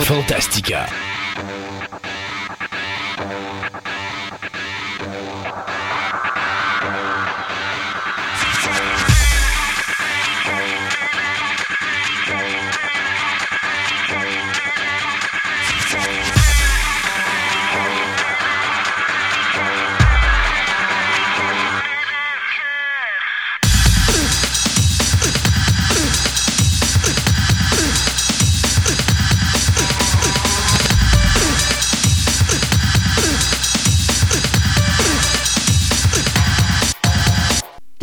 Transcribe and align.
Fantastica. 0.00 0.86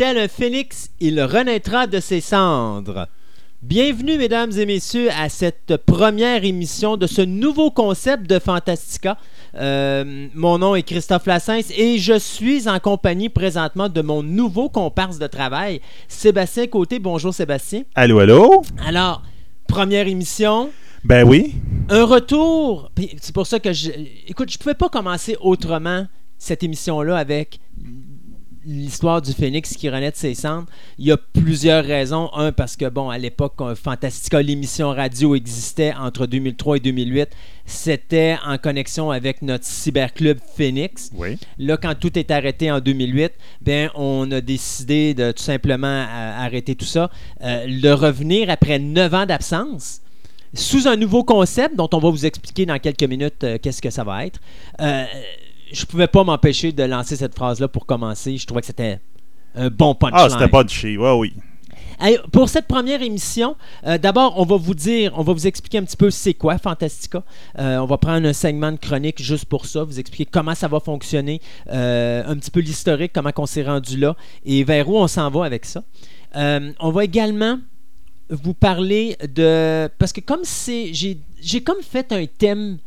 Tel 0.06 0.18
un 0.18 0.28
phénix, 0.28 0.90
il 1.00 1.20
renaîtra 1.20 1.88
de 1.88 1.98
ses 1.98 2.20
cendres. 2.20 3.08
Bienvenue, 3.60 4.18
mesdames 4.18 4.52
et 4.52 4.64
messieurs, 4.64 5.08
à 5.10 5.28
cette 5.28 5.78
première 5.78 6.44
émission 6.44 6.96
de 6.96 7.08
ce 7.08 7.22
nouveau 7.22 7.72
concept 7.72 8.30
de 8.30 8.38
Fantastica. 8.38 9.18
Euh, 9.56 10.28
mon 10.32 10.58
nom 10.58 10.76
est 10.76 10.84
Christophe 10.84 11.26
Lassens 11.26 11.72
et 11.76 11.98
je 11.98 12.16
suis 12.20 12.68
en 12.68 12.78
compagnie 12.78 13.28
présentement 13.28 13.88
de 13.88 14.00
mon 14.00 14.22
nouveau 14.22 14.68
comparse 14.68 15.18
de 15.18 15.26
travail, 15.26 15.80
Sébastien 16.06 16.68
Côté. 16.68 17.00
Bonjour 17.00 17.34
Sébastien. 17.34 17.82
Allô, 17.96 18.20
allô? 18.20 18.62
Alors, 18.86 19.24
première 19.66 20.06
émission, 20.06 20.70
Ben 21.02 21.26
oui. 21.26 21.56
un 21.88 22.04
retour. 22.04 22.92
C'est 23.20 23.34
pour 23.34 23.48
ça 23.48 23.58
que 23.58 23.72
je. 23.72 23.90
Écoute, 24.28 24.52
je 24.52 24.58
pouvais 24.58 24.74
pas 24.74 24.88
commencer 24.88 25.36
autrement 25.40 26.06
cette 26.38 26.62
émission-là 26.62 27.16
avec 27.16 27.58
l'histoire 28.66 29.22
du 29.22 29.32
phénix 29.32 29.74
qui 29.76 29.88
renaît 29.88 30.10
de 30.10 30.16
ses 30.16 30.34
cendres. 30.34 30.66
Il 30.98 31.06
y 31.06 31.12
a 31.12 31.16
plusieurs 31.16 31.84
raisons. 31.84 32.30
Un, 32.34 32.52
parce 32.52 32.76
que, 32.76 32.88
bon, 32.88 33.08
à 33.08 33.18
l'époque, 33.18 33.54
quand 33.56 33.74
Fantastica, 33.74 34.42
l'émission 34.42 34.90
radio 34.90 35.34
existait 35.34 35.94
entre 35.94 36.26
2003 36.26 36.78
et 36.78 36.80
2008. 36.80 37.28
C'était 37.64 38.36
en 38.44 38.58
connexion 38.58 39.10
avec 39.10 39.42
notre 39.42 39.64
cyberclub 39.64 40.38
Phoenix. 40.56 41.10
Oui. 41.14 41.38
Là, 41.58 41.76
quand 41.76 41.94
tout 41.98 42.18
est 42.18 42.30
arrêté 42.30 42.70
en 42.70 42.80
2008, 42.80 43.32
ben, 43.62 43.90
on 43.94 44.30
a 44.32 44.40
décidé 44.40 45.14
de 45.14 45.32
tout 45.32 45.42
simplement 45.42 45.86
euh, 45.86 46.44
arrêter 46.44 46.74
tout 46.74 46.84
ça, 46.84 47.10
euh, 47.42 47.66
de 47.66 47.90
revenir 47.90 48.50
après 48.50 48.78
neuf 48.78 49.14
ans 49.14 49.26
d'absence 49.26 50.00
sous 50.54 50.88
un 50.88 50.96
nouveau 50.96 51.22
concept 51.22 51.76
dont 51.76 51.88
on 51.92 51.98
va 51.98 52.08
vous 52.08 52.24
expliquer 52.24 52.64
dans 52.64 52.78
quelques 52.78 53.02
minutes 53.02 53.44
euh, 53.44 53.58
qu'est-ce 53.60 53.82
que 53.82 53.90
ça 53.90 54.04
va 54.04 54.26
être. 54.26 54.40
Je 55.72 55.84
pouvais 55.84 56.06
pas 56.06 56.24
m'empêcher 56.24 56.72
de 56.72 56.82
lancer 56.82 57.16
cette 57.16 57.34
phrase-là 57.34 57.68
pour 57.68 57.86
commencer. 57.86 58.36
Je 58.36 58.46
trouvais 58.46 58.60
que 58.60 58.66
c'était 58.66 59.00
un 59.54 59.68
bon 59.68 59.94
punchline. 59.94 60.20
Ah, 60.24 60.30
c'était 60.30 60.48
pas 60.48 60.64
de 60.64 60.70
chez. 60.70 60.96
Ouais, 60.96 61.12
oui. 61.12 61.34
Hey, 61.98 62.18
pour 62.30 62.50
cette 62.50 62.66
première 62.66 63.00
émission, 63.00 63.56
euh, 63.86 63.96
d'abord, 63.96 64.38
on 64.38 64.44
va 64.44 64.56
vous 64.56 64.74
dire, 64.74 65.12
on 65.16 65.22
va 65.22 65.32
vous 65.32 65.46
expliquer 65.46 65.78
un 65.78 65.84
petit 65.84 65.96
peu 65.96 66.10
c'est 66.10 66.34
quoi 66.34 66.58
Fantastica. 66.58 67.24
Euh, 67.58 67.78
on 67.78 67.86
va 67.86 67.96
prendre 67.96 68.28
un 68.28 68.34
segment 68.34 68.70
de 68.70 68.76
chronique 68.76 69.22
juste 69.22 69.46
pour 69.46 69.64
ça, 69.64 69.82
vous 69.82 69.98
expliquer 69.98 70.28
comment 70.30 70.54
ça 70.54 70.68
va 70.68 70.78
fonctionner, 70.78 71.40
euh, 71.72 72.22
un 72.26 72.36
petit 72.36 72.50
peu 72.50 72.60
l'historique, 72.60 73.12
comment 73.14 73.32
on 73.38 73.46
s'est 73.46 73.64
rendu 73.64 73.96
là 73.96 74.14
et 74.44 74.62
vers 74.62 74.88
où 74.90 74.96
on 74.98 75.08
s'en 75.08 75.30
va 75.30 75.46
avec 75.46 75.64
ça. 75.64 75.84
On 76.34 76.90
va 76.90 77.04
également 77.04 77.58
vous 78.28 78.52
parler 78.52 79.16
de... 79.34 79.88
Parce 79.98 80.12
que 80.12 80.20
comme 80.20 80.44
c'est... 80.44 80.92
J'ai 80.92 81.18
j'ai 81.40 81.62
comme 81.62 81.80
fait 81.80 82.12
un 82.12 82.26
thème 82.26 82.78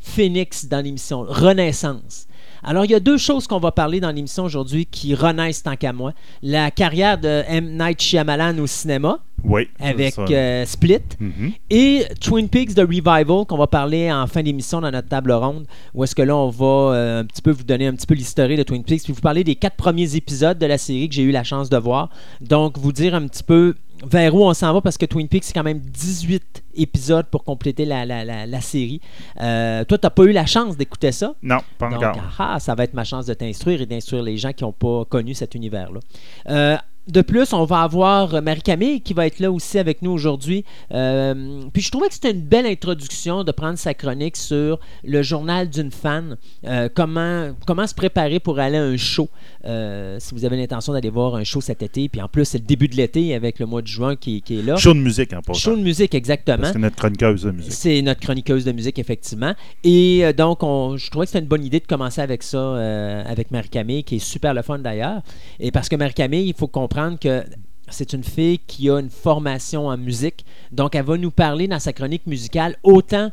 phénix 0.00 0.66
dans 0.66 0.80
l'émission, 0.80 1.24
Renaissance. 1.26 2.26
Alors, 2.62 2.84
il 2.84 2.90
y 2.90 2.94
a 2.94 3.00
deux 3.00 3.18
choses 3.18 3.46
qu'on 3.46 3.58
va 3.60 3.72
parler 3.72 4.00
dans 4.00 4.10
l'émission 4.10 4.44
aujourd'hui 4.44 4.86
qui 4.86 5.14
renaissent 5.14 5.62
tant 5.62 5.76
qu'à 5.76 5.92
moi. 5.92 6.12
La 6.42 6.70
carrière 6.70 7.18
de 7.18 7.42
M. 7.48 7.76
Night 7.78 8.00
Shyamalan 8.02 8.58
au 8.58 8.66
cinéma, 8.66 9.20
Oui. 9.44 9.68
avec 9.78 10.18
euh, 10.18 10.64
Split, 10.66 10.98
Mhm. 11.20 11.52
et 11.70 12.04
Twin 12.20 12.48
Peaks 12.48 12.74
The 12.74 12.80
Revival, 12.80 13.44
qu'on 13.46 13.56
va 13.56 13.66
parler 13.68 14.10
en 14.12 14.26
fin 14.26 14.42
d'émission 14.42 14.80
dans 14.80 14.90
notre 14.90 15.08
table 15.08 15.32
ronde, 15.32 15.66
où 15.94 16.02
est-ce 16.04 16.14
que 16.14 16.22
là, 16.22 16.36
on 16.36 16.50
va 16.50 16.66
euh, 16.94 17.20
un 17.20 17.24
petit 17.24 17.42
peu 17.42 17.50
vous 17.52 17.62
donner 17.64 17.86
un 17.86 17.94
petit 17.94 18.06
peu 18.06 18.14
l'historique 18.14 18.58
de 18.58 18.62
Twin 18.64 18.82
Peaks, 18.82 19.04
puis 19.04 19.12
vous 19.12 19.20
parler 19.20 19.44
des 19.44 19.54
quatre 19.54 19.76
premiers 19.76 20.16
épisodes 20.16 20.58
de 20.58 20.66
la 20.66 20.78
série 20.78 21.08
que 21.08 21.14
j'ai 21.14 21.22
eu 21.22 21.30
la 21.30 21.44
chance 21.44 21.70
de 21.70 21.76
voir. 21.76 22.10
Donc, 22.40 22.78
vous 22.78 22.92
dire 22.92 23.14
un 23.14 23.26
petit 23.28 23.42
peu 23.44 23.74
vers 24.06 24.34
où 24.34 24.44
on 24.44 24.54
s'en 24.54 24.72
va, 24.72 24.80
parce 24.80 24.96
que 24.98 25.06
Twin 25.06 25.28
Peaks, 25.28 25.44
c'est 25.44 25.52
quand 25.52 25.62
même 25.62 25.80
18 25.80 26.64
épisodes 26.76 27.26
pour 27.26 27.44
compléter 27.44 27.84
la, 27.84 28.04
la, 28.06 28.24
la, 28.24 28.46
la 28.46 28.60
série. 28.60 29.00
Euh, 29.40 29.84
toi, 29.84 29.98
t'as 29.98 30.10
pas 30.10 30.24
eu 30.24 30.32
la 30.32 30.46
chance 30.46 30.76
d'écouter 30.76 31.12
ça? 31.12 31.34
Non, 31.42 31.58
pas 31.78 31.88
Donc, 31.90 32.02
encore. 32.02 32.34
ah, 32.38 32.60
ça 32.60 32.74
va 32.74 32.84
être 32.84 32.94
ma 32.94 33.04
chance 33.04 33.26
de 33.26 33.34
t'instruire 33.34 33.80
et 33.80 33.86
d'instruire 33.86 34.22
les 34.22 34.36
gens 34.36 34.52
qui 34.52 34.64
n'ont 34.64 34.72
pas 34.72 35.04
connu 35.04 35.34
cet 35.34 35.54
univers-là. 35.54 36.00
Euh, 36.48 36.76
de 37.08 37.22
plus, 37.22 37.52
on 37.52 37.64
va 37.64 37.80
avoir 37.82 38.42
Marie-Camille 38.42 39.00
qui 39.00 39.14
va 39.14 39.26
être 39.26 39.40
là 39.40 39.50
aussi 39.50 39.78
avec 39.78 40.02
nous 40.02 40.10
aujourd'hui. 40.10 40.64
Euh, 40.92 41.62
puis 41.72 41.82
je 41.82 41.90
trouvais 41.90 42.08
que 42.08 42.14
c'était 42.14 42.30
une 42.30 42.42
belle 42.42 42.66
introduction 42.66 43.44
de 43.44 43.52
prendre 43.52 43.78
sa 43.78 43.94
chronique 43.94 44.36
sur 44.36 44.78
le 45.04 45.22
journal 45.22 45.70
d'une 45.70 45.90
fan. 45.90 46.36
Euh, 46.66 46.88
comment, 46.94 47.50
comment 47.66 47.86
se 47.86 47.94
préparer 47.94 48.40
pour 48.40 48.58
aller 48.58 48.76
à 48.76 48.82
un 48.82 48.96
show. 48.96 49.28
Euh, 49.64 50.16
si 50.20 50.34
vous 50.34 50.44
avez 50.44 50.56
l'intention 50.56 50.92
d'aller 50.92 51.10
voir 51.10 51.34
un 51.34 51.44
show 51.44 51.60
cet 51.60 51.82
été. 51.82 52.08
Puis 52.08 52.20
en 52.20 52.28
plus, 52.28 52.44
c'est 52.44 52.58
le 52.58 52.64
début 52.64 52.88
de 52.88 52.96
l'été 52.96 53.34
avec 53.34 53.58
le 53.58 53.66
mois 53.66 53.80
de 53.82 53.86
juin 53.86 54.14
qui, 54.16 54.42
qui 54.42 54.58
est 54.58 54.62
là. 54.62 54.76
Show 54.76 54.94
de 54.94 54.98
musique 55.00 55.32
en 55.32 55.40
passant. 55.40 55.58
Show 55.58 55.76
de 55.76 55.82
musique, 55.82 56.14
exactement. 56.14 56.70
Que 56.72 56.78
notre 56.78 56.96
chroniqueuse 56.96 57.42
de 57.44 57.50
musique. 57.52 57.72
C'est 57.72 58.02
notre 58.02 58.20
chroniqueuse 58.20 58.64
de 58.64 58.72
musique, 58.72 58.98
effectivement. 58.98 59.54
Et 59.84 60.20
euh, 60.24 60.32
donc, 60.32 60.62
on- 60.62 60.96
je 60.96 61.10
trouvais 61.10 61.24
que 61.26 61.30
c'était 61.30 61.42
une 61.42 61.48
bonne 61.48 61.64
idée 61.64 61.80
de 61.80 61.86
commencer 61.86 62.20
avec 62.20 62.42
ça, 62.42 62.58
euh, 62.58 63.22
avec 63.26 63.50
Marie-Camille, 63.50 64.04
qui 64.04 64.16
est 64.16 64.18
super 64.18 64.52
le 64.52 64.62
fun 64.62 64.78
d'ailleurs. 64.78 65.22
Et 65.58 65.70
parce 65.70 65.88
que 65.88 65.96
Marie-Camille, 65.96 66.48
il 66.48 66.54
faut 66.54 66.66
comprendre 66.68 66.97
que 67.20 67.44
c'est 67.88 68.12
une 68.12 68.24
fille 68.24 68.58
qui 68.58 68.90
a 68.90 68.98
une 68.98 69.10
formation 69.10 69.86
en 69.86 69.96
musique. 69.96 70.44
Donc, 70.72 70.94
elle 70.94 71.04
va 71.04 71.16
nous 71.16 71.30
parler 71.30 71.66
dans 71.68 71.78
sa 71.78 71.92
chronique 71.92 72.26
musicale 72.26 72.76
autant 72.82 73.30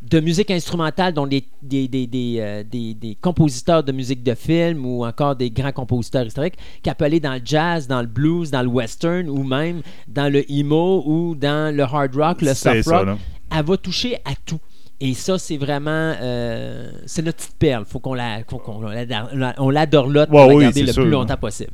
de 0.00 0.20
musique 0.20 0.52
instrumentale, 0.52 1.12
dont 1.12 1.26
des, 1.26 1.42
des, 1.60 1.88
des, 1.88 2.06
des, 2.06 2.36
euh, 2.38 2.62
des- 2.62 3.16
compositeurs 3.20 3.82
de 3.82 3.90
musique 3.90 4.22
de 4.22 4.34
film 4.36 4.86
ou 4.86 5.04
encore 5.04 5.34
des 5.34 5.50
grands 5.50 5.72
compositeurs 5.72 6.24
historiques, 6.24 6.54
qu'elle 6.84 6.94
peut 6.94 7.06
aller 7.06 7.18
dans 7.18 7.34
le 7.34 7.40
jazz, 7.44 7.88
dans 7.88 8.00
le 8.00 8.06
blues, 8.06 8.52
dans 8.52 8.62
le 8.62 8.68
western 8.68 9.28
ou 9.28 9.42
même 9.42 9.82
dans 10.06 10.32
le 10.32 10.48
emo 10.50 11.02
ou 11.04 11.34
dans 11.34 11.74
le 11.74 11.82
hard 11.82 12.14
rock, 12.14 12.42
le 12.42 12.54
soft 12.54 12.86
rock 12.86 13.18
elle 13.50 13.64
va 13.64 13.76
toucher 13.76 14.14
à 14.24 14.34
tout. 14.46 14.60
Et 15.00 15.14
ça, 15.14 15.38
c'est 15.38 15.56
vraiment. 15.58 16.14
euh, 16.20 16.90
c'est 17.06 17.22
notre 17.22 17.38
petite 17.38 17.56
perle. 17.56 17.84
faut 17.84 18.00
qu'on 18.00 18.14
la, 18.14 18.40
faut 18.48 18.58
qu'on 18.58 18.80
la, 18.80 19.54
on 19.58 19.70
l'adorlote 19.70 20.28
pour 20.28 20.40
Ouais, 20.40 20.48
la 20.48 20.54
oui, 20.54 20.62
garder 20.64 20.80
c'est 20.80 20.86
le 20.86 20.92
sûr, 20.92 21.02
plus 21.04 21.08
hein. 21.10 21.12
longtemps 21.12 21.36
possible. 21.36 21.70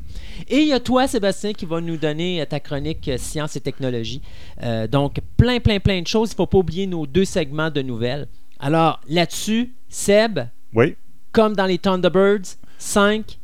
Et 0.47 0.57
il 0.57 0.67
y 0.67 0.73
a 0.73 0.79
toi, 0.79 1.07
Sébastien, 1.07 1.53
qui 1.53 1.65
va 1.65 1.81
nous 1.81 1.97
donner 1.97 2.41
euh, 2.41 2.45
ta 2.45 2.59
chronique 2.59 3.07
euh, 3.07 3.17
Science 3.17 3.55
et 3.55 3.61
technologie. 3.61 4.21
Euh, 4.61 4.85
donc, 4.87 5.15
plein, 5.37 5.59
plein, 5.59 5.79
plein 5.79 6.01
de 6.01 6.07
choses. 6.07 6.29
Il 6.29 6.33
ne 6.33 6.37
faut 6.37 6.45
pas 6.45 6.59
oublier 6.59 6.85
nos 6.85 7.07
deux 7.07 7.25
segments 7.25 7.71
de 7.71 7.81
nouvelles. 7.81 8.27
Alors, 8.59 8.99
là-dessus, 9.09 9.73
Seb, 9.89 10.39
Oui. 10.75 10.95
comme 11.31 11.55
dans 11.55 11.65
les 11.65 11.79
Thunderbirds, 11.79 12.57
5, 12.77 13.25
4, 13.25 13.35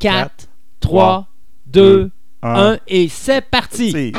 Quatre, 0.00 0.48
3, 0.80 1.28
2, 1.66 1.80
deux, 1.82 2.10
1, 2.42 2.78
et 2.88 3.08
c'est 3.08 3.40
parti! 3.42 4.12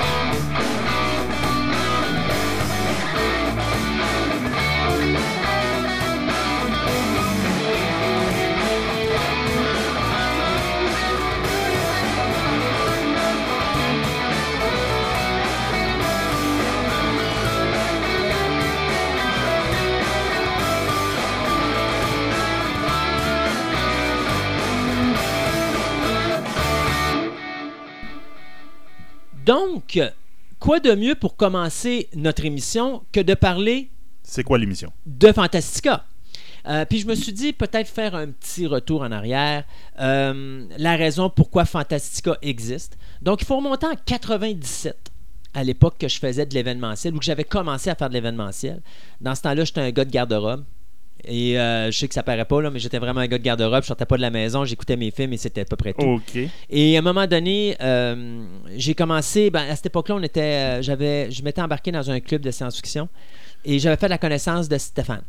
Donc, 29.95 30.11
quoi 30.59 30.79
de 30.79 30.93
mieux 30.93 31.15
pour 31.15 31.35
commencer 31.35 32.09
notre 32.15 32.45
émission 32.45 33.03
que 33.11 33.19
de 33.19 33.33
parler 33.33 33.89
C'est 34.23 34.43
quoi 34.43 34.57
l'émission? 34.57 34.91
de 35.05 35.31
Fantastica? 35.31 36.05
Euh, 36.67 36.83
puis 36.85 36.99
je 36.99 37.07
me 37.07 37.15
suis 37.15 37.31
dit 37.31 37.53
peut-être 37.53 37.87
faire 37.87 38.15
un 38.15 38.27
petit 38.27 38.67
retour 38.67 39.01
en 39.01 39.11
arrière, 39.11 39.63
euh, 39.99 40.65
la 40.77 40.97
raison 40.97 41.29
pourquoi 41.29 41.63
Fantastica 41.65 42.37
existe. 42.41 42.97
Donc 43.21 43.41
il 43.41 43.45
faut 43.45 43.55
remonter 43.55 43.87
en 43.87 43.95
97, 44.05 44.95
à 45.53 45.63
l'époque 45.63 45.95
que 45.97 46.09
je 46.09 46.19
faisais 46.19 46.45
de 46.45 46.53
l'événementiel, 46.53 47.15
ou 47.15 47.19
que 47.19 47.25
j'avais 47.25 47.45
commencé 47.45 47.89
à 47.89 47.95
faire 47.95 48.09
de 48.09 48.13
l'événementiel. 48.13 48.81
Dans 49.21 49.35
ce 49.35 49.41
temps-là, 49.43 49.63
j'étais 49.63 49.81
un 49.81 49.91
gars 49.91 50.05
de 50.05 50.11
garde-robe. 50.11 50.65
Et 51.25 51.59
euh, 51.59 51.91
je 51.91 51.97
sais 51.97 52.07
que 52.07 52.13
ça 52.13 52.23
paraît 52.23 52.45
pas, 52.45 52.61
là, 52.61 52.69
mais 52.69 52.79
j'étais 52.79 52.99
vraiment 52.99 53.19
un 53.19 53.27
gars 53.27 53.37
de 53.37 53.43
garde-robe. 53.43 53.83
Je 53.83 53.87
sortais 53.87 54.05
pas 54.05 54.17
de 54.17 54.21
la 54.21 54.29
maison, 54.29 54.65
j'écoutais 54.65 54.95
mes 54.95 55.11
films 55.11 55.33
et 55.33 55.37
c'était 55.37 55.61
à 55.61 55.65
peu 55.65 55.75
près 55.75 55.93
tout. 55.93 56.05
OK. 56.05 56.39
Et 56.69 56.95
à 56.95 56.99
un 56.99 57.01
moment 57.01 57.27
donné, 57.27 57.75
euh, 57.81 58.43
j'ai 58.75 58.95
commencé. 58.95 59.49
ben, 59.49 59.69
à 59.69 59.75
cette 59.75 59.87
époque-là, 59.87 60.15
on 60.15 60.23
était, 60.23 60.41
euh, 60.41 60.81
j'avais, 60.81 61.29
je 61.31 61.43
m'étais 61.43 61.61
embarqué 61.61 61.91
dans 61.91 62.09
un 62.09 62.19
club 62.19 62.41
de 62.41 62.51
science-fiction. 62.51 63.09
Et 63.65 63.79
j'avais 63.79 63.97
fait 63.97 64.07
la 64.07 64.17
connaissance 64.17 64.69
de 64.69 64.77
Stéphane. 64.77 65.23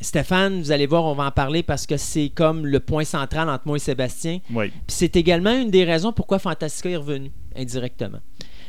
Stéphane, 0.00 0.60
vous 0.60 0.72
allez 0.72 0.86
voir, 0.86 1.04
on 1.04 1.14
va 1.14 1.26
en 1.26 1.30
parler 1.30 1.62
parce 1.62 1.86
que 1.86 1.96
c'est 1.96 2.28
comme 2.28 2.66
le 2.66 2.80
point 2.80 3.04
central 3.04 3.48
entre 3.48 3.66
moi 3.66 3.76
et 3.76 3.80
Sébastien. 3.80 4.40
Oui. 4.52 4.68
Puis 4.68 4.82
c'est 4.88 5.16
également 5.16 5.52
une 5.52 5.70
des 5.70 5.84
raisons 5.84 6.12
pourquoi 6.12 6.38
Fantastica 6.38 6.90
est 6.90 6.96
revenu 6.96 7.30
indirectement. 7.56 8.18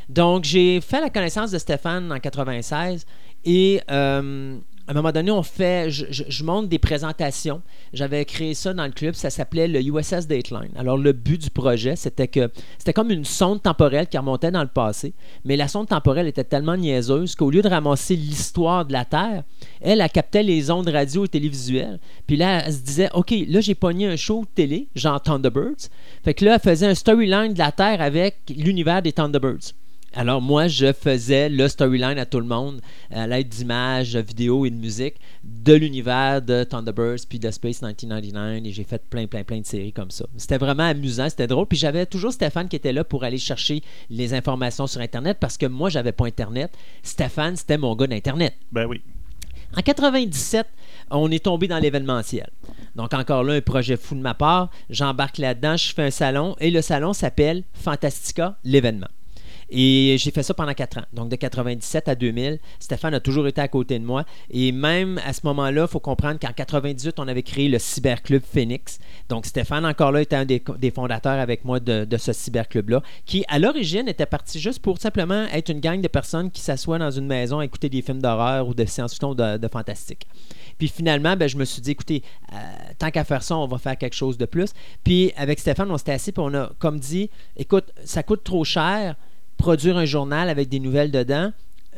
Donc, 0.08 0.44
j'ai 0.44 0.80
fait 0.80 1.00
la 1.00 1.10
connaissance 1.10 1.50
de 1.50 1.58
Stéphane 1.58 2.12
en 2.12 2.20
96 2.20 3.04
et 3.44 3.80
euh, 3.90 4.58
à 4.86 4.90
un 4.90 4.94
moment 4.94 5.12
donné, 5.12 5.30
on 5.30 5.42
fait, 5.42 5.90
je, 5.90 6.44
monte 6.44 6.68
des 6.68 6.78
présentations. 6.78 7.62
J'avais 7.94 8.24
créé 8.26 8.52
ça 8.52 8.74
dans 8.74 8.84
le 8.84 8.92
club, 8.92 9.14
ça 9.14 9.30
s'appelait 9.30 9.66
le 9.66 9.80
USS 9.80 10.26
Dateline. 10.26 10.70
Alors, 10.76 10.98
le 10.98 11.12
but 11.12 11.40
du 11.40 11.50
projet, 11.50 11.96
c'était 11.96 12.28
que 12.28 12.50
c'était 12.76 12.92
comme 12.92 13.10
une 13.10 13.24
sonde 13.24 13.62
temporelle 13.62 14.06
qui 14.06 14.18
remontait 14.18 14.50
dans 14.50 14.62
le 14.62 14.68
passé, 14.68 15.14
mais 15.44 15.56
la 15.56 15.68
sonde 15.68 15.88
temporelle 15.88 16.26
était 16.26 16.44
tellement 16.44 16.76
niaiseuse 16.76 17.34
qu'au 17.34 17.50
lieu 17.50 17.62
de 17.62 17.68
ramasser 17.68 18.14
l'histoire 18.14 18.84
de 18.84 18.92
la 18.92 19.06
Terre, 19.06 19.44
elle, 19.80 20.02
elle 20.02 20.10
captait 20.10 20.42
les 20.42 20.70
ondes 20.70 20.88
radio 20.88 21.24
et 21.24 21.28
télévisuelles. 21.28 21.98
Puis 22.26 22.36
là, 22.36 22.64
elle 22.66 22.72
se 22.72 22.80
disait, 22.80 23.08
OK, 23.14 23.34
là, 23.48 23.60
j'ai 23.60 23.74
pogné 23.74 24.06
un 24.06 24.16
show 24.16 24.42
de 24.42 24.48
télé, 24.54 24.88
genre 24.94 25.20
Thunderbirds. 25.20 25.88
Fait 26.24 26.34
que 26.34 26.44
là, 26.44 26.54
elle 26.54 26.60
faisait 26.60 26.86
un 26.86 26.94
storyline 26.94 27.54
de 27.54 27.58
la 27.58 27.72
Terre 27.72 28.02
avec 28.02 28.36
l'univers 28.54 29.00
des 29.00 29.12
Thunderbirds. 29.12 29.72
Alors 30.16 30.40
moi, 30.40 30.68
je 30.68 30.92
faisais 30.92 31.48
le 31.48 31.66
storyline 31.66 32.18
à 32.18 32.26
tout 32.26 32.38
le 32.38 32.46
monde 32.46 32.80
à 33.10 33.26
l'aide 33.26 33.48
d'images, 33.48 34.12
de 34.12 34.20
vidéos 34.20 34.64
et 34.64 34.70
de 34.70 34.76
musique 34.76 35.16
de 35.42 35.74
l'univers 35.74 36.40
de 36.40 36.62
Thunderbirds 36.62 37.26
puis 37.28 37.40
de 37.40 37.50
Space 37.50 37.82
1999 37.82 38.64
et 38.64 38.72
j'ai 38.72 38.84
fait 38.84 39.02
plein, 39.10 39.26
plein, 39.26 39.42
plein 39.42 39.58
de 39.58 39.66
séries 39.66 39.92
comme 39.92 40.12
ça. 40.12 40.26
C'était 40.36 40.58
vraiment 40.58 40.84
amusant, 40.84 41.28
c'était 41.28 41.48
drôle. 41.48 41.66
Puis 41.66 41.78
j'avais 41.78 42.06
toujours 42.06 42.32
Stéphane 42.32 42.68
qui 42.68 42.76
était 42.76 42.92
là 42.92 43.02
pour 43.02 43.24
aller 43.24 43.38
chercher 43.38 43.82
les 44.08 44.34
informations 44.34 44.86
sur 44.86 45.00
Internet 45.00 45.38
parce 45.40 45.56
que 45.56 45.66
moi, 45.66 45.90
j'avais 45.90 46.12
pas 46.12 46.26
Internet. 46.26 46.72
Stéphane, 47.02 47.56
c'était 47.56 47.78
mon 47.78 47.96
gars 47.96 48.06
d'Internet. 48.06 48.54
Ben 48.70 48.86
oui. 48.86 49.02
En 49.76 49.82
97, 49.82 50.68
on 51.10 51.28
est 51.32 51.44
tombé 51.44 51.66
dans 51.66 51.80
l'événementiel. 51.80 52.50
Donc 52.94 53.12
encore 53.14 53.42
là, 53.42 53.54
un 53.54 53.60
projet 53.60 53.96
fou 53.96 54.14
de 54.14 54.20
ma 54.20 54.34
part. 54.34 54.70
J'embarque 54.90 55.38
là-dedans, 55.38 55.76
je 55.76 55.92
fais 55.92 56.04
un 56.04 56.10
salon 56.12 56.54
et 56.60 56.70
le 56.70 56.82
salon 56.82 57.12
s'appelle 57.12 57.64
Fantastica, 57.72 58.56
l'événement. 58.62 59.08
Et 59.70 60.16
j'ai 60.18 60.30
fait 60.30 60.42
ça 60.42 60.54
pendant 60.54 60.74
4 60.74 60.98
ans. 60.98 61.04
Donc 61.12 61.28
de 61.28 61.36
97 61.36 62.08
à 62.08 62.14
2000, 62.14 62.58
Stéphane 62.78 63.14
a 63.14 63.20
toujours 63.20 63.46
été 63.46 63.60
à 63.60 63.68
côté 63.68 63.98
de 63.98 64.04
moi. 64.04 64.24
Et 64.50 64.72
même 64.72 65.20
à 65.24 65.32
ce 65.32 65.40
moment-là, 65.44 65.82
il 65.82 65.88
faut 65.88 66.00
comprendre 66.00 66.38
qu'en 66.38 66.52
98, 66.52 67.18
on 67.18 67.28
avait 67.28 67.42
créé 67.42 67.68
le 67.68 67.78
Cyberclub 67.78 68.42
Phoenix. 68.42 68.98
Donc 69.28 69.46
Stéphane, 69.46 69.84
encore 69.86 70.12
là, 70.12 70.22
était 70.22 70.36
un 70.36 70.44
des, 70.44 70.62
fondateurs 70.94 71.38
avec 71.40 71.64
moi 71.64 71.80
de, 71.80 72.16
ce 72.16 72.32
cyberclub-là, 72.32 73.02
qui 73.26 73.44
à 73.48 73.58
l'origine 73.58 74.08
était 74.08 74.26
parti 74.26 74.60
juste 74.60 74.80
pour 74.80 74.98
simplement 74.98 75.46
être 75.52 75.70
une 75.70 75.80
gang 75.80 76.00
de 76.00 76.08
personnes 76.08 76.50
qui 76.50 76.60
s'assoient 76.60 76.98
dans 76.98 77.10
une 77.10 77.26
maison 77.26 77.58
à 77.58 77.64
écouter 77.64 77.88
des 77.88 78.02
films 78.02 78.20
d'horreur 78.20 78.68
ou 78.68 78.74
de 78.74 78.84
science-fiction 78.84 79.30
ou 79.30 79.34
de, 79.34 79.68
fantastique. 79.70 80.26
Puis 80.78 80.88
finalement, 80.88 81.36
ben, 81.36 81.48
je 81.48 81.56
me 81.56 81.64
suis 81.64 81.80
dit, 81.80 81.92
écoutez, 81.92 82.22
euh, 82.52 82.56
tant 82.98 83.10
qu'à 83.10 83.24
faire 83.24 83.42
ça, 83.42 83.56
on 83.56 83.66
va 83.66 83.78
faire 83.78 83.96
quelque 83.96 84.14
chose 84.14 84.38
de 84.38 84.44
plus. 84.44 84.72
Puis 85.02 85.32
avec 85.36 85.58
Stéphane, 85.58 85.90
on 85.90 85.98
s'était 85.98 86.12
assis 86.12 86.32
puis 86.32 86.42
on 86.44 86.54
a 86.54 86.70
comme 86.78 86.98
dit, 86.98 87.30
écoute, 87.56 87.92
ça 88.04 88.22
coûte 88.22 88.44
trop 88.44 88.64
cher 88.64 89.16
produire 89.64 89.96
un 89.96 90.04
journal 90.04 90.50
avec 90.50 90.68
des 90.68 90.78
nouvelles 90.78 91.10
dedans. 91.10 91.50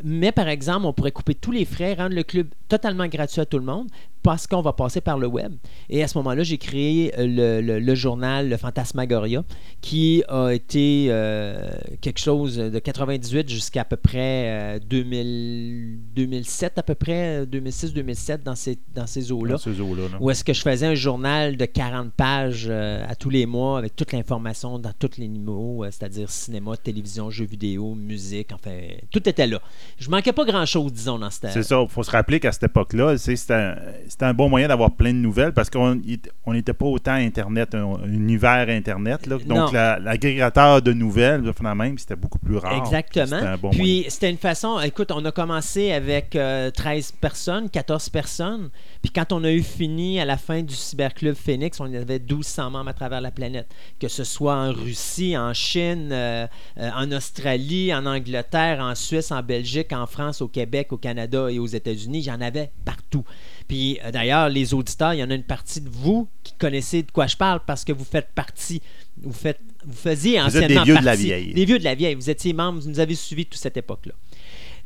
Mais 0.04 0.30
par 0.30 0.46
exemple, 0.46 0.86
on 0.86 0.92
pourrait 0.92 1.10
couper 1.10 1.34
tous 1.34 1.50
les 1.50 1.64
frais, 1.64 1.94
rendre 1.94 2.14
le 2.14 2.22
club 2.22 2.46
totalement 2.68 3.08
gratuit 3.08 3.40
à 3.40 3.44
tout 3.44 3.58
le 3.58 3.64
monde 3.64 3.88
parce 4.26 4.48
qu'on 4.48 4.60
va 4.60 4.72
passer 4.72 5.00
par 5.00 5.18
le 5.20 5.28
web. 5.28 5.54
Et 5.88 6.02
à 6.02 6.08
ce 6.08 6.18
moment-là, 6.18 6.42
j'ai 6.42 6.58
créé 6.58 7.12
euh, 7.16 7.26
le, 7.28 7.60
le- 7.64 7.78
le 7.78 7.94
journal 7.94 8.48
Le 8.48 8.56
Fantasmagoria 8.56 9.44
qui 9.80 10.24
a 10.28 10.50
été 10.50 11.06
euh, 11.10 11.70
quelque 12.00 12.18
chose 12.18 12.56
de 12.56 12.78
98 12.80 13.48
jusqu'à 13.48 13.82
à 13.82 13.84
peu 13.84 13.96
près 13.96 14.76
euh, 14.76 14.78
2000 14.80 15.98
2007, 16.16 16.78
à 16.78 16.82
peu 16.82 16.94
près 16.96 17.44
2006-2007 17.46 18.42
dans 18.42 18.56
ces, 18.56 18.78
dans 18.94 19.06
ces 19.06 19.30
eaux-là. 19.30 19.52
Dans 19.52 19.58
ces 19.58 19.80
eaux-là. 19.80 20.02
là. 20.10 20.18
Où 20.20 20.30
est-ce 20.30 20.42
que 20.42 20.52
je 20.52 20.60
faisais 20.62 20.86
un 20.86 20.94
journal 20.96 21.56
de 21.56 21.64
40 21.64 22.12
pages 22.12 22.66
euh, 22.68 23.04
à 23.08 23.14
tous 23.14 23.30
les 23.30 23.46
mois 23.46 23.78
avec 23.78 23.94
toute 23.94 24.12
l'information 24.12 24.78
dans 24.80 24.92
tous 24.98 25.18
les 25.18 25.28
niveaux, 25.28 25.84
euh, 25.84 25.88
c'est-à-dire 25.92 26.30
cinéma, 26.30 26.76
télévision, 26.76 27.30
jeux 27.30 27.44
vidéo, 27.44 27.94
musique, 27.94 28.50
enfin, 28.52 28.76
tout 29.12 29.28
était 29.28 29.46
là. 29.46 29.60
Je 29.98 30.10
manquais 30.10 30.32
pas 30.32 30.44
grand-chose, 30.44 30.92
disons, 30.92 31.18
dans 31.18 31.30
cette... 31.30 31.50
C'est 31.52 31.62
ça. 31.62 31.80
Il 31.82 31.88
faut 31.88 32.02
se 32.02 32.10
rappeler 32.10 32.40
qu'à 32.40 32.50
cette 32.50 32.64
époque-là, 32.64 33.16
c'était 33.18 33.74
c'était 34.16 34.24
un 34.30 34.32
bon 34.32 34.48
moyen 34.48 34.66
d'avoir 34.68 34.92
plein 34.92 35.12
de 35.12 35.18
nouvelles 35.18 35.52
parce 35.52 35.68
qu'on 35.68 36.00
on 36.46 36.52
n'était 36.54 36.72
pas 36.72 36.86
autant 36.86 37.12
Internet, 37.12 37.74
un, 37.74 37.84
un 38.02 38.10
univers 38.10 38.66
Internet. 38.70 39.26
là. 39.26 39.36
Donc, 39.36 39.72
la- 39.72 39.98
l'agrégateur 39.98 40.80
de 40.80 40.94
nouvelles, 40.94 41.52
finalement, 41.54 41.84
c'était 41.98 42.16
beaucoup 42.16 42.38
plus 42.38 42.56
rare. 42.56 42.78
Exactement. 42.78 43.36
Un 43.36 43.56
bon. 43.58 43.68
Puis 43.70 44.06
c'était 44.08 44.30
une 44.30 44.38
façon, 44.38 44.80
écoute, 44.80 45.12
on 45.12 45.22
a 45.26 45.32
commencé 45.32 45.92
avec 45.92 46.34
euh, 46.34 46.70
13 46.70 47.12
personnes, 47.20 47.68
14 47.68 48.08
personnes. 48.08 48.70
Puis 49.02 49.10
quand 49.12 49.32
on 49.34 49.44
a 49.44 49.52
eu 49.52 49.62
fini 49.62 50.18
à 50.18 50.24
la 50.24 50.38
fin 50.38 50.62
du 50.62 50.74
Cyberclub 50.74 51.34
Phoenix, 51.34 51.78
on 51.78 51.84
avait 51.92 52.18
1200 52.18 52.70
membres 52.70 52.88
à 52.88 52.94
travers 52.94 53.20
la 53.20 53.30
planète. 53.30 53.68
Que 54.00 54.08
ce 54.08 54.24
soit 54.24 54.54
en 54.56 54.72
Russie, 54.72 55.36
en 55.36 55.52
Chine, 55.52 56.08
euh, 56.10 56.46
euh, 56.78 56.90
en 56.96 57.12
Australie, 57.12 57.94
en 57.94 58.06
Angleterre, 58.06 58.80
en 58.80 58.94
Suisse, 58.94 59.30
en 59.30 59.42
Belgique, 59.42 59.92
en 59.92 60.06
France, 60.06 60.40
au 60.40 60.48
Québec, 60.48 60.90
au 60.92 60.96
Canada 60.96 61.48
et 61.50 61.58
aux 61.58 61.66
États-Unis, 61.66 62.22
j'en 62.22 62.40
avais 62.40 62.70
partout. 62.86 63.24
Puis 63.68 63.98
euh, 64.04 64.10
d'ailleurs, 64.10 64.48
les 64.48 64.74
auditeurs, 64.74 65.14
il 65.14 65.18
y 65.20 65.24
en 65.24 65.30
a 65.30 65.34
une 65.34 65.42
partie 65.42 65.80
de 65.80 65.88
vous 65.88 66.28
qui 66.42 66.52
connaissez 66.58 67.02
de 67.02 67.10
quoi 67.10 67.26
je 67.26 67.36
parle 67.36 67.60
parce 67.66 67.84
que 67.84 67.92
vous 67.92 68.04
faites 68.04 68.28
partie, 68.34 68.80
vous 69.20 69.32
faites, 69.32 69.60
vous 69.84 69.92
faisiez 69.96 70.40
Vous 70.40 70.56
êtes 70.56 70.64
anciennement 70.64 70.80
des 70.84 70.84
vieux 70.84 70.98
de 71.00 71.04
la 71.04 71.10
partie- 71.12 71.24
vieille. 71.24 71.54
Des 71.54 71.64
vieux 71.64 71.78
de 71.78 71.84
la 71.84 71.94
vieille. 71.94 72.14
Vous 72.14 72.30
étiez 72.30 72.52
membre, 72.52 72.80
vous 72.80 72.88
nous 72.88 73.00
avez 73.00 73.14
suivis 73.14 73.46
toute 73.46 73.60
cette 73.60 73.76
époque-là. 73.76 74.12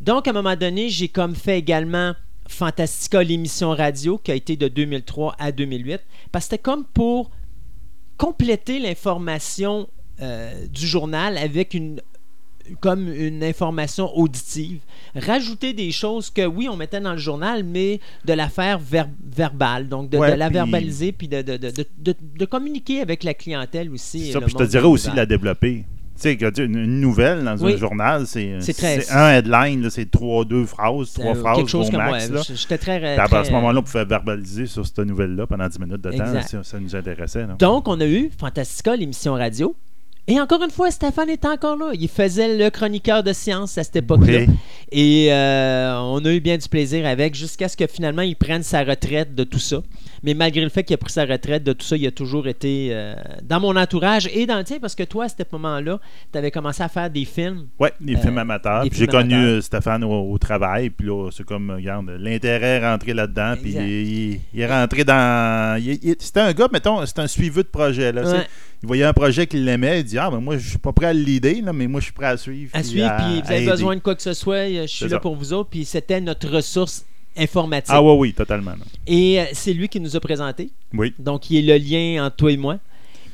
Donc, 0.00 0.26
à 0.26 0.30
un 0.30 0.34
moment 0.34 0.56
donné, 0.56 0.88
j'ai 0.88 1.08
comme 1.08 1.34
fait 1.34 1.58
également 1.58 2.14
Fantastica, 2.48 3.22
l'émission 3.22 3.70
radio, 3.70 4.18
qui 4.18 4.32
a 4.32 4.34
été 4.34 4.56
de 4.56 4.66
2003 4.66 5.36
à 5.38 5.52
2008, 5.52 6.00
parce 6.32 6.46
que 6.46 6.50
c'était 6.50 6.62
comme 6.62 6.84
pour 6.84 7.30
compléter 8.16 8.78
l'information 8.80 9.88
euh, 10.20 10.66
du 10.66 10.86
journal 10.86 11.38
avec 11.38 11.74
une 11.74 12.00
comme 12.80 13.08
une 13.12 13.42
information 13.44 14.16
auditive, 14.16 14.80
rajouter 15.14 15.72
des 15.72 15.90
choses 15.92 16.30
que 16.30 16.46
oui, 16.46 16.68
on 16.68 16.76
mettait 16.76 17.00
dans 17.00 17.12
le 17.12 17.18
journal, 17.18 17.64
mais 17.64 18.00
de 18.24 18.32
la 18.32 18.48
faire 18.48 18.78
ver- 18.78 19.08
verbale, 19.34 19.88
donc 19.88 20.10
de, 20.10 20.18
Ouais, 20.18 20.32
de 20.32 20.36
la 20.36 20.48
verbaliser, 20.48 21.12
puis 21.12 21.28
de, 21.28 21.42
de, 21.42 21.56
de, 21.98 22.44
communiquer 22.44 23.00
avec 23.00 23.24
la 23.24 23.34
clientèle 23.34 23.90
aussi. 23.90 24.32
Ça, 24.32 24.40
puis 24.40 24.50
je 24.50 24.56
te 24.56 24.62
dirais 24.64 24.86
aussi 24.86 25.10
de 25.10 25.16
la 25.16 25.26
développer. 25.26 25.84
Tu 26.22 26.36
sais, 26.38 26.62
une 26.64 27.00
nouvelle 27.00 27.42
dans 27.44 27.56
Oui. 27.56 27.72
un 27.72 27.76
journal, 27.78 28.26
c'est 28.26 28.58
très- 28.76 29.00
c'est 29.00 29.10
un 29.10 29.30
headline, 29.32 29.88
c'est 29.88 30.10
trois, 30.10 30.44
deux 30.44 30.66
phrases, 30.66 31.14
trois 31.14 31.34
euh, 31.34 31.40
phrases, 31.40 31.56
quelque 31.56 31.70
chose 31.70 31.88
comme 31.90 31.98
max. 32.04 32.30
J'étais 32.54 32.76
très, 32.76 32.98
Puis 33.00 33.08
à 33.08 33.26
très- 33.26 33.44
ce 33.46 33.52
moment-là, 33.52 33.80
on 33.80 33.82
pouvait 33.82 34.04
verbaliser 34.04 34.66
sur 34.66 34.84
cette 34.84 34.98
nouvelle-là 34.98 35.46
pendant 35.46 35.66
10 35.66 35.78
minutes 35.78 36.02
de 36.02 36.10
temps. 36.10 36.24
Exact. 36.26 36.48
Ça, 36.48 36.62
ça 36.62 36.78
nous 36.78 36.94
intéressait. 36.94 37.46
là. 37.46 37.54
Donc, 37.58 37.88
on 37.88 37.98
a 38.00 38.06
eu 38.06 38.30
Fantastica, 38.38 38.94
l'émission 38.96 39.32
radio. 39.32 39.74
Et 40.30 40.40
encore 40.40 40.62
une 40.62 40.70
fois, 40.70 40.90
Stéphane 40.90 41.28
est 41.28 41.44
encore 41.44 41.76
là. 41.76 41.90
Il 41.98 42.08
faisait 42.08 42.56
le 42.56 42.70
chroniqueur 42.70 43.22
de 43.24 43.32
science 43.32 43.76
à 43.78 43.82
cette 43.84 43.96
époque-là. 43.96 44.40
Oui. 44.46 44.46
Et 44.92 45.32
euh, 45.32 45.98
on 46.00 46.24
a 46.24 46.32
eu 46.32 46.40
bien 46.40 46.56
du 46.56 46.68
plaisir 46.68 47.04
avec 47.06 47.34
jusqu'à 47.34 47.68
ce 47.68 47.76
que 47.76 47.86
finalement 47.86 48.22
il 48.22 48.36
prenne 48.36 48.62
sa 48.62 48.82
retraite 48.84 49.34
de 49.34 49.44
tout 49.44 49.58
ça. 49.58 49.82
Mais 50.22 50.34
malgré 50.34 50.62
le 50.62 50.68
fait 50.68 50.84
qu'il 50.84 50.94
a 50.94 50.98
pris 50.98 51.12
sa 51.12 51.24
retraite 51.24 51.64
de 51.64 51.72
tout 51.72 51.84
ça, 51.86 51.96
il 51.96 52.06
a 52.06 52.10
toujours 52.10 52.46
été 52.46 52.88
euh, 52.92 53.14
dans 53.42 53.58
mon 53.58 53.74
entourage 53.76 54.28
et 54.32 54.46
dans 54.46 54.58
le 54.58 54.64
tien 54.64 54.78
parce 54.80 54.94
que 54.94 55.02
toi, 55.02 55.24
à 55.24 55.28
ce 55.28 55.34
moment-là, 55.52 55.98
tu 56.32 56.38
avais 56.38 56.50
commencé 56.50 56.82
à 56.82 56.88
faire 56.88 57.10
des 57.10 57.24
films. 57.24 57.66
Ouais, 57.80 57.92
des 58.00 58.14
Euh, 58.14 58.18
films 58.18 58.38
amateurs. 58.38 58.84
des 58.84 58.90
Puis 58.90 58.98
J'ai 59.00 59.06
connu 59.08 59.34
amateurs. 59.34 59.56
euh, 59.56 59.60
Stéphane 59.62 60.04
au, 60.04 60.30
au 60.32 60.38
travail. 60.38 60.90
Puis 60.90 61.06
là, 61.08 61.30
c'est 61.32 61.44
comme, 61.44 61.70
regarde, 61.70 62.08
l'intérêt 62.20 62.78
est 62.80 62.88
rentré 62.88 63.14
là-dedans. 63.14 63.54
Puis 63.60 63.72
il, 63.72 64.40
il 64.54 64.60
est 64.60 64.66
rentré 64.66 65.02
dans. 65.04 65.80
C'était 66.20 66.40
un 66.40 66.52
gars, 66.52 66.68
mettons, 66.72 67.04
c'était 67.06 67.22
un 67.22 67.26
suivi 67.26 67.56
de 67.56 67.62
projet. 67.62 68.12
Là. 68.12 68.22
Ouais. 68.22 68.46
Il 68.82 68.86
voyait 68.86 69.04
un 69.04 69.12
projet 69.12 69.46
qu'il 69.46 69.66
aimait. 69.68 70.00
Il 70.00 70.04
dit 70.04 70.18
Ah, 70.20 70.30
ben 70.30 70.40
moi, 70.40 70.58
je 70.58 70.68
suis 70.68 70.78
pas 70.78 70.92
prêt 70.92 71.06
à 71.06 71.14
le 71.14 71.20
leader, 71.20 71.62
là, 71.62 71.72
mais 71.72 71.86
moi, 71.86 72.00
je 72.00 72.04
suis 72.04 72.12
prêt 72.12 72.26
à 72.26 72.36
suivre. 72.36 72.70
À 72.74 72.82
suivre, 72.82 73.10
puis 73.16 73.40
vous 73.42 73.50
avez 73.50 73.66
besoin 73.66 73.94
de 73.96 74.00
quoi 74.00 74.14
que 74.14 74.22
ce 74.22 74.34
soit, 74.34 74.68
euh, 74.68 74.82
je 74.82 74.86
suis 74.86 75.04
là 75.06 75.12
ça. 75.12 75.20
pour 75.20 75.34
vous 75.34 75.52
autres. 75.52 75.70
Puis 75.70 75.84
c'était 75.84 76.20
notre 76.20 76.48
ressource 76.48 77.06
informatique. 77.36 77.94
Ah, 77.94 78.02
oui, 78.02 78.16
oui, 78.18 78.32
totalement. 78.34 78.72
là. 78.72 78.84
Et 79.06 79.40
euh, 79.40 79.44
c'est 79.52 79.72
lui 79.72 79.88
qui 79.88 79.98
nous 79.98 80.16
a 80.16 80.20
présenté. 80.20 80.70
Oui. 80.92 81.14
Donc, 81.18 81.50
il 81.50 81.58
est 81.68 81.78
le 81.78 81.82
lien 81.82 82.26
entre 82.26 82.36
toi 82.36 82.52
et 82.52 82.56
moi. 82.56 82.78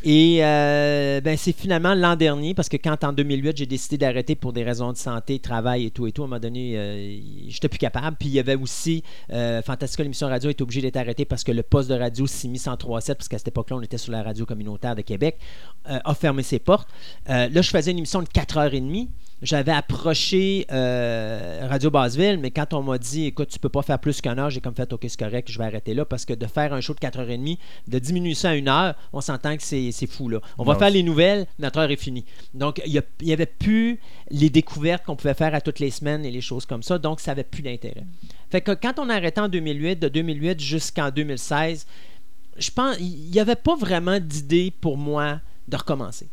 Et 0.09 0.39
euh, 0.41 1.21
ben, 1.21 1.37
c'est 1.37 1.51
finalement 1.51 1.93
l'an 1.93 2.15
dernier, 2.15 2.55
parce 2.55 2.69
que 2.69 2.77
quand 2.77 3.03
en 3.03 3.13
2008, 3.13 3.57
j'ai 3.57 3.67
décidé 3.67 3.99
d'arrêter 3.99 4.37
pour 4.37 4.53
des 4.53 4.63
raisons 4.63 4.93
de 4.93 4.97
santé, 4.97 5.41
travail 5.41 5.87
et 5.87 5.91
tout 5.91 6.07
et 6.07 6.13
tout, 6.13 6.23
à 6.23 6.27
un 6.27 6.29
moment 6.29 6.39
donné, 6.39 6.79
euh, 6.79 7.19
j'étais 7.49 7.69
plus 7.69 7.81
capable. 7.81 8.17
Puis 8.17 8.29
il 8.29 8.35
y 8.35 8.39
avait 8.39 8.55
aussi, 8.55 9.03
euh, 9.33 9.63
Fantastica, 9.63 10.05
l'émission 10.05 10.29
radio, 10.29 10.49
était 10.49 10.63
obligé 10.63 10.81
d'être 10.81 10.97
arrêté 10.97 11.25
parce 11.25 11.43
que 11.43 11.51
le 11.51 11.65
poste 11.65 11.89
de 11.89 11.95
radio 11.95 12.25
6137, 12.25 13.19
parce 13.19 13.27
qu'à 13.27 13.39
cette 13.39 13.49
époque-là, 13.49 13.79
on 13.79 13.83
était 13.83 13.99
sur 13.99 14.13
la 14.13 14.23
radio 14.23 14.47
communautaire 14.47 14.95
de 14.95 15.03
Québec, 15.03 15.39
a 15.85 16.15
fermé 16.15 16.45
ses 16.45 16.61
portes. 16.61 16.89
Là, 17.27 17.49
je 17.49 17.71
faisais 17.71 17.91
une 17.91 17.99
émission 17.99 18.23
de 18.23 18.29
4h30. 18.29 19.09
J'avais 19.43 19.73
approché 19.73 20.67
euh, 20.73 21.67
Radio 21.69 21.91
Basseville, 21.91 22.39
mais 22.39 22.51
quand 22.51 22.73
on 22.73 22.83
m'a 22.83 22.99
dit, 22.99 23.27
écoute, 23.27 23.49
tu 23.49 23.59
peux 23.59 23.69
pas 23.69 23.83
faire 23.83 23.99
plus 23.99 24.21
qu'une 24.21 24.39
heure, 24.39 24.51
j'ai 24.51 24.61
comme 24.61 24.75
fait, 24.75 24.91
ok, 24.93 25.05
c'est 25.09 25.19
correct, 25.19 25.51
je 25.51 25.59
vais 25.59 25.65
arrêter 25.65 25.93
là, 25.93 26.05
parce 26.05 26.25
que 26.25 26.33
de 26.33 26.47
faire 26.47 26.73
un 26.73 26.81
show 26.81 26.95
de 26.95 26.99
4h30, 26.99 27.59
de 27.87 27.99
diminuer 27.99 28.35
ça 28.35 28.51
à 28.51 28.55
une 28.55 28.69
heure, 28.69 28.95
on 29.13 29.21
s'entend 29.21 29.57
que 29.57 29.63
c'est 29.63 29.93
c'est 29.93 30.07
fou, 30.07 30.29
là. 30.29 30.41
On 30.59 30.65
va 30.65 30.75
faire 30.77 30.91
les 30.91 31.03
nouvelles, 31.03 31.47
notre 31.59 31.79
heure 31.79 31.91
est 31.91 31.97
finie. 31.97 32.25
Donc, 32.55 32.81
il 32.87 33.03
n'y 33.23 33.33
avait 33.33 33.47
plus 33.47 34.01
les 34.31 34.51
découvertes 34.51 35.05
qu'on 35.05 35.17
pouvait 35.17 35.35
faire 35.35 35.55
à 35.55 35.61
toutes 35.61 35.81
les 35.81 35.91
semaines 35.91 36.25
et 36.25 36.31
les 36.31 36.41
choses 36.41 36.65
comme 36.65 36.83
ça, 36.83 36.99
donc 36.99 37.21
ça 37.21 37.33
avait 37.33 37.45
plus 37.45 37.63
d'intérêt. 37.63 38.05
Fait 38.51 38.61
que 38.61 38.73
quand 38.73 38.99
on 38.99 39.11
a 39.11 39.15
arrêté 39.15 39.41
en 39.41 39.49
2008, 39.49 39.99
de 39.99 40.09
2008 40.09 40.61
jusqu'en 40.61 41.11
2016, 41.11 41.87
je 42.59 42.71
pense 42.71 42.97
il 43.01 43.31
n'y 43.31 43.41
avait 43.41 43.57
pas 43.57 43.77
vraiment 43.77 44.19
d'idée 44.19 44.73
pour 44.81 44.97
moi 44.97 45.41
de 45.69 45.77
recommencer. 45.77 46.29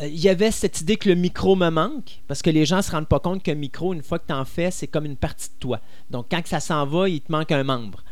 Euh, 0.00 0.06
Il 0.06 0.18
y 0.18 0.28
avait 0.28 0.50
cette 0.50 0.80
idée 0.80 0.96
que 0.96 1.08
le 1.08 1.14
micro 1.14 1.56
me 1.56 1.70
manque, 1.70 2.20
parce 2.28 2.42
que 2.42 2.50
les 2.50 2.66
gens 2.66 2.78
ne 2.78 2.82
se 2.82 2.90
rendent 2.90 3.08
pas 3.08 3.20
compte 3.20 3.42
qu'un 3.42 3.54
micro, 3.54 3.92
une 3.94 4.02
fois 4.02 4.18
que 4.18 4.26
tu 4.26 4.32
en 4.34 4.44
fais, 4.44 4.70
c'est 4.70 4.86
comme 4.86 5.06
une 5.06 5.16
partie 5.16 5.48
de 5.48 5.54
toi. 5.58 5.80
Donc, 6.10 6.26
quand 6.30 6.46
ça 6.46 6.60
s'en 6.60 6.86
va, 6.86 7.08
il 7.08 7.20
te 7.20 7.32
manque 7.32 7.52
un 7.52 7.64
membre. 7.64 8.04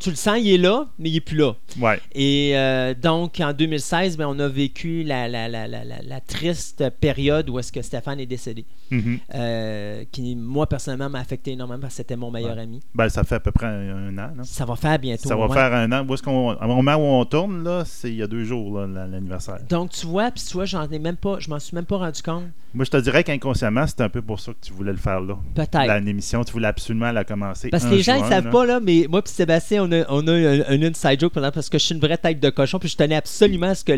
Tu 0.00 0.10
le 0.10 0.16
sens, 0.16 0.38
il 0.40 0.48
est 0.54 0.56
là, 0.58 0.86
mais 0.98 1.10
il 1.10 1.14
n'est 1.14 1.20
plus 1.20 1.36
là. 1.36 1.52
Ouais. 1.78 2.00
Et 2.14 2.52
euh, 2.56 2.94
donc, 2.94 3.38
en 3.40 3.52
2016, 3.52 4.16
ben, 4.16 4.26
on 4.28 4.38
a 4.38 4.48
vécu 4.48 5.02
la, 5.02 5.28
la, 5.28 5.46
la, 5.48 5.68
la, 5.68 6.20
triste 6.26 6.88
période 7.00 7.48
où 7.50 7.58
est-ce 7.58 7.70
que 7.70 7.82
Stéphane 7.82 8.18
est 8.18 8.26
décédé, 8.26 8.64
Mhm. 8.90 9.18
euh, 9.34 10.04
qui, 10.10 10.34
moi, 10.36 10.66
personnellement, 10.66 11.10
m'a 11.10 11.20
affecté 11.20 11.52
énormément 11.52 11.80
parce 11.82 11.92
que 11.92 11.96
c'était 11.98 12.16
mon 12.16 12.30
meilleur 12.30 12.56
Ouais. 12.56 12.62
ami. 12.62 12.80
Ben, 12.94 13.08
ça 13.10 13.24
fait 13.24 13.34
à 13.36 13.40
peu 13.40 13.52
près 13.52 13.66
un, 13.66 14.08
un 14.08 14.18
an. 14.18 14.30
là. 14.36 14.42
Ça 14.44 14.64
va 14.64 14.74
faire 14.76 14.98
bientôt. 14.98 15.28
Ça 15.28 15.36
va 15.36 15.48
faire 15.48 15.72
un 15.74 15.92
an. 15.92 16.06
Où 16.08 16.14
est-ce 16.14 16.22
qu'on, 16.22 16.52
au 16.54 16.66
moment 16.82 16.94
où 16.96 17.20
on 17.20 17.24
tourne, 17.26 17.62
là, 17.62 17.84
c'est 17.84 18.08
il 18.08 18.16
y 18.16 18.22
a 18.22 18.26
deux 18.26 18.44
jours, 18.44 18.80
l'anniversaire. 18.80 19.58
Donc, 19.68 19.90
tu 19.90 20.06
vois, 20.06 20.30
puis 20.30 20.42
tu 20.46 20.54
vois, 20.54 20.64
j'en 20.64 20.88
ai 20.90 20.98
même 20.98 21.16
pas, 21.16 21.36
je 21.40 21.50
m'en 21.50 21.58
suis 21.58 21.74
même 21.74 21.84
pas 21.84 21.98
rendu 21.98 22.22
compte. 22.22 22.44
Moi, 22.72 22.84
je 22.84 22.90
te 22.90 22.96
dirais 22.96 23.24
qu'inconsciemment, 23.24 23.86
c'était 23.86 24.04
un 24.04 24.08
peu 24.08 24.22
pour 24.22 24.38
ça 24.40 24.52
que 24.52 24.58
tu 24.62 24.72
voulais 24.72 24.92
le 24.92 24.96
faire 24.98 25.20
là. 25.20 25.36
Peut-être. 25.54 25.74
La- 25.86 26.00
L'émission, 26.00 26.42
tu 26.44 26.52
voulais 26.52 26.68
absolument 26.68 27.10
la 27.12 27.24
commencer. 27.24 27.68
Parce 27.68 27.84
que 27.84 27.90
les 27.90 28.02
gens 28.02 28.22
ne 28.22 28.28
savent 28.28 28.44
là. 28.46 28.50
pas, 28.50 28.64
là, 28.64 28.80
mais 28.80 29.06
moi 29.10 29.20
et 29.24 29.28
Sébastien, 29.28 29.84
on 29.84 29.89
a, 29.92 30.04
on 30.08 30.26
a 30.26 30.32
un, 30.32 30.60
un 30.68 30.82
inside 30.82 31.20
joke 31.20 31.32
pendant, 31.32 31.50
parce 31.50 31.68
que 31.68 31.78
je 31.78 31.84
suis 31.84 31.94
une 31.94 32.00
vraie 32.00 32.16
tête 32.18 32.40
de 32.40 32.50
cochon, 32.50 32.78
puis 32.78 32.88
je 32.88 32.96
tenais 32.96 33.16
absolument 33.16 33.68
à 33.68 33.74
ce 33.74 33.84
que 33.84 33.92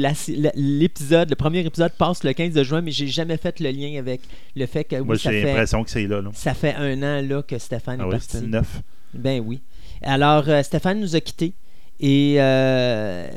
l'épisode, 0.55 1.31
le 1.31 1.37
premier 1.37 1.61
épisode 1.61 1.93
passe 1.93 2.25
le 2.25 2.33
15 2.33 2.53
de 2.55 2.63
juin, 2.65 2.81
mais 2.81 2.91
j'ai 2.91 3.07
jamais 3.09 3.37
fait 3.37 3.61
le 3.61 3.71
lien 3.71 3.99
avec 3.99 4.21
le 4.57 4.67
fait 4.67 4.85
que 4.85 4.97
oui, 4.97 5.03
Moi, 5.07 5.15
j'ai 5.17 5.43
l'impression 5.43 5.85
que 5.85 5.91
c'est 5.91 6.07
là. 6.07 6.21
là. 6.21 6.31
ça 6.35 6.55
fait 6.55 6.75
un 6.75 7.03
an 7.03 7.23
là, 7.27 7.43
que 7.43 7.59
Stéphane 7.59 7.99
Ah 8.01 8.05
est 8.05 8.07
oui, 8.07 8.13
parti. 8.13 8.29
c'était 8.29 8.47
neuf. 8.47 8.81
Ben 9.15 9.43
oui. 9.45 9.61
Alors, 10.03 10.49
euh, 10.49 10.63
Stéphane 10.63 11.01
nous 11.01 11.15
a 11.17 11.21
quittés. 11.21 11.53
Et 12.01 12.37
euh, 12.39 13.29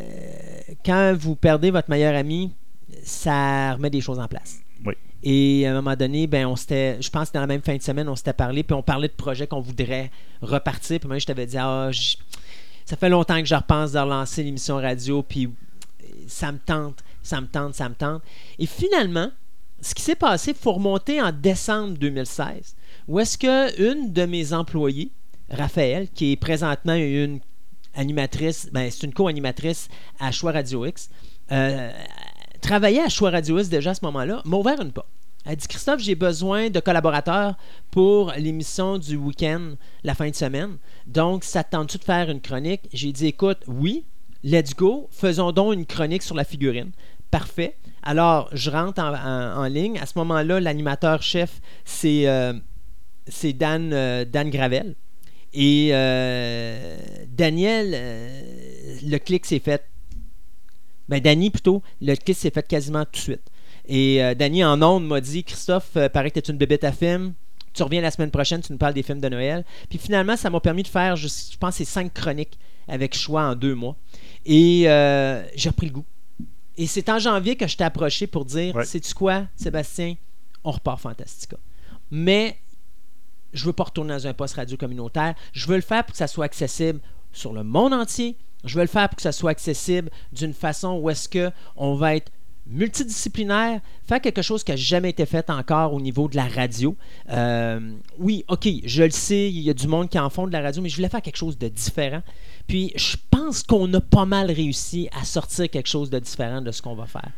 quand 0.85 1.13
vous 1.17 1.35
perdez 1.35 1.69
votre 1.71 1.89
meilleur 1.89 2.15
ami, 2.15 2.51
ça 3.03 3.73
remet 3.73 3.89
des 3.89 4.01
choses 4.01 4.19
en 4.19 4.27
place. 4.27 4.59
Oui. 4.85 4.93
Et 5.23 5.67
à 5.67 5.71
un 5.71 5.75
moment 5.75 5.95
donné, 5.95 6.27
ben, 6.27 6.45
on 6.47 6.55
s'était, 6.55 6.97
je 7.01 7.09
pense 7.09 7.29
que 7.29 7.33
dans 7.33 7.41
la 7.41 7.47
même 7.47 7.61
fin 7.61 7.75
de 7.75 7.81
semaine, 7.81 8.07
on 8.09 8.15
s'était 8.15 8.33
parlé, 8.33 8.63
puis 8.63 8.73
on 8.73 8.81
parlait 8.81 9.07
de 9.07 9.13
projets 9.13 9.47
qu'on 9.47 9.59
voudrait 9.61 10.09
repartir. 10.41 10.99
Puis 10.99 11.07
moi, 11.07 11.17
je 11.19 11.25
t'avais 11.25 11.45
dit, 11.45 11.57
ah, 11.59 11.89
ça 12.85 12.95
fait 12.95 13.09
longtemps 13.09 13.39
que 13.39 13.45
je 13.45 13.55
repense 13.55 13.91
de 13.91 13.99
relancer 13.99 14.43
l'émission 14.43 14.75
radio, 14.75 15.23
puis 15.23 15.49
ça 16.27 16.51
me 16.51 16.59
tente, 16.59 17.03
ça 17.23 17.41
me 17.41 17.47
tente, 17.47 17.73
ça 17.73 17.89
me 17.89 17.95
tente. 17.95 18.21
Et 18.59 18.65
finalement, 18.65 19.31
ce 19.81 19.93
qui 19.93 20.03
s'est 20.03 20.15
passé, 20.15 20.51
il 20.51 20.57
faut 20.57 20.73
remonter 20.73 21.21
en 21.21 21.31
décembre 21.31 21.97
2016, 21.97 22.75
où 23.07 23.19
est-ce 23.19 23.37
qu'une 23.37 24.13
de 24.13 24.25
mes 24.25 24.53
employées, 24.53 25.11
Raphaël, 25.49 26.07
qui 26.09 26.31
est 26.31 26.37
présentement 26.37 26.95
une 26.95 27.39
animatrice, 27.93 28.69
ben, 28.71 28.89
c'est 28.91 29.03
une 29.03 29.13
co-animatrice 29.13 29.87
à 30.19 30.31
Choix 30.31 30.51
Radio 30.51 30.85
X, 30.85 31.09
euh, 31.51 31.91
travaillait 32.61 33.03
à 33.03 33.09
Choix 33.09 33.29
Radio 33.29 33.59
X 33.59 33.69
déjà 33.69 33.91
à 33.91 33.93
ce 33.93 34.03
moment-là, 34.05 34.41
m'a 34.45 34.57
ouvert 34.57 34.81
une 34.81 34.91
porte. 34.91 35.07
Elle 35.45 35.57
dit 35.57 35.67
Christophe, 35.67 36.01
j'ai 36.01 36.15
besoin 36.15 36.69
de 36.69 36.79
collaborateurs 36.79 37.55
pour 37.91 38.31
l'émission 38.37 38.97
du 38.97 39.15
week-end, 39.15 39.75
la 40.03 40.15
fin 40.15 40.29
de 40.29 40.35
semaine. 40.35 40.77
Donc, 41.05 41.43
ça 41.43 41.63
te 41.63 41.71
tente-tu 41.71 41.99
de 41.99 42.03
faire 42.03 42.29
une 42.31 42.41
chronique? 42.41 42.81
J'ai 42.93 43.11
dit 43.11 43.27
écoute, 43.27 43.59
oui, 43.67 44.05
let's 44.43 44.75
go, 44.75 45.07
faisons 45.11 45.51
donc 45.51 45.75
une 45.75 45.85
chronique 45.85 46.23
sur 46.23 46.35
la 46.35 46.43
figurine. 46.45 46.91
Parfait. 47.29 47.77
Alors, 48.01 48.49
je 48.53 48.71
rentre 48.71 49.01
en, 49.01 49.13
en- 49.13 49.65
ligne. 49.65 49.99
À 49.99 50.05
ce 50.05 50.13
moment-là, 50.17 50.59
l'animateur-chef, 50.59 51.61
c'est 51.83 52.27
euh, 52.27 52.53
c'est 53.27 53.53
Dan, 53.53 53.91
euh, 53.93 54.25
Dan 54.25 54.49
Gravel. 54.49 54.95
Et 55.53 55.89
euh, 55.93 56.97
Daniel, 57.29 57.91
le 59.03 59.17
clic 59.17 59.45
s'est 59.45 59.59
fait. 59.59 59.85
Ben, 61.07 61.19
Danny, 61.19 61.49
plutôt, 61.51 61.83
le 62.01 62.15
clic 62.15 62.35
s'est 62.35 62.49
fait 62.49 62.67
quasiment 62.67 63.05
tout 63.05 63.11
de 63.11 63.17
suite. 63.17 63.51
Et 63.87 64.23
euh, 64.23 64.33
Danny, 64.35 64.63
en 64.63 64.81
ondes, 64.81 65.05
m'a 65.05 65.21
dit 65.21 65.43
Christophe, 65.43 65.91
euh, 65.97 66.09
paraît 66.09 66.31
que 66.31 66.39
tu 66.39 66.49
es 66.49 66.53
une 66.53 66.57
bébête 66.57 66.83
à 66.83 66.91
film. 66.91 67.33
Tu 67.73 67.83
reviens 67.83 68.01
la 68.01 68.11
semaine 68.11 68.31
prochaine, 68.31 68.61
tu 68.61 68.71
nous 68.71 68.77
parles 68.77 68.93
des 68.93 69.03
films 69.03 69.19
de 69.19 69.29
Noël. 69.29 69.65
Puis 69.89 69.99
finalement, 69.99 70.37
ça 70.37 70.49
m'a 70.49 70.59
permis 70.59 70.83
de 70.83 70.87
faire, 70.87 71.15
je, 71.15 71.27
je 71.27 71.57
pense, 71.57 71.75
c'est 71.75 71.85
cinq 71.85 72.13
chroniques 72.13 72.57
avec 72.87 73.15
choix 73.15 73.43
en 73.43 73.55
deux 73.55 73.75
mois. 73.75 73.95
Et 74.45 74.83
euh, 74.87 75.43
j'ai 75.55 75.69
repris 75.69 75.87
le 75.87 75.93
goût. 75.93 76.05
Et 76.77 76.87
c'est 76.87 77.09
en 77.09 77.19
janvier 77.19 77.55
que 77.55 77.67
je 77.67 77.77
t'ai 77.77 77.83
approché 77.83 78.27
pour 78.27 78.45
dire 78.45 78.75
Ouais. 78.75 78.85
Sais-tu 78.85 79.13
quoi, 79.13 79.47
Sébastien? 79.55 80.15
On 80.63 80.71
repart 80.71 80.99
Fantastica. 80.99 81.57
Mais 82.11 82.57
je 83.53 83.65
veux 83.65 83.73
pas 83.73 83.85
retourner 83.85 84.13
dans 84.13 84.27
un 84.27 84.33
poste 84.33 84.55
radio 84.55 84.77
communautaire. 84.77 85.35
Je 85.53 85.67
veux 85.67 85.75
le 85.75 85.81
faire 85.81 86.03
pour 86.03 86.11
que 86.11 86.17
ça 86.17 86.27
soit 86.27 86.45
accessible 86.45 86.99
sur 87.31 87.53
le 87.53 87.63
monde 87.63 87.93
entier. 87.93 88.37
Je 88.63 88.75
veux 88.75 88.81
le 88.83 88.87
faire 88.87 89.09
pour 89.09 89.17
que 89.17 89.21
ça 89.21 89.31
soit 89.31 89.51
accessible 89.51 90.09
d'une 90.33 90.53
façon 90.53 90.99
où 91.01 91.09
est-ce 91.09 91.29
que 91.29 91.51
on 91.75 91.95
va 91.95 92.15
être 92.15 92.31
multidisciplinaire, 92.67 93.79
faire 94.07 94.21
quelque 94.21 94.41
chose 94.41 94.63
qui 94.63 94.71
n'a 94.71 94.77
jamais 94.77 95.09
été 95.09 95.25
fait 95.25 95.49
encore 95.49 95.93
au 95.93 96.01
niveau 96.01 96.27
de 96.27 96.35
la 96.35 96.47
radio. 96.47 96.95
Euh, 97.29 97.79
oui, 98.17 98.43
ok, 98.47 98.67
je 98.83 99.03
le 99.03 99.11
sais, 99.11 99.49
il 99.49 99.61
y 99.61 99.69
a 99.69 99.73
du 99.73 99.87
monde 99.87 100.09
qui 100.09 100.17
en 100.17 100.29
font 100.29 100.47
de 100.47 100.51
la 100.51 100.61
radio, 100.61 100.81
mais 100.81 100.89
je 100.89 100.95
voulais 100.95 101.09
faire 101.09 101.21
quelque 101.21 101.37
chose 101.37 101.57
de 101.57 101.67
différent. 101.67 102.21
Puis 102.67 102.91
je 102.95 103.17
pense 103.29 103.63
qu'on 103.63 103.93
a 103.93 104.01
pas 104.01 104.25
mal 104.25 104.51
réussi 104.51 105.09
à 105.19 105.25
sortir 105.25 105.69
quelque 105.69 105.87
chose 105.87 106.09
de 106.09 106.19
différent 106.19 106.61
de 106.61 106.71
ce 106.71 106.81
qu'on 106.81 106.95
va 106.95 107.05
faire. 107.05 107.29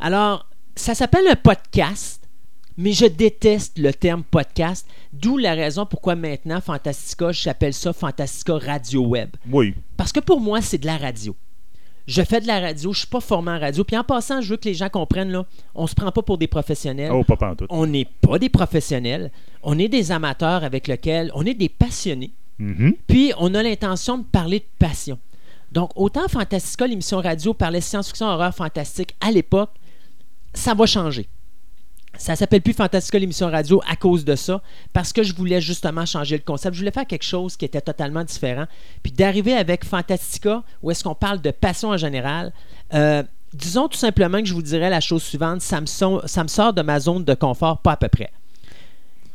Alors, 0.00 0.46
ça 0.74 0.94
s'appelle 0.94 1.26
un 1.28 1.36
podcast. 1.36 2.20
Mais 2.76 2.92
je 2.92 3.06
déteste 3.06 3.78
le 3.78 3.94
terme 3.94 4.24
podcast, 4.24 4.84
d'où 5.12 5.38
la 5.38 5.54
raison 5.54 5.86
pourquoi 5.86 6.16
maintenant 6.16 6.60
Fantastica, 6.60 7.30
j'appelle 7.30 7.72
ça 7.72 7.92
Fantastica 7.92 8.58
Radio 8.58 9.06
Web. 9.06 9.30
Oui. 9.48 9.74
Parce 9.96 10.10
que 10.10 10.18
pour 10.18 10.40
moi, 10.40 10.60
c'est 10.60 10.78
de 10.78 10.86
la 10.86 10.96
radio. 10.96 11.36
Je 12.06 12.22
fais 12.22 12.40
de 12.40 12.46
la 12.46 12.60
radio, 12.60 12.92
je 12.92 12.98
suis 13.00 13.08
pas 13.08 13.20
formé 13.20 13.50
en 13.50 13.58
radio. 13.58 13.82
Puis 13.82 13.96
en 13.96 14.04
passant, 14.04 14.40
je 14.42 14.50
veux 14.50 14.56
que 14.56 14.68
les 14.68 14.74
gens 14.74 14.90
comprennent, 14.90 15.30
là, 15.30 15.46
on 15.74 15.86
se 15.86 15.94
prend 15.94 16.12
pas 16.12 16.22
pour 16.22 16.36
des 16.36 16.46
professionnels. 16.46 17.10
Oh, 17.12 17.24
pas. 17.24 17.54
On 17.70 17.86
n'est 17.86 18.04
pas 18.04 18.38
des 18.38 18.50
professionnels. 18.50 19.30
On 19.62 19.78
est 19.78 19.88
des 19.88 20.12
amateurs 20.12 20.64
avec 20.64 20.86
lesquels 20.86 21.30
on 21.34 21.46
est 21.46 21.54
des 21.54 21.70
passionnés. 21.70 22.32
Mhm. 22.58 22.94
Puis 23.06 23.32
on 23.38 23.54
a 23.54 23.62
l'intention 23.62 24.18
de 24.18 24.24
parler 24.24 24.60
de 24.60 24.66
passion. 24.78 25.18
Donc, 25.72 25.90
autant 25.96 26.28
Fantastica, 26.28 26.86
l'émission 26.86 27.18
radio, 27.18 27.52
parlait 27.54 27.80
science-fiction, 27.80 28.26
horreur, 28.26 28.54
fantastique 28.54 29.16
à 29.20 29.32
l'époque, 29.32 29.70
ça 30.52 30.74
va 30.74 30.86
changer. 30.86 31.26
Ça 32.16 32.36
s'appelle 32.36 32.62
plus 32.62 32.72
Fantastica 32.74 33.18
l'émission 33.18 33.50
radio 33.50 33.82
à 33.88 33.96
cause 33.96 34.24
de 34.24 34.36
ça, 34.36 34.62
parce 34.92 35.12
que 35.12 35.22
je 35.22 35.34
voulais 35.34 35.60
justement 35.60 36.06
changer 36.06 36.36
le 36.36 36.42
concept. 36.42 36.74
Je 36.74 36.80
voulais 36.80 36.90
faire 36.92 37.06
quelque 37.06 37.24
chose 37.24 37.56
qui 37.56 37.64
était 37.64 37.80
totalement 37.80 38.24
différent. 38.24 38.64
Puis 39.02 39.12
d'arriver 39.12 39.54
avec 39.54 39.84
Fantastica, 39.84 40.62
où 40.82 40.90
est-ce 40.90 41.02
qu'on 41.04 41.14
parle 41.14 41.40
de 41.40 41.50
passion 41.50 41.90
en 41.90 41.96
général, 41.96 42.52
euh, 42.94 43.22
disons 43.52 43.88
tout 43.88 43.98
simplement 43.98 44.38
que 44.40 44.46
je 44.46 44.54
vous 44.54 44.62
dirais 44.62 44.90
la 44.90 45.00
chose 45.00 45.22
suivante, 45.22 45.60
ça 45.60 45.80
me, 45.80 45.86
son- 45.86 46.22
ça 46.26 46.42
me 46.42 46.48
sort 46.48 46.72
de 46.72 46.82
ma 46.82 47.00
zone 47.00 47.24
de 47.24 47.34
confort, 47.34 47.78
pas 47.78 47.92
à 47.92 47.96
peu 47.96 48.08
près. 48.08 48.30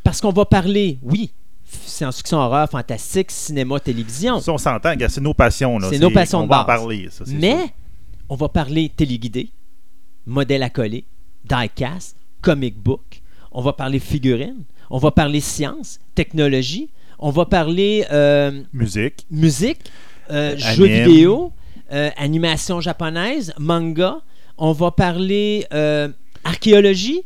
Parce 0.04 0.22
qu'on 0.22 0.32
va 0.32 0.46
parler, 0.46 0.98
oui, 1.04 1.32
science-fiction, 1.66 2.38
horreur, 2.40 2.70
fantastique, 2.70 3.30
cinéma, 3.30 3.80
télévision. 3.80 4.40
Ça, 4.40 4.54
on 4.54 4.58
s'entend, 4.58 4.94
c'est 5.08 5.22
nos 5.22 5.34
passions. 5.34 5.78
C'est 5.90 6.00
nos 6.00 6.10
passions 6.10 6.40
On 6.40 6.44
de 6.46 6.50
va 6.50 6.64
en 6.64 6.66
base. 6.66 6.80
parler, 6.80 7.08
ça, 7.12 7.26
c'est 7.26 7.34
Mais 7.34 7.74
on 8.30 8.36
va 8.36 8.50
parler 8.50 8.90
téléguidé, 8.96 9.52
modèle 10.26 10.64
à 10.64 10.70
coller, 10.70 11.04
diecast, 11.44 12.16
comic 12.42 12.78
book. 12.78 13.22
On 13.52 13.62
va 13.62 13.74
parler 13.74 14.00
figurines. 14.00 14.64
On 14.90 14.98
va 14.98 15.12
parler 15.12 15.40
science, 15.40 16.00
technologie. 16.16 16.90
On 17.20 17.32
va 17.32 17.46
parler 17.46 18.06
euh, 18.12 18.64
Musique. 18.74 19.26
musique, 19.30 19.82
euh, 20.32 20.56
jeux 20.58 20.86
vidéo, 20.86 21.52
euh, 21.92 22.10
animation 22.18 22.80
japonaise, 22.80 23.54
manga. 23.60 24.22
On 24.58 24.72
va 24.72 24.92
parler 24.92 25.66
archéologie, 26.44 27.24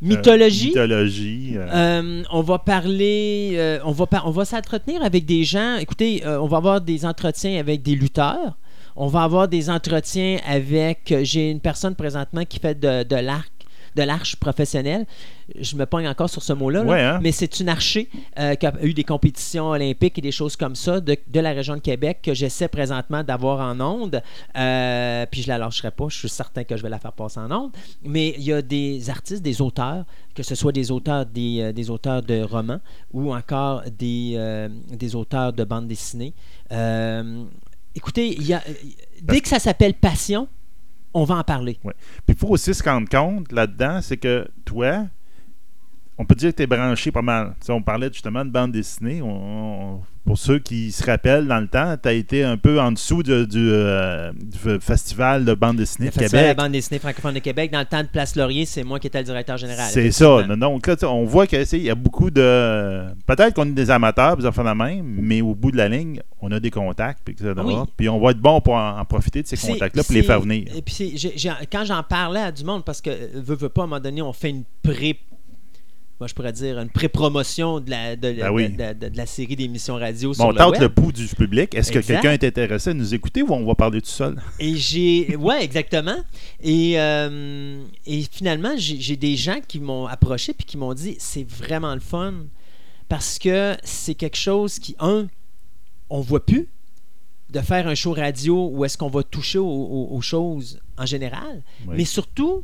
mythologie. 0.00 0.68
Mythologie. 0.68 1.56
on 2.30 2.40
va 2.42 2.58
parler, 2.58 3.78
on 3.84 3.92
va, 3.92 4.06
par- 4.06 4.26
on 4.26 4.30
va 4.30 4.44
s'entretenir 4.44 5.02
avec 5.02 5.24
des 5.24 5.44
gens. 5.44 5.76
Écoutez, 5.76 6.22
on 6.26 6.46
va 6.46 6.56
avoir 6.58 6.80
des 6.80 7.04
entretiens 7.04 7.58
avec 7.58 7.82
des 7.82 7.94
lutteurs. 7.94 8.56
On 8.94 9.06
va 9.06 9.22
avoir 9.22 9.48
des 9.48 9.70
entretiens 9.70 10.38
avec. 10.46 11.14
J'ai 11.22 11.50
une 11.50 11.60
personne 11.60 11.94
présentement 11.94 12.44
qui 12.44 12.58
fait 12.58 12.78
de, 12.78 13.02
de 13.04 13.16
l'arc. 13.16 13.50
De 13.94 14.02
l'arche 14.02 14.36
professionnelle. 14.36 15.06
Je 15.58 15.76
me 15.76 15.84
pogne 15.86 16.08
encore 16.08 16.30
sur 16.30 16.42
ce 16.42 16.52
mot-là, 16.52 16.82
Ouais, 16.84 17.02
hein? 17.02 17.18
mais 17.22 17.30
c'est 17.32 17.60
une 17.60 17.68
archer 17.68 18.08
euh, 18.38 18.54
qui 18.54 18.66
a 18.66 18.72
eu 18.82 18.94
des 18.94 19.04
compétitions 19.04 19.68
olympiques 19.70 20.18
et 20.18 20.22
des 20.22 20.32
choses 20.32 20.56
comme 20.56 20.74
ça 20.74 21.00
de, 21.00 21.16
de 21.26 21.40
la 21.40 21.50
région 21.50 21.74
de 21.74 21.80
Québec 21.80 22.20
que 22.22 22.32
j'essaie 22.32 22.68
présentement 22.68 23.22
d'avoir 23.22 23.60
en 23.60 23.78
onde. 23.80 24.22
Euh, 24.56 25.26
puis 25.30 25.42
je 25.42 25.48
la 25.48 25.58
lâcherai 25.58 25.90
pas, 25.90 26.06
je 26.08 26.16
suis 26.18 26.28
certain 26.28 26.64
que 26.64 26.76
je 26.76 26.82
vais 26.82 26.88
la 26.88 26.98
faire 26.98 27.12
passer 27.12 27.40
en 27.40 27.50
onde. 27.52 27.72
Mais 28.02 28.34
il 28.38 28.44
y 28.44 28.52
a 28.52 28.62
des 28.62 29.10
artistes, 29.10 29.42
des 29.42 29.60
auteurs, 29.60 30.04
que 30.34 30.42
ce 30.42 30.54
soit 30.54 30.72
des 30.72 30.90
auteurs 30.90 31.26
des, 31.26 31.58
euh, 31.60 31.72
des 31.72 31.90
auteurs 31.90 32.22
de 32.22 32.42
romans 32.42 32.80
ou 33.12 33.34
encore 33.34 33.82
des, 33.98 34.34
euh, 34.36 34.68
des 34.90 35.14
auteurs 35.14 35.52
de 35.52 35.64
bandes 35.64 35.88
dessinées. 35.88 36.32
Écoutez, 37.94 38.34
il 38.38 38.46
y 38.46 38.54
a, 38.54 38.62
dès 39.20 39.40
que 39.40 39.48
ça 39.48 39.58
s'appelle 39.58 39.92
passion, 39.94 40.48
on 41.14 41.24
va 41.24 41.36
en 41.36 41.44
parler. 41.44 41.78
Puis 41.82 41.92
il 42.28 42.34
faut 42.34 42.48
aussi 42.48 42.74
se 42.74 42.82
rendre 42.82 43.08
compte 43.08 43.52
là-dedans, 43.52 44.00
c'est 44.02 44.16
que 44.16 44.48
toi, 44.64 45.06
on 46.18 46.24
peut 46.24 46.34
dire 46.34 46.50
que 46.52 46.56
tu 46.56 46.62
es 46.62 46.66
branché 46.66 47.10
pas 47.10 47.22
mal. 47.22 47.54
On 47.68 47.82
parlait 47.82 48.08
justement 48.12 48.44
de 48.44 48.50
bande 48.50 48.72
dessinée. 48.72 49.20
On- 49.22 49.94
on- 49.96 50.00
pour 50.24 50.38
ceux 50.38 50.60
qui 50.60 50.92
se 50.92 51.04
rappellent, 51.04 51.48
dans 51.48 51.58
le 51.58 51.66
temps, 51.66 51.96
tu 52.00 52.08
as 52.08 52.12
été 52.12 52.44
un 52.44 52.56
peu 52.56 52.80
en 52.80 52.92
dessous 52.92 53.24
de- 53.24 53.44
du, 53.44 53.58
euh, 53.72 54.30
du 54.32 54.78
festival 54.80 55.44
de 55.44 55.52
bande 55.52 55.78
dessinée 55.78 56.06
Le 56.06 56.12
de 56.12 56.18
Festival 56.20 56.42
de 56.44 56.46
la 56.46 56.52
Québec. 56.54 56.64
bande 56.64 56.72
dessinée 56.72 57.00
francophone 57.00 57.34
de 57.34 57.38
Québec, 57.40 57.72
dans 57.72 57.80
le 57.80 57.86
temps 57.86 58.02
de 58.02 58.06
Place 58.06 58.36
Laurier, 58.36 58.64
c'est 58.64 58.84
moi 58.84 59.00
qui 59.00 59.08
étais 59.08 59.18
le 59.18 59.24
directeur 59.24 59.56
général. 59.56 59.90
C'est 59.90 60.12
ça. 60.12 60.44
Donc 60.44 60.86
là, 60.86 60.94
on 61.10 61.24
voit 61.24 61.48
qu'il 61.48 61.82
y 61.82 61.90
a 61.90 61.94
beaucoup 61.96 62.30
de. 62.30 63.04
Peut-être 63.26 63.54
qu'on 63.54 63.66
est 63.66 63.72
des 63.72 63.90
amateurs, 63.90 64.36
des 64.36 64.46
enfants 64.46 64.62
de 64.62 64.70
même, 64.70 65.04
mais 65.04 65.40
au 65.40 65.56
bout 65.56 65.72
de 65.72 65.76
la 65.76 65.88
ligne, 65.88 66.20
on 66.40 66.52
a 66.52 66.60
des 66.60 66.70
contacts, 66.70 67.20
puis. 67.24 67.34
Oui. 67.42 67.74
Puis 67.96 68.08
on 68.08 68.20
va 68.20 68.30
être 68.30 68.38
bon 68.40 68.60
pour 68.60 68.74
en, 68.74 69.00
en 69.00 69.04
profiter 69.04 69.42
de 69.42 69.48
ces 69.48 69.56
contacts-là, 69.56 70.04
pour 70.04 70.14
les 70.14 70.22
faire 70.22 70.40
venir. 70.40 70.68
Et 70.76 70.82
puis, 70.82 71.16
quand 71.70 71.84
j'en 71.84 72.02
parlais 72.04 72.42
à 72.42 72.52
du 72.52 72.62
monde, 72.62 72.84
parce 72.84 73.00
que, 73.00 73.10
veux, 73.34 73.56
veux 73.56 73.68
pas, 73.68 73.82
à 73.82 73.84
un 73.84 73.88
moment 73.88 74.00
donné, 74.00 74.22
on 74.22 74.32
fait 74.32 74.50
une 74.50 74.62
pré. 74.84 75.18
Moi, 76.22 76.28
je 76.28 76.34
pourrais 76.34 76.52
dire 76.52 76.78
une 76.78 76.88
pré-promotion 76.88 77.80
de 77.80 77.90
la, 77.90 78.14
de, 78.14 78.30
Ben 78.32 78.50
oui. 78.52 78.68
de- 78.68 78.92
de- 78.92 79.08
de 79.08 79.16
la 79.16 79.26
série 79.26 79.56
d'émissions 79.56 79.96
radio 79.96 80.28
Bon, 80.28 80.34
sur 80.34 80.44
on 80.44 80.50
le 80.52 80.56
tente 80.56 80.72
web. 80.74 80.82
le 80.82 80.88
pouls 80.88 81.10
du 81.10 81.26
public. 81.26 81.74
Est-ce 81.74 81.90
que 81.90 81.98
quelqu'un 81.98 82.30
est 82.30 82.44
intéressé 82.44 82.90
à 82.90 82.94
nous 82.94 83.12
écouter 83.12 83.42
ou 83.42 83.52
on 83.52 83.66
va 83.66 83.74
parler 83.74 84.00
tout 84.00 84.08
seul? 84.08 84.40
Et 84.60 84.76
j'ai. 84.76 85.34
Ouais, 85.34 85.64
exactement. 85.64 86.14
Et, 86.62 86.92
euh, 87.00 87.82
et 88.06 88.22
finalement, 88.30 88.70
j'ai 88.76 89.00
j'ai 89.00 89.16
des 89.16 89.34
gens 89.34 89.58
qui 89.66 89.80
m'ont 89.80 90.06
approché 90.06 90.52
puis 90.54 90.64
qui 90.64 90.76
m'ont 90.76 90.94
dit 90.94 91.16
c'est 91.18 91.42
vraiment 91.42 91.92
le 91.92 92.00
fun 92.00 92.34
parce 93.08 93.40
que 93.40 93.76
c'est 93.82 94.14
quelque 94.14 94.36
chose 94.38 94.78
qui, 94.78 94.94
un, 95.00 95.26
on 96.08 96.20
voit 96.20 96.46
plus 96.46 96.68
de 97.50 97.58
faire 97.58 97.88
un 97.88 97.96
show 97.96 98.12
radio 98.12 98.68
où 98.72 98.84
est-ce 98.84 98.96
qu'on 98.96 99.10
va 99.10 99.24
toucher 99.24 99.58
aux, 99.58 99.66
aux- 99.66 100.08
aux 100.16 100.20
choses 100.20 100.78
en 100.96 101.04
général, 101.04 101.64
Oui. 101.88 101.94
mais 101.98 102.04
surtout. 102.04 102.62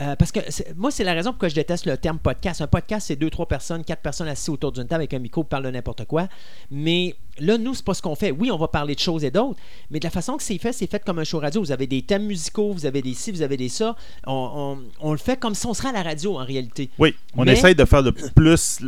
Euh, 0.00 0.16
parce 0.16 0.32
que 0.32 0.40
moi, 0.76 0.90
c'est 0.90 1.04
la 1.04 1.12
raison 1.14 1.30
pourquoi 1.30 1.48
je 1.48 1.54
déteste 1.54 1.84
le 1.86 1.96
terme 1.96 2.18
podcast. 2.18 2.60
Un 2.62 2.66
podcast, 2.66 3.06
c'est 3.08 3.16
deux, 3.16 3.28
trois 3.30 3.46
personnes, 3.46 3.84
quatre 3.84 4.00
personnes 4.02 4.28
assises 4.28 4.48
autour 4.48 4.72
d'une 4.72 4.86
table 4.86 5.02
avec 5.02 5.12
un 5.14 5.18
micro 5.18 5.42
qui 5.44 5.48
parlent 5.50 5.64
de 5.64 5.70
n'importe 5.70 6.04
quoi. 6.06 6.28
Mais 6.70 7.14
là, 7.38 7.58
nous, 7.58 7.74
c'est 7.74 7.84
pas 7.84 7.94
ce 7.94 8.00
qu'on 8.02 8.14
fait. 8.14 8.30
Oui, 8.30 8.50
on 8.50 8.56
va 8.56 8.68
parler 8.68 8.94
de 8.94 9.00
choses 9.00 9.24
et 9.24 9.30
d'autres, 9.30 9.58
mais 9.90 9.98
de 9.98 10.04
la 10.04 10.10
façon 10.10 10.36
que 10.36 10.42
c'est 10.42 10.58
fait, 10.58 10.72
c'est 10.72 10.90
fait 10.90 11.04
comme 11.04 11.18
un 11.18 11.24
show 11.24 11.38
radio. 11.38 11.60
Vous 11.60 11.72
avez 11.72 11.86
des 11.86 12.02
thèmes 12.02 12.24
musicaux, 12.26 12.72
vous 12.72 12.86
avez 12.86 13.02
des 13.02 13.14
ci, 13.14 13.30
vous 13.30 13.42
avez 13.42 13.56
des 13.56 13.68
ça. 13.68 13.94
On, 14.26 14.78
on- 15.00 15.08
on 15.08 15.12
le 15.12 15.18
fait 15.18 15.38
comme 15.38 15.54
si 15.54 15.66
on 15.66 15.74
serait 15.74 15.88
à 15.88 15.92
la 15.92 16.02
radio 16.02 16.38
en 16.38 16.44
réalité. 16.44 16.88
Oui, 16.98 17.14
on 17.36 17.44
Mais- 17.44 17.52
essaye 17.52 17.74
de 17.74 17.84
faire 17.84 18.02
le 18.02 18.12
plus 18.12 18.80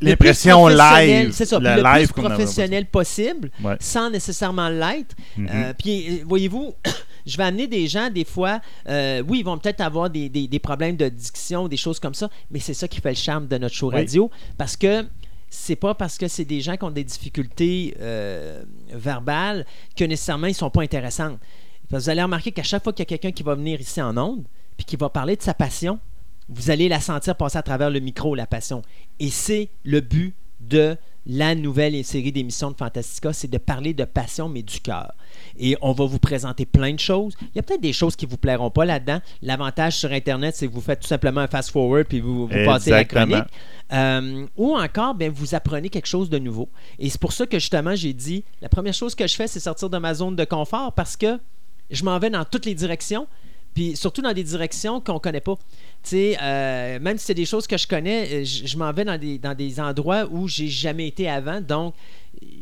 l'impression 0.00 0.68
live. 0.68 1.32
C'est 1.32 1.46
ça, 1.46 1.58
le 1.58 1.82
live 1.82 2.12
plus 2.12 2.22
professionnel 2.22 2.86
possible, 2.86 3.50
Ouais. 3.62 3.76
sans 3.80 4.08
nécessairement 4.10 4.68
l'être. 4.68 5.14
Mhm. 5.36 5.48
Euh, 5.52 5.72
puis, 5.76 6.22
voyez-vous, 6.24 6.74
je 7.26 7.36
vais 7.36 7.44
amener 7.44 7.66
des 7.66 7.86
gens, 7.88 8.10
des 8.10 8.24
fois, 8.24 8.60
euh, 8.88 9.22
oui, 9.28 9.40
ils 9.40 9.44
vont 9.44 9.56
peut-être 9.58 9.80
avoir 9.80 10.10
des, 10.10 10.28
des- 10.28 10.46
des 10.48 10.58
problèmes 10.58 10.96
de 10.96 11.08
diction, 11.08 11.68
des 11.68 11.76
choses 11.76 11.98
comme 12.00 12.14
ça, 12.14 12.28
mais 12.50 12.58
c'est 12.60 12.74
ça 12.74 12.86
qui 12.88 13.00
fait 13.00 13.10
le 13.10 13.16
charme 13.16 13.46
de 13.48 13.56
notre 13.58 13.74
show 13.74 13.88
Oui. 13.88 13.96
radio, 13.96 14.30
parce 14.58 14.76
que 14.76 15.06
c'est 15.48 15.76
pas 15.76 15.94
parce 15.94 16.18
que 16.18 16.26
c'est 16.28 16.44
des 16.44 16.60
gens 16.60 16.76
qui 16.76 16.84
ont 16.84 16.90
des 16.90 17.04
difficultés 17.04 17.94
euh, 18.00 18.64
verbales 18.88 19.64
que 19.96 20.04
nécessairement 20.04 20.48
ils 20.48 20.54
sont 20.54 20.70
pas 20.70 20.82
intéressants. 20.82 21.38
Parce 21.88 22.02
que 22.02 22.04
vous 22.06 22.10
allez 22.10 22.22
remarquer 22.22 22.50
qu'à 22.52 22.62
chaque 22.62 22.82
fois 22.82 22.92
qu'il 22.92 23.02
y 23.02 23.06
a 23.06 23.06
quelqu'un 23.06 23.30
qui 23.32 23.42
va 23.42 23.54
venir 23.54 23.80
ici 23.80 24.00
en 24.02 24.16
ondes, 24.16 24.44
puis 24.76 24.84
qui 24.84 24.96
va 24.96 25.08
parler 25.10 25.36
de 25.36 25.42
sa 25.42 25.54
passion, 25.54 26.00
vous 26.48 26.70
allez 26.70 26.88
la 26.88 27.00
sentir 27.00 27.36
passer 27.36 27.56
à 27.58 27.62
travers 27.62 27.88
le 27.90 28.00
micro, 28.00 28.34
la 28.34 28.46
passion. 28.46 28.82
Et 29.20 29.30
c'est 29.30 29.68
le 29.84 30.00
but 30.00 30.34
de 30.60 30.96
la 31.26 31.54
nouvelle 31.54 32.04
série 32.04 32.32
d'émissions 32.32 32.70
de 32.70 32.76
Fantastica, 32.76 33.32
c'est 33.32 33.48
de 33.48 33.58
parler 33.58 33.94
de 33.94 34.04
passion, 34.04 34.48
mais 34.48 34.62
du 34.62 34.80
cœur. 34.80 35.12
Et 35.58 35.76
on 35.80 35.92
va 35.92 36.04
vous 36.04 36.18
présenter 36.18 36.66
plein 36.66 36.92
de 36.92 36.98
choses. 36.98 37.34
Il 37.42 37.56
y 37.56 37.58
a 37.58 37.62
peut-être 37.62 37.80
des 37.80 37.92
choses 37.92 38.16
qui 38.16 38.26
ne 38.26 38.30
vous 38.30 38.36
plairont 38.36 38.70
pas 38.70 38.84
là-dedans. 38.84 39.20
L'avantage 39.42 39.96
sur 39.96 40.12
Internet, 40.12 40.54
c'est 40.56 40.68
que 40.68 40.72
vous 40.72 40.80
faites 40.80 41.00
tout 41.00 41.08
simplement 41.08 41.40
un 41.40 41.46
fast-forward 41.46 42.06
puis 42.06 42.20
vous, 42.20 42.46
vous 42.46 42.64
passez 42.64 42.90
la 42.90 43.04
chronique. 43.04 43.44
Euh, 43.92 44.46
ou 44.56 44.74
encore, 44.76 45.14
ben, 45.14 45.30
vous 45.30 45.54
apprenez 45.54 45.88
quelque 45.88 46.06
chose 46.06 46.28
de 46.30 46.38
nouveau. 46.38 46.68
Et 46.98 47.08
c'est 47.08 47.20
pour 47.20 47.32
ça 47.32 47.46
que 47.46 47.58
justement, 47.58 47.94
j'ai 47.94 48.12
dit, 48.12 48.44
la 48.60 48.68
première 48.68 48.94
chose 48.94 49.14
que 49.14 49.26
je 49.26 49.34
fais, 49.34 49.46
c'est 49.46 49.60
sortir 49.60 49.90
de 49.90 49.98
ma 49.98 50.14
zone 50.14 50.36
de 50.36 50.44
confort 50.44 50.92
parce 50.92 51.16
que 51.16 51.38
je 51.90 52.04
m'en 52.04 52.18
vais 52.18 52.30
dans 52.30 52.44
toutes 52.44 52.66
les 52.66 52.74
directions, 52.74 53.26
puis 53.74 53.96
surtout 53.96 54.22
dans 54.22 54.32
des 54.32 54.44
directions 54.44 55.00
qu'on 55.00 55.18
connaît 55.18 55.40
pas. 55.40 55.56
Tu 56.02 56.10
sais, 56.10 56.36
euh, 56.40 56.98
même 57.00 57.18
si 57.18 57.26
c'est 57.26 57.34
des 57.34 57.46
choses 57.46 57.66
que 57.66 57.76
je 57.76 57.86
connais, 57.86 58.42
euh, 58.42 58.44
je, 58.44 58.76
m'en 58.76 58.92
vais 58.92 59.04
dans 59.04 59.18
des, 59.18 59.38
dans 59.38 59.54
des 59.54 59.80
endroits 59.80 60.26
où 60.30 60.48
j'ai 60.48 60.68
jamais 60.68 61.08
été 61.08 61.28
avant. 61.28 61.60
Donc, 61.60 61.94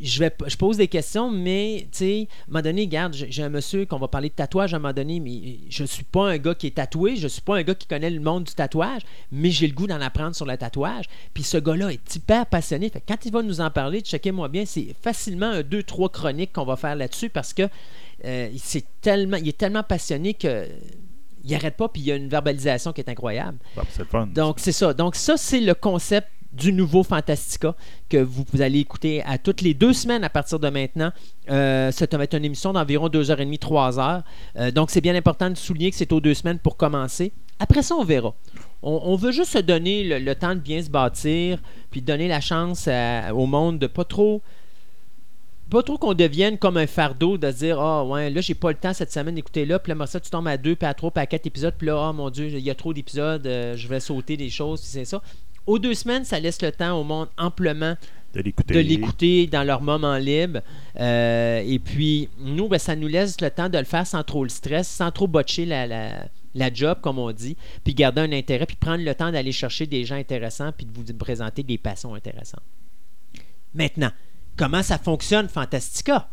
je, 0.01 0.21
vais, 0.21 0.33
je 0.47 0.57
pose 0.57 0.77
des 0.77 0.89
questions, 0.89 1.31
mais 1.31 1.89
tu 1.93 1.99
sais, 1.99 2.29
à 2.29 2.43
un 2.43 2.53
moment 2.53 2.63
donné, 2.63 2.83
regarde, 2.83 3.15
j'ai 3.15 3.43
un 3.43 3.49
monsieur 3.49 3.85
qu'on 3.85 3.99
va 3.99 4.09
parler 4.09 4.29
de 4.29 4.35
tatouage 4.35 4.75
à 4.75 4.77
un 4.77 4.81
moment 4.81 4.93
donné, 4.93 5.21
mais 5.21 5.59
je 5.69 5.85
suis 5.85 6.05
pas 6.05 6.31
un 6.31 6.39
gars 6.39 6.55
qui 6.55 6.69
est 6.69 6.77
tatoué, 6.77 7.17
je 7.17 7.29
suis 7.29 7.43
pas 7.43 7.57
un 7.57 7.63
gars 7.63 7.75
qui 7.75 7.87
connaît 7.87 8.11
le 8.11 8.21
monde 8.21 8.45
du 8.45 8.55
tatouage, 8.55 9.03
mais 9.31 9.51
j'ai 9.51 9.67
le 9.67 9.75
goût 9.75 9.87
d'en 9.87 10.01
apprendre 10.01 10.35
sur 10.35 10.47
le 10.47 10.57
tatouage. 10.57 11.07
Puis 11.35 11.43
ce 11.43 11.59
gars-là 11.59 11.93
est 11.93 12.15
hyper 12.15 12.47
passionné. 12.47 12.89
Fait 12.91 13.03
quand 13.07 13.25
il 13.25 13.33
va 13.33 13.43
nous 13.43 13.61
en 13.61 13.71
parler, 13.71 14.01
checkez-moi 14.01 14.49
bien, 14.49 14.65
c'est 14.67 14.95
facilement 15.03 15.47
un, 15.47 15.63
deux, 15.63 15.83
trois 15.83 16.09
chroniques 16.09 16.53
qu'on 16.53 16.65
va 16.65 16.77
faire 16.77 16.97
là-dessus 16.97 17.29
parce 17.29 17.53
que 17.53 17.69
euh, 18.25 18.51
c'est 18.57 18.85
tellement, 19.01 19.37
il 19.37 19.49
est 19.49 19.59
tellement 19.59 19.83
passionné 19.83 20.35
que 20.35 20.67
il 21.45 21.51
n'arrête 21.53 21.77
pas, 21.77 21.89
puis 21.89 22.03
il 22.03 22.07
y 22.07 22.13
a 22.13 22.17
une 22.17 22.29
verbalisation 22.29 22.93
qui 22.93 23.01
est 23.01 23.09
incroyable. 23.11 23.59
Bon, 23.77 23.83
c'est 23.91 24.01
le 24.01 24.05
fun. 24.07 24.27
Donc, 24.27 24.59
c'est 24.59 24.73
ça. 24.73 24.95
Donc, 24.95 25.15
ça, 25.17 25.37
c'est 25.37 25.61
le 25.61 25.75
concept 25.75 26.29
du 26.53 26.71
nouveau 26.73 27.03
Fantastica 27.03 27.75
que 28.11 28.19
vous, 28.19 28.45
vous 28.53 28.61
allez 28.61 28.79
écouter 28.81 29.23
à 29.25 29.39
toutes 29.39 29.63
les 29.63 29.73
deux 29.73 29.95
semaines 29.95 30.23
à 30.23 30.29
partir 30.29 30.59
de 30.59 30.69
maintenant. 30.69 31.11
Euh, 31.51 31.91
ça 31.91 32.07
va 32.13 32.25
être 32.25 32.35
une 32.37 32.45
émission 32.45 32.75
d'environ 32.75 33.09
2h30, 33.09 33.59
3h. 33.59 34.23
Euh, 34.57 34.71
donc, 34.71 34.91
c'est 34.91 35.01
bien 35.01 35.15
important 35.15 35.49
de 35.49 35.55
souligner 35.57 35.91
que 35.91 35.97
c'est 35.97 36.13
aux 36.13 36.21
deux 36.21 36.35
semaines 36.35 36.59
pour 36.59 36.77
commencer. 36.77 37.33
Après 37.59 37.83
ça, 37.83 37.95
on 37.95 38.05
verra. 38.05 38.35
On, 38.83 39.01
on 39.05 39.17
veut 39.17 39.33
juste 39.33 39.53
se 39.53 39.59
donner 39.59 40.05
le, 40.05 40.19
le 40.19 40.35
temps 40.35 40.55
de 40.55 40.61
bien 40.61 40.83
se 40.83 40.91
bâtir, 40.91 41.59
puis 41.91 42.03
donner 42.03 42.29
la 42.29 42.41
chance 42.43 42.87
à- 42.87 43.35
au 43.35 43.47
monde 43.47 43.79
de 43.79 43.87
pas 43.87 44.05
trop 44.05 44.43
pas 45.73 45.83
trop 45.83 45.97
qu'on 45.97 46.13
devienne 46.13 46.59
comme 46.59 46.77
un 46.77 46.87
fardeau 46.87 47.39
de 47.39 47.51
dire 47.51 47.81
ah 47.81 48.05
ouais 48.05 48.29
là 48.29 48.43
j'ai 48.43 48.53
pas 48.53 48.69
le 48.69 48.77
temps 48.77 48.93
cette 48.93 49.11
semaine 49.11 49.37
d'écouter 49.37 49.65
là 49.65 49.79
puis 49.79 49.95
là 49.95 50.07
ça 50.07 50.21
tu 50.21 50.29
tombes 50.29 50.47
à 50.47 50.59
deux 50.59 50.77
puis 50.77 50.87
à 50.87 50.93
trois 50.93 51.11
puis 51.11 51.23
à 51.23 51.27
quatre 51.27 51.47
épisodes 51.47 51.73
puis 51.79 51.87
là 51.87 52.11
oh 52.11 52.13
mon 52.13 52.29
dieu 52.29 52.49
il 52.49 52.59
y 52.59 52.69
a 52.69 52.75
trop 52.75 52.93
d'épisodes 52.93 53.47
euh, 53.47 53.75
je 53.75 53.89
vais 53.89 53.99
sauter 53.99 54.37
des 54.37 54.51
choses 54.51 54.83
puis 54.83 54.91
c'est 54.91 55.07
ça. 55.07 55.23
Aux 55.67 55.79
deux 55.79 55.95
semaines 55.95 56.27
ça 56.27 56.39
laisse 56.39 56.61
le 56.61 56.73
temps 56.73 57.01
au 57.01 57.05
monde 57.05 57.29
amplement 57.39 57.97
de 58.35 58.43
l'écouter. 58.43 58.75
de 58.75 58.81
l'écouter 58.81 59.47
dans 59.47 59.63
leur 59.63 59.81
moment 59.81 60.17
libre. 60.19 60.61
Euh, 61.01 61.63
et 61.65 61.79
puis 61.79 62.29
nous 62.39 62.69
ben, 62.69 62.79
ça 62.79 62.95
nous 62.95 63.09
laisse 63.09 63.41
le 63.41 63.49
temps 63.49 63.71
de 63.71 63.79
le 63.79 63.85
faire 63.85 64.07
sans 64.07 64.23
trop 64.25 64.43
le 64.45 64.51
stress 64.51 64.87
sans 64.87 65.11
trop 65.11 65.27
botcher 65.27 65.65
la, 65.65 65.87
la, 65.87 66.27
la 66.55 66.75
job 66.75 66.99
comme 67.01 67.19
on 67.19 67.33
dit 67.33 67.57
puis 67.83 67.95
garder 67.95 68.21
un 68.21 68.33
intérêt 68.33 68.67
puis 68.67 68.77
prendre 68.77 69.03
le 69.03 69.15
temps 69.15 69.33
d'aller 69.33 69.53
chercher 69.53 69.87
des 69.87 70.05
gens 70.05 70.17
intéressants 70.17 70.73
puis 70.73 70.85
de 70.85 70.93
vous 70.93 71.15
présenter 71.15 71.63
des 71.63 71.79
passions 71.79 72.15
intéressantes. 72.15 72.61
Maintenant 73.73 74.11
comment 74.57 74.83
ça 74.83 74.99
fonctionne 74.99 75.49
Fantastica 75.49 76.29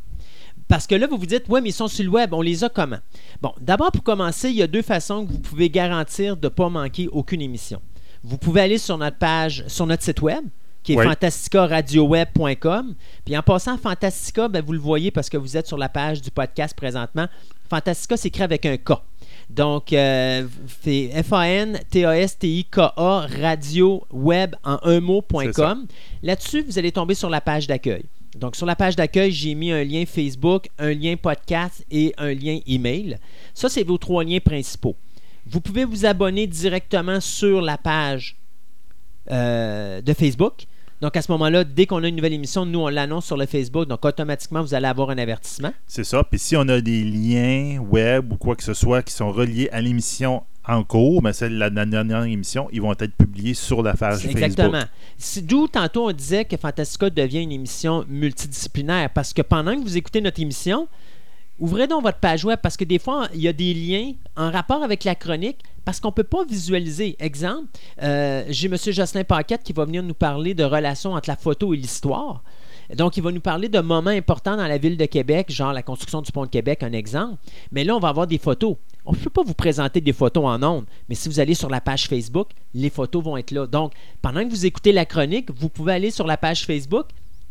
parce 0.68 0.86
que 0.86 0.94
là, 0.94 1.08
vous 1.08 1.18
vous 1.18 1.26
dites, 1.26 1.50
ouais, 1.50 1.62
mais 1.62 1.70
ils 1.70 1.74
sont 1.74 1.88
sur 1.88 2.04
le 2.04 2.12
web, 2.12 2.32
on 2.32 2.44
les 2.44 2.64
a 2.64 2.70
comment? 2.70 3.00
Bon, 3.42 3.52
d'abord, 3.60 3.92
pour 3.92 4.04
commencer, 4.04 4.50
il 4.52 4.56
y 4.56 4.62
a 4.62 4.68
deux 4.68 4.84
façons 4.84 5.26
que 5.26 5.32
vous 5.32 5.40
pouvez 5.40 5.68
garantir 5.68 6.38
de 6.38 6.46
ne 6.46 6.50
pas 6.50 6.70
manquer 6.70 7.08
aucune 7.12 7.42
émission. 7.42 7.82
Vous 8.24 8.38
pouvez 8.38 8.62
aller 8.62 8.78
sur 8.78 8.96
notre 8.96 9.18
page, 9.18 9.64
sur 9.68 9.88
notre 9.88 10.04
site 10.04 10.22
web, 10.22 10.46
qui 10.84 10.94
est 10.94 10.98
Oui. 10.98 11.06
fantasticaradioweb.com. 11.06 12.94
Puis 13.26 13.36
en 13.38 13.42
passant, 13.42 13.80
Fantastica, 13.80 14.48
ben, 14.48 14.64
vous 14.64 14.74
le 14.74 14.80
voyez 14.80 15.10
parce 15.10 15.28
que 15.28 15.38
vous 15.38 15.58
êtes 15.58 15.66
sur 15.66 15.78
la 15.78 15.90
page 15.90 16.22
du 16.22 16.30
podcast 16.30 16.76
présentement. 16.76 17.28
Fantastica 17.68 18.16
s'écrit 18.18 18.44
avec 18.44 18.64
un 18.68 18.78
K. 18.78 18.92
Donc, 19.50 19.94
euh, 19.94 20.46
c'est 20.84 21.10
F-A-N-T-A-S-T-I-K-A 21.24 23.28
radio 23.42 24.06
web 24.12 24.56
en 24.64 24.78
un 24.84 25.00
mot.com. 25.00 25.88
Là-dessus, 26.22 26.62
vous 26.62 26.78
allez 26.78 26.92
tomber 26.92 27.16
sur 27.16 27.32
la 27.32 27.42
page 27.42 27.66
d'accueil. 27.66 28.06
Donc, 28.38 28.56
sur 28.56 28.68
la 28.68 28.76
page 28.76 28.96
d'accueil, 28.96 29.32
j'ai 29.32 29.56
mis 29.56 29.72
un 29.72 29.84
lien 29.84 30.06
Facebook, 30.06 30.70
un 30.78 30.94
lien 30.94 31.16
podcast 31.16 31.84
et 31.90 32.14
un 32.18 32.32
lien 32.34 32.60
email. 32.68 33.18
Ça, 33.56 33.70
c'est 33.70 33.84
vos 33.84 33.98
trois 33.98 34.24
liens 34.24 34.40
principaux. 34.40 34.96
Vous 35.48 35.62
pouvez 35.62 35.84
vous 35.84 36.06
abonner 36.06 36.46
directement 36.46 37.20
sur 37.20 37.62
la 37.62 37.80
page 37.80 38.36
euh, 39.32 40.02
de 40.02 40.14
Facebook. 40.14 40.66
Donc, 41.02 41.16
à 41.16 41.22
ce 41.22 41.32
moment-là, 41.32 41.64
dès 41.64 41.86
qu'on 41.86 42.04
a 42.04 42.08
une 42.08 42.16
nouvelle 42.16 42.34
émission, 42.34 42.66
nous, 42.66 42.80
on 42.80 42.90
l'annonce 42.90 43.26
sur 43.26 43.38
le 43.38 43.46
Facebook. 43.46 43.88
Donc, 43.88 44.04
automatiquement, 44.04 44.62
vous 44.62 44.74
allez 44.74 44.88
avoir 44.88 45.10
un 45.10 45.18
avertissement. 45.18 45.72
C'est 45.88 46.04
ça. 46.04 46.24
Puis 46.24 46.40
si 46.40 46.58
on 46.58 46.68
a 46.68 46.82
des 46.82 47.04
liens 47.04 47.80
web 47.80 48.34
ou 48.34 48.36
quoi 48.36 48.56
que 48.56 48.64
ce 48.64 48.74
soit 48.74 49.02
qui 49.02 49.14
sont 49.14 49.32
reliés 49.32 49.70
à 49.72 49.82
l'émission 49.82 50.44
en 50.68 50.84
cours, 50.84 51.24
mais 51.24 51.34
c'est 51.34 51.50
la, 51.50 51.70
la 51.70 51.86
dernière 51.86 52.24
émission, 52.24 52.68
ils 52.72 52.82
vont 52.82 52.92
être 52.92 53.16
publiés 53.16 53.54
sur 53.54 53.82
la 53.82 53.94
page 53.94 54.20
Facebook. 54.20 54.44
Exactement. 54.44 54.84
D'où 55.44 55.68
tantôt 55.68 56.10
on 56.10 56.12
disait 56.12 56.46
que 56.46 56.58
Fantastica 56.58 57.10
devient 57.10 57.42
une 57.42 57.52
émission 57.52 58.06
multidisciplinaire 58.08 59.10
parce 59.12 59.34
que 59.34 59.42
pendant 59.42 59.76
que 59.76 59.82
vous 59.82 59.98
écoutez 59.98 60.22
notre 60.22 60.40
émission, 60.40 60.88
ouvrez 61.60 61.88
donc 61.88 62.04
votre 62.04 62.20
page 62.20 62.46
web 62.46 62.60
parce 62.62 62.78
que 62.78 62.84
des 62.84 63.00
fois, 63.00 63.30
il 63.34 63.42
y 63.42 63.48
a 63.48 63.54
des 63.54 63.74
liens 63.74 64.14
en 64.36 64.52
rapport 64.52 64.84
avec 64.84 65.06
la 65.06 65.16
chronique 65.16 65.60
parce 65.90 66.00
qu'on 66.00 66.10
ne 66.10 66.14
peut 66.14 66.24
pas 66.24 66.46
visualiser. 66.46 67.16
Exemple, 67.18 67.66
euh, 68.04 68.44
j'ai 68.50 68.68
M. 68.68 68.78
Jocelyn 68.78 69.24
Paquette 69.24 69.64
qui 69.64 69.74
va 69.74 69.86
venir 69.86 70.04
nous 70.04 70.14
parler 70.14 70.54
de 70.54 70.64
relations 70.64 71.14
entre 71.14 71.28
la 71.28 71.36
photo 71.36 71.74
et 71.74 71.78
l'histoire. 71.78 72.44
Donc, 72.96 73.18
il 73.18 73.24
va 73.24 73.32
nous 73.32 73.42
parler 73.42 73.70
de 73.70 73.80
moments 73.80 74.12
importants 74.12 74.56
dans 74.56 74.68
la 74.68 74.78
ville 74.78 74.98
de 74.98 75.06
Québec, 75.06 75.52
genre 75.52 75.74
la 75.74 75.82
construction 75.82 76.22
du 76.22 76.32
pont 76.32 76.44
de 76.44 76.50
Québec, 76.52 76.84
un 76.84 76.92
exemple. 76.92 77.38
Mais 77.72 77.84
là, 77.84 77.96
on 77.96 78.00
va 78.00 78.10
avoir 78.10 78.28
des 78.28 78.38
photos. 78.38 78.76
On 79.04 79.14
ne 79.14 79.18
peut 79.18 79.32
pas 79.32 79.42
vous 79.42 79.56
présenter 79.56 80.00
des 80.00 80.14
photos 80.14 80.46
en 80.46 80.62
ondes, 80.62 80.86
mais 81.10 81.16
si 81.16 81.28
vous 81.28 81.40
allez 81.40 81.56
sur 81.56 81.72
la 81.72 81.82
page 81.82 82.06
Facebook, 82.06 82.50
les 82.76 82.92
photos 82.92 83.24
vont 83.24 83.36
être 83.36 83.50
là. 83.50 83.66
Donc, 83.66 83.94
pendant 84.22 84.44
que 84.44 84.50
vous 84.52 84.68
écoutez 84.68 84.92
la 84.92 85.08
chronique, 85.08 85.50
vous 85.50 85.70
pouvez 85.70 85.94
aller 85.94 86.12
sur 86.12 86.28
la 86.28 86.38
page 86.38 86.68
Facebook 86.68 87.08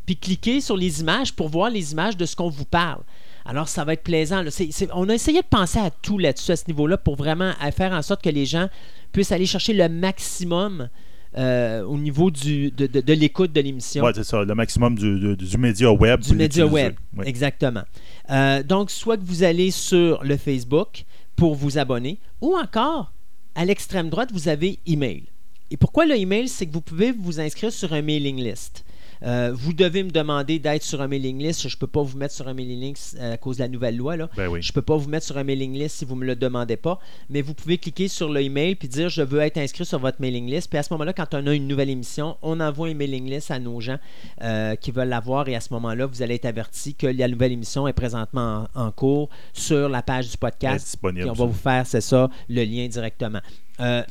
puis 0.07 0.17
cliquer 0.17 0.61
sur 0.61 0.77
les 0.77 1.01
images 1.01 1.35
pour 1.35 1.49
voir 1.49 1.71
les 1.71 1.91
images 1.91 2.17
de 2.17 2.25
ce 2.25 2.37
qu'on 2.37 2.51
vous 2.51 2.65
parle. 2.65 3.01
Alors, 3.49 3.67
ça 3.69 3.85
va 3.85 3.95
être 3.95 4.03
plaisant. 4.05 4.43
là. 4.43 4.51
On 4.95 5.09
a 5.09 5.15
essayé 5.15 5.41
de 5.41 5.47
penser 5.47 5.79
à 5.79 5.91
tout 5.91 6.19
là-dessus, 6.19 6.53
à 6.53 6.57
ce 6.57 6.65
niveau-là, 6.69 6.97
pour 6.99 7.17
vraiment 7.17 7.53
à 7.61 7.71
faire 7.73 7.93
en 7.93 8.03
sorte 8.03 8.23
que 8.23 8.29
les 8.29 8.45
gens 8.47 8.69
puissent 9.13 9.33
aller 9.33 9.47
chercher 9.47 9.73
le 9.73 9.89
maximum 9.89 10.89
euh, 11.37 11.83
au 11.83 11.97
niveau 11.99 12.31
du, 12.31 12.71
de, 12.71 13.13
l'écoute 13.15 13.53
de 13.53 13.61
l'émission. 13.61 14.05
Ouais, 14.05 14.13
c'est 14.15 14.25
ça, 14.25 14.45
le 14.45 14.55
maximum 14.55 14.97
du, 14.97 15.19
du- 15.35 15.47
du 15.47 15.59
média 15.59 15.91
web. 15.91 16.21
Du 16.21 16.35
média 16.35 16.67
web, 16.67 16.95
Oui. 17.17 17.25
exactement. 17.27 17.83
Euh, 18.31 18.63
donc, 18.63 18.91
soit 18.91 19.17
que 19.17 19.25
vous 19.25 19.43
allez 19.43 19.71
sur 19.71 20.23
le 20.25 20.37
Facebook 20.37 21.05
pour 21.37 21.55
vous 21.55 21.79
abonner, 21.79 22.19
ou 22.43 22.55
encore, 22.57 23.13
à 23.55 23.65
l'extrême 23.65 24.11
droite, 24.11 24.31
vous 24.33 24.49
avez 24.49 24.79
email. 24.87 25.25
Et 25.71 25.77
pourquoi 25.77 26.07
le 26.07 26.17
email? 26.17 26.49
C'est 26.49 26.67
que 26.67 26.73
vous 26.73 26.81
pouvez 26.81 27.13
vous 27.13 27.41
inscrire 27.41 27.73
sur 27.73 27.93
un 27.93 28.03
mailing 28.03 28.37
list. 28.43 28.85
Euh, 29.23 29.53
vous 29.55 29.73
devez 29.73 30.03
me 30.03 30.11
demander 30.11 30.59
d'être 30.59 30.83
sur 30.83 31.01
un 31.01 31.09
mailing 31.09 31.39
list. 31.43 31.69
Je 31.69 31.75
ne 31.75 31.79
peux 31.79 31.87
pas 31.87 32.03
vous 32.03 32.17
mettre 32.17 32.35
sur 32.35 32.49
un 32.49 32.55
mailing 32.55 32.81
list 32.81 33.17
euh, 33.19 33.35
à 33.35 33.37
cause 33.37 33.57
de 33.57 33.63
la 33.63 33.69
nouvelle 33.69 33.97
loi. 33.97 34.17
Là. 34.17 34.29
Ben 34.37 34.49
oui. 34.49 34.63
Je 34.63 34.71
ne 34.71 34.75
peux 34.75 34.83
pas 34.83 34.97
vous 34.97 35.09
mettre 35.09 35.27
sur 35.27 35.39
un 35.39 35.45
mailing 35.45 35.75
list 35.75 35.97
si 35.97 36.05
vous 36.05 36.15
ne 36.15 36.21
me 36.21 36.27
le 36.27 36.37
demandez 36.37 36.77
pas, 36.77 36.99
mais 37.31 37.43
vous 37.43 37.55
pouvez 37.55 37.79
cliquer 37.79 38.09
sur 38.09 38.29
le 38.29 38.41
email 38.41 38.75
puis 38.75 38.89
dire 38.89 39.09
je 39.09 39.23
veux 39.23 39.41
être 39.41 39.59
inscrit 39.59 39.85
sur 39.85 39.99
votre 39.99 40.21
mailing 40.21 40.47
list. 40.47 40.69
Puis 40.69 40.79
à 40.79 40.83
ce 40.83 40.93
moment-là, 40.95 41.13
quand 41.13 41.35
on 41.35 41.47
a 41.47 41.55
une 41.55 41.67
nouvelle 41.67 41.91
émission, 41.91 42.37
on 42.43 42.61
envoie 42.61 42.89
un 42.89 42.95
mailing 42.95 43.29
list 43.29 43.51
à 43.51 43.59
nos 43.59 43.81
gens 43.81 43.99
euh, 44.43 44.75
qui 44.77 44.91
veulent 44.91 45.09
l'avoir 45.09 45.49
et 45.49 45.55
à 45.55 45.61
ce 45.61 45.73
moment-là, 45.75 46.07
vous 46.07 46.23
allez 46.23 46.37
être 46.37 46.45
averti 46.47 46.95
que 46.95 47.07
la 47.07 47.29
nouvelle 47.29 47.53
émission 47.53 47.89
est 47.89 47.93
présentement 47.93 48.67
en, 48.75 48.87
en 48.87 48.91
cours 48.93 49.29
sur 49.53 49.89
la 49.89 50.03
page 50.03 50.31
du 50.31 50.37
podcast. 50.37 50.97
Puis 51.03 51.25
on 51.25 51.33
va 51.33 51.45
vous 51.45 51.53
faire, 51.53 51.87
c'est 51.87 52.01
ça, 52.01 52.31
le 52.49 52.65
lien 52.65 52.87
directement. 52.87 53.41
Euh, 53.81 54.03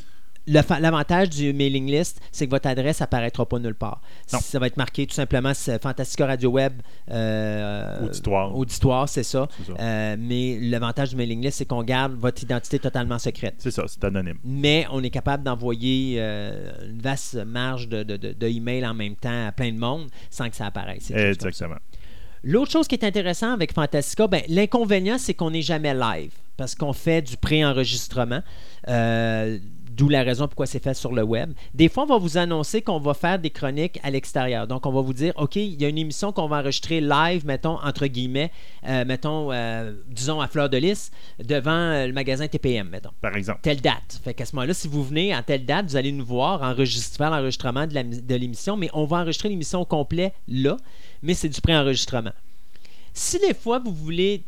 L'avantage 0.47 1.29
du 1.29 1.51
mailing 1.53 1.91
list, 1.91 2.21
c'est 2.31 2.45
que 2.45 2.51
votre 2.51 2.67
adresse 2.67 3.01
apparaîtra 3.01 3.45
pas 3.45 3.59
nulle 3.59 3.75
part. 3.75 4.01
Non. 4.31 4.39
Ça 4.39 4.59
va 4.59 4.67
être 4.67 4.77
marqué 4.77 5.05
tout 5.05 5.13
simplement 5.13 5.51
Fantastica 5.81 6.25
Radio 6.25 6.49
Web 6.51 6.81
euh, 7.11 8.05
Auditoire. 8.05 8.55
Auditoire, 8.55 9.09
c'est 9.09 9.23
ça. 9.23 9.47
Euh, 9.79 10.15
mais 10.17 10.57
l'avantage 10.61 11.09
du 11.09 11.15
mailing 11.15 11.43
list, 11.43 11.57
c'est 11.57 11.65
qu'on 11.65 11.83
garde 11.83 12.13
votre 12.13 12.41
identité 12.43 12.79
totalement 12.79 13.19
secrète. 13.19 13.55
C'est 13.57 13.71
ça, 13.71 13.83
c'est 13.87 14.03
anonyme. 14.03 14.37
Mais 14.43 14.85
on 14.91 15.03
est 15.03 15.09
capable 15.09 15.43
d'envoyer 15.43 16.15
euh, 16.19 16.71
une 16.89 17.01
vaste 17.01 17.35
marge 17.35 17.87
de, 17.87 18.03
de, 18.03 18.17
de- 18.17 18.85
en 18.85 18.93
même 18.93 19.15
temps 19.15 19.47
à 19.47 19.51
plein 19.51 19.71
de 19.71 19.77
monde 19.77 20.07
sans 20.29 20.49
que 20.49 20.55
ça 20.55 20.67
apparaisse. 20.67 21.11
Exactement. 21.11 21.77
L'autre 22.43 22.71
chose 22.71 22.87
qui 22.87 22.95
est 22.95 23.03
intéressante 23.03 23.53
avec 23.53 23.73
Fantastica, 23.73 24.27
ben, 24.27 24.41
l'inconvénient, 24.47 25.17
c'est 25.17 25.33
qu'on 25.33 25.51
n'est 25.51 25.61
jamais 25.61 25.93
live 25.93 26.31
parce 26.55 26.75
qu'on 26.75 26.93
fait 26.93 27.21
du 27.21 27.37
pré-enregistrement. 27.37 28.41
Euh, 28.87 29.57
D'où 29.97 30.09
la 30.09 30.21
raison 30.21 30.47
pourquoi 30.47 30.67
c'est 30.67 30.83
fait 30.83 30.93
sur 30.93 31.11
le 31.11 31.23
web. 31.23 31.53
Des 31.73 31.89
fois, 31.89 32.03
on 32.03 32.05
va 32.05 32.17
vous 32.19 32.37
annoncer 32.37 32.83
qu'on 32.83 32.99
va 32.99 33.15
faire 33.15 33.39
des 33.39 33.49
chroniques 33.49 33.99
à 34.03 34.11
l'extérieur. 34.11 34.67
Donc, 34.67 34.85
on 34.85 34.91
va 34.91 35.01
vous 35.01 35.13
dire, 35.13 35.33
OK, 35.37 35.55
il 35.55 35.81
y 35.81 35.85
a 35.85 35.89
une 35.89 35.97
émission 35.97 36.31
qu'on 36.31 36.47
va 36.47 36.59
enregistrer 36.59 37.01
live, 37.01 37.47
mettons, 37.47 37.79
entre 37.83 38.05
guillemets, 38.05 38.51
euh, 38.87 39.05
mettons, 39.05 39.51
euh, 39.51 39.93
disons, 40.07 40.39
à 40.39 40.47
Fleur 40.47 40.69
de 40.69 40.77
Lys, 40.77 41.09
devant 41.43 41.71
euh, 41.71 42.05
le 42.05 42.13
magasin 42.13 42.47
TPM, 42.47 42.89
mettons 42.89 43.09
Par 43.21 43.35
exemple. 43.35 43.59
telle 43.63 43.81
date. 43.81 44.21
Fait 44.23 44.35
qu'à 44.35 44.45
ce 44.45 44.55
moment-là, 44.55 44.75
si 44.75 44.87
vous 44.87 45.03
venez 45.03 45.33
à 45.33 45.41
telle 45.41 45.65
date, 45.65 45.87
vous 45.87 45.95
allez 45.95 46.11
nous 46.11 46.25
voir 46.25 46.61
enregistrer, 46.61 47.17
faire 47.17 47.31
l'enregistrement 47.31 47.87
de 47.87 48.35
l'émission, 48.35 48.77
mais 48.77 48.91
on 48.93 49.05
va 49.05 49.17
enregistrer 49.17 49.49
l'émission 49.49 49.81
au 49.81 49.85
complet 49.85 50.31
là, 50.47 50.77
mais 51.23 51.33
c'est 51.33 51.49
du 51.49 51.59
pré-enregistrement. 51.59 52.33
Si 53.13 53.39
des 53.39 53.55
fois 53.55 53.79
vous 53.79 53.93
voulez 53.93 54.43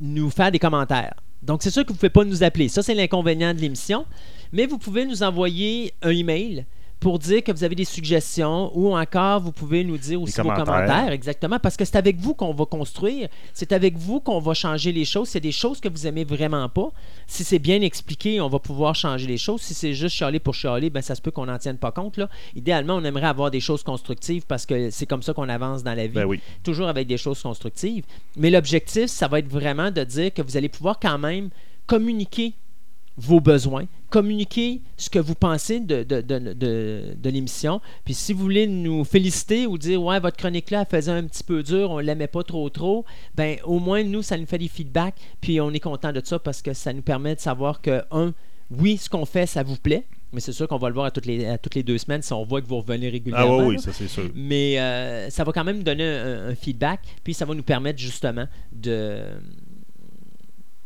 nous 0.00 0.30
faire 0.30 0.50
des 0.50 0.58
commentaires, 0.58 1.14
donc 1.42 1.62
c'est 1.62 1.70
sûr 1.70 1.82
que 1.82 1.88
vous 1.88 1.94
ne 1.94 1.98
pouvez 1.98 2.10
pas 2.10 2.24
nous 2.24 2.42
appeler, 2.42 2.68
ça 2.68 2.82
c'est 2.82 2.94
l'inconvénient 2.94 3.52
de 3.52 3.60
l'émission, 3.60 4.06
mais 4.54 4.66
vous 4.66 4.78
pouvez 4.78 5.04
nous 5.04 5.22
envoyer 5.22 5.92
un 6.00 6.10
email 6.10 6.64
pour 7.00 7.18
dire 7.18 7.42
que 7.42 7.52
vous 7.52 7.64
avez 7.64 7.74
des 7.74 7.84
suggestions 7.84 8.70
ou 8.74 8.96
encore 8.96 9.40
vous 9.40 9.52
pouvez 9.52 9.84
nous 9.84 9.98
dire 9.98 10.22
aussi 10.22 10.40
vos 10.40 10.44
commentaires. 10.44 10.64
commentaires, 10.64 11.12
exactement, 11.12 11.58
parce 11.58 11.76
que 11.76 11.84
c'est 11.84 11.96
avec 11.96 12.16
vous 12.18 12.32
qu'on 12.32 12.54
va 12.54 12.64
construire, 12.64 13.28
c'est 13.52 13.72
avec 13.72 13.98
vous 13.98 14.20
qu'on 14.20 14.38
va 14.38 14.54
changer 14.54 14.90
les 14.90 15.04
choses. 15.04 15.28
C'est 15.28 15.40
des 15.40 15.52
choses 15.52 15.80
que 15.80 15.88
vous 15.88 16.06
aimez 16.06 16.24
vraiment 16.24 16.66
pas. 16.70 16.88
Si 17.26 17.44
c'est 17.44 17.58
bien 17.58 17.82
expliqué, 17.82 18.40
on 18.40 18.48
va 18.48 18.58
pouvoir 18.58 18.94
changer 18.94 19.26
les 19.26 19.36
choses. 19.36 19.60
Si 19.60 19.74
c'est 19.74 19.92
juste 19.92 20.16
chialer 20.16 20.38
pour 20.38 20.54
chialer, 20.54 20.88
ben 20.88 21.02
ça 21.02 21.14
se 21.14 21.20
peut 21.20 21.30
qu'on 21.32 21.46
n'en 21.46 21.58
tienne 21.58 21.76
pas 21.76 21.92
compte. 21.92 22.16
Là. 22.16 22.30
Idéalement, 22.54 22.94
on 22.94 23.04
aimerait 23.04 23.26
avoir 23.26 23.50
des 23.50 23.60
choses 23.60 23.82
constructives 23.82 24.44
parce 24.48 24.64
que 24.64 24.88
c'est 24.88 25.04
comme 25.06 25.22
ça 25.22 25.34
qu'on 25.34 25.48
avance 25.50 25.82
dans 25.82 25.94
la 25.94 26.06
vie 26.06 26.14
Ben 26.14 26.24
oui. 26.24 26.40
toujours 26.62 26.88
avec 26.88 27.06
des 27.06 27.18
choses 27.18 27.42
constructives. 27.42 28.04
Mais 28.36 28.48
l'objectif, 28.48 29.06
ça 29.06 29.28
va 29.28 29.40
être 29.40 29.48
vraiment 29.48 29.90
de 29.90 30.04
dire 30.04 30.32
que 30.32 30.40
vous 30.40 30.56
allez 30.56 30.70
pouvoir 30.70 30.98
quand 31.00 31.18
même 31.18 31.50
communiquer 31.86 32.54
vos 33.16 33.40
besoins, 33.40 33.84
communiquer 34.10 34.80
ce 34.96 35.08
que 35.08 35.18
vous 35.18 35.34
pensez 35.34 35.80
de, 35.80 36.02
de, 36.02 36.20
de, 36.20 37.30
l'émission. 37.30 37.80
Puis 38.04 38.14
si 38.14 38.32
vous 38.32 38.42
voulez 38.42 38.66
nous 38.66 39.04
féliciter 39.04 39.66
ou 39.66 39.78
dire 39.78 40.02
Ouais, 40.02 40.18
votre 40.20 40.36
chronique-là, 40.36 40.84
faisait 40.84 41.12
un 41.12 41.24
petit 41.24 41.44
peu 41.44 41.62
dur, 41.62 41.90
on 41.90 41.98
ne 41.98 42.02
l'aimait 42.02 42.26
pas 42.26 42.42
trop 42.42 42.68
trop, 42.70 43.04
ben 43.34 43.58
au 43.64 43.78
moins, 43.78 44.02
nous, 44.02 44.22
ça 44.22 44.36
nous 44.36 44.46
fait 44.46 44.58
des 44.58 44.68
feedbacks, 44.68 45.14
puis 45.40 45.60
on 45.60 45.70
est 45.72 45.80
content 45.80 46.12
de 46.12 46.20
ça 46.24 46.38
parce 46.38 46.60
que 46.62 46.72
ça 46.74 46.92
nous 46.92 47.02
permet 47.02 47.34
de 47.34 47.40
savoir 47.40 47.80
que, 47.80 48.02
un, 48.10 48.32
oui, 48.70 48.96
ce 48.96 49.08
qu'on 49.08 49.24
fait, 49.26 49.46
ça 49.46 49.62
vous 49.62 49.76
plaît, 49.76 50.04
mais 50.32 50.40
c'est 50.40 50.52
sûr 50.52 50.66
qu'on 50.66 50.78
va 50.78 50.88
le 50.88 50.94
voir 50.94 51.06
à 51.06 51.10
toutes 51.12 51.26
les, 51.26 51.46
à 51.46 51.58
toutes 51.58 51.76
les 51.76 51.84
deux 51.84 51.98
semaines 51.98 52.22
si 52.22 52.32
on 52.32 52.44
voit 52.44 52.60
que 52.60 52.66
vous 52.66 52.78
revenez 52.78 53.06
Ah 53.06 53.12
régulièrement. 53.12 53.58
oui, 53.58 53.64
oui, 53.66 53.74
là. 53.76 53.80
ça 53.82 53.92
c'est 53.92 54.08
sûr. 54.08 54.24
Mais 54.34 54.80
euh, 54.80 55.30
ça 55.30 55.44
va 55.44 55.52
quand 55.52 55.62
même 55.64 55.84
donner 55.84 56.04
un, 56.04 56.48
un 56.48 56.54
feedback, 56.56 57.00
puis 57.22 57.34
ça 57.34 57.44
va 57.44 57.54
nous 57.54 57.62
permettre 57.62 58.00
justement 58.00 58.46
de. 58.72 59.20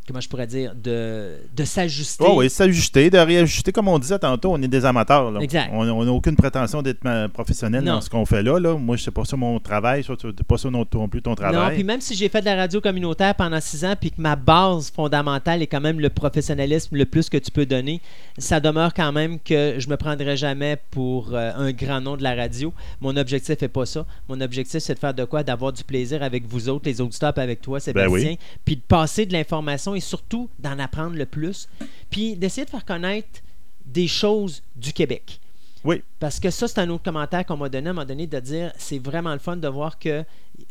Comment 0.08 0.20
je 0.20 0.28
pourrais 0.28 0.46
dire 0.46 0.74
De, 0.74 1.36
de 1.54 1.64
s'ajuster. 1.64 2.24
Oh, 2.26 2.36
oui, 2.38 2.48
s'ajuster, 2.50 3.10
de 3.10 3.18
réajuster, 3.18 3.70
comme 3.72 3.88
on 3.88 3.98
disait 3.98 4.18
tantôt, 4.18 4.52
on 4.54 4.62
est 4.62 4.66
des 4.68 4.84
amateurs. 4.84 5.30
là. 5.30 5.40
Exact. 5.40 5.70
On 5.72 5.84
n'a 6.04 6.10
aucune 6.12 6.34
prétention 6.34 6.80
d'être 6.82 7.00
professionnel 7.28 7.84
Non. 7.84 7.94
dans 7.96 8.00
ce 8.00 8.08
qu'on 8.10 8.24
fait 8.24 8.42
là, 8.42 8.58
là. 8.58 8.74
Moi, 8.76 8.96
c'est 8.98 9.10
pas 9.10 9.24
ça 9.24 9.36
mon 9.36 9.60
travail, 9.60 10.02
c'est 10.04 10.42
pas 10.44 10.56
ça 10.58 10.70
non, 10.70 10.86
non 10.94 11.08
plus 11.08 11.20
ton 11.22 11.30
Non, 11.30 11.36
travail. 11.36 11.74
puis 11.74 11.84
même 11.84 12.00
si 12.00 12.14
j'ai 12.14 12.28
fait 12.28 12.40
de 12.40 12.46
la 12.46 12.56
radio 12.56 12.80
communautaire 12.80 13.34
pendant 13.34 13.60
six 13.60 13.84
ans, 13.84 13.94
puis 14.00 14.10
que 14.10 14.20
ma 14.20 14.34
base 14.34 14.90
fondamentale 14.90 15.62
est 15.62 15.66
quand 15.66 15.80
même 15.80 16.00
le 16.00 16.08
professionnalisme 16.08 16.96
le 16.96 17.04
plus 17.04 17.28
que 17.28 17.36
tu 17.36 17.50
peux 17.50 17.66
donner, 17.66 18.00
ça 18.38 18.60
demeure 18.60 18.94
quand 18.94 19.12
même 19.12 19.38
que 19.38 19.74
je 19.78 19.88
me 19.88 19.96
prendrai 19.96 20.36
jamais 20.36 20.78
pour 20.90 21.34
euh, 21.34 21.52
un 21.54 21.72
grand 21.72 22.00
nom 22.00 22.16
de 22.16 22.22
la 22.22 22.34
radio. 22.34 22.72
Mon 23.00 23.16
objectif 23.16 23.60
n'est 23.60 23.68
pas 23.68 23.84
ça. 23.86 24.06
Mon 24.28 24.40
objectif, 24.40 24.80
c'est 24.80 24.94
de 24.94 24.98
faire 24.98 25.14
de 25.14 25.24
quoi? 25.24 25.42
D'avoir 25.42 25.72
du 25.72 25.84
plaisir 25.84 26.22
avec 26.22 26.46
vous 26.46 26.68
autres, 26.68 26.86
les 26.86 27.00
auditeurs, 27.00 27.32
avec 27.36 27.60
toi, 27.60 27.78
Sébastien, 27.78 28.10
Ben 28.10 28.28
oui. 28.30 28.38
puis 28.64 28.76
de 28.76 28.80
passer 28.80 29.26
de 29.26 29.32
l'information 29.32 29.94
et 29.98 30.00
surtout 30.00 30.48
d'en 30.58 30.78
apprendre 30.78 31.16
le 31.16 31.26
plus, 31.26 31.68
puis 32.10 32.36
d'essayer 32.36 32.64
de 32.64 32.70
faire 32.70 32.84
connaître 32.84 33.40
des 33.84 34.08
choses 34.08 34.62
du 34.76 34.92
Québec. 34.92 35.40
Oui. 35.84 36.02
Parce 36.18 36.40
que 36.40 36.50
ça, 36.50 36.66
c'est 36.66 36.80
un 36.80 36.88
autre 36.90 37.04
commentaire 37.04 37.44
qu'on 37.46 37.56
m'a 37.56 37.68
donné 37.68 37.88
à 37.88 37.90
un 37.90 37.94
moment 37.94 38.06
donné 38.06 38.26
de 38.26 38.40
dire 38.40 38.72
c'est 38.76 38.98
vraiment 38.98 39.32
le 39.32 39.38
fun 39.38 39.56
de 39.56 39.68
voir 39.68 39.98
que 39.98 40.24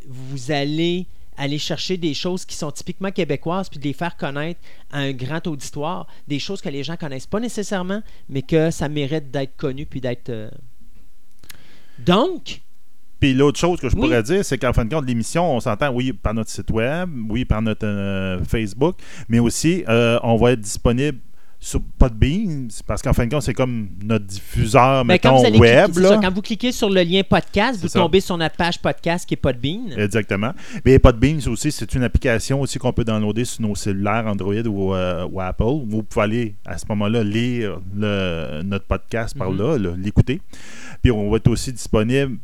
vous 0.07 0.51
allez 0.51 1.05
aller 1.37 1.59
chercher 1.59 1.97
des 1.97 2.13
choses 2.13 2.45
qui 2.45 2.55
sont 2.55 2.71
typiquement 2.71 3.11
québécoises 3.11 3.69
puis 3.69 3.79
de 3.79 3.83
les 3.83 3.93
faire 3.93 4.17
connaître 4.17 4.59
à 4.91 4.99
un 4.99 5.11
grand 5.13 5.45
auditoire, 5.47 6.07
des 6.27 6.39
choses 6.39 6.61
que 6.61 6.69
les 6.69 6.83
gens 6.83 6.97
connaissent 6.97 7.27
pas 7.27 7.39
nécessairement, 7.39 8.01
mais 8.27 8.41
que 8.41 8.71
ça 8.71 8.89
mérite 8.89 9.29
d'être 9.31 9.55
connu 9.55 9.85
puis 9.85 10.01
d'être. 10.01 10.29
euh, 10.29 10.49
Donc, 11.99 12.61
Puis 13.19 13.33
l'autre 13.33 13.59
chose 13.59 13.79
que 13.79 13.89
je 13.89 13.95
Oui. 13.95 14.01
pourrais 14.01 14.23
dire, 14.23 14.45
c'est 14.45 14.57
qu'en 14.57 14.73
fin 14.73 14.85
de 14.85 14.93
compte, 14.93 15.05
l'émission, 15.07 15.55
on 15.55 15.59
s'entend, 15.59 15.89
oui, 15.91 16.13
par 16.13 16.33
notre 16.33 16.49
site 16.49 16.69
web, 16.71 17.09
oui, 17.29 17.45
par 17.45 17.61
notre 17.61 17.85
euh, 17.87 18.43
Facebook, 18.43 18.95
mais 19.29 19.39
aussi, 19.39 19.83
euh, 19.89 20.19
on 20.23 20.35
va 20.37 20.51
être 20.51 20.61
disponible 20.61 21.17
sur 21.59 21.81
Podbean, 21.97 22.67
parce 22.85 23.01
qu'en 23.01 23.13
fin 23.13 23.25
de 23.25 23.31
compte, 23.31 23.41
c'est 23.41 23.55
comme 23.55 23.89
notre 24.03 24.25
diffuseur, 24.25 25.03
ben, 25.03 25.17
quand, 25.17 25.33
mettons, 25.41 25.45
allez 25.47 25.57
web. 25.57 25.85
cliquer, 25.85 26.01
là. 26.01 26.09
ça, 26.09 26.17
quand 26.21 26.31
vous 26.31 26.41
cliquez 26.43 26.71
sur 26.71 26.87
le 26.87 27.01
lien 27.01 27.23
podcast, 27.27 27.81
vous 27.81 27.87
ça. 27.87 27.99
tombez 27.99 28.19
sur 28.19 28.37
notre 28.37 28.55
page 28.55 28.79
podcast 28.79 29.27
qui 29.27 29.33
est 29.33 29.37
Podbean. 29.37 29.91
Exactement. 29.97 30.51
Mais 30.85 30.99
Podbean 30.99 31.39
aussi, 31.47 31.71
c'est 31.71 31.95
une 31.95 32.03
application 32.03 32.61
aussi 32.61 32.77
qu'on 32.77 32.93
peut 32.93 33.03
downloader 33.03 33.43
sur 33.43 33.63
nos 33.63 33.73
cellulaires 33.73 34.27
Android 34.27 34.53
ou, 34.67 34.93
euh, 34.93 35.27
ou 35.31 35.41
Apple. 35.41 35.63
Vous 35.87 36.03
pouvez 36.03 36.23
aller 36.23 36.55
à 36.63 36.77
ce 36.77 36.85
moment-là 36.89 37.23
lire 37.23 37.79
le- 37.95 38.61
notre 38.61 38.85
podcast 38.85 39.35
par 39.35 39.49
Mhm. 39.49 39.57
là, 39.57 39.95
l'écouter. 39.97 40.39
Puis 41.01 41.09
on 41.11 41.27
va 41.31 41.37
être 41.37 41.47
aussi 41.49 41.73
disponible 41.73 42.37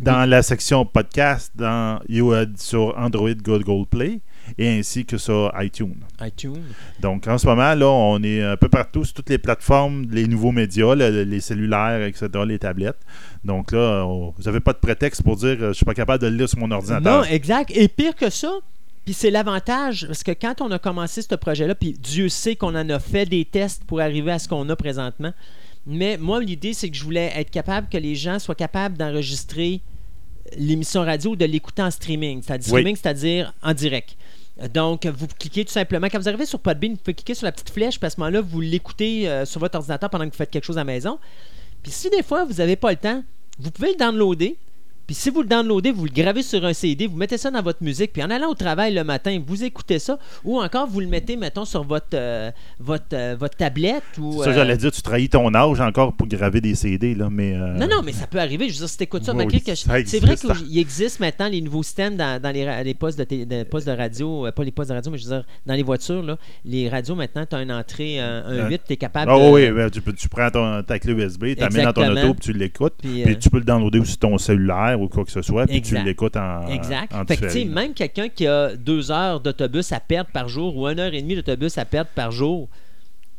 dans 0.00 0.28
la 0.28 0.42
section 0.42 0.84
podcast 0.84 1.52
dans, 1.54 2.00
you- 2.08 2.32
sur 2.56 2.96
Android 2.98 3.34
Google 3.34 3.86
Play 3.86 4.20
et 4.58 4.68
ainsi 4.78 5.04
que 5.06 5.16
sur 5.16 5.52
iTunes. 5.58 5.96
iTunes. 6.20 6.62
Donc, 7.00 7.26
en 7.26 7.38
ce 7.38 7.46
moment, 7.46 7.74
là, 7.74 7.86
on 7.88 8.22
est 8.22 8.42
un 8.42 8.56
peu 8.56 8.68
partout 8.68 9.04
sur 9.04 9.14
toutes 9.14 9.30
les 9.30 9.38
plateformes, 9.38 10.06
les 10.10 10.26
nouveaux 10.26 10.52
médias, 10.52 10.94
le- 10.94 11.22
les 11.24 11.40
cellulaires, 11.40 12.02
etc., 12.02 12.28
les 12.46 12.58
tablettes. 12.58 12.98
Donc 13.44 13.72
là, 13.72 14.04
on- 14.06 14.34
vous 14.36 14.42
n'avez 14.44 14.60
pas 14.60 14.72
de 14.72 14.78
prétexte 14.78 15.22
pour 15.22 15.36
dire 15.36 15.56
euh, 15.60 15.68
je 15.68 15.72
suis 15.74 15.86
pas 15.86 15.94
capable 15.94 16.22
de 16.22 16.28
le 16.28 16.36
lire 16.36 16.48
sur 16.48 16.58
mon 16.58 16.70
ordinateur. 16.70 17.20
Non, 17.22 17.24
exact. 17.24 17.70
Et 17.74 17.88
pire 17.88 18.14
que 18.14 18.28
ça, 18.30 18.52
puis 19.04 19.14
c'est 19.14 19.30
l'avantage, 19.30 20.06
parce 20.06 20.22
que 20.22 20.32
quand 20.32 20.60
on 20.60 20.70
a 20.70 20.78
commencé 20.78 21.22
ce 21.22 21.34
projet-là, 21.34 21.74
puis 21.74 21.92
Dieu 21.92 22.28
sait 22.28 22.56
qu'on 22.56 22.74
en 22.74 22.88
a 22.90 22.98
fait 22.98 23.26
des 23.26 23.44
tests 23.44 23.84
pour 23.84 24.00
arriver 24.00 24.32
à 24.32 24.38
ce 24.38 24.48
qu'on 24.48 24.68
a 24.68 24.76
présentement, 24.76 25.32
mais 25.86 26.16
moi, 26.16 26.40
l'idée, 26.40 26.72
c'est 26.74 26.88
que 26.90 26.96
je 26.96 27.04
voulais 27.04 27.32
être 27.36 27.50
capable 27.50 27.88
que 27.88 27.98
les 27.98 28.14
gens 28.14 28.38
soient 28.38 28.54
capables 28.54 28.96
d'enregistrer 28.96 29.80
l'émission 30.56 31.02
radio 31.02 31.32
ou 31.32 31.36
de 31.36 31.44
l'écouter 31.44 31.82
en 31.82 31.90
streaming. 31.90 32.42
C'est-à-dire, 32.42 32.72
Oui. 32.72 32.80
streaming, 32.80 32.96
c'est-à-dire 32.96 33.52
en 33.62 33.72
direct. 33.74 34.16
Donc, 34.72 35.04
vous 35.06 35.26
cliquez 35.26 35.64
tout 35.64 35.72
simplement. 35.72 36.06
Quand 36.08 36.18
vous 36.20 36.28
arrivez 36.28 36.46
sur 36.46 36.60
Podbean, 36.60 36.92
vous 36.92 36.96
pouvez 36.98 37.14
cliquer 37.14 37.34
sur 37.34 37.44
la 37.44 37.52
petite 37.52 37.70
flèche, 37.70 37.98
puis 37.98 38.06
à 38.06 38.10
ce 38.10 38.20
moment-là, 38.20 38.40
vous 38.40 38.60
l'écoutez 38.60 39.28
euh, 39.28 39.44
sur 39.44 39.58
votre 39.60 39.76
ordinateur 39.76 40.08
pendant 40.10 40.24
que 40.26 40.30
vous 40.30 40.36
faites 40.36 40.50
quelque 40.50 40.64
chose 40.64 40.76
à 40.78 40.80
la 40.80 40.84
maison. 40.84 41.18
Puis 41.82 41.90
si 41.92 42.08
des 42.10 42.22
fois, 42.22 42.44
vous 42.44 42.54
n'avez 42.54 42.76
pas 42.76 42.90
le 42.90 42.96
temps, 42.96 43.24
vous 43.58 43.70
pouvez 43.70 43.90
le 43.90 43.96
downloader. 43.96 44.56
Puis 45.06 45.14
si 45.14 45.30
vous 45.30 45.42
le 45.42 45.48
downloadez, 45.48 45.92
vous 45.92 46.04
le 46.06 46.10
gravez 46.10 46.42
sur 46.42 46.64
un 46.64 46.72
CD, 46.72 47.06
vous 47.06 47.16
mettez 47.16 47.36
ça 47.38 47.50
dans 47.50 47.62
votre 47.62 47.82
musique, 47.82 48.12
puis 48.12 48.22
en 48.22 48.30
allant 48.30 48.48
au 48.50 48.54
travail 48.54 48.94
le 48.94 49.04
matin, 49.04 49.38
vous 49.46 49.62
écoutez 49.64 49.98
ça, 49.98 50.18
ou 50.44 50.60
encore 50.60 50.86
vous 50.88 51.00
le 51.00 51.06
mettez, 51.06 51.36
mettons, 51.36 51.64
sur 51.64 51.84
votre, 51.84 52.06
euh, 52.14 52.50
votre, 52.80 53.04
euh, 53.12 53.36
votre 53.38 53.56
tablette. 53.56 54.02
Ou, 54.18 54.42
Ça, 54.42 54.50
euh, 54.50 54.54
j'allais 54.54 54.76
dire, 54.76 54.90
tu 54.92 55.02
trahis 55.02 55.28
ton 55.28 55.52
âge 55.54 55.80
encore 55.80 56.12
pour 56.14 56.26
graver 56.26 56.60
des 56.60 56.74
CD, 56.74 57.14
là, 57.14 57.28
mais... 57.30 57.54
euh, 57.54 57.74
Non, 57.74 57.86
non, 57.86 58.02
mais 58.02 58.12
ça 58.12 58.26
peut 58.26 58.38
arriver. 58.38 58.68
Je 58.68 58.74
veux 58.74 58.78
dire, 58.80 58.88
si 58.88 58.96
t'écoutes 58.98 59.24
ça, 59.24 59.32
que- 59.32 59.74
ça 59.74 59.94
c'est 60.06 60.20
vrai 60.20 60.36
qu'il 60.36 60.78
existe 60.78 61.20
maintenant 61.20 61.48
les 61.48 61.60
nouveaux 61.60 61.82
systèmes 61.82 62.16
dans, 62.16 62.40
dans 62.40 62.50
les, 62.52 62.94
postes, 62.94 63.18
de, 63.18 63.62
postes 63.64 63.86
de 63.86 63.92
radio, 63.92 64.46
euh, 64.46 64.52
pas 64.52 64.64
les 64.64 64.70
postes 64.72 64.90
de 64.90 64.94
radio, 64.94 65.10
mais 65.12 65.18
je 65.18 65.24
veux 65.28 65.34
dire, 65.36 65.44
dans 65.66 65.74
les 65.74 65.82
voitures, 65.82 66.22
là, 66.22 66.38
les 66.64 66.88
radios 66.88 67.14
maintenant, 67.14 67.44
tu 67.48 67.56
as 67.56 67.62
une 67.62 67.72
entrée, 67.72 68.20
un, 68.20 68.44
un 68.46 68.52
Euh, 68.54 68.68
8, 68.68 68.80
tu 68.86 68.92
es 68.94 68.96
capable 68.96 69.30
Ah 69.30 69.38
de. 69.38 69.50
oui, 69.50 69.70
ben, 69.70 69.90
tu, 69.90 70.00
tu 70.14 70.28
prends 70.28 70.50
ton- 70.50 70.82
ta 70.82 70.98
clé 70.98 71.12
USB, 71.12 71.44
tu 71.48 71.54
dans 71.56 71.92
ton 71.92 72.10
auto, 72.12 72.34
puis 72.34 72.40
tu 72.40 72.52
l'écoutes. 72.52 72.94
Puis, 73.02 73.22
Puis 73.22 73.32
euh, 73.34 73.36
tu 73.38 73.50
peux 73.50 73.58
le 73.58 73.64
downloader 73.64 73.98
aussi 73.98 74.12
sur 74.12 74.20
ton 74.20 74.38
cellulaire 74.38 74.93
ou 75.00 75.08
quoi 75.08 75.24
que 75.24 75.30
ce 75.30 75.42
soit, 75.42 75.66
puis 75.66 75.82
tu 75.82 75.96
l'écoutes 76.02 76.36
en, 76.36 76.66
Exact. 76.68 77.14
en 77.14 77.24
fait 77.24 77.36
que, 77.36 77.64
même 77.64 77.92
quelqu'un 77.94 78.28
qui 78.28 78.46
a 78.46 78.76
deux 78.76 79.10
heures 79.10 79.40
d'autobus 79.40 79.92
à 79.92 80.00
perdre 80.00 80.30
par 80.32 80.48
jour 80.48 80.76
ou 80.76 80.86
une 80.88 80.98
heure 81.00 81.12
et 81.14 81.20
demie 81.22 81.36
d'autobus 81.36 81.76
à 81.78 81.84
perdre 81.84 82.10
par 82.14 82.30
jour, 82.30 82.68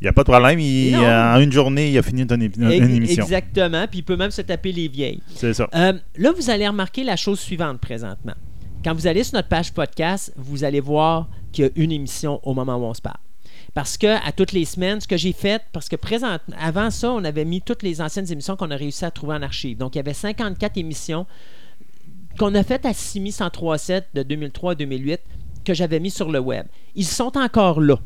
Il 0.01 0.03
n'y 0.03 0.09
a 0.09 0.13
pas 0.13 0.23
de 0.23 0.29
problème, 0.29 0.59
il- 0.59 0.91
Non. 0.91 1.05
en 1.07 1.39
une 1.39 1.51
journée, 1.53 1.89
il 1.91 1.97
a 1.97 2.01
fini 2.01 2.23
une, 2.23 2.31
émission. 2.33 3.23
exactement, 3.23 3.87
puis 3.87 3.99
il 3.99 4.03
peut 4.03 4.17
même 4.17 4.29
se 4.31 4.41
taper 4.41 4.73
les 4.73 4.89
vieilles. 4.89 5.21
C'est 5.35 5.53
ça. 5.53 5.69
Euh, 5.73 5.93
là, 6.17 6.31
vous 6.35 6.49
allez 6.49 6.67
remarquer 6.67 7.03
la 7.05 7.15
chose 7.15 7.39
suivante 7.39 7.79
présentement. 7.79 8.33
Quand 8.83 8.93
vous 8.93 9.07
allez 9.07 9.23
sur 9.23 9.35
notre 9.35 9.47
page 9.47 9.71
podcast, 9.73 10.33
vous 10.35 10.63
allez 10.65 10.81
voir 10.81 11.27
qu'il 11.53 11.65
y 11.65 11.67
a 11.67 11.71
une 11.75 11.91
émission 11.93 12.39
au 12.43 12.53
moment 12.53 12.75
où 12.75 12.83
on 12.83 12.93
se 12.93 13.01
parle. 13.01 13.15
Parce 13.75 13.97
que 13.97 14.07
à 14.25 14.31
toutes 14.31 14.53
les 14.53 14.63
semaines, 14.63 15.01
ce 15.01 15.07
que 15.07 15.17
j'ai 15.17 15.33
fait, 15.33 15.61
parce 15.73 15.89
que 15.89 15.97
présent, 15.97 16.37
avant 16.57 16.89
ça, 16.89 17.11
on 17.11 17.25
avait 17.25 17.43
mis 17.43 17.61
toutes 17.61 17.83
les 17.83 18.01
anciennes 18.01 18.31
émissions 18.31 18.55
qu'on 18.55 18.71
a 18.71 18.75
réussi 18.77 19.03
à 19.03 19.11
trouver 19.11 19.35
en 19.35 19.41
archive. 19.41 19.77
Donc, 19.77 19.95
il 19.95 19.97
y 19.97 19.99
avait 19.99 20.13
54 20.13 20.77
émissions 20.77 21.27
qu'on 22.39 22.55
a 22.55 22.63
faites 22.63 22.85
à 22.85 22.93
6137 22.93 24.07
de 24.13 24.23
2003 24.23 24.71
à 24.71 24.75
2008 24.75 25.19
que 25.65 25.73
j'avais 25.73 25.99
mis 25.99 26.09
sur 26.09 26.31
le 26.31 26.39
web. 26.39 26.65
Ils 26.95 27.05
sont 27.05 27.37
encore 27.37 27.81
là. 27.81 27.97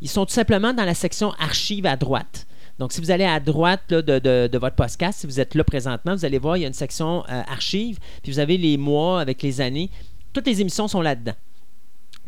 Ils 0.00 0.08
sont 0.08 0.24
tout 0.24 0.32
simplement 0.32 0.72
dans 0.72 0.84
la 0.86 0.94
section 0.94 1.32
archives 1.38 1.84
à 1.84 1.96
droite. 1.96 2.46
Donc, 2.78 2.92
si 2.94 3.02
vous 3.02 3.10
allez 3.10 3.24
à 3.24 3.40
droite 3.40 3.82
là, 3.90 4.00
de 4.00 4.58
votre 4.58 4.76
podcast, 4.76 5.20
si 5.20 5.26
vous 5.26 5.38
êtes 5.38 5.54
là 5.54 5.64
présentement, 5.64 6.14
vous 6.14 6.24
allez 6.24 6.38
voir, 6.38 6.56
il 6.56 6.62
y 6.62 6.64
a 6.64 6.68
une 6.68 6.72
section 6.72 7.24
euh, 7.28 7.42
archives, 7.46 7.98
puis 8.22 8.32
vous 8.32 8.38
avez 8.38 8.56
les 8.56 8.78
mois 8.78 9.20
avec 9.20 9.42
les 9.42 9.60
années. 9.60 9.90
Toutes 10.32 10.46
les 10.46 10.62
émissions 10.62 10.88
sont 10.88 11.02
là-dedans. 11.02 11.34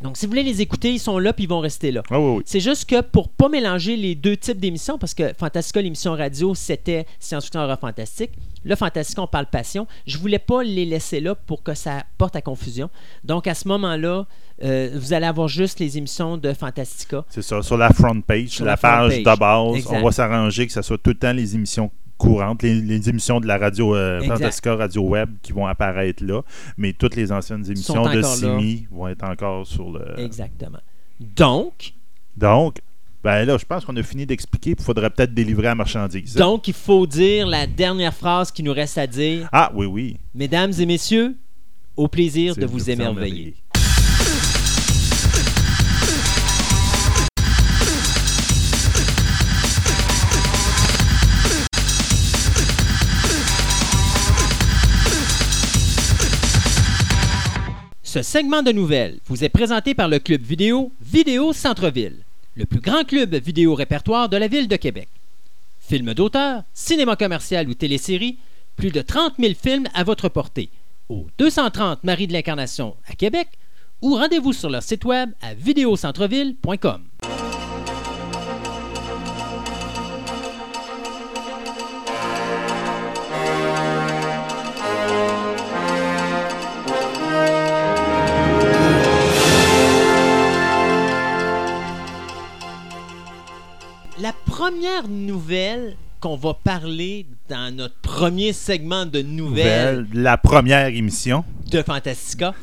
Donc, 0.02 0.16
si 0.16 0.26
vous 0.26 0.30
voulez 0.30 0.42
les 0.42 0.60
écouter, 0.60 0.92
ils 0.92 0.98
sont 0.98 1.18
là, 1.18 1.32
puis 1.32 1.44
ils 1.44 1.48
vont 1.48 1.60
rester 1.60 1.90
là. 1.92 2.02
Ah 2.10 2.18
oui, 2.18 2.36
oui. 2.38 2.42
C'est 2.44 2.60
juste 2.60 2.88
que 2.88 3.00
pour 3.00 3.28
pas 3.28 3.48
mélanger 3.48 3.96
les 3.96 4.14
deux 4.14 4.36
types 4.36 4.58
d'émissions, 4.58 4.98
parce 4.98 5.14
que 5.14 5.32
Fantastica, 5.38 5.80
l'émission 5.80 6.12
radio, 6.12 6.54
c'était 6.54 7.06
science-fiction 7.20 7.60
horreur 7.60 7.78
fantastique. 7.78 8.30
Là, 8.64 8.76
Fantastica, 8.76 9.22
on 9.22 9.26
parle 9.26 9.46
passion. 9.46 9.86
Je 10.06 10.18
voulais 10.18 10.38
pas 10.38 10.62
les 10.62 10.84
laisser 10.84 11.20
là 11.20 11.34
pour 11.34 11.62
que 11.62 11.74
ça 11.74 12.04
porte 12.18 12.36
à 12.36 12.42
confusion. 12.42 12.90
Donc, 13.24 13.46
à 13.46 13.54
ce 13.54 13.66
moment-là, 13.68 14.26
euh, 14.64 14.90
vous 14.94 15.12
allez 15.12 15.26
avoir 15.26 15.48
juste 15.48 15.78
les 15.80 15.98
émissions 15.98 16.36
de 16.36 16.52
Fantastica. 16.52 17.24
C'est 17.28 17.42
ça, 17.42 17.62
sur 17.62 17.76
la 17.76 17.90
front 17.90 18.20
page, 18.20 18.48
Sur 18.48 18.64
la, 18.64 18.76
page 18.76 19.10
page. 19.10 19.18
de 19.18 19.38
base, 19.38 19.76
Exact. 19.76 19.96
on 19.96 20.04
va 20.04 20.12
s'arranger 20.12 20.66
que 20.66 20.72
ce 20.72 20.82
soit 20.82 20.98
tout 20.98 21.10
le 21.10 21.16
temps 21.18 21.32
les 21.32 21.54
émissions 21.54 21.90
courantes, 22.22 22.62
les, 22.62 22.80
les 22.80 23.08
émissions 23.08 23.40
de 23.40 23.46
la 23.46 23.58
radio 23.58 23.94
euh. 23.94 24.20
Fantastica 24.22 24.76
Radio 24.76 25.02
Web 25.02 25.30
qui 25.42 25.52
vont 25.52 25.66
apparaître 25.66 26.24
là, 26.24 26.42
mais 26.76 26.92
toutes 26.92 27.16
les 27.16 27.32
anciennes 27.32 27.64
émissions 27.66 28.04
de. 28.04 28.22
Simi 28.22 28.86
vont 28.90 29.08
être 29.08 29.24
encore 29.24 29.66
sur 29.66 29.90
le... 29.90 30.18
Exactement. 30.18 30.78
Donc, 31.20 31.92
Donc, 32.36 32.78
ben 33.22 33.44
là, 33.44 33.56
je 33.58 33.64
pense 33.64 33.84
qu'on 33.84 33.96
a 33.96 34.02
fini 34.02 34.26
d'expliquer, 34.26 34.74
il 34.76 34.82
faudrait 34.82 35.10
peut-être 35.10 35.34
délivrer 35.34 35.64
la 35.64 35.74
marchandise. 35.74 36.34
donc, 36.34 36.68
il 36.68 36.74
faut 36.74 37.06
dire 37.06 37.46
la 37.46 37.66
dernière 37.66 38.14
phrase 38.14 38.50
qui 38.50 38.62
nous 38.62 38.72
reste 38.72 38.98
à 38.98 39.06
dire. 39.06 39.48
Ah, 39.52 39.70
oui, 39.74 39.86
oui. 39.86 40.16
Mesdames 40.34 40.72
et 40.78 40.86
messieurs, 40.86 41.36
au 41.96 42.08
plaisir 42.08 42.56
de 42.56 42.66
vous 42.66 42.90
émerveiller. 42.90 43.54
Ce 58.12 58.20
segment 58.20 58.62
de 58.62 58.72
nouvelles 58.72 59.20
vous 59.24 59.42
est 59.42 59.48
présenté 59.48 59.94
par 59.94 60.06
le 60.06 60.18
club 60.18 60.42
vidéo 60.42 60.92
Vidéo 61.00 61.54
Centre-Ville, 61.54 62.18
le 62.56 62.66
plus 62.66 62.80
grand 62.80 63.04
club 63.04 63.34
vidéo 63.36 63.74
répertoire 63.74 64.28
de 64.28 64.36
la 64.36 64.48
ville 64.48 64.68
de 64.68 64.76
Québec. 64.76 65.08
Films 65.80 66.12
d'auteur, 66.12 66.62
cinéma 66.74 67.16
commercial 67.16 67.70
ou 67.70 67.72
télésérie, 67.72 68.36
plus 68.76 68.90
de 68.90 69.00
30 69.00 69.36
000 69.38 69.54
films 69.54 69.88
à 69.94 70.04
votre 70.04 70.28
portée 70.28 70.68
au 71.08 71.26
230 71.38 72.04
Marie 72.04 72.26
de 72.26 72.34
l'Incarnation 72.34 72.96
à 73.08 73.14
Québec 73.14 73.48
ou 74.02 74.16
rendez-vous 74.16 74.52
sur 74.52 74.68
leur 74.68 74.82
site 74.82 75.06
web 75.06 75.30
à 75.40 75.54
vidéocentreville.com. 75.54 77.00
première 94.62 95.08
nouvelle 95.08 95.96
qu'on 96.20 96.36
va 96.36 96.54
parler 96.54 97.26
dans 97.48 97.74
notre 97.74 97.96
premier 97.96 98.52
segment 98.52 99.06
de 99.06 99.20
nouvelles 99.20 100.02
Nouvelle, 100.02 100.22
la 100.22 100.38
première 100.38 100.86
émission. 100.86 101.44
de 101.68 101.82
Fantastica, 101.82 102.54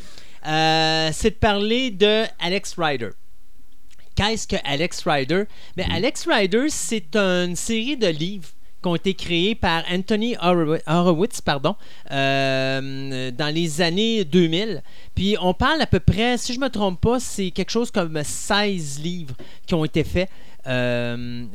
euh, 0.48 1.10
c'est 1.12 1.32
de 1.32 1.36
parler 1.36 1.92
de 1.92 2.24
Alex 2.40 2.76
Rider. 2.78 3.10
Qu'est-ce 4.16 4.48
que 4.48 4.56
Alex 4.64 5.04
Rider? 5.06 5.44
Mais 5.76 5.86
Alex 5.92 6.26
Rider, 6.26 6.68
c'est 6.70 7.18
une 7.18 7.58
série 7.58 7.98
de 7.98 8.08
livres 8.08 8.48
qui 8.82 8.88
ont 8.88 8.96
été 8.96 9.14
créés 9.14 9.56
par 9.56 9.84
Anthony 9.92 10.38
Horowitz, 10.42 11.42
pardon, 11.42 11.76
euh, 12.12 13.30
dans 13.32 13.54
les 13.54 13.82
années 13.82 14.24
2000. 14.24 14.84
Puis 15.16 15.36
on 15.42 15.54
parle 15.54 15.82
à 15.82 15.86
peu 15.86 16.00
près, 16.00 16.38
si 16.38 16.54
je 16.54 16.62
me 16.62 16.70
trompe 16.70 17.02
pas, 17.02 17.20
c'est 17.20 17.52
quelque 17.52 17.72
chose 17.72 17.92
comme 17.92 18.24
16 18.24 19.02
livres 19.02 19.36
qui 19.68 19.74
ont 19.74 19.84
été 19.84 20.06
faits. 20.06 20.30
Euh, 20.68 21.46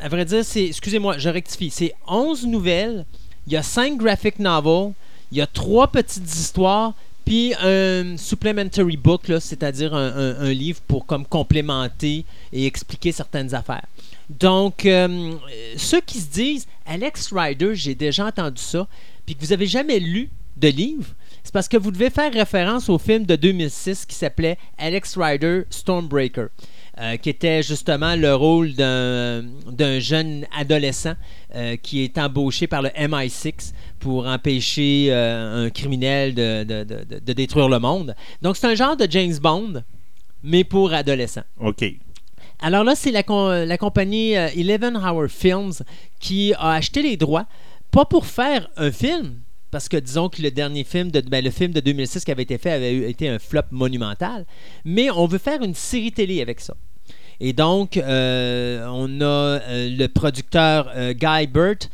à 0.00 0.08
vrai 0.08 0.24
dire, 0.24 0.44
c'est, 0.44 0.66
excusez-moi, 0.66 1.18
je 1.18 1.28
rectifie, 1.28 1.70
c'est 1.70 1.94
11 2.06 2.46
nouvelles, 2.46 3.04
il 3.46 3.52
y 3.52 3.56
a 3.56 3.62
5 3.62 3.96
graphic 3.96 4.38
novels, 4.38 4.92
il 5.32 5.38
y 5.38 5.40
a 5.40 5.46
3 5.46 5.88
petites 5.88 6.34
histoires, 6.34 6.94
puis 7.24 7.54
un 7.62 8.16
supplementary 8.16 8.96
book, 8.96 9.30
c'est-à-dire 9.40 9.94
un 9.94 10.52
livre 10.52 10.80
pour 10.88 11.06
comme 11.06 11.24
complémenter 11.24 12.24
et 12.52 12.66
expliquer 12.66 13.12
certaines 13.12 13.54
affaires. 13.54 13.86
Donc, 14.30 14.86
euh, 14.86 15.32
ceux 15.76 16.00
qui 16.00 16.18
se 16.18 16.30
disent 16.30 16.66
Alex 16.86 17.32
Rider, 17.32 17.74
j'ai 17.74 17.96
déjà 17.96 18.26
entendu 18.26 18.62
ça, 18.62 18.86
puis 19.26 19.34
que 19.34 19.40
vous 19.40 19.52
avez 19.52 19.66
jamais 19.66 19.98
lu 19.98 20.30
de 20.56 20.68
livre, 20.68 21.06
c'est 21.42 21.52
parce 21.52 21.66
que 21.66 21.76
vous 21.76 21.90
devez 21.90 22.10
faire 22.10 22.32
référence 22.32 22.88
au 22.88 22.98
film 22.98 23.26
de 23.26 23.34
2006 23.34 24.06
qui 24.06 24.14
s'appelait 24.14 24.56
Alex 24.78 25.16
Rider 25.18 25.62
Stormbreaker, 25.68 26.48
euh, 27.00 27.16
qui 27.16 27.30
était 27.30 27.62
justement 27.62 28.14
le 28.16 28.34
rôle 28.34 28.74
d'un 28.74 29.98
jeune 30.00 30.46
adolescent 30.56 31.14
euh, 31.54 31.76
qui 31.76 32.02
est 32.04 32.18
embauché 32.18 32.66
par 32.66 32.82
le 32.82 32.90
MI6 32.90 33.72
pour 33.98 34.26
empêcher 34.26 35.06
euh, 35.10 35.66
un 35.66 35.70
criminel 35.70 36.34
de, 36.34 36.64
de- 36.64 36.84
de- 36.84 37.18
de- 37.20 37.32
détruire 37.32 37.68
le 37.68 37.78
monde. 37.78 38.14
Donc, 38.42 38.56
c'est 38.56 38.66
un 38.66 38.74
genre 38.74 38.96
de 38.96 39.06
James 39.10 39.36
Bond, 39.40 39.82
mais 40.42 40.64
pour 40.64 40.92
adolescents. 40.92 41.44
OK. 41.60 41.84
Alors 42.60 42.84
là, 42.84 42.94
c'est 42.94 43.10
la, 43.10 43.22
la 43.64 43.78
compagnie 43.78 44.32
Eleven 44.32 44.96
Hour 44.96 45.28
Films 45.28 45.72
qui 46.18 46.52
a 46.58 46.72
acheté 46.72 47.00
les 47.02 47.16
droits, 47.16 47.46
pas 47.90 48.04
pour 48.04 48.26
faire 48.26 48.68
un 48.76 48.92
film, 48.92 49.40
parce 49.70 49.88
que 49.88 49.96
disons 49.96 50.28
que 50.28 50.42
le 50.42 50.50
dernier 50.50 50.84
film, 50.84 51.10
de, 51.10 51.20
ben, 51.20 51.42
le 51.42 51.50
film 51.50 51.72
de 51.72 51.80
2006 51.80 52.24
qui 52.24 52.30
avait 52.30 52.42
été 52.42 52.58
fait 52.58 52.72
avait 52.72 53.08
été 53.10 53.28
un 53.28 53.38
flop 53.38 53.62
monumental. 53.70 54.44
Mais 54.84 55.10
on 55.10 55.26
veut 55.26 55.38
faire 55.38 55.62
une 55.62 55.74
série 55.74 56.12
télé 56.12 56.42
avec 56.42 56.60
ça. 56.60 56.74
Et 57.42 57.54
donc, 57.54 57.96
euh, 57.96 58.86
on 58.92 59.22
a 59.22 59.24
euh, 59.24 59.96
le 59.96 60.06
producteur 60.08 60.90
euh, 60.94 61.14
Guy 61.14 61.46
Burt 61.46 61.88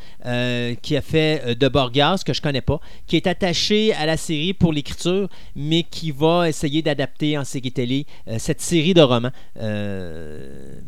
qui 0.82 0.96
a 0.96 1.02
fait 1.02 1.56
De 1.56 1.68
Borgas, 1.68 2.22
que 2.26 2.32
je 2.32 2.42
connais 2.42 2.61
pas, 2.61 2.80
qui 3.06 3.14
est 3.14 3.28
attaché 3.28 3.94
à 3.94 4.06
la 4.06 4.16
série 4.16 4.54
pour 4.54 4.72
l'écriture, 4.72 5.28
mais 5.54 5.85
qui 5.85 6.11
va 6.11 6.48
essayer 6.48 6.82
d'adapter 6.82 7.38
en 7.38 7.44
série 7.44 7.70
télé 7.70 8.06
cette 8.38 8.61
série 8.61 8.92
de 8.92 9.02
romans 9.02 9.30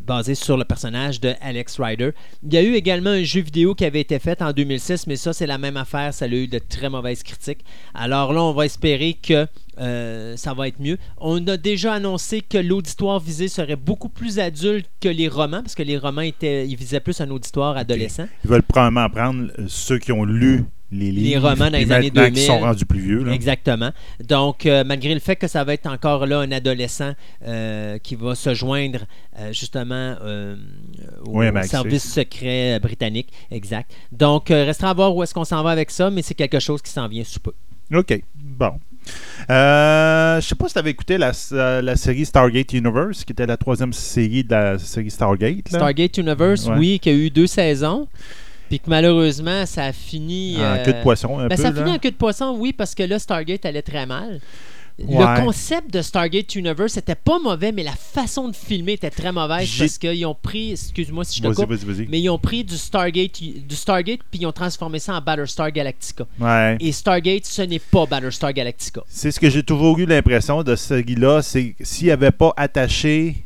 basée 0.05 0.35
sur 0.35 0.57
le 0.57 0.65
personnage 0.65 1.21
de 1.21 1.35
Alex 1.39 1.79
Rider. 1.79 2.11
Il 2.43 2.53
y 2.53 2.57
a 2.57 2.61
eu 2.61 2.73
également 2.73 3.11
un 3.11 3.23
jeu 3.23 3.39
vidéo 3.39 3.75
qui 3.75 3.85
avait 3.85 4.01
été 4.01 4.19
fait 4.19 4.41
en 4.41 4.51
2006, 4.51 5.07
mais 5.07 5.15
ça, 5.15 5.31
c'est 5.31 5.47
la 5.47 5.57
même 5.57 5.77
affaire. 5.77 6.13
Ça 6.13 6.25
a 6.25 6.27
eu 6.27 6.47
de 6.47 6.59
très 6.59 6.89
mauvaises 6.89 7.23
critiques. 7.23 7.63
Alors 7.93 8.33
là, 8.33 8.43
on 8.43 8.51
va 8.51 8.65
espérer 8.65 9.13
que 9.13 9.47
euh, 9.79 10.35
ça 10.37 10.53
va 10.53 10.67
être 10.67 10.79
mieux. 10.79 10.97
On 11.17 11.45
a 11.47 11.57
déjà 11.57 11.93
annoncé 11.93 12.41
que 12.41 12.57
l'auditoire 12.57 13.19
visé 13.19 13.47
serait 13.47 13.75
beaucoup 13.75 14.09
plus 14.09 14.39
adulte 14.39 14.89
que 15.01 15.09
les 15.09 15.27
romans, 15.27 15.61
parce 15.61 15.75
que 15.75 15.83
les 15.83 15.97
romans 15.97 16.21
étaient, 16.21 16.67
ils 16.67 16.75
visaient 16.75 16.99
plus 16.99 17.19
un 17.21 17.29
auditoire 17.29 17.77
adolescent. 17.77 18.27
Ils 18.43 18.49
veulent 18.49 18.63
probablement 18.63 19.09
prendre 19.09 19.51
euh, 19.59 19.65
ceux 19.67 19.99
qui 19.99 20.11
ont 20.11 20.25
lu 20.25 20.65
les 20.91 21.11
livres. 21.11 21.49
romans 21.49 21.69
dans 21.69 21.77
les 21.77 21.91
années 21.91 22.07
maintenant 22.07 22.25
qui 22.25 22.31
2000. 22.31 22.43
sont 22.45 22.59
rendus 22.59 22.85
plus 22.85 22.99
vieux. 22.99 23.23
Là. 23.23 23.33
Exactement. 23.33 23.91
Donc, 24.27 24.65
euh, 24.65 24.83
malgré 24.83 25.13
le 25.13 25.19
fait 25.19 25.35
que 25.35 25.47
ça 25.47 25.63
va 25.63 25.73
être 25.73 25.87
encore 25.87 26.25
là 26.25 26.39
un 26.39 26.51
adolescent 26.51 27.13
euh, 27.45 27.97
qui 27.99 28.15
va 28.15 28.35
se 28.35 28.53
joindre 28.53 29.01
euh, 29.37 29.53
justement 29.53 30.15
au, 31.25 31.39
Oui, 31.39 31.45
service 31.63 32.11
secret 32.11 32.79
britannique. 32.79 33.29
Exact. 33.51 33.91
Donc, 34.11 34.49
restera 34.49 34.91
à 34.91 34.93
voir 34.93 35.15
où 35.15 35.23
est-ce 35.23 35.33
qu'on 35.33 35.45
s'en 35.45 35.63
va 35.63 35.71
avec 35.71 35.91
ça, 35.91 36.09
mais 36.09 36.21
c'est 36.21 36.35
quelque 36.35 36.59
chose 36.59 36.81
qui 36.81 36.91
s'en 36.91 37.07
vient 37.07 37.23
sous 37.23 37.39
peu. 37.39 37.53
OK. 37.93 38.21
Bon. 38.35 38.73
Euh, 39.49 40.39
je 40.41 40.47
sais 40.47 40.55
pas 40.55 40.67
si 40.67 40.73
tu 40.73 40.79
avais 40.79 40.91
écouté 40.91 41.17
la, 41.17 41.31
la 41.81 41.95
série 41.95 42.25
Stargate 42.25 42.73
Universe, 42.73 43.23
qui 43.23 43.31
était 43.33 43.45
la 43.47 43.57
troisième 43.57 43.93
série 43.93 44.43
de 44.43 44.51
la 44.51 44.79
série 44.79 45.09
Stargate. 45.09 45.71
là. 45.71 45.79
Stargate 45.79 46.17
Universe, 46.17 46.65
Ouais. 46.67 46.75
oui, 46.77 46.99
qui 46.99 47.09
a 47.09 47.13
eu 47.13 47.29
deux 47.29 47.47
saisons, 47.47 48.07
puis 48.69 48.79
que 48.79 48.89
malheureusement, 48.89 49.65
ça 49.65 49.85
a 49.85 49.91
fini. 49.93 50.57
En 50.57 50.61
euh, 50.61 50.85
queue 50.85 50.93
de 50.93 51.01
poisson, 51.01 51.39
un 51.39 51.47
ben, 51.47 51.55
peu. 51.55 51.61
ça 51.61 51.69
a 51.69 51.71
là. 51.71 51.77
fini 51.83 51.95
en 51.95 51.99
queue 51.99 52.11
de 52.11 52.15
poisson, 52.15 52.55
oui, 52.59 52.73
parce 52.73 52.93
que 52.93 53.03
là, 53.03 53.17
Stargate 53.17 53.65
allait 53.65 53.81
très 53.81 54.05
mal. 54.05 54.39
Le 55.07 55.43
concept 55.43 55.93
de 55.93 56.01
Stargate 56.01 56.55
Universe 56.55 56.97
était 56.97 57.15
pas 57.15 57.39
mauvais, 57.39 57.71
mais 57.71 57.83
la 57.83 57.95
façon 57.95 58.49
de 58.49 58.55
filmer 58.55 58.93
était 58.93 59.09
très 59.09 59.31
mauvaise 59.31 59.69
parce 59.77 59.97
qu'ils 59.97 60.25
ont 60.25 60.35
pris, 60.35 60.71
excuse-moi 60.71 61.23
si 61.23 61.41
je 61.41 61.47
te 61.47 61.53
coupe, 61.53 61.71
mais 62.09 62.21
ils 62.21 62.29
ont 62.29 62.39
pris 62.39 62.63
du 62.63 62.77
Stargate, 62.77 63.41
du 63.41 63.75
Stargate 63.75 64.19
puis 64.29 64.41
ils 64.41 64.45
ont 64.45 64.51
transformé 64.51 64.99
ça 64.99 65.15
en 65.15 65.21
Battlestar 65.21 65.71
Galactica. 65.71 66.25
Ouais. 66.39 66.77
Et 66.79 66.91
Stargate, 66.91 67.45
ce 67.45 67.61
n'est 67.61 67.79
pas 67.79 68.05
Battlestar 68.05 68.53
Galactica. 68.53 69.01
C'est 69.07 69.31
ce 69.31 69.39
que 69.39 69.49
j'ai 69.49 69.63
toujours 69.63 69.97
eu 69.99 70.05
l'impression 70.05 70.63
de 70.63 70.75
cette 70.75 71.05
série-là, 71.05 71.41
c'est 71.41 71.75
s'il 71.81 72.11
avait 72.11 72.31
pas 72.31 72.53
attaché 72.57 73.45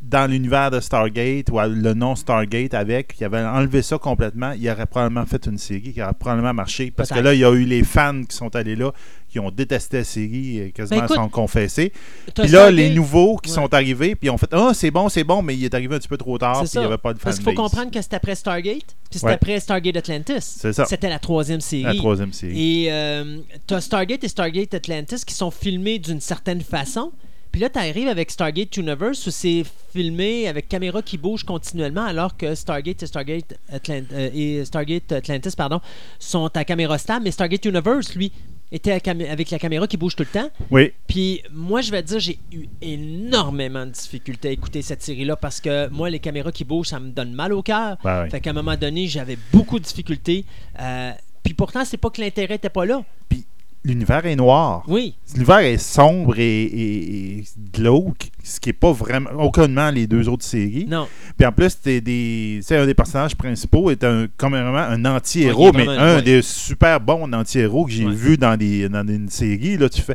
dans 0.00 0.28
l'univers 0.30 0.70
de 0.70 0.80
Stargate 0.80 1.50
ou 1.50 1.58
le 1.60 1.92
nom 1.94 2.16
Stargate 2.16 2.72
avec, 2.74 3.14
il 3.20 3.24
avait 3.24 3.40
enlevé 3.42 3.82
ça 3.82 3.98
complètement, 3.98 4.52
il 4.52 4.68
aurait 4.70 4.86
probablement 4.86 5.26
fait 5.26 5.44
une 5.46 5.58
série 5.58 5.92
qui 5.92 6.02
aurait 6.02 6.14
probablement 6.18 6.54
marché. 6.54 6.90
Parce 6.90 7.10
que 7.10 7.18
là, 7.18 7.34
il 7.34 7.40
y 7.40 7.44
a 7.44 7.50
eu 7.52 7.64
les 7.64 7.84
fans 7.84 8.22
qui 8.28 8.34
sont 8.34 8.54
allés 8.56 8.76
là, 8.76 8.92
qui 9.28 9.38
ont 9.38 9.50
détesté 9.50 9.98
la 9.98 10.04
série, 10.04 10.58
et 10.58 10.70
quasiment 10.72 11.00
Ben, 11.00 11.04
écoute, 11.04 11.16
sont 11.16 11.28
confessés. 11.28 11.92
Puis 12.34 12.48
là, 12.48 12.70
Stargate- 12.70 12.74
les 12.74 12.90
nouveaux 12.90 13.36
qui 13.36 13.50
Ouais. 13.50 13.54
sont 13.56 13.72
arrivés, 13.74 14.16
puis 14.16 14.26
ils 14.28 14.30
ont 14.30 14.38
fait 14.38 14.48
Ah, 14.52 14.70
c'est 14.74 14.90
bon, 14.90 15.08
c'est 15.10 15.22
bon, 15.22 15.42
mais 15.42 15.54
il 15.54 15.64
est 15.64 15.74
arrivé 15.74 15.94
un 15.94 15.98
petit 15.98 16.08
peu 16.08 16.16
trop 16.16 16.38
tard, 16.38 16.56
C'est 16.66 16.70
puis 16.70 16.70
il 16.78 16.80
n'y 16.80 16.86
avait 16.86 16.96
pas 16.98 17.12
de 17.12 17.18
Parce 17.18 17.36
qu'il 17.36 17.44
faut 17.44 17.50
fanbase. 17.52 17.70
comprendre 17.70 17.90
que 17.92 18.00
c'était 18.00 18.16
après 18.16 18.34
Stargate, 18.34 18.96
puis 19.10 19.18
c'était 19.18 19.26
Ouais. 19.26 19.32
après 19.34 19.60
Stargate 19.60 19.96
Atlantis. 19.96 20.40
C'est 20.40 20.72
ça. 20.72 20.86
C'était 20.86 21.10
la 21.10 21.18
troisième 21.18 21.60
série. 21.60 21.82
La 21.82 21.94
troisième 21.94 22.32
série. 22.32 22.84
Et 22.86 22.92
euh, 22.92 23.38
t'as 23.66 23.80
Stargate 23.80 24.24
et 24.24 24.28
Stargate 24.28 24.72
Atlantis 24.74 25.24
qui 25.26 25.34
sont 25.34 25.50
filmés 25.50 25.98
d'une 25.98 26.20
certaine 26.20 26.62
façon. 26.62 27.12
Puis 27.52 27.60
là, 27.60 27.68
tu 27.68 27.78
arrives 27.78 28.08
avec 28.08 28.30
Stargate 28.30 28.76
Universe 28.76 29.26
où 29.26 29.30
c'est 29.30 29.64
filmé 29.92 30.46
avec 30.48 30.68
caméra 30.68 31.02
qui 31.02 31.18
bouge 31.18 31.42
continuellement 31.44 32.04
alors 32.04 32.36
que 32.36 32.54
Stargate 32.54 33.02
et 33.02 33.06
Stargate, 33.06 33.58
Atlant- 33.72 34.04
euh, 34.12 34.30
et 34.32 34.64
Stargate 34.64 35.10
Atlantis 35.12 35.56
pardon, 35.56 35.80
sont 36.18 36.48
à 36.56 36.64
caméra 36.64 36.96
stable. 36.98 37.24
Mais 37.24 37.30
Stargate 37.32 37.64
Universe, 37.64 38.14
lui, 38.14 38.30
était 38.72 38.92
avec 38.92 39.50
la 39.50 39.58
caméra 39.58 39.88
qui 39.88 39.96
bouge 39.96 40.14
tout 40.14 40.22
le 40.22 40.28
temps. 40.40 40.48
Oui, 40.70 40.92
Puis 41.08 41.42
moi, 41.52 41.80
je 41.80 41.90
vais 41.90 42.02
te 42.04 42.08
dire, 42.08 42.20
j'ai 42.20 42.38
eu 42.52 42.66
énormément 42.80 43.84
de 43.84 43.90
difficultés 43.90 44.48
à 44.48 44.52
écouter 44.52 44.80
cette 44.82 45.02
série-là 45.02 45.34
parce 45.34 45.60
que 45.60 45.88
moi, 45.88 46.08
les 46.08 46.20
caméras 46.20 46.52
qui 46.52 46.64
bougent, 46.64 46.86
ça 46.88 47.00
me 47.00 47.10
donne 47.10 47.32
mal 47.32 47.52
au 47.52 47.62
cœur. 47.62 47.96
Ben 48.04 48.22
ouais. 48.22 48.30
Fait 48.30 48.40
qu'à 48.40 48.50
un 48.50 48.52
moment 48.52 48.76
donné, 48.76 49.08
j'avais 49.08 49.36
beaucoup 49.52 49.80
de 49.80 49.84
difficultés. 49.84 50.44
Euh, 50.78 51.10
puis 51.42 51.54
pourtant, 51.54 51.84
c'est 51.84 51.96
pas 51.96 52.10
que 52.10 52.20
l'intérêt 52.20 52.54
était 52.54 52.68
pas 52.70 52.84
là. 52.86 53.02
L'univers 53.84 54.26
est 54.26 54.36
noir. 54.36 54.84
Oui, 54.88 55.14
L'univers 55.34 55.58
est 55.60 55.78
sombre 55.78 56.38
et, 56.38 56.62
et- 56.64 57.38
et 57.38 57.44
glauque, 57.72 58.30
ce 58.44 58.60
qui 58.60 58.68
n'est 58.68 58.74
pas 58.74 58.92
vraiment 58.92 59.30
aucunement 59.38 59.90
les 59.90 60.06
deux 60.06 60.28
autres 60.28 60.44
séries. 60.44 60.86
non. 60.88 61.06
Puis 61.38 61.46
en 61.46 61.52
plus, 61.52 61.80
t'es 61.80 62.00
des, 62.00 62.56
tu 62.58 62.62
sais, 62.62 62.76
un 62.76 62.84
des 62.86 62.94
personnages 62.94 63.34
principaux 63.34 63.90
est 63.90 64.04
un, 64.04 64.26
comme 64.36 64.52
vraiment 64.52 64.76
un 64.78 65.04
anti-héros, 65.06 65.70
Ouais, 65.72 65.82
est 65.82 65.86
mais 65.86 65.88
un 65.96 66.16
ouais. 66.16 66.22
des 66.22 66.42
super 66.42 67.00
bons 67.00 67.32
anti-héros 67.32 67.86
que 67.86 67.92
j'ai 67.92 68.04
Ouais. 68.04 68.12
vu 68.14 68.36
dans, 68.36 68.56
des, 68.58 68.88
dans 68.88 69.06
une 69.06 69.28
série. 69.30 69.76
Là, 69.78 69.88
tu 69.88 70.02
fais. 70.02 70.14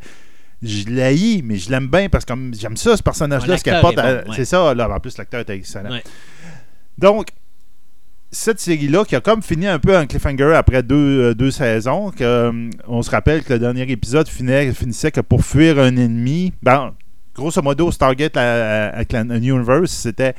Je 0.62 0.86
l'haïs, 0.90 1.42
mais 1.44 1.58
je 1.58 1.70
l'aime 1.70 1.88
bien 1.88 2.08
parce 2.10 2.24
que 2.26 2.34
j'aime 2.54 2.78
ça, 2.78 2.96
ce 2.96 3.04
personnage-là, 3.04 3.58
ce 3.58 3.64
qu'il 3.64 3.72
l'acteur 3.74 3.90
apporte. 3.92 4.06
est 4.06 4.10
à- 4.10 4.22
bon, 4.24 4.30
ouais. 4.30 4.36
C'est 4.36 4.46
ça, 4.46 4.74
là. 4.74 4.90
En 4.90 5.00
plus, 5.00 5.18
l'acteur 5.18 5.42
est 5.42 5.50
excellent. 5.50 5.92
Ouais. 5.92 6.04
Donc, 6.98 7.28
cette 8.36 8.60
série-là, 8.60 9.06
qui 9.06 9.16
a 9.16 9.22
comme 9.22 9.42
fini 9.42 9.66
un 9.66 9.80
peu 9.80 9.98
en 9.98 10.06
cliffhanger 10.06 10.54
après 10.56 10.84
deux, 10.84 11.34
euh, 11.40 11.52
saisons, 11.52 12.12
que, 12.12 12.24
euh, 12.24 12.70
on 12.88 13.02
se 13.02 13.10
rappelle 13.10 13.44
que 13.44 13.54
le 13.54 13.60
dernier 13.60 13.90
épisode 13.90 14.28
finissait 14.28 15.12
que 15.12 15.22
pour 15.22 15.46
fuir 15.46 15.80
un 15.80 15.96
ennemi, 15.96 16.52
ben, 16.62 16.94
grosso 17.36 17.62
modo, 17.62 17.92
Stargate 17.92 18.38
à- 18.38 18.42
à- 18.42 18.96
avec 18.96 19.12
la 19.12 19.22
Universe, 19.22 19.92
c'était 19.92 20.34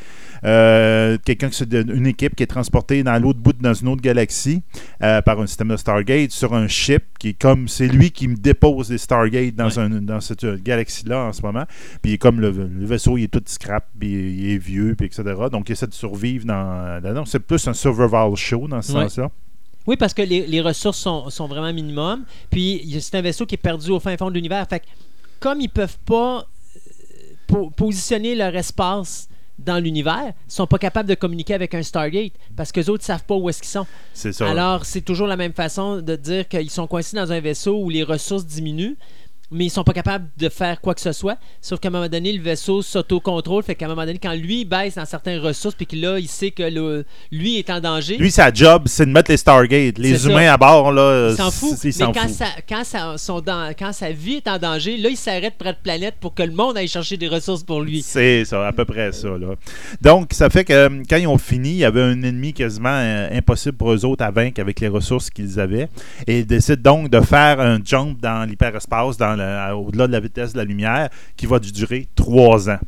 euh, 0.45 1.17
quelqu'un 1.25 1.49
qui 1.51 1.65
une 1.65 2.07
équipe 2.07 2.35
qui 2.37 2.43
est 2.43 2.47
transportée 2.47 3.03
dans 3.03 3.21
l'autre 3.21 3.39
bout 3.39 3.55
dans 3.61 3.75
une 3.75 3.89
autre 3.89 4.03
galaxie 4.03 4.63
euh, 5.03 5.23
par 5.23 5.41
un 5.41 5.47
système 5.47 5.69
de 5.69 5.77
Stargate 5.77 6.31
sur 6.31 6.55
un 6.55 6.69
ship 6.69 7.05
qui 7.19 7.29
est 7.31 7.39
comme 7.41 7.69
c'est 7.69 7.89
lui 7.89 8.11
qui 8.11 8.29
me 8.29 8.37
dépose 8.37 8.91
les 8.91 8.99
Stargate 8.99 9.55
dans, 9.55 9.67
Ouais. 9.69 9.79
un, 9.79 9.89
dans 10.03 10.21
cette 10.21 10.45
euh, 10.45 10.59
galaxie-là 10.63 11.25
en 11.27 11.33
ce 11.33 11.43
moment. 11.43 11.65
Puis 12.03 12.13
il 12.13 12.15
est 12.15 12.19
comme 12.19 12.41
le, 12.41 12.51
le 12.51 12.87
vaisseau, 12.87 13.17
il 13.19 13.25
est 13.25 13.29
tout 13.29 13.43
scrap, 13.47 13.85
puis 13.99 14.09
il 14.11 14.51
est 14.53 14.59
vieux, 14.59 14.95
puis 14.97 15.07
etc. 15.07 15.23
Donc 15.51 15.69
il 15.69 15.73
essaie 15.73 15.87
de 15.87 15.95
survivre 15.95 16.45
dans. 16.47 17.01
dans- 17.03 17.25
c'est 17.25 17.41
plus 17.41 17.67
un 17.69 17.75
survival 17.75 18.35
show 18.37 18.69
dans 18.69 18.83
ce 18.83 18.93
Ouais. 18.93 19.03
sens-là. 19.05 19.31
Oui, 19.87 19.97
parce 19.97 20.15
que 20.15 20.23
les, 20.23 20.47
les 20.47 20.61
ressources 20.61 20.99
sont, 20.99 21.31
sont 21.31 21.47
vraiment 21.47 21.73
minimum. 21.73 22.25
Puis 22.51 22.99
c'est 23.01 23.17
un 23.17 23.23
vaisseau 23.23 23.47
qui 23.47 23.55
est 23.55 23.59
perdu 23.59 23.91
au 23.91 24.01
fin 24.01 24.17
fond 24.17 24.29
de 24.31 24.35
l'univers. 24.35 24.67
Fait 24.69 24.81
que 24.81 24.85
comme 25.39 25.61
ils 25.61 25.69
peuvent 25.69 25.99
pas 26.05 26.39
euh, 26.39 26.43
po- 27.47 27.71
positionner 27.71 28.35
leur 28.35 28.55
espace 28.57 29.29
dans 29.59 29.79
l'univers, 29.83 30.35
sont 30.49 30.67
pas 30.67 30.77
capables 30.79 31.09
de 31.09 31.15
communiquer 31.15 31.55
avec 31.55 31.73
un 31.75 31.83
Stargate 31.83 32.33
parce 32.55 32.71
que 32.73 32.81
les 32.81 32.91
autres 32.91 33.05
savent 33.05 33.25
pas 33.25 33.37
où 33.37 33.49
est-ce 33.49 33.63
qu'ils 33.63 33.71
sont. 33.71 33.87
C'est 34.13 34.33
ça. 34.33 34.51
Alors, 34.51 34.85
c'est 34.85 35.01
toujours 35.01 35.27
la 35.27 35.37
même 35.37 35.55
façon 35.55 36.03
de 36.03 36.15
dire 36.17 36.47
qu'ils 36.47 36.69
sont 36.71 36.87
coincés 36.87 37.17
dans 37.17 37.33
un 37.33 37.41
vaisseau 37.41 37.79
où 37.83 37.89
les 37.89 38.03
ressources 38.03 38.45
diminuent, 38.45 38.97
mais 39.51 39.67
ils 39.67 39.71
sont 39.71 39.85
pas 39.85 39.93
capables 39.93 40.27
de 40.37 40.49
faire 40.49 40.81
quoi 40.81 40.95
que 40.95 41.01
ce 41.01 41.13
soit. 41.13 41.37
Sauf 41.61 41.79
qu'à 41.79 41.89
un 41.89 41.93
moment 41.93 42.09
donné, 42.09 42.33
le 42.33 42.43
vaisseau 42.43 42.83
s'auto-contrôle. 42.83 43.63
Fait 43.63 43.75
qu'à 43.75 43.87
un 43.87 43.89
moment 43.89 44.05
donné, 44.05 44.19
quand 44.19 44.35
lui 44.35 44.65
baisse 44.65 44.97
dans 44.97 45.05
certaines 45.05 45.41
ressources, 45.41 45.75
puis 45.77 45.87
que 45.87 45.97
là, 45.97 46.19
il 46.19 46.27
sait 46.29 46.51
que 46.51 46.63
le- 46.65 47.05
lui 47.31 47.59
est 47.59 47.71
en 47.71 47.81
danger, 47.81 48.17
Lui, 48.19 48.31
sa 48.31 48.53
job, 48.53 48.85
c'est 48.87 49.07
de 49.07 49.11
mettre 49.13 49.31
les 49.31 49.37
Stargate. 49.37 49.99
Les 49.99 50.27
humains 50.27 50.47
ça. 50.47 50.55
à 50.55 50.57
bord, 50.57 50.93
là, 50.93 51.31
il 51.31 51.37
s'en 51.37 51.51
fout. 51.51 51.77
il 51.85 51.93
Mais 51.99 52.05
quand, 52.13 52.21
fout. 52.23 52.31
sa, 52.31 52.47
quand, 52.69 52.85
sa, 52.85 53.19
son 53.19 53.43
quand 53.79 53.93
sa 53.93 54.11
vie 54.11 54.35
est 54.35 54.49
en 54.49 54.59
danger, 54.59 54.97
là, 54.97 55.09
il 55.11 55.17
s'arrête 55.17 55.55
près 55.57 55.73
de 55.73 55.79
planète 55.83 56.17
pour 56.21 56.35
que 56.35 56.43
le 56.43 56.53
monde 56.53 56.77
aille 56.77 56.89
chercher 56.89 57.17
des 57.17 57.29
ressources 57.29 57.63
pour 57.63 57.81
lui. 57.83 58.03
C'est 58.03 58.45
ça, 58.45 58.67
à 58.67 58.73
peu 58.73 58.85
près 58.85 59.13
ça. 59.13 59.29
Là. 59.29 59.55
Donc, 60.01 60.33
ça 60.33 60.51
fait 60.51 60.65
que 60.65 60.73
euh, 60.73 60.89
quand 61.09 61.17
ils 61.17 61.27
ont 61.29 61.39
fini, 61.39 61.71
il 61.71 61.77
y 61.77 61.85
avait 61.85 62.03
un 62.03 62.21
ennemi 62.23 62.53
quasiment 62.53 62.89
euh, 62.91 63.29
impossible 63.33 63.77
pour 63.77 63.93
eux 63.93 64.05
autres 64.05 64.25
à 64.25 64.31
vaincre 64.31 64.61
avec 64.61 64.81
les 64.81 64.89
ressources 64.89 65.31
qu'ils 65.31 65.61
avaient. 65.61 65.89
Et 66.27 66.41
ils 66.41 66.47
décident 66.47 66.81
donc 66.83 67.11
de 67.11 67.21
faire 67.21 67.61
un 67.61 67.79
jump 67.85 68.21
dans 68.21 68.49
l'hyperespace, 68.49 69.17
dans 69.17 69.36
au-delà 69.77 70.07
de 70.07 70.13
la 70.13 70.21
vitesse 70.21 70.53
de 70.53 70.59
la 70.59 70.65
lumière, 70.65 71.09
qui 71.37 71.47
va 71.47 71.59
durer 71.59 72.09
trois 72.15 72.69
ans. 72.71 72.79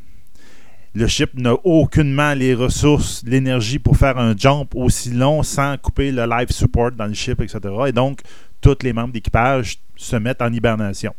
Le 0.95 1.07
ship 1.07 1.31
n'a 1.35 1.55
aucunement 1.65 2.35
les 2.35 2.55
ressources, 2.55 3.23
l'énergie 3.27 3.79
pour 3.79 3.97
faire 3.97 4.19
un 4.19 4.35
jump 4.37 4.75
aussi 4.75 5.11
long 5.11 5.43
sans 5.43 5.77
couper 5.77 6.11
le 6.11 6.25
life 6.27 6.51
support 6.51 6.93
dans 6.93 7.07
le 7.07 7.15
ship, 7.15 7.41
etc. 7.41 7.59
Et 7.87 7.93
donc, 7.93 8.21
tous 8.61 8.79
les 8.83 8.93
membres 8.93 9.13
d'équipage 9.13 9.79
se 9.97 10.17
mettent 10.17 10.43
en 10.43 10.53
hibernation. 10.53 11.15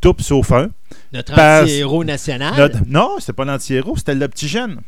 Tout 0.00 0.16
sauf 0.18 0.50
un. 0.52 0.68
Notre 1.12 1.32
anti-héros 1.62 2.04
national. 2.04 2.54
Notre- 2.56 2.80
non, 2.88 3.16
c'était 3.20 3.32
pas 3.32 3.44
l'anti-héros, 3.44 3.96
c'était 3.96 4.16
le 4.16 4.28
petit 4.28 4.48
jeune 4.48 4.80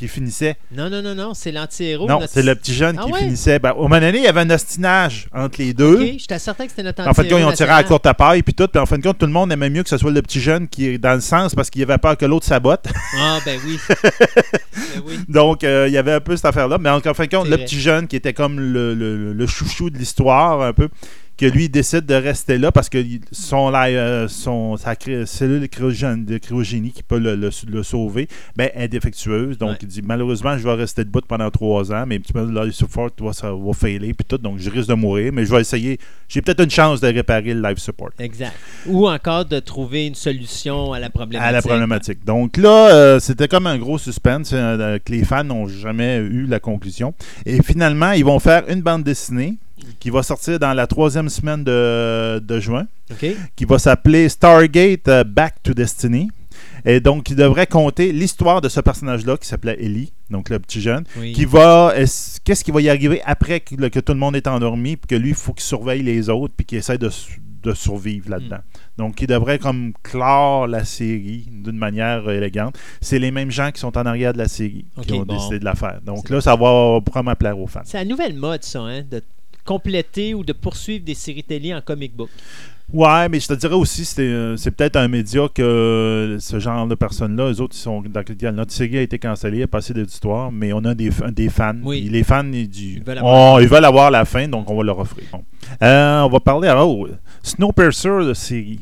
qui 0.00 0.08
finissait. 0.08 0.56
Non, 0.72 0.88
non, 0.90 1.02
non, 1.02 1.14
non, 1.14 1.34
c'est 1.34 1.52
l'anti-héros. 1.52 2.08
non, 2.08 2.20
notre- 2.20 2.32
c'est 2.32 2.42
le 2.42 2.54
petit 2.54 2.72
jeune 2.74 2.96
Ah 2.98 3.04
qui 3.04 3.12
ouais? 3.12 3.18
finissait. 3.20 3.58
Ben, 3.58 3.72
au 3.72 3.82
moment 3.82 4.00
donné, 4.00 4.16
il 4.18 4.24
y 4.24 4.26
avait 4.26 4.40
un 4.40 4.50
ostinage 4.50 5.28
entre 5.32 5.60
les 5.60 5.74
deux. 5.74 6.00
Ok, 6.00 6.14
j'étais 6.18 6.38
certain 6.38 6.64
que 6.64 6.70
c'était 6.70 6.82
notre 6.82 7.06
En 7.06 7.12
fin 7.12 7.22
de 7.22 7.28
compte, 7.28 7.38
ils 7.40 7.44
ont 7.44 7.52
tiré 7.52 7.70
à 7.70 7.76
la 7.76 7.84
courte 7.84 8.06
à 8.06 8.14
paille 8.14 8.42
puis 8.42 8.54
tout. 8.54 8.66
Puis 8.66 8.80
en 8.80 8.86
fin 8.86 8.96
de 8.98 9.02
compte, 9.02 9.18
tout 9.18 9.26
le 9.26 9.32
monde 9.32 9.52
aimait 9.52 9.68
mieux 9.70 9.82
que 9.82 9.88
ce 9.90 9.98
soit 9.98 10.10
le 10.10 10.22
petit 10.22 10.40
jeune 10.40 10.66
qui 10.68 10.86
est 10.88 10.98
dans 10.98 11.14
le 11.14 11.20
sens 11.20 11.54
parce 11.54 11.68
qu'il 11.70 11.82
avait 11.82 11.98
peur 11.98 12.16
que 12.16 12.24
l'autre 12.24 12.46
sabote. 12.46 12.86
Ah, 13.18 13.38
ben 13.44 13.60
oui. 13.66 13.78
ben 14.24 15.02
oui. 15.06 15.18
Donc, 15.28 15.64
euh, 15.64 15.86
il 15.88 15.92
y 15.92 15.98
avait 15.98 16.12
un 16.14 16.20
peu 16.20 16.34
cette 16.34 16.46
affaire-là. 16.46 16.78
Mais 16.78 16.88
en, 16.90 16.96
en 16.98 17.14
fin 17.14 17.26
de 17.26 17.30
compte, 17.36 17.46
le 17.48 17.56
vrai. 17.56 17.64
petit 17.64 17.78
jeune 17.80 18.08
qui 18.08 18.16
était 18.16 18.32
comme 18.32 18.58
le, 18.58 18.94
le- 18.94 19.32
le 19.34 19.46
chouchou 19.46 19.90
de 19.90 19.98
l'histoire, 19.98 20.62
un 20.62 20.72
peu, 20.72 20.88
que 21.40 21.46
lui 21.46 21.68
décide 21.70 22.04
de 22.04 22.14
rester 22.14 22.58
là 22.58 22.70
parce 22.70 22.88
que 22.90 22.98
son, 23.32 23.70
la- 23.70 23.86
euh, 23.86 24.28
son 24.28 24.76
sa 24.76 24.94
cellule 25.24 25.60
de 25.60 25.66
cryogénie 26.38 26.90
qui 26.92 27.02
peut 27.02 27.18
le, 27.18 27.34
le- 27.34 27.50
le 27.68 27.82
sauver 27.82 28.28
ben, 28.56 28.68
est 28.74 28.88
défectueuse. 28.88 29.56
Donc 29.56 29.70
Ouais. 29.70 29.76
il 29.80 29.88
dit 29.88 30.02
malheureusement 30.02 30.58
je 30.58 30.64
vais 30.64 30.74
rester 30.74 31.02
debout 31.04 31.20
pendant 31.26 31.50
trois 31.50 31.92
ans, 31.92 32.04
mais 32.06 32.16
un 32.16 32.20
petit 32.20 32.32
peu 32.32 32.70
support 32.72 33.10
va, 33.20 33.32
ça 33.32 33.52
va 33.52 33.72
failer 33.72 34.12
puis 34.12 34.24
tout, 34.28 34.36
donc 34.38 34.58
je 34.58 34.68
risque 34.68 34.88
de 34.88 34.94
mourir, 34.94 35.32
mais 35.32 35.44
je 35.46 35.50
vais 35.54 35.60
essayer. 35.62 35.98
J'ai 36.28 36.42
peut-être 36.42 36.62
une 36.62 36.70
chance 36.70 37.00
de 37.00 37.06
réparer 37.08 37.54
le 37.54 37.62
life 37.68 37.78
support. 37.78 38.10
Exact. 38.18 38.54
Ou 38.86 39.08
encore 39.08 39.44
de 39.46 39.58
trouver 39.60 40.06
une 40.06 40.14
solution 40.14 40.92
à 40.92 41.00
la 41.00 41.08
problématique. 41.10 41.48
À 41.48 41.52
la 41.52 41.62
problématique. 41.62 42.24
Donc 42.24 42.56
là, 42.58 42.90
euh, 42.94 43.18
c'était 43.18 43.48
comme 43.48 43.66
un 43.66 43.78
gros 43.78 43.98
suspense 43.98 44.50
euh, 44.52 44.98
que 45.04 45.10
les 45.12 45.24
fans 45.24 45.42
n'ont 45.44 45.66
jamais 45.66 46.18
eu 46.18 46.46
la 46.46 46.60
conclusion. 46.60 47.14
Et 47.46 47.62
finalement, 47.62 48.12
ils 48.12 48.24
vont 48.24 48.38
faire 48.38 48.64
une 48.68 48.82
bande 48.82 49.02
dessinée 49.04 49.54
qui 49.98 50.10
va 50.10 50.22
sortir 50.22 50.58
dans 50.58 50.72
la 50.72 50.86
troisième 50.86 51.28
semaine 51.28 51.64
de, 51.64 52.38
de 52.38 52.60
juin, 52.60 52.86
qui 53.56 53.64
va 53.64 53.78
s'appeler 53.78 54.28
Stargate 54.28 55.08
euh, 55.08 55.24
Back 55.24 55.62
to 55.62 55.74
Destiny. 55.74 56.30
Et 56.84 57.00
donc, 57.00 57.30
il 57.30 57.36
devrait 57.36 57.66
compter 57.66 58.12
l'histoire 58.12 58.60
de 58.60 58.68
ce 58.68 58.80
personnage-là 58.80 59.36
qui 59.36 59.46
s'appelait 59.46 59.76
Ellie, 59.82 60.12
donc 60.30 60.48
le 60.50 60.58
petit 60.58 60.80
jeune, 60.80 61.04
Oui. 61.18 61.32
qui 61.32 61.44
va. 61.44 61.92
est-ce- 61.96 62.40
Qu'est-ce 62.42 62.64
qui 62.64 62.70
va 62.70 62.80
y 62.80 62.88
arriver 62.88 63.20
après 63.24 63.60
que, 63.60 63.74
que 63.88 64.00
tout 64.00 64.12
le 64.12 64.18
monde 64.18 64.36
est 64.36 64.46
endormi, 64.46 64.96
puis 64.96 65.06
que 65.08 65.14
lui, 65.14 65.30
il 65.30 65.34
faut 65.34 65.52
qu'il 65.52 65.62
surveille 65.64 66.02
les 66.02 66.28
autres, 66.28 66.54
puis 66.56 66.66
qu'il 66.66 66.78
essaie 66.78 66.98
de, 66.98 67.10
de 67.62 67.74
survivre 67.74 68.30
là-dedans. 68.30 68.56
Hmm. 68.56 69.02
Donc, 69.02 69.20
il 69.22 69.26
devrait 69.26 69.58
comme 69.58 69.92
clore 70.02 70.66
la 70.66 70.84
série 70.84 71.46
d'une 71.50 71.76
manière 71.78 72.26
euh, 72.28 72.36
élégante. 72.36 72.78
C'est 73.00 73.18
les 73.18 73.30
mêmes 73.30 73.50
gens 73.50 73.70
qui 73.70 73.80
sont 73.80 73.96
en 73.96 74.04
arrière 74.06 74.32
de 74.34 74.38
la 74.38 74.48
série 74.48 74.84
qui 75.02 75.12
ont 75.14 75.22
bon. 75.24 75.34
décidé 75.36 75.58
de 75.58 75.64
la 75.64 75.74
faire. 75.74 76.00
Donc 76.04 76.28
là, 76.30 76.40
ça 76.40 76.52
va 76.56 76.98
probablement 77.04 77.36
plaire 77.36 77.58
aux 77.58 77.66
fans. 77.66 77.80
C'est 77.84 77.98
la 77.98 78.04
nouvelle 78.06 78.34
mode, 78.34 78.62
ça, 78.64 78.80
hein, 78.80 79.02
de 79.10 79.22
compléter 79.64 80.34
ou 80.34 80.44
de 80.44 80.52
poursuivre 80.52 81.04
des 81.04 81.14
séries 81.14 81.42
télé 81.44 81.74
en 81.74 81.80
comic 81.80 82.14
book? 82.16 82.30
Ouais, 82.92 83.28
mais 83.28 83.38
je 83.38 83.46
te 83.46 83.52
dirais 83.54 83.76
aussi, 83.76 84.04
c'est 84.04 84.22
euh, 84.22 84.56
peut-être 84.76 84.96
un 84.96 85.06
média 85.06 85.46
que 85.54 85.62
euh, 85.62 86.38
ce 86.40 86.58
genre 86.58 86.88
de 86.88 86.96
personnes-là, 86.96 87.52
eux 87.52 87.60
autres, 87.60 87.76
ils 87.76 87.80
sont 87.80 88.02
dans 88.02 88.52
notre 88.52 88.72
série 88.72 88.98
a 88.98 89.02
été 89.02 89.16
cancellée, 89.16 89.58
il 89.58 89.60
y 89.60 89.62
a 89.62 89.68
passé 89.68 89.94
des 89.94 90.02
histoires, 90.02 90.50
mais 90.50 90.72
on 90.72 90.84
a 90.84 90.92
des, 90.92 91.10
des 91.30 91.48
fans. 91.48 91.76
Oui. 91.84 92.08
Les 92.10 92.24
fans, 92.24 92.42
ils, 92.52 92.68
disent- 92.68 92.96
Ils 92.96 93.04
veulent 93.04 93.18
avoir- 93.18 93.54
on- 93.54 93.58
ils 93.60 93.68
veulent 93.68 93.84
avoir 93.84 94.10
la 94.10 94.24
fin, 94.24 94.48
donc 94.48 94.68
on 94.68 94.76
va 94.76 94.82
leur 94.82 94.98
offrir. 94.98 95.22
Bon. 95.30 95.44
Euh, 95.82 96.22
on 96.22 96.28
va 96.30 96.40
parler 96.40 96.66
alors 96.66 97.06
Snowpiercer 97.44 98.24
de 98.26 98.34
série. 98.34 98.80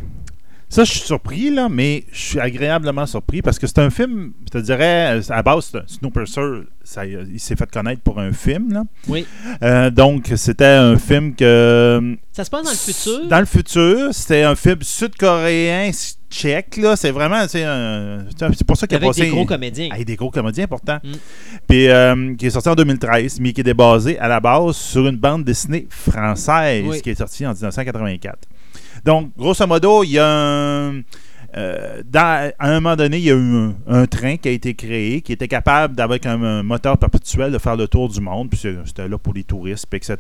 Ça, 0.71 0.85
je 0.85 0.91
suis 0.93 1.01
surpris, 1.01 1.51
là, 1.51 1.69
mais 1.71 2.05
je 2.13 2.21
suis 2.21 2.41
agréablement 2.41 3.07
surpris 3.07 3.41
parce 3.41 3.59
que 3.59 3.67
c'est 3.67 3.79
un 3.79 3.89
film, 3.89 4.33
je 4.45 4.51
te 4.51 4.59
dirais, 4.59 5.23
à 5.29 5.37
la 5.37 5.43
base, 5.43 5.73
Snowpiercer, 5.87 6.65
ça, 6.85 7.07
il 7.07 7.41
s'est 7.41 7.57
fait 7.57 7.71
connaître 7.71 8.03
pour 8.03 8.19
un 8.19 8.33
film. 8.33 8.73
Là. 8.73 8.85
Oui. 9.09 9.27
Euh, 9.63 9.91
donc, 9.91 10.31
c'était 10.37 10.65
un 10.67 10.99
film 10.99 11.35
que 11.35 12.17
Ça 12.33 12.45
se 12.45 12.51
passe 12.51 12.65
dans 12.65 12.71
le 12.71 12.77
futur? 12.77 13.29
dans 13.29 13.41
le 13.41 13.47
futur, 13.47 14.09
c'était 14.13 14.43
un 14.43 14.55
film 14.55 14.79
sud-coréen 14.83 15.91
tchèque. 16.31 16.77
Là. 16.77 16.97
C'est 16.97 17.13
vraiment. 17.13 17.49
C'est, 17.49 18.65
pour 18.67 18.77
ça 18.77 18.87
qu'il 18.87 18.99
a 18.99 19.01
avec 19.03 19.17
des 19.17 19.29
gros 19.29 19.47
comédiens. 19.47 19.89
Avec 19.91 20.07
des 20.07 20.17
gros 20.17 20.31
comédiens, 20.31 20.67
pourtant. 20.67 20.99
Mm. 21.03 21.13
Puis, 21.67 21.89
euh, 21.89 22.35
qui 22.37 22.47
est 22.47 22.51
sorti 22.51 22.69
en 22.69 22.75
2013, 22.75 23.41
mais 23.41 23.55
qui 23.55 23.63
est 23.63 23.75
basé 23.75 24.19
à 24.19 24.29
la 24.29 24.41
base 24.41 24.77
sur 24.77 25.07
une 25.07 25.17
bande 25.17 25.45
dessinée 25.45 25.87
française 25.89 26.85
Oui. 26.87 27.01
qui 27.01 27.11
est 27.11 27.15
sortie 27.15 27.47
en 27.47 27.53
1984. 27.53 28.39
Donc, 29.05 29.31
grosso 29.37 29.67
modo, 29.67 30.05
il 30.05 30.11
y 30.11 30.19
a 30.19 30.93
euh, 31.57 32.03
à 32.13 32.51
un 32.61 32.81
moment 32.81 32.97
donné, 32.97 33.19
il 33.19 33.25
y 33.25 33.31
a 33.31 33.35
eu 33.35 33.71
un, 33.87 34.07
train 34.07 34.37
qui 34.37 34.49
a 34.49 34.53
été 34.53 34.75
créé 34.75 35.23
qui 35.23 35.33
était 35.33 35.49
capable, 35.49 36.01
avec 36.01 36.27
un, 36.27 36.63
moteur 36.63 36.99
perpétuel, 36.99 37.53
de 37.53 37.59
faire 37.59 37.77
le 37.77 37.89
tour 37.89 38.09
du 38.09 38.21
monde. 38.21 38.51
Puis 38.51 38.61
c'était 38.85 39.09
là 39.09 39.19
pour 39.19 39.33
les 39.35 39.45
touristes, 39.45 39.93
etc. 39.93 40.17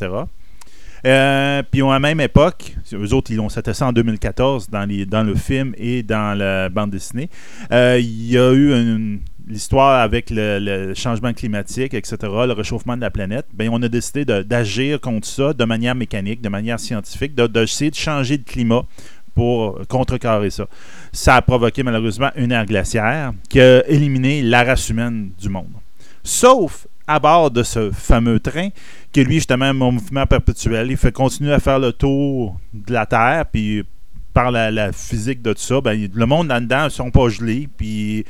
Euh, 1.07 1.63
puis 1.71 1.83
à 1.83 1.87
la 1.87 1.99
même 2.01 2.21
époque, 2.21 2.75
eux 2.93 3.15
autres, 3.15 3.31
ils 3.31 3.41
ont 3.41 3.49
c'était 3.49 3.75
ça 3.75 3.87
en 3.87 3.93
2014 3.93 4.69
dans, 4.69 4.85
les, 4.85 5.07
dans 5.07 5.23
le 5.23 5.35
film 5.37 5.73
et 5.77 6.03
dans 6.03 6.37
la 6.37 6.69
bande 6.69 6.91
dessinée. 6.91 7.29
Euh, 7.71 7.99
il 8.01 8.31
y 8.31 8.39
a 8.39 8.53
eu 8.53 8.73
une- 8.73 9.21
l'histoire 9.49 10.01
avec 10.01 10.31
le, 10.31 10.93
changement 10.95 11.33
climatique, 11.33 11.95
etc., 11.95 12.17
le 12.23 12.53
réchauffement 12.53 12.97
de 12.97 13.01
la 13.01 13.11
planète. 13.11 13.47
Ben, 13.55 13.69
on 13.73 13.83
a 13.83 13.89
décidé 13.89 14.25
d'agir 14.25 15.01
contre 15.01 15.27
ça 15.27 15.53
de 15.53 15.65
manière 15.65 15.95
mécanique, 15.95 16.41
de 16.41 16.49
manière 16.49 16.79
scientifique, 16.79 17.35
de- 17.35 17.47
d'essayer 17.47 17.91
de 17.91 17.97
changer 17.97 18.39
de 18.39 18.45
climat 18.45 18.83
pour 19.35 19.81
contrecarrer 19.89 20.51
ça. 20.51 20.67
Ça 21.13 21.37
a 21.37 21.43
provoqué 21.43 21.83
malheureusement 21.83 22.31
une 22.37 22.53
ère 22.53 22.67
glaciaire 22.67 23.33
qui 23.49 23.61
a 23.61 23.87
éliminé 23.89 24.43
la 24.43 24.65
race 24.65 24.89
humaine 24.89 25.31
du 25.39 25.49
monde. 25.49 25.73
Sauf 26.25 26.87
à 27.09 27.19
bord 27.19 27.51
de 27.51 27.63
ce 27.63 27.91
fameux 27.91 28.39
train, 28.39 28.69
que 29.13 29.21
lui, 29.21 29.37
justement, 29.37 29.65
un 29.65 29.73
mouvement 29.73 30.27
perpétuel. 30.27 30.91
Il 30.91 30.97
fait 30.99 31.11
continuer 31.11 31.55
à 31.55 31.59
faire 31.59 31.79
le 31.79 31.93
tour 31.93 32.61
de 32.75 32.93
la 32.93 33.07
Terre, 33.07 33.47
puis 33.51 33.83
par 34.35 34.51
la, 34.51 34.93
physique 34.93 35.41
de 35.41 35.53
tout 35.55 35.61
ça, 35.61 35.81
ben, 35.81 36.09
le 36.13 36.27
monde 36.27 36.49
là-dedans 36.49 36.85
ne 36.85 36.89
sont 36.91 37.11
pas 37.11 37.29
gelés, 37.29 37.67
puis 37.77 38.25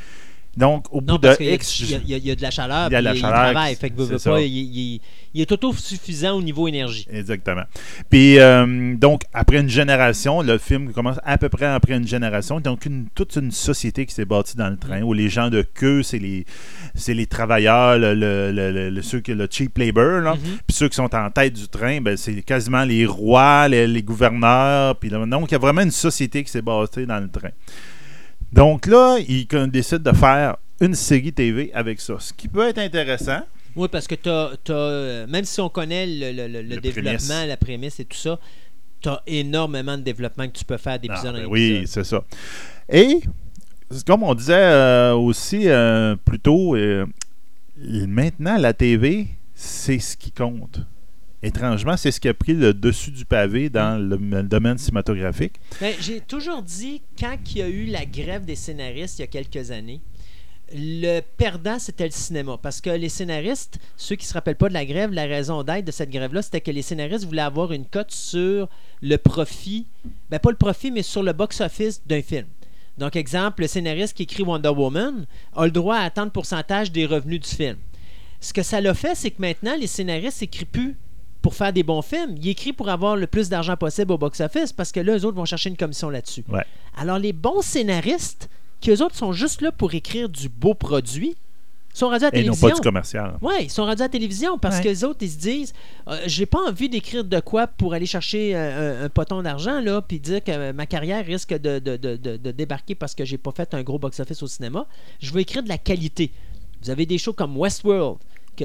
donc 0.59 0.86
au 0.92 1.00
bout 1.00 1.06
Non, 1.12 1.16
de 1.16 1.28
parce 1.28 1.40
a- 1.40 1.44
X... 1.44 1.80
il 1.80 1.90
y 1.90 1.94
a- 1.94 1.98
il 2.04 2.11
y 2.11 2.14
a- 2.14 2.16
il 2.18 2.26
y 2.26 2.30
a 2.30 2.34
de 2.36 2.42
la 2.42 2.50
chaleur. 2.50 2.88
Il 2.88 2.92
y 2.92 2.96
a 2.96 3.00
de 3.00 3.04
la 3.04 3.14
chaleur, 3.14 3.38
Il 3.38 3.52
travaille. 3.52 3.74
Fait 3.76 3.90
que 3.90 4.02
veut, 4.02 4.18
pas, 4.18 4.40
il, 4.42 4.46
il- 4.56 5.00
il 5.34 5.40
est 5.42 5.52
autosuffisant 5.52 6.32
au 6.36 6.42
niveau 6.42 6.66
énergie. 6.68 7.06
Exactement. 7.12 7.62
Puis, 8.11 8.38
euh, 8.38 8.94
donc, 8.96 9.22
après 9.32 9.59
une 9.61 9.68
génération, 9.68 10.42
le 10.42 10.59
film 10.59 10.92
commence 10.92 11.18
à 11.24 11.36
peu 11.38 11.48
près 11.48 11.66
après 11.66 11.94
une 11.96 12.06
génération. 12.09 12.61
Donc, 12.61 12.86
une, 12.86 13.09
toute 13.14 13.36
une 13.36 13.50
société 13.50 14.04
qui 14.06 14.14
s'est 14.14 14.24
bâtie 14.24 14.56
dans 14.56 14.68
le 14.70 14.76
train, 14.76 15.02
où 15.02 15.12
les 15.12 15.28
gens 15.28 15.48
de 15.50 15.62
queue, 15.62 16.02
c'est 16.02 16.18
les, 16.18 17.26
travailleurs, 17.26 17.98
le, 17.98 19.00
ceux 19.02 19.20
qui 19.20 19.34
le 19.34 19.46
cheap 19.50 19.76
labor, 19.78 20.20
là. 20.22 20.34
Mhm. 20.34 20.40
Puis 20.66 20.76
ceux 20.76 20.88
qui 20.88 20.96
sont 20.96 21.14
en 21.14 21.30
tête 21.30 21.52
du 21.52 21.68
train, 21.68 22.00
ben, 22.00 22.16
c'est 22.16 22.42
quasiment 22.42 22.84
les 22.84 23.06
rois, 23.06 23.68
les, 23.68 23.86
les 23.86 24.02
gouverneurs. 24.02 24.96
Puis 24.96 25.11
là, 25.11 25.24
donc, 25.26 25.50
il 25.50 25.52
y 25.52 25.56
a 25.56 25.59
vraiment 25.59 25.82
une 25.82 25.90
société 25.90 26.42
qui 26.42 26.50
s'est 26.50 26.62
bâtie 26.62 27.06
dans 27.06 27.20
le 27.20 27.28
train. 27.28 27.50
Donc 28.53 28.86
là, 28.86 29.18
ils 29.28 29.46
décident 29.70 30.11
de 30.12 30.16
faire 30.16 30.57
une 30.80 30.94
série 30.94 31.32
TV 31.32 31.70
avec 31.74 32.01
ça. 32.01 32.14
Ce 32.18 32.32
qui 32.32 32.49
peut 32.49 32.66
être 32.68 32.78
intéressant. 32.78 33.40
Oui, 33.76 33.88
parce 33.90 34.07
que 34.07 34.14
t'as, 34.14 34.51
t'as, 34.64 34.72
euh, 34.74 35.26
même 35.26 35.44
si 35.44 35.61
on 35.61 35.68
connaît 35.68 36.07
le, 36.07 36.32
le- 36.32 36.49
le- 36.49 36.62
le 36.62 36.74
Le 36.76 36.80
développement, 36.80 37.11
prémisse. 37.18 37.46
la 37.49 37.57
prémisse 37.57 38.01
et 38.01 38.05
tout 38.05 38.16
ça, 38.16 38.38
tu 39.01 39.09
as 39.09 39.22
énormément 39.26 39.96
de 39.96 40.03
développement 40.03 40.49
que 40.49 40.59
tu 40.59 40.64
peux 40.64 40.78
faire 40.78 40.99
d'épisode 40.99 41.34
Ah, 41.36 41.40
ben 41.40 41.46
en 41.46 41.51
oui, 41.51 41.66
épisode. 41.76 41.86
c'est 41.86 42.05
ça. 42.05 42.24
Et, 42.88 43.20
comme 44.07 44.22
on 44.24 44.34
disait 44.34 44.55
euh, 44.57 45.12
aussi 45.14 45.68
euh, 45.68 46.16
plus 46.24 46.40
tôt, 46.40 46.74
euh, 46.74 47.07
maintenant, 47.76 48.57
la 48.57 48.72
TV, 48.72 49.28
c'est 49.55 49.99
ce 50.01 50.16
qui 50.16 50.32
compte. 50.32 50.80
Étrangement, 51.43 51.97
c'est 51.97 52.11
ce 52.11 52.18
qui 52.18 52.28
a 52.28 52.34
pris 52.34 52.53
le 52.53 52.74
dessus 52.74 53.12
du 53.12 53.24
pavé 53.24 53.70
dans 53.70 53.97
le, 53.97 54.43
domaine 54.43 54.76
cinématographique. 54.76 55.55
Ben, 55.80 55.95
j'ai 56.01 56.20
toujours 56.20 56.62
dit, 56.62 57.01
quand 57.18 57.36
il 57.51 57.59
y 57.59 57.62
a 57.62 57.68
eu 57.68 57.86
la 57.86 58.05
grève 58.05 58.45
des 58.45 58.57
scénaristes 58.57 59.18
il 59.18 59.22
y 59.22 59.24
a 59.24 59.28
quelques 59.28 59.70
années, 59.70 60.01
le 60.74 61.20
perdant, 61.20 61.78
c'était 61.78 62.07
le 62.07 62.11
cinéma. 62.11 62.59
Parce 62.61 62.80
que 62.80 62.91
les 62.91 63.09
scénaristes, 63.09 63.78
ceux 63.97 64.16
qui 64.16 64.24
ne 64.24 64.28
se 64.28 64.34
rappellent 64.34 64.57
pas 64.57 64.68
de 64.68 64.74
la 64.74 64.84
grève, 64.84 65.12
la 65.12 65.26
raison 65.26 65.62
d'être 65.62 65.84
de 65.84 65.93
cette 65.93 66.11
grève-là, 66.11 66.43
c'était 66.43 66.61
que 66.61 66.72
les 66.72 66.82
scénaristes 66.82 67.24
voulaient 67.24 67.43
avoir 67.43 67.72
une 67.72 67.86
cote 67.86 68.11
sur 68.11 68.68
le 69.01 69.16
profit, 69.16 69.86
ben 70.30 70.41
pas 70.41 70.51
le 70.51 70.57
profit, 70.57 70.91
mais 70.91 71.03
sur 71.03 71.22
le 71.22 71.32
box-office 71.32 72.03
d'un 72.05 72.20
film. 72.20 72.47
Donc, 72.99 73.14
exemple, 73.14 73.62
le 73.62 73.68
scénariste 73.68 74.16
qui 74.16 74.24
écrit 74.24 74.43
Wonder 74.43 74.70
Woman 74.70 75.24
a 75.55 75.64
le 75.64 75.70
droit 75.70 75.99
à 75.99 76.11
tant 76.11 76.26
de 76.26 76.30
pourcentage 76.30 76.91
des 76.91 77.07
revenus 77.07 77.41
du 77.41 77.49
film. 77.49 77.76
Ce 78.41 78.53
que 78.53 78.64
ça 78.64 78.80
l'a 78.80 78.93
fait, 78.93 79.14
c'est 79.14 79.30
que 79.30 79.41
maintenant, 79.41 79.76
les 79.78 79.86
scénaristes 79.86 80.41
n'écrivent 80.41 80.66
plus 80.66 80.97
pour 81.43 81.55
faire 81.55 81.72
des 81.72 81.82
bons 81.82 82.03
films. 82.03 82.34
Ils 82.41 82.49
écrivent 82.49 82.74
pour 82.74 82.89
avoir 82.89 83.16
le 83.16 83.26
plus 83.26 83.49
d'argent 83.49 83.76
possible 83.76 84.12
au 84.12 84.18
box-office 84.18 84.72
parce 84.72 84.93
que 84.93 85.01
là, 85.01 85.16
eux 85.16 85.24
autres 85.24 85.36
vont 85.36 85.45
chercher 85.45 85.70
une 85.70 85.76
commission 85.76 86.11
là-dessus. 86.11 86.45
Ouais. 86.49 86.64
Alors, 86.97 87.18
les 87.18 87.32
bons 87.32 87.62
scénaristes, 87.62 88.49
qui 88.80 88.91
eux 88.91 89.03
autres 89.03 89.16
sont 89.16 89.32
juste 89.32 89.61
là 89.61 89.72
pour 89.72 89.95
écrire 89.95 90.28
du 90.28 90.49
beau 90.49 90.74
produit, 90.74 91.36
sont 91.95 92.09
rendus 92.11 92.26
à 92.26 92.30
la 92.30 92.36
Et 92.39 92.45
non 92.45 92.53
télévision. 92.53 92.68
pas 92.68 92.74
du 92.74 92.80
commercial. 92.80 93.39
Oui, 93.41 93.55
ils 93.62 93.70
sont 93.70 93.84
rendus 93.84 94.03
à 94.03 94.05
la 94.05 94.09
télévision 94.09 94.57
parce 94.59 94.76
Ouais. 94.76 94.82
que 94.84 94.89
les 94.89 95.03
autres, 95.05 95.18
ils 95.22 95.30
se 95.30 95.39
disent 95.39 95.72
euh, 96.07 96.18
j'ai 96.26 96.47
pas 96.47 96.61
envie 96.68 96.89
d'écrire 96.89 97.24
de 97.24 97.41
quoi 97.41 97.66
pour 97.66 97.93
aller 97.95 98.07
chercher 98.07 98.55
euh, 98.55 99.03
un, 99.03 99.07
un 99.07 99.09
poton 99.09 99.43
d'argent, 99.43 99.80
là, 99.80 100.01
puis 100.01 100.20
dire 100.20 100.45
que 100.45 100.70
ma 100.72 100.86
carrière 100.86 101.24
risque 101.26 101.55
de, 101.55 101.78
de- 101.80 101.97
de- 101.97 102.14
de- 102.16 102.36
de 102.36 102.51
débarquer 102.53 102.95
parce 102.95 103.14
que 103.16 103.24
j'ai 103.24 103.39
pas 103.39 103.51
fait 103.51 103.74
un 103.74 103.82
gros 103.82 103.99
box-office 103.99 104.43
au 104.45 104.47
cinéma. 104.47 104.86
Je 105.18 105.32
veux 105.32 105.41
écrire 105.41 105.62
de 105.64 105.68
la 105.68 105.78
qualité. 105.78 106.30
Vous 106.82 106.91
avez 106.91 107.05
des 107.07 107.18
shows 107.18 107.32
comme 107.32 107.57
Westworld, 107.57 108.18
que 108.59 108.64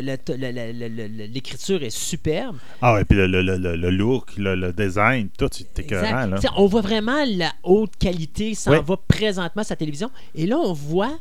l'écriture 1.27 1.83
est 1.83 1.89
superbe. 1.89 2.57
Ah, 2.81 2.97
et 2.99 3.05
puis 3.05 3.17
le, 3.17 3.27
le- 3.27 3.41
le- 3.57 3.89
look, 3.91 4.31
le, 4.37 4.71
design, 4.73 5.29
tout, 5.37 5.49
c'est 5.51 5.79
écœurant. 5.79 6.25
Là. 6.25 6.39
On 6.57 6.67
voit 6.67 6.81
vraiment 6.81 7.23
la 7.27 7.51
haute 7.63 7.95
qualité, 7.97 8.55
ça 8.55 8.71
Ouais. 8.71 8.79
en 8.79 8.83
va 8.83 8.97
présentement 9.07 9.63
sur 9.63 9.73
la 9.73 9.77
télévision. 9.77 10.09
Et 10.35 10.45
là, 10.45 10.57
on 10.57 10.73
voit 10.73 11.17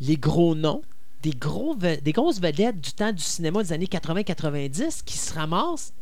les 0.00 0.16
gros 0.16 0.54
noms, 0.54 0.82
des, 1.22 1.30
gros, 1.32 1.74
des 1.76 2.12
grosses 2.12 2.40
vedettes 2.40 2.80
du 2.80 2.92
temps 2.92 3.12
du 3.12 3.22
cinéma 3.22 3.62
des 3.62 3.72
années 3.72 3.86
80-90 3.86 5.02
qui 5.04 5.18
se 5.18 5.34
ramassent 5.34 5.92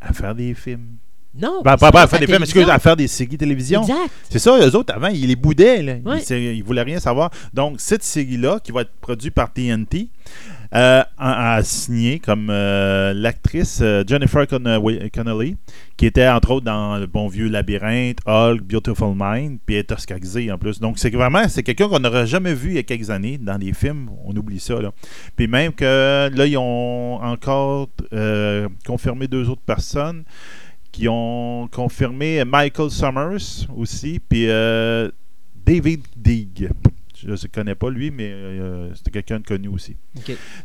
À 0.00 0.12
faire 0.12 0.34
des 0.34 0.54
films. 0.54 0.96
Non. 1.34 1.60
Ben, 1.62 1.76
pas, 1.76 1.92
pas 1.92 2.00
à 2.00 2.02
sa 2.02 2.08
faire 2.08 2.20
des 2.20 2.26
films, 2.26 2.38
télévision. 2.38 2.60
excuse, 2.62 2.74
à 2.74 2.78
faire 2.80 2.96
des 2.96 3.06
séries 3.06 3.36
télévision. 3.36 3.82
Exact. 3.82 4.10
C'est 4.30 4.38
ça, 4.40 4.58
eux 4.58 4.74
autres, 4.74 4.92
avant, 4.94 5.08
ils 5.08 5.26
les 5.28 5.36
boudaient. 5.36 5.82
Là. 5.82 5.94
Ouais. 6.04 6.22
Ils, 6.22 6.56
ils 6.56 6.64
voulaient 6.64 6.82
rien 6.82 6.98
savoir. 6.98 7.30
Donc, 7.54 7.76
cette 7.80 8.02
série-là, 8.02 8.58
qui 8.64 8.72
va 8.72 8.80
être 8.80 8.92
produite 9.00 9.34
par 9.34 9.52
TNT, 9.52 10.08
euh, 10.74 11.02
a, 11.16 11.62
signé 11.62 12.18
comme 12.18 12.48
euh, 12.50 13.14
l'actrice 13.14 13.80
euh, 13.80 14.04
Jennifer 14.06 14.46
Connelly, 14.46 15.56
qui 15.96 16.06
était 16.06 16.28
entre 16.28 16.50
autres 16.50 16.66
dans 16.66 16.98
le 16.98 17.06
bon 17.06 17.28
vieux 17.28 17.48
Labyrinthe, 17.48 18.18
Hulk, 18.26 18.62
Beautiful 18.62 19.14
Mind, 19.18 19.60
puis 19.64 19.76
elle 19.76 19.80
est 19.80 19.92
oscarisée 19.92 20.52
en 20.52 20.58
plus. 20.58 20.78
Donc, 20.78 20.98
c'est 20.98 21.10
vraiment, 21.10 21.48
c'est 21.48 21.62
quelqu'un 21.62 21.88
qu'on 21.88 22.00
n'aurait 22.00 22.26
jamais 22.26 22.52
vu 22.52 22.70
il 22.70 22.74
y 22.74 22.78
a 22.78 22.82
quelques 22.82 23.08
années 23.08 23.38
dans 23.38 23.58
des 23.58 23.72
films. 23.72 24.10
On 24.24 24.36
oublie 24.36 24.60
ça. 24.60 24.80
Là. 24.80 24.92
Puis 25.36 25.46
même 25.46 25.72
que 25.72 26.30
là, 26.34 26.46
ils 26.46 26.58
ont 26.58 27.14
encore 27.22 27.88
euh, 28.12 28.68
confirmé 28.86 29.26
deux 29.26 29.48
autres 29.48 29.62
personnes 29.62 30.24
qui 30.92 31.08
ont 31.08 31.68
confirmé 31.72 32.44
Michael 32.44 32.90
Summers 32.90 33.66
aussi, 33.74 34.20
puis 34.20 34.46
David 35.64 36.02
Deeg. 36.16 36.70
Je 37.20 37.30
ne 37.30 37.36
connais 37.52 37.74
pas 37.74 37.90
lui, 37.90 38.10
mais 38.10 38.30
euh, 38.32 38.94
c'était 38.94 39.10
quelqu'un 39.10 39.40
de 39.40 39.46
connu 39.46 39.68
aussi. 39.68 39.96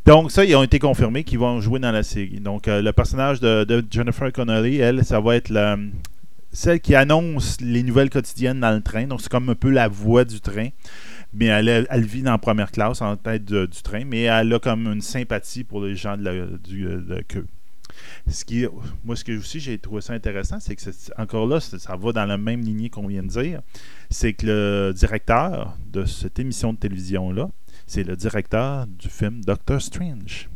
Donc 0.05 0.31
ça, 0.31 0.45
ils 0.45 0.55
ont 0.55 0.63
été 0.63 0.79
confirmés 0.79 1.23
qu'ils 1.23 1.39
vont 1.39 1.59
jouer 1.61 1.79
dans 1.79 1.91
la 1.91 2.03
série. 2.03 2.39
Donc 2.39 2.67
euh, 2.67 2.81
le 2.81 2.91
personnage 2.93 3.39
de, 3.39 3.63
de 3.63 3.83
Jennifer 3.89 4.31
Connelly, 4.31 4.77
elle, 4.77 5.03
ça 5.03 5.19
va 5.19 5.35
être 5.35 5.49
la, 5.49 5.77
celle 6.51 6.79
qui 6.79 6.93
annonce 6.95 7.59
les 7.61 7.81
nouvelles 7.83 8.09
quotidiennes 8.09 8.59
dans 8.59 8.71
le 8.75 8.81
train. 8.81 9.05
Donc 9.07 9.21
c'est 9.21 9.31
comme 9.31 9.49
un 9.49 9.55
peu 9.55 9.69
la 9.71 9.87
voix 9.87 10.25
du 10.25 10.39
train. 10.41 10.69
Mais 11.35 11.45
elle, 11.47 11.87
vit 12.05 12.21
dans 12.21 12.31
la 12.33 12.37
première 12.37 12.71
classe 12.71 13.01
en 13.01 13.17
tête 13.17 13.43
de- 13.45 13.65
du 13.65 13.81
train, 13.81 14.03
mais 14.05 14.21
elle 14.21 14.53
a 14.53 14.59
comme 14.59 14.85
une 14.85 15.01
sympathie 15.01 15.63
pour 15.63 15.83
les 15.83 15.95
gens 15.95 16.15
de 16.15 16.23
la, 16.23 16.45
du, 16.63 16.83
de 16.83 17.03
la 17.15 17.23
queue. 17.23 17.47
Ce 18.30 18.45
qui, 18.45 18.65
moi, 19.03 19.15
ce 19.17 19.24
que 19.24 19.38
aussi 19.38 19.59
j'ai 19.59 19.78
trouvé 19.78 19.99
ça 20.01 20.13
intéressant, 20.13 20.59
c'est 20.59 20.76
que 20.76 20.82
encore 21.21 21.45
là, 21.45 21.59
ça 21.59 21.95
va 21.97 22.11
dans 22.13 22.26
la 22.26 22.38
même 22.38 22.61
lignée 22.61 22.89
qu'on 22.89 23.07
vient 23.07 23.21
de 23.24 23.28
dire. 23.28 23.61
C'est 24.09 24.34
que 24.34 24.45
le 24.45 24.93
directeur 24.93 25.78
de 25.91 26.05
cette 26.05 26.39
émission 26.39 26.71
de 26.74 26.78
télévision-là, 26.78 27.49
c'est 27.86 28.03
le 28.03 28.15
directeur 28.15 28.88
du 28.88 29.09
film 29.09 29.43
Doctor 29.43 29.82
Strange. 29.82 30.49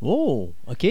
Oh, 0.00 0.52
OK. 0.66 0.86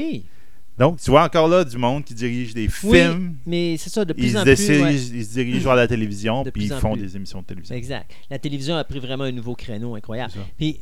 Donc, 0.77 1.01
tu 1.01 1.11
vois 1.11 1.25
encore 1.25 1.47
là 1.49 1.65
du 1.65 1.77
monde 1.77 2.05
qui 2.05 2.13
dirige 2.13 2.53
des 2.53 2.69
Oui, 2.83 2.99
films, 2.99 3.35
mais 3.45 3.75
c'est 3.77 3.89
ça, 3.89 4.05
de 4.05 4.13
plus 4.13 4.27
ils, 4.31 4.37
en 4.37 4.45
se 4.45 4.55
plus. 4.55 4.81
ouais. 4.81 4.95
ils 4.95 5.25
se 5.25 5.33
dirigent 5.33 5.65
vers 5.65 5.75
la 5.75 5.87
télévision, 5.87 6.43
De 6.43 6.51
puis 6.51 6.65
ils 6.65 6.73
font 6.73 6.93
plus. 6.93 7.01
des 7.01 7.15
émissions 7.17 7.41
de 7.41 7.45
télévision. 7.47 7.75
Exact. 7.75 8.09
La 8.29 8.39
télévision 8.39 8.75
a 8.77 8.83
pris 8.85 8.99
vraiment 8.99 9.25
un 9.25 9.31
nouveau 9.33 9.55
créneau 9.55 9.95
incroyable. 9.95 10.31
Puis, 10.57 10.79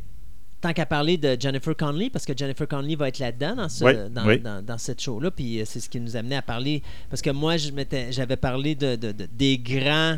tant 0.62 0.74
qu'à 0.74 0.86
parler 0.86 1.18
de 1.18 1.38
Jennifer 1.40 1.76
Connelly, 1.76 2.10
parce 2.10 2.26
que 2.26 2.36
Jennifer 2.36 2.68
Connelly 2.68 2.96
va 2.96 3.08
être 3.10 3.20
là-dedans 3.20 3.56
dans, 3.56 3.70
ce, 3.70 3.84
Oui, 3.84 3.94
dans, 4.10 4.26
oui. 4.26 4.40
dans- 4.40 4.64
dans 4.66 4.78
cette 4.78 5.02
show-là, 5.02 5.30
puis 5.32 5.60
euh, 5.62 5.66
c'est 5.66 5.80
ce 5.80 5.88
qui 5.90 6.00
nous 6.00 6.16
amenait 6.16 6.38
à 6.38 6.42
parler. 6.42 6.82
Parce 7.10 7.22
que 7.22 7.30
moi, 7.30 7.56
j'avais 7.58 8.38
parlé 8.38 8.74
de, 8.76 8.96
de- 8.96 9.12
de- 9.12 9.28
des 9.32 9.58
grands 9.58 10.18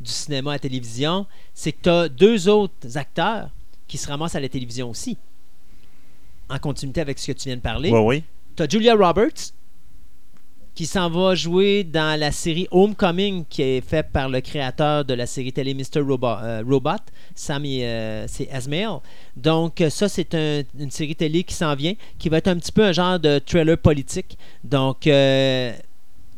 du 0.00 0.10
cinéma 0.10 0.52
à 0.52 0.54
la 0.54 0.58
télévision. 0.58 1.26
C'est 1.52 1.72
que 1.72 1.82
tu 1.82 1.88
as 1.90 2.08
deux 2.08 2.48
autres 2.48 2.96
acteurs 2.96 3.50
qui 3.86 3.98
se 3.98 4.08
ramassent 4.08 4.34
à 4.34 4.40
la 4.40 4.48
télévision 4.48 4.90
aussi. 4.90 5.16
En 6.48 6.58
continuité 6.58 7.00
avec 7.00 7.18
ce 7.18 7.26
que 7.28 7.32
tu 7.38 7.48
viens 7.48 7.56
de 7.56 7.62
parler. 7.62 7.90
Oui, 7.90 8.00
oui. 8.00 8.24
Tu 8.56 8.62
as 8.62 8.68
Julia 8.68 8.94
Roberts 8.94 9.52
qui 10.74 10.86
s'en 10.86 11.08
va 11.08 11.34
jouer 11.36 11.84
dans 11.84 12.18
la 12.18 12.32
série 12.32 12.66
Homecoming 12.70 13.44
qui 13.48 13.62
est 13.62 13.80
faite 13.80 14.08
par 14.12 14.28
le 14.28 14.40
créateur 14.40 15.04
de 15.04 15.14
la 15.14 15.26
série 15.26 15.52
télé 15.52 15.72
Mr. 15.74 16.00
Robot, 16.00 16.26
euh, 16.42 16.62
Robot 16.68 16.90
Sam 17.34 17.64
et, 17.64 17.84
euh, 17.86 18.24
c'est 18.26 18.48
Esmail. 18.52 18.88
Donc 19.36 19.80
euh, 19.80 19.88
ça 19.90 20.08
c'est 20.08 20.34
un- 20.34 20.62
une 20.78 20.90
série 20.90 21.14
télé 21.14 21.44
qui 21.44 21.54
s'en 21.54 21.74
vient 21.76 21.94
qui 22.18 22.28
va 22.28 22.38
être 22.38 22.48
un 22.48 22.56
petit 22.56 22.72
peu 22.72 22.84
un 22.84 22.92
genre 22.92 23.20
de 23.20 23.38
thriller 23.38 23.78
politique. 23.78 24.36
Donc 24.64 25.06
euh, 25.06 25.72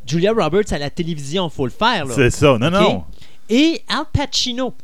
Julia 0.07 0.33
Roberts 0.33 0.73
à 0.73 0.79
la 0.79 0.91
télévision, 0.91 1.49
faut 1.49 1.65
le 1.67 1.73
faire. 1.73 2.07
C'est 2.11 2.31
ça. 2.31 2.59
Non, 2.59 2.71
non. 2.71 3.05
Et 3.49 3.81
Al 3.89 4.05
Pacino, 4.13 4.75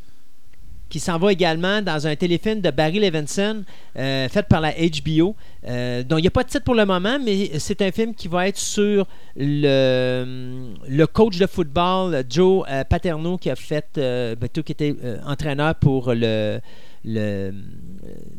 qui 0.93 0.99
s'en 0.99 1.17
va 1.17 1.31
également 1.31 1.81
dans 1.81 2.05
un 2.05 2.15
téléfilm 2.15 2.61
de 2.61 2.69
Barry 2.69 2.99
Levinson, 2.99 3.63
euh, 3.97 4.29
fait 4.29 4.43
par 4.43 4.61
la 4.61 4.73
HBO, 4.73 5.35
euh, 5.67 6.03
dont 6.03 6.19
il 6.19 6.21
n'y 6.21 6.27
a 6.27 6.31
pas 6.31 6.43
de 6.43 6.49
titre 6.49 6.63
pour 6.63 6.75
le 6.75 6.85
moment, 6.85 7.17
mais 7.19 7.57
c'est 7.57 7.81
un 7.81 7.91
film 7.91 8.13
qui 8.13 8.27
va 8.27 8.47
être 8.47 8.59
sur 8.59 9.07
le, 9.35 10.71
le 10.87 11.07
coach 11.07 11.39
de 11.39 11.47
football, 11.47 12.23
Joe 12.29 12.63
euh, 12.69 12.83
Paterno, 12.83 13.39
qui 13.39 13.49
a 13.49 13.55
fait, 13.55 13.87
euh, 13.97 14.35
ben, 14.35 14.47
qui 14.47 14.71
était 14.71 14.95
euh, 15.03 15.17
entraîneur 15.25 15.73
pour 15.73 16.13
le 16.13 16.59
euh, 17.05 17.51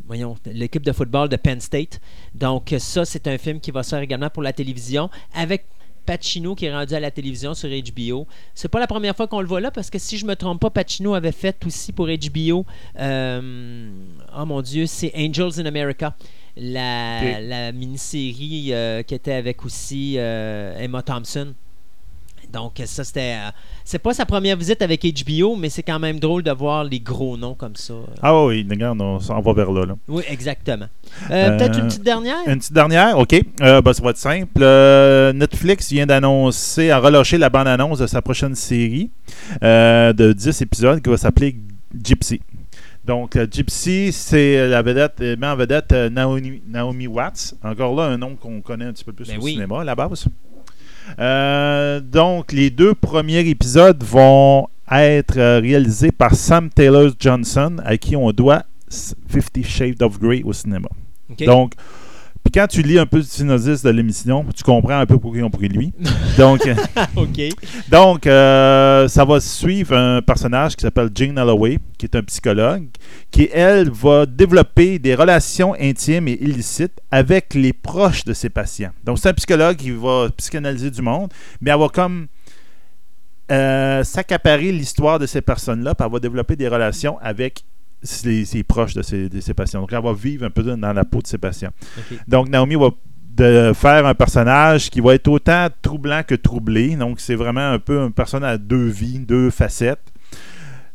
voyons, 0.07 0.37
l'équipe 0.47 0.85
de 0.85 0.93
football 0.93 1.29
de 1.29 1.37
Penn 1.37 1.61
State. 1.61 2.01
Donc 2.35 2.75
ça, 2.79 3.05
c'est 3.05 3.27
un 3.27 3.39
film 3.39 3.61
qui 3.61 3.71
va 3.71 3.83
se 3.83 3.91
faire 3.91 4.01
également 4.01 4.31
pour 4.31 4.43
la 4.43 4.53
télévision 4.53 5.11
avec 5.35 5.67
Pacino 6.05 6.55
qui 6.55 6.67
est 6.67 6.75
rendu 6.75 6.95
à 6.95 7.01
la 7.01 7.11
télévision 7.11 7.55
sur 7.55 7.69
HBO. 7.69 8.27
C'est 8.55 8.69
pas 8.69 8.81
la 8.81 8.87
première 8.87 9.17
fois 9.17 9.27
qu'on 9.27 9.41
le 9.41 9.47
voit 9.47 9.61
là 9.61 9.71
parce 9.71 9.91
que 9.91 9.99
si 9.99 10.19
je 10.19 10.27
me 10.27 10.37
trompe 10.37 10.61
pas, 10.61 10.71
Pacino 10.71 11.15
avait 11.15 11.33
fait 11.33 11.57
aussi 11.67 11.93
pour 11.93 12.07
HBO. 12.07 12.65
euh, 12.99 13.91
oh 14.39 14.45
mon 14.45 14.63
Dieu, 14.63 14.87
c'est 14.87 15.13
Angels 15.17 15.61
in 15.61 15.67
America. 15.67 16.15
La, 16.57 17.73
mini-série 17.73 18.69
euh, 18.73 19.03
qui 19.03 19.15
était 19.15 19.33
avec 19.33 19.65
aussi 19.65 20.15
euh, 20.19 20.79
Emma 20.79 21.03
Thompson. 21.03 21.55
Donc, 22.55 22.81
ça, 22.87 23.05
c'était. 23.05 23.35
euh, 23.35 23.51
c'est 23.85 23.99
pas 23.99 24.15
sa 24.15 24.25
première 24.25 24.57
visite 24.57 24.81
avec 24.81 25.03
HBO, 25.05 25.57
mais 25.57 25.69
c'est 25.69 25.83
quand 25.83 25.99
même 25.99 26.19
drôle 26.19 26.43
de 26.43 26.51
voir 26.53 26.85
les 26.85 27.01
gros 27.01 27.37
noms 27.37 27.55
comme 27.55 27.77
ça. 27.77 27.93
Ah 28.23 28.45
oui, 28.45 28.67
regarde, 28.69 29.01
on 29.03 29.21
s'en 29.21 29.41
va 29.41 29.53
vers 29.53 29.71
là. 29.73 29.85
là. 29.85 29.97
Oui, 30.09 30.23
exactement. 30.29 30.87
Euh, 31.31 31.59
Peut-être 31.59 31.77
Euh, 31.77 31.81
une 31.81 31.87
petite 31.89 32.03
dernière? 32.05 32.39
Une 32.47 32.59
petite 32.59 32.73
dernière, 32.73 33.19
OK. 33.19 33.35
Euh, 33.61 33.83
ben, 33.83 33.93
ça 33.93 34.03
va 34.03 34.11
être 34.11 34.17
simple. 34.17 34.63
Euh, 34.63 35.33
Netflix 35.35 35.91
vient 35.93 36.07
d'annoncer, 36.07 36.91
a 36.91 36.99
relâché 36.99 37.37
la 37.37 37.51
bande-annonce 37.51 37.99
de 37.99 38.07
sa 38.07 38.23
prochaine 38.23 38.55
série 38.55 39.11
euh, 39.63 40.13
de 40.13 40.33
10 40.33 40.63
épisodes 40.63 41.03
qui 41.03 41.11
va 41.11 41.17
s'appeler 41.19 41.57
Gypsy. 42.03 42.41
Donc, 43.05 43.37
euh, 43.37 43.47
Gypsy, 43.51 44.13
c'est 44.13 44.67
la 44.69 44.81
vedette, 44.81 45.21
met 45.21 45.47
en 45.47 45.57
vedette 45.57 45.93
euh, 45.93 46.09
Naomi, 46.09 46.63
Naomi 46.67 47.07
Watts. 47.07 47.55
Encore 47.63 47.95
là, 47.95 48.05
un 48.05 48.17
nom 48.17 48.35
qu'on 48.35 48.63
connaît 48.63 48.87
un 48.87 48.93
petit 48.93 49.05
peu 49.05 49.13
plus 49.13 49.29
Ben 49.29 49.39
au 49.39 49.43
oui. 49.43 49.53
cinéma 49.53 49.83
à 49.83 49.85
la 49.85 49.95
base. 49.95 50.27
Euh, 51.19 52.01
donc, 52.01 52.53
les 52.53 52.71
deux 52.71 52.95
premiers 52.95 53.49
épisodes 53.49 54.03
vont 54.03 54.69
être 54.91 55.39
euh, 55.39 55.61
réalisés 55.61 56.13
par 56.13 56.35
Sam 56.35 56.71
Taylor 56.71 57.11
Johnson, 57.19 57.77
à 57.85 57.97
qui 57.97 58.17
on 58.17 58.31
doit 58.33 58.65
Fifty 59.29 59.63
Shades 59.63 60.03
of 60.03 60.19
Grey 60.19 60.43
au 60.45 60.53
cinéma. 60.53 60.89
Donc, 61.47 61.73
quand 62.55 62.69
tu 62.69 62.83
lis 62.83 63.01
un 63.01 63.07
peu 63.07 63.17
le 63.17 63.25
synopsis 63.25 63.83
de 63.83 63.91
l'émission, 63.91 64.47
tu 64.55 64.63
comprends 64.63 65.01
un 65.01 65.07
peu 65.07 65.19
pourquoi 65.19 65.41
ils 65.41 65.45
ont 65.45 65.51
pris 65.51 65.69
lui. 65.69 65.93
Donc, 66.39 66.67
euh, 66.67 66.75
donc 67.89 68.27
euh, 68.27 69.07
ça 69.09 69.25
va 69.25 69.41
suivre 69.41 69.97
un 69.97 70.21
personnage 70.21 70.77
qui 70.77 70.83
s'appelle 70.83 71.11
Jane 71.15 71.39
Holloway, 71.39 71.79
qui 71.97 72.07
est 72.07 72.17
un 72.17 72.23
psychologue, 72.23 72.87
qui, 73.31 73.49
elle, 73.53 73.91
va 73.91 74.27
développer 74.27 74.99
des 74.99 75.15
relations 75.15 75.75
intimes 75.81 76.29
et 76.29 76.39
illicites 76.41 77.01
avec 77.11 77.55
les 77.55 77.73
proches 77.73 78.25
de 78.25 78.33
ses 78.33 78.51
patients. 78.51 78.91
Donc, 79.05 79.19
c'est 79.19 79.29
un 79.29 79.35
psychologue 79.35 79.77
qui 79.77 79.91
va 79.91 80.29
psychanalyser 80.37 80.91
du 80.91 81.03
monde, 81.03 81.33
mais 81.61 81.71
elle 81.71 81.79
va 81.79 81.89
comme 81.89 82.27
euh, 83.51 84.03
s'accaparer 84.05 84.73
l'histoire 84.73 85.19
de 85.19 85.27
ces 85.27 85.41
personnes-là, 85.41 85.95
puis 85.95 86.07
elle 86.07 86.13
va 86.13 86.19
développer 86.19 86.57
des 86.57 86.69
relations 86.69 87.19
avec 87.21 87.65
ses, 88.05 88.63
proches 88.63 88.95
de 88.95 89.03
ses, 89.03 89.29
de 89.29 89.41
ses 89.41 89.55
patients. 89.55 89.81
Donc, 89.81 89.93
elle 89.93 90.03
va 90.03 90.13
vivre 90.13 90.45
un 90.45 90.51
peu 90.51 90.63
dans 90.63 90.93
la 90.93 91.05
peau 91.05 91.21
de 91.21 91.27
ses 91.27 91.39
patients. 91.39 91.71
Donc, 92.29 92.49
Naomi 92.49 92.77
va 92.77 92.91
de 93.37 93.73
faire 93.75 94.07
un 94.07 94.15
personnage 94.15 94.91
qui 94.91 95.01
va 95.01 95.15
être 95.15 95.27
autant 95.29 95.69
troublant 95.83 96.23
que 96.23 96.35
troublé. 96.37 96.95
Donc, 96.95 97.19
c'est 97.19 97.35
vraiment 97.35 97.69
un 97.73 97.79
peu 97.79 98.01
un 98.01 98.11
personnage 98.11 98.55
à 98.55 98.59
deux 98.59 98.87
vies, 98.87 99.19
deux 99.19 99.51
facettes. 99.51 100.13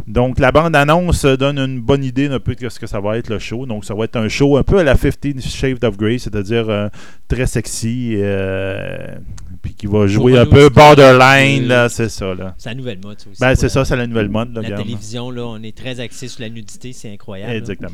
Donc, 0.09 0.39
la 0.39 0.51
bande-annonce 0.51 1.23
donne 1.25 1.59
une 1.59 1.79
bonne 1.81 2.03
idée 2.03 2.27
un 2.27 2.39
peu 2.39 2.55
de 2.55 2.67
ce 2.67 2.79
que 2.79 2.87
ça 2.87 2.99
va 2.99 3.17
être 3.19 3.29
le 3.29 3.37
show. 3.37 3.67
Donc, 3.67 3.85
ça 3.85 3.93
va 3.93 4.05
être 4.05 4.15
un 4.15 4.27
show 4.27 4.57
un 4.57 4.63
peu 4.63 4.79
à 4.79 4.83
la 4.83 4.95
50 4.97 5.39
Shades 5.39 5.83
of 5.85 5.97
Grey, 5.97 6.17
c'est-à-dire 6.17 6.67
euh, 6.67 6.89
très 7.27 7.45
sexy, 7.45 8.15
euh, 8.17 9.15
puis 9.61 9.75
qui 9.75 9.85
va 9.85 10.07
jouer 10.07 10.37
un 10.39 10.47
peu 10.47 10.69
borderline, 10.69 11.67
là, 11.67 11.89
c'est 11.89 12.09
ça. 12.09 12.33
Là. 12.33 12.55
C'est 12.57 12.69
la 12.69 12.75
nouvelle 12.75 12.99
mode, 13.03 13.19
ça 13.19 13.29
aussi. 13.29 13.39
Ben, 13.39 13.53
c'est 13.55 13.63
la- 13.67 13.69
ça, 13.69 13.85
c'est 13.85 13.95
la 13.95 14.07
nouvelle 14.07 14.29
mode. 14.29 14.49
Là, 14.55 14.61
La 14.61 14.67
regarde. 14.69 14.83
télévision, 14.83 15.29
là, 15.29 15.43
on 15.45 15.61
est 15.61 15.77
très 15.77 15.99
axé 15.99 16.27
sur 16.27 16.41
la 16.41 16.49
nudité, 16.49 16.91
c'est 16.91 17.11
incroyable. 17.13 17.53
là. 17.79 17.89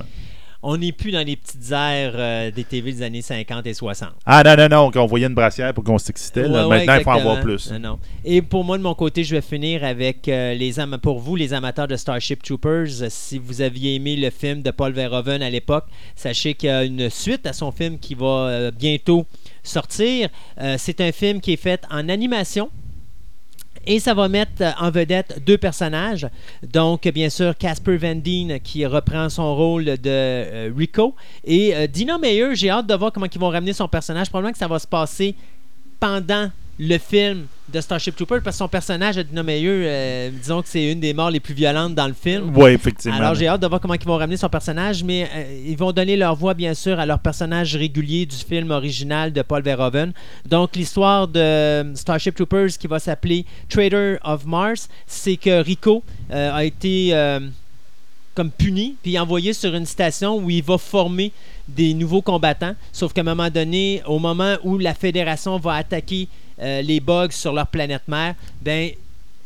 On 0.68 0.78
n'est 0.78 0.92
plus 0.92 1.12
dans 1.12 1.24
les 1.26 1.36
petites 1.36 1.72
aires 1.72 2.14
euh, 2.16 2.50
des 2.50 2.64
TV 2.64 2.92
des 2.92 3.04
années 3.04 3.22
50 3.22 3.68
et 3.68 3.74
60. 3.76 4.10
Ah 4.26 4.42
non, 4.44 4.56
non, 4.58 4.68
non, 4.68 4.92
qu'on 4.92 5.06
voyait 5.06 5.28
une 5.28 5.36
brassière 5.36 5.72
pour 5.76 5.84
qu'on 5.84 6.00
s'excitait. 6.00 6.42
Ouais, 6.42 6.64
ouais, 6.64 6.86
Maintenant, 6.86 6.96
il 6.98 7.04
faut 7.04 7.10
en 7.12 7.22
voir 7.22 7.40
plus. 7.42 7.72
Non, 7.72 7.80
non. 7.80 8.00
Et 8.26 8.42
pour 8.42 8.64
moi, 8.64 8.78
de 8.80 8.84
mon 8.84 8.96
côté, 8.96 9.24
je 9.24 9.36
vais 9.36 9.42
finir 9.42 9.84
avec 9.84 10.28
euh, 10.28 10.56
les 10.56 10.80
am- 10.80 10.98
pour 11.00 11.20
vous, 11.20 11.36
les 11.36 11.54
amateurs 11.54 11.88
de 11.88 11.96
Starship 11.96 12.42
Troopers. 12.42 12.88
Si 13.10 13.38
vous 13.38 13.62
aviez 13.62 13.94
aimé 13.96 14.16
le 14.16 14.32
film 14.32 14.64
de 14.64 14.72
Paul 14.72 14.92
Verhoeven 14.92 15.44
à 15.44 15.50
l'époque, 15.52 15.86
sachez 16.16 16.56
qu'il 16.56 16.70
y 16.70 16.72
a 16.72 16.84
une 16.84 17.12
suite 17.12 17.46
à 17.46 17.54
son 17.54 17.72
film 17.72 18.00
qui 18.00 18.16
va 18.16 18.26
euh, 18.26 18.72
bientôt 18.72 19.26
sortir. 19.62 20.30
Euh, 20.60 20.78
C'est 20.80 21.00
un 21.00 21.12
film 21.12 21.42
qui 21.42 21.54
est 21.54 21.62
fait 21.62 21.84
en 21.92 22.10
animation. 22.10 22.70
Et 23.88 24.00
ça 24.00 24.14
va 24.14 24.28
mettre 24.28 24.64
en 24.80 24.90
vedette 24.90 25.42
deux 25.46 25.58
personnages. 25.58 26.28
Donc, 26.64 27.08
bien 27.10 27.30
sûr, 27.30 27.56
Casper 27.58 27.98
Van 27.98 28.16
Dien 28.16 28.60
qui 28.60 28.86
reprend 28.86 29.30
son 29.30 29.56
rôle 29.56 29.86
de 29.86 29.98
euh, 30.06 30.72
Rico. 30.76 31.16
Et 31.44 31.76
euh, 31.76 31.88
Dina 31.88 32.18
Meyer, 32.18 32.56
j'ai 32.56 32.70
hâte 32.70 32.88
de 32.88 32.96
voir 32.96 33.12
comment 33.12 33.28
ils 33.32 33.40
vont 33.40 33.50
ramener 33.50 33.74
son 33.74 33.88
personnage. 33.88 34.30
Probablement 34.30 34.54
que 34.54 34.58
ça 34.58 34.68
va 34.68 34.80
se 34.80 34.88
passer 34.88 35.36
pendant 36.00 36.50
le 36.80 36.98
film 36.98 37.46
de 37.68 37.82
Starship 37.82 38.16
Trooper 38.16 38.40
parce 38.44 38.56
que 38.56 38.60
son 38.60 38.68
personnage, 38.68 39.18
Adina 39.18 39.42
Meyer, 39.42 39.70
euh, 39.70 40.30
disons 40.32 40.62
que 40.62 40.68
c'est 40.68 40.92
une 40.92 41.00
des 41.00 41.14
morts 41.14 41.32
les 41.32 41.40
plus 41.40 41.54
violentes 41.54 41.96
dans 41.96 42.08
le 42.08 42.14
film. 42.14 42.52
Oui, 42.56 42.72
effectivement. 42.72 43.18
Alors 43.18 43.36
j'ai 43.36 43.48
hâte 43.48 43.62
de 43.62 43.68
voir 43.68 43.82
comment 43.82 43.96
ils 43.96 44.06
vont 44.06 44.18
ramener 44.18 44.38
son 44.38 44.50
personnage, 44.50 45.04
mais 45.04 45.28
euh, 45.34 45.64
ils 45.66 45.78
vont 45.78 45.92
donner 45.92 46.16
leur 46.16 46.36
voix 46.36 46.54
bien 46.54 46.74
sûr 46.74 47.00
à 47.00 47.06
leur 47.06 47.20
personnage 47.20 47.76
régulier 47.76 48.26
du 48.26 48.36
film 48.36 48.72
original 48.72 49.34
de 49.34 49.42
Paul 49.42 49.64
Verhoeven. 49.64 50.14
Donc 50.48 50.76
l'histoire 50.76 51.28
de 51.28 51.92
Starship 51.96 52.36
Troopers 52.36 52.78
qui 52.80 52.88
va 52.88 53.00
s'appeler 53.00 53.46
Trader 53.70 54.18
of 54.24 54.46
Mars, 54.46 54.88
c'est 55.08 55.38
que 55.38 55.62
Rico 55.62 56.04
euh, 56.32 56.54
a 56.54 56.64
été 56.64 57.10
euh, 57.14 57.40
comme 58.36 58.52
puni 58.52 58.96
puis 59.02 59.18
envoyé 59.18 59.54
sur 59.54 59.74
une 59.74 59.86
station 59.86 60.38
où 60.38 60.50
il 60.50 60.64
va 60.64 60.78
former 60.78 61.32
des 61.68 61.94
nouveaux 61.94 62.22
combattants. 62.22 62.76
Sauf 62.92 63.14
qu'à 63.14 63.22
un 63.22 63.26
moment 63.26 63.50
donné, 63.50 64.04
au 64.06 64.20
moment 64.20 64.56
où 64.64 64.78
la 64.78 64.94
Fédération 64.94 65.58
va 65.58 65.76
attaquer 65.76 66.28
euh, 66.62 66.82
les 66.82 67.00
bugs 67.00 67.32
sur 67.32 67.54
leur 67.54 67.68
planète 67.68 68.08
mère, 68.08 68.36
ben 68.62 68.92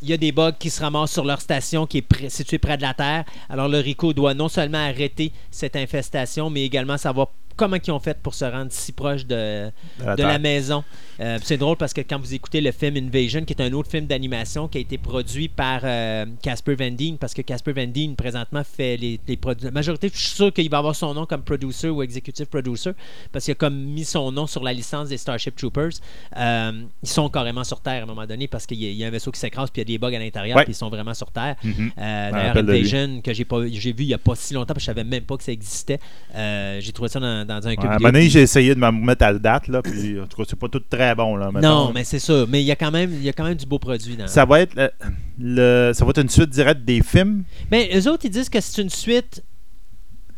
il 0.01 0.09
y 0.09 0.13
a 0.13 0.17
des 0.17 0.31
bugs 0.31 0.53
qui 0.57 0.69
se 0.69 0.81
ramassent 0.81 1.11
sur 1.11 1.25
leur 1.25 1.41
station 1.41 1.85
qui 1.85 1.97
est 1.97 2.29
située 2.29 2.57
près 2.57 2.77
de 2.77 2.81
la 2.81 2.93
Terre. 2.93 3.25
Alors 3.49 3.67
le 3.67 3.79
RICO 3.79 4.13
doit 4.13 4.33
non 4.33 4.47
seulement 4.47 4.77
arrêter 4.77 5.31
cette 5.51 5.75
infestation, 5.75 6.49
mais 6.49 6.63
également 6.63 6.97
savoir 6.97 7.27
comment 7.59 7.77
ils 7.85 7.91
ont 7.91 7.99
fait 7.99 8.17
pour 8.23 8.33
se 8.33 8.45
rendre 8.45 8.71
si 8.71 8.91
proche 8.93 9.25
de, 9.25 9.69
De 9.99 10.05
la 10.05 10.15
de 10.15 10.21
la 10.23 10.29
Terre. 10.29 10.39
maison. 10.39 10.83
Euh, 11.19 11.37
c'est 11.43 11.57
drôle 11.57 11.75
parce 11.75 11.91
que 11.93 11.99
quand 12.01 12.17
vous 12.17 12.33
écoutez 12.33 12.61
le 12.61 12.71
film 12.71 12.95
Invasion, 12.95 13.43
qui 13.43 13.51
est 13.53 13.61
un 13.61 13.73
autre 13.73 13.89
film 13.91 14.05
d'animation 14.05 14.69
qui 14.69 14.77
a 14.77 14.81
été 14.81 14.97
produit 14.97 15.49
par 15.49 15.81
euh, 15.83 16.25
Casper 16.41 16.75
Van 16.75 16.91
Dien, 16.91 17.17
parce 17.19 17.33
que 17.33 17.41
Casper 17.41 17.73
Van 17.73 17.85
Dien 17.87 18.13
présentement 18.17 18.63
fait 18.63 18.95
les, 18.95 19.19
les 19.27 19.35
produ- 19.35 19.65
La 19.65 19.71
majorité, 19.71 20.09
je 20.13 20.17
suis 20.17 20.29
sûr 20.29 20.53
qu'il 20.53 20.69
va 20.69 20.77
avoir 20.77 20.95
son 20.95 21.13
nom 21.13 21.25
comme 21.25 21.41
producer 21.41 21.89
ou 21.89 22.01
executive 22.01 22.45
producer, 22.45 22.91
parce 23.33 23.43
qu'il 23.45 23.51
a 23.51 23.55
comme 23.55 23.75
mis 23.75 24.05
son 24.05 24.31
nom 24.31 24.47
sur 24.47 24.63
la 24.63 24.71
licence 24.71 25.09
des 25.09 25.17
Starship 25.17 25.55
Troopers. 25.57 25.91
Euh, 26.37 26.71
ils 27.03 27.09
sont 27.09 27.27
carrément 27.29 27.65
sur 27.65 27.81
Terre 27.81 28.01
à 28.01 28.03
un 28.03 28.05
moment 28.05 28.25
donné 28.25 28.47
parce 28.47 28.65
qu'il 28.65 28.81
y, 28.81 28.85
a- 28.87 28.89
il 28.91 28.95
y 28.97 29.03
a 29.03 29.07
un 29.07 29.11
vaisseau 29.11 29.31
qui 29.31 29.39
s'écrase 29.41 29.69
puis 29.71 29.81
il 29.81 29.89
y 29.89 29.93
a 29.93 29.93
des 29.93 29.97
bugs 29.97 30.15
à 30.15 30.19
l'intérieur 30.19 30.55
Ouais. 30.57 30.63
puis 30.63 30.71
ils 30.71 30.75
sont 30.77 30.89
vraiment 30.89 31.13
sur 31.13 31.29
Terre. 31.31 31.55
Mhm. 31.63 31.91
Euh, 31.97 32.27
me 32.27 32.31
D'ailleurs. 32.31 32.57
Invasion, 32.57 33.21
que 33.21 33.33
j'ai 33.33 33.91
vu 33.93 34.03
il 34.03 34.07
n'y 34.07 34.13
a 34.13 34.17
pas 34.17 34.35
si 34.35 34.53
longtemps, 34.53 34.67
parce 34.73 34.77
que 34.77 34.81
je 34.81 34.85
savais 34.85 35.03
même 35.03 35.23
pas 35.23 35.35
que 35.35 35.43
ça 35.43 35.51
existait. 35.51 35.99
Euh, 36.35 36.79
j'ai 36.79 36.91
trouvé 36.93 37.09
ça 37.09 37.19
dans, 37.19 37.45
dans 37.49 37.67
un 37.67 37.71
Ouais, 37.71 37.77
à 37.79 37.81
un 37.95 37.97
moment 37.97 38.11
donné, 38.11 38.29
j'ai 38.29 38.41
essayé 38.41 38.73
de 38.73 38.79
me 38.79 38.85
remettre 38.85 39.25
à 39.25 39.33
la 39.33 39.39
date, 39.39 39.67
là, 39.67 39.81
puis 39.81 40.19
en 40.19 40.25
tout 40.27 40.37
cas, 40.37 40.43
c'est 40.47 40.57
pas 40.57 40.69
tout 40.69 40.79
très 40.89 41.13
bon. 41.15 41.35
Là. 41.35 41.51
Non, 41.61 41.91
mais 41.93 42.03
c'est 42.05 42.19
ça. 42.19 42.45
Mais 42.47 42.61
il 42.61 42.65
y 42.65 42.71
a 42.71 42.75
quand 42.77 42.91
même, 42.91 43.11
il 43.11 43.23
y 43.23 43.29
a 43.29 43.33
quand 43.33 43.43
même 43.43 43.55
du 43.55 43.65
beau 43.65 43.79
produit 43.79 44.15
dans. 44.15 44.27
Ça 44.27 44.45
va 44.45 44.61
être 44.61 44.73
le, 44.75 44.89
le- 45.39 45.91
ça 45.93 46.05
va 46.05 46.11
être 46.11 46.21
une 46.21 46.29
suite 46.29 46.49
directe 46.49 46.85
des 46.85 47.01
films? 47.01 47.43
Mais 47.71 47.89
eux 47.93 48.07
autres, 48.09 48.23
ils 48.25 48.31
disent 48.31 48.49
que 48.49 48.61
c'est 48.61 48.81
une 48.81 48.89
suite 48.89 49.43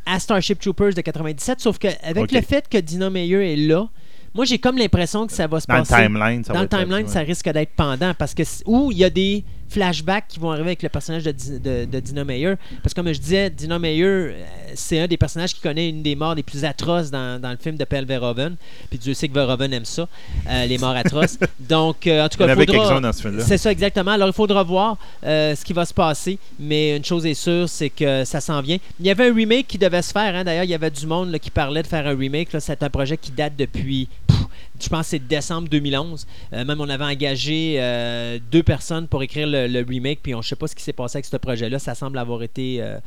à 0.05 0.19
Starship 0.19 0.59
Troopers 0.59 0.93
de 0.95 1.01
97, 1.01 1.59
sauf 1.59 1.77
qu'avec 1.77 2.31
le 2.31 2.41
fait 2.41 2.67
que 2.67 2.77
Dina 2.79 3.09
Meyer 3.11 3.53
est 3.53 3.55
là, 3.55 3.87
moi 4.33 4.45
j'ai 4.45 4.57
comme 4.57 4.77
l'impression 4.77 5.27
que 5.27 5.33
ça 5.33 5.45
va 5.45 5.59
se 5.59 5.67
Dans 5.67 5.75
le 5.75 5.81
passer. 5.81 6.03
timeline, 6.07 6.43
ça 6.43 6.53
dans 6.53 6.59
va 6.59 6.63
le 6.65 6.69
timeline, 6.69 7.07
ça 7.07 7.19
risque 7.19 7.47
d'être 7.51 7.73
pendant 7.75 8.13
parce 8.15 8.33
que 8.33 8.41
ou 8.65 8.91
il 8.91 8.97
y 8.97 9.03
a 9.03 9.09
des 9.11 9.43
flashbacks 9.71 10.25
qui 10.27 10.39
vont 10.39 10.51
arriver 10.51 10.67
avec 10.69 10.83
le 10.83 10.89
personnage 10.89 11.23
de, 11.23 11.31
de, 11.31 11.85
de 11.85 11.99
Dina 11.99 12.23
Meyer. 12.23 12.55
Parce 12.83 12.93
que 12.93 13.01
comme 13.01 13.11
je 13.13 13.19
disais, 13.19 13.49
Dina 13.49 13.79
Meyer, 13.79 14.03
euh, 14.05 14.33
c'est 14.75 14.99
un 14.99 15.07
des 15.07 15.17
personnages 15.17 15.53
qui 15.55 15.61
connaît 15.61 15.89
une 15.89 16.03
des 16.03 16.15
morts 16.15 16.35
les 16.35 16.43
plus 16.43 16.65
atroces 16.65 17.09
dans, 17.09 17.39
dans 17.41 17.51
le 17.51 17.57
film 17.57 17.77
de 17.77 17.85
Paul 17.85 18.05
Verhoeven. 18.05 18.55
Puis 18.89 18.99
Dieu 18.99 19.13
sait 19.13 19.27
que 19.27 19.33
Verhoeven 19.33 19.73
aime 19.73 19.85
ça, 19.85 20.07
euh, 20.49 20.65
les 20.65 20.77
morts 20.77 20.95
atroces. 20.95 21.37
Donc, 21.59 22.05
euh, 22.07 22.25
en 22.25 22.29
tout 22.29 22.37
cas, 22.37 22.47
il 22.47 22.55
faudra... 22.55 22.65
quelques-uns 22.65 23.01
dans 23.01 23.13
ce 23.13 23.21
film-là. 23.21 23.43
C'est 23.45 23.57
ça, 23.57 23.71
exactement. 23.71 24.11
Alors, 24.11 24.27
il 24.27 24.33
faudra 24.33 24.63
voir 24.63 24.97
euh, 25.23 25.55
ce 25.55 25.63
qui 25.63 25.73
va 25.73 25.85
se 25.85 25.93
passer. 25.93 26.37
Mais 26.59 26.97
une 26.97 27.05
chose 27.05 27.25
est 27.25 27.33
sûre, 27.33 27.69
c'est 27.69 27.89
que 27.89 28.25
ça 28.25 28.41
s'en 28.41 28.61
vient. 28.61 28.77
Il 28.99 29.05
y 29.05 29.09
avait 29.09 29.29
un 29.29 29.33
remake 29.33 29.67
qui 29.67 29.77
devait 29.77 30.01
se 30.01 30.11
faire. 30.11 30.35
hein. 30.35 30.43
D'ailleurs, 30.43 30.65
il 30.65 30.69
y 30.69 30.75
avait 30.75 30.91
du 30.91 31.07
monde 31.07 31.31
là, 31.31 31.39
qui 31.39 31.49
parlait 31.49 31.81
de 31.83 31.87
faire 31.87 32.05
un 32.05 32.17
remake. 32.17 32.49
C'est 32.59 32.83
un 32.83 32.89
projet 32.89 33.17
qui 33.17 33.31
date 33.31 33.53
depuis, 33.57 34.07
pff, 34.27 34.37
je 34.81 34.89
pense, 34.89 35.01
que 35.05 35.09
c'est 35.11 35.27
décembre 35.27 35.67
2011. 35.69 36.25
Euh, 36.53 36.65
même, 36.65 36.79
on 36.81 36.89
avait 36.89 37.03
engagé 37.05 37.75
euh, 37.77 38.39
deux 38.51 38.63
personnes 38.63 39.07
pour 39.07 39.23
écrire 39.23 39.47
le, 39.47 39.67
le 39.67 39.85
remake. 39.87 40.19
Puis, 40.23 40.33
on 40.35 40.39
ne 40.39 40.43
sait 40.43 40.55
pas 40.55 40.67
ce 40.67 40.75
qui 40.75 40.83
s'est 40.83 40.93
passé 40.93 41.17
avec 41.17 41.25
ce 41.25 41.37
projet-là. 41.37 41.79
Ça 41.79 41.95
semble 41.95 42.17
avoir 42.17 42.43
été... 42.43 42.81
euh, 42.81 42.99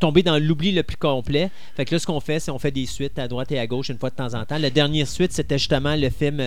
tombé 0.00 0.24
dans 0.24 0.38
l'oubli 0.38 0.72
le 0.72 0.82
plus 0.82 0.96
complet. 0.96 1.50
Fait 1.76 1.84
que 1.84 1.94
là, 1.94 1.98
ce 2.00 2.04
qu'on 2.04 2.18
fait, 2.18 2.40
c'est 2.40 2.50
on 2.50 2.58
fait 2.58 2.72
des 2.72 2.84
suites 2.84 3.16
à 3.18 3.28
droite 3.28 3.52
et 3.52 3.60
à 3.60 3.66
gauche 3.66 3.88
une 3.90 3.96
fois 3.96 4.10
de 4.10 4.16
temps 4.16 4.34
en 4.34 4.44
temps. 4.44 4.58
La 4.58 4.68
dernière 4.68 5.06
suite, 5.06 5.32
c'était 5.32 5.56
justement 5.56 5.94
le 5.94 6.10
film 6.10 6.40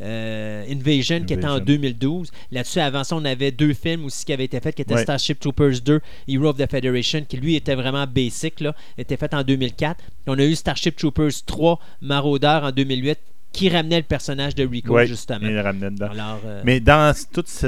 Invasion, 0.00 1.24
qui 1.24 1.34
était 1.34 1.44
en 1.44 1.56
Invasion. 1.56 1.64
2012. 1.64 2.30
Là-dessus, 2.52 2.78
avant 2.80 3.04
ça, 3.04 3.16
on 3.16 3.24
avait 3.24 3.50
deux 3.50 3.74
films 3.74 4.04
aussi 4.04 4.24
qui 4.24 4.32
avaient 4.32 4.44
été 4.44 4.60
faits, 4.60 4.74
qui 4.76 4.82
étaient 4.82 4.94
Ouais. 4.94 5.02
Starship 5.02 5.38
Troopers 5.40 5.80
2, 5.84 6.00
Hero 6.28 6.46
of 6.46 6.56
the 6.56 6.70
Federation, 6.70 7.24
qui 7.28 7.36
lui 7.36 7.56
était 7.56 7.74
vraiment 7.74 8.06
basic, 8.06 8.60
là, 8.60 8.74
était 8.96 9.16
fait 9.16 9.34
en 9.34 9.42
2004. 9.42 10.02
On 10.28 10.38
a 10.38 10.44
eu 10.44 10.54
Starship 10.54 10.96
Troopers 10.96 11.32
3, 11.46 11.78
Marauder 12.00 12.60
en 12.62 12.70
2008, 12.70 13.18
qui 13.52 13.68
ramenait 13.68 13.96
le 13.98 14.02
personnage 14.04 14.54
de 14.54 14.66
Rico, 14.66 14.94
Ouais, 14.94 15.06
justement. 15.06 15.40
il 15.42 15.54
le 15.54 15.60
ramenait 15.60 15.90
dedans. 15.90 16.10
Alors, 16.12 16.40
euh, 16.44 16.60
Mais 16.64 16.80
dans 16.80 17.14
tous 17.32 17.64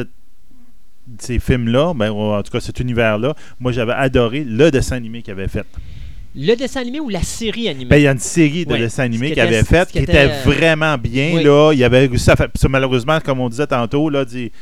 ces 1.19 1.39
films-là, 1.39 1.93
ben, 1.95 2.11
en 2.11 2.43
tout 2.43 2.53
cas 2.53 2.61
cet 2.61 2.81
univers-là, 2.81 3.35
moi 3.59 3.73
j'avais 3.73 3.93
adoré 3.95 4.45
le 4.45 4.71
dessin 4.71 4.97
animé 4.97 5.23
qu'il 5.23 5.33
avait 5.33 5.49
fait. 5.49 5.67
le 6.37 6.55
dessin 6.55 6.83
animé 6.83 7.01
ou 7.01 7.09
la 7.09 7.23
série 7.23 7.69
animée? 7.69 7.87
Ben, 7.87 7.97
il 7.97 8.03
y 8.03 8.07
a 8.07 8.13
une 8.13 8.19
série 8.21 8.65
de 8.65 8.73
Ouais, 8.73 8.79
dessins 8.79 9.03
animés 9.03 9.29
qui 9.29 9.33
qu'il 9.33 9.43
avait 9.43 9.59
était- 9.61 9.65
fait 9.69 9.89
ce 9.89 9.93
qui 9.93 9.99
était, 9.99 10.27
était, 10.27 10.33
euh, 10.33 10.43
vraiment 10.45 10.97
bien. 10.97 11.33
oui. 11.35 11.43
Là. 11.43 11.73
Il 11.75 11.83
avait 11.83 12.09
ça, 12.19 12.37
malheureusement, 12.69 13.19
comme 13.19 13.41
on 13.41 13.49
disait 13.49 13.67
tantôt, 13.67 14.09
là, 14.11 14.25
c'est 14.29 14.53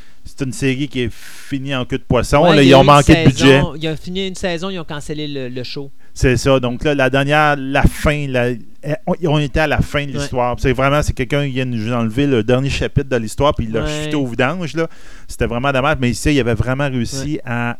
une 0.44 0.52
série 0.52 0.88
qui 0.88 1.02
est 1.02 1.12
finie 1.12 1.74
en 1.74 1.84
queue 1.84 1.98
de 1.98 2.04
poisson. 2.04 2.42
Ouais, 2.44 2.56
là, 2.56 2.62
ils 2.62 2.74
ont 2.74 2.84
manqué 2.84 3.14
de 3.14 3.24
budget. 3.28 3.44
saison- 3.58 3.74
Il 3.76 3.86
a 3.86 3.96
fini 3.96 4.28
une 4.28 4.34
saison, 4.34 4.70
ils 4.70 4.78
ont 4.78 4.84
cancellé 4.84 5.28
le, 5.28 5.50
le 5.50 5.62
show. 5.62 5.90
C'est 6.20 6.36
ça. 6.36 6.58
Donc 6.58 6.82
là, 6.82 6.96
la 6.96 7.10
dernière, 7.10 7.54
la 7.56 7.82
fin, 7.84 8.26
la- 8.26 8.54
on, 9.06 9.38
était 9.38 9.60
à 9.60 9.66
la 9.68 9.80
fin 9.80 10.04
de 10.04 10.10
Ouais. 10.10 10.18
l'histoire. 10.18 10.56
C'est 10.58 10.72
vraiment, 10.72 11.00
c'est 11.00 11.12
quelqu'un 11.12 11.44
qui 11.46 11.52
vient 11.52 11.64
nous 11.64 11.92
enlever 11.92 12.26
le 12.26 12.42
dernier 12.42 12.70
chapitre 12.70 13.08
de 13.08 13.14
l'histoire, 13.16 13.54
puis 13.54 13.66
il 13.66 13.72
l'a 13.72 13.84
Ouais. 13.84 14.04
chuté 14.04 14.16
au 14.16 14.26
vidange. 14.26 14.74
Là. 14.74 14.88
C'était 15.28 15.46
vraiment 15.46 15.70
dommage. 15.70 15.98
Mais 16.00 16.10
ici, 16.10 16.34
il 16.34 16.40
avait 16.40 16.54
vraiment 16.54 16.88
réussi 16.88 17.38
à 17.44 17.78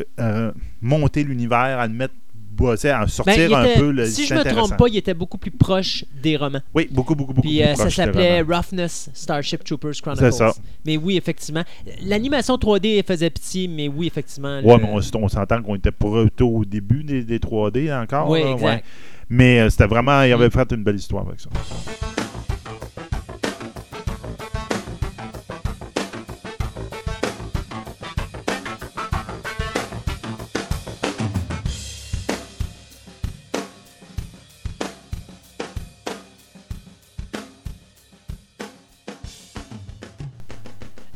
euh, 0.00 0.04
euh, 0.18 0.52
monter 0.82 1.22
l'univers, 1.22 1.78
à 1.78 1.86
le 1.86 1.92
mettre, 1.92 2.14
bosser, 2.58 2.90
à 2.90 3.00
Ben, 3.00 3.06
sortir 3.08 3.56
un 3.56 3.64
était- 3.64 3.80
peu. 3.80 3.90
le- 3.90 4.06
si 4.06 4.24
je 4.24 4.28
c'est 4.28 4.34
me 4.34 4.44
trompe 4.44 4.76
pas, 4.76 4.84
il 4.88 4.96
était 4.96 5.14
beaucoup 5.14 5.38
plus 5.38 5.50
proche 5.50 6.04
des 6.22 6.36
romans. 6.36 6.60
Oui, 6.74 6.88
beaucoup, 6.90 7.14
beaucoup, 7.14 7.32
beaucoup 7.32 7.48
Puis 7.48 7.58
plus 7.58 7.64
euh, 7.66 7.74
ça 7.74 7.82
proche, 7.84 7.94
c'était 7.94 8.06
s'appelait. 8.06 8.40
Roughness 8.42 9.10
Starship 9.14 9.64
Troopers 9.64 9.92
Chronicles. 10.02 10.24
C'est 10.32 10.38
ça. 10.38 10.52
Mais 10.84 10.96
oui, 10.96 11.16
effectivement. 11.16 11.62
L'animation 12.02 12.56
3D 12.56 12.98
elle 12.98 13.04
faisait 13.04 13.30
pitié, 13.30 13.68
mais 13.68 13.88
oui, 13.88 14.06
effectivement. 14.08 14.60
Ouais, 14.60 14.76
le- 14.76 14.82
mais 14.82 14.88
on, 15.14 15.18
on 15.22 15.28
s'entend 15.28 15.62
qu'on 15.62 15.76
était 15.76 15.92
pour 15.92 16.18
eux 16.18 16.28
tôt 16.34 16.48
au 16.48 16.64
début 16.64 17.04
des, 17.04 17.22
des 17.24 17.38
3D 17.38 17.92
encore. 17.92 18.28
Oui, 18.28 18.42
là, 18.42 18.50
exact. 18.52 18.64
ouais. 18.66 18.82
Mais 19.30 19.60
euh, 19.60 19.70
c'était 19.70 19.86
vraiment, 19.86 20.22
il 20.22 20.32
avait 20.32 20.50
fait 20.50 20.70
une 20.72 20.82
belle 20.82 20.96
histoire 20.96 21.26
avec 21.26 21.40
ça. 21.40 21.50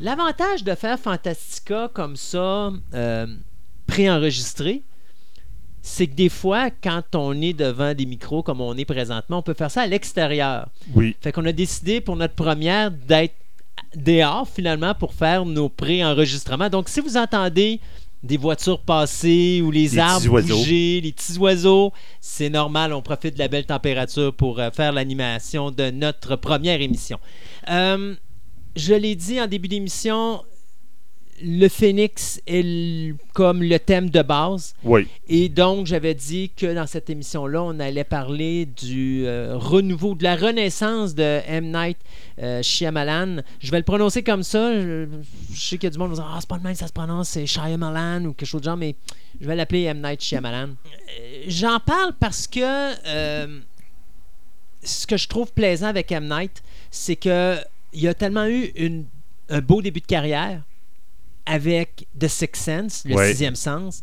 L'avantage 0.03 0.65
de 0.65 0.75
faire 0.75 0.99
Fantastica 0.99 1.89
comme 1.95 2.17
ça, 2.17 2.73
euh, 2.93 3.27
préenregistré, 3.87 4.83
c'est 5.81 6.09
que 6.09 6.15
des 6.15 6.29
fois, 6.29 6.71
quand 6.71 7.15
on 7.15 7.41
est 7.41 7.53
devant 7.53 7.95
des 7.95 8.05
micros 8.05 8.43
comme 8.43 8.61
on 8.61 8.77
est 8.77 8.85
présentement, 8.85 9.39
on 9.39 9.43
peut 9.43 9.55
faire 9.55 9.71
ça 9.71 9.83
à 9.83 9.87
l'extérieur. 9.87 10.67
Oui. 10.97 11.15
Fait 11.21 11.31
qu'on 11.31 11.45
a 11.45 11.53
décidé 11.53 12.01
pour 12.01 12.17
notre 12.17 12.35
première 12.35 12.91
d'être 12.91 13.37
dehors 13.95 14.49
finalement 14.49 14.93
pour 14.93 15.15
faire 15.15 15.47
nos 15.47 15.69
pré-enregistrements. 15.69 16.69
Donc 16.69 16.89
si 16.89 16.99
vous 16.99 17.17
entendez 17.17 17.79
des 18.25 18.37
voitures 18.37 18.81
passer 18.81 19.63
ou 19.63 19.71
les 19.71 20.01
arbres 20.01 20.41
bouger, 20.41 21.01
les 21.01 21.13
petits 21.13 21.39
oiseaux, 21.39 21.93
c'est 22.21 22.51
normal, 22.51 22.93
on 22.93 23.03
profite 23.03 23.35
de 23.35 23.39
la 23.39 23.47
belle 23.47 23.67
température 23.67 24.35
pour 24.35 24.59
euh, 24.59 24.71
faire 24.73 24.91
l'animation 24.91 25.71
de 25.71 25.91
notre 25.91 26.35
première 26.35 26.81
émission. 26.81 27.21
Euh, 27.71 28.17
je 28.77 28.95
l'ai 28.95 29.15
dit 29.15 29.41
en 29.41 29.47
début 29.47 29.69
d'émission, 29.69 30.43
le 31.45 31.67
phénix 31.69 32.41
est 32.47 32.61
l- 32.61 33.17
comme 33.33 33.63
le 33.65 33.79
thème 33.79 34.11
de 34.11 34.23
base. 34.23 34.75
Oui. 34.85 35.09
Et 35.29 35.49
donc, 35.49 35.87
j'avais 35.87 36.15
dit 36.15 36.51
que 36.57 36.73
dans 36.73 36.87
cette 36.87 37.11
émission-là, 37.11 37.63
on 37.63 37.81
allait 37.81 38.05
parler 38.05 38.67
du 38.67 39.25
euh, 39.27 39.57
renouveau, 39.57 40.15
de 40.15 40.23
la 40.23 40.37
renaissance 40.37 41.15
de 41.17 41.41
M. 41.47 41.73
Night 41.73 41.97
euh, 42.41 42.63
Shyamalan. 42.63 43.39
Je 43.59 43.71
vais 43.73 43.79
le 43.79 43.83
prononcer 43.85 44.23
comme 44.23 44.45
ça. 44.45 44.73
Je, 44.81 45.07
je 45.53 45.61
sais 45.61 45.79
qu'il 45.79 45.85
y 45.85 45.87
a 45.89 45.91
du 45.91 45.99
monde 45.99 46.13
qui 46.13 46.19
va 46.19 46.23
dire 46.23 46.33
Ah, 46.33 46.39
c'est 46.41 46.49
pas 46.49 46.57
le 46.59 46.63
même, 46.63 46.75
ça 46.77 46.87
se 46.87 46.93
prononce, 46.93 47.31
c'est 47.31 47.47
Shyamalan 47.47 48.25
ou 48.27 48.33
quelque 48.35 48.49
chose 48.49 48.61
de 48.61 48.67
genre, 48.67 48.77
mais 48.77 48.95
je 49.41 49.47
vais 49.47 49.57
l'appeler 49.57 49.83
M. 49.85 50.01
Night 50.01 50.23
Shyamalan. 50.23 50.69
Euh, 50.69 51.43
J'en 51.49 51.81
parle 51.81 52.13
parce 52.21 52.47
que 52.47 52.61
euh, 53.09 53.59
ce 54.85 55.07
que 55.09 55.17
je 55.17 55.27
trouve 55.27 55.53
plaisant 55.53 55.87
avec 55.89 56.13
M. 56.13 56.29
Night, 56.29 56.63
c'est 56.91 57.17
que 57.17 57.57
il 57.93 58.07
a 58.09 58.15
tellement 58.15 58.47
eu 58.47 58.73
une- 58.77 59.05
un 59.49 59.61
beau 59.61 59.83
début 59.83 60.01
de 60.01 60.07
carrière 60.07 60.63
avec 61.47 62.07
The 62.19 62.29
Sixth 62.29 62.63
Sense, 62.63 63.05
le 63.05 63.15
Ouais. 63.17 63.29
sixième 63.31 63.57
sens, 63.57 64.03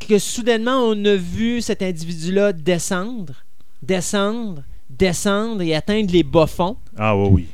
que 0.00 0.18
soudainement 0.18 0.78
on 0.80 1.04
a 1.04 1.14
vu 1.14 1.60
cet 1.60 1.82
individu-là 1.82 2.52
descendre, 2.52 3.34
descendre, 3.82 4.62
descendre 4.90 5.62
et 5.62 5.74
atteindre 5.74 6.12
les 6.12 6.22
bas 6.22 6.46
fonds. 6.46 6.76
Ah 6.96 7.16
oui, 7.16 7.28
oui. 7.30 7.46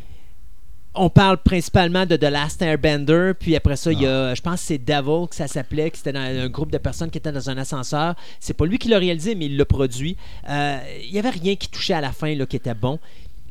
on 1.01 1.11
parle 1.11 1.37
principalement 1.39 2.07
de 2.07 2.17
The 2.17 2.25
Last 2.25 2.61
Airbender, 2.61 3.31
puis 3.39 3.55
après 3.55 3.77
ça, 3.77 3.93
il 3.93 4.01
y 4.01 4.07
a, 4.07 4.35
je 4.35 4.41
pense 4.41 4.55
que 4.63 4.67
c'est 4.67 4.79
Devil 4.79 5.29
que 5.31 5.37
ça 5.37 5.47
s'appelait, 5.47 5.93
que 5.93 5.97
c'était 5.97 6.13
dans 6.13 6.19
un 6.19 6.49
groupe 6.49 6.73
de 6.73 6.79
personnes 6.79 7.09
qui 7.09 7.19
étaient 7.19 7.31
dans 7.31 7.49
un 7.49 7.57
ascenseur. 7.57 8.17
C'est 8.41 8.55
pas 8.55 8.67
lui 8.67 8.79
qui 8.79 8.89
l'a 8.89 8.99
réalisé, 8.99 9.37
mais 9.37 9.47
il 9.47 9.57
l'a 9.57 9.65
produit. 9.65 10.17
Euh, 10.49 10.79
il 11.05 11.13
y 11.13 11.19
avait 11.21 11.31
rien 11.31 11.55
qui 11.55 11.69
touchait 11.69 11.95
à 11.95 12.01
la 12.01 12.11
fin 12.11 12.35
là, 12.35 12.47
qui 12.47 12.57
était 12.57 12.75
bon. 12.75 12.99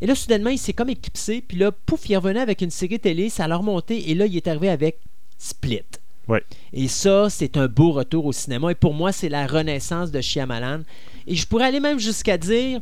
Et 0.02 0.06
là, 0.06 0.16
soudainement, 0.16 0.50
il 0.50 0.60
s'est 0.60 0.74
comme 0.74 0.90
éclipsé, 0.90 1.44
puis 1.48 1.58
là, 1.58 1.72
pouf, 1.72 2.08
il 2.10 2.16
revenait 2.16 2.40
avec 2.40 2.62
une 2.62 2.70
série 2.70 3.00
télé, 3.00 3.30
ça 3.30 3.48
l'a 3.48 3.58
remonté, 3.58 4.12
et 4.12 4.16
là, 4.16 4.26
il 4.26 4.36
est 4.36 4.48
arrivé 4.48 4.70
avec 4.70 5.00
Split. 5.38 5.84
Ouais. 6.28 6.44
Et 6.74 6.88
ça, 6.88 7.30
c'est 7.30 7.58
un 7.58 7.68
beau 7.68 7.92
retour 7.92 8.26
au 8.26 8.34
cinéma. 8.34 8.72
Et 8.72 8.76
pour 8.76 8.94
moi, 8.94 9.12
c'est 9.12 9.30
la 9.30 9.48
renaissance 9.48 10.12
de 10.12 10.20
Shyamalan. 10.20 10.82
Et 11.26 11.36
je 11.36 11.48
pourrais 11.48 11.66
aller 11.66 11.80
même 11.80 12.00
jusqu'à 12.00 12.38
dire, 12.38 12.82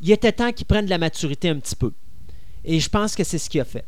il 0.00 0.10
était 0.10 0.32
temps 0.32 0.52
qu'il 0.52 0.66
prenne 0.66 0.86
de 0.86 0.90
la 0.90 0.98
maturité 0.98 1.48
un 1.48 1.58
petit 1.58 1.76
peu. 1.76 1.92
Et 2.64 2.80
je 2.80 2.88
pense 2.88 3.14
que 3.14 3.24
c'est 3.24 3.38
ce 3.38 3.50
qu'il 3.50 3.60
a 3.60 3.64
fait. 3.64 3.84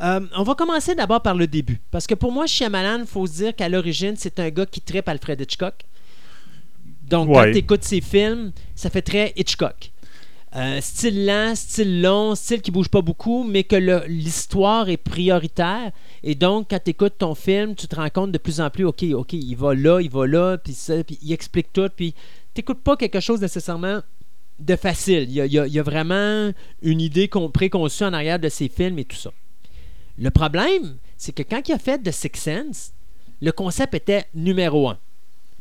Euh, 0.00 0.20
on 0.36 0.42
va 0.42 0.54
commencer 0.54 0.94
d'abord 0.94 1.20
par 1.22 1.34
le 1.34 1.46
début. 1.46 1.80
Parce 1.90 2.06
que 2.06 2.14
pour 2.14 2.32
moi, 2.32 2.46
Shyamalan, 2.46 3.00
il 3.00 3.06
faut 3.06 3.26
se 3.26 3.32
dire 3.32 3.56
qu'à 3.56 3.68
l'origine, 3.68 4.14
c'est 4.16 4.38
un 4.38 4.48
gars 4.50 4.66
qui 4.66 4.80
tripe 4.80 5.08
Alfred 5.08 5.40
Hitchcock. 5.40 5.74
Donc, 7.08 7.32
quand 7.32 7.50
tu 7.50 7.58
écoutes 7.58 7.84
ses 7.84 8.00
films, 8.00 8.52
ça 8.74 8.90
fait 8.90 9.02
très 9.02 9.32
Hitchcock. 9.36 9.92
Euh, 10.56 10.80
style 10.80 11.26
lent, 11.26 11.54
style 11.54 12.00
long, 12.00 12.34
style 12.34 12.62
qui 12.62 12.70
bouge 12.70 12.88
pas 12.88 13.02
beaucoup, 13.02 13.44
mais 13.44 13.64
que 13.64 13.76
l'histoire 14.06 14.88
est 14.88 14.96
prioritaire. 14.96 15.92
Et 16.22 16.34
donc, 16.34 16.68
quand 16.70 16.80
tu 16.82 16.90
écoutes 16.90 17.18
ton 17.18 17.34
film, 17.34 17.74
tu 17.74 17.86
te 17.86 17.96
rends 17.96 18.08
compte 18.08 18.32
de 18.32 18.38
plus 18.38 18.60
en 18.60 18.70
plus, 18.70 18.84
OK, 18.84 19.04
OK, 19.12 19.34
il 19.34 19.54
va 19.56 19.74
là, 19.74 20.00
il 20.00 20.10
va 20.10 20.26
là, 20.26 20.56
puis 20.56 20.72
ça, 20.72 21.04
puis 21.04 21.18
il 21.22 21.32
explique 21.32 21.72
tout, 21.72 21.90
puis 21.94 22.14
tu 22.54 22.62
pas 22.62 22.96
quelque 22.96 23.20
chose 23.20 23.40
nécessairement 23.40 24.00
de 24.58 24.76
facile. 24.76 25.26
Il 25.28 25.34
y 25.34 25.78
a, 25.78 25.82
vraiment 25.82 26.52
une 26.82 27.00
idée 27.00 27.28
con- 27.28 27.50
préconçue 27.50 28.04
en 28.04 28.12
arrière 28.12 28.38
de 28.38 28.48
ses 28.48 28.68
films 28.68 28.98
et 28.98 29.04
tout 29.04 29.16
ça. 29.16 29.30
Le 30.18 30.30
problème, 30.30 30.96
c'est 31.16 31.32
que 31.32 31.42
quand 31.42 31.68
il 31.68 31.72
a 31.72 31.78
fait 31.78 32.02
The 32.02 32.10
Sixth 32.10 32.42
Sense, 32.42 32.92
le 33.40 33.52
concept 33.52 33.94
était 33.94 34.24
numéro 34.34 34.88
un. 34.88 34.98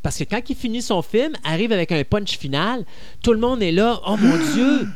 Parce 0.07 0.19
que 0.19 0.23
quand 0.23 0.39
il 0.49 0.55
finit 0.55 0.81
son 0.81 1.01
film, 1.01 1.33
arrive 1.43 1.73
avec 1.73 1.91
un 1.91 2.01
punch 2.05 2.37
final, 2.37 2.85
tout 3.21 3.33
le 3.33 3.39
monde 3.39 3.61
est 3.61 3.73
là, 3.73 3.99
oh 4.07 4.15
mon 4.15 4.37
Dieu! 4.53 4.87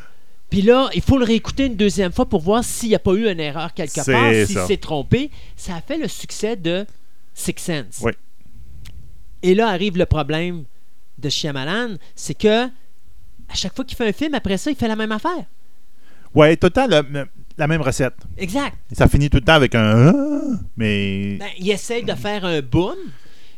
Puis 0.48 0.62
là, 0.62 0.88
il 0.94 1.02
faut 1.02 1.18
le 1.18 1.26
réécouter 1.26 1.66
une 1.66 1.76
deuxième 1.76 2.12
fois 2.12 2.24
pour 2.24 2.40
voir 2.40 2.64
s'il 2.64 2.88
n'y 2.88 2.94
a 2.94 2.98
pas 2.98 3.12
eu 3.12 3.30
une 3.30 3.38
erreur 3.38 3.74
quelque 3.74 4.10
part, 4.10 4.32
s'il 4.46 4.58
s'est 4.60 4.78
trompé. 4.78 5.30
Ça 5.54 5.74
a 5.76 5.82
fait 5.82 5.98
le 5.98 6.08
succès 6.08 6.56
de 6.56 6.86
Six 7.34 7.52
Sense. 7.58 7.98
Oui. 8.00 8.12
Et 9.42 9.54
là 9.54 9.68
arrive 9.68 9.98
le 9.98 10.06
problème 10.06 10.64
de 11.18 11.28
Shyamalan, 11.28 11.96
c'est 12.16 12.32
que 12.32 12.64
à 12.68 13.54
chaque 13.54 13.76
fois 13.76 13.84
qu'il 13.84 13.98
fait 13.98 14.08
un 14.08 14.12
film, 14.14 14.32
après 14.32 14.56
ça, 14.56 14.70
il 14.70 14.76
fait 14.78 14.88
la 14.88 14.96
même 14.96 15.12
affaire. 15.12 15.44
Ouais, 16.34 16.56
tout 16.56 16.68
le 16.68 16.70
temps 16.70 16.86
le- 16.86 17.28
la 17.58 17.66
même 17.66 17.82
recette. 17.82 18.14
Exact. 18.38 18.74
Et 18.90 18.94
ça 18.94 19.08
finit 19.08 19.28
tout 19.28 19.36
le 19.36 19.44
temps 19.44 19.52
avec 19.52 19.74
un 19.74 20.08
Ah 20.08 20.12
mais 20.78 21.36
Ben, 21.38 21.48
il 21.58 21.70
essaye 21.70 22.02
de 22.02 22.14
faire 22.14 22.46
un 22.46 22.62
boom, 22.62 22.96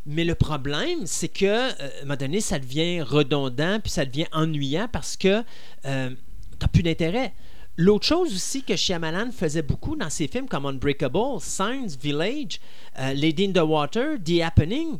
mais 0.06 0.24
le 0.24 0.34
problème, 0.34 1.06
c'est 1.06 1.28
que 1.28 1.44
euh, 1.46 1.70
à 1.70 1.98
un 1.98 2.00
moment 2.02 2.16
donné, 2.16 2.40
ça 2.40 2.58
devient 2.58 3.00
redondant, 3.02 3.80
puis 3.80 3.90
ça 3.90 4.04
devient 4.04 4.26
ennuyant 4.32 4.88
parce 4.90 5.16
que 5.16 5.42
euh, 5.86 6.10
t'as 6.58 6.68
plus 6.68 6.82
d'intérêt. 6.82 7.32
L'autre 7.76 8.06
chose 8.06 8.32
aussi 8.34 8.62
que 8.62 8.76
Shyamalan 8.76 9.32
faisait 9.32 9.62
beaucoup 9.62 9.96
dans 9.96 10.10
ses 10.10 10.28
films 10.28 10.46
comme 10.46 10.66
Unbreakable, 10.66 11.40
Signs, 11.40 11.96
Village, 12.00 12.60
euh, 12.98 13.14
Lady 13.14 13.46
in 13.46 13.52
the 13.52 13.66
Water, 13.66 14.16
The 14.24 14.42
Happening, 14.42 14.98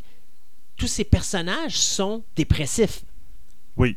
tous 0.77 0.89
ces 0.89 1.05
personnages 1.05 1.79
sont 1.79 2.25
dépressifs. 2.35 3.05
oui. 3.77 3.97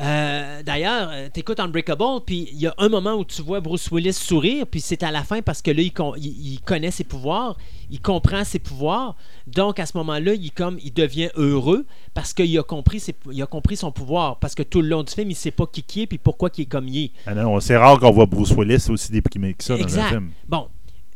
Euh, 0.00 0.62
D'ailleurs, 0.64 1.10
euh, 1.12 1.28
t'écoutes 1.32 1.60
Unbreakable, 1.60 2.02
puis 2.26 2.48
il 2.52 2.58
y 2.58 2.66
a 2.66 2.74
un 2.78 2.88
moment 2.88 3.14
où 3.14 3.24
tu 3.24 3.42
vois 3.42 3.60
Bruce 3.60 3.88
Willis 3.92 4.12
sourire, 4.12 4.66
puis 4.66 4.80
c'est 4.80 5.02
à 5.04 5.12
la 5.12 5.22
fin 5.22 5.40
parce 5.40 5.62
que 5.62 5.70
là, 5.70 5.82
il, 5.82 5.92
con- 5.92 6.14
il- 6.16 6.54
il 6.54 6.60
connaît 6.60 6.90
ses 6.90 7.04
pouvoirs, 7.04 7.56
il 7.90 8.00
comprend 8.00 8.42
ses 8.44 8.58
pouvoirs. 8.58 9.14
Donc, 9.46 9.78
à 9.78 9.86
ce 9.86 9.96
moment-là, 9.98 10.34
il, 10.34 10.50
comme, 10.50 10.78
il 10.82 10.92
devient 10.92 11.28
heureux 11.36 11.86
parce 12.12 12.32
qu'il 12.34 12.58
a, 12.58 12.62
compris 12.64 12.98
ses- 12.98 13.14
il 13.30 13.40
a 13.40 13.46
compris 13.46 13.76
son 13.76 13.92
pouvoir. 13.92 14.38
Parce 14.40 14.56
que 14.56 14.64
tout 14.64 14.80
le 14.82 14.88
long 14.88 15.04
du 15.04 15.12
film, 15.12 15.30
il 15.30 15.36
sait 15.36 15.52
pas 15.52 15.66
qui 15.66 15.82
qui 15.84 16.02
est, 16.02 16.06
puis 16.06 16.18
pourquoi 16.18 16.50
il 16.58 16.62
est 16.62 16.66
comme 16.66 16.88
il 16.88 17.04
est. 17.04 17.10
Ah 17.26 17.34
non, 17.34 17.60
c'est 17.60 17.76
rare 17.76 18.00
qu'on 18.00 18.10
voit 18.10 18.26
Bruce 18.26 18.50
Willis 18.50 18.86
aussi 18.90 19.12
déprimé 19.12 19.54
que 19.54 19.62
ça 19.62 19.76
dans 19.76 19.84
un 20.00 20.02
film. 20.08 20.30
Bon, 20.48 20.66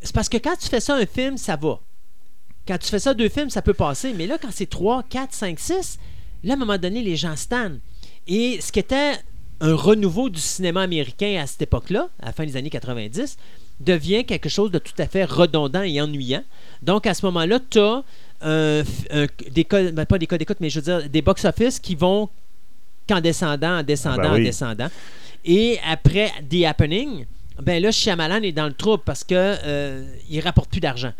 c'est 0.02 0.14
parce 0.14 0.28
que 0.28 0.36
quand 0.36 0.54
tu 0.60 0.68
fais 0.68 0.80
ça 0.80 0.94
un 0.94 1.06
film, 1.06 1.36
ça 1.36 1.56
va. 1.56 1.80
Quand 2.66 2.78
tu 2.78 2.88
fais 2.88 2.98
ça 3.00 3.12
deux 3.14 3.28
films, 3.28 3.50
ça 3.50 3.62
peut 3.62 3.74
passer. 3.74 4.12
Mais 4.14 4.26
là, 4.28 4.36
quand 4.40 4.50
c'est 4.52 4.66
3, 4.70 5.02
4, 5.08 5.32
5, 5.32 5.58
6, 5.58 5.98
là, 6.44 6.52
à 6.52 6.56
un 6.56 6.60
moment 6.60 6.78
donné, 6.78 7.02
les 7.02 7.16
gens 7.16 7.34
stannent. 7.34 7.80
Et 8.28 8.60
ce 8.60 8.70
qui 8.70 8.78
était 8.78 9.14
un 9.60 9.74
renouveau 9.74 10.28
du 10.28 10.40
cinéma 10.40 10.82
américain 10.82 11.40
à 11.42 11.46
cette 11.46 11.62
époque-là, 11.62 12.08
à 12.22 12.26
la 12.26 12.32
fin 12.32 12.44
des 12.44 12.56
années 12.56 12.70
90, 12.70 13.36
devient 13.80 14.24
quelque 14.24 14.48
chose 14.48 14.70
de 14.70 14.78
tout 14.78 14.92
à 14.98 15.06
fait 15.06 15.24
redondant 15.24 15.82
et 15.82 16.00
ennuyant. 16.00 16.44
Donc, 16.82 17.06
à 17.06 17.14
ce 17.14 17.24
moment-là, 17.26 17.58
tu 17.70 17.78
as 17.80 18.02
des 19.50 19.64
codes, 19.64 19.94
ben, 19.94 20.04
pas 20.06 20.18
des 20.18 20.26
codes 20.26 20.38
d'écoute, 20.38 20.58
mais 20.60 20.70
je 20.70 20.80
veux 20.80 20.84
dire, 21.00 21.08
des 21.10 21.22
box-office 21.22 21.80
qui 21.80 21.94
vont 21.94 22.28
qu'en 23.08 23.20
descendant, 23.20 23.78
en 23.78 23.82
descendant, 23.82 24.16
Ah 24.20 24.28
ben 24.28 24.34
oui. 24.34 24.40
en 24.40 24.44
descendant. 24.44 24.88
Et 25.44 25.78
après 25.88 26.30
The 26.50 26.64
Happening, 26.64 27.24
ben 27.62 27.82
là, 27.82 27.90
Shyamalan 27.90 28.42
est 28.42 28.52
dans 28.52 28.66
le 28.66 28.74
trouble 28.74 29.02
parce 29.04 29.24
que 29.24 29.34
euh, 29.34 30.04
il 30.28 30.40
rapporte 30.40 30.70
plus 30.70 30.80
d'argent. 30.80 31.12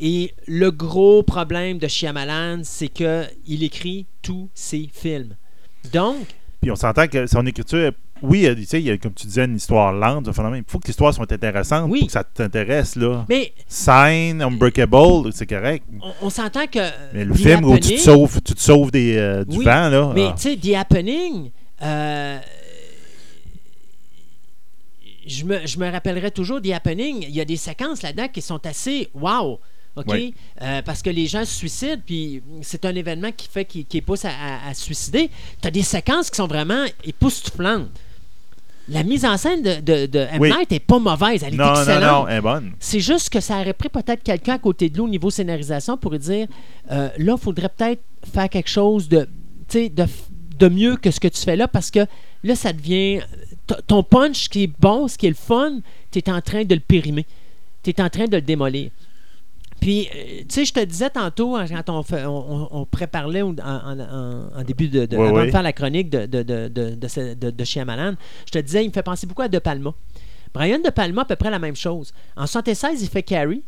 Et 0.00 0.34
le 0.46 0.70
gros 0.70 1.22
problème 1.22 1.78
de 1.78 1.86
Shyamalan, 1.86 2.62
c'est 2.64 2.88
que 2.88 3.24
il 3.46 3.62
écrit 3.62 4.06
tous 4.22 4.48
ses 4.54 4.88
films. 4.92 5.36
Donc, 5.92 6.26
Puis 6.64 6.70
on 6.70 6.76
s'entend 6.76 7.06
que 7.08 7.26
son 7.26 7.44
écriture, 7.44 7.92
oui, 8.22 8.38
il 8.38 8.42
y 8.44 8.46
a- 8.46 8.54
tu 8.54 8.64
sais, 8.64 8.80
il 8.80 8.86
y 8.86 8.90
a, 8.90 8.96
comme 8.96 9.12
tu 9.12 9.26
disais, 9.26 9.44
une 9.44 9.56
histoire 9.56 9.92
lente, 9.92 10.26
un 10.28 10.32
phénomène. 10.32 10.64
Il 10.66 10.70
faut 10.70 10.78
que 10.78 10.86
l'histoire 10.86 11.12
soit 11.12 11.30
intéressante 11.30 11.90
Oui. 11.90 11.98
pour 12.00 12.06
que 12.06 12.12
ça 12.12 12.24
t'intéresse. 12.24 12.96
là. 12.96 13.26
mais 13.28 13.52
Sign, 13.68 14.40
Unbreakable, 14.40 15.30
c'est 15.34 15.46
correct. 15.46 15.84
on, 16.02 16.26
on 16.26 16.30
s'entend 16.30 16.66
que 16.66 16.78
Mais 17.12 17.26
le 17.26 17.34
The 17.34 17.38
film 17.38 17.64
où 17.64 17.78
tu 17.78 17.96
te 17.96 18.00
sauves, 18.00 18.40
tu 18.42 18.54
te 18.54 18.60
sauves 18.60 18.90
des, 18.90 19.18
euh, 19.18 19.44
du 19.44 19.58
Oui, 19.58 19.64
vent, 19.66 19.90
là. 19.90 20.12
Mais 20.14 20.24
ah. 20.30 20.34
tu 20.40 20.42
sais, 20.52 20.56
The 20.56 20.74
Happening, 20.74 21.50
euh, 21.82 22.38
je, 25.26 25.44
me, 25.44 25.66
je 25.66 25.78
me 25.78 25.90
rappellerai 25.90 26.30
toujours 26.30 26.62
The 26.62 26.70
Happening. 26.72 27.24
Il 27.28 27.34
y 27.34 27.40
a 27.40 27.44
des 27.44 27.56
séquences 27.56 28.02
là-dedans 28.02 28.28
qui 28.28 28.40
sont 28.42 28.64
assez 28.66 29.08
wow. 29.14 29.58
OK? 29.96 30.06
Oui. 30.08 30.34
Euh, 30.60 30.82
parce 30.82 31.02
que 31.02 31.10
les 31.10 31.26
gens 31.26 31.44
se 31.44 31.54
suicident, 31.54 32.02
puis 32.04 32.42
c'est 32.62 32.84
un 32.84 32.94
événement 32.94 33.30
qui 33.30 33.48
fait 33.48 33.64
qui, 33.64 33.84
qui 33.84 34.00
pousse 34.00 34.24
à, 34.24 34.30
à- 34.68 34.74
suicider. 34.74 35.30
Tu 35.62 35.68
as 35.68 35.70
des 35.70 35.82
séquences 35.84 36.30
qui 36.30 36.36
sont 36.36 36.46
vraiment 36.48 36.84
époustouflantes. 37.04 37.88
La 38.88 39.02
mise 39.02 39.24
en 39.24 39.38
scène 39.38 39.62
de, 39.62 39.76
de, 39.80 40.06
de 40.06 40.18
M. 40.18 40.38
Oui. 40.40 40.50
Night 40.50 40.70
est 40.72 40.78
pas 40.80 40.98
mauvaise, 40.98 41.42
elle 41.42 41.54
est 41.54 41.56
non, 41.56 41.74
excellente. 41.74 42.02
non, 42.24 42.28
elle 42.28 42.36
est 42.36 42.40
bonne. 42.42 42.72
C'est 42.78 43.00
juste 43.00 43.30
que 43.30 43.40
ça 43.40 43.58
aurait 43.60 43.72
pris 43.72 43.88
peut-être 43.88 44.22
quelqu'un 44.22 44.54
à 44.54 44.58
côté 44.58 44.90
de 44.90 44.94
lui 44.94 45.00
au 45.00 45.08
niveau 45.08 45.30
scénarisation 45.30 45.96
pour 45.96 46.10
lui 46.10 46.18
dire 46.18 46.48
euh, 46.90 47.08
là, 47.16 47.34
il 47.38 47.42
faudrait 47.42 47.70
peut-être 47.70 48.02
faire 48.30 48.48
quelque 48.50 48.68
chose 48.68 49.08
de, 49.08 49.26
de, 49.72 50.06
de 50.58 50.68
mieux 50.68 50.96
que 50.96 51.10
ce 51.10 51.18
que 51.18 51.28
tu 51.28 51.40
fais 51.40 51.56
là 51.56 51.66
parce 51.66 51.90
que 51.90 52.00
là, 52.42 52.54
ça 52.54 52.72
devient. 52.74 53.20
Ton 53.86 54.02
punch 54.02 54.50
qui 54.50 54.64
est 54.64 54.72
bon, 54.78 55.08
ce 55.08 55.16
qui 55.16 55.26
est 55.26 55.30
le 55.30 55.34
fun, 55.34 55.78
tu 56.10 56.18
es 56.18 56.28
en 56.30 56.42
train 56.42 56.64
de 56.64 56.74
le 56.74 56.82
périmer. 56.82 57.24
Tu 57.82 57.88
es 57.88 58.00
en 58.02 58.10
train 58.10 58.26
de 58.26 58.36
le 58.36 58.42
démolir. 58.42 58.90
Puis, 59.84 60.08
euh, 60.14 60.38
tu 60.40 60.44
sais, 60.48 60.64
je 60.64 60.72
te 60.72 60.80
disais 60.82 61.10
tantôt, 61.10 61.56
hein, 61.56 61.66
quand 61.68 61.90
on, 61.90 62.02
fait, 62.02 62.24
on, 62.24 62.52
on- 62.62 62.68
on 62.70 62.84
préparait 62.86 63.42
en, 63.42 63.54
en- 63.58 64.62
début 64.66 64.88
de, 64.88 65.04
de- 65.04 65.14
Oui, 65.14 65.26
avant 65.28 65.40
oui. 65.40 65.46
de 65.46 65.50
faire 65.50 65.62
la 65.62 65.74
chronique 65.74 66.08
de, 66.08 66.24
de, 66.24 66.42
de, 66.42 66.68
de, 66.68 66.94
de, 66.94 67.08
ce- 67.08 67.34
de- 67.34 67.50
de 67.50 67.64
Shyamalan, 67.64 68.14
je 68.46 68.52
te 68.52 68.58
disais, 68.58 68.82
il 68.82 68.88
me 68.88 68.94
fait 68.94 69.02
penser 69.02 69.26
beaucoup 69.26 69.42
à 69.42 69.48
De 69.48 69.58
Palma. 69.58 69.92
Brian 70.54 70.78
De 70.78 70.88
Palma, 70.88 71.20
à 71.22 71.24
peu 71.26 71.36
près 71.36 71.50
la 71.50 71.58
même 71.58 71.76
chose. 71.76 72.14
En 72.34 72.46
76, 72.46 73.02
il 73.02 73.08
fait 73.10 73.22
Carrie. 73.22 73.62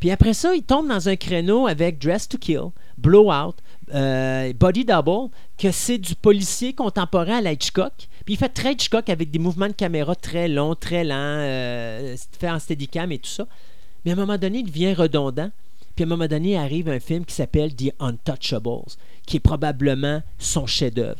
Puis 0.00 0.10
après 0.10 0.32
ça, 0.32 0.54
il 0.54 0.62
tombe 0.62 0.88
dans 0.88 1.06
un 1.08 1.16
créneau 1.16 1.66
avec 1.66 1.98
Dress 1.98 2.26
to 2.28 2.38
Kill, 2.38 2.70
Blowout, 2.96 3.56
euh, 3.94 4.52
Body 4.54 4.86
Double, 4.86 5.28
que 5.58 5.70
c'est 5.70 5.98
du 5.98 6.14
policier 6.14 6.72
contemporain 6.72 7.38
à 7.38 7.40
la 7.42 7.52
Hitchcock. 7.52 7.92
Puis 8.24 8.34
il 8.34 8.36
fait 8.38 8.48
très 8.48 8.72
Hitchcock 8.72 9.08
avec 9.10 9.30
des 9.30 9.38
mouvements 9.38 9.68
de 9.68 9.72
caméra 9.74 10.14
très 10.14 10.48
longs, 10.48 10.74
très 10.74 11.04
lents, 11.04 11.14
euh, 11.14 12.16
fait 12.38 12.48
en 12.50 12.58
steadicam 12.58 13.12
et 13.12 13.18
tout 13.18 13.28
ça. 13.28 13.46
Mais 14.06 14.12
à 14.12 14.14
un 14.14 14.18
moment 14.18 14.38
donné, 14.38 14.60
il 14.60 14.66
devient 14.66 14.94
redondant. 14.94 15.50
Puis 15.96 16.04
à 16.04 16.06
un 16.06 16.08
moment 16.08 16.28
donné, 16.28 16.56
arrive 16.56 16.88
un 16.88 17.00
film 17.00 17.24
qui 17.24 17.34
s'appelle 17.34 17.74
The 17.74 17.92
Untouchables, 17.98 18.92
qui 19.26 19.38
est 19.38 19.40
probablement 19.40 20.22
son 20.38 20.64
chef-d'œuvre. 20.66 21.18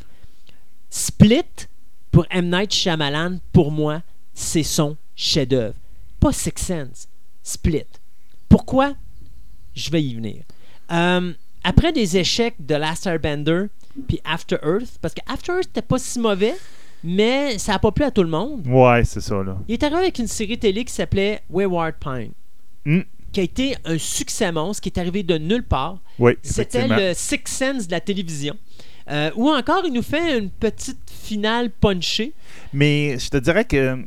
Split, 0.88 1.66
pour 2.12 2.26
M. 2.30 2.48
Night 2.48 2.72
Shyamalan, 2.72 3.38
pour 3.52 3.72
moi, 3.72 4.02
c'est 4.34 4.62
son 4.62 4.96
chef-d'œuvre. 5.16 5.74
Pas 6.20 6.32
Six 6.32 6.52
Sense, 6.56 7.08
Split. 7.42 7.86
Pourquoi? 8.48 8.94
Je 9.74 9.90
vais 9.90 10.02
y 10.02 10.14
venir. 10.14 10.44
Euh, 10.92 11.32
après 11.64 11.92
des 11.92 12.16
échecs 12.16 12.54
de 12.60 12.76
Last 12.76 13.06
Airbender 13.06 13.64
puis 14.06 14.20
After 14.24 14.58
Earth, 14.62 14.98
parce 15.02 15.14
que 15.14 15.20
After 15.26 15.52
Earth 15.52 15.66
n'était 15.66 15.82
pas 15.82 15.98
si 15.98 16.20
mauvais, 16.20 16.54
mais 17.02 17.58
ça 17.58 17.72
n'a 17.72 17.78
pas 17.78 17.90
plu 17.90 18.04
à 18.04 18.10
tout 18.10 18.22
le 18.22 18.28
monde. 18.28 18.64
Ouais, 18.66 19.02
c'est 19.04 19.20
ça, 19.20 19.42
là. 19.42 19.58
Il 19.66 19.72
est 19.72 19.82
arrivé 19.82 20.00
avec 20.02 20.18
une 20.18 20.28
série 20.28 20.58
télé 20.58 20.84
qui 20.84 20.92
s'appelait 20.92 21.42
Wayward 21.50 21.94
Pine, 21.98 22.32
Hmm. 22.86 23.00
qui 23.32 23.40
a 23.40 23.42
été 23.42 23.76
un 23.84 23.98
succès 23.98 24.50
monstre, 24.52 24.80
qui 24.82 24.88
est 24.88 24.98
arrivé 24.98 25.22
de 25.22 25.36
nulle 25.36 25.64
part. 25.64 25.98
Oui, 26.18 26.32
C'était 26.42 26.86
le 26.88 27.12
Six 27.14 27.40
Sense 27.46 27.86
de 27.86 27.92
la 27.92 28.00
télévision. 28.00 28.56
Euh, 29.10 29.30
ou 29.36 29.50
encore, 29.50 29.82
il 29.84 29.92
nous 29.92 30.02
fait 30.02 30.38
une 30.38 30.50
petite 30.50 30.98
finale 31.10 31.70
punchée. 31.70 32.32
Mais 32.72 33.18
je 33.18 33.28
te 33.28 33.36
dirais 33.36 33.64
que, 33.64 33.98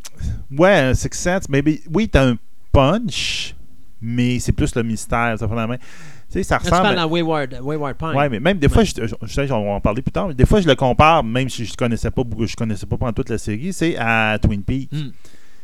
ouais, 0.58 0.74
un 0.80 0.94
Six 0.94 1.10
Sense, 1.14 1.44
mais 1.50 1.64
oui, 1.94 2.10
t'as 2.10 2.26
un 2.30 2.38
punch, 2.72 3.56
mais 4.02 4.40
c'est 4.40 4.52
plus 4.52 4.74
le 4.76 4.84
mystère. 4.84 5.38
Ça, 5.38 5.48
fait 5.48 5.56
la 5.56 5.68
main. 5.68 5.78
Tu 5.78 5.84
sais, 6.30 6.44
ça 6.44 6.58
Quand 6.58 6.66
tu 6.66 6.70
ressemble. 6.72 6.84
parles 6.84 6.96
dans 6.98 7.08
Wayward, 7.08 7.60
Wayward 7.62 7.98
Pine. 7.98 8.10
Ouais, 8.16 8.30
mais 8.30 8.40
même 8.40 8.60
des 8.60 8.70
fois, 8.70 8.84
je, 8.84 8.94
je, 8.96 9.16
je 9.22 9.34
sais, 9.34 9.52
on 9.52 9.66
va 9.66 9.72
en 9.72 9.82
parler 9.82 10.02
plus 10.02 10.12
tard, 10.12 10.28
mais 10.28 10.34
des 10.34 10.46
fois, 10.46 10.62
je 10.62 10.68
le 10.68 10.76
compare, 10.76 11.24
même 11.24 11.50
si 11.50 11.66
je 11.66 11.76
connaissais 11.76 12.12
pas 12.12 12.24
je 12.46 12.56
connaissais 12.56 12.86
pas 12.86 12.98
pendant 12.98 13.14
toute 13.14 13.30
la 13.30 13.38
série, 13.38 13.74
c'est 13.74 13.96
à 13.98 14.38
Twin 14.42 14.64
Peaks. 14.64 14.92
Hmm. 14.92 15.10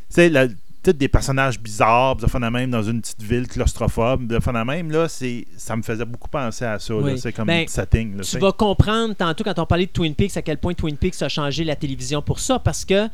C'est 0.08 0.28
la- 0.28 0.48
tous 0.92 0.98
des 0.98 1.08
personnages 1.08 1.58
bizarres, 1.58 2.16
de 2.16 2.26
même 2.48 2.70
dans 2.70 2.82
une 2.82 3.00
petite 3.00 3.22
ville 3.22 3.48
claustrophobe, 3.48 4.26
de 4.26 4.38
même 4.64 4.90
là, 4.90 5.08
c'est 5.08 5.46
ça 5.56 5.76
me 5.76 5.82
faisait 5.82 6.04
beaucoup 6.04 6.28
penser 6.28 6.64
à 6.64 6.78
ça. 6.78 6.94
Oui. 6.94 7.18
C'est 7.18 7.32
comme 7.32 7.46
Ben, 7.46 7.66
setting. 7.66 8.16
Là, 8.16 8.22
Tu 8.22 8.38
vas 8.38 8.52
comprendre 8.52 9.14
tantôt 9.14 9.44
quand 9.44 9.58
on 9.58 9.66
parlait 9.66 9.86
de 9.86 9.90
Twin 9.90 10.14
Peaks 10.14 10.36
à 10.36 10.42
quel 10.42 10.58
point 10.58 10.74
Twin 10.74 10.96
Peaks 10.96 11.20
a 11.22 11.28
changé 11.28 11.64
la 11.64 11.76
télévision 11.76 12.22
pour 12.22 12.38
ça 12.38 12.58
parce 12.58 12.84
que 12.84 13.08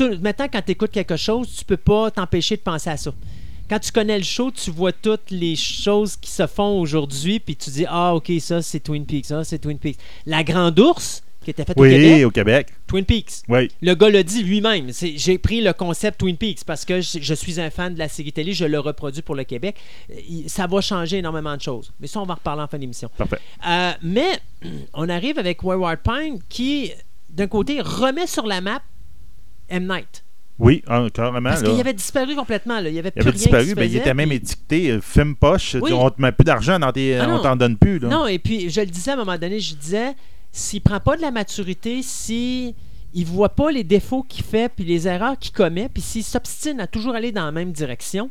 euh, 0.00 0.18
maintenant 0.20 0.46
quand 0.52 0.62
tu 0.64 0.72
écoutes 0.72 0.90
quelque 0.90 1.16
chose, 1.16 1.54
tu 1.56 1.64
peux 1.64 1.76
pas 1.76 2.10
t'empêcher 2.10 2.56
de 2.56 2.62
penser 2.62 2.90
à 2.90 2.96
ça. 2.96 3.12
Quand 3.68 3.78
tu 3.78 3.90
connais 3.90 4.18
le 4.18 4.24
show, 4.24 4.50
tu 4.50 4.70
vois 4.70 4.92
toutes 4.92 5.30
les 5.30 5.56
choses 5.56 6.16
qui 6.16 6.30
se 6.30 6.46
font 6.46 6.80
aujourd'hui 6.80 7.40
puis 7.40 7.56
tu 7.56 7.70
dis 7.70 7.86
ah 7.88 8.14
OK, 8.14 8.32
ça 8.40 8.62
c'est 8.62 8.80
Twin 8.80 9.06
Peaks, 9.06 9.26
ça 9.26 9.44
c'est 9.44 9.58
Twin 9.58 9.78
Peaks. 9.78 9.98
La 10.26 10.42
Grande 10.42 10.78
Ours 10.78 11.22
qui 11.46 11.50
était 11.52 11.64
faite 11.64 11.78
au 11.78 11.82
Oui, 11.82 11.90
Québec, 11.90 12.26
au 12.26 12.30
Québec. 12.30 12.66
Twin 12.86 13.04
Peaks. 13.04 13.32
Oui. 13.48 13.70
Le 13.80 13.94
gars 13.94 14.10
l'a 14.10 14.22
dit 14.22 14.42
lui-même. 14.42 14.90
J'ai 14.92 15.38
pris 15.38 15.60
le 15.62 15.72
concept 15.72 16.18
Twin 16.20 16.36
Peaks 16.36 16.64
parce 16.66 16.84
que 16.84 17.00
je, 17.00 17.18
je 17.20 17.34
suis 17.34 17.60
un 17.60 17.70
fan 17.70 17.94
de 17.94 17.98
la 17.98 18.08
série 18.08 18.32
télé, 18.32 18.52
je 18.52 18.64
le 18.64 18.78
reproduis 18.80 19.22
pour 19.22 19.34
le 19.36 19.44
Québec. 19.44 19.76
Euh, 20.10 20.14
Ça 20.48 20.66
va 20.66 20.80
changer 20.80 21.18
énormément 21.18 21.56
de 21.56 21.62
choses. 21.62 21.92
Mais 22.00 22.06
ça, 22.08 22.20
on 22.20 22.24
va 22.26 22.32
en 22.32 22.36
reparler 22.36 22.62
en 22.62 22.66
fin 22.68 22.78
d'émission. 22.78 23.08
Parfait. 23.16 23.38
Euh, 23.66 23.92
mais 24.02 24.40
on 24.94 25.08
arrive 25.08 25.38
avec 25.38 25.62
Wayward 25.62 26.00
Pine 26.02 26.40
qui, 26.48 26.92
d'un 27.30 27.46
côté, 27.46 27.80
remet 27.80 28.26
sur 28.26 28.46
la 28.46 28.60
map 28.60 28.82
M. 29.68 29.86
Night. 29.88 30.24
Oui, 30.58 30.82
carrément. 31.12 31.50
Parce 31.50 31.62
qu'il 31.62 31.78
avait 31.78 31.92
disparu 31.92 32.34
complètement. 32.34 32.80
Là. 32.80 32.88
Il 32.88 32.98
avait 32.98 33.10
Il 33.14 33.20
plus 33.20 33.28
avait 33.28 33.30
rien 33.30 33.38
disparu, 33.38 33.64
qui 33.64 33.70
se 33.70 33.74
ben, 33.74 33.82
il 33.84 33.96
était 33.96 34.14
même 34.14 34.28
puis- 34.30 34.38
étiqueté 34.38 34.90
euh, 34.90 35.00
film 35.02 35.36
poche. 35.36 35.76
Oui. 35.80 35.92
On 35.92 36.08
te 36.08 36.20
met 36.22 36.32
plus 36.32 36.44
d'argent 36.44 36.78
dans 36.78 36.92
tes. 36.92 37.18
Ah 37.18 37.28
on 37.28 37.40
t'en 37.42 37.56
donne 37.56 37.76
plus. 37.76 37.98
Là. 37.98 38.08
Non, 38.08 38.26
et 38.26 38.38
puis 38.38 38.70
je 38.70 38.80
le 38.80 38.86
disais 38.86 39.10
à 39.10 39.14
un 39.14 39.16
moment 39.18 39.36
donné, 39.36 39.60
je 39.60 39.74
disais, 39.74 40.14
s'il 40.56 40.80
prend 40.80 41.00
pas 41.00 41.16
de 41.16 41.22
la 41.22 41.30
maturité, 41.30 42.02
si 42.02 42.74
il 43.14 43.24
voit 43.26 43.50
pas 43.54 43.70
les 43.70 43.84
défauts 43.84 44.22
qu'il 44.22 44.44
fait 44.44 44.70
puis 44.74 44.84
les 44.84 45.06
erreurs 45.08 45.38
qu'il 45.38 45.52
commet, 45.52 45.88
puis 45.88 46.02
s'il 46.02 46.24
s'obstine 46.24 46.80
à 46.80 46.86
toujours 46.86 47.14
aller 47.14 47.32
dans 47.32 47.44
la 47.44 47.52
même 47.52 47.72
direction, 47.72 48.28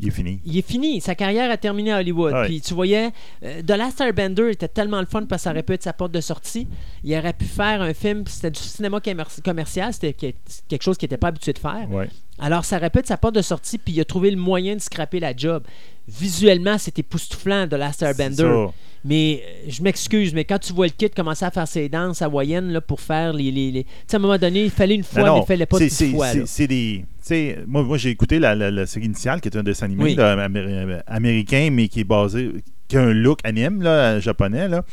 Il 0.00 0.08
est 0.08 0.10
fini. 0.12 0.40
il 0.44 0.56
est 0.58 0.66
fini. 0.66 1.00
Sa 1.00 1.14
carrière 1.14 1.50
a 1.50 1.56
terminé 1.56 1.92
à 1.92 1.98
Hollywood. 1.98 2.32
Ouais. 2.32 2.46
Puis 2.46 2.60
tu 2.60 2.74
voyais, 2.74 3.10
euh, 3.44 3.62
The 3.62 3.70
Last 3.70 4.00
Airbender 4.00 4.50
était 4.50 4.68
tellement 4.68 5.00
le 5.00 5.06
fun 5.06 5.24
parce 5.26 5.42
que 5.42 5.44
ça 5.44 5.50
aurait 5.50 5.62
pu 5.62 5.72
être 5.74 5.82
sa 5.82 5.92
porte 5.92 6.12
de 6.12 6.20
sortie. 6.20 6.66
Il 7.04 7.14
aurait 7.16 7.32
pu 7.32 7.44
faire 7.44 7.82
un 7.82 7.94
film, 7.94 8.24
c'était 8.26 8.50
du 8.50 8.60
cinéma 8.60 8.98
commer- 9.00 9.42
commercial, 9.44 9.92
c'était 9.92 10.12
que- 10.14 10.34
quelque 10.68 10.82
chose 10.82 10.96
qu'il 10.96 11.06
n'était 11.06 11.18
pas 11.18 11.28
habitué 11.28 11.52
de 11.52 11.58
faire. 11.58 11.88
Ouais. 11.90 12.08
Alors 12.38 12.64
ça 12.64 12.78
être 13.00 13.06
sa 13.06 13.16
porte 13.16 13.34
de 13.34 13.42
sortie, 13.42 13.78
puis 13.78 13.94
il 13.94 14.00
a 14.00 14.04
trouvé 14.04 14.30
le 14.30 14.36
moyen 14.36 14.74
de 14.74 14.80
scraper 14.80 15.20
la 15.20 15.36
job. 15.36 15.62
Visuellement, 16.08 16.78
c'était 16.78 17.00
époustouflant, 17.00 17.68
The 17.68 17.74
Last 17.74 18.02
Airbender. 18.02 18.66
Mais 19.04 19.42
euh, 19.44 19.64
je 19.68 19.82
m'excuse, 19.82 20.32
mais 20.32 20.44
quand 20.44 20.58
tu 20.60 20.72
vois 20.72 20.86
le 20.86 20.92
kid 20.92 21.12
commencer 21.14 21.44
à 21.44 21.50
faire 21.50 21.66
ses 21.66 21.88
danses 21.88 22.22
hawaïennes 22.22 22.70
là, 22.72 22.80
pour 22.80 23.00
faire 23.00 23.32
les. 23.32 23.50
les, 23.50 23.70
les- 23.72 23.84
Tu 23.84 23.90
sais, 24.06 24.16
à 24.16 24.18
un 24.18 24.22
moment 24.22 24.38
donné, 24.38 24.64
il 24.64 24.70
fallait 24.70 24.94
une 24.94 25.02
fois, 25.02 25.22
Non, 25.24 25.34
mais 25.36 25.40
il 25.42 25.46
fallait 25.46 25.66
pas 25.66 25.78
c'est- 25.90 26.10
fois. 26.12 26.28
c'est- 26.28 26.46
des. 26.68 26.98
tu 26.98 27.04
sais, 27.20 27.58
moi, 27.66 27.82
moi 27.82 27.98
j'ai 27.98 28.10
écouté 28.10 28.38
la, 28.38 28.54
la- 28.54 28.70
la 28.70 28.86
série 28.86 29.06
initiale, 29.06 29.40
qui 29.40 29.48
est 29.48 29.56
un 29.56 29.62
dessin 29.64 29.86
animé 29.86 30.04
Oui. 30.04 30.14
là, 30.14 30.36
améri- 30.48 31.00
américain, 31.06 31.68
mais 31.72 31.88
qui 31.88 32.00
est 32.00 32.04
basé. 32.04 32.50
qui 32.88 32.96
a 32.96 33.02
un 33.02 33.12
look 33.12 33.38
anime, 33.44 33.82
là, 33.82 34.20
japonais. 34.20 34.68
Là. 34.68 34.84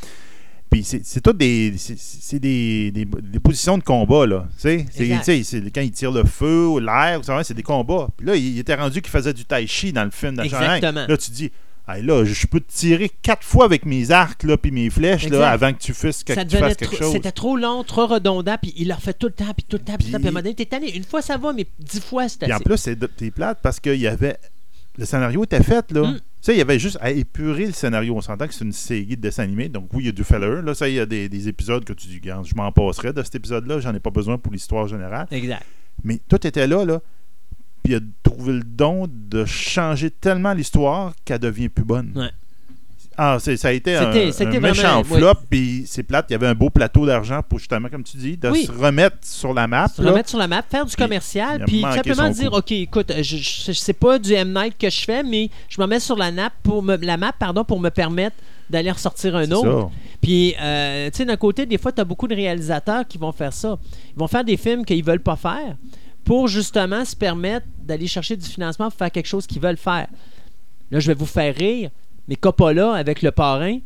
Puis 0.70 0.84
c'est 0.84 1.22
tout 1.22 1.34
des. 1.34 1.74
C'est 1.78 2.40
des, 2.40 2.92
des, 2.92 3.06
des 3.06 3.40
positions 3.40 3.78
de 3.78 3.84
combat, 3.84 4.28
là. 4.28 4.48
Tu 4.56 4.62
sais, 4.62 4.86
c'est- 5.44 5.72
quand 5.74 5.82
il 5.82 5.92
tire 5.92 6.12
le 6.12 6.24
feu 6.24 6.68
ou 6.68 6.80
l'air, 6.80 7.22
ça, 7.24 7.44
c'est 7.44 7.56
des 7.56 7.64
combats. 7.64 8.08
Puis 8.16 8.28
là, 8.28 8.36
il, 8.36 8.60
était 8.60 8.76
rendu 8.76 9.02
qu'il 9.02 9.10
faisait 9.12 9.34
du 9.34 9.46
tai 9.46 9.66
chi 9.66 9.92
dans 9.92 10.04
le 10.04 10.12
film 10.12 10.36
de 10.36 10.44
Shanghai. 10.44 10.78
Exactement. 10.78 11.08
Là, 11.08 11.18
tu 11.18 11.32
dis. 11.32 11.52
Hey, 11.92 12.04
là, 12.04 12.24
je 12.24 12.46
peux 12.46 12.60
te 12.60 12.72
tirer 12.72 13.10
quatre 13.24 13.44
fois 13.44 13.66
avec 13.66 13.84
mes 13.84 14.12
arcs 14.12 14.44
là, 14.44 14.58
puis 14.58 14.70
mes 14.70 14.92
flèches 14.92 15.28
là, 15.28 15.50
avant 15.50 15.74
que 15.74 15.80
tu 15.80 15.92
fasses, 15.96 16.24
que 16.24 16.36
ça 16.36 16.46
tu 16.46 16.56
fasses 16.56 16.76
quelque 16.76 16.96
chose. 16.96 17.14
C'était 17.14 17.32
trop 17.32 17.58
long, 17.58 17.84
trop 17.84 18.06
redondant, 18.06 18.58
puis 18.62 18.76
il 18.78 18.90
le 18.90 18.94
refait 18.94 19.14
tout 19.16 19.26
le 19.26 19.34
temps, 19.34 19.52
puis 19.58 19.66
tout 19.68 19.78
le 19.78 19.84
temps, 19.84 19.96
puis 19.98 20.06
tout 20.06 20.12
le 20.12 20.12
temps. 20.12 20.20
Puis 20.20 20.28
à 20.28 20.30
un 20.30 20.32
moment 20.32 20.44
donné, 20.44 20.54
t'es 20.54 20.66
tanné. 20.68 20.96
Une 20.96 21.04
fois, 21.04 21.24
ça 21.24 21.38
va, 21.38 21.52
mais 21.52 21.66
dix 21.80 22.00
fois, 22.00 22.30
c'est 22.30 22.42
Puis 22.42 22.54
en 22.54 22.58
assez. 22.58 22.64
plus, 22.96 23.10
t'es 23.18 23.32
plate 23.32 23.58
parce 23.64 23.80
qu'il 23.80 23.96
y 23.96 24.06
avait. 24.06 24.38
Le 25.00 25.06
scénario 25.06 25.44
était 25.44 25.64
fait, 25.64 25.92
là. 25.92 26.02
Mm. 26.12 26.20
Sais, 26.42 26.54
il 26.54 26.58
y 26.58 26.62
avait 26.62 26.80
juste 26.80 26.98
à 27.02 27.12
épurer 27.12 27.66
le 27.66 27.74
scénario. 27.74 28.16
On 28.16 28.22
s'entend 28.22 28.48
que 28.48 28.54
c'est 28.54 28.64
une 28.64 28.72
série 28.72 29.18
de 29.18 29.22
dessins 29.22 29.44
animés. 29.44 29.68
Donc, 29.68 29.90
oui, 29.94 30.04
il 30.04 30.06
y 30.06 30.10
a 30.10 30.14
du 30.14 30.24
filler. 30.24 30.62
Là, 30.64 30.74
ça, 30.74 30.88
il 30.88 30.96
y 30.96 31.00
a 31.00 31.06
des, 31.06 31.28
des 31.28 31.48
épisodes 31.50 31.84
que 31.84 31.92
tu 31.94 32.08
dis, 32.08 32.22
je 32.24 32.56
m'en 32.56 32.72
passerai 32.72 33.12
de 33.12 33.22
cet 33.24 33.36
épisode-là. 33.36 33.82
J'en 33.82 33.94
ai 33.94 34.00
pas 34.00 34.10
besoin 34.10 34.38
pour 34.38 34.54
l'histoire 34.54 34.88
générale. 34.88 35.28
Exact. 35.32 35.66
Mais 36.04 36.20
tout 36.30 36.48
était 36.48 36.68
là, 36.68 36.86
là. 36.86 37.02
Puis 37.84 37.94
il 37.94 37.96
a 37.98 38.00
trouvé 38.24 38.54
le 38.54 38.64
don 38.64 39.08
de 39.10 39.44
changer 39.46 40.12
tellement 40.12 40.54
l'histoire 40.54 41.14
qu'elle 41.26 41.40
devient 41.40 41.70
plus 41.70 41.86
bonne. 41.86 42.14
Ouais. 42.16 42.30
Ah, 43.22 43.38
ça 43.40 43.68
a 43.68 43.72
été 43.74 43.96
un, 43.98 44.12
un 44.12 44.60
méchant 44.62 45.02
vraiment- 45.02 45.04
flop. 45.04 45.42
Puis 45.50 45.84
c'est 45.88 46.04
plate. 46.04 46.28
Il 46.30 46.34
y 46.34 46.36
avait 46.36 46.48
un 46.48 46.56
beau 46.56 46.70
plateau 46.70 47.06
d'argent 47.06 47.42
pour 47.48 47.60
justement, 47.60 47.90
comme 47.90 48.04
tu 48.04 48.16
dis, 48.16 48.38
de 48.38 48.50
Oui. 48.50 48.66
se 48.66 48.72
remettre 48.72 49.18
sur 49.24 49.54
la 49.54 49.68
map. 49.68 49.90
Se 49.90 50.02
là. 50.02 50.12
remettre 50.12 50.30
sur 50.30 50.40
la 50.40 50.48
map, 50.48 50.62
faire 50.70 50.86
du 50.86 50.96
commercial, 50.96 51.64
puis 51.66 51.82
simplement 51.82 52.30
dire 52.30 52.50
coup. 52.52 52.58
OK, 52.58 52.72
écoute, 52.72 53.12
je, 53.22 53.38
je, 53.38 53.92
pas 53.92 54.20
du 54.20 54.32
M 54.34 54.54
Night 54.54 54.78
que 54.78 54.90
je 54.90 55.02
fais, 55.04 55.22
mais 55.24 55.50
je 55.68 55.82
me 55.82 55.88
mets 55.88 56.00
sur 56.00 56.16
la 56.16 56.32
map 56.32 56.50
pour 56.64 56.82
me, 56.82 56.96
la 56.96 57.18
map 57.18 57.34
pardon 57.38 57.66
pour 57.66 57.80
me 57.82 57.90
permettre 57.90 58.38
d'aller 58.70 58.92
ressortir 58.92 59.36
un 59.36 59.52
autre. 59.52 59.90
ça. 59.90 59.96
Puis, 60.22 60.56
euh, 60.62 61.10
tu 61.10 61.18
sais, 61.18 61.26
d'un 61.26 61.36
côté, 61.38 61.66
des 61.66 61.78
fois, 61.78 61.92
tu 61.92 62.00
as 62.00 62.06
beaucoup 62.06 62.28
de 62.28 62.36
réalisateurs 62.36 63.06
qui 63.08 63.18
vont 63.18 63.32
faire 63.34 63.52
ça. 63.52 63.78
Ils 64.16 64.20
vont 64.20 64.28
faire 64.28 64.44
des 64.46 64.56
films 64.58 64.86
qu'ils 64.86 65.04
veulent 65.04 65.20
pas 65.20 65.36
faire 65.36 65.76
pour 66.24 66.48
justement 66.48 67.04
se 67.04 67.16
permettre 67.16 67.66
d'aller 67.84 68.08
chercher 68.08 68.38
du 68.38 68.48
financement 68.48 68.90
pour 68.90 68.98
faire 68.98 69.12
quelque 69.12 69.26
chose 69.28 69.46
qu'ils 69.48 69.62
veulent 69.62 69.76
faire. 69.78 70.08
Là, 70.92 71.00
je 71.00 71.08
vais 71.08 71.14
vous 71.16 71.26
faire 71.26 71.54
rire, 71.56 71.90
mais 72.30 72.36
Coppola, 72.36 72.94
avec 72.94 73.24
le 73.24 73.32
parrain, 73.32 73.80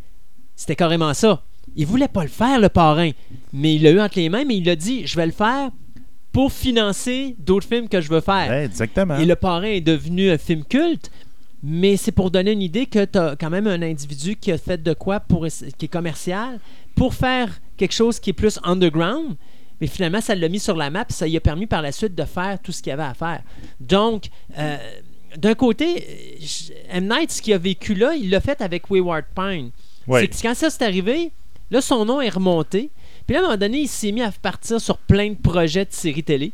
c'était 0.55 0.75
carrément 0.75 1.13
ça. 1.13 1.41
Il 1.77 1.87
voulait 1.87 2.09
pas 2.09 2.23
le 2.23 2.29
faire, 2.29 2.59
le 2.59 2.67
parrain, 2.67 3.11
mais 3.53 3.75
il 3.75 3.83
l'a 3.83 3.91
eu 3.91 4.01
entre 4.01 4.19
les 4.19 4.27
mains, 4.27 4.43
mais 4.45 4.57
il 4.57 4.69
a 4.69 4.75
dit 4.75 5.07
je 5.07 5.15
vais 5.15 5.25
le 5.25 5.31
faire 5.31 5.71
pour 6.33 6.51
financer 6.51 7.37
d'autres 7.39 7.67
films 7.67 7.87
que 7.87 8.01
je 8.01 8.09
veux 8.09 8.19
faire. 8.19 8.49
Ouais, 8.49 8.65
exactement. 8.65 9.17
Et 9.17 9.25
le 9.25 9.37
parrain 9.37 9.67
est 9.67 9.81
devenu 9.81 10.29
un 10.29 10.37
film 10.37 10.65
culte, 10.65 11.09
mais 11.63 11.95
c'est 11.95 12.11
pour 12.11 12.31
donner 12.31 12.51
une 12.51 12.61
idée 12.61 12.85
que 12.85 13.05
tu 13.05 13.17
as 13.17 13.37
quand 13.39 13.49
même 13.49 13.65
un 13.67 13.81
individu 13.81 14.35
qui 14.35 14.51
a 14.51 14.57
fait 14.57 14.83
de 14.83 14.93
quoi 14.93 15.21
pour 15.21 15.47
qui 15.77 15.85
est 15.85 15.91
commercial 15.91 16.59
pour 16.95 17.13
faire 17.13 17.49
quelque 17.77 17.93
chose 17.93 18.19
qui 18.19 18.31
est 18.31 18.33
plus 18.33 18.59
underground. 18.63 19.35
Mais 19.79 19.87
finalement, 19.87 20.21
ça 20.21 20.35
l'a 20.35 20.49
mis 20.49 20.59
sur 20.59 20.75
la 20.75 20.89
map 20.89 21.05
ça 21.09 21.27
lui 21.27 21.37
a 21.37 21.39
permis 21.39 21.65
par 21.65 21.81
la 21.81 21.91
suite 21.91 22.13
de 22.13 22.23
faire 22.25 22.59
tout 22.61 22.71
ce 22.71 22.81
qu'il 22.81 22.89
y 22.89 22.93
avait 22.93 23.03
à 23.03 23.13
faire. 23.13 23.41
Donc, 23.79 24.27
euh, 24.57 24.77
d'un 25.37 25.53
côté, 25.55 25.85
euh, 26.41 26.45
M. 26.97 27.07
Night, 27.09 27.31
ce 27.31 27.41
qu'il 27.41 27.53
a 27.53 27.57
vécu 27.57 27.93
là, 27.95 28.13
il 28.15 28.29
l'a 28.29 28.41
fait 28.41 28.61
avec 28.61 28.89
Wayward 28.89 29.25
Pine. 29.35 29.71
Ouais. 30.07 30.21
C'est 30.21 30.27
que 30.27 30.41
quand 30.47 30.55
ça 30.55 30.69
s'est 30.69 30.83
arrivé, 30.83 31.31
là, 31.71 31.81
son 31.81 32.05
nom 32.05 32.21
est 32.21 32.29
remonté. 32.29 32.89
Puis 33.25 33.33
là, 33.35 33.39
à 33.39 33.43
un 33.43 33.45
moment 33.47 33.57
donné, 33.57 33.79
il 33.81 33.87
s'est 33.87 34.11
mis 34.11 34.21
à 34.21 34.31
partir 34.31 34.79
sur 34.81 34.97
plein 34.97 35.29
de 35.29 35.35
projets 35.35 35.85
de 35.85 35.91
séries 35.93 36.23
télé. 36.23 36.51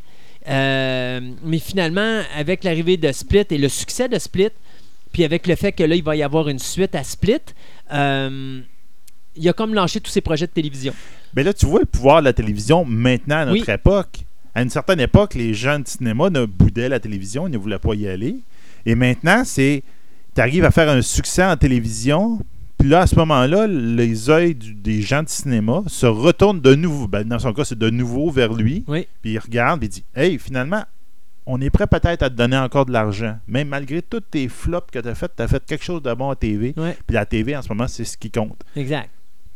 Euh, 0.47 1.19
mais 1.43 1.59
finalement, 1.59 2.21
avec 2.35 2.63
l'arrivée 2.63 2.97
de 2.97 3.11
Split 3.11 3.45
et 3.49 3.57
le 3.57 3.69
succès 3.69 4.07
de 4.07 4.17
Split, 4.17 4.49
puis 5.11 5.23
avec 5.23 5.47
le 5.47 5.55
fait 5.55 5.71
que 5.71 5.83
là, 5.83 5.95
il 5.95 6.03
va 6.03 6.15
y 6.15 6.23
avoir 6.23 6.47
une 6.47 6.59
suite 6.59 6.95
à 6.95 7.03
Split, 7.03 7.39
euh, 7.91 8.61
il 9.35 9.49
a 9.49 9.53
comme 9.53 9.73
lâché 9.73 9.99
tous 9.99 10.11
ses 10.11 10.21
projets 10.21 10.47
de 10.47 10.51
télévision. 10.51 10.93
Mais 11.35 11.43
là, 11.43 11.53
tu 11.53 11.65
vois 11.65 11.79
le 11.81 11.85
pouvoir 11.85 12.19
de 12.21 12.25
la 12.25 12.33
télévision 12.33 12.85
maintenant 12.85 13.37
à 13.37 13.45
notre 13.45 13.67
Oui. 13.67 13.73
époque. 13.73 14.19
À 14.55 14.61
une 14.61 14.69
certaine 14.69 14.99
époque, 14.99 15.35
les 15.35 15.53
gens 15.53 15.79
de 15.79 15.87
cinéma 15.87 16.29
ne 16.29 16.45
boudaient 16.45 16.89
la 16.89 16.99
télévision, 16.99 17.47
ils 17.47 17.51
ne 17.51 17.57
voulaient 17.57 17.79
pas 17.79 17.93
y 17.93 18.07
aller. 18.07 18.35
Et 18.89 18.95
maintenant, 18.95 19.43
c'est. 19.45 19.83
Tu 20.33 20.41
arrives 20.41 20.65
à 20.65 20.71
faire 20.71 20.89
un 20.89 21.01
succès 21.03 21.43
en 21.43 21.55
télévision, 21.57 22.39
puis 22.79 22.89
là, 22.89 23.01
à 23.01 23.07
ce 23.07 23.15
moment-là, 23.17 23.67
les 23.67 24.07
yeux 24.07 24.53
des 24.53 25.01
gens 25.01 25.21
de 25.21 25.29
cinéma 25.29 25.83
se 25.85 26.07
retournent 26.07 26.61
de 26.61 26.73
nouveau. 26.73 27.07
Ben, 27.07 27.27
dans 27.27 27.37
son 27.37 27.53
cas, 27.53 27.65
c'est 27.65 27.77
de 27.77 27.89
nouveau 27.91 28.31
vers 28.31 28.53
lui. 28.53 28.83
Oui. 28.87 29.07
Puis 29.21 29.33
il 29.33 29.37
regarde 29.37 29.83
et 29.83 29.87
dit 29.87 30.03
Hey, 30.15 30.39
finalement, 30.39 30.83
on 31.45 31.61
est 31.61 31.69
prêt 31.69 31.85
peut-être 31.85 32.23
à 32.23 32.29
te 32.31 32.35
donner 32.35 32.57
encore 32.57 32.87
de 32.87 32.91
l'argent. 32.91 33.37
Même 33.47 33.67
malgré 33.67 34.01
tous 34.01 34.21
tes 34.21 34.47
flops 34.47 34.89
que 34.91 34.99
tu 34.99 35.07
as 35.07 35.13
fait, 35.15 35.31
tu 35.35 35.43
as 35.43 35.47
fait 35.47 35.63
quelque 35.63 35.83
chose 35.83 36.01
de 36.01 36.13
bon 36.13 36.31
à 36.31 36.35
TV. 36.35 36.73
Puis 36.73 37.13
la 37.13 37.25
TV, 37.27 37.55
en 37.55 37.61
ce 37.61 37.69
moment, 37.69 37.87
c'est 37.87 38.05
ce 38.05 38.17
qui 38.17 38.31
compte. 38.31 38.59
Exact. 38.75 39.09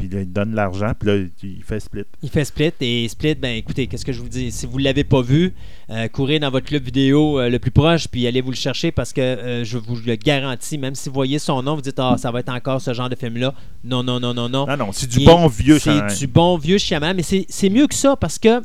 Puis 0.04 0.18
là, 0.18 0.22
il 0.22 0.34
donne 0.34 0.54
l'argent, 0.54 0.92
puis 1.00 1.08
là, 1.08 1.26
il 1.44 1.64
fait 1.64 1.80
split. 1.80 2.04
Il 2.22 2.30
fait 2.30 2.44
Split 2.44 2.74
et 2.82 3.08
Split, 3.08 3.36
ben 3.36 3.56
écoutez, 3.56 3.88
qu'est-ce 3.88 4.04
que 4.04 4.12
je 4.12 4.20
vous 4.22 4.28
dis? 4.28 4.52
Si 4.52 4.66
vous 4.66 4.80
ne 4.80 4.84
l'avez 4.84 5.06
pas 5.06 5.22
vu, 5.22 5.54
euh, 5.90 6.10
courez 6.10 6.40
dans 6.40 6.50
votre 6.52 6.66
club 6.66 6.84
vidéo 6.84 7.40
euh, 7.40 7.50
le 7.50 7.58
plus 7.58 7.72
proche 7.72 8.10
puis 8.10 8.28
allez 8.28 8.42
vous 8.42 8.50
le 8.50 8.58
chercher 8.58 8.92
parce 8.92 9.14
que 9.14 9.22
euh, 9.22 9.64
je 9.64 9.78
vous 9.78 9.96
le 10.06 10.16
garantis, 10.16 10.78
même 10.78 10.94
si 10.94 11.08
vous 11.08 11.16
voyez 11.16 11.40
son 11.40 11.64
nom, 11.64 11.76
vous 11.76 11.82
dites 11.82 12.00
Ah, 12.00 12.16
ça 12.18 12.32
va 12.32 12.42
être 12.42 12.50
encore 12.50 12.82
ce 12.82 12.94
genre 12.94 13.08
de 13.08 13.16
film-là. 13.16 13.54
Non, 13.86 14.04
non, 14.04 14.20
non, 14.20 14.34
non, 14.34 14.50
non. 14.50 14.68
Non, 14.68 14.76
non, 14.76 14.92
c'est 14.92 15.10
du 15.10 15.24
bon 15.24 15.48
vieux 15.48 15.80
C'est 15.80 15.98
Shanghai. 15.98 16.16
du 16.16 16.28
bon 16.28 16.58
vieux 16.58 16.78
Shyamalan, 16.78 17.14
mais 17.16 17.24
c'est 17.24 17.46
c'est 17.48 17.70
mieux 17.70 17.88
que 17.88 17.96
ça 17.96 18.18
parce 18.18 18.38
que 18.38 18.62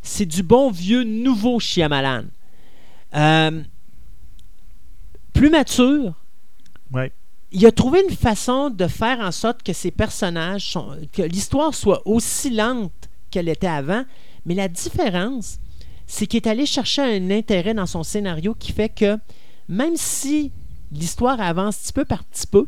c'est 0.00 0.26
du 0.26 0.42
bon 0.42 0.70
vieux 0.70 1.04
nouveau 1.04 1.60
Shyamalan. 1.60 2.24
Euh, 3.14 3.60
plus 5.34 5.50
mature. 5.50 6.14
Ouais. 6.90 7.12
Il 7.56 7.64
a 7.66 7.70
trouvé 7.70 8.02
une 8.02 8.16
façon 8.16 8.68
de 8.68 8.88
faire 8.88 9.20
en 9.20 9.30
sorte 9.30 9.62
que 9.62 9.72
ces 9.72 9.92
personnages, 9.92 10.76
que 11.12 11.22
l'histoire 11.22 11.72
soit 11.72 12.02
aussi 12.04 12.50
lente 12.50 13.08
qu'elle 13.30 13.48
était 13.48 13.68
avant, 13.68 14.04
mais 14.44 14.54
la 14.54 14.66
différence, 14.66 15.60
c'est 16.04 16.26
qu'il 16.26 16.38
est 16.38 16.48
allé 16.48 16.66
chercher 16.66 17.02
un 17.02 17.30
intérêt 17.30 17.72
dans 17.72 17.86
son 17.86 18.02
scénario 18.02 18.56
qui 18.58 18.72
fait 18.72 18.88
que 18.88 19.18
même 19.68 19.96
si 19.96 20.50
l'histoire 20.90 21.40
avance 21.40 21.76
petit 21.76 21.92
peu 21.92 22.04
par 22.04 22.24
petit 22.24 22.48
peu, 22.48 22.66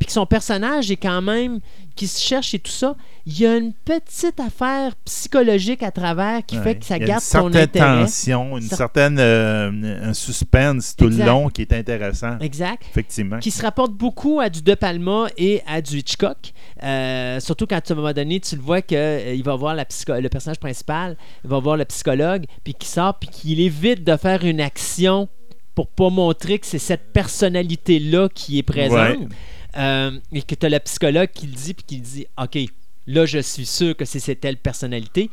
puis 0.00 0.06
que 0.06 0.12
son 0.12 0.24
personnage 0.26 0.90
est 0.90 0.96
quand 0.96 1.20
même 1.22 1.60
qui 1.94 2.06
se 2.08 2.18
cherche 2.20 2.54
et 2.54 2.58
tout 2.58 2.70
ça, 2.70 2.96
il 3.26 3.38
y 3.38 3.44
a 3.46 3.56
une 3.58 3.74
petite 3.74 4.40
affaire 4.40 4.96
psychologique 5.04 5.82
à 5.82 5.90
travers 5.90 6.40
qui 6.46 6.56
Ouais. 6.56 6.62
fait 6.62 6.74
que 6.76 6.84
ça 6.86 6.96
Il 6.96 7.00
y 7.00 7.04
a 7.04 7.08
garde 7.08 7.20
une 7.20 7.26
son 7.26 7.42
certaine 7.52 7.62
intérêt. 7.62 8.00
tension, 8.04 8.56
une 8.56 8.64
Cer- 8.64 8.76
certaine 8.76 9.18
euh, 9.20 10.08
un 10.08 10.14
suspense 10.14 10.96
tout 10.96 11.04
Exact. 11.06 11.24
le 11.24 11.30
long 11.30 11.48
qui 11.50 11.60
est 11.60 11.72
intéressant. 11.74 12.38
Exact. 12.40 12.82
Effectivement. 12.90 13.38
Qui 13.40 13.50
se 13.50 13.60
rapporte 13.60 13.92
beaucoup 13.92 14.40
à 14.40 14.48
du 14.48 14.62
De 14.62 14.74
Palma 14.74 15.26
et 15.36 15.60
à 15.66 15.82
du 15.82 15.98
Hitchcock. 15.98 16.52
Euh, 16.82 17.38
surtout 17.40 17.66
quand 17.66 17.76
à 17.90 17.92
un 17.92 17.96
moment 17.96 18.12
donné, 18.14 18.40
tu 18.40 18.56
le 18.56 18.62
vois 18.62 18.80
qu'il 18.80 19.42
va 19.44 19.54
voir 19.56 19.74
la 19.74 19.84
psycho- 19.84 20.18
le 20.18 20.28
personnage 20.30 20.58
principal, 20.60 21.18
il 21.44 21.50
va 21.50 21.58
voir 21.58 21.76
le 21.76 21.84
psychologue, 21.84 22.44
puis 22.64 22.72
qui 22.72 22.88
sort, 22.88 23.18
puis 23.18 23.28
qu'il 23.28 23.60
évite 23.60 24.02
de 24.04 24.16
faire 24.16 24.42
une 24.44 24.62
action 24.62 25.28
pour 25.74 25.88
pas 25.88 26.08
montrer 26.08 26.58
que 26.58 26.66
c'est 26.66 26.78
cette 26.78 27.12
personnalité-là 27.12 28.28
qui 28.34 28.58
est 28.58 28.62
présente. 28.62 29.18
Ouais. 29.18 29.28
Euh, 29.76 30.18
et 30.32 30.42
que 30.42 30.54
tu 30.54 30.66
as 30.66 30.68
le 30.68 30.78
psychologue 30.80 31.28
qui 31.32 31.46
le 31.46 31.54
dit, 31.54 31.74
puis 31.74 31.84
qui 31.86 31.98
dit 31.98 32.26
OK, 32.40 32.58
là, 33.06 33.26
je 33.26 33.38
suis 33.38 33.66
sûr 33.66 33.96
que 33.96 34.04
c'est 34.04 34.18
cette 34.18 34.40
telle 34.40 34.56
personnalité. 34.56 35.30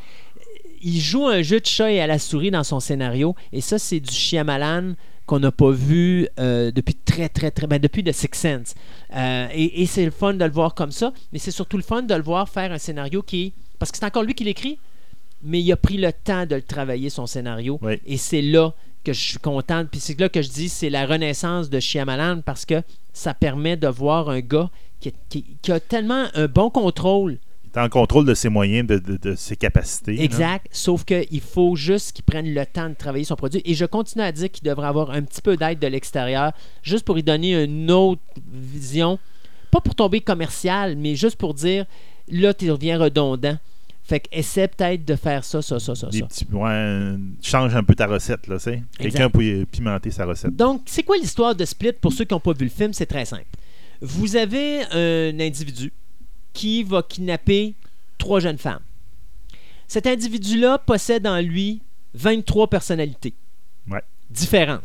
Il 0.81 0.99
joue 0.99 1.27
un 1.27 1.41
jeu 1.41 1.59
de 1.59 1.65
chat 1.65 1.91
et 1.91 1.99
à 1.99 2.07
la 2.07 2.19
souris 2.19 2.51
dans 2.51 2.63
son 2.63 2.79
scénario, 2.79 3.35
et 3.51 3.61
ça, 3.61 3.79
c'est 3.79 3.99
du 3.99 4.13
Shyamalan 4.13 4.93
qu'on 5.25 5.39
n'a 5.39 5.51
pas 5.51 5.71
vu 5.71 6.27
euh, 6.39 6.71
depuis 6.71 6.95
très, 6.95 7.27
très, 7.29 7.51
très. 7.51 7.67
Ben, 7.67 7.79
depuis 7.79 8.03
The 8.03 8.13
Sixth 8.13 8.41
Sense. 8.41 8.75
Euh, 9.13 9.47
et 9.51 9.81
et 9.81 9.85
c'est 9.85 10.05
le 10.05 10.11
fun 10.11 10.33
de 10.33 10.45
le 10.45 10.51
voir 10.51 10.73
comme 10.73 10.91
ça, 10.91 11.13
mais 11.33 11.39
c'est 11.39 11.51
surtout 11.51 11.77
le 11.77 11.83
fun 11.83 12.01
de 12.01 12.15
le 12.15 12.23
voir 12.23 12.47
faire 12.47 12.71
un 12.71 12.77
scénario 12.77 13.21
qui. 13.21 13.53
Parce 13.77 13.91
que 13.91 13.97
c'est 13.97 14.05
encore 14.05 14.23
lui 14.23 14.33
qui 14.33 14.45
l'écrit, 14.45 14.79
mais 15.43 15.61
il 15.61 15.71
a 15.71 15.77
pris 15.77 15.97
le 15.97 16.11
temps 16.13 16.45
de 16.45 16.55
le 16.55 16.61
travailler, 16.61 17.09
son 17.09 17.27
scénario. 17.27 17.77
Oui. 17.81 17.99
Et 18.05 18.17
c'est 18.17 18.41
là 18.41 18.73
que 19.03 19.13
je 19.13 19.19
suis 19.19 19.37
contente. 19.39 19.87
Puis 19.89 19.99
c'est 19.99 20.19
là 20.19 20.29
que 20.29 20.41
je 20.41 20.49
dis 20.49 20.69
c'est 20.69 20.89
la 20.89 21.05
renaissance 21.05 21.69
de 21.69 21.79
Shyamalan 21.79 22.41
parce 22.41 22.65
que 22.65 22.81
ça 23.13 23.33
permet 23.33 23.77
de 23.77 23.87
voir 23.87 24.29
un 24.29 24.39
gars 24.41 24.69
qui, 24.99 25.13
qui- 25.29 25.45
qui 25.61 25.71
a 25.71 25.79
tellement 25.79 26.25
un 26.33 26.47
bon 26.47 26.69
contrôle. 26.69 27.37
Il 27.65 27.79
est 27.79 27.83
en 27.83 27.89
contrôle 27.89 28.25
de 28.25 28.33
ses 28.33 28.49
moyens, 28.49 28.87
de, 28.87 28.97
de- 28.97 29.17
de 29.17 29.35
ses 29.35 29.55
capacités. 29.55 30.21
Exact. 30.23 30.65
Sauf 30.71 31.03
qu'il 31.03 31.41
faut 31.41 31.75
juste 31.75 32.13
qu'il 32.13 32.23
prenne 32.25 32.51
le 32.53 32.65
temps 32.65 32.89
de 32.89 32.95
travailler 32.95 33.23
son 33.25 33.35
produit. 33.35 33.61
Et 33.65 33.75
je 33.75 33.85
continue 33.85 34.23
à 34.23 34.31
dire 34.31 34.49
qu'il 34.51 34.63
devrait 34.63 34.87
avoir 34.87 35.11
un 35.11 35.21
petit 35.21 35.41
peu 35.41 35.55
d'aide 35.57 35.77
de 35.79 35.87
l'extérieur, 35.87 36.53
juste 36.81 37.05
pour 37.05 37.15
lui 37.15 37.23
donner 37.23 37.63
une 37.63 37.91
autre 37.91 38.21
vision. 38.51 39.19
Pas 39.71 39.81
pour 39.81 39.95
tomber 39.95 40.21
commercial, 40.21 40.95
mais 40.95 41.15
juste 41.15 41.35
pour 41.35 41.53
dire 41.53 41.85
là, 42.29 42.53
tu 42.53 42.71
reviens 42.71 42.97
redondant. 42.97 43.57
Fait 44.07 44.21
que 44.21 44.27
essaie 44.31 44.69
peut-être 44.69 45.03
de 45.03 45.15
faire 45.17 45.43
ça, 45.43 45.61
ça, 45.61 45.79
ça, 45.79 45.93
ça, 45.93 46.07
Des 46.07 46.19
ça. 46.19 46.27
petits, 46.27 46.47
ouais, 46.51 47.15
change 47.41 47.75
un 47.75 47.83
peu 47.83 47.93
ta 47.93 48.07
recette, 48.07 48.47
là, 48.47 48.55
tu 48.57 48.63
sais. 48.63 48.83
Quelqu'un 48.97 49.29
peut 49.29 49.65
pimenter 49.69 50.11
sa 50.11 50.25
recette. 50.25 50.55
Donc, 50.55 50.83
c'est 50.85 51.03
quoi 51.03 51.17
l'histoire 51.17 51.53
de 51.55 51.65
Split 51.65 51.91
pour 51.99 52.13
ceux 52.13 52.23
qui 52.23 52.33
n'ont 52.33 52.39
pas 52.39 52.53
vu 52.53 52.63
le 52.63 52.71
film? 52.71 52.93
C'est 52.93 53.05
très 53.05 53.25
simple. 53.25 53.45
Vous 54.01 54.37
avez 54.37 54.83
un 54.91 55.37
individu 55.41 55.91
qui 56.53 56.83
va 56.83 57.03
kidnapper 57.03 57.73
trois 58.17 58.39
jeunes 58.39 58.57
femmes. 58.57 58.79
Cet 59.89 60.07
individu-là 60.07 60.77
possède 60.77 61.27
en 61.27 61.41
lui 61.41 61.81
23 62.13 62.69
personnalités 62.69 63.33
Ouais. 63.89 64.01
différentes. 64.29 64.83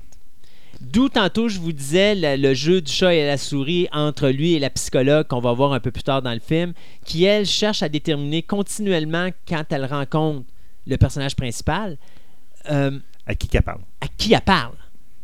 D'où 0.83 1.09
tantôt 1.09 1.49
je 1.49 1.59
vous 1.61 1.73
disais 1.73 2.15
le, 2.15 2.37
le 2.37 2.55
jeu 2.55 2.81
du 2.81 2.91
chat 2.93 3.15
et 3.15 3.25
la 3.27 3.39
souris 3.39 3.89
entre 3.93 4.29
lui 4.29 4.55
et 4.55 4.59
la 4.59 4.69
psychologue 4.69 5.27
qu'on 5.29 5.41
va 5.41 5.53
voir 5.53 5.73
un 5.73 5.81
peu 5.81 5.91
plus 5.91 6.03
tard 6.03 6.23
dans 6.23 6.33
le 6.35 6.41
film, 6.41 6.73
qui 7.05 7.25
elle 7.25 7.47
cherche 7.47 7.83
à 7.83 7.89
déterminer 7.89 8.43
continuellement 8.43 9.29
quand 9.49 9.65
elle 9.71 9.85
rencontre 9.87 10.45
le 10.87 10.97
personnage 10.97 11.37
principal 11.37 11.97
euh, 12.71 12.99
À 13.27 13.35
qui 13.35 13.49
qu'elle 13.49 13.63
parle? 13.63 13.81
à 14.01 14.09
qui 14.09 14.35
elle 14.35 14.41
parle. 14.41 14.75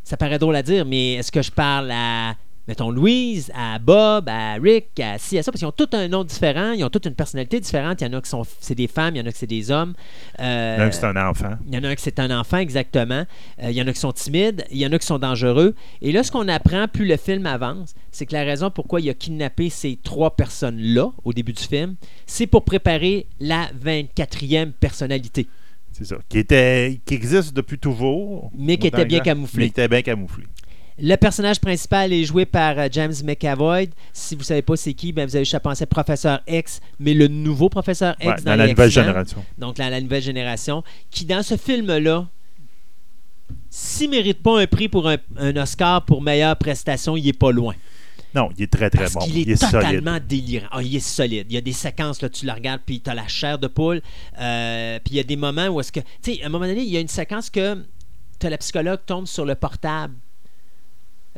Ça 0.05 0.17
paraît 0.17 0.39
drôle 0.39 0.57
à 0.57 0.63
dire, 0.63 0.87
mais 0.87 1.15
est-ce 1.15 1.31
que 1.33 1.43
je 1.43 1.51
parle 1.51 1.91
à, 1.91 2.35
mettons, 2.69 2.91
Louise, 2.91 3.51
à 3.55 3.79
Bob, 3.79 4.29
à 4.29 4.55
Rick, 4.55 5.01
à 5.01 5.19
ci, 5.19 5.39
à 5.39 5.43
ça? 5.43 5.51
Parce 5.51 5.59
qu'ils 5.61 5.67
ont 5.67 5.73
tous 5.73 5.89
un 5.97 6.07
nom 6.07 6.23
différent, 6.23 6.73
ils 6.73 6.85
ont 6.85 6.91
toutes 6.91 7.07
une 7.07 7.15
personnalité 7.15 7.59
différente. 7.59 8.01
Il 8.03 8.05
y 8.07 8.15
en 8.15 8.19
a 8.19 8.21
qui 8.21 8.29
sont 8.29 8.45
c'est 8.61 8.75
des 8.75 8.87
femmes, 8.87 9.17
il 9.17 9.19
y 9.19 9.23
en 9.23 9.27
a 9.27 9.33
qui 9.33 9.39
c'est 9.39 9.47
des 9.47 9.71
hommes. 9.71 9.95
Euh, 10.39 10.77
L'un, 10.77 10.91
c'est 10.91 11.05
un 11.05 11.17
enfant. 11.17 11.57
il 11.67 11.75
y 11.75 11.79
en 11.79 11.85
a 11.85 11.97
qui 11.97 12.03
c'est 12.03 12.21
un 12.21 12.39
enfant, 12.39 12.59
exactement. 12.59 13.25
Euh, 13.63 13.71
il 13.71 13.77
y 13.77 13.83
en 13.83 13.89
a 13.89 13.93
qui 13.93 14.01
sont 14.01 14.13
timides, 14.13 14.65
il 14.71 14.79
y 14.79 14.87
en 14.87 14.93
a 14.93 14.99
qui 14.99 15.07
sont 15.07 15.19
dangereux. 15.19 15.75
Et 16.03 16.13
là, 16.13 16.23
ce 16.23 16.31
qu'on 16.31 16.47
apprend, 16.47 16.87
plus 16.87 17.07
le 17.07 17.17
film 17.17 17.47
avance, 17.47 17.95
c'est 18.13 18.27
que 18.27 18.35
la 18.35 18.45
raison 18.45 18.71
pourquoi 18.71 19.01
il 19.01 19.09
a 19.09 19.15
kidnappé 19.15 19.71
ces 19.71 19.99
trois 20.03 20.37
personnes-là 20.37 21.11
au 21.25 21.33
début 21.33 21.55
du 21.55 21.63
film, 21.63 21.97
c'est 22.27 22.47
pour 22.47 22.65
préparer 22.65 23.27
la 23.41 23.69
24e 23.83 24.73
personnalité. 24.73 25.47
C'est 25.93 26.05
ça. 26.05 26.17
Qui, 26.29 26.39
était, 26.39 27.01
qui 27.05 27.15
existe 27.15 27.55
depuis 27.55 27.79
toujours. 27.79 28.53
Mais 28.57 28.77
qui 28.77 28.87
était 28.87 29.05
bien 29.05 29.21
camouflé. 29.21 29.65
Mais 29.65 29.67
qui 29.67 29.71
était 29.71 29.89
bien 29.89 30.03
camouflé. 30.03 30.45
Le 31.01 31.15
personnage 31.17 31.61
principal 31.61 32.13
est 32.13 32.25
joué 32.25 32.45
par 32.45 32.79
euh, 32.79 32.89
James 32.91 33.15
McAvoy. 33.25 33.89
Si 34.13 34.35
vous 34.35 34.41
ne 34.41 34.45
savez 34.47 34.63
pas 34.63 34.77
c'est 34.77 34.95
qui, 34.95 35.13
ben 35.13 35.27
vous 35.29 35.37
avez 35.37 35.45
juste 35.45 35.55
à 35.55 35.61
penser 35.61 35.87
Professeur 35.87 36.41
X, 36.49 36.81
mais 36.99 37.15
le 37.15 37.29
nouveau 37.29 37.69
Professeur 37.69 38.15
X 38.21 38.27
Ouais, 38.27 38.37
dans, 38.39 38.43
dans 38.45 38.57
la 38.57 38.67
nouvelle 38.69 38.91
génération. 38.91 39.45
Donc 39.59 39.79
la, 39.79 39.91
la 39.91 40.01
nouvelle 40.01 40.23
génération, 40.23 40.83
qui 41.11 41.25
dans 41.25 41.43
ce 41.43 41.57
film-là, 41.57 42.27
s'il 43.71 44.11
mérite 44.11 44.43
pas 44.43 44.61
un 44.61 44.67
prix 44.67 44.89
pour 44.89 45.09
un, 45.09 45.17
un 45.37 45.57
Oscar 45.57 46.05
pour 46.05 46.21
meilleure 46.21 46.57
prestation, 46.57 47.17
il 47.17 47.29
est 47.29 47.39
pas 47.39 47.53
loin. 47.53 47.75
Non, 48.35 48.51
il 48.59 48.65
est 48.65 48.73
très, 48.73 48.91
très 48.91 49.05
Parce 49.05 49.15
bon. 49.15 49.21
est, 49.21 49.29
il 49.31 49.51
est 49.51 49.57
solide. 49.57 49.73
totalement 49.73 50.19
délirant. 50.27 50.67
Ah, 50.71 50.83
il 50.83 50.95
est 50.97 51.01
solide. 51.01 51.47
Il 51.49 51.55
y 51.55 51.57
a 51.57 51.63
des 51.63 51.73
séquences, 51.73 52.21
là, 52.21 52.29
tu 52.29 52.45
la 52.45 52.55
regardes, 52.55 52.83
puis 52.85 53.01
tu 53.01 53.09
as 53.09 53.15
la 53.15 53.27
chair 53.27 53.59
de 53.59 53.69
poule. 53.69 54.03
Euh, 54.39 54.99
puis 55.03 55.15
il 55.15 55.17
y 55.17 55.21
a 55.21 55.23
des 55.23 55.37
moments 55.37 55.69
où 55.69 55.81
est-ce 55.81 55.91
que. 55.93 56.01
Tu 56.23 56.35
sais, 56.35 56.43
à 56.43 56.47
un 56.47 56.49
moment 56.51 56.67
donné, 56.67 56.83
il 56.83 56.91
y 56.91 56.97
a 56.99 57.01
une 57.01 57.09
séquence 57.09 57.49
que 57.49 57.79
t'as 58.39 58.51
la 58.51 58.59
psychologue 58.59 59.01
tombe 59.07 59.27
sur 59.27 59.45
le 59.47 59.55
portable. 59.55 60.15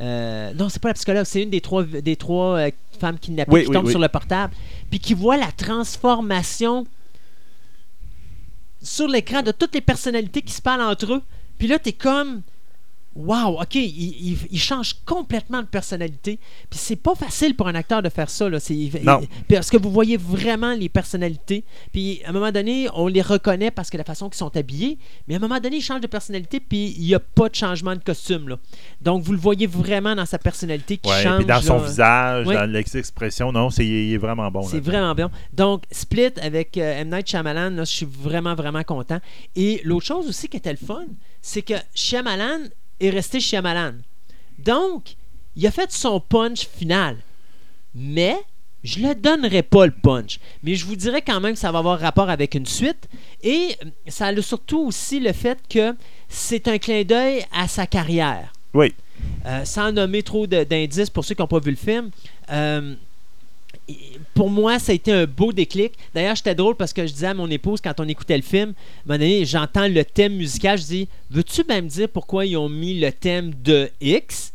Euh, 0.01 0.53
non, 0.55 0.69
c'est 0.69 0.81
pas 0.81 0.89
la 0.89 0.95
psychologue, 0.95 1.25
c'est 1.25 1.43
une 1.43 1.51
des 1.51 1.61
trois, 1.61 1.85
des 1.85 2.17
trois 2.17 2.59
euh, 2.59 2.71
femmes 2.99 3.19
kidnappées 3.19 3.53
Oui, 3.53 3.63
qui 3.63 3.69
oui, 3.69 3.75
tombe 3.75 3.85
oui. 3.87 3.91
sur 3.91 4.01
le 4.01 4.09
portable, 4.09 4.55
puis 4.89 4.99
qui 4.99 5.13
voit 5.15 5.37
la 5.37 5.53
transformation 5.53 6.87
sur 8.83 9.09
l'écran 9.09 9.43
de 9.43 9.53
toutes 9.53 9.75
les 9.75 9.83
personnalités 9.83 10.41
qui 10.41 10.53
se 10.53 10.63
parlent 10.63 10.81
entre 10.81 11.13
eux. 11.13 11.23
Puis 11.59 11.69
là, 11.69 11.79
t'es 11.79 11.93
comme. 11.93 12.43
Wow, 13.17 13.61
OK, 13.61 13.75
il, 13.75 13.83
il- 13.85 14.39
il 14.53 14.61
change 14.61 14.95
complètement 15.05 15.63
de 15.63 15.67
personnalité. 15.67 16.39
Puis 16.71 16.79
c'est 16.79 16.95
pas 16.97 17.15
facile 17.17 17.57
pour 17.57 17.67
un 17.67 17.75
acteur 17.75 18.03
de 18.03 18.09
faire 18.09 18.31
ça. 18.31 18.49
Là. 18.49 18.59
Il- 18.71 18.93
Non. 19.05 19.21
parce 19.49 19.69
que 19.69 19.77
vous 19.77 19.91
voyez 19.91 20.17
vraiment 20.17 20.75
les 20.75 20.89
personnalités? 20.89 21.65
Puis 21.93 22.21
à 22.25 22.31
un 22.31 22.33
moment 22.33 22.53
donné, 22.53 22.87
on 22.95 23.09
les 23.09 23.23
reconnaît 23.23 23.71
parce 23.73 23.91
que 23.91 23.97
la 23.97 24.05
façon 24.05 24.29
qu'ils 24.29 24.39
sont 24.39 24.57
habillés. 24.57 24.97
Mais 25.27 25.35
à 25.35 25.39
un 25.39 25.41
moment 25.41 25.59
donné, 25.59 25.79
ils 25.79 25.83
changent 25.83 26.01
de 26.03 26.07
personnalité. 26.07 26.61
Puis 26.61 26.95
il 26.99 27.05
n'y 27.05 27.15
a 27.15 27.19
pas 27.21 27.49
de 27.49 27.55
changement 27.55 27.95
de 27.97 28.01
costume. 28.03 28.49
Là. 28.49 28.59
Donc 29.01 29.23
vous 29.25 29.33
le 29.33 29.39
voyez 29.39 29.67
vraiment 29.67 30.15
dans 30.15 30.27
sa 30.27 30.39
personnalité 30.39 30.97
qui 30.99 31.11
Ouais, 31.11 31.23
change. 31.23 31.39
puis 31.39 31.47
dans 31.47 31.61
son 31.61 31.79
visage, 31.79 32.47
Ouais. 32.47 32.55
dans 32.55 32.71
l'expression, 32.71 33.51
non, 33.53 33.71
c'est, 33.71 33.85
il 33.87 34.13
est 34.15 34.19
vraiment 34.19 34.51
bon. 34.51 34.63
C'est 34.63 34.81
vraiment 34.81 35.15
bien. 35.15 35.31
Donc, 35.53 35.83
Split 35.91 36.33
avec 36.41 36.77
euh, 36.79 37.01
M. 37.01 37.11
Night 37.11 37.29
Shyamalan, 37.29 37.77
je 37.79 37.85
suis 37.85 38.07
vraiment, 38.07 38.55
vraiment 38.55 38.85
content. 38.85 39.19
Et 39.57 39.81
l'autre 39.85 40.07
chose 40.07 40.29
aussi 40.29 40.49
qui 40.49 40.57
était 40.59 40.71
le 40.71 40.79
fun, 40.79 41.05
c'est 41.43 41.63
que 41.63 41.75
Shyamalan 41.95 42.61
est 43.01 43.11
resté 43.11 43.41
Shyamalan. 43.41 43.95
Donc, 44.59 45.17
il 45.57 45.67
a 45.67 45.71
fait 45.71 45.91
son 45.93 46.21
punch 46.21 46.67
final. 46.67 47.17
Mais, 47.95 48.37
je 48.85 49.01
ne 49.01 49.13
donnerai 49.15 49.63
pas 49.63 49.87
le 49.87 49.93
punch. 49.93 50.39
Mais 50.63 50.75
je 50.75 50.87
vous 50.87 50.97
dirais 50.97 51.23
quand 51.23 51.41
même 51.41 51.55
que 51.55 51.59
ça 51.59 51.73
va 51.73 51.81
avoir 51.81 51.99
rapport 51.99 52.31
avec 52.31 52.55
une 52.55 52.67
suite. 52.67 53.09
Et 53.43 53.77
euh, 53.85 53.89
ça 54.09 54.27
a 54.27 54.33
le- 54.33 54.43
surtout 54.43 54.81
aussi 54.81 55.19
le 55.21 55.33
fait 55.33 55.59
que 55.69 55.95
c'est 56.29 56.69
un 56.69 56.79
clin 56.79 57.03
d'œil 57.03 57.45
à 57.53 57.69
sa 57.69 57.87
carrière. 57.87 58.53
Oui. 58.75 58.95
Euh, 59.45 59.65
sans 59.65 59.93
nommer 59.93 60.23
trop 60.23 60.47
d'indices 60.47 61.11
pour 61.11 61.25
ceux 61.25 61.35
qui 61.35 61.43
n'ont 61.43 61.49
pas 61.49 61.59
vu 61.59 61.71
le 61.73 61.77
film. 61.77 62.11
euh, 62.53 62.95
pour 64.35 64.51
moi, 64.51 64.79
ça 64.79 64.93
a 64.93 64.95
été 64.95 65.13
un 65.13 65.27
beau 65.27 65.53
déclic. 65.53 65.95
D'ailleurs, 66.15 66.37
j'étais 66.37 66.55
drôle 66.55 66.77
parce 66.77 66.93
que 66.93 67.07
je 67.07 67.13
disais 67.13 67.29
à 67.29 67.35
mon 67.35 67.51
épouse, 67.51 67.81
quand 67.81 67.99
on 67.99 68.09
écoutait 68.09 68.37
le 68.37 68.43
film, 68.43 68.71
à 68.71 68.71
un 68.71 68.75
moment 69.07 69.19
donné, 69.19 69.45
j'entends 69.45 69.89
le 69.89 70.05
thème 70.05 70.37
musical, 70.37 70.79
je 70.79 70.85
dis 70.85 71.09
Veux-tu 71.31 71.65
même 71.69 71.87
dire 71.87 72.09
pourquoi 72.09 72.47
ils 72.47 72.57
ont 72.57 72.69
mis 72.69 72.99
le 72.99 73.13
thème 73.13 73.53
de 73.63 73.91
X? 74.01 74.53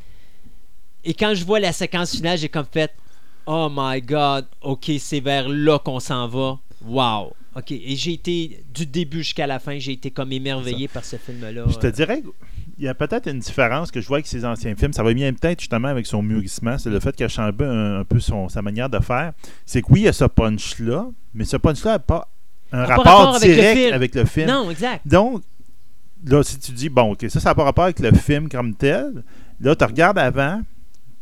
Et 1.03 1.13
quand 1.13 1.35
je 1.35 1.45
vois 1.45 1.59
la 1.59 1.71
séquence 1.71 2.11
finale, 2.15 2.37
j'ai 2.37 2.49
comme 2.49 2.65
fait 2.71 2.91
Oh 3.45 3.69
my 3.71 4.01
god, 4.01 4.45
ok, 4.61 4.91
c'est 4.99 5.19
vers 5.19 5.47
là 5.47 5.77
qu'on 5.77 5.99
s'en 5.99 6.27
va. 6.27 6.57
Wow. 6.83 7.33
Ok, 7.55 7.71
et 7.71 7.95
j'ai 7.95 8.13
été, 8.13 8.63
du 8.73 8.85
début 8.85 9.19
jusqu'à 9.19 9.47
la 9.47 9.59
fin, 9.59 9.77
j'ai 9.79 9.93
été 9.93 10.11
comme 10.11 10.31
émerveillé 10.31 10.87
par 10.87 11.05
ce 11.05 11.15
film-là. 11.15 11.65
Je 11.69 11.77
te 11.77 11.87
dirais, 11.87 12.21
y 12.79 12.87
a 12.87 12.93
peut-être 12.93 13.27
une 13.29 13.39
différence 13.39 13.91
que 13.91 14.01
je 14.01 14.07
vois 14.07 14.17
avec 14.17 14.27
ses 14.27 14.45
anciens 14.45 14.75
films. 14.75 14.93
Ça 14.93 15.03
va 15.03 15.13
bien 15.13 15.31
peut-être 15.33 15.59
justement 15.59 15.87
avec 15.87 16.05
son 16.05 16.21
mûrissement. 16.21 16.77
C'est 16.77 16.89
le 16.89 16.99
fait 16.99 17.15
qu'il 17.15 17.25
a 17.25 17.29
changé 17.29 17.53
un, 17.61 17.99
un 17.99 18.03
peu 18.03 18.19
son, 18.19 18.49
sa 18.49 18.61
manière 18.61 18.89
de 18.89 18.99
faire. 18.99 19.33
C'est 19.65 19.81
que 19.81 19.87
oui, 19.91 20.01
il 20.01 20.03
y 20.03 20.07
a 20.07 20.13
ce 20.13 20.25
punch-là, 20.25 21.07
mais 21.33 21.45
ce 21.45 21.57
punch-là 21.57 21.91
n'a 21.91 21.99
pas 21.99 22.27
un 22.71 22.79
A 22.79 22.85
rapport, 22.85 23.05
rapport 23.05 23.35
avec 23.35 23.47
le 23.47 23.53
direct 23.55 23.77
film. 23.77 23.93
avec 23.93 24.15
le 24.15 24.25
film. 24.25 24.47
Non, 24.47 24.69
exact. 24.71 25.07
Donc, 25.07 25.41
là, 26.25 26.43
si 26.43 26.59
tu 26.59 26.71
dis, 26.71 26.89
bon, 26.89 27.13
OK, 27.13 27.25
ça, 27.29 27.39
ça 27.39 27.49
n'a 27.49 27.55
pas 27.55 27.63
rapport 27.63 27.85
avec 27.85 27.99
le 27.99 28.11
film 28.11 28.49
comme 28.49 28.75
tel, 28.75 29.23
là, 29.61 29.75
tu 29.75 29.83
regardes 29.85 30.17
avant, 30.17 30.61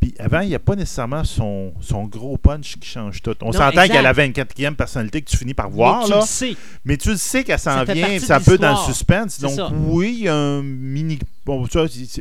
Puis 0.04 0.14
avant, 0.20 0.42
il 0.42 0.50
n'y 0.50 0.56
a 0.56 0.60
pas 0.60 0.76
nécessairement 0.76 1.24
son, 1.24 1.72
son 1.80 2.04
gros 2.04 2.38
punch 2.38 2.76
qui 2.78 2.90
change 2.90 3.22
tout. 3.22 3.34
On 3.42 3.54
s'entend 3.54 3.88
qu'elle 3.88 4.06
a 4.06 4.12
la 4.12 4.14
24e 4.14 4.76
personnalité 4.76 5.22
que 5.22 5.30
tu 5.30 5.38
finis 5.38 5.54
par 5.54 5.70
voir, 5.70 6.00
Mais 6.00 6.06
tu 6.06 6.12
là. 6.12 6.20
le 6.20 6.26
sais. 6.26 6.56
Mais 6.84 6.98
tu 6.98 7.10
le 7.12 7.16
sais 7.16 7.46
qu'elle 7.46 7.58
s'en 7.58 7.86
vient, 7.86 8.16
de 8.16 8.20
c'est 8.20 8.34
un 8.34 8.42
peu 8.42 8.58
dans 8.58 8.72
le 8.72 8.94
suspense. 8.94 9.40
Donc, 9.40 9.54
ça. 9.54 9.72
oui, 9.72 10.16
il 10.20 10.24
y 10.26 10.28
a 10.28 10.36
un 10.36 10.62
mini. 10.62 11.20
Bon, 11.46 11.66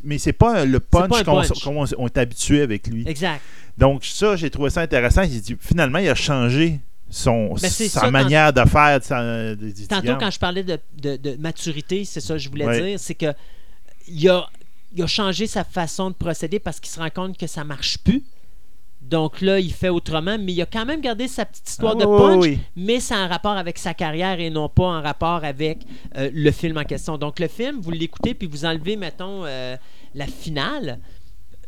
mais 0.05 0.19
c'est 0.19 0.33
pas 0.33 0.65
le 0.65 0.79
punch 0.79 1.11
un 1.13 1.25
qu'on 1.25 1.85
on 1.99 2.07
est 2.07 2.19
habitué 2.19 2.63
avec 2.63 2.87
lui. 2.87 3.03
Exact. 3.09 3.41
Donc, 3.77 4.05
ça, 4.05 4.37
j'ai 4.37 4.49
trouvé 4.49 4.71
ça 4.71 4.83
intéressant. 4.83 5.25
J'ai 5.25 5.41
dit, 5.41 5.57
finalement, 5.61 5.99
il 5.99 6.09
a 6.09 6.15
changé 6.15 6.79
son, 7.11 7.55
Ben, 7.55 7.69
sa 7.69 7.89
ça, 7.89 8.11
manière 8.13 8.53
de 8.53 8.65
faire. 8.65 9.01
de 9.01 9.55
des 9.55 9.87
Tantôt, 9.89 10.17
quand 10.21 10.31
je 10.31 10.39
parlais 10.39 10.63
de, 10.63 10.79
de- 11.03 11.17
de 11.17 11.37
maturité, 11.41 12.05
c'est 12.05 12.21
ça 12.21 12.35
que 12.35 12.39
je 12.39 12.49
voulais 12.49 12.65
Ouais. 12.65 12.81
dire, 12.91 13.01
c'est 13.01 13.17
que 13.17 13.35
il 14.07 14.29
a, 14.29 14.47
il 14.95 15.03
a 15.03 15.07
changé 15.07 15.47
sa 15.47 15.65
façon 15.65 16.11
de 16.11 16.15
procéder 16.15 16.59
parce 16.59 16.81
qu'il 16.81 16.91
se 16.91 17.01
rend 17.01 17.11
compte 17.11 17.37
que 17.39 17.47
ça 17.47 17.65
marche 17.65 17.99
plus. 17.99 18.25
Donc 19.01 19.41
là, 19.41 19.59
il 19.59 19.73
fait 19.73 19.89
autrement, 19.89 20.39
mais 20.39 20.53
il 20.53 20.63
a 20.63 20.67
quand 20.67 20.87
même 20.87 21.01
gardé 21.01 21.27
sa 21.29 21.45
petite 21.45 21.69
histoire 21.69 21.95
Ah, 21.97 22.01
de 22.01 22.05
punch, 22.05 22.43
oui, 22.43 22.49
oui. 22.51 22.59
mais 22.77 23.01
c'est 23.01 23.17
en 23.17 23.27
rapport 23.29 23.57
avec 23.57 23.77
sa 23.79 23.95
carrière 23.95 24.39
et 24.39 24.49
non 24.49 24.69
pas 24.69 24.85
en 24.85 25.03
rapport 25.03 25.45
avec 25.45 25.81
euh, 26.17 26.31
le 26.33 26.51
film 26.53 26.79
en 26.79 26.85
question. 26.85 27.19
Donc 27.19 27.41
le 27.41 27.49
film, 27.49 27.81
vous 27.81 27.91
l'écoutez 27.91 28.33
puis 28.35 28.47
vous 28.47 28.65
enlevez, 28.65 28.97
mettons, 28.97 29.45
euh, 29.45 29.77
la 30.15 30.27
finale, 30.27 30.99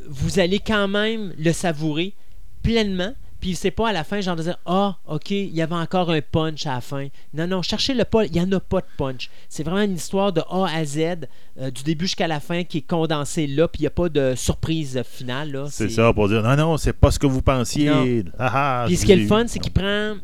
vous 0.09 0.39
allez 0.39 0.61
quand 0.61 0.87
même 0.87 1.35
le 1.37 1.53
savourer 1.53 2.15
pleinement. 2.63 3.15
Puis 3.45 3.57
c'est 3.57 3.71
pas 3.71 3.91
à 3.91 3.93
la 3.93 4.05
fin, 4.05 4.23
genre 4.23 4.37
de 4.37 4.43
dire 4.43 4.57
Ah, 4.65 4.97
ok, 5.07 5.33
il 5.33 5.55
y 5.55 5.61
avait 5.61 5.75
encore 5.75 6.11
un 6.11 6.23
punch 6.23 6.67
à 6.67 6.77
la 6.77 6.81
fin. 6.81 7.09
Non, 7.35 7.47
non, 7.47 7.61
cherchez 7.61 7.93
le 7.93 8.07
pas, 8.07 8.25
il 8.25 8.33
n'y 8.33 8.41
en 8.41 8.51
a 8.53 8.59
pas 8.59 8.81
de 8.81 8.87
punch. 8.97 9.29
C'est 9.51 9.63
vraiment 9.65 9.83
une 9.83 9.97
histoire 9.97 10.33
de 10.33 10.41
A 10.49 10.67
à 10.75 10.83
Z, 10.83 11.29
euh, 11.61 11.71
du 11.71 11.83
début 11.83 12.07
jusqu'à 12.07 12.27
la 12.27 12.41
fin, 12.41 12.65
qui 12.65 12.79
est 12.79 12.89
condensée 12.89 13.47
là, 13.47 13.69
puis 13.69 13.81
il 13.81 13.83
n'y 13.83 13.89
a 13.89 13.91
pas 13.91 14.09
de 14.09 14.35
surprise 14.35 15.03
finale. 15.05 15.53
là. 15.53 15.67
C'est 15.71 15.91
ça, 15.91 16.11
pour 16.15 16.27
dire 16.29 16.43
non, 16.43 16.57
non, 16.57 16.79
c'est 16.79 16.95
pas 16.95 17.11
ce 17.11 17.19
que 17.19 17.27
vous 17.27 17.43
pensiez. 17.43 18.25
Ah, 18.39 18.83
ah, 18.83 18.85
Puis 18.87 18.97
ce 18.97 19.05
qui 19.05 19.13
est 19.13 19.17
le 19.17 19.27
fun, 19.27 19.45
c'est 19.47 19.59
qu'il 19.59 19.73
prend, 19.75 20.15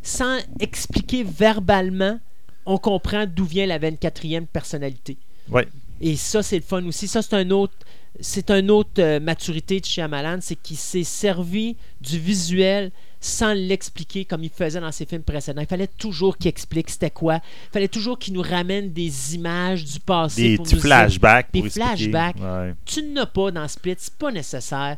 sans 0.00 0.38
expliquer 0.60 1.24
verbalement, 1.24 2.20
on 2.64 2.78
comprend 2.78 3.26
d'où 3.26 3.44
vient 3.44 3.66
la 3.66 3.80
24e 3.80 4.46
personnalité. 4.46 5.16
Ouais. 5.50 5.66
Et 6.00 6.14
ça, 6.14 6.44
c'est 6.44 6.58
le 6.58 6.62
fun 6.62 6.84
aussi. 6.86 7.08
Ça, 7.08 7.22
c'est 7.22 7.34
un 7.34 7.50
autre. 7.50 7.74
C'est 8.20 8.50
une 8.50 8.70
autre 8.70 8.90
euh, 9.00 9.20
maturité 9.20 9.78
de 9.80 9.84
Shyamalan, 9.84 10.38
c'est 10.40 10.56
qu'il 10.56 10.76
s'est 10.76 11.04
servi 11.04 11.76
du 12.00 12.18
visuel 12.18 12.90
sans 13.20 13.52
l'expliquer 13.52 14.24
comme 14.24 14.44
il 14.44 14.50
faisait 14.50 14.80
dans 14.80 14.92
ses 14.92 15.04
films 15.06 15.22
précédents. 15.22 15.60
Il 15.60 15.66
fallait 15.66 15.88
toujours 15.88 16.36
qu'il 16.38 16.48
explique 16.48 16.88
c'était 16.90 17.10
quoi. 17.10 17.36
Il 17.36 17.72
fallait 17.72 17.88
toujours 17.88 18.18
qu'il 18.18 18.34
nous 18.34 18.42
ramène 18.42 18.92
des 18.92 19.34
images 19.34 19.84
du 19.84 19.98
passé. 20.00 20.42
Des 20.50 20.56
pour 20.56 20.64
petits 20.64 20.74
nous 20.76 20.80
dire- 20.80 20.88
flashbacks. 20.90 21.48
des 21.52 21.58
expliquer. 21.60 21.86
flashbacks. 21.96 22.36
Ouais. 22.40 22.74
tu 22.84 23.02
n'as 23.02 23.26
pas 23.26 23.50
dans 23.50 23.66
Split, 23.68 23.96
c'est 23.98 24.14
pas 24.14 24.30
nécessaire. 24.32 24.96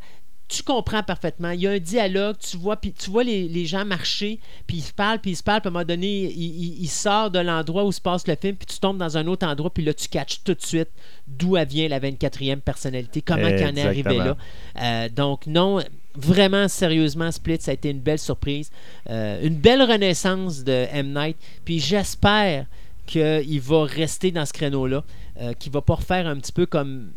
Tu 0.50 0.62
comprends 0.64 1.02
parfaitement. 1.04 1.50
Il 1.50 1.60
y 1.60 1.66
a 1.68 1.70
un 1.70 1.78
dialogue, 1.78 2.36
tu 2.38 2.56
vois, 2.56 2.76
puis 2.76 2.92
tu 2.92 3.08
vois 3.08 3.22
les, 3.22 3.46
les 3.48 3.66
gens 3.66 3.84
marcher, 3.84 4.40
puis 4.66 4.78
ils 4.78 4.82
se 4.82 4.92
parlent, 4.92 5.20
puis 5.20 5.30
ils 5.30 5.36
se 5.36 5.42
parlent, 5.44 5.60
puis 5.60 5.68
à 5.68 5.70
un 5.70 5.72
moment 5.72 5.84
donné, 5.84 6.24
il, 6.24 6.42
il- 6.42 6.82
il 6.82 6.88
sort 6.88 7.30
de 7.30 7.38
l'endroit 7.38 7.84
où 7.84 7.92
se 7.92 8.00
passe 8.00 8.26
le 8.26 8.34
film, 8.34 8.56
puis 8.56 8.66
tu 8.66 8.80
tombes 8.80 8.98
dans 8.98 9.16
un 9.16 9.26
autre 9.28 9.46
endroit, 9.46 9.72
puis 9.72 9.84
là, 9.84 9.94
tu 9.94 10.08
catches 10.08 10.42
tout 10.42 10.54
de 10.54 10.60
suite 10.62 10.88
d'où 11.28 11.56
vient 11.68 11.88
la 11.88 12.00
24e 12.00 12.56
personnalité, 12.60 13.22
comment 13.22 13.46
qu'elle 13.58 13.68
en 13.68 13.76
est 13.76 13.82
arrivée 13.86 14.16
là. 14.24 14.36
Euh, 14.82 15.08
donc, 15.08 15.46
non, 15.46 15.78
vraiment, 16.16 16.66
sérieusement, 16.66 17.30
Split, 17.30 17.58
ça 17.60 17.70
a 17.70 17.74
été 17.74 17.90
une 17.90 18.00
belle 18.00 18.18
surprise. 18.18 18.70
Euh, 19.08 19.40
une 19.46 19.54
belle 19.56 19.82
renaissance 19.82 20.64
de 20.64 20.86
M. 20.92 21.12
Night, 21.14 21.36
puis 21.64 21.78
j'espère 21.78 22.66
qu'il 23.06 23.60
va 23.60 23.84
rester 23.84 24.30
dans 24.32 24.44
ce 24.46 24.52
créneau-là, 24.52 25.04
euh, 25.40 25.52
qu'il 25.52 25.70
va 25.72 25.80
pas 25.80 25.94
refaire 25.94 26.26
un 26.26 26.36
petit 26.36 26.52
peu 26.52 26.66
comme 26.66 27.12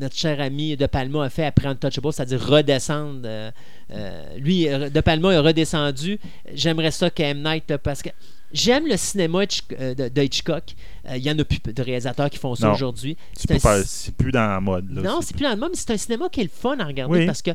notre 0.00 0.16
cher 0.16 0.40
ami 0.40 0.76
De 0.76 0.86
Palma 0.86 1.24
a 1.24 1.30
fait 1.30 1.44
après 1.46 1.68
Untouchable, 1.68 2.12
c'est-à-dire 2.12 2.44
redescendre. 2.44 3.22
euh, 3.24 3.50
euh, 3.92 4.36
lui, 4.38 4.68
euh, 4.68 4.88
De 4.90 5.00
Palma 5.00 5.32
est 5.32 5.38
redescendu. 5.38 6.18
J'aimerais 6.54 6.90
ça 6.90 7.10
que 7.10 7.22
M. 7.22 7.42
Night, 7.42 7.76
parce 7.78 8.02
que 8.02 8.10
j'aime 8.52 8.86
le 8.86 8.96
cinéma 8.96 9.40
euh, 9.78 9.94
de, 9.94 10.22
Hitchcock. 10.22 10.74
Euh, 11.08 11.16
Il 11.16 11.22
y 11.22 11.30
en 11.30 11.38
a 11.38 11.44
plus 11.44 11.60
de 11.72 11.82
réalisateurs 11.82 12.30
qui 12.30 12.38
font 12.38 12.54
ça 12.54 12.72
aujourd'hui. 12.72 13.16
C'est 13.34 13.50
un 13.66 13.82
plus, 14.16 14.32
dans 14.32 14.46
la 14.46 14.60
mode. 14.60 14.90
là. 14.90 15.02
non, 15.02 15.20
C'est 15.20 15.34
plus 15.36 15.44
dans 15.44 15.50
le 15.50 15.56
mode, 15.56 15.70
mais 15.72 15.76
c'est 15.78 15.90
un 15.92 15.96
cinéma 15.96 16.28
qui 16.28 16.40
est 16.40 16.44
le 16.44 16.50
fun 16.50 16.78
à 16.78 16.84
regarder 16.84 17.18
Oui. 17.20 17.26
parce 17.26 17.42
que 17.42 17.50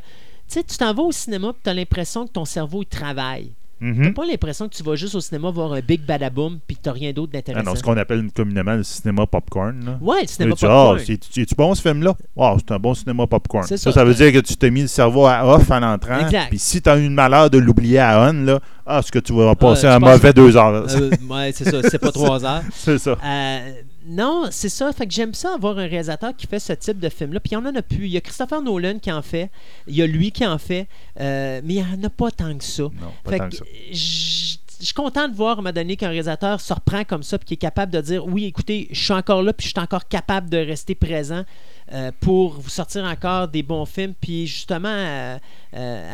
tu 0.48 0.62
t'en 0.78 0.94
vas 0.94 1.02
au 1.02 1.12
cinéma 1.12 1.48
et 1.48 1.60
tu 1.64 1.70
as 1.70 1.74
l'impression 1.74 2.26
que 2.26 2.32
ton 2.32 2.44
cerveau 2.44 2.82
il 2.82 2.86
travaille. 2.86 3.52
Mhm. 3.78 4.04
T'as 4.04 4.12
pas 4.12 4.26
l'impression 4.26 4.68
que 4.68 4.74
tu 4.74 4.82
vas 4.82 4.94
juste 4.96 5.14
au 5.14 5.20
cinéma 5.20 5.50
voir 5.50 5.72
un 5.74 5.80
big 5.80 6.00
badaboom 6.00 6.60
puis 6.66 6.76
que 6.76 6.82
t'as 6.82 6.92
rien 6.92 7.12
d'autre 7.12 7.30
Ah 7.34 7.36
d'intéressant? 7.36 7.70
non, 7.70 7.76
ce 7.76 7.82
qu'on 7.82 7.96
appelle 7.98 8.26
communément 8.34 8.74
le 8.74 8.82
cinéma 8.82 9.26
popcorn. 9.26 9.84
Là. 9.84 9.98
ouais, 10.00 10.22
le 10.22 10.26
cinéma 10.28 10.54
Tu 10.54 10.60
dis, 10.60 10.64
Ah, 10.64 10.68
popcorn. 10.68 10.98
c'est- 11.00 11.20
c'est-tu 11.30 11.54
bon 11.54 11.74
ce 11.74 11.82
film-là? 11.82 12.14
Ah, 12.38 12.54
c'est 12.58 12.72
un 12.72 12.78
bon 12.78 12.94
cinéma 12.94 13.26
popcorn. 13.26 13.64
C'est 13.66 13.76
Ça, 13.76 13.90
ça. 13.92 14.00
ça 14.00 14.04
veut 14.04 14.14
dire 14.14 14.32
que 14.32 14.38
tu 14.38 14.56
t'es 14.56 14.70
mis 14.70 14.80
le 14.82 14.86
cerveau 14.88 15.26
à 15.26 15.46
off 15.46 15.70
en 15.70 15.82
entrant. 15.82 16.20
Exact. 16.20 16.48
Puis 16.48 16.58
si 16.58 16.80
tu 16.80 16.88
as 16.88 16.96
eu 16.96 17.02
le 17.04 17.10
malheur 17.10 17.50
de 17.50 17.58
l'oublier 17.58 17.98
à 17.98 18.30
on, 18.30 18.32
là, 18.44 18.60
ah, 18.86 19.02
ce 19.02 19.12
que 19.12 19.18
tu 19.18 19.34
vas 19.34 19.54
passer 19.54 19.82
tu 19.82 19.86
un 19.88 19.98
mauvais 19.98 20.32
deux 20.32 20.56
heures. 20.56 20.86
Euh, 20.96 21.10
ouais, 21.28 21.52
c'est 21.52 21.64
ça, 21.70 21.82
c'est 21.90 21.98
pas 21.98 22.12
trois 22.12 22.44
heures. 22.46 22.62
c'est 22.72 22.98
ça. 22.98 23.16
Euh, 23.22 23.70
non, 24.08 24.44
c'est 24.50 24.68
ça. 24.68 24.92
Fait 24.92 25.06
que 25.06 25.12
j'aime 25.12 25.34
ça 25.34 25.54
avoir 25.54 25.78
un 25.78 25.86
réalisateur 25.86 26.34
qui 26.36 26.46
fait 26.46 26.58
ce 26.60 26.72
type 26.72 26.98
de 26.98 27.08
film-là. 27.08 27.40
Puis 27.40 27.50
il 27.52 27.54
y 27.54 27.56
en 27.56 27.64
a 27.66 27.82
plus. 27.82 28.06
Il 28.06 28.12
y 28.12 28.16
a 28.16 28.20
Christopher 28.20 28.62
Nolan 28.62 28.98
qui 28.98 29.10
en 29.10 29.22
fait. 29.22 29.50
Il 29.86 29.94
y 29.96 30.02
a 30.02 30.06
lui 30.06 30.30
qui 30.32 30.46
en 30.46 30.58
fait. 30.58 30.86
Euh, 31.20 31.60
mais 31.64 31.74
il 31.74 31.84
n'y 31.84 31.94
en 31.94 32.04
a 32.04 32.10
pas 32.10 32.30
tant 32.30 32.56
que 32.56 32.64
ça. 32.64 32.82
Non, 32.84 32.92
pas 33.24 33.30
Fait 33.32 33.38
tant 33.38 33.44
que 33.48 33.50
que 33.50 33.56
ça. 33.56 33.64
je 33.92 34.84
suis 34.84 34.92
content 34.94 35.26
de 35.26 35.34
voir 35.34 35.50
à 35.50 35.52
un 35.54 35.56
moment 35.56 35.72
donné 35.72 35.96
qu'un 35.96 36.08
réalisateur 36.10 36.60
se 36.60 36.72
reprend 36.74 37.02
comme 37.04 37.22
ça 37.22 37.38
puis 37.38 37.46
qui 37.46 37.54
est 37.54 37.58
capable 37.58 37.90
de 37.92 38.00
dire 38.00 38.26
oui, 38.26 38.44
écoutez, 38.44 38.88
je 38.90 39.02
suis 39.02 39.12
encore 39.14 39.42
là 39.42 39.52
puis 39.54 39.66
je 39.66 39.72
suis 39.72 39.80
encore 39.82 40.06
capable 40.06 40.50
de 40.50 40.58
rester 40.58 40.94
présent 40.94 41.44
euh, 41.92 42.10
pour 42.20 42.60
vous 42.60 42.68
sortir 42.68 43.04
encore 43.04 43.48
des 43.48 43.62
bons 43.62 43.86
films 43.86 44.12
puis 44.20 44.46
justement 44.46 44.88
euh, 44.90 45.38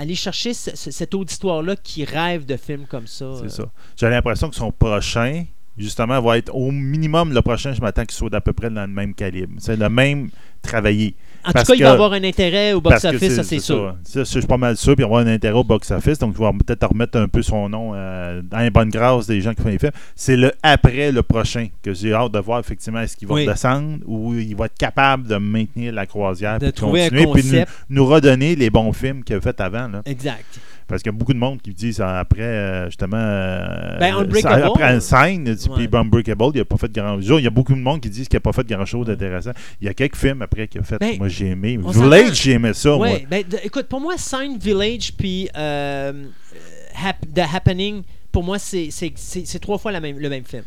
aller 0.01 0.15
chercher 0.15 0.55
ce- 0.55 0.77
ce- 0.77 0.91
cet 0.93 1.13
auditoire-là 1.15 1.75
qui 1.77 2.05
rêve 2.05 2.47
de 2.47 2.57
films 2.57 2.87
comme 2.87 3.07
ça. 3.09 3.27
C'est 3.43 3.51
ça. 3.51 3.65
J'ai 3.97 4.09
l'impression 4.09 4.49
que 4.49 4.55
son 4.57 4.71
prochain, 4.71 5.45
justement, 5.77 6.21
va 6.21 6.39
être 6.39 6.55
au 6.55 6.71
minimum 6.71 7.33
le 7.33 7.43
prochain, 7.43 7.73
je 7.73 7.81
m'attends 7.81 8.05
qu'il 8.05 8.17
soit 8.17 8.31
d'à 8.31 8.41
peu 8.41 8.53
près 8.53 8.71
dans 8.71 8.83
le 8.83 8.93
même 8.93 9.15
calibre. 9.15 9.55
C'est 9.59 9.77
le 9.77 9.89
même 9.89 10.29
travaillé. 10.63 11.15
En 11.45 11.51
tout 11.53 11.65
cas, 11.65 11.75
il 11.75 11.83
va 11.83 11.93
avoir 11.93 12.13
un 12.13 12.23
intérêt 12.23 12.73
au 12.73 12.81
box-office, 12.81 13.35
ça 13.35 13.43
c'est 13.43 13.59
sûr. 13.59 13.97
Ça, 14.05 14.21
je 14.21 14.25
suis 14.25 14.41
pas 14.43 14.57
mal 14.57 14.77
sûr. 14.77 14.95
Puis 14.95 15.05
il 15.05 15.09
va 15.09 15.17
avoir 15.17 15.27
un 15.27 15.33
intérêt 15.35 15.59
au 15.59 15.65
box-office. 15.65 16.19
Donc, 16.21 16.35
il 16.39 16.41
va 16.41 16.53
peut-être 16.53 16.87
remettre 16.87 17.19
un 17.19 17.27
peu 17.27 17.43
son 17.43 17.69
nom 17.69 17.93
euh, 17.95 18.43
dans 18.43 18.59
les 18.61 18.71
bonnes 18.71 18.91
grâces 18.91 19.27
des 19.27 19.41
gens 19.41 19.53
qui 19.53 19.63
font 19.63 19.69
les 19.69 19.79
films. 19.79 19.91
C'est 20.15 20.37
le 20.37 20.53
après 20.63 21.11
le 21.11 21.23
prochain 21.25 21.67
que 21.83 21.93
j'ai 21.93 22.13
hâte 22.13 22.31
de 22.33 22.39
voir 22.39 22.61
effectivement 22.61 23.01
est-ce 23.01 23.17
qu'il 23.17 23.27
va 23.27 23.35
Oui. 23.35 23.47
descendre 23.47 23.99
ou 24.07 24.35
il 24.35 24.55
va 24.55 24.67
être 24.67 24.79
capable 24.79 25.27
de 25.27 25.37
maintenir 25.37 25.93
la 25.93 26.07
croisière 26.07 26.61
De 26.61 26.67
puis 26.67 26.73
trouver 26.75 27.07
un 27.07 27.09
continuer, 27.09 27.25
puis 27.33 27.43
nous, 27.43 27.51
concept. 27.51 27.73
nous 27.91 28.07
redonner 28.07 28.55
les 28.55 28.71
bons 28.71 28.93
films 28.93 29.25
qu'il 29.25 29.35
a 29.35 29.41
fait 29.41 29.61
avant. 29.61 29.89
Là. 29.89 30.03
Exact. 30.07 30.61
Parce 30.89 31.03
qu'il 31.03 31.13
y 31.13 31.15
a 31.15 31.19
beaucoup 31.19 31.33
de 31.33 31.39
monde 31.39 31.61
qui 31.63 31.73
disent 31.73 32.01
euh, 32.01 32.05
après, 32.21 32.43
euh, 32.43 32.87
justement, 32.87 33.17
euh, 33.17 33.99
Ben, 33.99 34.15
Unbreakable. 34.17 34.63
après 34.65 34.85
un 34.85 35.01
sign, 35.01 35.49
Ouais. 35.49 35.57
puis 35.77 35.89
Unbreakable, 35.93 36.45
il 36.55 36.59
n'a 36.59 36.65
pas 36.65 36.77
fait 36.77 36.93
grand 36.93 37.21
chose. 37.21 37.41
Il 37.41 37.45
y 37.45 37.47
a 37.47 37.51
beaucoup 37.51 37.75
de 37.75 37.81
monde 37.81 38.01
qui 38.01 38.11
disent 38.11 38.29
qu'il 38.29 38.37
n'a 38.37 38.41
pas 38.41 38.53
fait 38.53 38.67
grand 38.67 38.85
chose 38.85 39.07
d'intéressant. 39.07 39.53
Il 39.81 39.87
y 39.87 39.91
a 39.91 39.95
quelques 39.95 40.17
films 40.17 40.43
après 40.43 40.69
qu'il 40.69 40.81
a 40.81 40.85
fait. 40.85 40.99
Ben, 40.99 41.17
moi, 41.19 41.29
j'ai 41.29 41.47
aimé. 41.49 41.79
Village, 41.83 42.43
j'ai 42.43 42.53
aimé 42.53 42.73
ça, 42.75 42.91
moi. 42.91 43.09
Ouais, 43.09 43.27
ben, 43.31 43.45
écoute, 43.65 43.87
pour 43.87 44.01
moi, 44.01 44.15
Sign 44.19 44.59
Village 44.59 45.13
puis 45.17 45.49
euh, 45.57 46.13
euh, 46.13 46.25
Hap- 47.07 47.27
The 47.35 47.43
Happening, 47.55 48.03
pour 48.31 48.43
moi, 48.43 48.59
c'est 48.59 48.91
trois 49.61 49.79
fois 49.79 49.93
la 49.93 50.01
même, 50.01 50.19
le 50.19 50.29
même 50.29 50.45
film. 50.45 50.63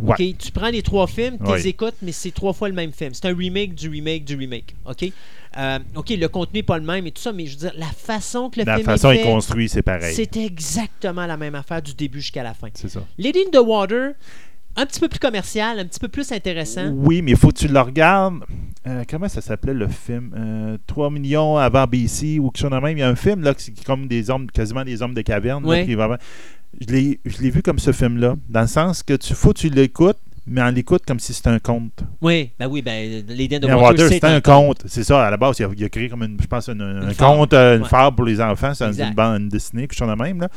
Ouais. 0.00 0.14
Ok, 0.18 0.38
Tu 0.38 0.52
prends 0.52 0.68
les 0.68 0.82
trois 0.82 1.06
films, 1.06 1.38
tu 1.44 1.52
les 1.54 1.68
écoutes, 1.68 1.94
mais 2.02 2.12
c'est 2.12 2.30
trois 2.30 2.52
fois 2.52 2.68
le 2.68 2.74
même 2.74 2.92
film. 2.92 3.12
C'est 3.14 3.26
un 3.26 3.34
remake 3.36 3.74
du 3.74 3.88
remake 3.88 4.24
du 4.24 4.36
remake. 4.36 4.74
OK? 4.84 5.12
Euh, 5.58 5.78
OK, 5.94 6.10
le 6.10 6.28
contenu 6.28 6.58
n'est 6.58 6.62
pas 6.62 6.76
le 6.76 6.84
même 6.84 7.06
et 7.06 7.10
tout 7.12 7.22
ça, 7.22 7.32
mais 7.32 7.46
je 7.46 7.52
veux 7.52 7.60
dire, 7.70 7.72
la 7.76 7.86
façon 7.86 8.50
que 8.50 8.60
le 8.60 8.66
La 8.66 8.74
film 8.76 8.84
façon 8.84 9.10
est 9.10 9.20
est 9.20 9.22
construit, 9.22 9.68
c'est 9.70 9.80
pareil. 9.82 10.14
c'est 10.14 10.36
exactement 10.36 11.24
la 11.24 11.36
même 11.38 11.54
affaire 11.54 11.80
du 11.80 11.94
début 11.94 12.20
jusqu'à 12.20 12.42
la 12.42 12.52
fin. 12.52 12.68
C'est 12.74 12.90
ça. 12.90 13.00
Lady 13.16 13.38
in 13.46 13.50
the 13.50 13.64
Water, 13.64 14.12
un 14.76 14.86
petit 14.86 15.00
peu 15.00 15.08
plus 15.08 15.18
commercial, 15.18 15.78
un 15.78 15.84
petit 15.84 16.00
peu 16.00 16.08
plus 16.08 16.30
intéressant. 16.32 16.88
Oui, 16.94 17.22
mais 17.22 17.32
il 17.32 17.36
faut 17.36 17.48
que 17.48 17.58
tu 17.58 17.68
le 17.68 17.80
regardes. 17.80 18.40
Euh, 18.86 19.02
comment 19.08 19.28
ça 19.28 19.40
s'appelait 19.40 19.74
le 19.74 19.88
film? 19.88 20.32
Euh, 20.36 20.76
3 20.86 21.10
millions 21.10 21.56
avant 21.56 21.86
BC 21.86 22.38
ou 22.38 22.50
quelque 22.50 22.60
chose 22.60 22.70
de 22.70 22.76
même. 22.78 22.96
Il 22.96 23.00
y 23.00 23.02
a 23.02 23.08
un 23.08 23.16
film 23.16 23.42
là, 23.42 23.54
qui 23.54 23.70
est 23.70 23.84
comme 23.84 24.06
des 24.06 24.30
hommes, 24.30 24.46
quasiment 24.50 24.84
des 24.84 25.02
hommes 25.02 25.14
de 25.14 25.22
caverne. 25.22 25.68
là, 25.68 25.84
qui 25.84 25.94
vraiment- 25.94 26.16
Je 26.80 26.86
l'ai 26.92 27.20
je 27.24 27.38
l'ai 27.42 27.50
vu 27.50 27.62
comme 27.62 27.78
ce 27.78 27.90
film-là, 27.92 28.36
dans 28.48 28.60
le 28.60 28.66
sens 28.66 29.02
que 29.02 29.14
tu 29.14 29.32
faut 29.34 29.52
que 29.54 29.58
tu 29.60 29.68
l'écoutes, 29.70 30.18
mais 30.46 30.60
on 30.62 30.68
l'écoute 30.70 31.02
comme 31.06 31.18
si 31.18 31.32
c'était 31.32 31.48
un 31.48 31.58
conte. 31.58 32.04
Oui, 32.20 32.50
ben 32.58 32.66
oui, 32.68 32.82
ben 32.82 33.24
in 33.28 33.58
the 33.58 33.64
Water, 33.64 33.80
Water, 33.80 34.08
c'est 34.08 34.14
c'était 34.14 34.26
un 34.26 34.40
conte. 34.42 34.82
C'est 34.86 35.02
ça, 35.02 35.26
à 35.26 35.30
la 35.30 35.36
base, 35.38 35.58
il 35.58 35.64
a, 35.64 35.68
il 35.74 35.84
a 35.84 35.88
créé 35.88 36.08
comme 36.10 36.22
une, 36.22 36.36
je 36.40 36.46
pense, 36.46 36.68
une- 36.68 36.82
un 36.82 37.10
fable. 37.12 37.16
conte, 37.38 37.54
euh, 37.54 37.76
une 37.78 37.82
Ouais. 37.82 37.88
fable 37.88 38.14
pour 38.14 38.26
les 38.26 38.40
enfants. 38.42 38.74
C'est 38.74 38.84
une 38.84 39.14
bande 39.14 39.48
dessinée, 39.48 39.88
quelque 39.88 39.96
chose 39.98 40.08
de 40.10 40.22
même. 40.22 40.40
Là. 40.40 40.48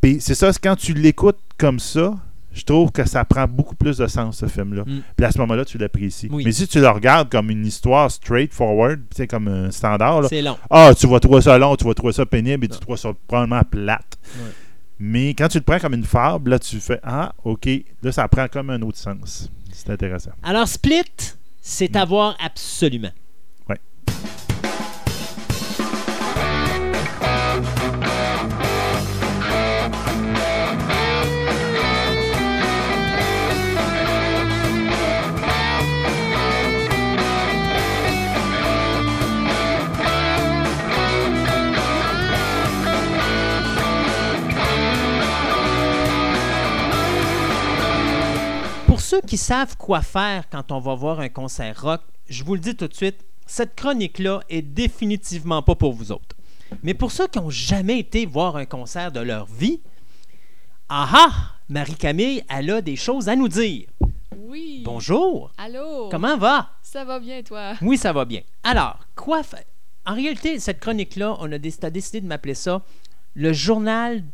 Puis 0.00 0.16
c'est 0.20 0.34
ça, 0.34 0.50
c'est 0.52 0.60
quand 0.62 0.76
tu 0.76 0.94
l'écoutes 0.94 1.38
comme 1.58 1.78
ça, 1.78 2.14
je 2.56 2.64
trouve 2.64 2.90
que 2.90 3.06
ça 3.06 3.24
prend 3.24 3.46
beaucoup 3.46 3.74
plus 3.76 3.98
de 3.98 4.06
sens, 4.06 4.38
ce 4.38 4.46
film-là. 4.46 4.82
Mm. 4.86 5.02
Puis 5.16 5.26
à 5.26 5.30
ce 5.30 5.38
moment-là, 5.38 5.64
tu 5.64 5.76
l'apprécies. 5.78 6.28
Oui. 6.32 6.42
Mais 6.44 6.52
si 6.52 6.66
tu 6.66 6.80
le 6.80 6.88
regardes 6.88 7.28
comme 7.28 7.50
une 7.50 7.66
histoire 7.66 8.10
straightforward, 8.10 9.00
tu 9.10 9.16
sais, 9.18 9.26
comme 9.26 9.46
un 9.48 9.70
standard, 9.70 10.22
là, 10.22 10.28
C'est 10.28 10.40
long. 10.42 10.56
ah, 10.70 10.92
tu 10.98 11.06
vas 11.06 11.20
trouver 11.20 11.42
ça 11.42 11.58
long, 11.58 11.76
tu 11.76 11.84
vas 11.84 11.92
trouver 11.94 12.12
ça 12.14 12.24
pénible 12.24 12.64
et 12.64 12.68
tu 12.68 12.78
trouves 12.78 12.96
ça 12.96 13.10
probablement 13.28 13.62
plate. 13.70 14.18
Ouais. 14.38 14.50
Mais 14.98 15.34
quand 15.34 15.48
tu 15.48 15.58
le 15.58 15.64
prends 15.64 15.78
comme 15.78 15.92
une 15.94 16.04
fable, 16.04 16.50
là, 16.52 16.58
tu 16.58 16.80
fais 16.80 16.98
Ah, 17.02 17.34
OK, 17.44 17.68
là, 18.02 18.12
ça 18.12 18.26
prend 18.28 18.48
comme 18.48 18.70
un 18.70 18.80
autre 18.80 18.96
sens. 18.98 19.50
C'est 19.70 19.90
intéressant. 19.90 20.30
Alors, 20.42 20.66
Split, 20.66 21.02
c'est 21.60 21.92
Mm. 21.94 21.98
à 21.98 22.04
voir 22.06 22.36
absolument. 22.42 23.12
Ouais. 23.68 23.78
Ceux 49.06 49.20
qui 49.20 49.36
savent 49.36 49.76
quoi 49.76 50.02
faire 50.02 50.48
quand 50.50 50.72
on 50.72 50.80
va 50.80 50.96
voir 50.96 51.20
un 51.20 51.28
concert 51.28 51.80
rock, 51.80 52.00
je 52.28 52.42
vous 52.42 52.54
le 52.54 52.60
dis 52.60 52.74
tout 52.74 52.88
de 52.88 52.94
suite, 52.94 53.24
cette 53.46 53.76
chronique-là 53.76 54.40
est 54.48 54.62
définitivement 54.62 55.62
pas 55.62 55.76
pour 55.76 55.92
vous 55.92 56.10
autres. 56.10 56.34
Mais 56.82 56.92
pour 56.92 57.12
ceux 57.12 57.28
qui 57.28 57.38
n'ont 57.38 57.48
jamais 57.48 58.00
été 58.00 58.26
voir 58.26 58.56
un 58.56 58.64
concert 58.64 59.12
de 59.12 59.20
leur 59.20 59.46
vie, 59.46 59.80
ah 60.88 61.08
ah, 61.12 61.32
Marie-Camille, 61.68 62.42
elle 62.48 62.68
a 62.68 62.80
des 62.80 62.96
choses 62.96 63.28
à 63.28 63.36
nous 63.36 63.48
dire. 63.48 63.86
Oui. 64.36 64.82
Bonjour. 64.84 65.52
Allô. 65.56 66.08
Comment 66.10 66.36
va? 66.36 66.70
Ça 66.82 67.04
va 67.04 67.20
bien, 67.20 67.44
toi? 67.44 67.74
Oui, 67.82 67.96
ça 67.96 68.12
va 68.12 68.24
bien. 68.24 68.40
Alors, 68.64 68.98
quoi 69.14 69.44
faire? 69.44 69.62
En 70.04 70.14
réalité, 70.14 70.58
cette 70.58 70.80
chronique-là, 70.80 71.36
on 71.38 71.52
a 71.52 71.58
décidé, 71.58 71.92
décidé 71.92 72.20
de 72.20 72.26
m'appeler 72.26 72.54
ça 72.54 72.82
le 73.36 73.52
journal 73.52 74.24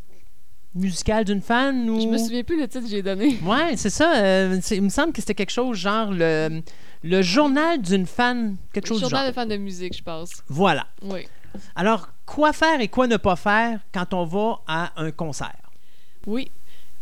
musical 0.75 1.23
d'une 1.25 1.41
fan 1.41 1.89
ou... 1.89 1.99
Je 2.01 2.07
me 2.07 2.17
souviens 2.17 2.43
plus 2.43 2.59
le 2.59 2.67
titre 2.67 2.83
que 2.85 2.89
j'ai 2.89 3.01
donné. 3.01 3.37
Ouais, 3.45 3.75
c'est 3.77 3.89
ça. 3.89 4.15
euh, 4.17 4.57
c'est- 4.61 4.77
il 4.77 4.81
me 4.83 4.89
semble 4.89 5.13
que 5.13 5.21
c'était 5.21 5.35
quelque 5.35 5.51
chose 5.51 5.77
genre 5.77 6.11
le, 6.11 6.61
le 7.03 7.21
journal 7.21 7.81
d'une 7.81 8.05
fan, 8.07 8.55
quelque 8.73 8.87
chose 8.87 8.97
du 8.97 9.03
Journal 9.03 9.21
genre. 9.25 9.29
de 9.29 9.35
fan 9.35 9.47
de 9.49 9.57
musique, 9.57 9.95
je 9.97 10.03
pense. 10.03 10.31
Voilà. 10.47 10.87
Oui. 11.03 11.27
Alors, 11.75 12.09
quoi 12.25 12.51
faire 12.53 12.81
et 12.81 12.87
quoi 12.87 13.05
ne 13.07 13.17
pas 13.17 13.35
faire 13.35 13.79
quand 13.93 14.13
on 14.13 14.25
va 14.25 14.59
à 14.67 14.91
un 15.01 15.11
concert? 15.11 15.55
Oui. 16.25 16.49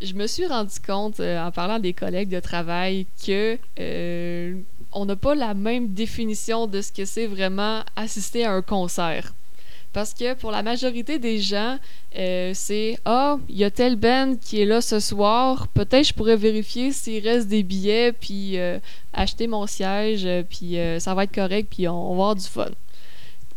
Je 0.02 0.14
me 0.14 0.26
suis 0.26 0.44
rendu 0.46 0.74
compte, 0.84 1.20
euh, 1.20 1.38
en 1.40 1.52
parlant 1.52 1.78
des 1.78 1.92
collègues 1.92 2.28
de 2.28 2.40
travail, 2.40 3.06
que 3.24 3.56
euh, 3.78 4.54
on 4.92 5.04
n'a 5.06 5.14
pas 5.14 5.36
la 5.36 5.54
même 5.54 5.88
définition 5.94 6.66
de 6.66 6.80
ce 6.82 6.90
que 6.92 7.04
c'est 7.04 7.28
vraiment 7.28 7.82
assister 7.94 8.44
à 8.44 8.50
un 8.52 8.62
concert. 8.62 9.32
Parce 9.92 10.14
que 10.14 10.32
pour 10.34 10.50
la 10.50 10.62
majorité 10.62 11.18
des 11.18 11.38
gens, 11.38 11.78
euh, 12.16 12.52
c'est 12.54 12.98
Ah, 13.04 13.36
il 13.48 13.56
y 13.58 13.64
a 13.64 13.70
tel 13.70 13.96
band 13.96 14.36
qui 14.40 14.60
est 14.60 14.64
là 14.64 14.80
ce 14.80 15.00
soir, 15.00 15.68
peut-être 15.68 16.08
je 16.08 16.14
pourrais 16.14 16.36
vérifier 16.36 16.92
s'il 16.92 17.26
reste 17.26 17.48
des 17.48 17.62
billets, 17.62 18.12
puis 18.12 18.58
euh, 18.58 18.78
acheter 19.12 19.46
mon 19.46 19.66
siège, 19.66 20.24
euh, 20.24 20.42
puis 20.48 20.78
ça 20.98 21.14
va 21.14 21.24
être 21.24 21.34
correct, 21.34 21.68
puis 21.70 21.88
on, 21.88 22.08
va 22.08 22.12
avoir 22.12 22.34
du 22.34 22.46
fun. 22.46 22.70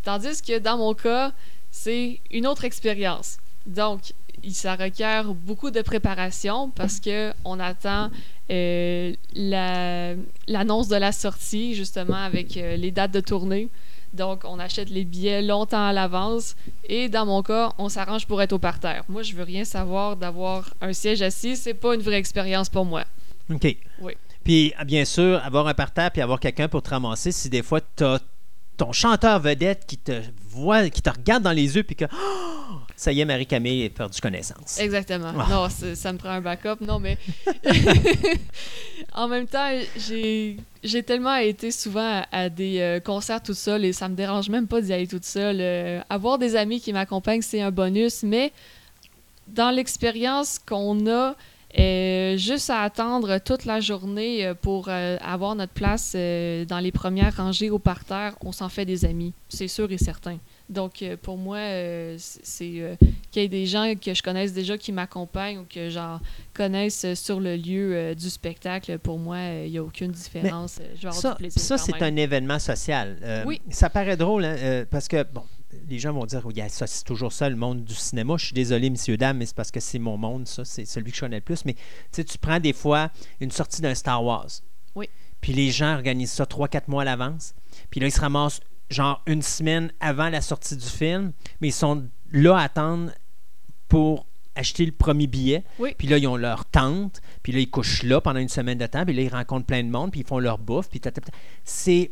Tandis 0.04 0.42
que 0.42 0.60
dans 0.60 0.78
mon 0.78 0.94
cas, 0.94 1.32
c'est 1.72 2.20
une 2.32 2.48
autre 2.48 2.66
expérience. 2.66 3.38
Donc, 3.66 4.14
ça 4.52 4.76
requiert 4.76 5.34
beaucoup 5.34 5.72
de 5.72 5.82
préparation 5.82 6.70
parce 6.70 7.00
que 7.00 7.34
on 7.46 7.60
attend 7.60 8.12
la- 8.50 10.14
l'annonce 10.48 10.88
de 10.88 10.96
la 10.98 11.12
sortie, 11.12 11.74
justement, 11.74 12.16
avec 12.16 12.56
les 12.56 12.92
dates 12.92 13.12
de 13.12 13.22
tournée. 13.22 13.70
Donc, 14.16 14.44
on 14.46 14.60
achète 14.60 14.90
les 14.90 15.06
billets 15.06 15.42
longtemps 15.42 15.86
à 15.86 15.94
l'avance. 15.94 16.56
Et 16.88 17.10
dans 17.10 17.26
mon 17.26 17.44
cas, 17.44 17.74
on 17.78 17.90
s'arrange 17.90 18.26
pour 18.26 18.42
être 18.42 18.54
au 18.54 18.60
parterre. 18.60 19.04
Moi, 19.10 19.22
je 19.24 19.34
veux 19.36 19.44
rien 19.44 19.66
savoir 19.66 20.16
d'avoir 20.16 20.74
un 20.82 20.94
siège 20.94 21.22
assis. 21.22 21.56
C'est 21.58 21.74
pas 21.74 21.96
une 21.96 22.02
vraie 22.02 22.18
expérience 22.18 22.70
pour 22.70 22.86
moi. 22.86 23.04
OK. 23.52 23.76
Oui. 24.02 24.14
Puis, 24.44 24.74
ah, 24.78 24.86
bien 24.86 25.06
sûr, 25.06 25.42
avoir 25.44 25.68
un 25.68 25.74
parterre 25.74 26.12
puis 26.12 26.22
avoir 26.22 26.40
quelqu'un 26.40 26.68
pour 26.68 26.82
te 26.82 26.90
ramasser, 26.90 27.32
si 27.32 27.50
des 27.50 27.64
fois, 27.64 27.82
tu 27.82 28.04
as 28.04 28.20
ton 28.78 28.92
chanteur 28.92 29.40
vedette 29.40 29.86
qui 29.88 29.98
te 29.98 30.22
voit, 30.50 30.90
qui 30.90 31.02
te 31.02 31.10
regarde 31.10 31.44
dans 31.44 31.52
les 31.52 31.76
yeux 31.76 31.84
puis 31.84 31.96
que 31.96 32.06
Oh! 32.06 32.76
ça 32.96 33.12
y 33.12 33.20
est, 33.20 33.26
Marie-Camille 33.26 33.86
a 33.86 33.90
perdu 33.90 34.22
connaissance. 34.22 34.80
Exactement. 34.80 35.34
Ah. 35.38 35.48
Non, 35.50 35.68
ça 35.70 36.14
me 36.14 36.18
prend 36.18 36.30
un 36.30 36.42
backup. 36.42 36.82
Non, 36.82 37.00
mais 37.00 37.18
en 39.14 39.28
même 39.28 39.48
temps, 39.48 39.70
j'ai 39.98 40.58
j'ai 40.84 41.04
tellement 41.04 41.36
été 41.36 41.72
souvent 41.72 42.22
à, 42.32 42.44
à 42.44 42.50
des 42.50 42.80
euh, 42.80 43.00
concerts 43.00 43.42
toute 43.42 43.56
seule 43.56 43.86
et 43.86 43.94
ça 43.94 44.08
me 44.08 44.16
dérange 44.16 44.50
même 44.50 44.68
pas 44.68 44.82
d'y 44.82 44.94
aller 44.94 45.08
toute 45.08 45.26
seule. 45.26 45.58
Euh, 45.60 46.02
avoir 46.10 46.38
des 46.38 46.56
amis 46.56 46.80
qui 46.80 46.94
m'accompagnent, 46.94 47.42
c'est 47.42 47.62
un 47.62 47.72
bonus, 47.72 48.24
mais 48.24 48.54
dans 49.48 49.72
l'expérience 49.72 50.60
qu'on 50.60 51.08
a, 51.08 51.36
euh, 51.78 52.38
juste 52.38 52.70
à 52.70 52.82
attendre 52.82 53.38
toute 53.40 53.66
la 53.66 53.80
journée 53.80 54.46
euh, 54.46 54.54
pour 54.54 54.88
euh, 54.88 55.18
avoir 55.22 55.56
notre 55.56 55.74
place 55.74 56.14
euh, 56.16 56.64
dans 56.66 56.80
les 56.80 56.92
premières 56.92 57.36
rangées 57.36 57.70
au 57.70 57.80
parterre, 57.80 58.36
on 58.42 58.52
s'en 58.52 58.70
fait 58.70 58.86
des 58.86 59.06
amis, 59.06 59.34
c'est 59.50 59.68
sûr 59.68 59.92
et 59.92 59.98
certain. 59.98 60.38
Donc, 60.70 61.04
pour 61.22 61.38
moi, 61.38 61.60
c'est 62.18 62.98
qu'il 63.30 63.42
y 63.42 63.46
ait 63.46 63.48
des 63.48 63.68
gens 63.68 63.94
que 64.04 64.16
je 64.16 64.24
connaisse 64.24 64.52
déjà 64.52 64.80
qui 64.80 64.92
m'accompagnent 64.92 65.60
ou 65.60 65.66
que 65.72 65.92
j'en 65.92 66.20
connaisse 66.56 67.14
sur 67.14 67.40
le 67.40 67.56
lieu 67.56 68.16
du 68.16 68.32
spectacle. 68.32 68.98
Pour 68.98 69.20
moi, 69.20 69.38
il 69.64 69.70
n'y 69.70 69.78
a 69.78 69.84
aucune 69.84 70.10
différence. 70.12 70.80
Je 70.96 71.02
vais 71.02 71.08
avoir 71.10 71.14
Ça, 71.22 71.32
du 71.34 71.36
plaisir. 71.38 71.62
ça 71.62 71.78
c'est 71.78 72.02
un 72.02 72.16
événement 72.16 72.58
social. 72.58 73.44
Oui. 73.46 73.62
Ça 73.70 73.92
paraît 73.92 74.18
drôle, 74.18 74.44
hein, 74.44 74.86
parce 74.90 75.08
que, 75.08 75.22
bon, 75.22 75.44
les 75.88 76.00
gens 76.00 76.14
vont 76.14 76.26
dire, 76.26 76.46
oui, 76.46 76.56
ça, 76.70 76.88
c'est 76.88 77.04
toujours 77.04 77.34
ça, 77.34 77.50
le 77.50 77.56
monde 77.56 77.84
du 77.84 77.94
cinéma. 77.94 78.36
Je 78.38 78.46
suis 78.46 78.54
désolé, 78.54 78.90
messieurs, 78.90 79.18
dames, 79.18 79.38
mais 79.38 79.46
c'est 79.46 79.56
parce 79.56 79.72
que 79.72 79.80
c'est 79.80 80.00
mon 80.00 80.18
monde, 80.18 80.48
ça, 80.48 80.66
c'est 80.66 80.86
celui 80.86 81.12
que 81.12 81.18
je 81.18 81.22
connais 81.22 81.38
le 81.38 81.42
plus. 81.42 81.66
Mais 81.66 81.74
tu 81.74 81.82
sais, 82.12 82.24
tu 82.24 82.38
prends 82.38 82.60
des 82.60 82.74
fois 82.74 83.12
une 83.40 83.52
sortie 83.52 83.82
d'un 83.82 83.96
Star 83.96 84.24
Wars. 84.24 84.50
Oui. 84.96 85.10
Puis 85.42 85.54
les 85.54 85.72
gens 85.72 85.94
organisent 85.94 86.32
ça 86.32 86.46
3-4 86.46 86.84
mois 86.88 87.02
à 87.04 87.06
l'avance. 87.06 87.54
Puis 87.90 88.00
là, 88.00 88.08
ils 88.08 88.12
se 88.12 88.22
ramassent 88.22 88.62
genre 88.90 89.22
une 89.26 89.42
semaine 89.42 89.92
avant 90.00 90.30
la 90.30 90.42
sortie 90.42 90.76
du 90.78 90.86
film, 90.86 91.34
mais 91.60 91.70
ils 91.70 91.74
sont 91.74 92.08
là 92.32 92.58
à 92.58 92.64
attendre 92.64 93.12
pour 93.88 94.26
acheter 94.56 94.86
le 94.86 94.92
premier 94.92 95.28
billet. 95.28 95.64
Oui. 95.80 95.94
Puis 95.98 96.08
là, 96.08 96.18
ils 96.18 96.28
ont 96.28 96.38
leur 96.38 96.66
tente. 96.66 97.22
Puis 97.44 97.52
là, 97.52 97.60
ils 97.60 97.70
couchent 97.70 98.04
là 98.04 98.22
pendant 98.22 98.40
une 98.40 98.50
semaine 98.50 98.78
de 98.78 98.86
temps. 98.86 99.06
Puis 99.06 99.14
là, 99.14 99.22
ils 99.22 99.30
rencontrent 99.30 99.66
plein 99.66 99.84
de 99.84 99.90
monde. 99.90 100.12
Puis 100.12 100.22
ils 100.22 100.26
font 100.26 100.40
leur 100.40 100.58
bouffe. 100.58 100.90
Puis 100.90 101.02
c'est... 101.64 102.12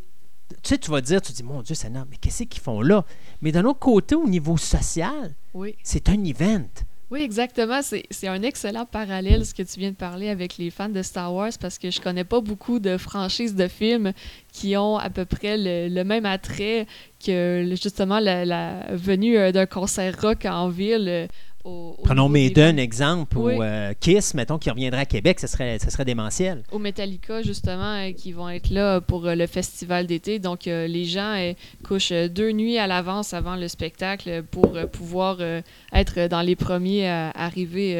Tu 0.61 0.69
sais, 0.69 0.77
tu 0.77 0.91
vas 0.91 1.01
dire, 1.01 1.21
tu 1.21 1.31
dis, 1.31 1.43
mon 1.43 1.61
Dieu, 1.61 1.75
c'est 1.75 1.87
énorme, 1.87 2.07
mais 2.11 2.17
qu'est-ce 2.17 2.43
qu'ils 2.43 2.61
font 2.61 2.81
là? 2.81 3.05
Mais 3.41 3.51
d'un 3.51 3.65
autre 3.65 3.79
côté, 3.79 4.15
au 4.15 4.27
niveau 4.27 4.57
social, 4.57 5.33
Oui. 5.53 5.75
c'est 5.83 6.09
un 6.09 6.23
event. 6.23 6.65
Oui, 7.11 7.21
exactement. 7.21 7.81
C'est 7.83 8.27
un 8.27 8.41
excellent 8.41 8.85
parallèle, 8.87 9.45
ce 9.45 9.53
que 9.53 9.61
tu 9.61 9.79
viens 9.79 9.91
de 9.91 9.95
parler 9.95 10.29
avec 10.29 10.57
les 10.57 10.71
fans 10.71 10.89
de 10.89 11.03
Star 11.03 11.31
Wars, 11.31 11.51
parce 11.59 11.77
que 11.77 11.91
je 11.91 12.01
connais 12.01 12.23
pas 12.23 12.41
beaucoup 12.41 12.79
de 12.79 12.97
franchises 12.97 13.53
de 13.53 13.67
films 13.67 14.13
qui 14.51 14.75
ont 14.77 14.97
à 14.97 15.11
peu 15.11 15.23
près 15.25 15.55
le, 15.57 15.93
le 15.93 16.03
même 16.03 16.25
attrait 16.25 16.87
que 17.23 17.67
justement 17.79 18.19
la, 18.19 18.45
la 18.45 18.95
venue 18.95 19.37
euh, 19.37 19.51
d'un 19.51 19.67
concert 19.67 20.19
rock 20.21 20.45
en 20.45 20.69
ville. 20.69 21.27
Au, 21.63 21.95
au 21.97 22.01
Prenons 22.03 22.29
Maiden, 22.29 22.77
exemple, 22.79 23.37
Oui. 23.37 23.55
ou 23.55 23.63
euh, 23.63 23.93
Kiss, 23.99 24.33
mettons, 24.33 24.57
qui 24.57 24.69
reviendrait 24.69 25.01
à 25.01 25.05
Québec, 25.05 25.39
ce 25.39 25.47
serait, 25.47 25.79
ce 25.79 25.89
serait 25.89 26.05
démentiel. 26.05 26.63
au 26.71 26.79
Metallica, 26.79 27.41
justement, 27.41 27.95
euh, 27.95 28.11
qui 28.11 28.31
vont 28.31 28.49
être 28.49 28.69
là 28.69 28.99
pour 29.01 29.25
euh, 29.27 29.35
le 29.35 29.47
festival 29.47 30.07
d'été. 30.07 30.39
Donc, 30.39 30.65
les 30.65 31.05
gens 31.05 31.53
couchent 31.83 32.11
deux 32.11 32.51
nuits 32.51 32.77
à 32.77 32.87
l'avance 32.87 33.33
avant 33.33 33.55
le 33.55 33.67
spectacle 33.67 34.43
pour 34.51 34.77
pouvoir 34.91 35.37
être 35.93 36.27
dans 36.27 36.41
les 36.41 36.55
premiers 36.55 37.07
à 37.07 37.31
arriver 37.31 37.93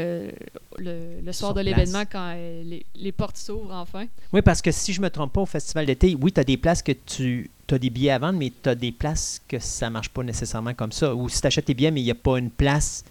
le, 0.78 1.22
le 1.24 1.32
soir 1.32 1.52
Sur 1.52 1.56
de 1.56 1.62
l'événement 1.62 2.04
quand 2.10 2.34
les, 2.34 2.86
les 2.96 3.12
portes 3.12 3.38
s'ouvrent 3.38 3.74
enfin. 3.74 4.06
Oui, 4.32 4.42
parce 4.42 4.62
que 4.62 4.72
si 4.72 4.94
je 4.94 5.02
me 5.02 5.10
trompe 5.10 5.34
pas, 5.34 5.42
au 5.42 5.46
festival 5.46 5.86
d'été, 5.86 6.16
oui, 6.20 6.32
tu 6.32 6.40
as 6.40 6.44
des 6.44 6.58
places 6.58 6.82
que 6.82 6.92
tu 6.92 7.50
as 7.72 7.80
des 7.80 7.90
billets 7.90 8.12
à 8.12 8.20
vendre, 8.20 8.38
mais 8.40 8.52
tu 8.62 8.70
as 8.70 8.76
des 8.76 8.92
places 8.92 9.42
que 9.48 9.58
ça 9.60 9.90
marche 9.90 10.10
pas 10.10 10.24
nécessairement 10.24 10.74
comme 10.74 10.92
ça. 10.92 11.14
Ou 11.16 11.28
si 11.30 11.42
tu 11.42 11.48
achètes 11.48 11.66
tes 11.66 11.74
billets, 11.74 11.92
mais 11.92 12.02
il 12.02 12.06
n'y 12.06 12.12
a 12.12 12.16
pas 12.16 12.38
une 12.38 12.52
place 12.52 13.04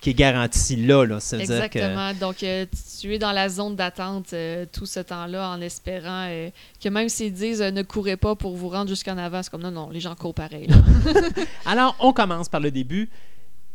qui 0.00 0.10
est 0.10 0.14
garantie 0.14 0.76
là. 0.76 1.04
là. 1.04 1.20
Ça 1.20 1.36
veut 1.36 1.44
dire 1.44 1.70
que 1.70 1.78
Exactement. 1.78 2.12
Donc, 2.14 2.42
euh, 2.42 2.66
tu 3.00 3.14
es 3.14 3.18
dans 3.18 3.32
la 3.32 3.48
zone 3.48 3.76
d'attente 3.76 4.32
euh, 4.32 4.64
tout 4.72 4.86
ce 4.86 5.00
temps-là 5.00 5.50
en 5.50 5.60
espérant 5.60 6.26
euh, 6.28 6.50
que 6.82 6.88
même 6.88 7.08
s'ils 7.08 7.32
disent 7.32 7.60
ne 7.60 7.82
courez 7.82 8.16
pas 8.16 8.34
pour 8.34 8.56
vous 8.56 8.68
rendre 8.68 8.88
jusqu'en 8.88 9.18
avant, 9.18 9.42
c'est 9.42 9.50
comme 9.50 9.62
non, 9.62 9.70
non, 9.70 9.90
les 9.90 10.00
gens 10.00 10.14
courent 10.14 10.34
pareil. 10.34 10.68
là. 10.68 10.76
Alors, 11.66 11.96
on 12.00 12.12
commence 12.12 12.48
par 12.48 12.60
le 12.60 12.70
début. 12.70 13.08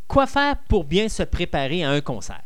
Quoi 0.07 0.27
faire 0.27 0.55
pour 0.67 0.83
bien 0.83 1.09
se 1.09 1.23
préparer 1.23 1.83
à 1.83 1.91
un 1.91 2.01
concert? 2.01 2.41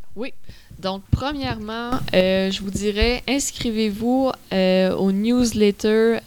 Donc, 0.80 1.04
premièrement, 1.12 1.92
je 2.14 2.62
vous 2.62 2.72
dirais, 2.72 3.24
inscrivez-vous 3.28 4.32
aux 4.52 5.12
newsletters 5.12 6.20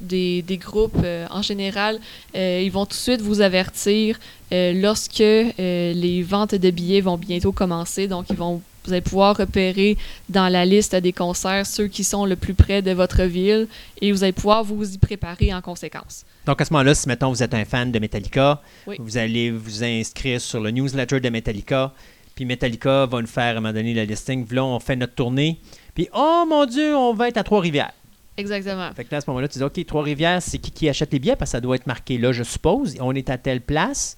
des, 0.00 0.42
des 0.42 0.56
groupes 0.56 0.98
euh, 1.02 1.26
en 1.30 1.42
général. 1.42 1.98
Euh, 2.34 2.60
ils 2.64 2.70
vont 2.70 2.84
tout 2.86 2.90
de 2.90 2.94
suite 2.94 3.20
vous 3.20 3.40
avertir 3.40 4.18
euh, 4.52 4.72
lorsque 4.72 5.18
les 5.18 6.22
ventes 6.22 6.54
de 6.54 6.70
billets 6.70 7.00
vont 7.00 7.16
bientôt 7.16 7.52
commencer. 7.52 8.06
Donc, 8.08 8.26
ils 8.30 8.36
vont, 8.36 8.62
vous 8.84 8.92
allez 8.92 9.00
pouvoir 9.00 9.36
repérer 9.36 9.96
dans 10.28 10.48
la 10.48 10.64
liste 10.64 10.94
des 10.94 11.12
concerts 11.12 11.66
ceux 11.66 11.88
qui 11.88 12.04
sont 12.04 12.24
le 12.26 12.36
plus 12.36 12.54
près 12.54 12.82
de 12.82 12.92
votre 12.92 13.22
ville 13.22 13.68
et 14.00 14.12
vous 14.12 14.22
allez 14.22 14.32
pouvoir 14.32 14.62
vous 14.64 14.94
y 14.94 14.98
préparer 14.98 15.52
en 15.52 15.60
conséquence. 15.60 16.24
Donc, 16.46 16.60
à 16.60 16.64
ce 16.64 16.72
moment-là, 16.72 16.94
si, 16.94 17.08
mettons, 17.08 17.30
vous 17.30 17.42
êtes 17.42 17.54
un 17.54 17.64
fan 17.64 17.90
de 17.90 17.98
Metallica, 17.98 18.62
Oui. 18.86 18.96
vous 19.00 19.16
allez 19.16 19.50
vous 19.50 19.82
inscrire 19.82 20.40
sur 20.40 20.60
le 20.60 20.70
newsletter 20.70 21.18
de 21.20 21.28
Metallica, 21.28 21.92
puis 22.36 22.44
Metallica 22.44 23.06
va 23.06 23.20
nous 23.20 23.26
faire, 23.26 23.44
à 23.44 23.50
un 23.50 23.54
moment 23.54 23.72
donné, 23.72 23.94
le 23.94 24.02
listing. 24.02 24.46
Là, 24.52 24.62
on 24.64 24.78
fait 24.78 24.94
notre 24.94 25.14
tournée. 25.14 25.58
Puis, 25.94 26.06
oh 26.14 26.44
mon 26.48 26.66
Dieu, 26.66 26.94
on 26.94 27.14
va 27.14 27.28
être 27.28 27.38
à 27.38 27.42
Trois-Rivières. 27.42 27.92
Exactement. 28.36 28.90
Fait 28.94 29.04
que 29.04 29.10
là, 29.12 29.18
à 29.18 29.20
ce 29.20 29.30
moment-là, 29.30 29.48
tu 29.48 29.58
dis, 29.58 29.64
OK, 29.64 29.86
Trois-Rivières, 29.86 30.42
c'est 30.42 30.58
qui 30.58 30.70
qui 30.70 30.88
achète 30.88 31.12
les 31.12 31.18
billets? 31.18 31.36
Parce 31.36 31.50
que 31.50 31.52
ça 31.52 31.60
doit 31.60 31.76
être 31.76 31.86
marqué 31.86 32.18
là, 32.18 32.32
je 32.32 32.42
suppose. 32.42 32.94
On 33.00 33.14
est 33.14 33.30
à 33.30 33.38
telle 33.38 33.60
place. 33.60 34.16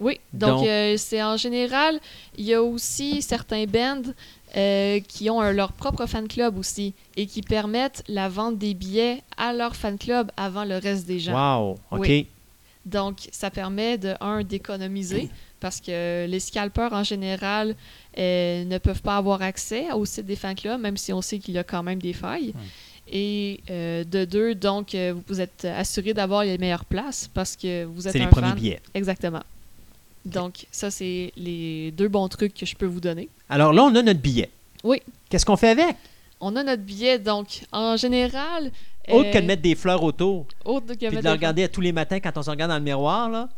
Oui, 0.00 0.20
donc, 0.32 0.60
Donc- 0.60 0.66
euh, 0.68 0.94
c'est 0.96 1.20
en 1.22 1.36
général, 1.36 1.98
il 2.36 2.44
y 2.44 2.54
a 2.54 2.62
aussi 2.62 3.20
certains 3.20 3.64
bands 3.64 4.02
euh, 4.56 5.00
qui 5.00 5.28
ont 5.28 5.40
un- 5.40 5.52
leur 5.52 5.72
propre 5.72 6.06
fan 6.06 6.28
club 6.28 6.56
aussi 6.56 6.94
et 7.16 7.26
qui 7.26 7.42
permettent 7.42 8.04
la 8.08 8.28
vente 8.28 8.56
des 8.58 8.74
billets 8.74 9.22
à 9.36 9.52
leur 9.52 9.74
fan 9.74 9.98
club 9.98 10.30
avant 10.36 10.64
le 10.64 10.76
reste 10.78 11.04
des 11.06 11.18
gens. 11.18 11.34
Wow, 11.34 11.78
OK. 11.90 11.98
Oui. 12.00 12.26
Donc, 12.86 13.18
ça 13.32 13.50
permet 13.50 13.98
de, 13.98 14.14
un, 14.20 14.42
d'économiser 14.44 15.28
parce 15.60 15.80
que 15.80 16.26
les 16.26 16.40
scalpeurs 16.40 16.92
en 16.92 17.02
général 17.02 17.74
euh, 18.16 18.64
ne 18.64 18.78
peuvent 18.78 19.02
pas 19.02 19.16
avoir 19.16 19.42
accès 19.42 19.90
au 19.92 20.04
site 20.06 20.24
des 20.26 20.36
fan 20.36 20.54
clubs, 20.54 20.80
même 20.80 20.96
si 20.96 21.12
on 21.12 21.20
sait 21.20 21.38
qu'il 21.40 21.54
y 21.54 21.58
a 21.58 21.64
quand 21.64 21.82
même 21.82 22.00
des 22.00 22.12
failles. 22.14 22.54
Et 23.10 23.60
euh, 23.70 24.04
de 24.04 24.24
deux, 24.24 24.54
donc, 24.54 24.94
euh, 24.94 25.14
vous 25.26 25.40
êtes 25.40 25.64
assuré 25.64 26.12
d'avoir 26.12 26.44
les 26.44 26.58
meilleures 26.58 26.84
places 26.84 27.30
parce 27.32 27.56
que 27.56 27.84
vous 27.84 28.06
êtes 28.06 28.12
C'est 28.12 28.18
les 28.18 28.26
premiers 28.26 28.52
billets. 28.52 28.80
Exactement. 28.94 29.42
Donc, 30.24 30.66
ça, 30.70 30.90
c'est 30.90 31.32
les 31.36 31.90
deux 31.92 32.08
bons 32.08 32.28
trucs 32.28 32.52
que 32.54 32.66
je 32.66 32.76
peux 32.76 32.86
vous 32.86 33.00
donner. 33.00 33.28
Alors 33.48 33.72
là, 33.72 33.84
on 33.84 33.94
a 33.94 34.02
notre 34.02 34.20
billet. 34.20 34.50
Oui. 34.84 35.00
Qu'est-ce 35.30 35.46
qu'on 35.46 35.56
fait 35.56 35.70
avec? 35.70 35.96
On 36.40 36.54
a 36.56 36.62
notre 36.62 36.82
billet, 36.82 37.18
donc, 37.18 37.62
en 37.72 37.96
général... 37.96 38.70
Autre 39.10 39.30
que 39.30 39.38
euh, 39.38 39.40
de 39.40 39.46
mettre 39.46 39.62
des 39.62 39.74
fleurs 39.74 40.02
autour, 40.02 40.44
autre 40.66 40.88
que 40.88 40.94
puis 40.94 41.06
mettre 41.06 41.16
de 41.16 41.22
des 41.22 41.28
le 41.28 41.32
regarder 41.32 41.68
tous 41.70 41.80
les 41.80 41.92
matins 41.92 42.20
quand 42.20 42.36
on 42.36 42.42
se 42.42 42.50
regarde 42.50 42.70
dans 42.70 42.76
le 42.76 42.84
miroir, 42.84 43.30
là. 43.30 43.48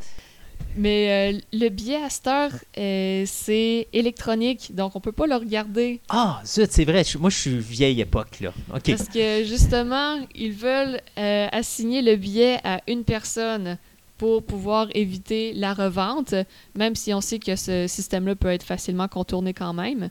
Mais 0.77 1.33
euh, 1.35 1.39
le 1.53 1.69
billet 1.69 2.03
à 2.03 2.11
cette 2.11 2.27
heure, 2.27 2.53
euh, 2.79 3.25
c'est 3.27 3.89
électronique, 3.93 4.75
donc 4.75 4.95
on 4.95 5.01
peut 5.01 5.13
pas 5.13 5.27
le 5.27 5.35
regarder. 5.35 6.01
Ah, 6.09 6.41
zut, 6.47 6.71
c'est 6.71 6.85
vrai. 6.85 7.03
Moi, 7.19 7.31
je 7.31 7.37
suis 7.37 7.59
vieille 7.59 8.01
époque, 8.01 8.41
là. 8.41 8.53
Parce 8.71 9.09
que 9.09 9.45
justement, 9.45 10.19
ils 10.35 10.53
veulent 10.53 11.01
euh, 11.19 11.49
assigner 11.51 12.03
le 12.03 12.17
billet 12.17 12.59
à 12.65 12.81
une 12.87 13.05
personne 13.05 13.79
pour 14.17 14.43
pouvoir 14.43 14.89
éviter 14.95 15.53
la 15.55 15.75
revente, 15.75 16.35
même 16.77 16.95
si 16.95 17.13
on 17.15 17.21
sait 17.21 17.39
que 17.39 17.57
ce 17.57 17.87
système-là 17.87 18.35
peut 18.37 18.49
être 18.49 18.63
facilement 18.63 19.09
contourné 19.09 19.55
quand 19.55 19.73
même. 19.73 20.11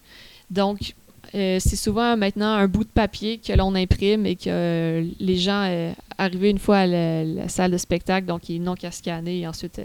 Donc, 0.50 0.96
c'est 1.32 1.60
souvent 1.60 2.18
maintenant 2.18 2.54
un 2.54 2.68
bout 2.68 2.86
de 2.86 2.90
papier 2.90 3.38
que 3.38 3.54
l'on 3.54 3.76
imprime 3.76 4.26
et 4.26 4.36
que 4.36 5.06
les 5.20 5.38
gens, 5.38 5.94
arrivés 6.18 6.50
une 6.50 6.58
fois 6.58 6.78
à 6.78 6.88
la, 6.88 7.24
la 7.24 7.50
salle 7.50 7.70
de 7.70 7.78
spectacle, 7.78 8.26
donc 8.26 8.50
ils 8.50 8.60
n'ont 8.60 8.74
qu'à 8.74 8.90
scanner 8.90 9.42
et 9.42 9.48
ensuite, 9.48 9.80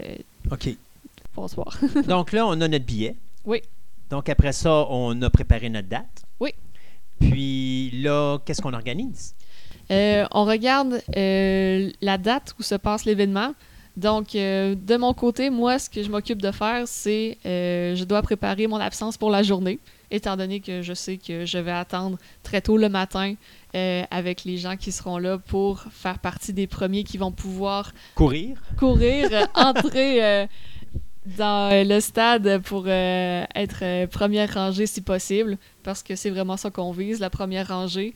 OK. 0.51 0.69
bonsoir. 1.35 1.77
Donc 2.07 2.31
là, 2.31 2.45
on 2.45 2.59
a 2.61 2.67
notre 2.67 2.85
billet. 2.85 3.15
Oui. 3.45 3.61
Donc 4.09 4.29
après 4.29 4.53
ça, 4.53 4.85
on 4.89 5.19
a 5.21 5.29
préparé 5.29 5.69
notre 5.69 5.87
date. 5.87 6.23
Oui. 6.39 6.53
Puis 7.19 7.91
là, 7.91 8.39
qu'est-ce 8.45 8.61
qu'on 8.61 8.73
organise? 8.73 9.33
Euh, 9.91 10.25
on 10.31 10.45
regarde 10.45 11.01
euh, 11.15 11.91
la 12.01 12.17
date 12.17 12.55
où 12.59 12.63
se 12.63 12.75
passe 12.75 13.05
l'événement. 13.05 13.53
Donc, 13.97 14.35
euh, 14.35 14.75
de 14.75 14.97
mon 14.97 15.13
côté, 15.13 15.49
moi, 15.49 15.79
ce 15.79 15.89
que 15.89 16.03
je 16.03 16.09
m'occupe 16.09 16.41
de 16.41 16.51
faire, 16.51 16.87
c'est 16.87 17.37
je 17.43 18.03
dois 18.03 18.21
préparer 18.21 18.67
mon 18.67 18.77
absence 18.77 19.17
pour 19.17 19.29
la 19.29 19.41
journée, 19.41 19.79
étant 20.11 20.37
donné 20.37 20.59
que 20.59 20.81
je 20.81 20.93
sais 20.93 21.17
que 21.17 21.45
je 21.45 21.57
vais 21.57 21.71
attendre 21.71 22.17
très 22.43 22.61
tôt 22.61 22.77
le 22.77 22.89
matin 22.89 23.35
euh, 23.75 24.03
avec 24.09 24.45
les 24.45 24.57
gens 24.57 24.77
qui 24.77 24.91
seront 24.91 25.17
là 25.17 25.37
pour 25.37 25.81
faire 25.91 26.19
partie 26.19 26.53
des 26.53 26.67
premiers 26.67 27.03
qui 27.03 27.17
vont 27.17 27.31
pouvoir 27.31 27.91
Courir. 28.15 28.61
courir, 28.77 29.29
entrer 29.55 30.23
euh, 30.23 30.47
dans 31.37 31.71
euh, 31.71 31.83
le 31.83 31.99
stade 31.99 32.61
pour 32.63 32.85
euh, 32.87 33.43
être 33.53 34.05
première 34.07 34.53
rangée 34.53 34.85
si 34.85 35.01
possible, 35.01 35.57
parce 35.83 36.03
que 36.03 36.15
c'est 36.15 36.29
vraiment 36.29 36.57
ça 36.57 36.69
qu'on 36.69 36.91
vise, 36.91 37.19
la 37.19 37.29
première 37.29 37.67
rangée. 37.67 38.13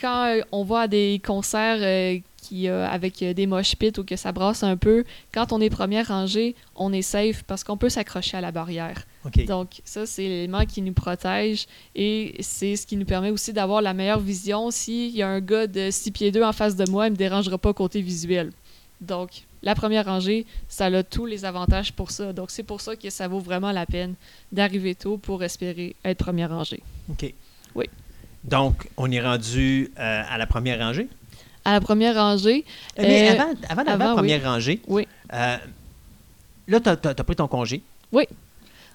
Quand 0.00 0.40
on 0.50 0.64
va 0.64 0.80
à 0.80 0.88
des 0.88 1.20
concerts 1.24 2.22
qui, 2.38 2.68
avec 2.68 3.22
des 3.22 3.46
mosh 3.46 3.76
pits 3.76 3.92
ou 3.98 4.04
que 4.04 4.16
ça 4.16 4.32
brasse 4.32 4.62
un 4.62 4.76
peu, 4.78 5.04
quand 5.32 5.52
on 5.52 5.60
est 5.60 5.70
première 5.70 6.08
rangée, 6.08 6.56
on 6.74 6.92
est 6.92 7.02
safe 7.02 7.42
parce 7.44 7.62
qu'on 7.62 7.76
peut 7.76 7.90
s'accrocher 7.90 8.38
à 8.38 8.40
la 8.40 8.50
barrière. 8.50 9.04
Donc, 9.46 9.80
ça, 9.84 10.04
c'est 10.06 10.22
l'élément 10.22 10.64
qui 10.66 10.82
nous 10.82 10.92
protège 10.92 11.66
et 11.94 12.34
c'est 12.40 12.74
ce 12.76 12.86
qui 12.86 12.96
nous 12.96 13.04
permet 13.04 13.30
aussi 13.30 13.52
d'avoir 13.52 13.80
la 13.80 13.94
meilleure 13.94 14.18
vision. 14.20 14.70
S'il 14.70 15.10
y 15.16 15.22
a 15.22 15.28
un 15.28 15.40
gars 15.40 15.66
de 15.66 15.90
6 15.90 16.10
pieds 16.10 16.32
2 16.32 16.42
en 16.42 16.52
face 16.52 16.74
de 16.76 16.90
moi, 16.90 17.06
il 17.06 17.10
ne 17.10 17.12
me 17.12 17.18
dérangera 17.18 17.56
pas 17.58 17.72
côté 17.72 18.00
visuel. 18.02 18.50
Donc, 19.00 19.30
la 19.62 19.74
première 19.76 20.06
rangée, 20.06 20.44
ça 20.68 20.86
a 20.86 21.02
tous 21.04 21.26
les 21.26 21.44
avantages 21.44 21.92
pour 21.92 22.10
ça. 22.10 22.32
Donc, 22.32 22.50
c'est 22.50 22.62
pour 22.64 22.80
ça 22.80 22.96
que 22.96 23.10
ça 23.10 23.28
vaut 23.28 23.38
vraiment 23.40 23.70
la 23.72 23.86
peine 23.86 24.14
d'arriver 24.50 24.94
tôt 24.96 25.18
pour 25.18 25.42
espérer 25.44 25.94
être 26.04 26.18
première 26.18 26.50
rangée. 26.50 26.82
OK. 27.10 27.32
Oui. 27.74 27.84
Donc, 28.44 28.88
on 28.96 29.10
est 29.10 29.20
rendu 29.20 29.90
euh, 29.98 30.22
à 30.28 30.36
la 30.36 30.46
première 30.46 30.80
rangée? 30.80 31.08
À 31.64 31.72
la 31.72 31.80
première 31.80 32.16
rangée, 32.16 32.64
Euh, 32.98 33.02
Mais 33.02 33.30
Euh, 33.30 33.32
avant, 33.34 33.52
avant 33.68 33.84
d'avoir 33.84 33.84
la 33.86 33.92
avant, 33.92 34.10
oui. 34.10 34.16
première 34.16 34.42
rangée, 34.44 34.80
Oui. 34.88 35.06
euh, 35.32 35.56
là, 36.66 36.80
tu 36.80 36.88
as, 36.88 37.14
pris 37.14 37.36
ton 37.36 37.46
congé? 37.46 37.82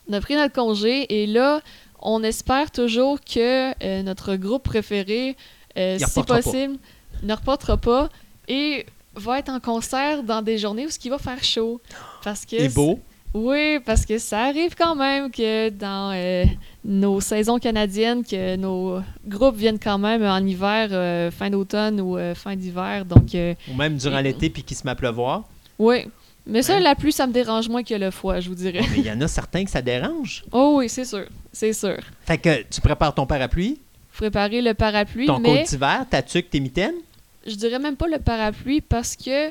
On 0.10 0.14
a 0.14 0.22
pris 0.22 0.36
notre 0.36 0.54
congé 0.54 1.22
et 1.22 1.28
là, 1.28 1.62
on 2.02 2.24
espère 2.24 2.72
toujours 2.72 3.20
que 3.22 3.72
euh, 3.84 4.04
notre 4.04 4.36
groupe 4.36 4.64
préféré, 4.64 5.36
euh, 5.78 5.98
si 6.00 6.24
pas. 6.24 6.42
possible, 6.42 6.78
ne 7.24 7.34
reportera 7.34 7.78
pas 7.78 8.10
et 8.48 8.86
va 9.16 9.40
être 9.40 9.50
en 9.50 9.60
concert 9.60 10.24
dans 10.24 10.42
des 10.42 10.58
journées 10.58 10.86
où 10.86 10.90
il 11.04 11.10
va 11.10 11.18
faire 11.18 11.44
chaud. 11.44 11.82
Parce 12.24 12.46
que 12.46 12.56
est 12.56 12.74
beau. 12.74 13.00
Oui, 13.34 13.80
parce 13.86 14.06
que 14.06 14.18
ça 14.18 14.46
arrive 14.46 14.74
quand 14.76 14.96
même 14.96 15.30
que 15.30 15.70
dans 15.70 16.12
euh, 16.16 16.46
nos 16.86 17.20
saisons 17.20 17.60
canadiennes, 17.60 18.24
que 18.24 18.56
nos 18.56 19.02
groupes 19.26 19.56
viennent 19.56 19.80
quand 19.80 19.98
même 19.98 20.24
en 20.24 20.40
hiver, 20.40 20.90
euh, 20.92 21.30
fin 21.30 21.50
d'automne 21.50 22.00
ou 22.00 22.18
euh, 22.18 22.34
fin 22.34 22.56
d'hiver. 22.56 23.06
Donc, 23.06 23.36
Ou 23.36 23.76
même 23.76 23.98
durant 23.98 24.22
l'été, 24.22 24.50
puis 24.50 24.64
qu'il 24.64 24.78
se 24.78 24.86
met 24.86 24.92
à 24.92 24.96
pleuvoir. 24.96 25.44
oui. 25.78 26.06
Mais 26.48 26.62
ça, 26.62 26.78
Hein? 26.78 26.80
la 26.80 26.96
pluie, 26.96 27.12
ça 27.12 27.28
me 27.28 27.34
dérange 27.34 27.68
moins 27.70 27.84
que 27.84 27.94
le 27.94 28.10
froid, 28.10 28.40
je 28.40 28.50
vous 28.50 28.56
dirais. 28.56 28.82
Mais 28.92 29.00
il 29.00 29.06
y 29.06 29.12
en 29.12 29.20
a 29.22 29.28
certains 29.28 29.64
que 29.66 29.70
ça 29.72 29.82
dérange. 29.82 30.44
Oh 30.52 30.76
oui, 30.78 30.88
c'est 30.90 31.06
sûr. 31.06 31.26
C'est 31.52 31.74
sûr. 31.74 31.98
Fait 32.26 32.38
que 32.38 32.64
tu 32.64 32.80
prépares 32.82 33.14
ton 33.14 33.26
parapluie, 33.26 33.80
Préparer 34.14 34.62
le 34.64 34.74
parapluie, 34.74 35.28
ton 35.28 35.40
mais 35.40 35.64
d'hiver, 35.64 36.06
ta 36.10 36.22
tuque, 36.24 36.50
tes 36.50 36.60
mitaines? 36.60 36.96
je 37.46 37.54
dirais 37.56 37.80
même 37.80 37.96
pas 37.96 38.08
le 38.08 38.18
parapluie 38.20 38.82
parce 38.82 39.16
que 39.16 39.50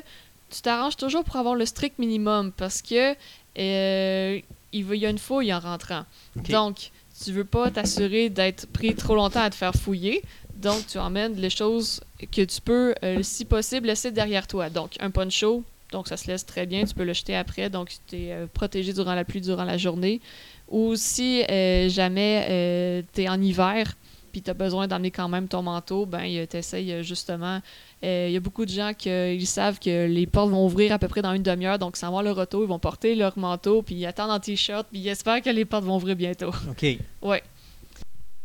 tu 0.49 0.61
t'arranges 0.61 0.97
toujours 0.97 1.23
pour 1.23 1.35
avoir 1.37 1.55
le 1.55 1.65
strict 1.65 1.97
minimum 1.99 2.51
parce 2.55 2.81
que 2.83 3.15
euh, 3.57 4.39
il 4.73 4.95
y 4.95 5.05
a 5.05 5.09
une 5.09 5.17
fouille 5.17 5.53
en 5.53 5.59
rentrant. 5.59 6.03
Donc, 6.49 6.91
tu 7.23 7.31
veux 7.31 7.45
pas 7.45 7.71
t'assurer 7.71 8.29
d'être 8.29 8.67
pris 8.67 8.93
trop 8.95 9.15
longtemps 9.15 9.41
à 9.41 9.49
te 9.49 9.55
faire 9.55 9.73
fouiller. 9.73 10.21
Donc, 10.55 10.85
tu 10.87 10.97
emmènes 10.99 11.35
les 11.35 11.49
choses 11.49 12.01
que 12.31 12.43
tu 12.43 12.61
peux, 12.61 12.93
euh, 13.03 13.19
si 13.23 13.45
possible, 13.45 13.87
laisser 13.87 14.11
derrière 14.11 14.45
toi. 14.47 14.69
Donc, 14.69 14.91
un 14.99 15.09
poncho, 15.09 15.63
donc 15.91 16.07
ça 16.07 16.17
se 16.17 16.27
laisse 16.27 16.45
très 16.45 16.65
bien, 16.65 16.83
tu 16.85 16.93
peux 16.93 17.03
le 17.03 17.13
jeter 17.13 17.35
après. 17.35 17.69
Donc, 17.69 17.91
tu 18.07 18.15
es 18.15 18.47
protégé 18.53 18.93
durant 18.93 19.15
la 19.15 19.23
pluie, 19.25 19.41
durant 19.41 19.63
la 19.63 19.77
journée. 19.77 20.21
Ou 20.69 20.95
si 20.95 21.43
euh, 21.49 21.87
jamais 21.89 23.03
tu 23.13 23.21
es 23.21 23.29
en 23.29 23.41
hiver, 23.41 23.93
puis 24.33 24.41
tu 24.41 24.49
as 24.51 24.53
besoin 24.53 24.87
d'emmener 24.87 25.11
quand 25.11 25.29
même 25.29 25.47
ton 25.47 25.61
manteau, 25.63 26.05
ben 26.05 26.45
tu 26.47 26.57
essayes 26.57 27.03
justement. 27.03 27.61
euh, 28.03 28.25
Il 28.27 28.33
y 28.33 28.37
a 28.37 28.39
beaucoup 28.41 28.65
de 28.65 28.69
gens 28.71 28.91
qui 28.93 29.09
ils 29.09 29.47
savent 29.47 29.79
que 29.79 30.05
les 30.05 30.27
portes 30.27 30.51
vont 30.51 30.65
ouvrir 30.65 30.91
à 30.91 30.99
peu 30.99 31.07
près 31.07 31.21
dans 31.21 31.33
une 31.33 31.41
demi-heure, 31.41 31.79
donc 31.79 31.95
sans 31.95 32.09
voir 32.11 32.21
le 32.21 32.31
retour, 32.31 32.63
ils 32.63 32.67
vont 32.67 32.77
porter 32.79 33.15
leur 33.15 33.37
manteau, 33.39 33.81
puis 33.81 33.95
ils 33.95 34.05
attendent 34.05 34.31
en 34.31 34.39
t-shirt, 34.39 34.85
puis 34.91 34.99
ils 34.99 35.07
espèrent 35.07 35.41
que 35.41 35.49
les 35.49 35.65
portes 35.65 35.85
vont 35.85 35.95
ouvrir 35.95 36.15
bientôt. 36.17 36.51
OK. 36.69 36.85
Ouais. 37.21 37.41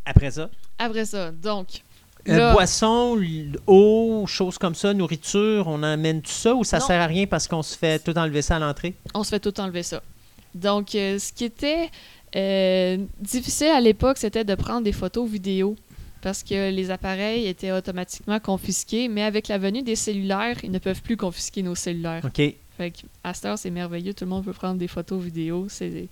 Après 0.05 0.31
ça, 0.31 0.49
Après 0.79 1.05
ça, 1.05 1.31
donc, 1.31 1.67
euh, 2.29 2.53
boisson, 2.53 3.19
eau, 3.67 4.25
choses 4.27 4.57
comme 4.57 4.75
ça, 4.75 4.93
nourriture, 4.93 5.67
on 5.67 5.83
emmène 5.83 6.21
tout 6.21 6.31
ça 6.31 6.55
ou 6.55 6.63
ça 6.63 6.79
Non. 6.79 6.85
sert 6.87 7.01
à 7.01 7.05
rien 7.07 7.25
parce 7.25 7.47
qu'on 7.47 7.61
se 7.63 7.77
fait 7.77 7.99
tout 8.03 8.17
enlever 8.17 8.41
ça 8.41 8.55
à 8.55 8.59
l'entrée? 8.59 8.93
on 9.13 9.23
se 9.23 9.29
fait 9.29 9.39
tout 9.39 9.59
enlever 9.59 9.83
ça. 9.83 10.01
Donc, 10.55 10.95
euh, 10.95 11.17
ce 11.19 11.33
qui 11.33 11.45
était 11.45 11.89
euh, 12.35 12.97
difficile 13.19 13.67
à 13.67 13.81
l'époque, 13.81 14.17
c'était 14.17 14.43
de 14.43 14.55
prendre 14.55 14.81
des 14.83 14.91
photos 14.91 15.29
vidéo 15.29 15.75
parce 16.21 16.41
que 16.43 16.71
les 16.71 16.89
appareils 16.91 17.47
étaient 17.47 17.71
automatiquement 17.73 18.39
confisqués, 18.39 19.07
mais 19.09 19.23
avec 19.23 19.49
la 19.49 19.57
venue 19.57 19.81
des 19.81 19.95
cellulaires, 19.97 20.55
ils 20.63 20.71
ne 20.71 20.79
peuvent 20.79 21.01
plus 21.01 21.17
confisquer 21.17 21.61
nos 21.63 21.75
cellulaires. 21.75 22.23
OK. 22.23 22.37
Fait 22.77 22.91
que, 22.91 22.99
à 23.23 23.33
cette 23.33 23.45
heure, 23.45 23.57
c'est 23.57 23.69
merveilleux, 23.69 24.13
tout 24.13 24.23
le 24.23 24.29
monde 24.29 24.45
peut 24.45 24.53
prendre 24.53 24.77
des 24.79 24.87
photos 24.87 25.21
vidéo. 25.21 25.67
C'est 25.69 26.07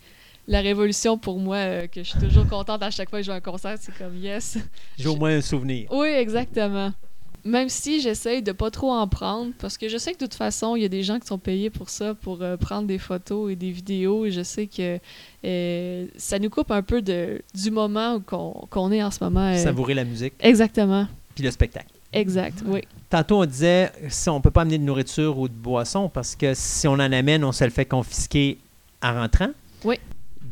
la 0.51 0.59
révolution 0.59 1.17
pour 1.17 1.39
moi, 1.39 1.55
euh, 1.55 1.87
que 1.87 2.03
je 2.03 2.09
suis 2.09 2.19
toujours 2.19 2.45
contente 2.45 2.83
à 2.83 2.91
chaque 2.91 3.09
fois 3.09 3.19
que 3.19 3.25
je 3.25 3.31
vais 3.31 3.35
à 3.35 3.37
un 3.37 3.41
concert, 3.41 3.77
c'est 3.79 3.97
comme 3.97 4.17
yes. 4.17 4.57
J'ai 4.99 5.07
au 5.07 5.15
moins 5.15 5.37
un 5.37 5.41
souvenir. 5.41 5.87
Oui, 5.91 6.09
exactement. 6.09 6.91
Même 7.45 7.69
si 7.69 8.01
j'essaye 8.01 8.43
de 8.43 8.51
pas 8.51 8.69
trop 8.69 8.91
en 8.91 9.07
prendre, 9.07 9.53
parce 9.59 9.77
que 9.77 9.87
je 9.87 9.97
sais 9.97 10.11
que 10.11 10.19
de 10.19 10.25
toute 10.25 10.35
façon, 10.35 10.75
il 10.75 10.81
y 10.81 10.85
a 10.85 10.89
des 10.89 11.03
gens 11.03 11.19
qui 11.19 11.25
sont 11.25 11.37
payés 11.39 11.69
pour 11.69 11.89
ça, 11.89 12.13
pour 12.13 12.41
euh, 12.41 12.57
prendre 12.57 12.85
des 12.85 12.99
photos 12.99 13.49
et 13.51 13.55
des 13.55 13.71
vidéos, 13.71 14.25
et 14.25 14.31
je 14.31 14.43
sais 14.43 14.67
que 14.67 14.99
euh, 15.45 16.05
ça 16.17 16.37
nous 16.37 16.49
coupe 16.49 16.69
un 16.69 16.83
peu 16.83 17.01
de, 17.01 17.41
du 17.55 17.71
moment 17.71 18.15
où 18.15 18.19
qu'on 18.19 18.67
qu'on 18.69 18.91
est 18.91 19.01
en 19.01 19.09
ce 19.09 19.23
moment. 19.23 19.55
Savourer 19.57 19.93
la 19.93 20.03
musique 20.03 20.33
Exactement. 20.41 21.07
puis 21.33 21.45
le 21.45 21.51
spectacle. 21.51 21.87
Exact, 22.11 22.61
oui. 22.67 22.81
Tantôt, 23.09 23.41
on 23.41 23.45
disait 23.45 23.89
si 24.09 24.29
on 24.29 24.41
peut 24.41 24.51
pas 24.51 24.63
amener 24.63 24.77
de 24.77 24.83
nourriture 24.83 25.39
ou 25.39 25.47
de 25.47 25.53
boisson 25.53 26.09
parce 26.09 26.35
que 26.35 26.53
si 26.53 26.89
on 26.89 26.93
en 26.93 26.99
amène, 26.99 27.45
on 27.45 27.53
se 27.53 27.63
le 27.63 27.69
fait 27.69 27.85
confisquer 27.85 28.57
en 29.01 29.13
rentrant. 29.13 29.51
Oui. 29.85 29.97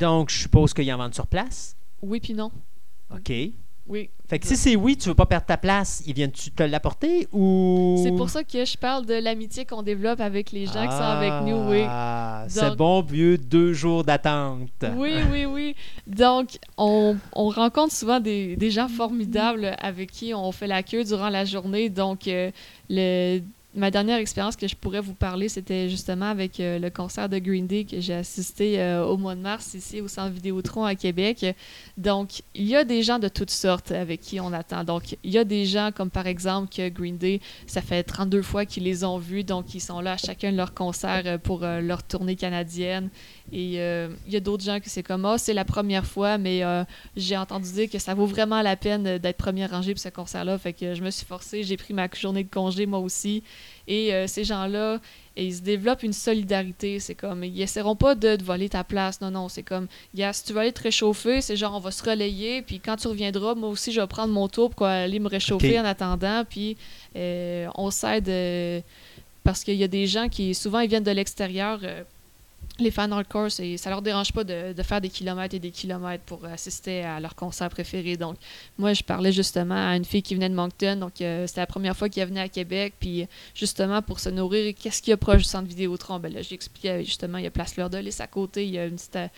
Donc, 0.00 0.30
je 0.30 0.38
suppose 0.38 0.72
qu'ils 0.74 0.92
en 0.92 0.96
vendent 0.96 1.14
sur 1.14 1.26
place? 1.26 1.76
Oui 2.02 2.18
puis 2.20 2.34
non. 2.34 2.50
OK. 3.14 3.32
Oui. 3.86 4.08
Fait 4.28 4.38
que 4.38 4.46
si 4.46 4.56
c'est 4.56 4.76
oui, 4.76 4.96
tu 4.96 5.08
veux 5.08 5.16
pas 5.16 5.26
perdre 5.26 5.46
ta 5.46 5.56
place, 5.56 6.00
ils 6.06 6.14
viennent-tu 6.14 6.52
te 6.52 6.62
l'apporter 6.62 7.26
ou? 7.32 8.00
C'est 8.04 8.12
pour 8.12 8.30
ça 8.30 8.44
que 8.44 8.64
je 8.64 8.78
parle 8.78 9.04
de 9.04 9.14
l'amitié 9.14 9.64
qu'on 9.64 9.82
développe 9.82 10.20
avec 10.20 10.52
les 10.52 10.66
gens 10.66 10.86
qui 10.86 10.92
sont 10.92 11.02
avec 11.02 11.32
nous, 11.44 11.68
oui. 11.68 11.82
Ah, 11.88 12.44
c'est 12.48 12.68
Donc- 12.68 12.76
bon 12.76 13.02
vieux 13.02 13.36
deux 13.36 13.72
jours 13.72 14.04
d'attente. 14.04 14.68
Oui, 14.96 15.14
oui, 15.32 15.44
oui. 15.44 15.74
Donc, 16.06 16.50
on, 16.78 17.16
on 17.32 17.48
rencontre 17.48 17.92
souvent 17.92 18.20
des, 18.20 18.54
des 18.54 18.70
gens 18.70 18.86
formidables 18.86 19.74
avec 19.80 20.12
qui 20.12 20.32
on 20.34 20.52
fait 20.52 20.68
la 20.68 20.84
queue 20.84 21.02
durant 21.02 21.28
la 21.28 21.44
journée. 21.44 21.90
Donc, 21.90 22.28
euh, 22.28 22.52
le, 22.88 23.40
ma 23.74 23.90
dernière 23.90 24.18
expérience 24.18 24.56
que 24.56 24.66
je 24.66 24.74
pourrais 24.74 25.00
vous 25.00 25.14
parler, 25.14 25.48
c'était 25.48 25.88
justement 25.88 26.26
avec 26.26 26.58
euh, 26.58 26.78
le 26.78 26.90
concert 26.90 27.28
de 27.28 27.38
Green 27.38 27.66
Day 27.66 27.84
que 27.84 28.00
j'ai 28.00 28.14
assisté 28.14 28.80
euh, 28.80 29.04
au 29.04 29.16
mois 29.16 29.34
de 29.36 29.40
mars 29.40 29.74
ici 29.74 30.00
au 30.00 30.08
Centre 30.08 30.32
Vidéotron 30.32 30.84
à 30.84 30.94
Québec. 30.94 31.46
Donc, 31.96 32.42
il 32.54 32.64
y 32.64 32.74
a 32.74 32.84
des 32.84 33.02
gens 33.02 33.18
de 33.18 33.28
toutes 33.28 33.50
sortes 33.50 33.92
avec 33.92 34.20
qui 34.20 34.40
on 34.40 34.52
attend. 34.52 34.82
Donc, 34.82 35.16
il 35.22 35.30
y 35.30 35.38
a 35.38 35.44
des 35.44 35.66
gens 35.66 35.90
comme 35.94 36.10
par 36.10 36.26
exemple 36.26 36.74
que 36.74 36.88
Green 36.88 37.16
Day, 37.16 37.40
ça 37.66 37.80
fait 37.80 38.02
32 38.02 38.42
fois 38.42 38.66
qu'ils 38.66 38.84
les 38.84 39.04
ont 39.04 39.18
vus, 39.18 39.44
donc 39.44 39.74
ils 39.74 39.80
sont 39.80 40.00
là 40.00 40.12
à 40.12 40.16
chacun 40.16 40.50
de 40.50 40.56
leurs 40.56 40.74
concerts 40.74 41.22
euh, 41.26 41.38
pour 41.38 41.60
leur 41.60 42.02
tournée 42.02 42.36
canadienne. 42.36 43.10
Et 43.52 43.74
il 43.74 44.32
y 44.32 44.36
a 44.36 44.40
d'autres 44.40 44.64
gens 44.64 44.80
que 44.80 44.88
c'est 44.88 45.02
comme, 45.02 45.24
ah, 45.24 45.38
c'est 45.38 45.54
la 45.54 45.64
première 45.64 46.06
fois, 46.06 46.38
mais 46.38 46.62
j'ai 47.16 47.36
entendu 47.36 47.70
dire 47.72 47.90
que 47.90 47.98
ça 47.98 48.14
vaut 48.14 48.26
vraiment 48.26 48.62
la 48.62 48.76
peine 48.76 49.18
d'être 49.18 49.36
premier 49.36 49.66
rangé 49.66 49.92
pour 49.92 50.00
ce 50.02 50.08
concert-là. 50.08 50.58
Fait 50.58 50.72
que 50.72 50.94
je 50.94 51.02
me 51.02 51.10
suis 51.10 51.26
forcée, 51.26 51.62
j'ai 51.62 51.76
pris 51.76 51.94
ma 51.94 52.08
journée 52.14 52.44
de 52.44 52.50
congé 52.50 52.86
moi 52.86 53.00
aussi. 53.00 53.42
Et 53.90 54.14
euh, 54.14 54.28
ces 54.28 54.44
gens-là, 54.44 55.00
ils 55.36 55.54
se 55.54 55.62
développent 55.62 56.04
une 56.04 56.12
solidarité. 56.12 57.00
C'est 57.00 57.16
comme, 57.16 57.42
ils 57.42 57.60
essaieront 57.60 57.96
pas 57.96 58.14
de 58.14 58.36
te 58.36 58.44
voler 58.44 58.68
ta 58.68 58.84
place. 58.84 59.20
Non, 59.20 59.32
non, 59.32 59.48
c'est 59.48 59.64
comme, 59.64 59.88
yeah, 60.14 60.32
si 60.32 60.44
tu 60.44 60.52
veux 60.52 60.60
aller 60.60 60.72
te 60.72 60.82
réchauffer, 60.82 61.40
c'est 61.40 61.56
genre, 61.56 61.74
on 61.74 61.80
va 61.80 61.90
se 61.90 62.08
relayer. 62.08 62.62
Puis 62.62 62.78
quand 62.78 62.96
tu 62.96 63.08
reviendras, 63.08 63.56
moi 63.56 63.68
aussi, 63.68 63.92
je 63.92 64.00
vais 64.00 64.06
prendre 64.06 64.32
mon 64.32 64.48
tour 64.48 64.70
pour 64.70 64.86
aller 64.86 65.18
me 65.18 65.28
réchauffer 65.28 65.78
en 65.80 65.84
attendant. 65.84 66.44
Puis 66.48 66.76
euh, 67.16 67.66
on 67.74 67.90
s'aide 67.90 68.28
euh, 68.28 68.80
parce 69.42 69.64
qu'il 69.64 69.74
y 69.74 69.84
a 69.84 69.88
des 69.88 70.06
gens 70.06 70.28
qui, 70.28 70.54
souvent, 70.54 70.80
ils 70.80 70.88
viennent 70.88 71.02
de 71.02 71.10
l'extérieur 71.10 71.80
les 72.80 72.90
fans 72.90 73.10
hardcore, 73.10 73.50
ça 73.50 73.90
leur 73.90 74.02
dérange 74.02 74.32
pas 74.32 74.44
de, 74.44 74.74
faire 74.82 75.00
des 75.00 75.08
kilomètres 75.08 75.54
et 75.54 75.58
des 75.58 75.70
kilomètres 75.70 76.24
pour 76.24 76.44
assister 76.44 77.02
à 77.02 77.20
leur 77.20 77.34
concert 77.34 77.68
préféré. 77.68 78.16
Donc, 78.16 78.36
moi, 78.78 78.92
je 78.92 79.02
parlais 79.02 79.32
justement 79.32 79.88
à 79.90 79.96
une 79.96 80.04
fille 80.04 80.22
qui 80.22 80.34
venait 80.34 80.48
de 80.48 80.54
Moncton. 80.54 80.96
Donc, 80.96 81.20
euh, 81.20 81.46
c'était 81.46 81.60
la 81.60 81.66
première 81.66 81.96
fois 81.96 82.08
qu'elle 82.08 82.28
venait 82.28 82.40
à 82.40 82.48
Québec. 82.48 82.94
Puis, 82.98 83.26
justement, 83.54 84.02
pour 84.02 84.20
se 84.20 84.28
nourrir, 84.28 84.74
qu'est-ce 84.74 85.02
qu'il 85.02 85.10
y 85.10 85.14
a 85.14 85.16
proche 85.16 85.42
du 85.42 85.48
centre 85.48 85.68
Vidéotron? 85.68 86.18
Ben 86.18 86.32
là, 86.32 86.42
j'expliquais 86.42 87.04
justement, 87.04 87.38
il 87.38 87.44
y 87.44 87.46
a 87.46 87.50
Place 87.50 87.74
Fleur 87.74 87.90
de 87.90 87.98
Lys 87.98 88.20
à 88.20 88.26
côté. 88.26 88.66
Il 88.66 88.72
y 88.72 88.78
a 88.78 88.86
une 88.86 88.96
petite 88.96 89.16
aire 89.16 89.30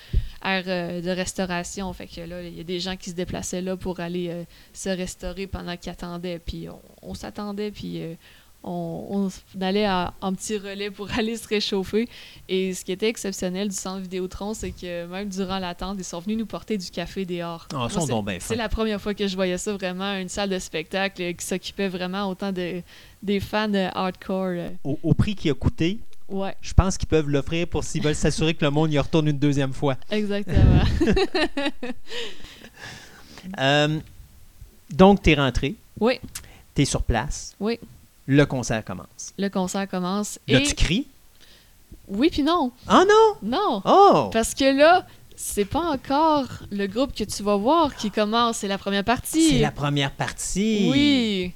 euh, 0.45 1.01
de 1.01 1.11
restauration. 1.11 1.93
Fait 1.93 2.07
que 2.07 2.21
là, 2.21 2.43
il 2.43 2.57
y 2.57 2.61
a 2.61 2.65
des 2.65 2.81
gens 2.81 2.97
qui 2.97 3.11
se 3.11 3.15
déplaçaient 3.15 3.63
là 3.63 3.77
pour 3.77 4.01
aller 4.01 4.29
euh, 4.29 4.45
se 4.73 4.89
restaurer 4.89 5.47
pendant 5.47 5.77
qu'ils 5.77 5.93
attendaient. 5.93 6.39
Puis, 6.39 6.69
on, 7.03 7.15
s'attendait. 7.15 7.71
Puis, 7.71 8.01
on, 8.65 9.29
allait 9.61 9.89
en 9.89 10.35
petit 10.35 10.57
relais 10.57 10.91
pour 10.91 11.11
aller 11.19 11.37
se 11.37 11.49
réchauffer. 11.49 12.09
Et 12.49 12.75
ce 12.75 12.85
qui 12.85 12.93
était 12.93 13.09
exceptionnel 13.09 13.69
du 13.69 13.75
centre 13.75 14.01
Vidéotron, 14.01 14.55
c'est 14.55 14.71
que 14.71 15.07
même 15.07 15.29
durant 15.29 15.59
l'attente, 15.59 15.97
ils 15.99 16.05
sont 16.05 16.21
venus 16.21 16.39
nous 16.39 16.47
porter 16.47 16.79
du 16.79 16.91
café 16.91 17.25
dehors. 17.25 17.67
Oh, 17.75 17.87
c'est 18.41 18.57
la 18.57 18.69
première 18.69 19.01
fois 19.01 19.15
que 19.15 19.27
je 19.27 19.35
voyais 19.35 19.59
ça 19.59 19.73
vraiment, 19.73 20.17
une 20.17 20.29
salle 20.29 20.51
de 20.51 20.59
spectacle 20.59 21.35
qui 21.35 21.45
s'occupait 21.45 21.89
vraiment 21.89 22.29
autant 22.29 22.53
de, 22.53 22.83
des 23.23 23.41
fans 23.41 23.73
hardcore. 23.95 24.71
Au, 24.85 25.15
prix 25.15 25.35
qui 25.35 25.51
a 25.51 25.55
coûté, 25.55 25.99
Ouais. 26.29 26.55
Je 26.63 26.73
pense 26.73 26.97
qu'ils 26.97 27.09
peuvent 27.09 27.29
l'offrir 27.29 27.67
pour 27.67 27.85
s'ils 27.85 28.03
veulent 28.03 28.15
s'assurer 28.15 28.55
que 28.55 28.65
le 28.65 28.71
monde 28.71 28.91
y 28.91 28.99
retourne 28.99 29.29
une 29.29 29.39
deuxième 29.39 29.75
fois. 29.75 29.97
Exactement. 30.11 30.83
Euh, 33.59 33.99
donc, 34.89 35.21
tu 35.21 35.33
es 35.33 35.35
rentré. 35.35 35.75
Oui. 35.99 36.21
Tu 36.77 36.83
es 36.83 36.85
sur 36.85 37.03
place. 37.03 37.57
Oui 37.59 37.77
le 38.33 38.47
concert 38.47 38.85
commence. 38.85 39.35
Le 39.39 39.49
concert 39.49 39.87
commence. 39.89 40.39
Là, 40.49 40.61
tu 40.61 40.75
cries? 40.75 41.07
Oui, 42.09 42.31
puis 42.31 42.43
non. 42.43 42.73
Ah 42.89 43.05
non? 43.07 43.37
Non. 43.43 43.83
Oh! 43.85 44.31
Parce 44.33 44.55
que 44.55 44.77
là, 44.77 45.07
c'est 45.37 45.67
pas 45.67 45.81
encore 45.81 46.47
le 46.71 46.87
groupe 46.87 47.15
que 47.15 47.25
tu 47.25 47.43
vas 47.43 47.57
voir 47.57 47.95
qui 47.95 48.11
commence, 48.11 48.59
c'est 48.59 48.69
la 48.69 48.79
première 48.79 49.05
partie. 49.05 49.51
C'est 49.51 49.59
la 49.59 49.71
première 49.71 50.13
partie. 50.13 50.89
Oui. 50.91 51.53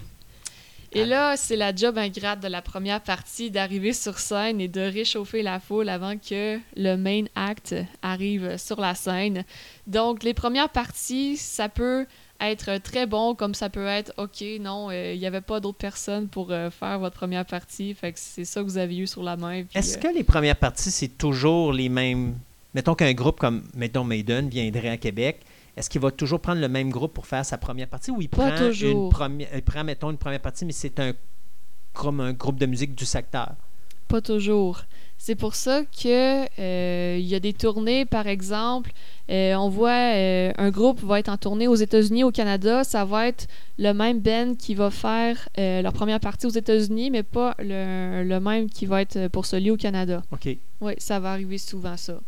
Et 0.93 1.05
là, 1.05 1.37
c'est 1.37 1.57
la 1.57 1.75
job 1.75 1.99
ingrate 1.99 2.41
de 2.41 2.49
la 2.49 2.63
première 2.63 3.03
partie 3.03 3.51
d'arriver 3.51 3.93
sur 3.93 4.19
scène 4.19 4.61
et 4.61 4.69
de 4.69 4.81
réchauffer 4.81 5.43
la 5.43 5.61
foule 5.61 5.89
avant 5.89 6.17
que 6.17 6.59
le 6.77 6.97
main 6.97 7.25
act 7.35 7.75
arrive 8.03 8.57
sur 8.57 8.81
la 8.81 8.95
scène. 8.95 9.45
Donc, 9.87 10.23
les 10.23 10.33
premières 10.33 10.71
parties, 10.71 11.37
ça 11.37 11.69
peut 11.69 12.07
être 12.41 12.79
très 12.79 13.07
bon, 13.07 13.35
comme 13.35 13.55
ça 13.55 13.71
peut 13.71 13.87
être 13.87 14.13
OK, 14.19 14.45
non, 14.61 14.91
euh, 14.91 15.13
il 15.15 15.19
n'y 15.19 15.27
avait 15.27 15.41
pas 15.41 15.61
d'autres 15.61 15.79
personnes 15.79 16.29
pour 16.29 16.51
euh, 16.51 16.71
faire 16.71 16.99
votre 16.99 17.17
première 17.17 17.45
partie. 17.45 17.95
Fait 17.95 18.13
que 18.13 18.19
c'est 18.19 18.45
ça 18.45 18.61
que 18.61 18.67
vous 18.67 18.79
avez 18.79 18.97
eu 18.97 19.07
sur 19.07 19.23
la 19.23 19.37
main. 19.37 19.65
Est-ce 19.75 19.99
euh, 19.99 20.01
que 20.01 20.09
les 20.15 20.25
premières 20.25 20.57
parties, 20.57 20.91
c'est 20.91 21.19
toujours 21.19 21.73
les 21.73 21.89
mêmes? 21.89 22.35
Mettons 22.75 22.95
qu'un 22.95 23.13
groupe 23.15 23.39
comme, 23.39 23.65
mettons, 23.75 24.05
Maiden 24.05 24.49
viendrait 24.49 24.91
à 24.91 24.97
Québec. 24.97 25.41
Est-ce 25.77 25.91
qu'il 25.91 26.01
va 26.01 26.11
toujours 26.11 26.41
prendre 26.41 26.61
le 26.61 26.69
même 26.69 26.91
groupe 26.91 27.13
pour 27.13 27.27
faire 27.27 27.45
sa 27.45 27.59
première 27.59 27.89
partie 27.89 28.11
ou 28.11 28.21
il 28.21 28.29
prend 28.29 28.49
une 28.49 29.11
première, 29.11 29.49
il 29.55 29.63
prend, 29.63 29.85
mettons, 29.85 30.11
une 30.11 30.17
première 30.17 30.41
partie, 30.41 30.65
mais 30.65 30.73
c'est 30.73 30.99
un, 31.01 31.13
comme 31.93 32.21
un 32.21 32.33
groupe 32.33 32.59
de 32.59 32.67
musique 32.67 32.95
du 32.95 33.05
secteur? 33.05 33.53
Pas 34.09 34.21
toujours. 34.21 34.83
C'est 35.19 35.35
pour 35.35 35.55
ça 35.55 35.83
que 35.85 36.45
euh, 36.61 37.17
il 37.19 37.27
y 37.27 37.35
a 37.35 37.41
des 37.41 37.53
tournées, 37.53 38.05
par 38.05 38.27
exemple, 38.27 38.93
euh, 39.31 39.55
on 39.55 39.69
voit 39.69 40.15
euh, 40.15 40.53
un 40.57 40.71
groupe 40.71 41.03
va 41.03 41.19
être 41.19 41.29
en 41.29 41.37
tournée 41.37 41.67
aux 41.67 41.75
États-Unis, 41.75 42.23
au 42.23 42.31
Canada, 42.31 42.85
ça 42.85 43.05
va 43.05 43.27
être 43.27 43.49
le 43.79 43.93
même 43.93 44.21
band 44.21 44.55
qui 44.55 44.75
va 44.75 44.91
faire 44.91 45.49
leur 45.57 45.93
première 45.93 46.21
partie 46.21 46.47
aux 46.47 46.51
États-Unis, 46.51 47.11
mais 47.11 47.23
pas 47.23 47.55
le, 47.59 48.39
même 48.39 48.69
qui 48.71 48.87
va 48.87 49.03
être 49.03 49.29
pour 49.29 49.47
celui 49.47 49.71
au 49.71 49.77
Canada. 49.77 50.23
OK. 50.31 50.57
Oui, 50.81 50.93
ça 50.99 51.19
va 51.19 51.33
arriver 51.33 51.59
souvent 51.59 51.97
ça. 51.97 52.21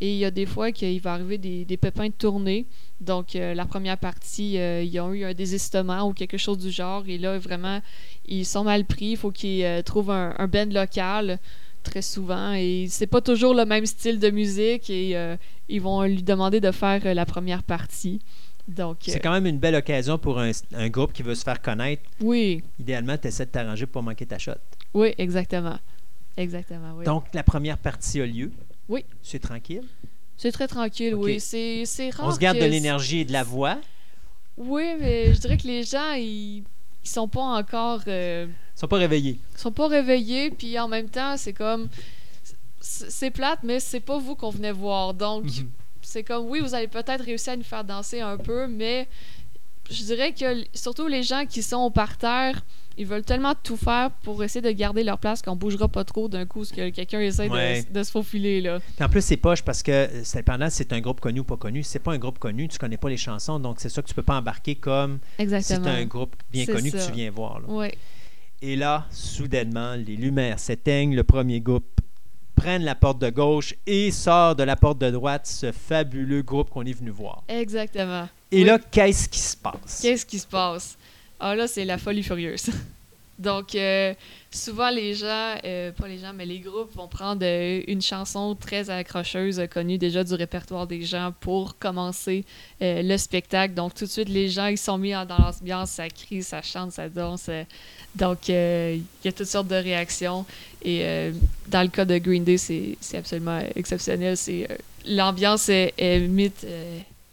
Et 0.00 0.12
il 0.12 0.18
y 0.18 0.26
a 0.26 0.30
des 0.30 0.44
fois 0.44 0.72
qu'il 0.72 1.00
va 1.00 1.14
arriver 1.14 1.38
des, 1.38 1.76
pépins 1.78 2.08
de 2.08 2.12
tournée. 2.12 2.66
Donc, 3.00 3.32
la 3.32 3.64
première 3.64 3.96
partie, 3.96 4.56
ils 4.56 5.00
ont 5.00 5.14
eu 5.14 5.24
un 5.24 5.32
désistement 5.32 6.06
ou 6.06 6.12
quelque 6.12 6.36
chose 6.36 6.58
du 6.58 6.70
genre. 6.70 7.04
Et 7.08 7.16
là, 7.16 7.38
vraiment, 7.38 7.80
ils 8.26 8.44
sont 8.44 8.64
mal 8.64 8.84
pris. 8.84 9.12
Il 9.12 9.16
faut 9.16 9.30
qu'ils 9.30 9.82
trouvent 9.84 10.10
un, 10.10 10.34
un 10.36 10.48
band 10.48 10.66
local 10.70 11.38
très 11.86 12.02
souvent 12.02 12.52
et 12.52 12.86
c'est 12.90 13.06
pas 13.06 13.20
toujours 13.20 13.54
le 13.54 13.64
même 13.64 13.86
style 13.86 14.18
de 14.18 14.30
musique 14.30 14.90
et 14.90 15.16
euh, 15.16 15.36
ils 15.68 15.80
vont 15.80 16.02
lui 16.02 16.22
demander 16.22 16.60
de 16.60 16.70
faire 16.72 17.00
euh, 17.06 17.14
la 17.14 17.24
première 17.24 17.62
partie. 17.62 18.20
Donc, 18.68 18.98
c'est 19.02 19.20
quand 19.20 19.30
même 19.30 19.46
une 19.46 19.58
belle 19.58 19.76
occasion 19.76 20.18
pour 20.18 20.40
un, 20.40 20.50
groupe 20.88 21.12
qui 21.12 21.22
veut 21.22 21.36
se 21.36 21.44
faire 21.44 21.62
connaître. 21.62 22.02
Oui. 22.20 22.64
Idéalement, 22.80 23.16
tu 23.16 23.28
essaies 23.28 23.46
de 23.46 23.50
t'arranger 23.50 23.86
pour 23.86 24.02
manquer 24.02 24.26
ta 24.26 24.38
shot. 24.38 24.54
Oui, 24.92 25.14
exactement. 25.18 25.78
Exactement, 26.36 26.94
oui. 26.96 27.04
Donc, 27.04 27.26
la 27.32 27.44
première 27.44 27.78
partie 27.78 28.20
a 28.20 28.26
lieu. 28.26 28.50
Oui. 28.88 29.04
C'est 29.22 29.38
tranquille? 29.38 29.84
C'est 30.36 30.50
très 30.50 30.66
tranquille, 30.66 31.14
oui. 31.14 31.38
C'est, 31.38 32.10
rare. 32.10 32.26
On 32.26 32.32
se 32.32 32.40
garde 32.40 32.58
de 32.58 32.64
l'énergie 32.64 33.20
et 33.20 33.24
de 33.24 33.32
la 33.32 33.44
voix. 33.44 33.78
Oui, 34.56 34.96
mais 34.98 35.32
je 35.32 35.40
dirais 35.40 35.58
que 35.58 35.66
les 35.66 35.84
gens, 35.84 36.14
ils, 36.14 36.64
ils 37.06 37.08
sont 37.08 37.28
pas 37.28 37.40
encore. 37.40 38.00
Euh, 38.08 38.46
ils 38.48 38.80
sont 38.80 38.88
pas 38.88 38.96
réveillés. 38.96 39.38
Ils 39.54 39.60
sont 39.60 39.70
pas 39.70 39.86
réveillés, 39.86 40.50
puis 40.50 40.76
en 40.78 40.88
même 40.88 41.08
temps, 41.08 41.36
c'est 41.36 41.52
comme. 41.52 41.88
C'est 42.80 43.30
plate, 43.30 43.60
mais 43.62 43.80
c'est 43.80 44.00
pas 44.00 44.18
vous 44.18 44.34
qu'on 44.34 44.50
venait 44.50 44.72
voir. 44.72 45.14
Donc, 45.14 45.44
mhm. 45.44 45.70
c'est 46.02 46.22
comme, 46.22 46.46
oui, 46.46 46.60
vous 46.60 46.74
allez 46.74 46.88
peut-être 46.88 47.24
réussir 47.24 47.54
à 47.54 47.56
nous 47.56 47.64
faire 47.64 47.84
danser 47.84 48.20
un 48.20 48.36
peu, 48.36 48.66
mais 48.66 49.08
je 49.90 50.02
dirais 50.04 50.32
que 50.32 50.64
surtout 50.74 51.06
les 51.06 51.22
gens 51.22 51.44
qui 51.46 51.62
sont 51.62 51.78
au 51.78 51.90
parterre, 51.90 52.60
ils 52.98 53.06
veulent 53.06 53.24
tellement 53.24 53.54
tout 53.62 53.76
faire 53.76 54.10
pour 54.22 54.42
essayer 54.42 54.62
de 54.62 54.70
garder 54.70 55.04
leur 55.04 55.18
place 55.18 55.42
qu'on 55.42 55.56
bougera 55.56 55.88
pas 55.88 56.04
trop 56.04 56.28
d'un 56.28 56.46
coup, 56.46 56.60
parce 56.60 56.72
que 56.72 56.88
quelqu'un 56.90 57.20
essaie 57.20 57.48
de, 57.90 58.02
se 58.02 58.10
faufiler. 58.10 58.60
Là. 58.60 58.78
en 59.00 59.08
plus, 59.08 59.22
c'est 59.22 59.36
poche 59.36 59.62
parce 59.62 59.82
que 59.82 60.08
pendant 60.42 60.70
c'est 60.70 60.92
un 60.92 61.00
groupe 61.00 61.20
connu 61.20 61.40
ou 61.40 61.44
pas 61.44 61.56
connu. 61.56 61.82
c'est 61.82 61.98
pas 61.98 62.12
un 62.12 62.18
groupe 62.18 62.38
connu, 62.38 62.68
tu 62.68 62.78
connais 62.78 62.96
pas 62.96 63.10
les 63.10 63.16
chansons, 63.16 63.58
donc 63.60 63.76
c'est 63.80 63.88
ça 63.88 64.02
que 64.02 64.08
tu 64.08 64.14
peux 64.14 64.22
pas 64.22 64.38
embarquer 64.38 64.76
comme 64.76 65.18
Exactement. 65.38 65.84
c'est 65.84 65.90
un 65.90 66.04
groupe 66.06 66.36
bien 66.50 66.66
connu 66.66 66.90
que 66.90 67.06
tu 67.06 67.12
viens 67.12 67.30
voir. 67.30 67.60
Oui. 67.68 67.88
Et 68.62 68.74
là, 68.74 69.06
soudainement, 69.10 69.94
les 69.94 70.16
lumières 70.16 70.58
s'éteignent. 70.58 71.14
Le 71.14 71.24
premier 71.24 71.60
groupe 71.60 72.00
prenne 72.56 72.82
la 72.82 72.96
porte 72.96 73.20
de 73.20 73.30
gauche 73.30 73.74
et 73.86 74.10
sort 74.10 74.56
de 74.56 74.64
la 74.64 74.74
porte 74.74 74.98
de 74.98 75.10
droite 75.10 75.46
ce 75.46 75.70
fabuleux 75.70 76.42
groupe 76.42 76.70
qu'on 76.70 76.84
est 76.84 76.92
venu 76.92 77.10
voir. 77.10 77.44
Exactement. 77.46 78.28
Et 78.50 78.64
là, 78.64 78.78
qu'est-ce 78.90 79.28
qui 79.28 79.38
se 79.38 79.56
passe? 79.56 80.00
Qu'est-ce 80.02 80.26
qui 80.26 80.38
se 80.38 80.46
passe? 80.46 80.98
Ah 81.38 81.54
là, 81.54 81.68
c'est 81.68 81.84
la 81.84 81.98
folie 81.98 82.22
furieuse. 82.22 82.70
Donc, 83.38 83.74
euh, 83.74 84.14
souvent, 84.50 84.88
les 84.88 85.14
gens, 85.14 85.54
euh, 85.64 85.92
pas 85.92 86.08
les 86.08 86.18
gens, 86.18 86.32
mais 86.34 86.46
les 86.46 86.60
groupes 86.60 86.94
vont 86.94 87.08
prendre 87.08 87.42
euh, 87.44 87.82
une 87.86 88.00
chanson 88.00 88.54
très 88.54 88.88
accrocheuse, 88.88 89.60
connue 89.70 89.98
déjà 89.98 90.24
du 90.24 90.34
répertoire 90.34 90.86
des 90.86 91.02
gens, 91.02 91.34
pour 91.40 91.78
commencer 91.78 92.44
le 92.80 93.16
spectacle. 93.16 93.74
Donc, 93.74 93.94
tout 93.94 94.06
de 94.06 94.10
suite, 94.10 94.28
les 94.28 94.48
gens, 94.48 94.66
ils 94.66 94.78
sont 94.78 94.96
mis 94.96 95.12
dans 95.12 95.26
l'ambiance, 95.38 95.90
ça 95.90 96.08
crie, 96.08 96.42
ça 96.42 96.62
chante, 96.62 96.92
ça 96.92 97.08
danse. 97.08 97.50
donc, 98.14 98.48
il 98.48 99.02
y 99.24 99.28
a 99.28 99.32
toutes 99.32 99.46
sortes 99.46 99.68
de 99.68 99.76
réactions. 99.76 100.46
Et 100.82 101.32
dans 101.68 101.82
le 101.82 101.88
cas 101.88 102.04
de 102.04 102.18
Green 102.18 102.44
Day, 102.44 102.56
c'est 102.58 103.16
absolument 103.16 103.60
exceptionnel. 103.74 104.36
L'ambiance 105.06 105.68
est, 105.68 105.94
est 105.98 106.20
mythe 106.20 106.66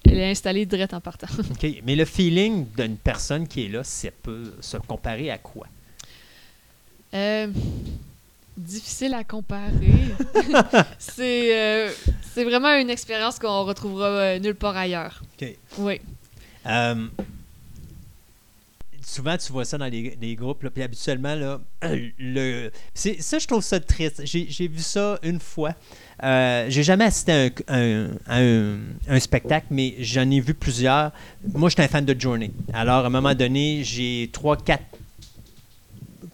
elle 0.06 0.20
est 0.20 0.32
installée 0.32 0.66
direct 0.66 0.94
en 0.94 1.02
partant. 1.02 1.28
OK. 1.52 1.66
Mais 1.84 1.96
le 1.96 2.06
feeling 2.06 2.66
d'une 2.78 2.98
personne 2.98 3.48
qui 3.48 3.66
est 3.66 3.70
là, 3.70 3.84
ça 3.84 4.10
peut 4.22 4.54
se 4.62 4.78
comparer 4.78 5.32
à 5.32 5.38
quoi? 5.38 5.68
Euh, 7.14 7.48
difficile 8.58 9.14
à 9.14 9.24
comparer. 9.24 9.72
Euh, 11.20 11.92
c'est 12.34 12.44
vraiment 12.44 12.74
une 12.76 12.90
expérience 12.90 13.38
qu'on 13.40 13.64
retrouvera 13.64 14.08
euh, 14.08 14.40
nulle 14.40 14.56
part 14.56 14.76
ailleurs. 14.76 15.22
OK. 15.40 15.56
Oui. 15.78 16.02
souvent, 19.06 19.38
tu 19.38 19.52
vois 19.52 19.66
ça 19.66 19.78
dans 19.78 19.86
les, 19.86 20.18
les 20.20 20.36
groupes, 20.36 20.64
là, 20.64 20.70
puis 20.72 20.82
habituellement, 20.82 21.36
là, 21.36 21.60
le, 22.20 22.72
c'est, 22.94 23.22
ça, 23.22 23.38
je 23.40 23.46
trouve 23.48 23.62
ça 23.64 23.80
triste. 23.80 24.22
J'ai, 24.26 24.48
j'ai 24.50 24.68
vu 24.68 24.80
ça 24.80 25.20
une 25.24 25.40
fois. 25.40 25.74
Euh, 26.24 26.66
j'ai 26.70 26.84
jamais 26.84 27.06
assisté 27.06 27.32
à 27.32 27.36
un, 27.36 27.50
un- 27.68 28.10
à 28.28 28.40
un- 28.40 28.80
un 29.08 29.20
spectacle, 29.20 29.68
mais 29.70 29.96
j'en 30.00 30.30
ai 30.32 30.40
vu 30.40 30.54
plusieurs. 30.54 31.12
Moi, 31.54 31.70
j'étais 31.70 31.84
un 31.84 31.88
fan 31.88 32.06
de 32.06 32.20
Journey. 32.20 32.52
Alors, 32.74 33.04
à 33.04 33.08
un 33.08 33.10
moment 33.10 33.36
donné, 33.36 33.84
j'ai 33.84 34.30
trois, 34.32 34.58
quatre 34.58 34.84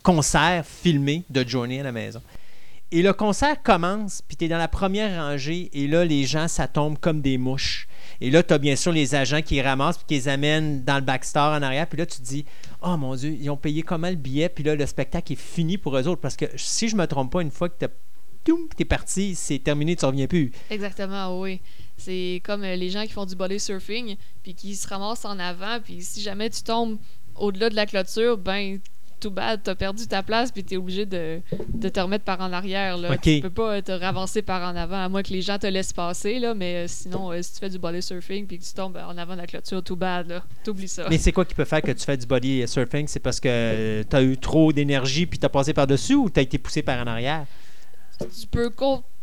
concerts 0.03 0.65
filmés 0.65 1.23
de 1.29 1.47
Journey 1.47 1.79
à 1.79 1.83
la 1.83 1.91
maison. 1.91 2.21
Et 2.91 3.03
le 3.03 3.13
concert 3.13 3.61
commence, 3.61 4.23
puis 4.27 4.35
tu 4.35 4.45
es 4.45 4.47
dans 4.47 4.57
la 4.57 4.67
première 4.67 5.23
rangée, 5.23 5.69
et 5.73 5.87
là, 5.87 6.03
les 6.03 6.25
gens, 6.25 6.47
ça 6.47 6.67
tombe 6.67 6.97
comme 6.97 7.21
des 7.21 7.37
mouches. 7.37 7.87
Et 8.19 8.31
là, 8.31 8.41
tu 8.41 8.51
as 8.51 8.57
bien 8.57 8.75
sûr 8.75 8.91
les 8.91 9.13
agents 9.13 9.43
qui 9.43 9.61
ramassent, 9.61 9.97
puis 9.97 10.05
qui 10.07 10.13
les 10.15 10.27
amènent 10.27 10.83
dans 10.83 10.95
le 10.95 11.01
backstore 11.01 11.53
en 11.53 11.61
arrière. 11.61 11.85
Puis 11.85 11.99
là, 11.99 12.07
tu 12.07 12.17
te 12.17 12.23
dis, 12.23 12.45
oh 12.81 12.97
mon 12.97 13.13
Dieu, 13.15 13.37
ils 13.39 13.49
ont 13.51 13.57
payé 13.57 13.83
comment 13.83 14.09
le 14.09 14.15
billet, 14.15 14.49
puis 14.49 14.63
là, 14.63 14.75
le 14.75 14.85
spectacle 14.87 15.33
est 15.33 15.35
fini 15.35 15.77
pour 15.77 15.95
eux 15.95 16.07
autres. 16.07 16.19
Parce 16.19 16.35
que 16.35 16.45
si 16.55 16.89
je 16.89 16.95
me 16.95 17.05
trompe 17.05 17.31
pas, 17.31 17.43
une 17.43 17.51
fois 17.51 17.69
que 17.69 17.85
tu 18.43 18.51
es 18.79 18.85
parti, 18.85 19.35
c'est 19.35 19.59
terminé, 19.59 19.95
tu 19.95 20.05
reviens 20.05 20.25
plus. 20.25 20.51
Exactement, 20.71 21.39
oui. 21.39 21.61
C'est 21.95 22.41
comme 22.43 22.63
euh, 22.63 22.75
les 22.75 22.89
gens 22.89 23.03
qui 23.03 23.11
font 23.11 23.25
du 23.25 23.35
body 23.35 23.59
surfing, 23.59 24.15
puis 24.41 24.55
qui 24.55 24.75
se 24.75 24.87
ramassent 24.87 25.25
en 25.25 25.37
avant, 25.37 25.79
puis 25.79 26.01
si 26.01 26.21
jamais 26.21 26.49
tu 26.49 26.63
tombes 26.63 26.97
au-delà 27.35 27.69
de 27.69 27.75
la 27.75 27.85
clôture, 27.85 28.37
ben, 28.37 28.79
tout 29.19 29.31
bad, 29.31 29.61
t'as 29.63 29.75
perdu 29.75 30.07
ta 30.07 30.23
place, 30.23 30.51
puis 30.51 30.63
t'es 30.63 30.77
obligé 30.77 31.05
de, 31.05 31.41
de 31.73 31.89
te 31.89 31.99
remettre 31.99 32.23
par 32.23 32.39
en 32.41 32.51
arrière. 32.53 32.97
Là. 32.97 33.13
Ok. 33.13 33.21
Tu 33.21 33.41
peux 33.41 33.49
pas 33.49 33.75
euh, 33.75 33.81
te 33.81 33.91
ravancer 33.91 34.41
par 34.41 34.61
en 34.61 34.75
avant, 34.75 35.03
à 35.03 35.09
moins 35.09 35.23
que 35.23 35.31
les 35.33 35.41
gens 35.41 35.57
te 35.57 35.67
laissent 35.67 35.93
passer, 35.93 36.39
là, 36.39 36.53
mais 36.53 36.75
euh, 36.75 36.85
sinon, 36.87 37.31
euh, 37.31 37.41
si 37.41 37.53
tu 37.53 37.59
fais 37.59 37.69
du 37.69 37.79
body 37.79 38.01
surfing, 38.01 38.47
puis 38.47 38.59
que 38.59 38.63
tu 38.63 38.73
tombes 38.73 38.97
en 38.97 39.17
avant 39.17 39.33
de 39.33 39.41
la 39.41 39.47
clôture, 39.47 39.83
tout 39.83 39.95
bad, 39.95 40.29
là, 40.29 40.43
t'oublies 40.63 40.87
ça. 40.87 41.07
Mais 41.09 41.17
c'est 41.17 41.31
quoi 41.31 41.45
qui 41.45 41.55
peut 41.55 41.65
faire 41.65 41.81
que 41.81 41.91
tu 41.91 42.03
fais 42.03 42.17
du 42.17 42.25
body 42.25 42.67
surfing? 42.67 43.07
C'est 43.07 43.19
parce 43.19 43.39
que 43.39 44.03
tu 44.09 44.15
as 44.15 44.21
eu 44.21 44.37
trop 44.37 44.71
d'énergie, 44.71 45.25
puis 45.25 45.39
tu 45.39 45.45
as 45.45 45.49
passé 45.49 45.73
par-dessus, 45.73 46.15
ou 46.15 46.29
tu 46.29 46.39
as 46.39 46.43
été 46.43 46.57
poussé 46.57 46.81
par 46.81 46.99
en 46.99 47.07
arrière? 47.07 47.45
Tu 48.19 48.47
peux, 48.47 48.69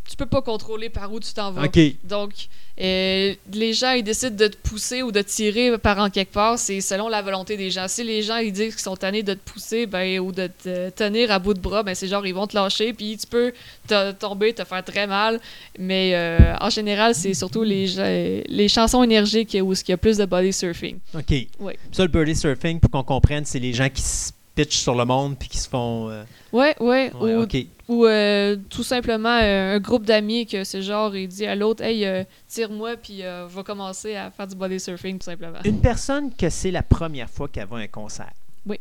tu 0.09 0.17
peux 0.17 0.27
pas 0.27 0.43
contrôler 0.43 0.89
par 0.89 1.13
où 1.13 1.21
tu 1.21 1.33
t'en 1.33 1.51
vas. 1.51 1.65
OK. 1.65 1.79
Donc, 2.05 2.33
euh, 2.81 3.35
les 3.53 3.73
gens, 3.73 3.93
ils 3.93 4.03
décident 4.03 4.37
de 4.37 4.49
te 4.49 4.57
pousser 4.57 5.03
ou 5.03 5.11
de 5.11 5.23
te 5.23 5.29
tirer 5.29 5.79
par 5.79 5.99
en 5.99 6.11
quelque 6.11 6.33
part. 6.33 6.59
C'est 6.59 6.81
selon 6.81 7.09
la 7.09 7.23
volonté 7.23 7.57
des 7.57 7.71
gens. 7.71 7.89
Si 7.89 8.05
les 8.05 8.23
gens, 8.23 8.37
ils 8.37 8.53
disent 8.53 8.75
qu'ils 8.75 8.83
sont 8.83 8.97
tannés 8.97 9.23
de 9.23 9.35
te 9.35 9.51
pousser 9.51 9.87
ben, 9.87 10.21
ou 10.21 10.33
de 10.33 10.47
te 10.47 10.91
tenir 10.91 11.31
à 11.31 11.39
bout 11.39 11.55
de 11.55 11.61
bras, 11.61 11.83
ben, 11.83 11.95
c'est 11.95 12.09
genre, 12.09 12.27
ils 12.27 12.35
vont 12.35 12.47
te 12.47 12.55
lâcher. 12.55 12.93
Puis 12.93 13.17
tu 13.17 13.27
peux 13.27 13.53
te 13.87 14.13
tomber, 14.13 14.53
te 14.53 14.65
faire 14.65 14.85
très 14.85 15.07
mal. 15.07 15.41
Mais 15.79 16.13
euh, 16.15 16.55
en 16.61 16.71
général, 16.71 17.15
c'est 17.15 17.35
surtout 17.35 17.63
les, 17.63 18.45
les 18.47 18.69
chansons 18.69 19.03
énergiques 19.03 19.57
où 19.61 19.73
il 19.73 19.89
y 19.89 19.93
a 19.93 19.97
plus 19.97 20.19
de 20.19 20.25
body 20.25 20.53
surfing. 20.53 20.99
OK. 21.15 21.35
Oui. 21.61 21.73
Ça, 21.93 22.03
le 22.03 22.09
body 22.09 22.37
surfing, 22.37 22.79
pour 22.81 22.91
qu'on 22.91 23.05
comprenne, 23.05 23.45
c'est 23.45 23.59
les 23.59 23.73
gens 23.73 23.89
qui 23.89 24.03
se 24.03 24.33
pitchent 24.57 24.79
sur 24.79 24.97
le 24.97 25.05
monde, 25.05 25.39
puis 25.39 25.49
qui 25.49 25.59
se 25.59 25.69
font... 25.69 26.09
euh, 26.11 26.25
Ouais, 26.53 26.75
ouais. 26.81 27.13
ouais, 27.21 27.69
ou 27.89 28.05
euh, 28.05 28.57
tout 28.69 28.83
simplement 28.83 29.39
euh, 29.41 29.77
un 29.77 29.79
groupe 29.79 30.05
d'amis 30.05 30.45
que 30.47 30.65
c'est 30.65 30.83
genre, 30.83 31.15
il 31.15 31.29
dit 31.29 31.47
à 31.47 31.55
l'autre, 31.55 31.85
hey, 31.85 32.05
euh, 32.05 32.25
tire-moi, 32.49 32.97
puis 32.97 33.23
va 33.23 33.63
commencer 33.63 34.17
à 34.17 34.33
faire 34.33 34.49
du 34.49 34.57
body 34.57 34.81
surfing, 34.81 35.19
tout 35.21 35.25
simplement. 35.27 35.59
Une 35.65 35.81
personne 35.81 36.35
que 36.35 36.51
c'est 36.51 36.73
la 36.73 36.83
première 36.83 37.31
fois 37.31 37.47
qu'elle 37.47 37.69
va 37.69 37.77
à 37.77 37.81
un 37.81 37.87
concert. 37.87 38.33
Oui. 38.67 38.81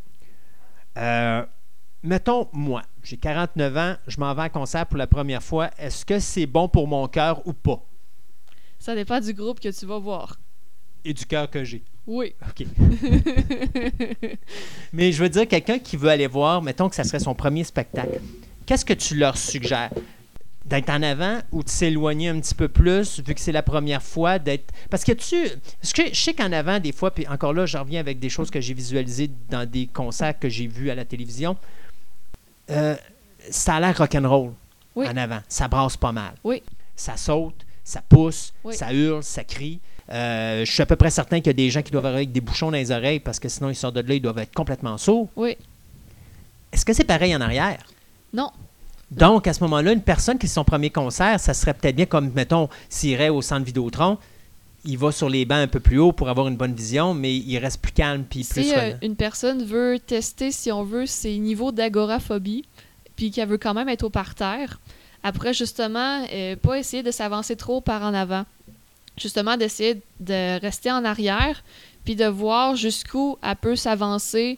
Mettons, 2.03 2.47
moi, 2.53 2.84
j'ai 3.03 3.18
49 3.18 3.77
ans, 3.77 3.95
je 4.07 4.19
m'en 4.19 4.34
vais 4.34 4.41
à 4.41 4.45
un 4.45 4.49
concert 4.49 4.85
pour 4.85 4.97
la 4.97 5.07
première 5.07 5.41
fois. 5.41 5.69
Est-ce 5.77 6.06
que 6.06 6.19
c'est 6.19 6.45
bon 6.45 6.68
pour 6.68 6.88
mon 6.88 7.07
cœur 7.07 7.41
ou 7.47 7.53
pas? 7.53 7.84
Ça 8.77 8.93
dépend 8.93 9.19
du 9.19 9.34
groupe 9.34 9.60
que 9.60 9.69
tu 9.69 9.85
vas 9.88 9.97
voir. 9.97 10.39
Et 11.03 11.14
du 11.14 11.26
cœur 11.26 11.49
que 11.49 11.64
j'ai. 11.64 11.84
Oui. 12.07 12.34
OK. 12.48 12.65
Mais 14.94 15.11
je 15.11 15.22
veux 15.23 15.30
dire, 15.30 15.48
quelqu'un 15.48 15.80
qui 15.80 15.98
veut 15.98 16.10
aller 16.10 16.27
voir, 16.27 16.61
mettons 16.61 16.90
que 16.90 16.95
ça 16.95 17.03
serait 17.03 17.19
son 17.19 17.34
premier 17.36 17.64
spectacle, 17.64 18.19
qu'est-ce 18.65 18.86
que 18.86 18.94
tu 18.94 19.15
leur 19.15 19.38
suggères? 19.38 19.91
D'être 20.65 20.90
en 20.90 21.03
avant 21.03 21.40
ou 21.52 21.64
de 21.64 21.69
s'éloigner 21.69 22.30
un 22.30 22.40
petit 22.40 22.56
peu 22.56 22.68
plus, 22.68 23.19
vu 23.22 23.36
que 23.36 23.40
c'est 23.40 23.52
la 23.52 23.61
première 23.61 24.02
fois, 24.02 24.40
d'être. 24.40 24.73
Parce 24.90 25.03
que 25.03 25.11
tu. 25.11 25.36
Parce 25.80 25.94
que 25.94 26.07
je 26.11 26.19
sais 26.19 26.34
qu'en 26.34 26.52
avant, 26.52 26.80
des 26.80 26.91
fois, 26.91 27.11
puis 27.11 27.27
encore 27.27 27.53
là, 27.53 27.68
je 27.68 27.77
reviens 27.77 27.99
avec 27.99 28.18
des 28.18 28.30
choses 28.30 28.49
que 28.49 28.60
j'ai 28.60 28.73
visualisées 28.73 29.30
dans 29.49 29.69
des 29.69 29.86
concerts 29.86 30.40
que 30.40 30.49
j'ai 30.49 30.65
vus 30.65 30.90
à 30.90 30.95
la 30.95 31.06
télévision. 31.06 31.56
euh, 32.72 32.95
ça 33.52 33.76
a 33.76 33.80
l'air 33.80 33.95
rock'n'roll 33.95 34.53
Oui. 34.95 35.07
en 35.07 35.15
avant. 35.18 35.40
Ça 35.48 35.68
brasse 35.68 35.98
pas 35.98 36.11
mal. 36.11 36.34
Oui. 36.44 36.64
Ça 36.95 37.15
saute, 37.15 37.64
ça 37.84 38.02
pousse, 38.02 38.52
Oui. 38.64 38.73
ça 38.76 38.91
hurle, 38.91 39.22
ça 39.22 39.44
crie. 39.44 39.80
Euh, 40.11 40.64
je 40.65 40.72
suis 40.72 40.84
à 40.84 40.86
peu 40.86 40.95
près 40.95 41.10
certain 41.10 41.38
qu'il 41.38 41.48
y 41.48 41.49
a 41.49 41.53
des 41.53 41.69
gens 41.69 41.82
qui 41.82 41.91
doivent 41.91 42.06
avoir 42.06 42.18
avec 42.18 42.32
des 42.32 42.41
bouchons 42.41 42.68
dans 42.68 42.77
les 42.77 42.91
oreilles 42.91 43.19
parce 43.19 43.40
que 43.40 43.49
sinon 43.49 43.69
ils 43.69 43.76
sortent 43.76 43.95
de 43.95 44.02
là, 44.02 44.14
ils 44.14 44.22
doivent 44.22 44.38
être 44.38 44.53
complètement 44.53 44.98
sourds. 44.98 45.30
Oui. 45.36 45.57
Est-ce 46.72 46.86
que 46.86 46.94
c'est 46.94 47.06
pareil 47.06 47.36
en 47.36 47.41
arrière? 47.41 47.80
Non. 48.34 48.52
Donc, 49.11 49.48
à 49.48 49.53
ce 49.53 49.64
moment-là, 49.64 49.94
une 49.94 50.02
personne 50.02 50.38
qui 50.38 50.48
est 50.48 50.49
son 50.49 50.64
premier 50.64 50.90
concert, 50.90 51.40
ça 51.40 51.53
serait 51.53 51.73
peut-être 51.73 51.95
bien 51.95 52.06
comme, 52.06 52.32
mettons, 52.34 52.69
s'il 52.90 53.11
irait 53.11 53.30
au 53.30 53.41
centre 53.41 53.65
Vidéotron, 53.65 54.18
il 54.84 54.98
va 54.98 55.11
sur 55.11 55.30
les 55.30 55.45
bancs 55.45 55.60
un 55.60 55.68
peu 55.68 55.80
plus 55.80 55.99
haut 55.99 56.11
pour 56.11 56.30
avoir 56.30 56.48
une 56.48 56.57
bonne 56.57 56.73
vision, 56.73 57.14
mais 57.14 57.36
il 57.36 57.57
reste 57.57 57.82
plus 57.82 57.91
calme 57.91 58.23
puis 58.30 58.44
plus 58.44 58.64
Si 58.64 58.73
euh, 58.76 58.94
une 59.02 59.15
personne 59.15 59.64
veut 59.64 59.99
tester, 59.99 60.52
si 60.52 60.72
on 60.72 60.84
veut, 60.84 61.06
ses 61.06 61.38
niveaux 61.38 61.72
d'agoraphobie, 61.72 62.65
puis 63.15 63.32
qu'elle 63.32 63.48
veut 63.48 63.57
quand 63.57 63.73
même 63.73 63.90
être 63.90 64.03
au 64.03 64.10
parterre, 64.10 64.80
après, 65.23 65.53
justement, 65.53 66.26
euh, 66.32 66.56
pas 66.56 66.77
essayer 66.77 67.02
de 67.02 67.11
s'avancer 67.11 67.56
trop 67.56 67.82
par 67.82 68.03
en 68.03 68.14
avant. 68.14 68.45
Justement, 69.17 69.57
d'essayer 69.57 70.01
de 70.19 70.59
rester 70.59 70.91
en 70.91 71.05
arrière, 71.05 71.63
puis 72.03 72.15
de 72.15 72.25
voir 72.25 72.75
jusqu'où 72.75 73.37
elle 73.41 73.55
peut 73.55 73.75
s'avancer 73.75 74.57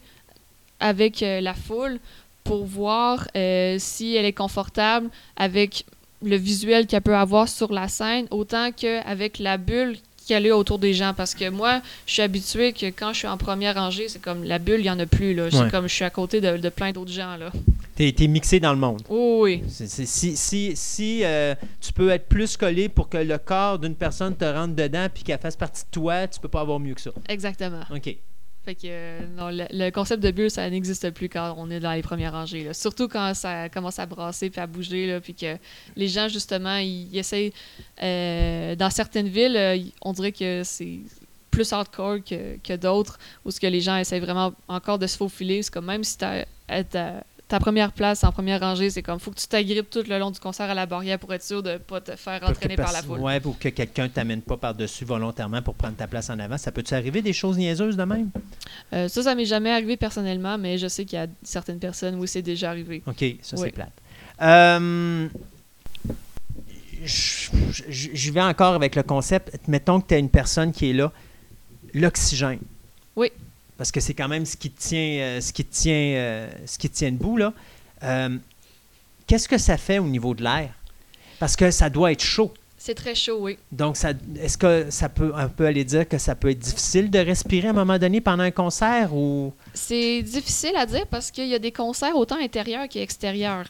avec 0.80 1.22
euh, 1.22 1.40
la 1.40 1.54
foule 1.54 1.98
pour 2.44 2.64
voir 2.64 3.28
euh, 3.36 3.76
si 3.78 4.14
elle 4.14 4.24
est 4.24 4.32
confortable 4.32 5.10
avec 5.36 5.84
le 6.22 6.36
visuel 6.36 6.86
qu'elle 6.86 7.02
peut 7.02 7.16
avoir 7.16 7.48
sur 7.48 7.72
la 7.72 7.88
scène, 7.88 8.26
autant 8.30 8.72
qu'avec 8.72 9.38
la 9.38 9.56
bulle 9.56 9.98
qu'elle 10.28 10.46
est 10.46 10.52
autour 10.52 10.78
des 10.78 10.94
gens. 10.94 11.14
Parce 11.16 11.34
que 11.34 11.48
moi, 11.48 11.80
je 12.06 12.12
suis 12.12 12.22
habituée 12.22 12.72
que 12.72 12.86
quand 12.86 13.12
je 13.12 13.18
suis 13.18 13.26
en 13.28 13.36
première 13.38 13.74
rangée, 13.74 14.08
c'est 14.08 14.20
comme 14.20 14.44
la 14.44 14.58
bulle, 14.58 14.80
il 14.80 14.82
n'y 14.84 14.90
en 14.90 14.98
a 15.00 15.06
plus. 15.06 15.34
Là. 15.34 15.48
C'est 15.50 15.58
Ouais. 15.62 15.70
comme 15.70 15.88
je 15.88 15.94
suis 15.94 16.04
à 16.04 16.10
côté 16.10 16.40
de, 16.40 16.56
de 16.58 16.68
plein 16.68 16.92
d'autres 16.92 17.10
gens. 17.10 17.36
Là. 17.36 17.50
T'es 17.96 18.12
t'es 18.12 18.28
mixé 18.28 18.60
dans 18.60 18.72
le 18.72 18.78
monde. 18.78 19.02
Oh, 19.08 19.40
oui. 19.42 19.62
C'est- 19.68 19.88
c'est- 19.88 20.06
si 20.06 20.36
si, 20.36 20.72
si 20.76 21.24
euh, 21.24 21.54
tu 21.80 21.92
peux 21.92 22.10
être 22.10 22.28
plus 22.28 22.56
collé 22.56 22.88
pour 22.88 23.08
que 23.08 23.16
le 23.18 23.38
corps 23.38 23.78
d'une 23.78 23.96
personne 23.96 24.36
te 24.36 24.44
rentre 24.44 24.74
dedans 24.76 25.08
puis 25.12 25.24
qu'elle 25.24 25.38
fasse 25.40 25.56
partie 25.56 25.82
de 25.84 25.90
toi, 25.90 26.28
tu 26.28 26.38
peux 26.38 26.48
pas 26.48 26.60
avoir 26.60 26.78
mieux 26.78 26.94
que 26.94 27.00
ça. 27.00 27.10
Exactement. 27.28 27.80
OK. 27.92 28.16
Fait 28.68 28.74
que 28.74 28.80
euh, 28.84 29.20
non, 29.34 29.48
le, 29.50 29.90
concept 29.90 30.22
de 30.22 30.30
bulle, 30.30 30.50
ça 30.50 30.68
n'existe 30.68 31.08
plus 31.12 31.30
quand 31.30 31.54
on 31.56 31.70
est 31.70 31.80
dans 31.80 31.92
les 31.94 32.02
premières 32.02 32.32
rangées. 32.32 32.70
Surtout 32.74 33.08
quand 33.08 33.32
ça 33.32 33.70
commence 33.70 33.98
à 33.98 34.04
brasser 34.04 34.50
puis 34.50 34.60
à 34.60 34.66
bouger, 34.66 35.06
là, 35.06 35.22
puis 35.22 35.32
que 35.32 35.56
les 35.96 36.06
gens, 36.06 36.28
justement, 36.28 36.76
ils, 36.76 37.16
essayent... 37.16 37.54
euh, 38.02 38.76
dans 38.76 38.90
certaines 38.90 39.28
villes, 39.28 39.56
euh, 39.56 39.78
on 40.02 40.12
dirait 40.12 40.32
que 40.32 40.60
c'est 40.64 40.98
plus 41.50 41.72
hardcore 41.72 42.18
que, 42.22 42.58
que 42.58 42.76
d'autres, 42.76 43.18
où 43.42 43.50
ce 43.50 43.58
que 43.58 43.66
les 43.66 43.80
gens 43.80 43.96
essayent 43.96 44.20
vraiment 44.20 44.52
encore 44.68 44.98
de 44.98 45.06
se 45.06 45.16
faufiler. 45.16 45.62
C'est 45.62 45.72
comme 45.72 45.86
même 45.86 46.04
si 46.04 46.18
t'as 46.18 46.44
à 46.68 47.22
ta, 47.48 47.58
première 47.58 47.92
place 47.92 48.24
en 48.24 48.32
première 48.32 48.60
rangée, 48.60 48.90
c'est 48.90 49.02
comme 49.02 49.18
faut 49.18 49.30
que 49.30 49.38
tu 49.40 49.46
t'agrippes 49.46 49.90
tout 49.90 50.02
le 50.08 50.18
long 50.18 50.30
du 50.30 50.38
concert 50.38 50.68
à 50.70 50.74
la 50.74 50.86
barrière 50.86 51.18
pour 51.18 51.32
être 51.34 51.42
sûr 51.42 51.62
de 51.62 51.78
pas 51.78 52.00
te 52.00 52.14
faire 52.16 52.42
entraîner 52.44 52.76
par 52.76 52.92
la 52.92 53.02
foule. 53.02 53.20
Ouais, 53.20 53.40
pour 53.40 53.58
que 53.58 53.68
quelqu'un 53.70 54.08
t'amène 54.08 54.42
pas 54.42 54.56
par-dessus 54.56 55.04
volontairement 55.04 55.62
pour 55.62 55.74
prendre 55.74 55.96
ta 55.96 56.06
place 56.06 56.30
en 56.30 56.38
avant. 56.38 56.58
Ça 56.58 56.72
peut-tu 56.72 56.94
arriver 56.94 57.22
des 57.22 57.32
choses 57.32 57.56
niaiseuses 57.58 57.96
de 57.96 58.04
même? 58.04 58.30
Euh, 58.92 59.08
ça, 59.08 59.22
ça 59.22 59.34
m'est 59.34 59.44
jamais 59.44 59.70
arrivé 59.70 59.96
personnellement, 59.96 60.58
mais 60.58 60.78
je 60.78 60.88
sais 60.88 61.04
qu'il 61.04 61.18
y 61.18 61.22
a 61.22 61.26
certaines 61.42 61.78
personnes 61.78 62.16
où 62.16 62.26
c'est 62.26 62.42
déjà 62.42 62.70
arrivé. 62.70 63.02
OK, 63.06 63.24
ça 63.42 63.56
Oui. 63.56 63.62
c'est 63.64 63.70
plate. 63.72 63.92
Euh, 64.42 65.28
je- 67.04 68.30
vais 68.32 68.40
encore 68.42 68.74
avec 68.74 68.94
le 68.96 69.02
concept. 69.02 69.58
Mettons 69.68 70.00
que 70.00 70.08
tu 70.08 70.14
as 70.14 70.18
une 70.18 70.30
personne 70.30 70.72
qui 70.72 70.90
est 70.90 70.92
là, 70.92 71.12
l'oxygène. 71.94 72.60
Oui. 73.16 73.30
Parce 73.78 73.92
que 73.92 74.00
c'est 74.00 74.12
quand 74.14 74.28
même 74.28 74.44
ce 74.44 74.56
qui 74.56 74.70
te 74.70 74.80
tient, 74.80 74.98
euh, 75.20 75.40
ce 75.40 75.52
qui 75.52 75.64
te 75.64 75.72
tient, 75.72 75.94
euh, 75.94 76.50
ce 76.66 76.76
qui 76.78 76.90
te 76.90 76.96
tient 76.96 77.12
debout. 77.12 77.36
là. 77.36 77.54
Euh, 78.02 78.36
Qu'est-ce 79.26 79.48
que 79.48 79.58
ça 79.58 79.76
fait 79.76 79.98
au 79.98 80.06
niveau 80.06 80.34
de 80.34 80.42
l'air? 80.42 80.70
Parce 81.38 81.54
que 81.54 81.70
ça 81.70 81.88
doit 81.88 82.12
être 82.12 82.22
chaud. 82.22 82.52
C'est 82.78 82.94
très 82.94 83.14
chaud, 83.14 83.38
oui. 83.40 83.58
Donc, 83.70 83.96
est-ce 84.40 84.56
que 84.56 84.86
ça 84.88 85.08
peut, 85.08 85.32
on 85.36 85.48
peut 85.48 85.66
aller 85.66 85.84
dire 85.84 86.08
que 86.08 86.16
ça 86.16 86.34
peut 86.34 86.50
être 86.50 86.58
difficile 86.58 87.10
de 87.10 87.18
respirer 87.18 87.68
à 87.68 87.70
un 87.70 87.74
moment 87.74 87.98
donné 87.98 88.20
pendant 88.20 88.44
un 88.44 88.50
concert 88.50 89.14
ou? 89.14 89.52
C'est 89.74 90.22
difficile 90.22 90.74
à 90.76 90.86
dire 90.86 91.06
parce 91.08 91.30
qu'il 91.30 91.48
y 91.48 91.54
a 91.54 91.58
des 91.58 91.72
concerts 91.72 92.16
autant 92.16 92.38
intérieurs 92.40 92.88
qu'extérieurs. 92.88 93.66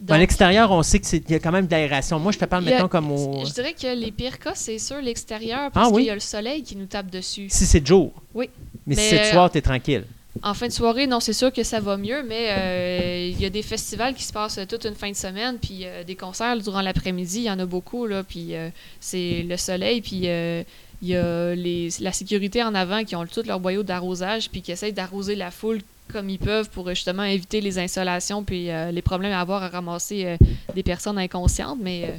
À 0.00 0.04
Donc, 0.04 0.18
l'extérieur, 0.18 0.70
on 0.72 0.82
sait 0.82 1.00
qu'il 1.00 1.22
y 1.30 1.34
a 1.34 1.38
quand 1.38 1.52
même 1.52 1.66
de 1.66 1.70
l'aération. 1.70 2.18
Moi, 2.18 2.32
je 2.32 2.38
te 2.38 2.44
parle 2.44 2.66
a- 2.68 2.70
mettons 2.72 2.88
comme 2.88 3.10
au... 3.10 3.44
Je 3.44 3.52
dirais 3.52 3.72
que 3.72 3.94
les 3.94 4.10
pires 4.12 4.38
cas, 4.38 4.52
c'est 4.54 4.78
sûr 4.78 5.00
l'extérieur 5.00 5.70
parce 5.70 5.88
Ah 5.88 5.90
oui? 5.92 6.02
qu'il 6.02 6.08
y 6.08 6.10
a 6.10 6.14
le 6.14 6.20
soleil 6.20 6.62
qui 6.62 6.76
nous 6.76 6.86
tape 6.86 7.10
dessus. 7.10 7.46
Si 7.48 7.64
c'est 7.66 7.80
de 7.80 7.86
jour. 7.86 8.12
Oui. 8.34 8.50
Mais, 8.86 8.94
si 8.94 9.00
c'est 9.10 9.16
de 9.18 9.20
euh, 9.22 9.30
soir, 9.32 9.50
t'es 9.50 9.62
tranquille. 9.62 10.04
En 10.42 10.52
fin 10.52 10.66
de 10.66 10.72
soirée, 10.72 11.06
non, 11.06 11.18
c'est 11.20 11.32
sûr 11.32 11.50
que 11.50 11.62
ça 11.62 11.80
va 11.80 11.96
mieux, 11.96 12.22
mais 12.22 12.48
euh, 12.50 13.30
il 13.32 13.40
y 13.40 13.46
a 13.46 13.50
des 13.50 13.62
festivals 13.62 14.12
qui 14.14 14.22
se 14.22 14.34
passent 14.34 14.60
toute 14.68 14.84
une 14.84 14.94
fin 14.94 15.10
de 15.10 15.16
semaine, 15.16 15.56
puis 15.56 15.80
euh, 15.86 16.04
des 16.04 16.14
concerts 16.14 16.58
durant 16.58 16.82
l'après-midi, 16.82 17.38
il 17.38 17.44
y 17.44 17.50
en 17.50 17.58
a 17.58 17.64
beaucoup, 17.64 18.04
là, 18.06 18.22
puis 18.22 18.54
euh, 18.54 18.68
c'est 19.00 19.42
le 19.48 19.56
soleil, 19.56 20.02
puis 20.02 20.22
euh, 20.28 20.62
il 21.00 21.08
y 21.08 21.16
a 21.16 21.54
les, 21.54 21.88
la 22.00 22.12
sécurité 22.12 22.62
en 22.62 22.74
avant 22.74 23.02
qui 23.02 23.16
ont 23.16 23.24
tous 23.26 23.46
leurs 23.46 23.60
boyaux 23.60 23.82
d'arrosage 23.82 24.50
puis 24.50 24.60
qui 24.60 24.72
essayent 24.72 24.92
d'arroser 24.92 25.36
la 25.36 25.50
foule 25.50 25.80
comme 26.08 26.28
ils 26.28 26.38
peuvent 26.38 26.70
pour 26.70 26.88
justement 26.90 27.24
éviter 27.24 27.60
les 27.60 27.78
insolations 27.78 28.44
puis 28.44 28.70
euh, 28.70 28.90
les 28.90 29.02
problèmes 29.02 29.32
à 29.32 29.40
avoir 29.40 29.62
à 29.62 29.68
ramasser 29.68 30.24
euh, 30.26 30.36
des 30.74 30.82
personnes 30.82 31.18
inconscientes. 31.18 31.78
Mais 31.80 32.04
euh, 32.04 32.16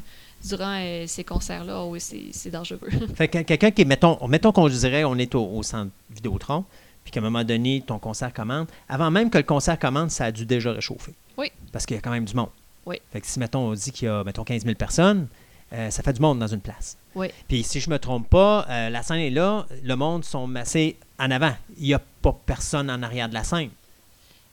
durant 0.48 0.80
ces 1.06 1.24
concerts-là, 1.24 1.86
oui, 1.86 2.00
c'est 2.00 2.26
c'est 2.32 2.52
dangereux. 2.52 2.90
Fait 3.16 3.28
que 3.28 3.40
quelqu'un 3.40 3.72
qui 3.72 3.82
est, 3.82 3.86
mettons, 3.86 4.26
mettons 4.28 4.52
qu'on 4.52 4.68
dirait, 4.70 5.04
on 5.04 5.16
est 5.16 5.34
au, 5.36 5.46
au 5.46 5.64
centre 5.64 5.92
Vidéotron, 6.10 6.66
puis 7.04 7.12
qu'à 7.12 7.20
un 7.20 7.24
moment 7.24 7.44
donné, 7.44 7.84
ton 7.86 8.00
concert 8.00 8.34
commence. 8.34 8.68
Avant 8.90 9.12
même 9.12 9.30
que 9.30 9.38
le 9.38 9.44
concert 9.44 9.80
commence, 9.80 10.14
ça 10.14 10.26
a 10.26 10.32
dû 10.32 10.46
déjà 10.46 10.72
réchauffer. 10.72 11.14
Oui. 11.38 11.52
Parce 11.72 11.86
qu'il 11.86 11.96
y 11.96 12.00
a 12.00 12.02
quand 12.02 12.12
même 12.12 12.26
du 12.26 12.36
monde. 12.36 12.50
Oui. 12.86 13.02
Fait 13.12 13.22
que 13.22 13.28
si, 13.28 13.40
mettons, 13.40 13.70
on 13.70 13.74
dit 13.74 13.92
qu'il 13.92 14.08
y 14.08 14.10
a, 14.10 14.24
mettons, 14.24 14.44
15 14.44 14.64
000 14.64 14.76
personnes, 14.76 15.28
euh, 15.74 15.90
ça 15.90 16.02
fait 16.02 16.14
du 16.14 16.22
monde 16.22 16.40
dans 16.40 16.48
une 16.48 16.62
place. 16.62 16.98
Oui. 17.16 17.28
Puis 17.48 17.64
si 17.64 17.80
je 17.80 17.90
me 17.90 18.00
trompe 18.00 18.30
pas, 18.30 18.66
euh, 18.70 18.90
la 18.90 19.04
scène 19.04 19.20
est 19.20 19.30
là, 19.30 19.66
le 19.84 19.96
monde 19.96 20.24
sont 20.24 20.48
massés 20.48 20.98
en 21.20 21.32
avant. 21.32 21.54
Il 21.78 21.84
n'y 21.86 21.94
a 21.94 22.02
pas 22.22 22.36
personne 22.46 22.90
en 22.90 23.02
arrière 23.04 23.30
de 23.30 23.34
la 23.34 23.44
scène. 23.44 23.70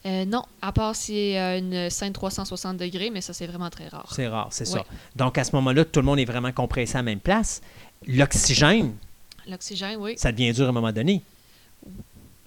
Euh, 0.05 0.23
non, 0.25 0.43
à 0.61 0.71
part 0.71 0.95
si 0.95 1.13
c'est 1.13 1.39
euh, 1.39 1.57
une 1.57 1.89
scène 1.89 2.13
360 2.13 2.77
degrés, 2.77 3.09
mais 3.09 3.21
ça, 3.21 3.33
c'est 3.33 3.47
vraiment 3.47 3.69
très 3.71 3.87
rare. 3.87 4.11
C'est 4.13 4.27
rare, 4.27 4.49
c'est 4.51 4.67
Ouais. 4.71 4.79
ça. 4.79 4.85
Donc 5.15 5.37
à 5.39 5.43
ce 5.43 5.55
moment-là, 5.55 5.83
tout 5.85 5.99
le 5.99 6.05
monde 6.05 6.19
est 6.19 6.25
vraiment 6.25 6.51
compressé 6.51 6.93
à 6.95 6.99
la 6.99 7.03
même 7.03 7.19
place. 7.19 7.61
L'oxygène, 8.07 8.93
L'oxygène, 9.47 9.97
oui. 9.99 10.13
ça 10.17 10.31
devient 10.31 10.53
dur 10.53 10.65
à 10.67 10.69
un 10.69 10.73
moment 10.73 10.91
donné. 10.91 11.21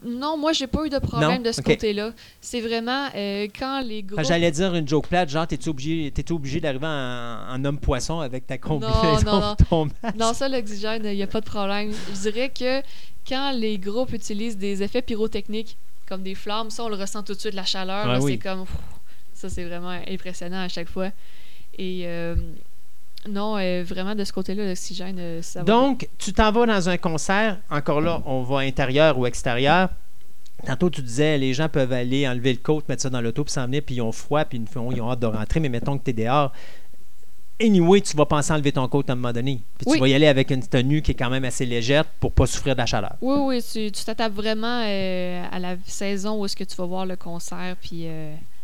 Non, 0.04 0.36
moi, 0.36 0.52
j'ai 0.52 0.66
pas 0.68 0.86
eu 0.86 0.90
de 0.90 0.98
problème 0.98 1.42
Non? 1.42 1.42
de 1.42 1.52
ce 1.52 1.60
côté-là. 1.60 2.12
C'est 2.40 2.60
vraiment 2.60 3.08
euh, 3.14 3.48
quand 3.58 3.80
les 3.80 4.02
groupes... 4.04 4.22
J'allais 4.22 4.50
dire 4.50 4.74
une 4.74 4.86
joke 4.86 5.08
plate, 5.08 5.28
genre, 5.28 5.46
t'es-tu 5.46 5.68
obligé, 5.68 6.12
obligé 6.30 6.60
d'arriver 6.60 6.86
en, 6.86 7.54
en 7.54 7.64
homme-poisson 7.64 8.20
avec 8.20 8.46
ta 8.46 8.58
combinaison 8.58 9.24
non, 9.24 9.56
non. 9.70 9.84
masque? 10.02 10.16
Non, 10.16 10.32
ça, 10.34 10.48
l'oxygène, 10.48 11.02
il 11.04 11.16
n'y 11.16 11.22
a 11.22 11.26
pas 11.26 11.40
de 11.40 11.46
problème. 11.46 11.92
Je 12.14 12.30
dirais 12.30 12.50
que 12.50 12.80
quand 13.28 13.50
les 13.52 13.78
groupes 13.78 14.12
utilisent 14.12 14.56
des 14.56 14.82
effets 14.82 15.02
pyrotechniques, 15.02 15.76
comme 16.06 16.22
des 16.22 16.34
flammes, 16.36 16.70
ça, 16.70 16.84
on 16.84 16.88
le 16.88 16.96
ressent 16.96 17.22
tout 17.22 17.34
de 17.34 17.40
suite, 17.40 17.54
la 17.54 17.64
chaleur. 17.64 18.06
Là, 18.06 18.20
oui. 18.20 18.32
C'est 18.32 18.38
comme... 18.38 18.64
pff, 18.64 18.76
Ça, 19.34 19.48
c'est 19.48 19.64
vraiment 19.64 19.98
impressionnant 20.08 20.60
à 20.62 20.68
chaque 20.68 20.88
fois. 20.88 21.10
Et 21.76 22.02
euh, 22.06 22.34
non, 23.30 23.56
euh, 23.58 23.82
vraiment, 23.86 24.14
de 24.14 24.24
ce 24.24 24.32
côté-là, 24.32 24.66
l'oxygène, 24.66 25.16
euh, 25.18 25.42
ça 25.42 25.60
va. 25.60 25.64
Donc, 25.64 26.08
tu 26.18 26.32
t'en 26.32 26.50
vas 26.52 26.66
dans 26.66 26.88
un 26.88 26.96
concert, 26.96 27.58
encore 27.70 28.00
là, 28.00 28.22
on 28.26 28.42
va 28.42 28.58
intérieur 28.60 29.18
ou 29.18 29.26
extérieur. 29.26 29.90
Tantôt, 30.66 30.90
tu 30.90 31.02
disais, 31.02 31.38
les 31.38 31.54
gens 31.54 31.68
peuvent 31.68 31.92
aller 31.92 32.26
enlever 32.28 32.52
le 32.52 32.58
coat, 32.58 32.82
mettre 32.88 33.02
ça 33.02 33.10
dans 33.10 33.20
l'auto, 33.20 33.44
puis 33.44 33.52
s'en 33.52 33.66
venir, 33.66 33.82
puis 33.86 33.96
ils 33.96 34.02
ont 34.02 34.10
froid, 34.12 34.44
puis 34.44 34.58
ils 34.60 34.78
ont, 34.78 34.90
ils 34.90 35.00
ont 35.00 35.10
hâte 35.10 35.20
de 35.20 35.26
rentrer, 35.26 35.60
mais 35.60 35.68
mettons 35.68 35.96
que 35.96 36.04
tu 36.04 36.10
es 36.10 36.12
dehors. 36.12 36.52
Anyway, 37.60 38.00
tu 38.00 38.16
vas 38.16 38.26
penser 38.26 38.52
enlever 38.52 38.70
ton 38.72 38.86
coat 38.88 39.04
à 39.08 39.12
un 39.12 39.14
moment 39.16 39.32
donné. 39.32 39.60
Puis 39.78 39.86
Oui. 39.86 39.94
tu 39.96 40.00
vas 40.00 40.08
y 40.08 40.14
aller 40.14 40.28
avec 40.28 40.50
une 40.50 40.62
tenue 40.64 41.02
qui 41.02 41.10
est 41.12 41.14
quand 41.14 41.30
même 41.30 41.44
assez 41.44 41.66
légère 41.66 42.04
pour 42.04 42.32
pas 42.32 42.46
souffrir 42.46 42.74
de 42.74 42.78
la 42.78 42.86
chaleur. 42.86 43.14
Oui, 43.20 43.62
oui, 43.74 43.90
tu 43.92 44.04
t'attapes 44.04 44.32
vraiment 44.32 44.82
euh, 44.84 45.44
à 45.50 45.58
la 45.58 45.76
saison 45.84 46.40
où 46.40 46.44
est-ce 46.44 46.54
que 46.56 46.64
tu 46.64 46.76
vas 46.76 46.86
voir 46.86 47.06
le 47.06 47.16
concert, 47.16 47.76
puis... 47.80 48.06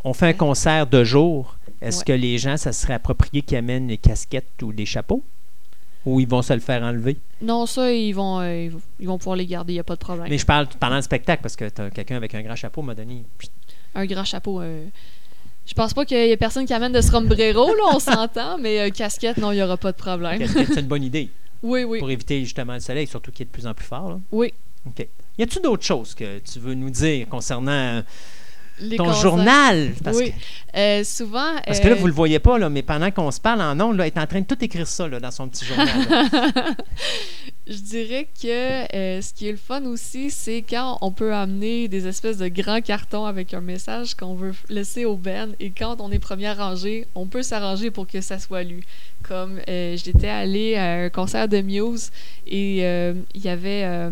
On 0.05 0.13
fait 0.13 0.27
un 0.27 0.33
concert 0.33 0.87
de 0.87 1.03
jour. 1.03 1.57
Est-ce 1.81 1.99
Ouais. 1.99 2.03
que 2.05 2.13
les 2.13 2.37
gens, 2.37 2.55
ça 2.57 2.71
serait 2.71 2.93
approprié 2.93 3.41
qu'ils 3.41 3.57
amènent 3.57 3.87
des 3.87 3.97
casquettes 3.97 4.61
ou 4.61 4.71
des 4.71 4.85
chapeaux? 4.85 5.23
Ou 6.05 6.19
ils 6.19 6.27
vont 6.27 6.41
se 6.43 6.53
le 6.53 6.59
faire 6.59 6.83
enlever? 6.83 7.17
Non, 7.41 7.65
ça, 7.65 7.91
ils 7.91 8.13
vont, 8.13 8.39
euh, 8.39 8.69
ils 8.99 9.07
vont- 9.07 9.17
pouvoir 9.17 9.35
les 9.35 9.45
garder, 9.47 9.73
il 9.73 9.77
n'y 9.77 9.79
a 9.79 9.83
pas 9.83 9.95
de 9.95 9.99
problème. 9.99 10.27
Mais 10.29 10.37
je 10.37 10.45
parle 10.45 10.67
pendant 10.79 10.97
le 10.97 11.01
spectacle 11.01 11.41
parce 11.41 11.55
que 11.55 11.67
quelqu'un 11.89 12.15
avec 12.17 12.33
un 12.35 12.43
grand 12.43 12.55
chapeau 12.55 12.81
m'a 12.83 12.93
donné. 12.93 13.23
Un 13.95 14.05
grand 14.05 14.23
chapeau. 14.23 14.61
euh, 14.61 14.85
Je 15.65 15.73
pense 15.73 15.95
pas 15.95 16.05
qu'il 16.05 16.15
y 16.17 16.29
ait 16.29 16.37
personne 16.37 16.67
qui 16.67 16.73
amène 16.75 16.91
de 16.91 17.01
sombrero, 17.01 17.65
là, 17.73 17.83
on 17.95 17.99
s'entend, 17.99 18.59
mais 18.59 18.79
euh, 18.81 18.89
casquette, 18.91 19.37
non, 19.37 19.51
il 19.51 19.55
n'y 19.55 19.63
aura 19.63 19.77
pas 19.77 19.91
de 19.91 19.97
problème. 19.97 20.37
casquette, 20.37 20.67
c'est 20.75 20.81
une 20.81 20.85
bonne 20.87 21.01
idée 21.03 21.29
Oui, 21.63 21.83
oui, 21.83 21.97
pour 21.97 22.11
éviter 22.11 22.39
justement 22.43 22.73
le 22.75 22.79
soleil, 22.81 23.07
surtout 23.07 23.31
qu'il 23.31 23.41
est 23.43 23.45
de 23.47 23.51
plus 23.51 23.65
en 23.65 23.73
plus 23.73 23.85
fort. 23.87 24.09
là. 24.09 24.19
oui. 24.31 24.53
OK. 24.87 25.07
Y 25.39 25.41
a-tu 25.43 25.59
d'autres 25.59 25.83
choses 25.83 26.13
que 26.13 26.37
tu 26.37 26.59
veux 26.59 26.75
nous 26.75 26.91
dire 26.91 27.27
concernant 27.27 27.71
euh, 27.71 28.01
Les 28.79 28.97
ton 28.97 29.13
journal? 29.13 29.93
Parce, 30.03 30.17
Oui. 30.17 30.31
que, 30.31 30.77
Euh, 30.77 31.03
souvent. 31.05 31.55
parce 31.65 31.79
que 31.79 31.87
là, 31.87 31.93
euh, 31.95 31.97
vous 31.97 32.07
le 32.07 32.13
voyez 32.13 32.39
pas, 32.39 32.57
là, 32.57 32.69
mais 32.69 32.81
pendant 32.81 33.09
qu'on 33.09 33.31
se 33.31 33.39
parle 33.39 33.61
en 33.61 33.79
ondes, 33.79 33.95
là, 33.97 34.05
elle 34.05 34.13
est 34.13 34.19
en 34.19 34.27
train 34.27 34.41
de 34.41 34.45
tout 34.45 34.61
écrire 34.61 34.85
ça 34.87 35.07
là, 35.07 35.19
dans 35.21 35.31
son 35.31 35.47
petit 35.47 35.63
journal. 35.63 35.87
Je 37.67 37.77
dirais 37.77 38.27
que 38.41 38.95
euh, 38.95 39.21
ce 39.21 39.33
qui 39.33 39.47
est 39.47 39.51
le 39.51 39.57
fun 39.57 39.83
aussi, 39.85 40.29
c'est 40.29 40.61
quand 40.69 40.97
on 41.01 41.11
peut 41.11 41.33
amener 41.33 41.87
des 41.87 42.05
espèces 42.07 42.37
de 42.37 42.47
grands 42.47 42.81
cartons 42.81 43.25
avec 43.25 43.53
un 43.55 43.61
message 43.61 44.13
qu'on 44.13 44.35
veut 44.35 44.53
laisser 44.69 45.05
au 45.05 45.15
band 45.15 45.47
et 45.59 45.71
quand 45.71 45.99
on 45.99 46.11
est 46.11 46.19
première 46.19 46.57
rangée, 46.57 47.07
on 47.15 47.25
peut 47.25 47.41
s'arranger 47.41 47.89
pour 47.89 48.05
que 48.05 48.21
ça 48.21 48.37
soit 48.37 48.63
lu. 48.63 48.81
Comme 49.23 49.59
euh, 49.67 49.97
j'étais 49.97 50.27
allée 50.27 50.75
à 50.75 51.05
un 51.05 51.09
concert 51.09 51.47
de 51.47 51.61
Muse 51.61 52.11
et 52.45 52.79
il 52.81 53.41
y 53.41 53.49
avait 53.49 54.11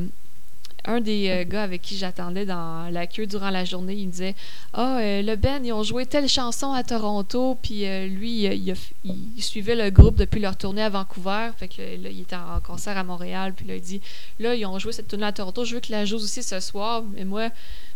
un 0.85 1.01
des 1.01 1.29
euh, 1.29 1.43
gars 1.45 1.63
avec 1.63 1.81
qui 1.81 1.97
j'attendais 1.97 2.45
dans 2.45 2.91
la 2.91 3.07
queue 3.07 3.25
durant 3.25 3.49
la 3.49 3.63
journée, 3.63 3.95
il 3.95 4.07
me 4.07 4.11
disait 4.11 4.35
Ah, 4.73 4.99
euh, 4.99 5.21
le 5.21 5.35
band, 5.35 5.61
ils 5.63 5.71
ont 5.71 5.83
joué 5.83 6.05
telle 6.05 6.27
chanson 6.27 6.73
à 6.73 6.83
Toronto, 6.83 7.57
puis 7.61 7.85
euh, 7.85 8.07
lui, 8.07 8.43
il, 8.43 8.75
il 9.03 9.43
suivait 9.43 9.75
le 9.75 9.89
groupe 9.89 10.17
depuis 10.17 10.41
leur 10.41 10.57
tournée 10.57 10.83
à 10.83 10.89
Vancouver. 10.89 11.51
Fait 11.57 11.67
que 11.69 11.81
là, 11.81 12.09
il 12.09 12.21
était 12.21 12.35
en 12.35 12.59
concert 12.61 12.97
à 12.97 13.03
Montréal, 13.03 13.53
puis 13.55 13.65
là, 13.65 13.75
il 13.75 13.81
dit 13.81 14.01
Là, 14.39 14.55
ils 14.55 14.65
ont 14.65 14.77
joué 14.77 14.91
cette 14.91 15.07
tournée 15.07 15.25
à 15.25 15.31
Toronto, 15.31 15.63
je 15.63 15.75
veux 15.75 15.79
qu'ils 15.79 15.95
la 15.95 16.05
jouent 16.05 16.17
aussi 16.17 16.43
ce 16.43 16.59
soir. 16.59 17.03
Mais 17.15 17.23
moi, 17.23 17.49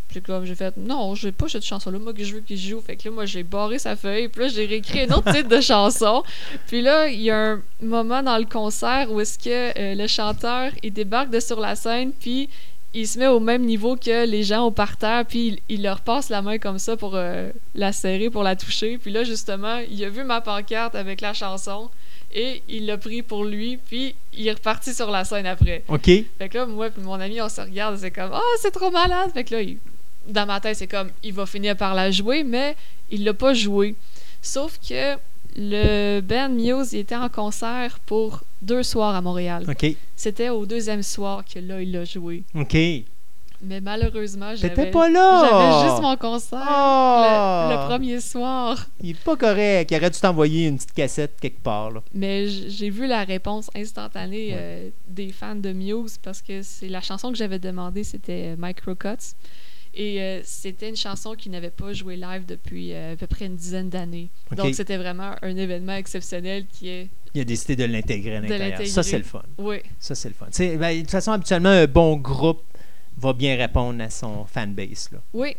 puis 0.07 0.21
là, 0.25 0.41
j'ai 0.45 0.55
fait 0.55 0.77
Non, 0.77 1.13
je 1.13 1.27
veux 1.27 1.33
pas 1.33 1.49
cette 1.49 1.65
chanson-là, 1.65 1.99
moi, 1.99 2.13
que 2.13 2.23
je 2.23 2.35
veux 2.35 2.41
qu'ils 2.41 2.57
jouent. 2.57 2.79
Fait 2.79 2.95
que 2.95 3.09
là, 3.09 3.13
moi, 3.13 3.25
j'ai 3.25 3.43
barré 3.43 3.79
sa 3.79 3.97
feuille, 3.97 4.29
puis 4.29 4.43
là, 4.43 4.47
j'ai 4.47 4.65
réécrit 4.65 5.01
un 5.01 5.11
autre 5.13 5.33
titre 5.33 5.49
de 5.49 5.59
chanson. 5.59 6.23
Puis 6.67 6.81
là, 6.81 7.09
il 7.09 7.19
y 7.19 7.31
a 7.31 7.51
un 7.51 7.61
moment 7.81 8.23
dans 8.23 8.37
le 8.37 8.45
concert 8.45 9.11
où 9.11 9.19
est-ce 9.19 9.37
que 9.37 9.95
le 9.95 10.07
chanteur, 10.07 10.71
il 10.83 10.93
débarque 10.93 11.41
sur 11.41 11.59
la 11.59 11.75
scène, 11.75 12.13
puis 12.17 12.47
il 13.01 13.07
se 13.07 13.19
met 13.19 13.27
au 13.27 13.39
même 13.39 13.63
niveau 13.63 13.95
que 13.95 14.25
les 14.25 14.43
gens 14.43 14.63
au 14.65 14.71
parterre, 14.71 15.25
puis 15.25 15.47
il, 15.47 15.59
il 15.75 15.83
leur 15.83 16.01
passe 16.01 16.29
la 16.29 16.41
main 16.41 16.57
comme 16.57 16.79
ça 16.79 16.97
pour 16.97 17.13
euh, 17.15 17.51
la 17.75 17.91
serrer, 17.91 18.29
pour 18.29 18.43
la 18.43 18.55
toucher. 18.55 18.97
Puis 18.97 19.11
là, 19.11 19.23
justement, 19.23 19.77
il 19.89 20.03
a 20.03 20.09
vu 20.09 20.23
ma 20.23 20.41
pancarte 20.41 20.95
avec 20.95 21.21
la 21.21 21.33
chanson 21.33 21.89
et 22.33 22.61
il 22.67 22.85
l'a 22.85 22.97
pris 22.97 23.21
pour 23.21 23.45
lui, 23.45 23.77
puis 23.77 24.15
il 24.33 24.47
est 24.47 24.53
reparti 24.53 24.93
sur 24.93 25.09
la 25.11 25.23
scène 25.25 25.45
après. 25.45 25.83
OK. 25.87 26.05
Fait 26.05 26.49
que 26.49 26.57
là, 26.57 26.65
moi 26.65 26.87
et 26.87 27.01
mon 27.01 27.19
ami, 27.19 27.41
on 27.41 27.49
se 27.49 27.61
regarde, 27.61 27.97
c'est 27.97 28.11
comme 28.11 28.31
«Oh, 28.33 28.55
c'est 28.61 28.71
trop 28.71 28.91
malade!» 28.91 29.31
Fait 29.33 29.43
que 29.43 29.55
là, 29.55 29.61
il- 29.61 29.77
dans 30.27 30.45
ma 30.45 30.59
tête, 30.59 30.75
c'est 30.75 30.87
comme 30.87 31.09
«Il 31.23 31.33
va 31.33 31.45
finir 31.45 31.77
par 31.77 31.93
la 31.95 32.11
jouer», 32.11 32.43
mais 32.45 32.75
il 33.11 33.23
l'a 33.23 33.33
pas 33.33 33.53
joué. 33.53 33.95
Sauf 34.41 34.77
que 34.87 35.15
le 35.57 36.21
band 36.21 36.49
Muse, 36.49 36.93
il 36.93 36.99
était 36.99 37.15
en 37.15 37.29
concert 37.29 37.99
pour 38.05 38.43
deux 38.61 38.83
soirs 38.83 39.15
à 39.15 39.21
Montréal. 39.21 39.65
OK. 39.67 39.95
C'était 40.15 40.49
au 40.49 40.65
deuxième 40.65 41.03
soir 41.03 41.43
que 41.45 41.59
là, 41.59 41.81
il 41.81 41.91
l'a 41.91 42.05
joué. 42.05 42.43
OK. 42.55 42.75
Mais 43.63 43.81
malheureusement, 43.81 44.53
j'avais 44.55 44.91
pas 44.91 45.09
là! 45.09 45.47
j'avais 45.49 45.89
juste 45.89 45.99
mon 46.03 46.15
concert 46.15 46.59
Oh! 46.61 47.23
le, 47.69 47.73
le 47.75 47.87
premier 47.87 48.19
soir. 48.21 48.85
Il 49.01 49.09
est 49.09 49.19
pas 49.23 49.35
correct. 49.35 49.89
Il 49.89 49.97
aurait 49.97 50.11
dû 50.11 50.19
t'envoyer 50.19 50.67
une 50.67 50.75
petite 50.77 50.93
cassette 50.93 51.39
quelque 51.41 51.59
part. 51.63 51.89
Là. 51.89 52.03
Mais 52.13 52.47
j'ai 52.47 52.91
vu 52.91 53.07
la 53.07 53.23
réponse 53.23 53.71
instantanée 53.75 54.49
Ouais. 54.49 54.55
euh, 54.59 54.89
des 55.07 55.31
fans 55.31 55.55
de 55.55 55.71
Muse 55.71 56.19
parce 56.21 56.43
que 56.43 56.61
c'est 56.61 56.87
la 56.87 57.01
chanson 57.01 57.31
que 57.31 57.37
j'avais 57.37 57.57
demandé, 57.57 58.03
c'était 58.03 58.53
euh, 58.53 58.55
Microcuts. 58.59 59.33
Et 59.99 60.21
euh, 60.21 60.41
c'était 60.43 60.89
une 60.89 60.95
chanson 60.95 61.33
qui 61.33 61.49
n'avait 61.49 61.71
pas 61.71 61.91
joué 61.91 62.17
live 62.17 62.45
depuis 62.45 62.93
euh, 62.93 63.13
à 63.13 63.15
peu 63.15 63.25
près 63.25 63.47
une 63.47 63.55
dizaine 63.55 63.89
d'années. 63.89 64.29
Donc 64.55 64.75
c'était 64.75 64.95
vraiment 64.95 65.33
un 65.41 65.57
événement 65.57 65.95
exceptionnel 65.95 66.67
qui 66.71 66.89
est. 66.89 67.09
Il 67.33 67.41
a 67.41 67.43
décidé 67.43 67.75
de 67.75 67.85
l'intégrer 67.85 68.37
à 68.37 68.41
l'intérieur. 68.41 68.85
Ça, 68.85 69.01
c'est 69.01 69.17
le 69.17 69.23
fun. 69.23 69.41
Oui, 69.57 69.77
Ça, 69.99 70.13
c'est 70.13 70.29
le 70.29 70.35
fun. 70.35 70.47
Ben, 70.77 70.95
de 70.95 71.01
toute 71.01 71.11
façon, 71.11 71.31
habituellement, 71.31 71.69
un 71.69 71.87
bon 71.87 72.15
groupe 72.15 72.61
va 73.17 73.33
bien 73.33 73.55
répondre 73.55 74.01
à 74.03 74.11
son 74.11 74.45
fanbase. 74.45 75.09
Là. 75.11 75.19
oui. 75.33 75.55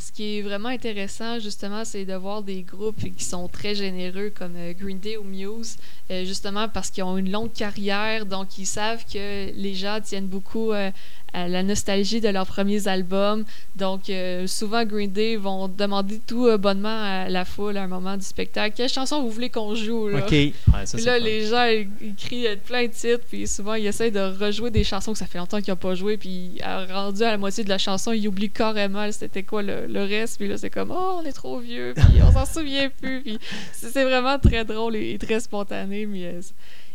Ce 0.00 0.10
qui 0.10 0.38
est 0.38 0.42
vraiment 0.42 0.70
intéressant, 0.70 1.38
justement, 1.38 1.84
c'est 1.84 2.06
de 2.06 2.14
voir 2.14 2.42
des 2.42 2.62
groupes 2.62 3.04
qui 3.14 3.22
sont 3.22 3.48
très 3.48 3.74
généreux 3.74 4.32
comme 4.34 4.56
euh, 4.56 4.72
Green 4.72 4.98
Day 4.98 5.18
ou 5.18 5.24
Muse, 5.24 5.76
euh, 6.10 6.24
justement 6.24 6.68
parce 6.68 6.90
qu'ils 6.90 7.04
ont 7.04 7.18
une 7.18 7.30
longue 7.30 7.52
carrière, 7.52 8.24
donc 8.24 8.56
ils 8.56 8.64
savent 8.64 9.04
que 9.04 9.52
les 9.54 9.74
gens 9.74 10.00
tiennent 10.00 10.26
beaucoup 10.26 10.72
euh, 10.72 10.90
à 11.32 11.48
la 11.48 11.62
nostalgie 11.62 12.20
de 12.20 12.28
leurs 12.28 12.46
premiers 12.46 12.88
albums. 12.88 13.44
Donc, 13.76 14.10
euh, 14.10 14.46
souvent, 14.46 14.84
Green 14.84 15.10
Day 15.10 15.36
vont 15.36 15.68
demander 15.68 16.20
tout 16.26 16.46
euh, 16.46 16.58
bonnement 16.58 17.02
à 17.02 17.28
la 17.28 17.44
foule 17.44 17.76
à 17.76 17.82
un 17.82 17.86
moment 17.88 18.16
du 18.16 18.24
spectacle. 18.24 18.74
Quelle 18.76 18.88
chanson 18.88 19.22
vous 19.22 19.30
voulez 19.30 19.50
qu'on 19.50 19.74
joue? 19.74 20.08
Là? 20.08 20.18
OK. 20.18 20.30
Ouais, 20.32 20.54
ça, 20.84 20.96
Puis 20.96 21.06
là, 21.06 21.18
les 21.18 21.46
gens, 21.46 21.64
ils, 21.64 21.88
ils 22.00 22.14
crient 22.14 22.56
plein 22.64 22.86
de 22.86 22.92
titres, 22.92 23.24
puis 23.28 23.46
souvent, 23.46 23.74
ils 23.74 23.86
essayent 23.86 24.12
de 24.12 24.20
rejouer 24.20 24.70
des 24.70 24.84
chansons 24.84 25.12
que 25.12 25.18
ça 25.18 25.26
fait 25.26 25.38
longtemps 25.38 25.60
qu'ils 25.60 25.72
n'ont 25.72 25.76
pas 25.76 25.94
joué, 25.94 26.16
puis 26.16 26.58
euh, 26.66 26.86
rendu 26.90 27.22
à 27.22 27.30
la 27.30 27.38
moitié 27.38 27.64
de 27.64 27.68
la 27.68 27.78
chanson, 27.78 28.12
ils 28.12 28.26
oublient 28.28 28.50
carrément 28.50 29.10
c'était 29.12 29.42
quoi 29.42 29.62
le, 29.62 29.86
le 29.86 30.02
reste, 30.04 30.38
puis 30.38 30.48
là, 30.48 30.56
c'est 30.56 30.70
comme 30.70 30.90
«Oh, 30.96 31.20
on 31.20 31.24
est 31.24 31.32
trop 31.32 31.58
vieux», 31.58 31.94
puis 31.96 32.22
on 32.22 32.32
s'en 32.32 32.46
souvient 32.46 32.88
plus, 32.88 33.22
puis 33.22 33.38
c'est 33.72 34.04
vraiment 34.04 34.38
très 34.38 34.64
drôle 34.64 34.96
et, 34.96 35.12
et 35.12 35.18
très 35.18 35.40
spontané, 35.40 36.06
mais 36.06 36.34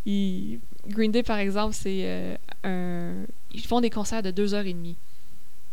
euh, 0.07 0.57
Green 0.88 1.12
Day, 1.12 1.24
par 1.24 1.40
exemple, 1.40 1.74
c'est 1.74 2.02
euh, 2.03 2.36
un... 2.64 3.26
Ils 3.56 3.65
font 3.65 3.82
des 3.82 3.90
concerts 3.90 4.22
de 4.23 4.32
deux 4.32 4.53
heures 4.53 4.65
et 4.65 4.73
demie. 4.73 4.95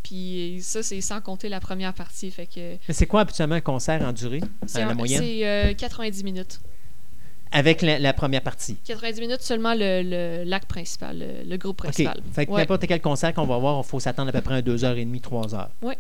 Puis 0.03 0.59
ça, 0.63 0.83
c'est 0.83 1.01
sans 1.01 1.21
compter 1.21 1.49
la 1.49 1.61
première 1.61 1.95
partie, 1.95 2.31
fait 2.31 2.47
que... 2.47 2.77
Mais 2.89 2.95
c'est 2.95 3.07
quoi 3.07 3.21
habituellement 3.21 3.55
un 3.55 3.61
concert 3.61 4.03
en 4.03 4.13
durée, 4.13 4.41
C'est 4.67 4.83
à 4.83 4.87
la 4.87 4.91
un- 4.93 4.95
moyenne? 4.95 5.23
c'est, 5.23 5.47
euh, 5.47 5.75
90 5.75 6.25
minutes. 6.25 6.61
avec 7.53 7.83
la, 7.83 7.99
la 7.99 8.13
première 8.13 8.43
partie? 8.43 8.77
90 8.85 9.21
minutes 9.21 9.43
seulement 9.43 9.75
le, 9.77 10.43
l'acte 10.45 10.69
principal, 10.69 11.19
le, 11.19 11.49
le 11.49 11.57
groupe 11.57 11.77
principal. 11.77 12.21
Fait 12.33 12.47
que 12.47 12.51
Ouais. 12.51 12.61
n'importe 12.63 12.87
quel 12.87 13.01
concert 13.01 13.33
qu'on 13.35 13.47
va 13.47 13.59
voir, 13.59 13.81
il 13.85 13.89
faut 13.89 14.01
s'attendre 14.01 14.31
à 14.31 14.33
peu 14.33 14.41
près 14.41 14.57
à 14.57 14.63
2h30, 14.63 15.21
3h. 15.21 15.69
Oui. 15.83 15.95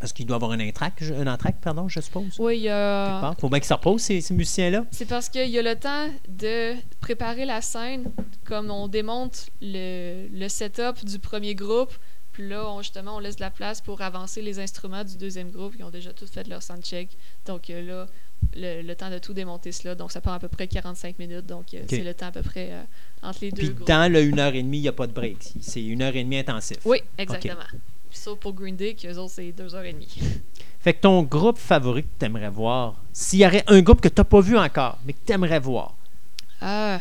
Parce 0.00 0.12
qu'il 0.12 0.26
doit 0.26 0.36
avoir 0.36 0.52
un 0.52 0.60
entracte, 0.60 0.98
je- 1.02 1.14
un 1.14 1.26
entracte, 1.26 1.62
pardon, 1.62 1.88
je 1.88 2.00
suppose. 2.00 2.36
Oui, 2.38 2.58
il 2.58 2.62
y 2.62 2.68
a... 2.68 3.34
faut 3.40 3.48
bien 3.48 3.58
qu'ils 3.58 3.66
se 3.68 3.74
reposent, 3.74 4.02
ces, 4.02 4.20
ces 4.20 4.34
musiciens-là. 4.34 4.84
C'est 4.90 5.06
parce 5.06 5.28
qu'il 5.28 5.48
y 5.48 5.58
a 5.58 5.62
le 5.62 5.74
temps 5.74 6.08
de 6.28 6.74
préparer 7.00 7.44
la 7.44 7.60
scène, 7.60 8.10
comme 8.44 8.70
on 8.70 8.88
démonte 8.88 9.46
le, 9.60 10.28
le 10.32 10.48
setup 10.48 11.04
du 11.04 11.18
premier 11.18 11.54
groupe, 11.54 11.92
puis 12.32 12.48
là, 12.48 12.70
on, 12.70 12.82
justement, 12.82 13.16
on 13.16 13.18
laisse 13.18 13.34
de 13.34 13.40
la 13.40 13.50
place 13.50 13.80
pour 13.80 14.00
avancer 14.00 14.40
les 14.42 14.60
instruments 14.60 15.02
du 15.02 15.16
deuxième 15.16 15.50
groupe. 15.50 15.74
Ils 15.76 15.82
ont 15.84 15.90
déjà 15.90 16.12
tous 16.12 16.30
fait 16.30 16.46
leur 16.46 16.62
soundcheck. 16.62 17.08
Donc 17.46 17.68
euh, 17.68 17.82
là, 17.82 18.06
le, 18.56 18.82
le 18.86 18.94
temps 18.94 19.10
de 19.10 19.18
tout 19.18 19.34
démonter 19.34 19.72
cela. 19.72 19.96
Donc 19.96 20.12
ça 20.12 20.20
prend 20.20 20.34
à 20.34 20.38
peu 20.38 20.46
près 20.46 20.68
45 20.68 21.18
minutes. 21.18 21.46
Donc 21.46 21.74
euh, 21.74 21.78
c'est 21.90 22.04
le 22.04 22.14
temps 22.14 22.26
à 22.26 22.30
peu 22.30 22.42
près 22.42 22.68
euh, 22.70 22.82
entre 23.24 23.40
les 23.42 23.50
deux 23.50 23.56
Puis 23.56 23.70
groupes. 23.74 23.88
dans 23.88 24.12
le 24.12 24.20
1h30, 24.22 24.56
il 24.58 24.62
n'y 24.82 24.86
a 24.86 24.92
pas 24.92 25.08
de 25.08 25.12
break. 25.12 25.52
C'est 25.60 25.82
une 25.84 26.00
heure 26.00 26.14
et 26.14 26.22
demie 26.22 26.38
intensif. 26.38 26.76
Oui, 26.84 26.98
exactement. 27.18 27.54
Puis 28.10 28.18
Sauf 28.18 28.38
pour 28.38 28.52
Green 28.52 28.76
Day, 28.76 28.94
qu'eux 28.94 29.16
autres, 29.16 29.32
c'est 29.34 29.52
deux 29.52 29.74
heures 29.74 29.84
et 29.84 29.92
demie. 29.92 30.18
Fait 30.80 30.94
que 30.94 31.00
ton 31.00 31.22
groupe 31.22 31.58
favori 31.58 32.02
que 32.02 32.08
tu 32.18 32.26
aimerais 32.26 32.50
voir, 32.50 32.94
s'il 33.12 33.40
y 33.40 33.46
aurait 33.46 33.64
un 33.66 33.80
groupe 33.82 34.00
que 34.00 34.08
tu 34.08 34.14
n'as 34.18 34.24
pas 34.24 34.40
vu 34.40 34.56
encore, 34.56 34.98
mais 35.04 35.12
que 35.12 35.18
tu 35.26 35.32
aimerais 35.32 35.60
voir. 35.60 35.94
Ah, 36.60 36.98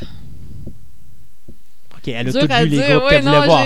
OK, 1.96 2.08
elle 2.08 2.16
a 2.16 2.56
à 2.56 2.66
vu 2.66 2.70
les 2.72 2.78
groupes 2.78 3.10
qu'elle 3.10 3.24
voulait 3.24 3.46
voir. 3.46 3.66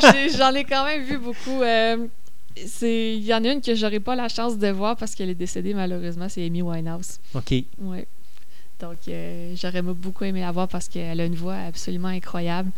j'en 0.36 0.54
ai, 0.54 0.64
quand 0.64 0.84
même 0.84 1.04
vu 1.04 1.18
beaucoup. 1.18 1.62
Euh, 1.62 2.06
Il 2.82 3.24
y 3.24 3.34
en 3.34 3.44
a 3.44 3.52
une 3.52 3.60
que 3.60 3.74
j'aurais 3.74 4.00
pas 4.00 4.14
la 4.14 4.28
chance 4.28 4.58
de 4.58 4.68
voir 4.68 4.96
parce 4.96 5.14
qu'elle 5.14 5.30
est 5.30 5.34
décédée 5.34 5.74
malheureusement, 5.74 6.28
c'est 6.28 6.44
Amy 6.44 6.62
Winehouse. 6.62 7.18
OK. 7.34 7.54
Ouais. 7.78 8.06
Donc 8.80 8.98
euh, 9.08 9.54
j'aurais 9.56 9.80
beaucoup 9.80 10.24
aimé 10.24 10.40
la 10.40 10.50
voir 10.50 10.66
parce 10.66 10.88
qu'elle 10.88 11.20
a 11.20 11.24
une 11.24 11.36
voix 11.36 11.56
absolument 11.56 12.08
incroyable. 12.08 12.70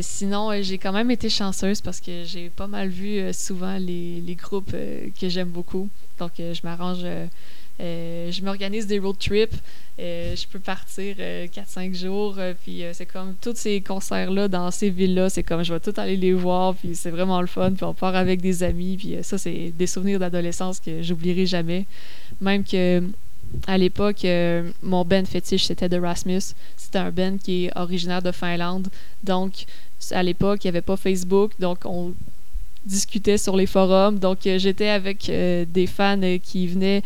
Sinon, 0.00 0.50
euh, 0.50 0.62
j'ai 0.62 0.78
quand 0.78 0.92
même 0.92 1.10
été 1.10 1.28
chanceuse 1.28 1.82
parce 1.82 2.00
que 2.00 2.24
j'ai 2.24 2.48
pas 2.48 2.66
mal 2.66 2.88
vu 2.88 3.18
euh, 3.18 3.32
souvent 3.34 3.76
les, 3.76 4.36
groupes 4.40 4.70
euh, 4.72 5.08
que 5.20 5.28
j'aime 5.28 5.48
beaucoup. 5.48 5.90
Donc 6.18 6.32
je 6.38 6.60
m'arrange, 6.62 7.04
je 7.78 8.42
m'organise 8.42 8.86
des 8.86 8.98
road 8.98 9.18
trips. 9.18 9.54
Je 9.98 10.46
peux 10.46 10.60
partir 10.60 11.16
4-5 11.16 11.94
jours. 11.94 12.38
puis 12.62 12.84
c'est 12.92 13.04
comme 13.04 13.34
tous 13.40 13.56
ces 13.56 13.80
concerts-là 13.80 14.46
dans 14.46 14.70
ces 14.70 14.90
villes-là, 14.90 15.28
c'est 15.28 15.42
comme 15.42 15.64
je 15.64 15.74
vais 15.74 15.80
tout 15.80 15.92
aller 15.96 16.16
les 16.16 16.32
voir. 16.32 16.74
Puis 16.76 16.94
c'est 16.94 17.10
vraiment 17.10 17.40
le 17.40 17.48
fun. 17.48 17.72
Puis 17.72 17.84
on 17.84 17.94
part 17.94 18.14
avec 18.14 18.40
des 18.40 18.62
amis. 18.62 18.96
Puis 18.96 19.16
ça, 19.22 19.38
c'est 19.38 19.72
des 19.76 19.86
souvenirs 19.88 20.20
d'adolescence 20.20 20.78
que 20.78 21.02
j'oublierai 21.02 21.46
jamais. 21.46 21.84
Même 22.40 22.62
que 22.62 23.02
à 23.66 23.78
l'époque, 23.78 24.24
euh, 24.24 24.70
mon 24.82 25.04
band 25.04 25.24
fétiche, 25.24 25.64
c'était 25.64 25.88
The 25.88 26.00
Rasmus. 26.00 26.54
C'était 26.76 26.98
un 26.98 27.10
band 27.10 27.38
qui 27.42 27.66
est 27.66 27.76
originaire 27.76 28.22
de 28.22 28.32
Finlande. 28.32 28.88
Donc, 29.22 29.66
à 30.10 30.22
l'époque, 30.22 30.64
il 30.64 30.66
n'y 30.66 30.70
avait 30.70 30.82
pas 30.82 30.96
Facebook. 30.96 31.52
Donc, 31.58 31.78
on 31.84 32.14
discutait 32.84 33.38
sur 33.38 33.56
les 33.56 33.66
forums. 33.66 34.18
Donc, 34.18 34.46
euh, 34.46 34.58
j'étais 34.58 34.88
avec 34.88 35.28
euh, 35.28 35.64
des 35.66 35.86
fans 35.86 36.20
qui 36.42 36.66
venaient 36.66 37.02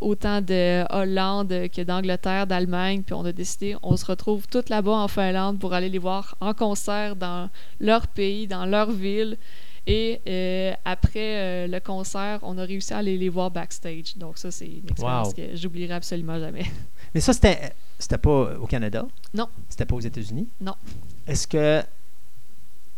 autant 0.00 0.40
de 0.40 0.84
Hollande 0.90 1.68
que 1.74 1.82
d'Angleterre, 1.82 2.46
d'Allemagne. 2.46 3.02
Puis, 3.04 3.14
on 3.14 3.24
a 3.24 3.32
décidé, 3.32 3.76
on 3.82 3.96
se 3.96 4.04
retrouve 4.04 4.46
tous 4.48 4.68
là-bas 4.68 4.92
en 4.92 5.08
Finlande 5.08 5.58
pour 5.58 5.74
aller 5.74 5.88
les 5.88 5.98
voir 5.98 6.36
en 6.40 6.54
concert 6.54 7.16
dans 7.16 7.48
leur 7.80 8.06
pays, 8.06 8.46
dans 8.46 8.66
leur 8.66 8.90
ville. 8.90 9.36
Et 9.90 10.20
euh, 10.28 10.72
après 10.84 11.36
euh, 11.36 11.66
le 11.66 11.80
concert, 11.80 12.38
on 12.42 12.56
a 12.58 12.64
réussi 12.64 12.92
à 12.94 12.98
aller 12.98 13.16
les 13.16 13.28
voir 13.28 13.50
backstage. 13.50 14.16
Donc 14.16 14.38
ça, 14.38 14.50
c'est 14.50 14.66
une 14.66 14.88
expérience 14.88 15.28
Wow. 15.28 15.34
que 15.34 15.56
j'oublierai 15.56 15.94
absolument 15.94 16.38
jamais. 16.38 16.64
Mais 17.14 17.20
ça, 17.20 17.32
c'était, 17.32 17.72
c'était 17.98 18.18
pas 18.18 18.56
au 18.58 18.66
Canada? 18.66 19.06
Non. 19.34 19.48
C'était 19.68 19.84
pas 19.86 19.96
aux 19.96 20.00
États-Unis? 20.00 20.46
Non. 20.60 20.74
Est-ce 21.26 21.46
que 21.46 21.82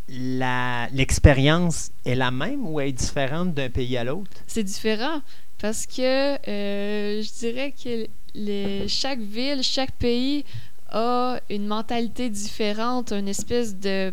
la, 0.09 0.89
l'expérience 0.93 1.91
est 2.05 2.15
la 2.15 2.31
même 2.31 2.67
ou 2.67 2.81
elle 2.81 2.89
est 2.89 2.93
différente 2.93 3.55
d'un 3.55 3.71
pays 3.71 3.97
à 3.97 4.05
l'autre? 4.05 4.31
C'est 4.47 4.65
différent 4.65 5.23
parce 5.59 5.87
que 5.87 6.35
euh, 6.49 7.23
je 7.23 7.39
dirais 7.39 7.73
que 7.83 8.07
les- 8.35 8.89
chaque 8.89 9.21
ville, 9.21 9.63
chaque 9.63 9.93
pays 9.93 10.45
a 10.91 11.39
une 11.49 11.67
mentalité 11.67 12.29
différente, 12.29 13.13
une 13.13 13.29
espèce 13.29 13.77
de 13.77 14.13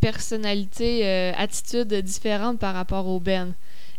personnalité, 0.00 1.06
euh, 1.06 1.32
attitude 1.36 1.92
différente 1.94 2.58
par 2.58 2.74
rapport 2.74 3.06
au 3.06 3.20
Ben. 3.20 3.54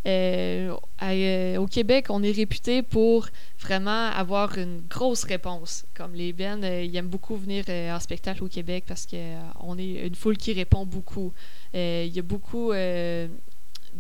Euh, 0.08 0.74
euh, 1.04 1.58
au 1.58 1.68
Québec, 1.68 2.06
on 2.10 2.24
est 2.24 2.32
réputé 2.32 2.82
pour 2.84 3.28
vraiment 3.60 4.08
avoir 4.08 4.58
une 4.58 4.82
grosse 4.90 5.24
réponse. 5.26 5.86
Comme 5.94 6.14
les 6.14 6.32
Ben, 6.32 6.64
ils 6.64 6.96
aiment 6.96 7.10
beaucoup 7.10 7.36
venir 7.36 7.66
en 7.68 8.00
spectacle 8.00 8.44
au 8.44 8.48
Québec 8.48 8.86
parce 8.88 9.06
qu'on 9.06 9.78
est 9.78 10.08
une 10.08 10.16
foule 10.16 10.38
qui 10.38 10.54
répond 10.54 10.86
beaucoup. 10.86 11.34
Il 11.74 12.08
y 12.08 12.20
a 12.20 12.24
beaucoup 12.24 12.72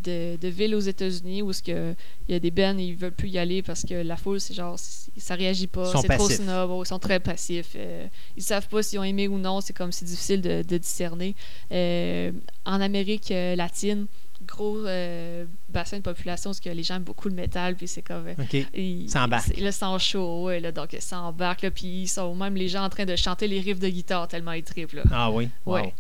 de, 0.04 0.38
de 0.38 0.48
villes 0.48 0.76
aux 0.76 0.80
États-Unis 0.80 1.42
où 1.42 1.52
il 1.68 1.96
y 2.30 2.34
a 2.34 2.40
des 2.40 2.52
Ben 2.52 2.80
ils 2.80 2.96
veulent 2.96 3.12
plus 3.12 3.30
y 3.30 3.38
aller 3.38 3.62
parce 3.62 3.84
que 3.84 3.94
la 3.94 4.18
foule, 4.18 4.40
c'est 4.40 4.54
genre, 4.54 4.78
ça 4.80 5.36
réagit 5.36 5.68
pas, 5.68 5.86
c'est 6.02 6.08
trop 6.18 6.28
snob, 6.36 6.72
ils 6.84 6.88
sont 6.88 7.00
très 7.00 7.20
passifs. 7.20 7.74
euh, 7.76 8.08
ils 8.38 8.44
savent 8.44 8.68
pas 8.68 8.82
s'ils 8.84 9.00
ont 9.00 9.04
aimé 9.04 9.28
ou 9.28 9.38
non, 9.38 9.62
c'est 9.62 9.74
comme 9.74 9.92
c'est 9.92 10.06
difficile 10.06 10.42
de, 10.42 10.64
de 10.64 10.78
discerner. 10.78 11.36
Euh, 11.72 12.32
en 12.66 12.82
Amérique 12.82 13.32
euh, 13.32 13.56
latine, 13.56 14.08
gros 14.48 14.78
euh, 14.86 15.46
bassin 15.70 15.98
de 15.98 16.02
population 16.04 16.50
parce 16.52 16.60
que 16.62 16.70
les 16.70 16.84
gens 16.84 16.96
aiment 16.96 17.04
beaucoup 17.04 17.28
le 17.30 17.36
métal, 17.36 17.76
puis 17.76 17.88
c'est 17.88 18.02
comme. 18.02 18.26
OK. 18.40 18.66
ils- 18.74 19.10
Ça 19.10 19.24
embarque. 19.26 19.48
c'est- 19.54 19.60
Là, 19.62 19.72
c'est 19.72 19.84
en 19.86 20.00
chaud, 20.00 20.44
ouais, 20.46 20.60
là, 20.60 20.72
donc 20.72 20.96
ça 21.00 21.20
embarque, 21.22 21.62
là, 21.64 21.72
puis 21.72 22.04
ils 22.04 22.08
sont 22.08 22.34
même 22.36 22.56
les 22.56 22.68
gens 22.70 22.84
en 22.84 22.90
train 22.90 23.06
de 23.06 23.16
chanter 23.16 23.48
les 23.48 23.60
riffs 23.60 23.80
de 23.80 23.90
guitare 23.90 24.28
tellement 24.28 24.54
ils 24.54 24.64
trippent, 24.64 24.94
là. 24.94 25.04
Ah 25.12 25.30
oui? 25.32 25.50
Wow. 25.66 25.76
Ouais. 25.76 25.94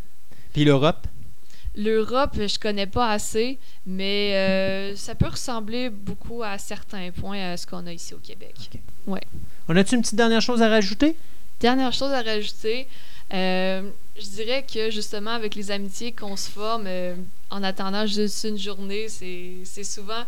Puis 0.54 0.64
l'Europe? 0.66 1.06
L'Europe, 1.80 2.32
je 2.36 2.60
connais 2.60 2.88
pas 2.88 3.10
assez, 3.10 3.58
mais 3.86 4.36
euh, 4.36 4.96
ça 4.98 5.16
peut 5.16 5.28
ressembler 5.28 5.90
beaucoup 5.90 6.44
à 6.44 6.58
certains 6.58 7.10
points 7.12 7.54
à 7.54 7.56
ce 7.56 7.66
qu'on 7.66 7.88
a 7.88 7.94
ici 7.94 8.14
au 8.14 8.18
Québec. 8.18 8.54
On 9.08 9.76
a-tu 9.78 9.96
une 9.96 10.02
petite 10.02 10.16
dernière 10.16 10.42
chose 10.42 10.62
à 10.62 10.68
rajouter? 10.68 11.16
Dernière 11.62 11.94
chose 11.94 12.12
à 12.12 12.22
rajouter, 12.22 12.86
euh, 13.34 13.90
je 14.20 14.26
dirais 14.26 14.66
que 14.72 14.92
justement 14.92 15.32
avec 15.32 15.56
les 15.56 15.72
amitiés 15.72 16.12
qu'on 16.12 16.36
se 16.36 16.50
forme 16.50 16.84
euh, 16.86 17.16
en 17.50 17.64
attendant 17.64 18.06
juste 18.06 18.44
une 18.44 18.58
journée, 18.58 19.08
c'est 19.08 19.84
souvent 19.86 20.26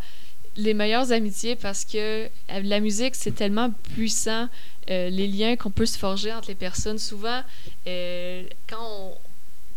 les 0.56 0.74
meilleures 0.74 1.12
amitiés 1.12 1.58
parce 1.58 1.84
que 1.84 2.30
la 2.48 2.80
musique, 2.80 3.16
c'est 3.16 3.36
tellement 3.36 3.72
puissant, 3.94 4.48
les 4.88 5.28
liens 5.28 5.58
qu'on 5.58 5.72
peut 5.72 5.86
se 5.86 5.98
forger 5.98 6.32
entre 6.34 6.48
les 6.48 6.56
personnes. 6.56 6.98
Souvent, 6.98 7.42
quand 7.86 8.80
on, 8.82 9.12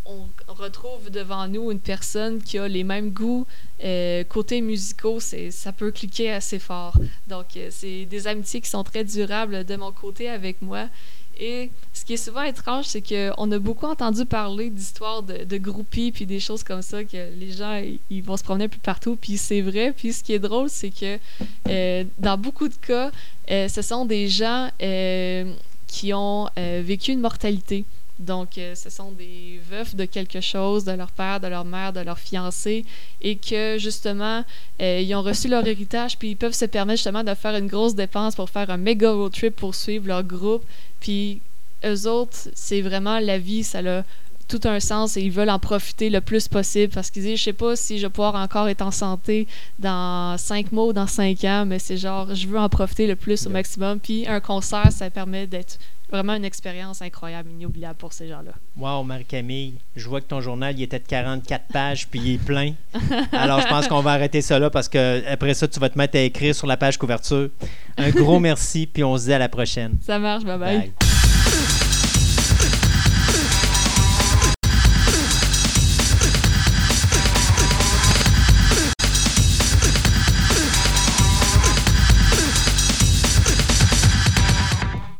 on 0.05 0.53
retrouve 0.53 1.09
devant 1.09 1.47
nous 1.47 1.71
une 1.71 1.79
personne 1.79 2.41
qui 2.41 2.57
a 2.59 2.67
les 2.67 2.83
mêmes 2.83 3.09
goûts 3.09 3.45
euh, 3.83 4.23
côté 4.23 4.61
musicaux, 4.61 5.19
c'est 5.19 5.51
ça 5.51 5.71
peut 5.71 5.91
cliquer 5.91 6.31
assez 6.31 6.59
fort. 6.59 6.95
Donc, 7.27 7.45
euh, 7.57 7.69
c'est 7.71 8.05
des 8.05 8.27
amitiés 8.27 8.61
qui 8.61 8.69
sont 8.69 8.83
très 8.83 9.03
durables 9.03 9.65
de 9.65 9.75
mon 9.75 9.91
côté 9.91 10.29
avec 10.29 10.61
moi. 10.61 10.87
Et 11.37 11.69
ce 11.93 12.05
qui 12.05 12.13
est 12.13 12.17
souvent 12.17 12.43
étrange, 12.43 12.85
c'est 12.85 13.01
qu'on 13.01 13.51
a 13.51 13.59
beaucoup 13.59 13.87
entendu 13.87 14.25
parler 14.25 14.69
d'histoires 14.69 15.21
de, 15.21 15.43
de 15.43 15.57
groupies 15.57 16.13
puis 16.13 16.25
des 16.25 16.39
choses 16.39 16.63
comme 16.63 16.81
ça, 16.81 17.03
que 17.03 17.17
les 17.37 17.51
gens, 17.51 17.81
ils- 18.09 18.21
vont 18.21 18.37
se 18.37 18.43
promener 18.43 18.69
peu 18.69 18.77
partout, 18.81 19.17
puis 19.17 19.37
c'est 19.37 19.59
vrai. 19.61 19.91
Puis 19.91 20.13
ce 20.13 20.23
qui 20.23 20.31
est 20.33 20.39
drôle, 20.39 20.69
c'est 20.69 20.91
que 20.91 21.17
euh, 21.67 22.03
dans 22.19 22.37
beaucoup 22.37 22.69
de 22.69 22.75
cas, 22.75 23.11
ce 23.49 23.81
sont 23.81 24.05
des 24.05 24.29
gens 24.29 24.69
qui 25.87 26.13
ont 26.13 26.49
vécu 26.55 27.11
une 27.11 27.19
mortalité. 27.21 27.83
Donc, 28.19 28.57
euh, 28.57 28.75
ce 28.75 28.89
sont 28.89 29.11
des 29.11 29.59
veufs 29.69 29.95
de 29.95 30.05
quelque 30.05 30.39
chose, 30.39 30.85
de 30.85 30.93
leur 30.93 31.11
père, 31.11 31.39
de 31.39 31.47
leur 31.47 31.65
mère, 31.65 31.91
de 31.91 31.99
leur 31.99 32.17
fiancé, 32.17 32.85
et 33.21 33.35
que 33.35 33.77
justement, 33.77 34.43
euh, 34.81 35.01
ils 35.01 35.13
ont 35.15 35.21
reçu 35.21 35.49
leur 35.49 35.67
héritage, 35.67 36.17
puis 36.17 36.29
ils 36.29 36.37
peuvent 36.37 36.53
se 36.53 36.65
permettre 36.65 36.97
justement 36.97 37.23
de 37.23 37.33
faire 37.33 37.55
une 37.55 37.67
grosse 37.67 37.95
dépense 37.95 38.35
pour 38.35 38.49
faire 38.49 38.69
un 38.69 38.77
méga 38.77 39.11
road 39.11 39.33
trip 39.33 39.55
pour 39.55 39.75
suivre 39.75 40.07
leur 40.07 40.23
groupe. 40.23 40.63
Puis, 41.01 41.41
eux 41.85 42.07
autres, 42.07 42.37
c'est 42.53 42.81
vraiment 42.81 43.19
la 43.19 43.37
vie, 43.37 43.63
ça 43.63 43.79
a 43.79 44.03
tout 44.47 44.61
un 44.65 44.79
sens 44.79 45.17
et 45.17 45.21
ils 45.21 45.31
veulent 45.31 45.49
en 45.49 45.59
profiter 45.59 46.09
le 46.09 46.21
plus 46.21 46.47
possible 46.47 46.93
parce 46.93 47.09
qu'ils 47.09 47.23
disent, 47.23 47.39
je 47.39 47.43
sais 47.45 47.53
pas 47.53 47.75
si 47.75 47.97
je 47.97 48.05
vais 48.05 48.11
pouvoir 48.11 48.35
encore 48.35 48.67
être 48.67 48.83
en 48.83 48.91
santé 48.91 49.47
dans 49.79 50.37
cinq 50.37 50.71
mois 50.71 50.85
ou 50.85 50.93
dans 50.93 51.07
cinq 51.07 51.43
ans, 51.43 51.65
mais 51.65 51.79
c'est 51.79 51.97
genre, 51.97 52.33
je 52.33 52.47
veux 52.47 52.59
en 52.59 52.69
profiter 52.69 53.07
le 53.07 53.15
plus 53.15 53.47
au 53.47 53.49
maximum. 53.49 53.99
Puis, 53.99 54.27
un 54.27 54.39
concert, 54.39 54.91
ça 54.91 55.09
permet 55.09 55.47
d'être 55.47 55.79
vraiment 56.09 56.35
une 56.35 56.45
expérience 56.45 57.01
incroyable, 57.01 57.49
inoubliable 57.51 57.95
pour 57.95 58.13
ces 58.13 58.27
gens-là. 58.27 58.51
Wow, 58.77 59.03
Marie-Camille, 59.03 59.75
je 59.95 60.07
vois 60.07 60.21
que 60.21 60.27
ton 60.27 60.41
journal 60.41 60.77
il 60.77 60.83
était 60.83 60.99
de 60.99 61.05
44 61.05 61.65
pages 61.71 62.07
puis 62.07 62.19
il 62.19 62.33
est 62.35 62.37
plein. 62.37 62.73
Alors 63.31 63.61
je 63.61 63.67
pense 63.67 63.87
qu'on 63.87 64.01
va 64.01 64.11
arrêter 64.11 64.41
ça 64.41 64.59
là 64.59 64.69
parce 64.69 64.89
que 64.89 65.23
après 65.27 65.53
ça, 65.53 65.67
tu 65.67 65.79
vas 65.79 65.89
te 65.89 65.97
mettre 65.97 66.17
à 66.17 66.21
écrire 66.21 66.53
sur 66.55 66.67
la 66.67 66.77
page 66.77 66.97
couverture. 66.97 67.49
Un 67.97 68.09
gros 68.09 68.39
merci 68.41 68.87
puis 68.87 69.03
on 69.03 69.17
se 69.17 69.25
dit 69.25 69.33
à 69.33 69.39
la 69.39 69.49
prochaine. 69.49 69.97
Ça 70.01 70.19
marche, 70.19 70.43
bye 70.43 70.57
bye. 70.57 70.77
Bye. 70.79 70.93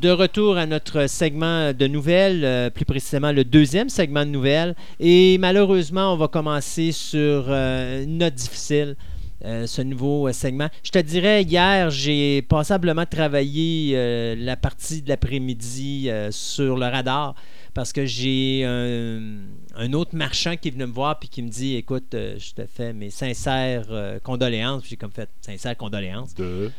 De 0.00 0.10
retour 0.10 0.56
à 0.56 0.66
notre 0.66 1.08
segment 1.08 1.72
de 1.72 1.86
nouvelles, 1.86 2.44
euh, 2.44 2.70
plus 2.70 2.84
précisément 2.84 3.32
le 3.32 3.44
deuxième 3.44 3.88
segment 3.88 4.24
de 4.24 4.30
nouvelles. 4.30 4.76
Et 5.00 5.38
malheureusement, 5.38 6.12
on 6.12 6.16
va 6.16 6.28
commencer 6.28 6.92
sur 6.92 7.46
euh, 7.48 8.04
une 8.04 8.18
note 8.18 8.34
difficile. 8.34 8.96
euh, 9.44 9.68
ce 9.68 9.82
nouveau 9.82 10.32
segment. 10.32 10.68
Je 10.82 10.90
te 10.90 10.98
dirais, 10.98 11.42
hier, 11.44 11.90
j'ai 11.90 12.42
passablement 12.42 13.06
travaillé 13.06 13.94
la 14.36 14.56
partie 14.56 15.00
de 15.00 15.08
l'après-midi 15.08 16.10
sur 16.30 16.76
le 16.76 16.86
radar 16.86 17.36
parce 17.72 17.92
que 17.92 18.04
j'ai 18.04 18.64
un, 18.64 19.92
autre 19.92 20.16
marchand 20.16 20.56
qui 20.56 20.68
est 20.68 20.70
venu 20.72 20.86
me 20.86 20.92
voir 20.92 21.20
puis 21.20 21.28
qui 21.28 21.42
me 21.42 21.48
dit 21.48 21.76
Écoute, 21.76 22.08
je 22.12 22.52
te 22.52 22.66
fais 22.66 22.92
mes 22.92 23.10
sincères 23.10 24.18
condoléances. 24.24 24.82
J'ai 24.88 24.96
comme 24.96 25.12
fait 25.12 25.30
sincères 25.40 25.76
condoléances. 25.76 26.34
Deux. 26.34 26.72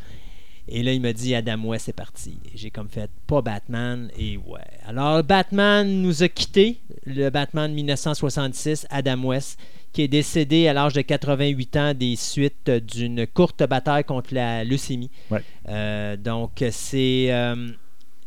Et 0.71 0.83
là, 0.83 0.93
il 0.93 1.01
m'a 1.01 1.13
dit 1.13 1.33
Adam 1.33 1.59
West, 1.65 1.85
c'est 1.85 1.93
parti. 1.93 2.37
J'ai 2.53 2.69
comme 2.69 2.89
fait 2.89 3.09
pas 3.27 3.41
Batman. 3.41 4.09
Et 4.17 4.37
ouais. 4.37 4.59
Alors, 4.85 5.23
Batman 5.23 6.01
nous 6.01 6.21
a 6.23 6.27
quittés. 6.29 6.79
Le 7.05 7.29
Batman 7.29 7.73
1966, 7.73 8.85
Adam 8.91 9.23
West, 9.23 9.59
qui 9.93 10.03
est 10.03 10.07
décédé 10.07 10.67
à 10.67 10.73
l'âge 10.73 10.93
de 10.93 11.01
88 11.01 11.75
ans 11.77 11.93
des 11.95 12.15
suites 12.15 12.69
d'une 12.69 13.25
courte 13.25 13.63
bataille 13.67 14.03
contre 14.03 14.33
la 14.35 14.63
leucémie. 14.63 15.09
Ouais. 15.31 15.41
Euh, 15.69 16.15
donc, 16.17 16.63
c'est. 16.71 17.27
euh, 17.31 17.69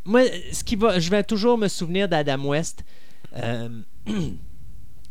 moi, 0.04 0.22
ce 0.50 0.64
qui 0.64 0.74
va. 0.74 0.98
Je 0.98 1.08
vais 1.10 1.22
toujours 1.22 1.56
me 1.58 1.68
souvenir 1.68 2.08
d'Adam 2.08 2.44
West. 2.44 2.82
Euh, 3.36 3.68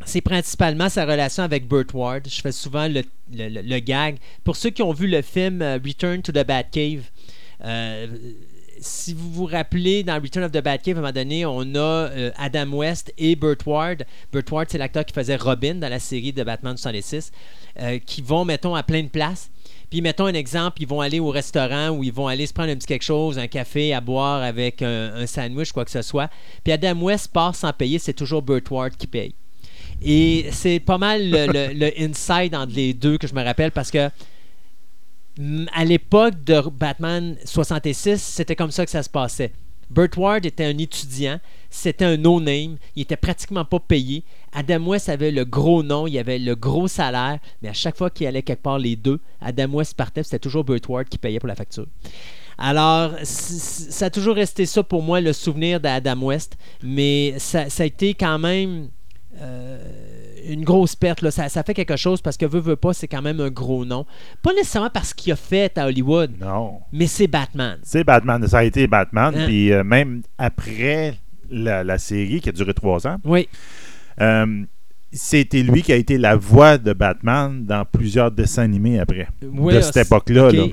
c'est 0.06 0.22
principalement 0.22 0.90
sa 0.90 1.06
relation 1.06 1.44
avec 1.44 1.68
Burt 1.68 1.94
Ward. 1.94 2.28
Je 2.28 2.42
fais 2.42 2.52
souvent 2.52 2.88
le, 2.88 3.04
le- 3.32 3.48
le- 3.50 3.62
le 3.62 3.80
gag. 3.80 4.18
Pour 4.44 4.56
ceux 4.56 4.72
qui 4.72 4.82
ont 4.82 4.92
vu 4.94 5.08
le 5.08 5.22
film 5.22 5.62
Return 5.62 6.22
to 6.22 6.32
the 6.32 6.46
Batcave, 6.46 7.04
euh, 7.64 8.08
si 8.80 9.14
vous 9.14 9.32
vous 9.32 9.46
rappelez, 9.46 10.04
dans 10.04 10.16
Return 10.22 10.44
of 10.46 10.52
the 10.52 10.64
Batcave, 10.64 10.96
à 10.96 11.00
un 11.00 11.02
moment 11.02 11.14
donné, 11.14 11.46
on 11.46 11.62
a 11.76 11.78
euh, 12.10 12.32
Adam 12.38 12.68
West 12.74 13.14
et 13.18 13.36
Burt 13.36 13.64
Ward. 13.66 14.06
Burt 14.34 14.50
Ward, 14.52 14.68
c'est 14.70 14.78
l'acteur 14.80 15.06
qui 15.06 15.14
faisait 15.14 15.36
Robin 15.36 15.76
dans 15.76 15.90
la 15.90 16.00
série 16.00 16.34
de 16.34 16.44
Batman 16.44 16.76
66, 16.78 17.32
euh, 17.80 18.00
qui 18.00 18.22
vont, 18.24 18.44
mettons, 18.44 18.74
à 18.74 18.82
plein 18.82 19.04
de 19.04 19.10
places. 19.10 19.52
Puis, 19.92 20.02
mettons 20.02 20.26
un 20.26 20.34
exemple, 20.34 20.82
ils 20.82 20.88
vont 20.88 21.02
aller 21.02 21.20
au 21.20 21.30
restaurant 21.30 21.90
ou 21.90 22.04
ils 22.04 22.14
vont 22.14 22.28
aller 22.28 22.48
se 22.48 22.54
prendre 22.54 22.72
un 22.72 22.76
petit 22.76 22.88
quelque 22.88 23.04
chose, 23.04 23.38
un 23.38 23.48
café 23.48 23.94
à 23.94 24.02
boire 24.02 24.42
avec 24.42 24.82
un, 24.82 25.14
un 25.16 25.28
sandwich, 25.28 25.74
quoi 25.74 25.86
que 25.86 25.92
ce 25.92 26.02
soit. 26.02 26.30
Puis 26.64 26.72
Adam 26.74 27.00
West 27.02 27.32
part 27.34 27.54
sans 27.56 27.74
payer, 27.74 28.00
c'est 28.00 28.14
toujours 28.14 28.42
Burt 28.42 28.68
Ward 28.72 28.96
qui 28.96 29.06
paye. 29.06 29.36
Et 30.02 30.46
c'est 30.52 30.80
pas 30.80 30.98
mal 30.98 31.30
le, 31.30 31.46
le- 31.46 31.74
le 31.74 31.92
inside 32.10 32.56
entre 32.56 32.74
les 32.74 32.94
deux 32.94 33.18
que 33.18 33.28
je 33.28 33.36
me 33.36 33.44
rappelle 33.44 33.72
parce 33.72 33.92
que 33.92 34.10
à 35.74 35.86
l'époque 35.86 36.44
de 36.44 36.62
Batman 36.70 37.38
66, 37.46 38.22
c'était 38.22 38.56
comme 38.56 38.72
ça 38.72 38.86
que 38.86 38.92
ça 38.92 39.04
se 39.04 39.10
passait. 39.10 39.52
Burt 39.90 40.16
Ward 40.16 40.46
était 40.46 40.64
un 40.64 40.78
étudiant, 40.78 41.40
c'était 41.70 42.06
un 42.06 42.16
no-name, 42.16 42.78
il 42.96 43.02
était 43.02 43.18
pratiquement 43.18 43.66
pas 43.66 43.80
payé. 43.80 44.24
Adam 44.54 44.86
West 44.88 45.10
avait 45.10 45.32
le 45.32 45.44
gros 45.44 45.84
nom, 45.84 46.08
il 46.08 46.18
avait 46.18 46.40
le 46.40 46.56
gros 46.56 46.88
salaire, 46.88 47.40
mais 47.62 47.70
à 47.70 47.74
chaque 47.74 47.98
fois 47.98 48.10
qu'il 48.10 48.26
allait 48.26 48.42
quelque 48.42 48.62
part 48.62 48.80
les 48.80 48.96
deux, 48.96 49.20
Adam 49.42 49.70
West 49.74 49.96
partait, 49.96 50.24
c'était 50.24 50.40
toujours 50.40 50.64
Burt 50.64 50.88
Ward 50.88 51.10
qui 51.10 51.18
payait 51.18 51.40
pour 51.40 51.50
la 51.50 51.56
facture. 51.56 51.88
Alors, 52.58 53.12
ça 53.24 54.06
a 54.06 54.10
toujours 54.10 54.36
resté 54.36 54.66
ça 54.66 54.84
pour 54.84 55.02
moi, 55.02 55.20
le 55.20 55.34
souvenir 55.34 55.80
d'Adam 55.80 56.22
West, 56.22 56.58
mais 56.84 57.36
ça, 57.38 57.70
ça 57.70 57.84
a 57.84 57.86
été 57.86 58.14
quand 58.14 58.40
même 58.40 58.90
euh, 59.40 60.21
une 60.54 60.64
grosse 60.64 60.96
perte. 60.96 61.22
Là. 61.22 61.32
Ça, 61.32 61.50
ça 61.50 61.64
fait 61.64 61.74
quelque 61.74 61.96
chose 61.96 62.22
parce 62.22 62.38
que 62.38 62.46
veut, 62.46 62.60
veut 62.60 62.76
pas, 62.76 62.94
c'est 62.94 63.08
quand 63.08 63.22
même 63.22 63.40
un 63.40 63.50
gros 63.50 63.86
nom. 63.86 64.06
Pas 64.42 64.54
nécessairement 64.54 64.90
parce 64.90 65.14
qu'il 65.14 65.32
a 65.34 65.36
fait 65.36 65.78
à 65.78 65.88
Hollywood, 65.88 66.32
Non. 66.40 66.80
mais 66.92 67.08
c'est 67.08 67.28
Batman. 67.28 67.80
C'est 67.84 68.04
Batman. 68.04 68.46
Ça 68.48 68.60
a 68.60 68.64
été 68.64 68.88
Batman. 68.88 69.34
Hein? 69.36 69.46
Puis 69.46 69.72
euh, 69.72 69.84
même 69.84 70.22
après 70.38 71.16
la, 71.50 71.84
la 71.84 71.98
série 71.98 72.42
qui 72.42 72.50
a 72.50 72.52
duré 72.52 72.74
trois 72.74 73.06
ans, 73.08 73.18
Oui, 73.26 73.48
euh, 74.20 74.64
c'était 75.14 75.64
lui 75.64 75.82
qui 75.82 75.92
a 75.92 75.96
été 75.98 76.18
la 76.18 76.36
voix 76.36 76.78
de 76.78 76.94
Batman 76.94 77.66
dans 77.66 77.84
plusieurs 77.86 78.32
dessins 78.32 78.64
animés 78.64 79.00
après. 79.00 79.28
Oui, 79.44 79.74
de 79.74 79.80
ah, 79.80 79.82
cette 79.82 80.08
époque-là. 80.08 80.52
là. 80.52 80.64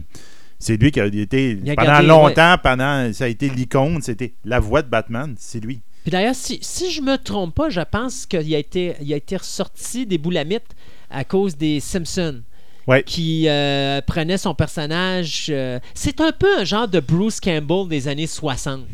C'est 0.61 0.77
lui 0.77 0.91
qui 0.91 1.01
a 1.01 1.07
été. 1.07 1.59
A 1.69 1.75
pendant 1.75 1.87
gardé, 1.89 2.07
longtemps, 2.09 2.57
pendant. 2.63 3.13
Ça 3.13 3.25
a 3.25 3.29
été 3.29 3.49
l'icône, 3.49 4.01
c'était 4.03 4.35
la 4.45 4.59
voix 4.61 4.83
de 4.83 4.89
Batman, 4.89 5.35
c'est 5.39 5.61
lui. 5.61 5.81
Puis 6.09 6.13
d'ailleurs, 6.13 6.35
si, 6.35 6.59
si 6.63 6.91
je 6.91 7.03
me 7.03 7.19
trompe 7.19 7.55
pas, 7.55 7.69
je 7.69 7.83
pense 7.83 8.25
qu'il 8.25 8.55
a 8.55 8.59
été, 8.59 8.95
il 9.03 9.13
a 9.13 9.17
été 9.17 9.37
ressorti 9.37 10.07
des 10.07 10.17
boulamites 10.17 10.75
à 11.11 11.23
cause 11.23 11.55
des 11.55 11.81
Simpsons. 11.81 12.41
Ouais. 12.87 13.03
Qui 13.03 13.47
euh, 13.47 14.01
prenait 14.01 14.39
son 14.39 14.55
personnage. 14.55 15.49
euh, 15.51 15.79
c'est 15.93 16.23
un 16.23 16.33
peu 16.33 16.61
un 16.61 16.65
genre 16.65 16.89
de 16.89 17.01
Bruce 17.01 17.41
Campbell 17.41 17.89
des 17.89 18.09
années 18.09 18.27
60, 18.27 18.87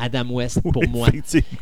Adam 0.00 0.26
West, 0.30 0.60
pour 0.62 0.82
Oui, 0.82 0.88
moi. 0.88 1.08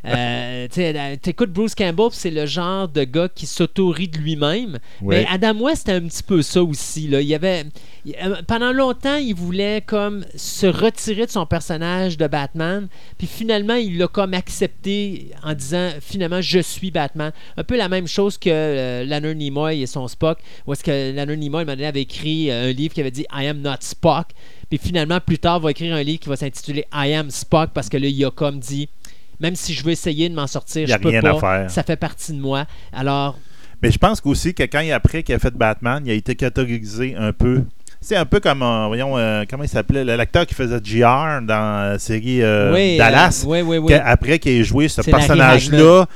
Euh, 0.05 0.69
euh, 0.79 1.17
T'écoutes 1.21 1.51
Bruce 1.51 1.75
Campbell, 1.75 2.09
c'est 2.13 2.31
le 2.31 2.47
genre 2.47 2.89
de 2.89 3.05
gars 3.05 3.29
qui 3.29 3.47
s'autorise 3.47 4.11
de 4.11 4.19
lui-même. 4.19 4.79
Mais 5.03 5.27
Adam 5.29 5.59
West 5.61 5.79
c'était 5.79 5.93
un 5.93 6.01
petit 6.09 6.23
peu 6.23 6.43
ça 6.43 6.63
aussi. 6.63 7.09
Là. 7.09 7.21
Il 7.21 7.35
avait, 7.35 7.65
euh, 8.23 8.37
pendant 8.47 8.73
longtemps, 8.73 9.17
il 9.17 9.35
voulait 9.35 9.81
comme 9.81 10.25
se 10.35 10.67
retirer 10.67 11.27
de 11.27 11.31
son 11.31 11.47
personnage 11.47 12.17
de 12.17 12.27
Batman. 12.27 12.89
Puis 13.17 13.27
finalement, 13.27 13.75
il 13.75 13.99
l'a 13.99 14.09
comme 14.09 14.35
accepté 14.35 15.31
en 15.43 15.55
disant 15.55 15.91
finalement, 16.01 16.41
je 16.41 16.59
suis 16.59 16.91
Batman. 16.91 17.33
Un 17.57 17.65
peu 17.65 17.77
la 17.77 17.89
même 17.89 18.07
chose 18.07 18.39
que 18.39 18.51
euh, 18.51 19.05
Leonard 19.05 19.35
Nimoy 19.35 19.83
et 19.83 19.87
son 19.87 20.09
Spock. 20.09 20.39
Où 20.67 20.73
est-ce 20.73 20.85
que 20.85 21.13
Leonard 21.13 21.37
Nimoy, 21.37 21.63
un 21.63 21.65
moment 21.65 21.77
donné, 21.77 21.87
avait 21.87 22.03
écrit 22.03 22.51
euh, 22.51 22.71
un 22.71 22.73
livre 22.73 22.95
qui 22.95 23.01
avait 23.01 23.11
dit 23.11 23.27
I 23.33 23.47
am 23.47 23.61
not 23.61 23.77
Spock. 23.81 24.29
Puis 24.69 24.79
finalement, 24.79 25.19
plus 25.21 25.39
tard, 25.39 25.61
va 25.61 25.71
écrire 25.71 25.95
un 25.95 26.03
livre 26.03 26.21
qui 26.21 26.29
va 26.29 26.37
s'intituler 26.37 26.85
I 26.93 27.15
am 27.15 27.31
Spock 27.31 27.71
parce 27.73 27.89
que 27.89 27.97
là, 27.97 28.07
il 28.07 28.25
a 28.25 28.31
comme 28.31 28.59
dit 28.59 28.89
même 29.41 29.55
si 29.55 29.73
je 29.73 29.85
veux 29.85 29.93
essayer 29.93 30.29
de 30.29 30.35
m'en 30.35 30.47
sortir, 30.47 30.83
Il 30.83 30.89
y 30.89 30.93
a 30.93 30.97
je 30.97 31.03
peux 31.03 31.09
rien 31.11 31.23
pas. 31.23 31.31
à 31.31 31.41
faire. 31.61 31.71
Ça 31.71 31.83
fait 31.83 31.97
partie 31.97 32.33
de 32.33 32.41
moi. 32.41 32.67
Alors, 32.93 33.39
Mais 33.83 33.91
je 33.91 33.99
pense 33.99 34.21
qu'aussi 34.21 34.53
que 34.55 34.65
quand 34.65 34.81
il 34.81 34.91
après 34.93 35.23
qu'il 35.23 35.35
a 35.35 35.39
fait 35.39 35.55
Batman, 35.55 36.03
il 36.05 36.11
a 36.11 36.15
été 36.15 36.35
catégorisé 36.35 37.15
un 37.17 37.33
peu. 37.33 37.63
C'est 38.01 38.17
un 38.17 38.27
peu 38.27 38.39
comme, 38.41 38.63
euh, 38.63 38.87
voyons, 38.87 39.17
euh, 39.19 39.45
comment 39.49 39.65
il 39.65 39.69
s'appelait, 39.69 40.05
l'acteur 40.05 40.47
qui 40.47 40.55
faisait 40.55 40.79
JR 40.83 41.41
dans 41.43 41.91
la 41.93 41.99
série 41.99 42.43
euh, 42.43 42.73
oui, 42.73 42.97
Dallas. 42.97 43.43
euh, 43.45 43.49
oui, 43.51 43.63
oui, 43.63 43.79
oui. 43.79 43.93
après 43.95 44.39
qu'il 44.39 44.53
ait 44.53 44.65
joué 44.65 44.87
ce 44.89 45.03
personnage-là, 45.03 46.07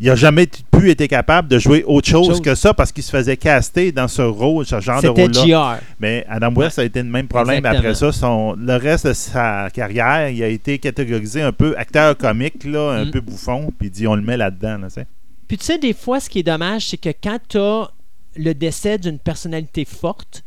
il 0.00 0.06
n'a 0.06 0.14
jamais 0.14 0.46
pu 0.70 0.90
été 0.90 1.08
capable 1.08 1.48
de 1.48 1.58
jouer 1.58 1.82
autre 1.84 2.06
chose, 2.08 2.26
Chose. 2.28 2.40
que 2.40 2.54
ça 2.54 2.72
parce 2.72 2.92
qu'il 2.92 3.02
se 3.02 3.10
faisait 3.10 3.36
caster 3.36 3.90
dans 3.90 4.06
ce 4.06 4.22
rôle, 4.22 4.64
ce 4.64 4.80
genre 4.80 5.02
de 5.02 5.08
C'était 5.08 5.22
rôle-là. 5.40 5.80
Mais 5.98 6.24
Adam 6.28 6.52
West 6.54 6.78
a 6.78 6.84
été 6.84 7.02
le 7.02 7.08
même 7.08 7.26
problème 7.26 7.58
Exactement. 7.58 7.78
après 7.80 7.94
ça. 7.94 8.12
Son, 8.12 8.52
le 8.54 8.76
reste 8.76 9.06
de 9.08 9.12
sa 9.12 9.68
carrière, 9.72 10.28
il 10.30 10.40
a 10.42 10.48
été 10.48 10.78
catégorisé 10.78 11.42
un 11.42 11.52
peu 11.52 11.76
acteur 11.76 12.16
comique, 12.16 12.62
là, 12.64 12.90
un 12.92 13.06
Mm. 13.06 13.10
peu 13.10 13.20
bouffon, 13.20 13.72
puis 13.78 13.88
il 13.88 13.90
dit 13.90 14.06
on 14.06 14.14
le 14.14 14.22
met 14.22 14.36
là-dedans. 14.36 14.78
Là, 14.78 14.86
tu 14.88 14.94
sais. 14.94 15.06
Puis 15.48 15.58
tu 15.58 15.64
sais, 15.64 15.78
des 15.78 15.94
fois, 15.94 16.20
ce 16.20 16.28
qui 16.30 16.40
est 16.40 16.42
dommage, 16.44 16.88
c'est 16.88 16.96
que 16.98 17.08
quand 17.22 17.38
tu 17.48 17.58
as 17.58 17.90
le 18.36 18.52
décès 18.54 18.98
d'une 18.98 19.18
personnalité 19.18 19.84
forte, 19.84 20.44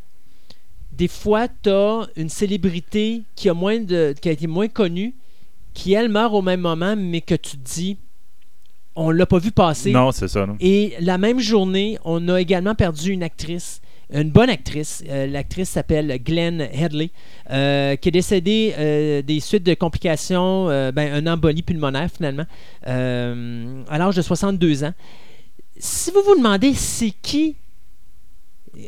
des 0.93 1.07
fois, 1.07 1.47
tu 1.63 1.69
as 1.69 2.07
une 2.15 2.29
célébrité 2.29 3.23
qui 3.35 3.49
a, 3.49 3.53
moins 3.53 3.79
de, 3.79 4.13
qui 4.21 4.29
a 4.29 4.31
été 4.31 4.47
moins 4.47 4.67
connue, 4.67 5.13
qui, 5.73 5.93
elle, 5.93 6.09
meurt 6.09 6.33
au 6.33 6.41
même 6.41 6.61
moment, 6.61 6.95
mais 6.95 7.21
que 7.21 7.35
tu 7.35 7.57
te 7.57 7.69
dis, 7.69 7.97
on 8.95 9.09
l'a 9.11 9.25
pas 9.25 9.39
vu 9.39 9.51
passer. 9.51 9.91
Non, 9.91 10.11
c'est 10.11 10.27
ça. 10.27 10.45
non. 10.45 10.57
Et 10.59 10.93
la 10.99 11.17
même 11.17 11.39
journée, 11.39 11.97
on 12.03 12.27
a 12.29 12.39
également 12.39 12.75
perdu 12.75 13.11
une 13.11 13.23
actrice, 13.23 13.81
une 14.13 14.29
bonne 14.31 14.49
actrice. 14.49 15.03
Euh, 15.09 15.27
L'actrice 15.27 15.69
s'appelle 15.69 16.19
Glenn 16.23 16.61
Headley, 16.61 17.11
euh, 17.49 17.95
qui 17.95 18.09
est 18.09 18.11
décédée 18.11 18.73
euh, 18.77 19.21
des 19.21 19.39
suites 19.39 19.63
de 19.63 19.73
complications, 19.73 20.65
ben, 20.91 21.13
un 21.13 21.31
embolie 21.31 21.61
pulmonaire 21.63 22.09
finalement, 22.13 22.45
à 22.85 23.97
l'âge 23.97 24.15
de 24.15 24.21
62 24.21 24.83
ans. 24.83 24.93
Si 25.77 26.11
vous 26.11 26.21
vous 26.23 26.35
demandez 26.35 26.73
c'est 26.73 27.13
qui 27.21 27.55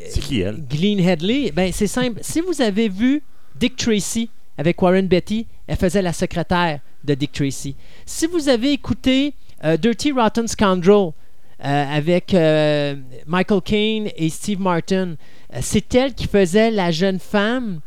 C'est 0.10 0.20
qui 0.20 0.42
elle? 0.42 0.64
Glenn 0.70 1.00
Headley, 1.00 1.52
ben, 1.52 1.72
c'est 1.74 1.88
simple. 1.88 2.20
Si 2.22 2.42
vous 2.42 2.62
avez 2.62 2.90
vu 2.90 3.24
Dick 3.60 3.76
Tracy 3.78 4.30
avec 4.58 4.80
Warren 4.82 5.08
Beatty, 5.08 5.48
elle 5.66 5.78
faisait 5.78 6.02
la 6.02 6.14
secrétaire 6.14 6.82
de 7.04 7.14
Dick 7.16 7.32
Tracy. 7.32 7.76
Si 8.06 8.28
vous 8.28 8.50
avez 8.50 8.72
écouté 8.74 9.34
euh, 9.64 9.78
Dirty 9.78 10.12
Rotten 10.12 10.48
Scoundrel 10.48 11.12
euh, 11.64 11.96
avec 11.96 12.34
euh, 12.34 12.96
Michael 13.26 13.62
Caine 13.62 14.10
et 14.16 14.30
Steve 14.30 14.60
Martin. 14.60 15.16
C'est 15.62 15.94
elle 15.96 16.14
qui 16.14 16.28
faisait 16.28 16.72
la 16.72 16.92
jeune 16.92 17.20
femme 17.20 17.80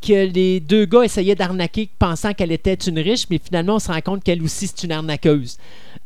que 0.00 0.32
les 0.32 0.60
deux 0.60 0.86
gars 0.86 1.02
essayaient 1.02 1.34
d'arnaquer 1.34 1.90
pensant 1.98 2.32
qu'elle 2.32 2.52
était 2.52 2.74
une 2.74 3.00
riche, 3.00 3.24
mais 3.30 3.40
finalement 3.42 3.74
on 3.74 3.78
se 3.80 3.90
rend 3.90 4.00
compte 4.00 4.22
qu'elle 4.22 4.40
aussi 4.42 4.68
c'est 4.68 4.84
une 4.84 4.92
arnaqueuse. 4.92 5.56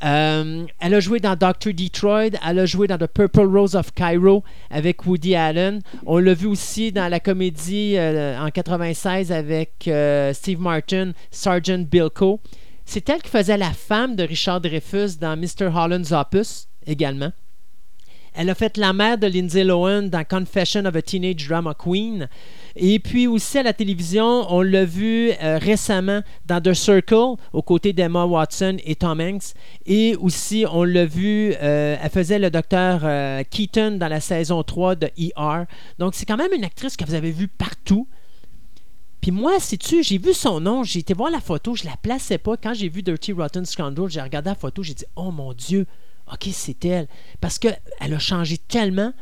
Elle 0.00 0.66
a 0.80 1.00
joué 1.00 1.20
dans 1.20 1.36
Dr. 1.36 1.74
Detroit, 1.74 2.30
elle 2.44 2.58
a 2.58 2.66
joué 2.66 2.86
dans 2.86 2.96
The 2.96 3.06
Purple 3.06 3.46
Rose 3.54 3.76
of 3.76 3.92
Cairo 3.92 4.42
avec 4.70 5.06
Woody 5.06 5.36
Allen. 5.36 5.80
On 6.06 6.16
l'a 6.18 6.32
vu 6.32 6.46
aussi 6.46 6.90
dans 6.90 7.08
la 7.08 7.20
comédie 7.20 7.96
en 7.98 8.48
96 8.48 9.30
avec 9.30 9.90
Steve 10.32 10.58
Martin, 10.60 11.12
Sergeant 11.30 11.84
Bilko. 11.88 12.40
C'est 12.84 13.08
elle 13.08 13.22
qui 13.22 13.30
faisait 13.30 13.56
la 13.56 13.72
femme 13.72 14.16
de 14.16 14.22
Richard 14.22 14.60
Dreyfuss 14.60 15.18
dans 15.18 15.36
Mr. 15.36 15.70
Holland's 15.74 16.12
Opus 16.12 16.68
également. 16.86 17.32
Elle 18.34 18.48
a 18.48 18.54
fait 18.54 18.78
la 18.78 18.94
mère 18.94 19.18
de 19.18 19.26
Lindsay 19.26 19.62
Lohan 19.62 20.04
dans 20.04 20.24
Confession 20.24 20.86
of 20.86 20.96
a 20.96 21.02
Teenage 21.02 21.46
Drama 21.46 21.74
Queen. 21.74 22.28
Et 22.76 22.98
puis 22.98 23.26
aussi 23.26 23.58
à 23.58 23.62
la 23.62 23.74
télévision, 23.74 24.46
on 24.48 24.62
l'a 24.62 24.86
vu 24.86 25.32
euh, 25.42 25.58
récemment 25.58 26.22
dans 26.46 26.58
The 26.58 26.72
Circle, 26.72 27.34
aux 27.52 27.62
côtés 27.62 27.92
d'Emma 27.92 28.24
Watson 28.24 28.78
et 28.84 28.94
Tom 28.94 29.20
Hanks. 29.20 29.52
Et 29.84 30.16
aussi, 30.16 30.64
on 30.70 30.84
l'a 30.84 31.04
vu, 31.04 31.52
euh, 31.60 31.96
elle 32.02 32.10
faisait 32.10 32.38
le 32.38 32.50
docteur 32.50 33.00
euh, 33.04 33.42
Keaton 33.50 33.98
dans 33.98 34.08
la 34.08 34.20
saison 34.20 34.62
3 34.62 34.94
de 34.94 35.10
ER. 35.18 35.64
Donc, 35.98 36.14
c'est 36.14 36.24
quand 36.24 36.38
même 36.38 36.54
une 36.54 36.64
actrice 36.64 36.96
que 36.96 37.04
vous 37.04 37.14
avez 37.14 37.32
vue 37.32 37.48
partout. 37.48 38.08
Puis 39.22 39.30
moi, 39.30 39.60
sais-tu, 39.60 40.02
j'ai 40.02 40.18
vu 40.18 40.34
son 40.34 40.60
nom, 40.60 40.82
j'ai 40.82 40.98
été 40.98 41.14
voir 41.14 41.30
la 41.30 41.40
photo, 41.40 41.76
je 41.76 41.84
la 41.84 41.96
plaçais 41.96 42.38
pas. 42.38 42.56
Quand 42.56 42.74
j'ai 42.74 42.88
vu 42.88 43.02
Dirty 43.02 43.32
Rotten 43.32 43.64
Scoundrel, 43.64 44.10
j'ai 44.10 44.20
regardé 44.20 44.50
la 44.50 44.56
photo, 44.56 44.82
j'ai 44.82 44.94
dit 44.94 45.04
«Oh 45.16 45.30
mon 45.30 45.52
Dieu, 45.52 45.86
OK, 46.30 46.48
c'est 46.52 46.84
elle.» 46.84 47.06
Parce 47.40 47.60
qu'elle 47.60 47.78
a 48.00 48.18
changé 48.18 48.58
tellement. 48.58 49.12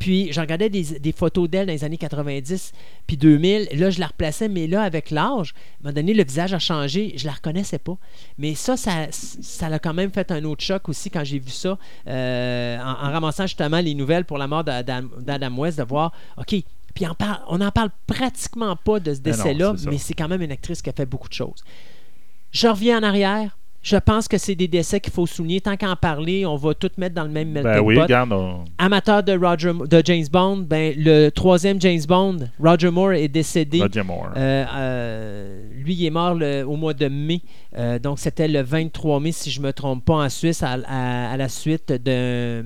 Puis 0.00 0.32
je 0.32 0.40
regardais 0.40 0.68
des, 0.68 1.12
photos 1.12 1.48
d'elle 1.48 1.68
dans 1.68 1.72
les 1.72 1.84
années 1.84 1.96
90 1.98 2.72
puis 3.06 3.16
2000. 3.16 3.68
Là, 3.74 3.90
je 3.90 4.00
la 4.00 4.08
replaçais, 4.08 4.48
mais 4.48 4.66
là, 4.66 4.82
avec 4.82 5.12
l'âge, 5.12 5.54
à 5.54 5.56
un 5.56 5.84
moment 5.84 5.94
donné, 5.94 6.14
le 6.14 6.24
visage 6.24 6.52
a 6.52 6.58
changé. 6.58 7.14
Je 7.16 7.24
la 7.24 7.32
reconnaissais 7.32 7.78
pas. 7.78 7.96
Mais 8.38 8.56
ça, 8.56 8.76
ça, 8.76 9.06
ça 9.12 9.68
l'a 9.68 9.78
quand 9.78 9.94
même 9.94 10.10
fait 10.10 10.32
un 10.32 10.42
autre 10.42 10.64
choc 10.64 10.88
aussi 10.88 11.10
quand 11.10 11.22
j'ai 11.22 11.38
vu 11.38 11.52
ça, 11.52 11.78
euh, 12.08 12.78
en, 12.78 13.06
en 13.06 13.12
ramassant 13.12 13.46
justement 13.46 13.78
les 13.78 13.94
nouvelles 13.94 14.24
pour 14.24 14.36
la 14.36 14.48
mort 14.48 14.64
d'Adam 14.64 15.56
West, 15.56 15.78
de 15.78 15.84
voir, 15.84 16.12
OK, 16.38 16.56
puis 16.94 17.06
on 17.06 17.14
parle- 17.14 17.40
on 17.48 17.58
n'en 17.58 17.70
parle 17.70 17.90
pratiquement 18.06 18.76
pas 18.76 19.00
de 19.00 19.12
ce 19.12 19.18
non, 19.18 19.22
décès-là, 19.24 19.74
mais 19.90 19.98
c'est 19.98 20.14
quand 20.14 20.28
même 20.28 20.42
une 20.42 20.52
actrice 20.52 20.80
qui 20.82 20.90
a 20.90 20.92
fait 20.92 21.06
beaucoup 21.06 21.28
de 21.28 21.34
choses. 21.34 21.62
Je 22.52 22.68
reviens 22.68 22.98
en 23.00 23.02
arrière. 23.02 23.56
Je 23.82 23.96
pense 23.98 24.28
que 24.28 24.38
c'est 24.38 24.54
des 24.54 24.66
décès 24.66 24.98
qu'il 24.98 25.12
faut 25.12 25.26
souligner. 25.26 25.60
Tant 25.60 25.76
qu'à 25.76 25.90
en 25.90 25.96
parler, 25.96 26.46
on 26.46 26.56
va 26.56 26.72
tout 26.72 26.88
mettre 26.96 27.14
dans 27.14 27.24
le 27.24 27.28
même 27.28 27.50
melting 27.50 27.70
Ben 27.70 27.80
oui, 27.80 27.96
pot. 27.96 28.00
regarde. 28.02 28.32
on- 28.32 28.64
Amateur 28.78 29.22
de, 29.22 29.32
Roger, 29.36 29.72
de 29.74 30.02
James 30.06 30.24
Bond, 30.32 30.56
ben, 30.66 30.94
le 30.96 31.28
troisième 31.28 31.78
James 31.82 32.00
Bond, 32.08 32.38
Roger 32.58 32.90
Moore, 32.90 33.12
est 33.12 33.28
décédé. 33.28 33.82
Roger 33.82 34.02
Moore. 34.02 34.30
Euh, 34.38 34.64
euh, 34.74 35.68
lui, 35.74 35.94
il 35.96 36.06
est 36.06 36.10
mort 36.10 36.32
le- 36.34 36.62
au 36.62 36.76
mois 36.76 36.94
de 36.94 37.08
mai. 37.08 37.42
Euh, 37.76 37.98
donc, 37.98 38.20
c'était 38.20 38.48
le 38.48 38.62
23 38.62 39.20
mai, 39.20 39.32
si 39.32 39.50
je 39.50 39.60
ne 39.60 39.66
me 39.66 39.72
trompe 39.74 40.02
pas, 40.02 40.14
en 40.14 40.28
Suisse, 40.30 40.62
à, 40.62 40.78
à- 40.86 41.32
à 41.32 41.36
la 41.36 41.50
suite 41.50 41.92
d'un 41.92 42.62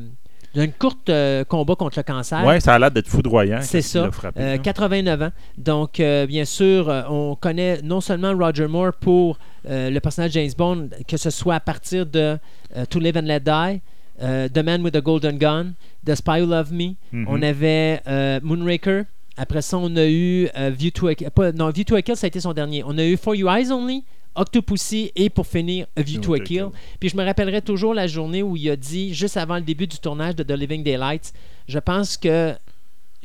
d'un 0.55 0.69
courte 0.69 1.09
euh, 1.11 1.45
combat 1.45 1.75
contre 1.75 1.99
le 1.99 2.03
cancer. 2.03 2.45
ouais, 2.45 2.61
ça 2.61 2.75
a 2.75 2.79
l'air 2.79 2.91
d'être 2.91 3.09
foudroyant. 3.09 3.61
C'est 3.63 3.83
ça. 3.83 4.03
l'a 4.07 4.11
frappé, 4.13 4.41
Euh, 4.41 4.53
là. 4.53 4.59
89 4.59 5.23
ans. 5.23 5.31
Donc, 5.57 6.01
euh, 6.01 6.27
bien 6.27 6.45
sûr, 6.45 6.89
on 7.11 7.37
connaît 7.37 7.83
non 7.83 8.01
seulement 8.01 8.33
Roger 8.37 8.67
Moore 8.67 8.93
pour 8.99 9.39
le 9.69 9.99
personnage 9.99 10.33
James 10.33 10.51
Bond, 10.57 10.89
que 11.07 11.17
ce 11.17 11.31
soit 11.31 11.57
à 11.57 11.61
partir 11.61 12.07
de 12.07 12.39
To 12.91 12.99
Live 12.99 13.17
and 13.19 13.23
Let 13.27 13.41
Die, 13.41 13.81
The 14.53 14.65
Man 14.65 14.83
with 14.83 14.95
the 14.95 15.03
Golden 15.03 15.37
Gun, 15.39 15.73
The 16.07 16.15
Spy 16.15 16.41
Who 16.41 16.47
Loved 16.47 16.73
Me. 16.73 16.95
Mhm. 17.13 17.27
On 17.29 17.43
avait 17.43 18.01
Moonraker. 18.43 19.03
Après 19.37 19.63
ça, 19.63 19.77
on 19.79 19.95
a 19.97 20.07
eu 20.07 20.49
View 20.73 20.91
to 20.91 21.07
a 21.09 21.15
Kill. 21.15 21.29
non, 21.55 21.71
View 21.71 21.85
to 21.85 21.95
a 21.97 22.03
Kill, 22.03 22.17
ça 22.17 22.27
a 22.27 22.29
été 22.29 22.41
son 22.41 22.53
dernier. 22.55 22.83
On 22.85 22.97
a 22.99 23.05
eu 23.05 23.17
For 23.17 23.37
Your 23.37 23.51
Eyes 23.55 23.71
Only, 23.71 24.03
Octopussy 24.39 25.13
et 25.17 25.31
pour 25.31 25.47
finir, 25.47 25.87
A 25.97 26.03
View 26.03 26.21
to 26.21 26.35
a 26.35 26.41
Kill. 26.41 26.69
Puis 27.01 27.09
je 27.09 27.17
me 27.17 27.25
rappellerai 27.25 27.63
toujours 27.63 27.95
la 27.95 28.07
journée 28.07 28.43
où 28.43 28.57
il 28.57 28.71
a 28.71 28.77
dit, 28.77 29.13
juste 29.15 29.37
avant 29.37 29.57
le 29.57 29.63
début 29.63 29.87
du 29.87 29.99
tournage 29.99 30.37
de 30.37 30.43
The 30.43 30.53
Living 30.53 30.83
Daylights, 30.83 31.33
je 31.67 31.79
pense 31.79 32.17
que 32.17 32.55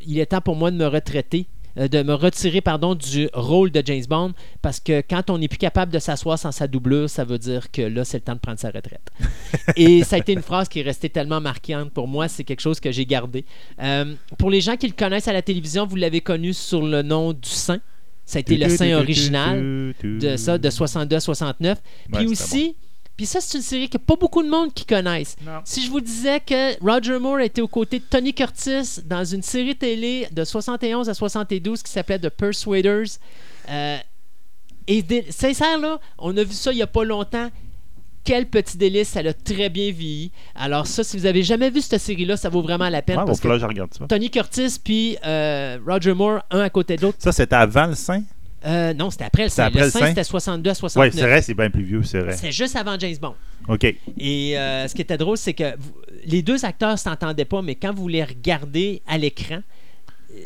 il 0.05 0.19
est 0.19 0.27
temps 0.27 0.41
pour 0.41 0.55
moi 0.55 0.71
de 0.71 0.75
me 0.75 0.87
retraiter, 0.87 1.47
euh, 1.77 1.87
de 1.87 2.03
me 2.03 2.13
retirer 2.13 2.61
pardon 2.61 2.95
du 2.95 3.29
rôle 3.33 3.71
de 3.71 3.81
James 3.85 4.03
Bond, 4.07 4.33
parce 4.61 4.79
que 4.79 5.01
quand 5.01 5.29
on 5.29 5.37
n'est 5.37 5.47
plus 5.47 5.57
capable 5.57 5.91
de 5.91 5.99
s'asseoir 5.99 6.37
sans 6.37 6.51
sa 6.51 6.67
doublure, 6.67 7.09
ça 7.09 7.23
veut 7.23 7.37
dire 7.37 7.71
que 7.71 7.81
là 7.81 8.03
c'est 8.03 8.17
le 8.17 8.23
temps 8.23 8.35
de 8.35 8.39
prendre 8.39 8.59
sa 8.59 8.69
retraite. 8.69 9.09
Et 9.75 10.03
ça 10.03 10.17
a 10.17 10.19
été 10.19 10.33
une 10.33 10.41
phrase 10.41 10.67
qui 10.67 10.79
est 10.79 10.83
restée 10.83 11.09
tellement 11.09 11.41
marquante 11.41 11.91
pour 11.91 12.07
moi, 12.07 12.27
c'est 12.27 12.43
quelque 12.43 12.61
chose 12.61 12.79
que 12.79 12.91
j'ai 12.91 13.05
gardé. 13.05 13.45
Euh, 13.81 14.13
pour 14.37 14.49
les 14.49 14.61
gens 14.61 14.77
qui 14.77 14.87
le 14.87 14.93
connaissent 14.93 15.27
à 15.27 15.33
la 15.33 15.41
télévision, 15.41 15.85
vous 15.85 15.95
l'avez 15.95 16.21
connu 16.21 16.53
sur 16.53 16.81
le 16.81 17.01
nom 17.01 17.33
du 17.33 17.49
Saint. 17.49 17.79
Ça 18.25 18.37
a 18.37 18.39
été 18.39 18.57
le 18.57 18.69
Saint 18.69 18.93
original 18.93 19.93
de 20.03 20.37
ça, 20.37 20.57
de 20.57 20.69
62 20.69 21.15
à 21.15 21.19
69. 21.19 21.81
Puis 22.11 22.25
Ouais, 22.25 22.31
aussi, 22.31 22.75
puis 23.15 23.25
ça, 23.25 23.41
c'est 23.41 23.57
une 23.57 23.63
série 23.63 23.89
que 23.89 23.97
pas 23.97 24.15
beaucoup 24.15 24.41
de 24.41 24.49
monde 24.49 24.73
qui 24.73 24.85
connaissent. 24.85 25.35
Non. 25.45 25.59
Si 25.65 25.85
je 25.85 25.91
vous 25.91 26.01
disais 26.01 26.39
que 26.39 26.79
Roger 26.83 27.19
Moore 27.19 27.41
était 27.41 27.61
aux 27.61 27.67
côtés 27.67 27.99
de 27.99 28.05
Tony 28.05 28.33
Curtis 28.33 29.01
dans 29.05 29.23
une 29.23 29.43
série 29.43 29.75
télé 29.75 30.27
de 30.31 30.43
71 30.43 31.09
à 31.09 31.13
72 31.13 31.83
qui 31.83 31.91
s'appelait 31.91 32.19
The 32.19 32.29
Persuaders, 32.29 33.05
euh, 33.69 33.97
et 34.87 35.03
sincère, 35.29 35.77
là, 35.79 35.99
on 36.17 36.35
a 36.35 36.43
vu 36.43 36.53
ça 36.53 36.71
il 36.71 36.77
n'y 36.77 36.81
a 36.81 36.87
pas 36.87 37.03
longtemps. 37.03 37.49
Quel 38.25 38.45
petit 38.47 38.77
délice, 38.77 39.09
ça 39.09 39.21
l'a 39.21 39.33
très 39.33 39.69
bien 39.69 39.91
vieilli. 39.91 40.31
Alors 40.55 40.87
ça, 40.87 41.03
si 41.03 41.17
vous 41.17 41.25
avez 41.25 41.43
jamais 41.43 41.69
vu 41.69 41.81
cette 41.81 41.99
série-là, 41.99 42.37
ça 42.37 42.47
vaut 42.49 42.61
vraiment 42.61 42.87
la 42.89 43.01
peine 43.01 43.17
Ouais, 43.19 43.25
parce 43.25 43.39
que 43.41 43.47
que 43.49 43.57
je 43.57 43.65
regarde 43.65 43.93
ça. 43.93 44.05
Tony 44.07 44.29
Curtis 44.29 44.77
puis 44.83 45.17
euh, 45.25 45.77
Roger 45.85 46.13
Moore, 46.13 46.39
un 46.51 46.61
à 46.61 46.69
côté 46.69 46.95
de 46.95 47.01
l'autre. 47.01 47.17
Ça, 47.19 47.31
c'était 47.33 47.55
avant 47.55 47.87
le 47.87 47.95
Saint? 47.95 48.23
Euh, 48.65 48.93
non, 48.93 49.09
c'était 49.09 49.25
après 49.25 49.43
le 49.43 49.49
C'était 49.49 49.63
5. 49.63 49.67
après 49.67 49.79
Le 49.79 49.85
le 49.87 49.91
5, 49.91 49.99
Saint? 49.99 50.07
c'était 50.07 50.23
62 50.23 50.69
à 50.69 50.71
Oui, 50.73 50.77
69. 50.79 51.13
c'est 51.13 51.21
vrai, 51.27 51.41
c'est 51.41 51.53
bien 51.53 51.69
plus 51.69 51.83
vieux, 51.83 52.03
c'est 52.03 52.19
vrai. 52.19 52.37
c'est 52.37 52.53
juste 52.53 52.77
avant 52.77 52.97
James 52.97 53.17
Bond. 53.21 53.35
OK. 53.67 53.83
Et 53.83 54.57
euh, 54.57 54.87
ce 54.87 54.95
qui 54.95 55.01
était 55.01 55.17
drôle, 55.17 55.35
c'est 55.37 55.53
que 55.53 55.75
vous- 55.77 55.93
les 56.25 56.41
deux 56.41 56.63
acteurs 56.63 56.97
s'entendaient 56.97 57.43
pas, 57.43 57.61
mais 57.61 57.75
quand 57.75 57.93
vous 57.93 58.07
les 58.07 58.23
regardez 58.23 59.01
à 59.05 59.17
l'écran, 59.17 59.59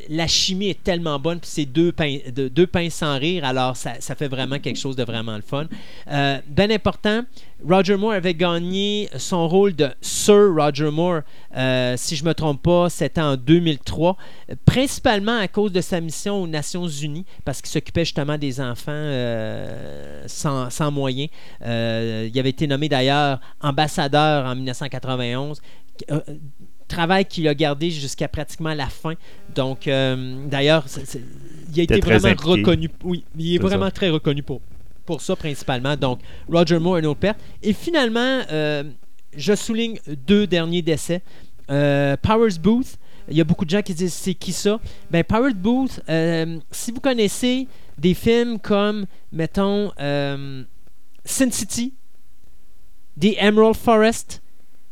la 0.10 0.28
chimie 0.28 0.70
est 0.70 0.84
tellement 0.84 1.20
bonne, 1.20 1.40
puis 1.40 1.50
c'est 1.52 1.66
deux 1.66 1.92
pains, 1.92 2.18
de- 2.34 2.48
deux 2.48 2.68
pains 2.68 2.90
sans 2.90 3.18
rire, 3.18 3.46
alors 3.46 3.76
ça, 3.78 3.94
ça 4.00 4.16
fait 4.16 4.28
vraiment 4.28 4.60
quelque 4.60 4.78
chose 4.78 4.96
de 4.96 5.04
vraiment 5.04 5.36
le 5.36 5.42
fun. 5.42 5.68
Euh, 6.12 6.40
ben 6.48 6.72
important, 6.72 7.22
Roger 7.68 7.96
Moore 7.96 8.12
avait 8.14 8.34
gagné 8.34 9.10
son 9.18 9.48
rôle 9.48 9.76
de 9.76 9.90
Sir 10.02 10.54
Roger 10.56 10.92
Moore, 10.92 11.22
euh, 11.56 11.96
si 11.98 12.16
je 12.16 12.24
me 12.26 12.34
trompe 12.34 12.62
pas, 12.62 12.90
c'était 12.90 13.22
en 13.22 13.36
2003, 13.38 14.18
euh, 14.50 14.56
principalement 14.66 15.38
à 15.40 15.48
cause 15.48 15.72
de 15.72 15.82
sa 15.82 16.02
mission 16.02 16.42
aux 16.44 16.48
Nations 16.48 16.88
Unies, 16.88 17.26
parce 17.46 17.62
qu'il 17.62 17.72
s'occupait 17.72 18.06
justement 18.06 18.38
des 18.38 18.60
enfants 18.62 18.92
euh, 18.92 20.24
sans, 20.28 20.70
sans 20.70 20.92
moyens. 20.92 21.30
Il 21.62 22.38
avait 22.40 22.50
été 22.50 22.68
nommé 22.68 22.90
d'ailleurs 22.90 23.40
ambassadeur 23.62 24.46
en 24.46 24.56
1991. 24.56 25.62
Travail 26.88 27.26
qu'il 27.26 27.48
a 27.48 27.54
gardé 27.54 27.92
jusqu'à 27.92 28.28
pratiquement 28.28 28.74
la 28.74 28.88
fin. 28.88 29.14
Donc, 29.54 29.88
euh, 29.88 30.48
d'ailleurs, 30.48 30.86
il 31.74 31.80
a 31.80 31.84
été 31.84 32.00
vraiment 32.00 32.28
impliqué. 32.28 32.52
reconnu. 32.52 32.90
Oui, 33.04 33.24
il 33.38 33.56
est, 33.56 33.58
vraiment 33.58 33.86
ça. 33.86 33.92
très 33.92 34.10
reconnu 34.10 34.42
pour, 34.42 34.62
pour 35.06 35.22
ça 35.22 35.36
principalement. 35.36 35.96
Donc, 35.98 36.20
Roger 36.50 36.80
Moore, 36.80 36.98
une 36.98 37.08
autre 37.08 37.20
perte. 37.20 37.40
Et 37.62 37.74
finalement, 37.74 38.42
euh, 38.52 38.84
je 39.36 39.54
souligne 39.54 40.00
deux 40.26 40.48
derniers 40.48 40.82
décès. 40.82 41.22
Euh, 41.70 42.16
Powers 42.22 42.60
Booth. 42.62 42.98
Il 43.30 43.36
y 43.36 43.42
a 43.42 43.44
beaucoup 43.44 43.66
de 43.66 43.70
gens 43.70 43.82
qui 43.82 43.94
disent 43.94 44.14
c'est 44.14 44.34
qui 44.34 44.54
ça? 44.54 44.80
Ben 45.12 45.22
Powers 45.22 45.54
Booth. 45.54 46.00
si 46.72 46.92
vous 46.94 47.02
connaissez 47.02 47.68
des 47.98 48.14
films 48.14 48.58
comme 48.58 49.06
mettons 49.34 49.92
Sin 51.26 51.52
City, 51.52 51.94
The 53.20 53.36
Emerald 53.38 53.76
Forest, 53.76 54.42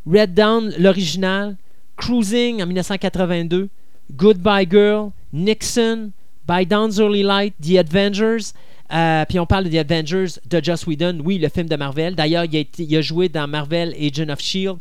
Red 0.05 0.33
Down 0.33 0.73
l'original, 0.77 1.55
Cruising 1.97 2.61
en 2.61 2.65
1982, 2.65 3.69
Goodbye 4.15 4.67
Girl, 4.69 5.11
Nixon, 5.33 6.11
By 6.47 6.65
Dawn's 6.65 6.99
Early 6.99 7.23
Light, 7.23 7.53
The 7.61 7.77
Avengers. 7.77 8.53
Euh, 8.93 9.25
puis 9.27 9.39
on 9.39 9.45
parle 9.45 9.63
de 9.63 9.69
The 9.69 9.91
Avengers 9.91 10.39
de 10.47 10.63
Joss 10.63 10.85
Whedon, 10.85 11.19
oui, 11.23 11.39
le 11.39 11.49
film 11.49 11.67
de 11.67 11.75
Marvel. 11.75 12.15
D'ailleurs, 12.15 12.45
il, 12.45 12.95
a 12.95 13.01
joué 13.01 13.29
dans 13.29 13.47
Marvel 13.47 13.95
Agent 13.99 14.29
of 14.29 14.39
Shield. 14.39 14.77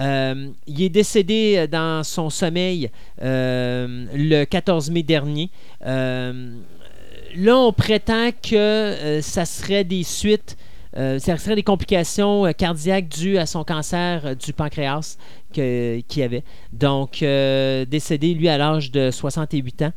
Euh, 0.00 0.48
il 0.66 0.82
est 0.82 0.88
décédé 0.88 1.68
dans 1.68 2.02
son 2.02 2.28
sommeil 2.28 2.90
euh, 3.22 4.06
le 4.12 4.44
14 4.44 4.90
mai 4.90 5.04
dernier. 5.04 5.50
Euh, 5.86 6.50
là, 7.36 7.56
on 7.56 7.72
prétend 7.72 8.30
que 8.30 8.56
euh, 8.56 9.22
ça 9.22 9.44
serait 9.44 9.84
des 9.84 10.02
suites, 10.02 10.56
euh, 10.96 11.18
ça 11.18 11.36
serait 11.36 11.56
des 11.56 11.62
complications 11.62 12.46
euh, 12.46 12.52
cardiaques 12.52 13.08
dues 13.08 13.38
à 13.38 13.46
son 13.46 13.64
cancer 13.64 14.22
euh, 14.24 14.34
du 14.34 14.52
pancréas 14.52 15.16
qu'il 15.52 16.22
avait. 16.22 16.42
Donc, 16.72 17.22
euh, 17.22 17.84
décédé, 17.84 18.34
lui, 18.34 18.48
à 18.48 18.58
l'âge 18.58 18.90
de 18.90 19.10
68 19.10 19.82
ans. 19.82 19.92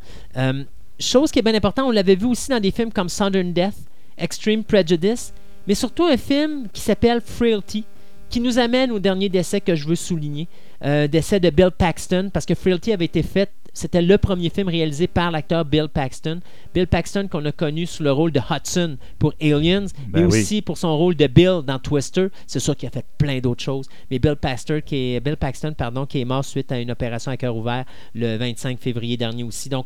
Chose 1.00 1.32
qui 1.32 1.40
est 1.40 1.44
bien 1.44 1.54
importante, 1.54 1.86
on 1.88 1.92
l'avait 1.92 2.16
vu 2.16 2.26
aussi 2.26 2.50
dans 2.50 2.60
des 2.60 2.72
films 2.72 2.92
comme 2.92 3.10
Southern 3.10 3.54
Death, 3.54 3.76
Extreme 4.18 4.64
Prejudice, 4.64 5.32
mais 5.68 5.76
surtout 5.76 6.06
un 6.06 6.18
film 6.18 6.68
qui 6.74 6.82
s'appelle 6.82 7.22
Frailty, 7.22 7.86
qui 8.30 8.40
nous 8.40 8.58
amène 8.58 8.92
au 8.92 9.00
dernier 9.00 9.30
décès 9.30 9.62
que 9.62 9.76
je 9.76 9.88
veux 9.88 9.96
souligner, 9.96 10.48
euh, 10.84 11.08
décès 11.08 11.40
de 11.40 11.50
Bill 11.50 11.72
Paxton, 11.72 12.30
parce 12.34 12.46
que 12.46 12.56
Frailty 12.56 12.94
avait 12.94 13.06
été 13.06 13.22
fait, 13.24 13.52
c'était 13.78 14.02
le 14.02 14.18
premier 14.18 14.50
film 14.50 14.68
réalisé 14.68 15.08
par 15.08 15.30
l'acteur 15.30 15.64
Bill 15.64 15.88
Paxton. 15.88 16.40
Bill 16.74 16.88
Paxton 16.88 17.28
qu'on 17.30 17.46
a 17.46 17.52
connu 17.52 17.86
sous 17.86 18.02
le 18.02 18.12
rôle 18.12 18.32
de 18.32 18.40
Hudson 18.40 18.98
pour 19.20 19.34
Aliens, 19.40 19.86
Ben 20.08 20.22
mais 20.22 20.22
oui. 20.22 20.40
aussi 20.40 20.62
pour 20.64 20.78
son 20.78 20.98
rôle 20.98 21.16
de 21.16 21.28
Bill 21.28 21.62
dans 21.66 21.78
Twister. 21.78 22.28
C'est 22.48 22.60
sûr 22.60 22.76
qu'il 22.76 22.88
a 22.88 22.92
fait 22.92 23.06
plein 23.20 23.40
d'autres 23.40 23.64
choses. 23.64 23.88
Mais 24.10 24.18
Bill 24.18 24.36
Paxton, 24.36 24.82
qui 24.84 25.14
est, 25.14 25.20
Bill 25.20 25.38
Paxton, 25.38 25.74
pardon, 25.78 26.08
qui 26.08 26.20
est 26.20 26.26
mort 26.26 26.44
suite 26.44 26.72
à 26.72 26.80
une 26.80 26.90
opération 26.90 27.32
à 27.32 27.38
cœur 27.38 27.56
ouvert 27.56 27.86
le 28.16 28.38
25 28.38 28.80
février 28.80 29.16
dernier 29.16 29.44
aussi. 29.44 29.70
Donc, 29.70 29.86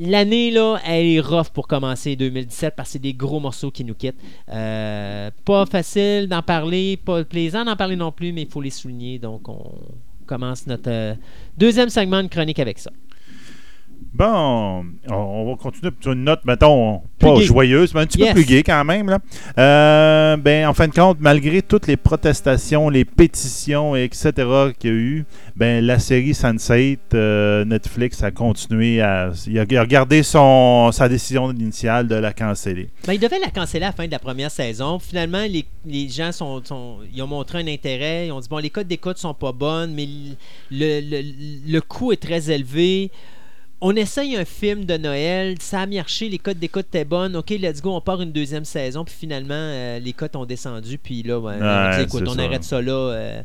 L'année, 0.00 0.52
là, 0.52 0.78
elle 0.86 1.06
est 1.06 1.20
rough 1.20 1.48
pour 1.52 1.66
commencer 1.66 2.14
2017 2.14 2.74
parce 2.76 2.90
que 2.90 2.92
c'est 2.92 2.98
des 3.00 3.14
gros 3.14 3.40
morceaux 3.40 3.72
qui 3.72 3.82
nous 3.84 3.94
quittent. 3.94 4.20
Euh, 4.48 5.30
pas 5.44 5.66
facile 5.66 6.28
d'en 6.28 6.42
parler, 6.42 6.96
pas 6.96 7.24
plaisant 7.24 7.64
d'en 7.64 7.74
parler 7.74 7.96
non 7.96 8.12
plus, 8.12 8.32
mais 8.32 8.42
il 8.42 8.48
faut 8.48 8.60
les 8.60 8.70
souligner. 8.70 9.18
Donc, 9.18 9.48
on 9.48 9.72
commence 10.26 10.68
notre 10.68 10.90
euh, 10.90 11.14
deuxième 11.56 11.88
segment 11.88 12.22
de 12.22 12.28
chronique 12.28 12.60
avec 12.60 12.78
ça. 12.78 12.92
Bon, 14.18 14.84
on, 15.08 15.46
va 15.48 15.54
continuer 15.56 15.92
sur 16.00 16.10
une 16.10 16.24
note, 16.24 16.40
mettons, 16.44 17.02
pas 17.20 17.36
gay. 17.36 17.42
joyeuse, 17.44 17.94
mais 17.94 18.00
un 18.00 18.06
petit 18.06 18.18
Yes. 18.18 18.30
peu 18.30 18.34
plus 18.34 18.44
gay 18.46 18.62
quand 18.64 18.84
même. 18.84 19.08
Là. 19.08 19.20
Euh, 19.58 20.36
ben, 20.36 20.66
en 20.66 20.74
fin 20.74 20.88
de 20.88 20.92
compte, 20.92 21.18
malgré 21.20 21.62
toutes 21.62 21.86
les 21.86 21.96
protestations, 21.96 22.88
les 22.88 23.04
pétitions, 23.04 23.94
etc. 23.94 24.32
qu'il 24.76 24.90
y 24.90 24.92
a 24.92 24.96
eu, 24.96 25.24
ben, 25.54 25.84
la 25.86 26.00
série 26.00 26.32
Sense8, 26.32 26.98
euh, 27.14 27.64
Netflix 27.64 28.20
a 28.24 28.32
continué 28.32 29.00
à. 29.00 29.30
Il 29.46 29.56
a, 29.56 29.62
il 29.70 29.86
gardé 29.86 30.24
son, 30.24 30.90
sa 30.90 31.08
décision 31.08 31.52
initiale 31.52 32.08
de 32.08 32.16
la 32.16 32.32
canceller. 32.32 32.88
Ben, 33.06 33.12
ils 33.12 33.20
devaient 33.20 33.38
la 33.38 33.50
canceller 33.52 33.84
à 33.84 33.88
la 33.90 33.92
fin 33.92 34.06
de 34.06 34.10
la 34.10 34.18
première 34.18 34.50
saison. 34.50 34.98
Finalement, 34.98 35.44
les, 35.48 35.64
les 35.86 36.08
gens 36.08 36.32
sont, 36.32 36.60
sont- 36.64 36.96
ils 37.14 37.22
ont 37.22 37.28
montré 37.28 37.58
un 37.60 37.68
intérêt. 37.68 38.26
Ils 38.26 38.32
ont 38.32 38.40
dit 38.40 38.48
bon, 38.48 38.58
les 38.58 38.70
codes 38.70 38.88
d'écoute 38.88 39.18
sont 39.18 39.34
pas 39.34 39.52
bonnes, 39.52 39.94
mais 39.94 40.08
le, 40.72 41.00
le, 41.00 41.72
le 41.72 41.80
coût 41.82 42.10
est 42.10 42.20
très 42.20 42.50
élevé. 42.50 43.12
On 43.80 43.94
essaye 43.94 44.36
un 44.36 44.44
film 44.44 44.84
de 44.84 44.96
Noël, 44.96 45.54
ça 45.60 45.80
a 45.82 45.86
marché, 45.86 46.28
les 46.28 46.38
codes 46.38 46.58
d'écoute 46.58 46.86
étaient 46.88 47.04
bonnes. 47.04 47.36
Ok, 47.36 47.50
let's 47.50 47.80
go, 47.80 47.94
on 47.94 48.00
part 48.00 48.20
une 48.20 48.32
deuxième 48.32 48.64
saison. 48.64 49.04
Puis 49.04 49.14
finalement, 49.16 49.54
euh, 49.54 50.00
les 50.00 50.12
codes 50.12 50.34
ont 50.34 50.44
descendu. 50.46 50.98
Puis 50.98 51.22
là, 51.22 51.38
Ouais, 51.38 52.02
écoute, 52.02 52.24
on 52.26 52.34
ça. 52.34 52.42
arrête 52.42 52.64
ça 52.64 52.82
là. 52.82 52.92
euh, 52.92 53.42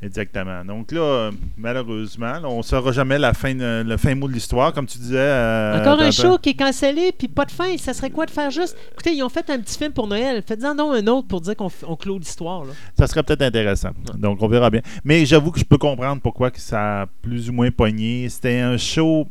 Exactement. 0.00 0.64
Donc 0.64 0.92
là, 0.92 1.32
malheureusement, 1.56 2.38
là, 2.38 2.44
on 2.48 2.58
ne 2.58 2.62
saura 2.62 2.92
jamais 2.92 3.18
la 3.18 3.34
fin, 3.34 3.52
de- 3.52 3.82
le 3.84 3.96
fin 3.96 4.14
mot 4.14 4.28
de 4.28 4.32
l'histoire, 4.32 4.72
comme 4.72 4.86
tu 4.86 4.96
disais. 4.96 5.16
euh, 5.18 5.80
Encore 5.80 6.00
un 6.00 6.12
show 6.12 6.38
qui 6.38 6.50
est 6.50 6.54
cancellé, 6.54 7.10
puis 7.10 7.26
pas 7.26 7.44
de 7.44 7.50
fin. 7.50 7.76
Ça 7.78 7.92
serait 7.92 8.10
quoi 8.10 8.24
de 8.26 8.30
faire 8.30 8.52
juste? 8.52 8.76
Écoutez, 8.92 9.14
ils 9.16 9.24
ont 9.24 9.28
fait 9.28 9.50
un 9.50 9.58
petit 9.58 9.76
film 9.76 9.90
pour 9.92 10.06
Noël. 10.06 10.40
Faites-en 10.46 10.76
donc 10.76 10.94
un 10.94 11.04
autre 11.08 11.26
pour 11.26 11.40
dire 11.40 11.56
qu'on 11.56 11.96
clôt 11.96 12.16
l'histoire. 12.20 12.62
Ça 12.96 13.08
serait 13.08 13.24
peut-être 13.24 13.42
intéressant. 13.42 13.90
Donc, 14.16 14.40
on 14.40 14.46
verra 14.46 14.70
bien. 14.70 14.82
Mais 15.02 15.26
j'avoue 15.26 15.50
que 15.50 15.58
je 15.58 15.64
peux 15.64 15.78
comprendre 15.78 16.22
pourquoi 16.22 16.52
que 16.52 16.60
ça 16.60 17.02
a 17.02 17.06
plus 17.20 17.50
ou 17.50 17.52
moins 17.52 17.72
pogné. 17.72 18.28
C'était 18.28 18.60
un 18.60 18.76
show 18.76 19.26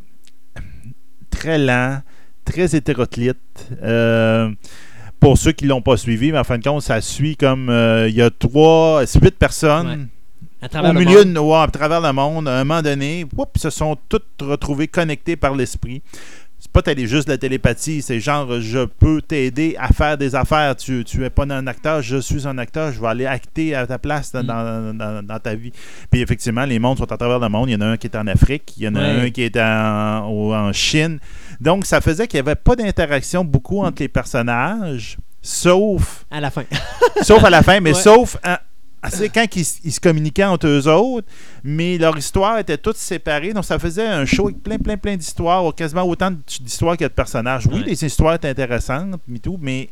très 1.38 1.58
lent, 1.58 2.02
très 2.46 2.76
hétéroclite. 2.76 3.38
Euh, 3.84 4.50
pour 5.20 5.38
ceux 5.38 5.52
qui 5.52 5.66
ne 5.66 5.70
l'ont 5.70 5.82
pas 5.82 5.98
suivi, 5.98 6.32
mais 6.32 6.40
en 6.40 6.44
fin 6.44 6.58
de 6.58 6.64
compte, 6.64 6.82
ça 6.82 7.02
suit 7.02 7.36
comme 7.36 7.70
euh, 7.70 8.08
il 8.10 8.16
y 8.16 8.22
a 8.22 8.30
trois, 8.30 9.04
huit 9.22 9.36
personnes 9.36 10.10
À 10.62 10.90
au 10.90 10.94
milieu 10.94 11.26
de 11.26 11.40
ouais, 11.40 11.58
à 11.58 11.68
travers 11.68 12.02
le 12.02 12.12
monde. 12.14 12.48
À 12.48 12.60
un 12.60 12.64
moment 12.64 12.82
donné, 12.82 13.26
whoop, 13.36 13.58
se 13.58 13.70
sont 13.70 13.98
toutes 14.10 14.42
retrouvées 14.42 14.88
connectées 14.88 15.36
par 15.36 15.56
l'esprit. 15.56 16.02
C'est 16.60 16.72
pas 16.72 16.82
télé, 16.82 17.06
juste 17.06 17.28
de 17.28 17.34
la 17.34 17.38
télépathie, 17.38 18.02
c'est 18.02 18.20
genre 18.20 18.60
je 18.62 18.86
peux 18.86 19.22
t'aider 19.22 19.76
à 19.80 19.90
faire 19.90 20.18
des 20.18 20.34
affaires. 20.34 20.76
Tu, 20.76 21.04
tu 21.04 21.24
es 21.24 21.30
pas 21.30 21.44
un 21.44 21.68
acteur, 21.68 22.02
je 22.02 22.18
suis 22.18 22.48
un 22.48 22.58
acteur, 22.58 22.92
je 22.92 23.00
vais 23.00 23.08
aller 23.08 23.26
acter 23.28 23.76
à 23.76 23.86
ta 23.86 24.00
place 24.00 24.32
dans, 24.32 24.42
Mm. 24.42 24.48
dans- 24.48 24.94
dans- 24.98 25.24
dans 25.24 25.40
ta 25.40 25.54
vie. 25.54 25.72
Puis 26.10 26.22
effectivement, 26.22 26.66
les 26.66 26.80
mondes 26.80 26.98
sont 26.98 27.12
à 27.12 27.16
travers 27.18 27.38
le 27.38 27.48
monde. 27.50 27.70
Il 27.70 27.74
y 27.74 27.76
en 27.76 27.82
a 27.82 27.86
un 27.86 27.98
qui 27.98 28.08
est 28.08 28.16
en 28.18 28.26
Afrique, 28.26 28.74
il 28.78 28.84
y 28.84 28.88
en 28.88 28.96
a 28.96 29.00
Ouais. 29.02 29.22
un 29.28 29.30
qui 29.30 29.44
est 29.44 29.56
en, 29.58 30.26
au- 30.30 30.54
en 30.56 30.74
Chine. 30.74 31.20
Donc 31.62 31.86
ça 31.86 32.02
faisait 32.02 32.28
qu'il 32.28 32.38
n'y 32.42 32.48
avait 32.50 32.56
pas 32.56 32.76
d'interaction 32.76 33.46
beaucoup 33.46 33.84
entre 33.84 34.02
les 34.02 34.08
personnages, 34.08 35.18
sauf 35.44 36.26
À 36.32 36.42
la 36.42 36.50
fin. 36.50 36.64
sauf 37.22 37.44
à 37.44 37.52
la 37.52 37.62
fin, 37.62 37.80
mais 37.82 37.92
Ouais. 37.94 38.02
sauf 38.02 38.38
à- 38.44 38.62
c'est 39.10 39.30
quand 39.30 39.46
ils, 39.56 39.66
se 39.66 40.00
communiquaient 40.00 40.44
entre 40.44 40.68
eux 40.68 40.88
autres, 40.88 41.28
mais 41.64 41.98
leur 41.98 42.18
histoire 42.18 42.60
était 42.60 42.78
toute 42.78 42.98
séparée, 42.98 43.54
donc 43.54 43.66
ça 43.66 43.80
faisait 43.80 44.08
un 44.08 44.26
show 44.26 44.48
avec 44.48 44.62
plein, 44.64 44.78
plein, 44.78 44.98
plein 44.98 45.16
d'histoires, 45.16 45.74
quasiment 45.76 46.04
autant 46.04 46.32
d'histoires 46.62 46.98
qu'il 46.98 47.04
y 47.04 47.06
a 47.06 47.10
de 47.10 47.14
personnages. 47.14 47.68
Oui, 47.68 47.80
Ouais. 47.80 47.86
les 47.86 48.06
histoires 48.06 48.36
étaient 48.36 48.50
intéressantes, 48.50 49.20
mais 49.28 49.40
tout, 49.40 49.58
mais 49.62 49.90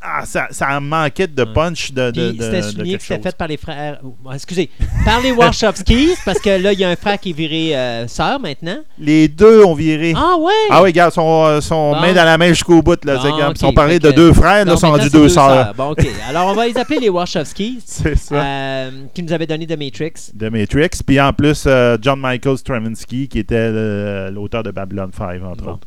ah, 0.00 0.24
ça, 0.24 0.46
ça 0.50 0.78
manquait 0.80 1.26
de 1.26 1.44
punch 1.44 1.92
de, 1.92 2.10
de, 2.10 2.30
de- 2.32 2.42
c'était 2.42 2.56
de 2.58 2.62
souligné 2.62 2.90
quelque 2.92 2.98
que 3.00 3.06
c'était 3.14 3.28
fait 3.30 3.36
par 3.36 3.48
les 3.48 3.56
frères. 3.56 3.98
oh, 4.04 4.14
excusez, 4.32 4.70
par 5.04 5.20
les 5.20 5.32
Warshawskis, 5.32 6.14
parce 6.24 6.38
que 6.38 6.50
là, 6.62 6.72
il 6.72 6.78
y 6.78 6.84
a 6.84 6.88
un 6.90 6.96
frère 6.96 7.18
qui 7.18 7.30
est 7.30 7.32
viré 7.32 7.76
euh, 7.76 8.06
sœur 8.06 8.38
maintenant. 8.38 8.78
Les 8.98 9.26
deux 9.28 9.64
ont 9.64 9.74
viré. 9.74 10.12
Ah 10.16 10.36
ouais! 10.38 10.52
Ah 10.70 10.82
oui, 10.82 10.90
regarde, 10.90 11.12
sont, 11.12 11.44
euh, 11.46 11.60
sont 11.60 11.92
Bon. 11.94 12.00
main 12.00 12.12
dans 12.12 12.24
la 12.24 12.38
main 12.38 12.48
jusqu'au 12.48 12.80
bout. 12.82 13.04
Là, 13.04 13.16
Bon, 13.16 13.22
c'est 13.22 13.30
comme- 13.30 13.40
ok, 13.40 13.52
Ils 13.56 13.58
sont 13.58 13.72
parlé 13.72 13.94
fait 13.94 14.00
de 14.00 14.10
deux 14.12 14.32
frères, 14.32 14.64
là, 14.64 14.64
Non, 14.66 14.74
ils 14.74 14.78
sont 14.78 14.90
rendus 14.90 15.10
deux 15.10 15.28
sœurs. 15.28 15.74
Bon, 15.74 15.90
ok. 15.90 16.06
Alors, 16.28 16.46
on 16.48 16.54
va 16.54 16.66
les 16.68 16.76
appeler 16.78 16.98
les 17.00 17.08
Warshawskis, 17.08 17.82
C'est 17.84 18.16
ça. 18.16 18.34
euh, 18.36 18.90
qui 19.14 19.22
nous 19.22 19.32
avaient 19.32 19.46
donné 19.46 19.66
The 19.66 19.78
Matrix. 19.78 20.30
de 20.34 20.48
Matrix. 20.48 20.90
Puis 21.06 21.20
en 21.20 21.32
plus, 21.32 21.64
euh, 21.66 21.96
John 22.00 22.20
Michael 22.20 22.56
Straczynski, 22.58 23.28
qui 23.28 23.40
était 23.40 24.30
l'auteur 24.30 24.62
de 24.62 24.70
Babylon 24.70 25.10
5, 25.16 25.42
entre 25.42 25.64
Bon. 25.64 25.72
autres. 25.72 25.86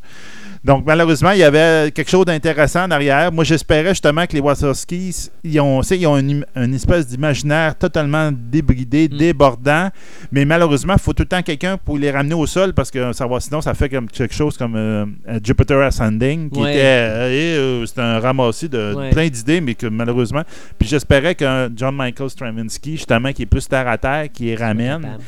Donc, 0.64 0.84
malheureusement, 0.86 1.32
il 1.32 1.38
y 1.38 1.42
avait 1.42 1.90
quelque 1.90 2.08
chose 2.08 2.24
d'intéressant 2.24 2.84
en 2.84 2.90
arrière. 2.92 3.32
Moi, 3.32 3.42
j'espérais 3.42 3.88
justement 3.88 4.24
que 4.26 4.32
les 4.34 4.40
Wachowskis, 4.40 5.28
ils 5.42 5.58
ont, 5.60 5.80
ils 5.82 6.06
ont 6.06 6.16
une, 6.16 6.44
espèce 6.72 7.08
d'imaginaire 7.08 7.76
totalement 7.76 8.30
débridé, 8.32 9.08
Mm. 9.10 9.16
débordant. 9.16 9.88
Mais 10.30 10.44
malheureusement, 10.44 10.92
il 10.94 11.00
faut 11.00 11.12
tout 11.12 11.24
le 11.24 11.28
temps 11.28 11.42
quelqu'un 11.42 11.76
pour 11.76 11.98
les 11.98 12.12
ramener 12.12 12.34
au 12.34 12.46
sol 12.46 12.74
parce 12.74 12.92
que 12.92 13.12
ça 13.12 13.26
va, 13.26 13.40
sinon, 13.40 13.60
ça 13.60 13.74
fait 13.74 13.88
comme 13.88 14.08
quelque 14.08 14.34
chose 14.34 14.56
comme 14.56 14.76
euh, 14.76 15.04
Jupiter 15.42 15.80
Ascending, 15.80 16.48
qui 16.48 16.60
Ouais. 16.60 16.74
était 16.74 16.82
euh, 16.84 17.80
euh, 17.82 17.86
c'était 17.86 18.00
un 18.02 18.20
ramassis 18.20 18.68
de 18.68 18.94
Ouais. 18.94 19.10
plein 19.10 19.28
d'idées, 19.28 19.60
mais 19.60 19.74
que 19.74 19.88
malheureusement. 19.88 20.42
Puis 20.78 20.88
j'espérais 20.88 21.34
qu'un 21.34 21.70
John 21.74 21.96
Michael 21.96 22.30
Straczynski, 22.30 22.92
justement, 22.98 23.32
qui 23.32 23.42
est 23.42 23.46
plus 23.46 23.68
terre 23.68 23.88
à 23.88 23.98
terre, 23.98 24.26
qui 24.32 24.44
les 24.44 24.54
ramène. 24.54 25.18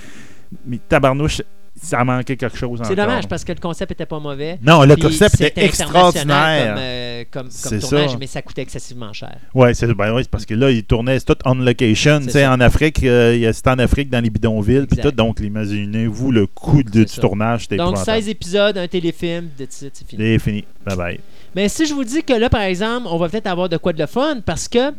Mais 0.65 0.79
tabarnouche, 0.89 1.43
ça 1.85 2.05
manquait 2.05 2.37
quelque 2.37 2.57
chose 2.57 2.81
C'est 2.85 2.97
dommage 2.97 3.29
parce 3.29 3.45
que 3.45 3.53
le 3.53 3.59
concept 3.61 3.93
était 3.93 4.07
pas 4.07 4.19
mauvais. 4.19 4.59
Non, 4.63 4.83
le 4.85 4.97
concept 4.97 5.41
était 5.41 5.65
extraordinaire. 5.65 6.75
Comme, 6.75 6.83
euh, 6.83 7.25
comme, 7.31 7.43
comme 7.43 7.51
C'est 7.51 7.79
tournage, 7.79 8.11
ça. 8.11 8.17
mais 8.19 8.27
ça 8.27 8.43
coûtait 8.43 8.63
excessivement 8.63 9.13
cher. 9.13 9.37
Ouais, 9.55 9.75
c'est 9.75 9.87
ben, 9.95 10.13
ouais, 10.13 10.23
c'est 10.23 10.31
parce 10.31 10.47
que 10.47 10.55
là, 10.55 10.71
ils 10.71 10.85
tournaient 10.85 11.19
c'est 11.19 11.27
tout 11.27 11.37
on 11.45 11.55
location. 11.55 12.21
En 12.37 12.61
Afrique, 12.61 13.03
euh, 13.05 13.53
c'était 13.53 13.71
en 13.71 13.79
Afrique, 13.79 14.11
dans 14.11 14.21
les 14.23 14.31
bidonvilles. 14.31 14.87
Tout, 14.87 15.11
donc, 15.13 15.41
imaginez-vous 15.41 16.33
le 16.33 16.47
coût 16.47 16.83
de- 16.83 17.05
du 17.05 17.07
ça. 17.07 17.21
tournage. 17.21 17.69
Donc, 17.69 17.73
épouvantable. 17.79 18.05
16 18.05 18.29
épisodes, 18.29 18.79
un 18.79 18.89
téléfilm, 18.89 19.49
de 19.59 19.67
c'est 19.69 19.91
fini. 20.07 20.23
C'est 20.23 20.39
fini. 20.39 20.65
Bye 20.87 20.97
bye. 20.97 21.21
Mais 21.55 21.69
si 21.69 21.87
je 21.87 21.95
vous 21.95 22.05
dis 22.05 22.23
que 22.23 22.33
là, 22.33 22.49
par 22.51 22.63
exemple, 22.63 23.07
on 23.11 23.17
va 23.19 23.29
peut-être 23.29 23.47
avoir 23.47 23.69
de 23.69 23.77
quoi 23.77 23.93
de 23.93 23.99
le 23.99 24.07
fun 24.07 24.39
parce 24.45 24.69
que, 24.69 24.93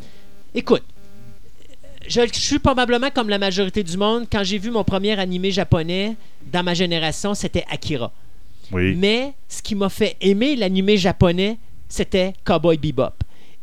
écoute, 0.54 0.84
je, 2.08 2.22
suis 2.34 2.60
probablement 2.60 3.10
comme 3.10 3.30
la 3.30 3.38
majorité 3.38 3.84
du 3.84 3.98
monde. 3.98 4.26
Quand 4.32 4.44
j'ai 4.44 4.58
vu 4.58 4.72
mon 4.72 4.84
premier 4.84 5.18
animé 5.20 5.52
japonais 5.52 6.16
dans 6.52 6.64
ma 6.64 6.74
génération, 6.74 7.34
c'était 7.34 7.66
Akira. 7.70 8.12
Oui. 8.72 8.96
Mais 8.96 9.34
ce 9.48 9.62
qui 9.62 9.76
m'a 9.76 9.90
fait 9.90 10.16
aimer 10.22 10.56
l'animé 10.56 10.98
japonais, 10.98 11.58
c'était 11.88 12.34
Cowboy 12.44 12.78
Bebop. 12.78 13.14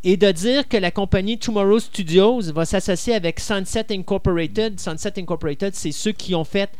Et 0.04 0.16
de 0.16 0.30
dire 0.32 0.66
que 0.68 0.76
la 0.76 0.90
compagnie 0.90 1.38
Tomorrow 1.38 1.78
Studios 1.78 2.52
va 2.52 2.64
s'associer 2.64 3.14
avec 3.14 3.38
Sunset 3.38 3.86
Incorporated. 3.90 4.80
Sunset 4.80 5.18
Incorporated, 5.18 5.74
c'est 5.74 5.92
ceux 5.92 6.12
qui 6.12 6.34
ont 6.34 6.44
fait 6.44 6.70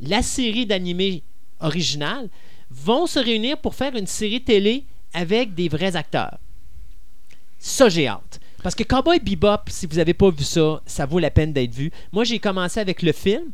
la 0.00 0.22
série 0.22 0.66
d'animés 0.66 1.22
originale, 1.60 2.28
vont 2.70 3.06
se 3.06 3.18
réunir 3.18 3.58
pour 3.58 3.74
faire 3.74 3.96
une 3.96 4.06
série 4.06 4.42
télé 4.42 4.84
avec 5.14 5.54
des 5.54 5.68
vrais 5.68 5.96
acteurs. 5.96 6.38
Ça, 7.58 7.88
j'ai 7.88 8.06
hâte. 8.06 8.40
Parce 8.62 8.74
que 8.74 8.82
Cowboy 8.82 9.20
Bebop, 9.20 9.68
si 9.68 9.86
vous 9.86 9.96
n'avez 9.96 10.14
pas 10.14 10.30
vu 10.30 10.44
ça, 10.44 10.82
ça 10.84 11.06
vaut 11.06 11.18
la 11.18 11.30
peine 11.30 11.52
d'être 11.52 11.74
vu. 11.74 11.90
Moi, 12.12 12.24
j'ai 12.24 12.38
commencé 12.38 12.80
avec 12.80 13.02
le 13.02 13.12
film 13.12 13.50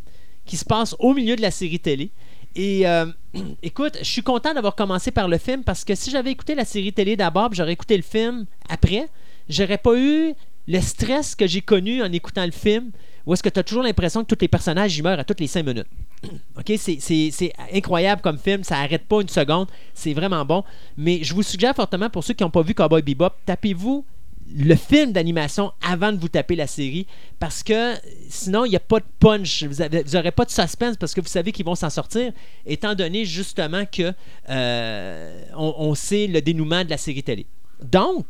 qui 0.47 0.57
se 0.57 0.65
passe 0.65 0.95
au 0.99 1.15
milieu 1.15 1.37
de 1.37 1.43
la 1.43 1.51
série 1.51 1.81
télé. 1.81 2.11
Et 2.55 2.87
euh, 2.87 3.07
écoute, 3.63 3.99
je 4.01 4.09
suis 4.09 4.23
content 4.23 4.55
d'avoir 4.55 4.75
commencé 4.75 5.11
par 5.11 5.29
le 5.29 5.39
film 5.39 5.63
parce 5.63 5.85
que 5.85 5.95
si 5.95 6.11
j'avais 6.11 6.31
écouté 6.31 6.55
la 6.55 6.65
série 6.65 6.93
télé 6.93 7.17
d'abord, 7.17 7.51
j'aurais 7.53 7.73
écouté 7.73 7.97
le 7.97 8.03
film 8.03 8.47
après, 8.69 9.09
j'aurais 9.49 9.79
pas 9.79 9.97
eu 9.97 10.35
le 10.67 10.81
stress 10.81 11.35
que 11.35 11.47
j'ai 11.47 11.61
connu 11.61 12.03
en 12.03 12.11
écoutant 12.11 12.45
le 12.47 12.53
film, 12.53 12.91
où 13.27 13.35
est-ce 13.35 13.43
que 13.43 13.49
tu 13.49 13.61
as 13.61 13.63
toujours 13.63 13.83
l'impression 13.83 14.25
que 14.25 14.35
tous 14.35 14.41
les 14.41 14.49
personnages 14.49 14.97
ils 14.97 15.03
meurent 15.03 15.19
à 15.19 15.25
toutes 15.25 15.41
les 15.41 15.47
cinq 15.47 15.67
minutes. 15.67 15.87
OK, 16.59 16.73
c'est 16.79 17.53
incroyable 17.73 18.23
comme 18.23 18.39
film, 18.39 18.65
ça 18.65 18.79
arrête 18.79 19.05
pas 19.05 19.21
une 19.21 19.29
seconde, 19.29 19.69
c'est 19.93 20.15
vraiment 20.15 20.45
bon. 20.45 20.65
Mais 20.97 21.23
je 21.23 21.35
vous 21.35 21.43
suggère 21.43 21.75
fortement, 21.75 22.09
pour 22.09 22.25
ceux 22.25 22.33
qui 22.35 22.43
n'ont 22.43 22.51
pas 22.51 22.63
vu 22.63 22.75
Cowboy 22.75 23.03
Bebop, 23.03 23.31
tapez-vous 23.45 24.05
le 24.53 24.75
film 24.75 25.13
d'animation 25.13 25.73
avant 25.83 26.13
de 26.13 26.19
vous 26.19 26.29
taper 26.29 26.57
la 26.57 26.67
série 26.67 27.07
parce 27.39 27.63
que 27.63 27.95
sinon 28.29 28.65
il 28.65 28.71
n'y 28.71 28.77
a 28.77 28.81
pas 28.81 29.01
de 29.01 29.05
punch 29.19 29.65
vous 29.65 29.83
n'aurez 30.13 30.33
pas 30.33 30.45
de 30.45 30.51
suspense 30.51 30.97
parce 30.97 31.15
que 31.15 31.21
vous 31.21 31.29
savez 31.29 31.51
qu'ils 31.53 31.65
vont 31.65 31.75
s'en 31.75 31.91
sortir 31.91 32.33
étant 32.67 32.95
donné 32.95 33.25
justement 33.25 33.85
que 33.87 34.13
euh, 34.51 35.45
on, 35.57 35.95
sait 35.95 36.27
le 36.27 36.43
dénouement 36.43 36.85
de 36.85 36.91
la 36.91 36.99
série 36.99 37.23
télé 37.23 37.47
donc 37.83 38.27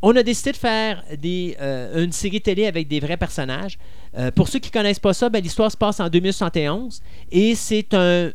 on 0.00 0.14
a 0.14 0.22
décidé 0.22 0.52
de 0.52 0.56
faire 0.56 1.02
des, 1.18 1.56
euh, 1.60 2.04
une 2.04 2.12
série 2.12 2.40
télé 2.40 2.66
avec 2.66 2.86
des 2.86 3.00
vrais 3.00 3.16
personnages. 3.16 3.78
Euh, 4.16 4.30
pour 4.30 4.46
ceux 4.48 4.60
qui 4.60 4.68
ne 4.68 4.72
connaissent 4.72 5.00
pas 5.00 5.12
ça, 5.12 5.28
ben, 5.28 5.42
l'histoire 5.42 5.72
se 5.72 5.76
passe 5.76 5.98
en 5.98 6.08
2071 6.08 7.02
et 7.32 7.56
c'est 7.56 7.94
un, 7.94 8.30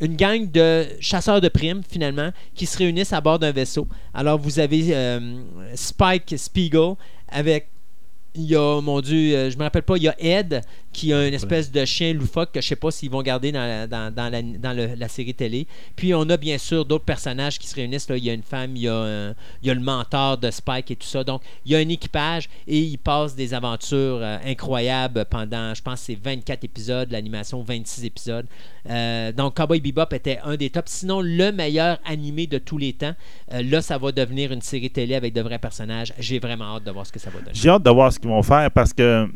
une 0.00 0.16
gang 0.16 0.50
de 0.50 0.86
chasseurs 1.00 1.40
de 1.40 1.48
primes, 1.48 1.82
finalement, 1.88 2.30
qui 2.54 2.66
se 2.66 2.78
réunissent 2.78 3.12
à 3.12 3.20
bord 3.20 3.38
d'un 3.38 3.52
vaisseau. 3.52 3.86
Alors, 4.14 4.38
vous 4.38 4.58
avez 4.58 4.94
euh, 4.94 5.42
Spike 5.74 6.38
Spiegel 6.38 6.94
avec 7.28 7.68
il 8.34 8.44
y 8.44 8.54
a, 8.56 8.80
mon 8.80 9.00
Dieu, 9.00 9.34
euh, 9.36 9.50
je 9.50 9.58
me 9.58 9.62
rappelle 9.64 9.82
pas, 9.82 9.96
il 9.96 10.04
y 10.04 10.08
a 10.08 10.14
Ed 10.18 10.62
qui 10.92 11.12
a 11.12 11.26
une 11.26 11.34
espèce 11.34 11.70
de 11.70 11.84
chien 11.84 12.12
loufoque 12.12 12.50
que 12.52 12.60
je 12.60 12.66
sais 12.66 12.76
pas 12.76 12.90
s'ils 12.90 13.10
vont 13.10 13.22
garder 13.22 13.52
dans, 13.52 13.60
la, 13.60 13.86
dans, 13.86 14.12
dans 14.12 14.28
la, 14.28 14.42
dans 14.42 14.72
le- 14.76 14.94
la 14.96 15.08
série 15.08 15.34
télé. 15.34 15.68
Puis 15.94 16.12
on 16.14 16.22
a 16.30 16.36
bien 16.36 16.58
sûr 16.58 16.84
d'autres 16.84 17.04
personnages 17.04 17.58
qui 17.60 17.68
se 17.68 17.76
réunissent. 17.76 18.08
Là. 18.08 18.16
Il 18.16 18.24
y 18.24 18.30
a 18.30 18.32
une 18.32 18.42
femme, 18.42 18.74
il 18.76 18.82
y 18.82 18.88
a, 18.88 18.94
un- 18.96 19.30
il 19.62 19.68
y 19.68 19.70
a 19.70 19.74
le 19.74 19.80
mentor 19.80 20.38
de 20.38 20.50
Spike 20.50 20.90
et 20.90 20.96
tout 20.96 21.06
ça. 21.06 21.22
Donc 21.22 21.42
il 21.64 21.72
y 21.72 21.76
a 21.76 21.78
un 21.78 21.88
équipage 21.88 22.48
et 22.66 22.78
ils 22.78 22.98
passent 22.98 23.36
des 23.36 23.54
aventures 23.54 24.18
euh, 24.20 24.38
incroyables 24.44 25.24
pendant, 25.30 25.74
je 25.74 25.82
pense, 25.82 26.00
c'est 26.00 26.18
24 26.20 26.64
épisodes, 26.64 27.10
l'animation 27.12 27.62
26 27.62 28.04
épisodes. 28.04 28.46
Euh, 28.88 29.30
donc 29.32 29.56
Cowboy 29.56 29.80
Bebop 29.80 30.12
était 30.12 30.38
un 30.44 30.56
des 30.56 30.70
tops, 30.70 30.90
sinon 30.90 31.20
le 31.20 31.52
meilleur 31.52 31.98
animé 32.04 32.46
de 32.46 32.58
tous 32.58 32.78
les 32.78 32.92
temps. 32.94 33.14
Euh, 33.52 33.62
là, 33.62 33.80
ça 33.82 33.98
va 33.98 34.10
devenir 34.12 34.50
une 34.52 34.62
série 34.62 34.90
télé 34.90 35.14
avec 35.14 35.34
de 35.34 35.40
vrais 35.40 35.58
personnages. 35.58 36.12
J'ai 36.18 36.38
vraiment 36.38 36.76
hâte 36.76 36.84
de 36.84 36.90
voir 36.90 37.06
ce 37.06 37.12
que 37.12 37.18
ça 37.18 37.30
va 37.30 37.38
donner. 37.40 37.50
J'ai 37.54 37.68
hâte 37.68 37.82
de 37.82 37.90
voir 37.90 38.12
ce 38.12 38.18
qu'ils 38.20 38.30
vont 38.30 38.42
faire 38.42 38.70
parce 38.70 38.92
que 38.92 39.26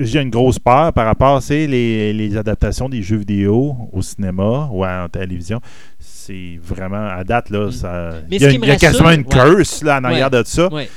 j'ai 0.00 0.20
une 0.20 0.30
grosse 0.30 0.58
peur 0.58 0.92
par 0.92 1.04
rapport 1.06 1.36
à 1.36 1.40
les, 1.50 2.12
les 2.12 2.36
adaptations 2.36 2.88
des 2.88 3.02
jeux 3.02 3.18
vidéo 3.18 3.76
au 3.92 4.00
cinéma 4.00 4.68
ou 4.72 4.82
à 4.84 5.02
la 5.02 5.08
télévision. 5.08 5.60
C'est 5.98 6.58
vraiment, 6.62 7.06
à 7.08 7.22
date, 7.24 7.50
là, 7.50 7.66
Mm. 7.66 7.72
ça, 7.72 8.10
il 8.30 8.40
y 8.40 8.44
a, 8.46 8.50
y 8.50 8.70
a 8.70 8.76
quasiment 8.76 9.10
une 9.10 9.20
ouais. 9.20 9.26
curse 9.28 9.82
là, 9.82 9.98
en 10.00 10.04
arrière 10.04 10.30
de 10.30 10.42
ça. 10.46 10.72
Ouais. 10.72 10.88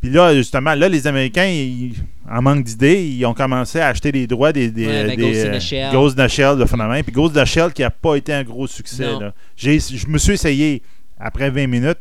Puis 0.00 0.10
là, 0.10 0.34
justement, 0.34 0.74
là, 0.74 0.88
les 0.88 1.06
Américains, 1.06 1.46
ils- 1.46 1.94
en 2.28 2.42
manque 2.42 2.64
d'idées, 2.64 3.04
ils 3.06 3.24
ont 3.26 3.34
commencé 3.34 3.78
à 3.78 3.88
acheter 3.88 4.10
les 4.10 4.26
droits 4.26 4.52
des, 4.52 4.70
des, 4.70 4.86
Ouais, 4.86 4.98
avec 4.98 5.18
des, 5.18 5.22
Ghost 5.30 5.44
in 5.46 5.50
the 5.50 5.54
euh, 5.54 5.60
Shell. 5.60 5.92
Ghost 5.92 6.18
in 6.18 6.26
the 6.26 6.30
Shell 6.30 6.58
de 6.58 6.64
Phénomène. 6.64 7.02
Puis 7.04 7.12
Ghost 7.12 7.36
in 7.36 7.42
the 7.42 7.46
Shell 7.46 7.72
qui 7.72 7.82
n'a 7.82 7.90
pas 7.90 8.16
été 8.16 8.32
un 8.32 8.42
gros 8.42 8.66
succès. 8.66 9.04
Là. 9.20 9.32
Je 9.56 10.06
me 10.08 10.18
suis 10.18 10.32
essayé 10.32 10.82
après 11.20 11.50
20 11.50 11.66
minutes. 11.68 11.98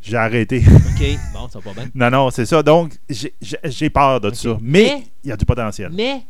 J'ai 0.00 0.16
arrêté. 0.16 0.62
OK, 0.66 1.18
bon, 1.34 1.48
ça 1.48 1.58
va 1.58 1.70
pas 1.72 1.80
bien. 1.80 1.90
non, 1.94 2.10
non, 2.10 2.30
c'est 2.30 2.46
ça. 2.46 2.62
Donc, 2.62 2.92
j'ai- 3.08 3.90
peur 3.90 4.20
de 4.20 4.32
ça. 4.34 4.56
Mais 4.60 5.02
il 5.24 5.28
y 5.30 5.32
a 5.32 5.36
du 5.36 5.44
potentiel. 5.44 5.90
Mais 5.92 6.22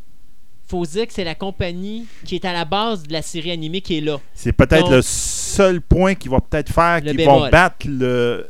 faut 0.67 0.85
dire 0.85 1.07
que 1.07 1.13
c'est 1.13 1.23
la 1.23 1.35
compagnie 1.35 2.05
qui 2.25 2.35
est 2.35 2.45
à 2.45 2.53
la 2.53 2.65
base 2.65 3.03
de 3.03 3.13
la 3.13 3.21
série 3.21 3.51
animée 3.51 3.81
qui 3.81 3.97
est 3.97 4.01
là. 4.01 4.17
C'est 4.33 4.51
peut-être 4.53 4.89
le 4.91 5.01
seul 5.01 5.81
point 5.81 6.13
qui 6.15 6.27
va 6.29 6.39
peut-être 6.41 6.71
faire 6.71 7.01
qu'ils 7.01 7.25
vont 7.25 7.49
battre 7.49 7.87
le- 7.87 8.47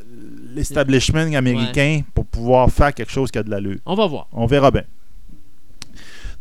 l'establishment 0.56 1.34
américain 1.36 2.02
pour 2.14 2.26
pouvoir 2.26 2.70
faire 2.72 2.94
quelque 2.94 3.12
chose 3.12 3.30
qui 3.32 3.38
a 3.38 3.44
de 3.44 3.50
l'allure. 3.50 3.78
On 3.86 3.96
va 3.96 4.08
voir. 4.08 4.28
On 4.34 4.46
verra 4.48 4.72
bien. 4.72 4.84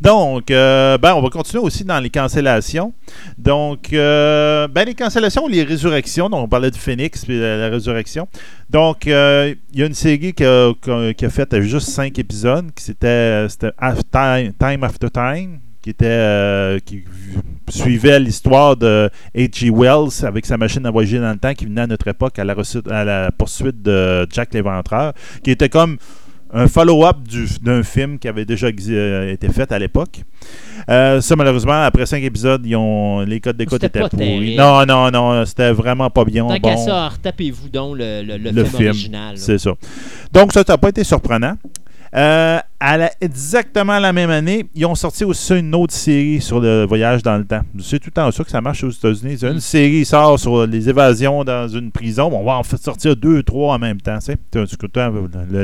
Donc, 0.01 0.49
euh, 0.49 0.97
ben, 0.97 1.13
on 1.13 1.21
va 1.21 1.29
continuer 1.29 1.61
aussi 1.61 1.83
dans 1.83 1.99
les 1.99 2.09
cancellations. 2.09 2.93
Donc, 3.37 3.91
euh, 3.91 4.67
ben, 4.67 4.85
les 4.85 4.95
cancellations, 4.95 5.47
les 5.47 5.63
résurrections. 5.63 6.29
Donc, 6.29 6.45
on 6.45 6.47
parlait 6.47 6.71
de 6.71 6.77
Phoenix 6.77 7.25
puis 7.25 7.39
la, 7.39 7.57
la 7.57 7.69
résurrection. 7.69 8.27
Donc, 8.69 9.07
euh, 9.07 9.53
il 9.73 9.79
y 9.79 9.83
a 9.83 9.85
une 9.85 9.93
série 9.93 10.33
qui 10.33 10.45
a, 10.45 11.29
fait 11.29 11.61
juste 11.61 11.89
cinq 11.89 12.17
épisodes, 12.17 12.71
qui 12.73 12.83
c'était 12.83 13.47
Time, 14.11 14.83
After 14.83 15.09
Time, 15.09 15.59
qui 15.81 15.89
était 15.89 16.05
euh, 16.05 16.79
qui 16.79 17.03
suivait 17.69 18.19
l'histoire 18.19 18.75
de 18.77 19.09
H.G. 19.35 19.69
Wells 19.69 20.25
avec 20.25 20.45
sa 20.45 20.57
machine 20.57 20.85
à 20.85 20.91
voyager 20.91 21.19
dans 21.19 21.31
le 21.31 21.37
temps 21.37 21.53
qui 21.53 21.65
venait 21.65 21.81
à 21.81 21.87
notre 21.87 22.07
époque 22.07 22.37
à 22.39 22.43
la, 22.43 22.55
à 22.89 23.03
la 23.03 23.31
poursuite 23.31 23.81
de 23.81 24.27
Jack 24.31 24.53
l'Éventreur, 24.53 25.13
qui 25.43 25.51
était 25.51 25.69
comme 25.69 25.97
un 26.51 26.67
follow-up 26.67 27.17
du- 27.27 27.47
d'un 27.61 27.83
film 27.83 28.17
qui 28.17 28.27
avait 28.27 28.45
déjà 28.45 28.67
euh, 28.67 29.31
été 29.31 29.49
fait 29.49 29.71
à 29.71 29.77
l'époque. 29.79 30.21
Euh, 30.89 31.21
ça, 31.21 31.35
malheureusement, 31.35 31.83
après 31.83 32.05
cinq 32.05 32.23
épisodes, 32.23 32.65
ils 32.65 32.75
ont, 32.75 33.19
les 33.21 33.39
codes 33.39 33.57
d'écoute 33.57 33.83
étaient 33.83 33.99
pas 33.99 34.09
pourris. 34.09 34.55
Non, 34.55 34.85
non, 34.85 35.11
non, 35.11 35.45
c'était 35.45 35.71
vraiment 35.71 36.09
pas 36.09 36.25
bien. 36.25 36.47
Tant 36.47 36.53
bon. 36.55 36.59
qu'à 36.69 36.77
ça, 36.77 37.09
retapez-vous 37.09 37.69
donc 37.69 37.97
le, 37.97 38.23
le- 38.23 38.37
le 38.37 38.51
Le 38.51 38.63
film, 38.63 38.77
film, 38.77 38.89
original. 38.89 39.37
C'est 39.37 39.57
ça. 39.59 39.71
Donc, 40.33 40.51
ça, 40.53 40.63
ça 40.65 40.73
n'a 40.73 40.77
pas 40.77 40.89
été 40.89 41.03
surprenant. 41.03 41.55
Euh, 42.15 42.57
à 42.79 42.97
la- 42.97 43.11
exactement 43.21 43.99
la 43.99 44.11
même 44.13 44.29
année, 44.31 44.65
ils 44.73 44.85
ont 44.85 44.95
sorti 44.95 45.23
aussi 45.23 45.59
une 45.59 45.75
autre 45.75 45.93
série 45.93 46.41
sur 46.41 46.59
le 46.59 46.85
voyage 46.87 47.21
dans 47.21 47.37
le 47.37 47.45
temps. 47.45 47.61
C'est 47.81 47.99
tout 47.99 48.07
le 48.07 48.11
temps 48.13 48.31
ça 48.31 48.43
que 48.43 48.49
ça 48.49 48.61
marche 48.61 48.83
aux 48.83 48.89
États-Unis. 48.89 49.37
Une 49.43 49.59
série 49.59 50.05
sort 50.05 50.39
sur 50.39 50.65
les 50.65 50.89
évasions 50.89 51.43
dans 51.43 51.67
une 51.67 51.91
prison. 51.91 52.29
On 52.33 52.43
va 52.43 52.53
en 52.57 52.63
sortir 52.63 53.15
deux, 53.15 53.43
trois 53.43 53.75
en 53.75 53.79
même 53.79 54.01
temps. 54.01 54.17
C'est 54.21 54.39
le 54.55 54.65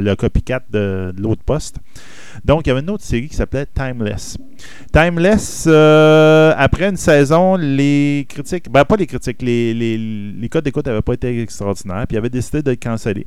le, 0.02 0.16
copycat 0.16 0.62
de, 0.70 1.14
de 1.16 1.22
l'autre 1.22 1.42
poste. 1.44 1.78
Donc, 2.44 2.68
il 2.68 2.70
y 2.70 2.72
avait 2.72 2.82
une 2.82 2.90
autre 2.90 3.04
série 3.04 3.28
qui 3.30 3.36
s'appelait 3.36 3.66
Timeless. 3.74 4.38
Timeless, 4.92 5.66
euh, 5.68 6.54
après 6.58 6.90
une 6.90 6.98
saison, 6.98 7.56
les 7.56 8.26
critiques, 8.30 8.70
ben 8.70 8.84
pas 8.86 8.98
les 8.98 9.08
critiques, 9.08 9.42
les, 9.42 9.74
les, 9.74 9.98
les 9.98 10.50
codes 10.50 10.66
d'écoute 10.66 10.86
n'avaient 10.86 11.02
pas 11.02 11.14
été 11.14 11.42
extraordinaires, 11.42 12.06
puis 12.08 12.16
ils 12.16 12.20
avaient 12.20 12.30
décidé 12.30 12.62
de 12.62 12.70
le 12.72 12.76
canceller. 12.76 13.26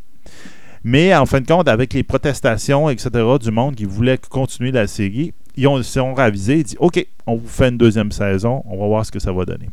Mais 0.85 1.15
en 1.15 1.27
fin 1.27 1.41
de 1.41 1.47
compte, 1.47 1.69
avec 1.69 1.95
les 1.95 2.03
protestations, 2.03 2.89
etc., 2.91 3.11
du 3.41 3.51
monde 3.51 3.75
qui 3.75 3.85
voulait 3.85 4.19
continuer 4.19 4.73
la 4.73 4.87
série, 4.87 5.33
ils 5.57 5.67
ont, 5.67 5.77
se 5.79 5.83
sont 5.83 6.15
ravisés 6.15 6.61
et 6.61 6.63
dit 6.63 6.77
OK, 6.79 7.05
on 7.27 7.37
vous 7.37 7.49
fait 7.49 7.69
une 7.69 7.79
deuxième 7.79 8.13
saison, 8.13 8.63
on 8.67 8.79
va 8.79 8.87
voir 8.87 9.07
ce 9.07 9.11
que 9.11 9.19
ça 9.19 9.33
va 9.33 9.45
donner. 9.45 9.69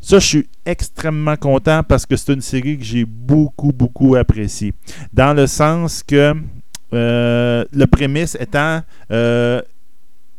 Ça, 0.00 0.18
je 0.18 0.26
suis 0.26 0.48
extrêmement 0.66 1.36
content 1.36 1.82
parce 1.82 2.06
que 2.06 2.16
c'est 2.16 2.32
une 2.32 2.40
série 2.40 2.78
que 2.78 2.84
j'ai 2.84 3.04
beaucoup, 3.04 3.72
beaucoup 3.72 4.14
appréciée. 4.16 4.74
Dans 5.12 5.34
le 5.34 5.46
sens 5.46 6.02
que 6.02 6.34
euh, 6.92 7.64
le 7.72 7.86
prémisse 7.86 8.36
étant 8.38 8.82
euh, 9.10 9.60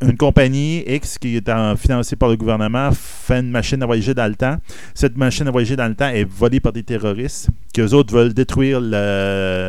une 0.02 0.18
compagnie 0.18 0.84
X 0.88 1.18
qui 1.18 1.38
est 1.38 1.78
financée 1.78 2.16
par 2.16 2.30
le 2.30 2.36
gouvernement 2.36 2.90
fait 2.94 3.40
une 3.40 3.52
machine 3.52 3.82
à 3.82 3.86
voyager 3.86 4.14
dans 4.14 4.28
le 4.28 4.36
temps. 4.36 4.58
Cette 4.94 5.18
machine 5.18 5.48
à 5.48 5.52
voyager 5.52 5.76
dans 5.76 5.88
le 5.88 5.96
temps 5.96 6.10
est 6.10 6.26
volée 6.30 6.60
par 6.60 6.74
des 6.74 6.84
terroristes 6.84 7.50
qui 7.74 7.82
eux 7.82 7.94
autres 7.94 8.14
veulent 8.14 8.34
détruire 8.34 8.80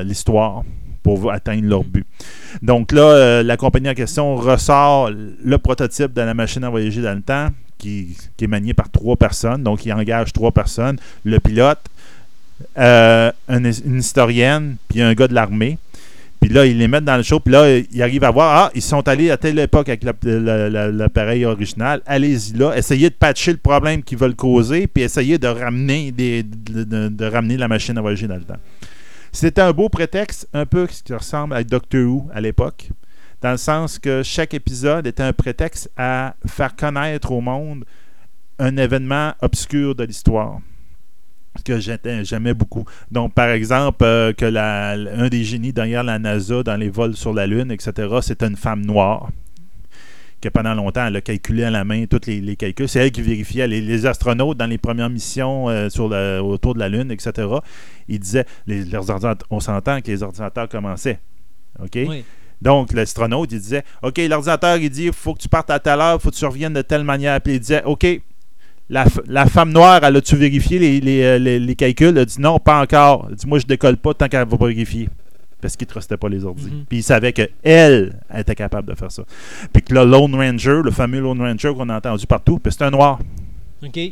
l'histoire 0.04 0.62
pour 1.02 1.30
atteindre 1.30 1.68
leur 1.68 1.84
but. 1.84 2.04
Donc 2.62 2.90
là, 2.90 3.02
euh, 3.02 3.42
la 3.44 3.56
compagnie 3.56 3.88
en 3.88 3.94
question 3.94 4.34
ressort 4.34 5.10
le 5.10 5.58
prototype 5.58 6.12
de 6.12 6.20
la 6.20 6.34
machine 6.34 6.64
à 6.64 6.70
voyager 6.70 7.00
dans 7.00 7.14
le 7.14 7.22
temps 7.22 7.48
qui, 7.78 8.16
est 8.40 8.46
manié 8.48 8.74
par 8.74 8.90
trois 8.90 9.14
personnes. 9.16 9.62
Donc, 9.62 9.86
il 9.86 9.92
engage 9.92 10.32
trois 10.32 10.50
personnes. 10.50 10.98
Le 11.24 11.38
pilote, 11.38 11.78
euh, 12.78 13.30
un- 13.48 13.62
une 13.62 13.98
historienne, 13.98 14.76
puis 14.88 15.00
un 15.00 15.14
gars 15.14 15.28
de 15.28 15.34
l'armée. 15.34 15.78
Puis 16.40 16.50
là, 16.50 16.64
ils 16.66 16.78
les 16.78 16.86
mettent 16.88 17.04
dans 17.04 17.16
le 17.16 17.22
show. 17.22 17.40
Puis 17.40 17.52
là, 17.52 17.78
ils 17.78 18.02
arrivent 18.02 18.24
à 18.24 18.30
voir, 18.30 18.66
ah, 18.66 18.70
ils 18.74 18.82
sont 18.82 19.06
allés 19.08 19.30
à 19.30 19.36
telle 19.36 19.58
époque 19.58 19.88
avec 19.88 20.04
la- 20.04 20.12
la- 20.22 20.68
la- 20.70 20.90
l'appareil 20.92 21.44
original. 21.44 22.02
Allez-y 22.06 22.56
là. 22.56 22.76
Essayez 22.76 23.10
de 23.10 23.14
patcher 23.14 23.52
le 23.52 23.58
problème 23.58 24.02
qu'ils 24.02 24.18
veulent 24.18 24.36
causer. 24.36 24.86
Puis 24.86 25.02
essayez 25.02 25.38
de 25.38 25.48
ramener, 25.48 26.12
de, 26.12 27.24
ramener 27.24 27.56
la 27.56 27.68
machine 27.68 27.96
à 27.98 28.00
voyager 28.00 28.28
dans 28.28 28.36
le. 28.36 28.42
C'était 29.32 29.60
un 29.60 29.72
beau 29.72 29.88
prétexte, 29.88 30.48
un 30.54 30.66
peu 30.66 30.86
ce 30.90 31.02
qui 31.02 31.12
ressemble 31.12 31.54
à 31.54 31.62
Doctor 31.64 32.00
Who 32.02 32.28
à 32.32 32.40
l'époque. 32.40 32.90
Dans 33.42 33.50
le 33.50 33.56
sens 33.58 33.98
que 33.98 34.22
chaque 34.22 34.54
épisode 34.54 35.06
était 35.06 35.22
un 35.22 35.32
prétexte 35.32 35.90
à 35.96 36.34
faire 36.46 36.74
connaître 36.74 37.32
au 37.32 37.40
monde 37.40 37.84
un 38.58 38.76
événement 38.78 39.34
obscur 39.42 39.94
de 39.94 40.04
l'histoire 40.04 40.60
que 41.62 41.78
j'aimais 41.80 42.54
beaucoup. 42.54 42.84
Donc, 43.10 43.34
par 43.34 43.48
exemple, 43.50 44.04
euh, 44.04 44.32
que 44.32 44.44
la, 44.46 44.90
un 44.92 45.28
des 45.28 45.44
génies 45.44 45.72
derrière 45.72 46.02
la 46.04 46.18
NASA 46.18 46.62
dans 46.62 46.76
les 46.76 46.88
vols 46.90 47.14
sur 47.16 47.32
la 47.32 47.46
Lune, 47.46 47.70
etc., 47.70 47.92
c'était 48.22 48.46
une 48.46 48.56
femme 48.56 48.84
noire 48.84 49.30
que 50.40 50.50
pendant 50.50 50.74
longtemps, 50.74 51.06
elle 51.06 51.16
a 51.16 51.20
calculé 51.22 51.64
à 51.64 51.70
la 51.70 51.82
main 51.84 52.04
tous 52.04 52.20
les, 52.26 52.40
les 52.40 52.56
calculs. 52.56 52.88
C'est 52.88 53.00
elle 53.00 53.10
qui 53.10 53.22
vérifiait. 53.22 53.66
Les, 53.66 53.80
les 53.80 54.04
astronautes, 54.06 54.58
dans 54.58 54.66
les 54.66 54.76
premières 54.78 55.08
missions 55.08 55.68
euh, 55.70 55.88
sur 55.88 56.08
le- 56.08 56.40
autour 56.40 56.74
de 56.74 56.78
la 56.78 56.88
Lune, 56.90 57.10
etc., 57.10 57.48
ils 58.06 58.18
disaient, 58.20 58.44
les, 58.66 58.84
on 59.50 59.60
s'entend 59.60 60.00
que 60.02 60.10
les 60.10 60.22
ordinateurs 60.22 60.68
commençaient. 60.68 61.18
OK? 61.82 61.98
Oui. 62.06 62.24
Donc, 62.60 62.92
l'astronaute, 62.92 63.52
il 63.52 63.58
disait 63.60 63.82
OK, 64.02 64.18
l'ordinateur, 64.18 64.76
il 64.76 64.88
dit 64.90 65.04
il 65.06 65.12
faut 65.12 65.34
que 65.34 65.40
tu 65.40 65.48
partes 65.48 65.70
à 65.70 65.78
telle 65.78 66.00
heure, 66.00 66.16
il 66.18 66.22
faut 66.22 66.30
que 66.30 66.36
tu 66.36 66.44
reviennes 66.46 66.72
de 66.74 66.82
telle 66.82 67.04
manière. 67.04 67.38
Puis 67.40 67.54
il 67.54 67.60
disait 67.60 67.82
OK, 67.84 68.06
la, 68.88 69.04
la 69.26 69.46
femme 69.46 69.72
noire, 69.72 70.00
elle 70.04 70.16
a-tu 70.16 70.36
vérifié 70.36 70.78
les, 70.78 71.00
les, 71.00 71.22
euh, 71.22 71.38
les- 71.38 71.58
les 71.58 71.74
calculs? 71.74 72.16
Elle 72.16 72.26
dit 72.26 72.40
non, 72.40 72.58
pas 72.58 72.80
encore. 72.80 73.26
Elle 73.28 73.34
dit 73.36 73.46
moi, 73.46 73.58
je 73.58 73.66
décolle 73.66 73.96
pas 73.96 74.14
tant 74.14 74.28
qu'elle 74.28 74.46
va 74.46 74.56
pas 74.56 74.66
vérifier. 74.68 75.08
Parce 75.60 75.74
qu'il 75.74 75.86
ne 75.86 75.90
trustait 75.90 76.16
pas 76.18 76.28
les 76.28 76.44
ordi. 76.44 76.66
Mhm. 76.70 76.84
Puis 76.88 76.98
il 76.98 77.02
savait 77.02 77.32
qu'elle 77.32 77.50
était 78.36 78.54
capable 78.54 78.88
de 78.88 78.94
faire 78.94 79.10
ça. 79.10 79.22
Puis 79.72 79.82
que 79.82 79.94
le 79.94 80.04
Lone 80.04 80.34
Ranger, 80.34 80.80
le 80.84 80.90
fameux 80.90 81.20
Lone 81.20 81.40
Ranger 81.40 81.72
qu'on 81.76 81.88
a 81.88 81.96
entendu 81.96 82.26
partout, 82.26 82.60
c'est 82.68 82.82
un 82.82 82.90
noir. 82.90 83.18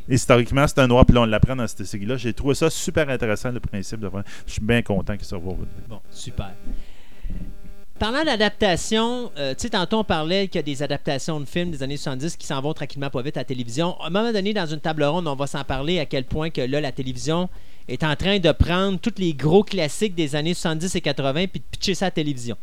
Historiquement, 0.09 0.67
c'est 0.67 0.79
un 0.81 0.87
noir, 0.87 1.05
puis 1.07 1.15
là, 1.15 1.23
on 1.23 1.27
l'apprend 1.27 1.55
dans 1.57 1.67
cette 1.67 1.85
série-là. 1.85 2.17
J'ai 2.17 2.33
trouvé 2.33 2.55
ça 2.55 2.69
super 2.71 3.09
intéressant, 3.09 3.51
le 3.51 3.61
principe 3.61 4.01
de. 4.01 4.11
Je 4.47 4.53
suis 4.53 4.61
bien 4.63 4.83
content 4.83 5.17
qu'il 5.17 5.25
soit 5.27 5.39
revu. 5.39 5.65
Bon, 5.89 6.01
super. 6.11 6.51
Parlant 8.05 8.23
d'adaptation, 8.23 9.33
euh, 9.39 9.55
tu 9.55 9.63
sais, 9.63 9.71
tantôt 9.71 10.01
on 10.01 10.05
parlait 10.05 10.47
qu'il 10.47 10.59
y 10.59 10.59
a 10.59 10.63
des 10.63 10.83
adaptations 10.83 11.41
de 11.41 11.47
films 11.47 11.71
des 11.71 11.83
années 11.83 11.97
70 11.97 12.37
qui 12.37 12.47
s'en 12.47 12.61
vont 12.61 12.75
tranquillement 12.75 13.09
pas 13.09 13.23
vite 13.23 13.39
à 13.39 13.41
la 13.41 13.45
télévision. 13.45 13.99
À 13.99 14.09
un 14.09 14.11
moment 14.11 14.31
donné, 14.31 14.53
dans 14.53 14.67
une 14.67 14.81
table 14.81 15.05
ronde, 15.05 15.27
on 15.27 15.35
va 15.35 15.47
s'en 15.47 15.65
parler 15.65 15.99
à 15.99 16.05
quel 16.05 16.25
point 16.25 16.51
que 16.51 16.61
là, 16.61 16.83
la 16.83 16.93
télévision 16.93 17.49
est 17.89 18.05
en 18.05 18.15
train 18.15 18.41
de 18.41 18.53
prendre 18.53 18.99
tous 18.99 19.15
les 19.17 19.33
gros 19.33 19.65
classiques 19.65 20.15
des 20.15 20.37
années 20.37 20.53
70 20.53 20.95
et 20.95 21.01
80 21.01 21.47
puis 21.47 21.61
de 21.61 21.65
pitcher 21.71 21.95
ça 21.95 22.05
à 22.05 22.09
la 22.09 22.11
télévision. 22.11 22.59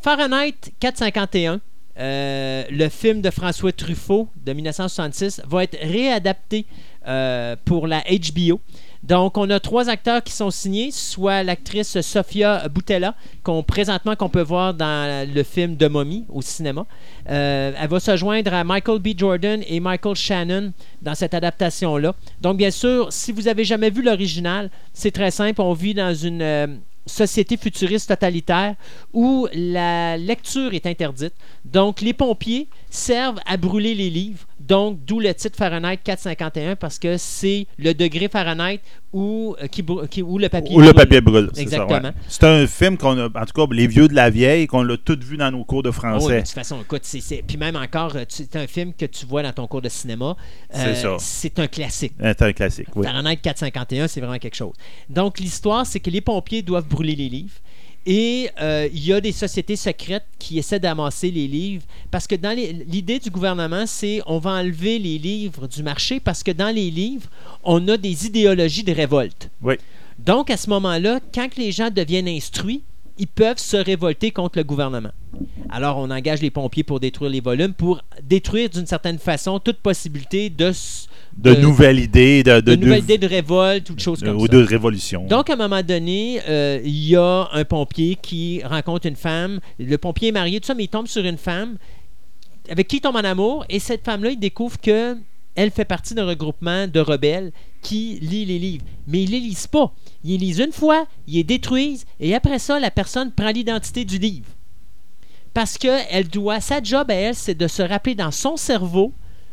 Fahrenheit 0.00 0.72
451, 0.80 1.60
euh, 1.98 2.64
le 2.70 2.88
film 2.88 3.20
de 3.20 3.28
François 3.28 3.72
Truffaut 3.72 4.28
de 4.46 4.54
1966, 4.54 5.42
va 5.46 5.64
être 5.64 5.76
réadapté 5.78 6.64
euh, 7.06 7.54
pour 7.66 7.86
la 7.86 8.00
HBO. 8.00 8.62
Donc, 9.02 9.36
on 9.36 9.50
a 9.50 9.58
trois 9.58 9.88
acteurs 9.88 10.22
qui 10.22 10.32
sont 10.32 10.50
signés, 10.50 10.90
soit 10.92 11.42
l'actrice 11.42 12.00
Sofia 12.00 12.68
Boutella, 12.68 13.14
qu'on 13.42 13.64
présentement 13.64 14.14
qu'on 14.14 14.28
peut 14.28 14.42
voir 14.42 14.74
dans 14.74 15.28
le 15.28 15.42
film 15.42 15.76
de 15.76 15.88
Mommy 15.88 16.24
au 16.28 16.40
cinéma. 16.40 16.86
Euh, 17.28 17.72
elle 17.78 17.88
va 17.88 18.00
se 18.00 18.16
joindre 18.16 18.54
à 18.54 18.62
Michael 18.62 19.00
B. 19.00 19.08
Jordan 19.16 19.60
et 19.66 19.80
Michael 19.80 20.14
Shannon 20.14 20.72
dans 21.02 21.16
cette 21.16 21.34
adaptation-là. 21.34 22.14
Donc, 22.40 22.56
bien 22.56 22.70
sûr, 22.70 23.12
si 23.12 23.32
vous 23.32 23.48
avez 23.48 23.64
jamais 23.64 23.90
vu 23.90 24.02
l'original, 24.02 24.70
c'est 24.92 25.10
très 25.10 25.32
simple. 25.32 25.60
On 25.60 25.72
vit 25.72 25.94
dans 25.94 26.14
une 26.14 26.42
euh, 26.42 26.66
société 27.04 27.56
futuriste 27.56 28.08
totalitaire 28.08 28.76
où 29.12 29.48
la 29.52 30.16
lecture 30.16 30.74
est 30.74 30.86
interdite. 30.86 31.34
Donc, 31.64 32.00
les 32.00 32.12
pompiers 32.12 32.68
servent 32.92 33.40
à 33.46 33.56
brûler 33.56 33.94
les 33.94 34.10
livres. 34.10 34.40
Donc, 34.60 34.98
d'où 35.04 35.18
le 35.18 35.32
titre 35.34 35.56
Fahrenheit 35.56 35.96
451 36.04 36.76
parce 36.76 36.98
que 36.98 37.16
c'est 37.16 37.66
le 37.78 37.94
degré 37.94 38.28
Fahrenheit 38.28 38.80
où, 39.12 39.56
euh, 39.62 39.66
qui, 39.66 39.82
brû- 39.82 40.06
qui- 40.08 40.22
où 40.22 40.38
le 40.38 40.48
papier 40.48 40.76
le 40.76 40.82
brûle. 40.82 40.94
papier 40.94 41.20
brûle. 41.20 41.50
c'est 41.54 41.62
Exactement. 41.62 42.00
ouais. 42.08 42.14
C'est 42.28 42.44
un 42.44 42.66
film 42.66 42.96
qu'on 42.98 43.18
a, 43.18 43.26
en 43.26 43.46
tout 43.46 43.66
cas, 43.66 43.74
les 43.74 43.86
vieux 43.86 44.08
de 44.08 44.14
la 44.14 44.30
vieille, 44.30 44.66
qu'on 44.66 44.82
l'a 44.82 44.96
tous 44.98 45.18
vu 45.18 45.36
dans 45.36 45.50
nos 45.50 45.64
cours 45.64 45.82
de 45.82 45.88
mais 45.88 45.92
français. 45.94 46.36
de 46.36 46.40
toute 46.40 46.50
façon, 46.50 46.80
écoute, 46.82 47.00
c'est, 47.04 47.20
c'est- 47.20 47.42
puis 47.46 47.56
même 47.56 47.76
encore, 47.76 48.14
euh, 48.14 48.24
c'est 48.28 48.54
un 48.56 48.66
film 48.66 48.92
que 48.92 49.06
tu 49.06 49.26
vois 49.26 49.42
dans 49.42 49.52
ton 49.52 49.66
cours 49.66 49.82
de 49.82 49.88
cinéma. 49.88 50.36
C'est 50.70 50.86
Euh, 50.88 50.94
ça. 50.94 51.16
C'est 51.18 51.58
un 51.58 51.66
classique. 51.66 52.12
C'est 52.20 52.42
un 52.42 52.52
classique, 52.52 52.88
oui. 52.94 53.04
Fahrenheit 53.06 53.36
451, 53.36 54.06
c'est 54.06 54.20
vraiment 54.20 54.38
quelque 54.38 54.54
chose. 54.56 54.74
Donc, 55.08 55.40
l'histoire, 55.40 55.86
c'est 55.86 56.00
que 56.00 56.10
les 56.10 56.20
pompiers 56.20 56.62
doivent 56.62 56.86
brûler 56.88 57.16
les 57.16 57.28
livres. 57.30 57.54
Et 58.04 58.48
euh, 58.60 58.88
il 58.92 59.06
y 59.06 59.12
a 59.12 59.20
des 59.20 59.32
sociétés 59.32 59.76
secrètes 59.76 60.26
qui 60.38 60.58
essaient 60.58 60.80
d'amasser 60.80 61.30
les 61.30 61.46
livres. 61.46 61.84
Parce 62.10 62.26
que 62.26 62.34
dans 62.34 62.56
l'idée 62.56 63.18
du 63.18 63.30
gouvernement, 63.30 63.84
c'est 63.86 64.20
on 64.26 64.38
va 64.38 64.52
enlever 64.52 64.98
les 64.98 65.18
livres 65.18 65.68
du 65.68 65.82
marché 65.82 66.18
parce 66.18 66.42
que 66.42 66.50
dans 66.50 66.74
les 66.74 66.90
livres, 66.90 67.28
on 67.62 67.86
a 67.88 67.96
des 67.96 68.26
idéologies 68.26 68.82
de 68.82 68.92
révolte. 68.92 69.50
Oui. 69.62 69.74
Donc, 70.18 70.50
à 70.50 70.56
ce 70.56 70.68
moment-là, 70.70 71.20
quand 71.34 71.56
les 71.56 71.72
gens 71.72 71.90
deviennent 71.90 72.28
instruits, 72.28 72.82
ils 73.22 73.28
peuvent 73.28 73.58
se 73.58 73.76
révolter 73.76 74.32
contre 74.32 74.58
le 74.58 74.64
gouvernement. 74.64 75.12
Alors, 75.70 75.96
on 75.98 76.10
engage 76.10 76.42
les 76.42 76.50
pompiers 76.50 76.82
pour 76.82 76.98
détruire 76.98 77.30
les 77.30 77.40
volumes, 77.40 77.72
pour 77.72 78.02
détruire 78.20 78.68
d'une 78.68 78.84
certaine 78.86 79.20
façon 79.20 79.60
toute 79.60 79.76
possibilité 79.76 80.50
de, 80.50 80.72
De, 81.36 81.54
nouvelles 81.54 82.00
idées, 82.00 82.42
de, 82.42 82.56
de 82.60 82.74
de, 82.74 82.74
nouvelles 82.74 83.04
idées 83.04 83.18
de 83.18 83.28
révolte 83.28 83.88
ou 83.90 83.94
de 83.94 84.00
choses 84.00 84.20
comme 84.24 84.36
ou 84.38 84.46
ça. 84.46 84.52
de 84.52 84.58
révolution. 84.58 85.24
Donc, 85.28 85.50
à 85.50 85.52
un 85.52 85.56
moment 85.56 85.82
donné, 85.82 86.40
euh, 86.48 86.80
il 86.84 87.06
y 87.08 87.14
a 87.14 87.48
un 87.52 87.64
pompier 87.64 88.18
qui 88.20 88.60
rencontre 88.64 89.06
une 89.06 89.14
femme. 89.14 89.60
Le 89.78 89.96
pompier 89.98 90.30
est 90.30 90.32
marié, 90.32 90.58
tout 90.58 90.66
ça, 90.66 90.74
mais 90.74 90.84
il 90.84 90.88
tombe 90.88 91.06
sur 91.06 91.24
une 91.24 91.38
femme 91.38 91.76
avec 92.68 92.88
qui 92.88 92.96
il 92.96 93.00
tombe 93.00 93.16
en 93.16 93.20
amour. 93.20 93.64
Et 93.68 93.78
cette 93.78 94.04
femme-là, 94.04 94.30
il 94.30 94.40
découvre 94.40 94.80
que 94.80 95.16
elle 95.54 95.70
fait 95.70 95.84
partie 95.84 96.14
d'un 96.14 96.26
regroupement 96.26 96.86
de 96.86 97.00
rebelles 97.00 97.52
qui 97.82 98.18
lit 98.20 98.44
les 98.44 98.58
livres. 98.58 98.84
Mais 99.06 99.22
ils 99.22 99.30
les 99.30 99.40
lisent 99.40 99.66
pas. 99.66 99.92
Ils 100.24 100.32
les 100.32 100.38
lisent 100.38 100.60
une 100.60 100.72
fois, 100.72 101.06
ils 101.26 101.34
les 101.34 101.44
détruisent, 101.44 102.06
et 102.20 102.34
après 102.34 102.58
ça, 102.58 102.80
la 102.80 102.90
personne 102.90 103.32
prend 103.32 103.50
l'identité 103.50 104.04
du 104.04 104.18
livre. 104.18 104.46
Parce 105.54 105.76
que 105.76 105.98
elle 106.10 106.28
doit, 106.28 106.60
sa 106.60 106.82
job 106.82 107.10
à 107.10 107.14
elle, 107.14 107.34
c'est 107.34 107.54
de 107.54 107.68
se 107.68 107.82
rappeler 107.82 108.14
dans 108.14 108.30
son 108.30 108.56
cerveau 108.56 109.12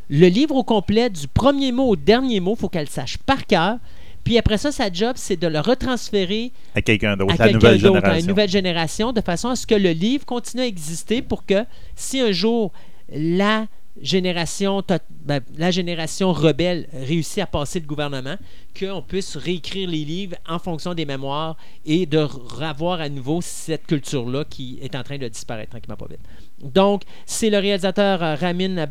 le 0.09 0.27
livre 0.27 0.55
au 0.55 0.63
complet, 0.63 1.09
du 1.09 1.27
premier 1.27 1.71
mot 1.71 1.89
au 1.89 1.95
dernier 1.95 2.39
mot, 2.39 2.55
il 2.57 2.59
faut 2.59 2.69
qu'elle 2.69 2.85
le 2.85 2.89
sache 2.89 3.17
par 3.17 3.45
cœur. 3.45 3.77
Puis 4.23 4.38
après 4.38 4.57
ça, 4.57 4.71
sa 4.71 4.91
job, 4.91 5.13
c'est 5.15 5.38
de 5.38 5.47
le 5.47 5.59
retransférer 5.59 6.51
à 6.76 6.81
quelqu'un 6.81 7.15
d'autre, 7.15 7.35
à 7.39 8.19
une 8.19 8.27
nouvelle 8.27 8.49
génération, 8.49 9.11
de 9.11 9.21
façon 9.21 9.49
à 9.49 9.55
ce 9.55 9.65
que 9.65 9.76
le 9.76 9.91
livre 9.91 10.26
continue 10.26 10.63
à 10.63 10.65
exister 10.65 11.21
pour 11.21 11.45
que 11.45 11.63
si 11.95 12.19
un 12.19 12.31
jour 12.31 12.71
la 13.11 13.67
génération, 14.01 14.84
ben, 15.26 15.41
la 15.57 15.71
génération 15.71 16.31
rebelle 16.34 16.88
réussit 16.93 17.39
à 17.39 17.47
passer 17.47 17.80
le 17.80 17.85
gouvernement, 17.85 18.35
qu'on 18.77 19.01
puisse 19.01 19.35
réécrire 19.35 19.89
les 19.89 20.05
livres 20.05 20.35
en 20.47 20.59
fonction 20.59 20.93
des 20.93 21.05
mémoires 21.05 21.57
et 21.85 22.05
de 22.05 22.19
revoir 22.19 23.01
à 23.01 23.09
nouveau 23.09 23.41
cette 23.41 23.88
culture-là 23.88 24.45
qui 24.45 24.80
est 24.81 24.95
en 24.95 25.03
train 25.03 25.17
de 25.17 25.27
disparaître 25.27 25.71
tranquillement 25.71 25.97
pas 25.97 26.07
vite. 26.07 26.19
Donc, 26.61 27.03
c'est 27.26 27.49
le 27.49 27.57
réalisateur 27.57 28.21
euh, 28.21 28.35
Ramin 28.35 28.85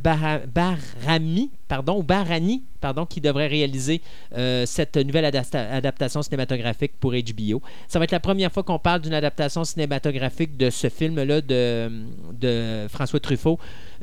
pardon, 1.69 1.99
ou 1.99 2.03
Barani, 2.03 2.63
pardon, 2.81 3.05
qui 3.05 3.21
devrait 3.21 3.47
réaliser 3.47 4.01
euh, 4.37 4.65
cette 4.67 4.97
nouvelle 4.97 5.27
adaptation 5.27 6.23
cinématographique 6.23 6.93
pour 6.99 7.13
HBO. 7.13 7.63
Ça 7.89 7.99
va 7.99 8.05
être 8.05 8.13
la 8.13 8.21
première 8.21 8.51
fois 8.51 8.63
qu'on 8.63 8.79
parle 8.79 9.03
d'une 9.03 9.15
adaptation 9.15 9.65
cinématographique 9.65 10.57
de 10.57 10.71
ce 10.71 10.89
film-là 10.89 11.41
de 11.43 12.87
François 12.89 13.21
Truffaut. 13.21 13.59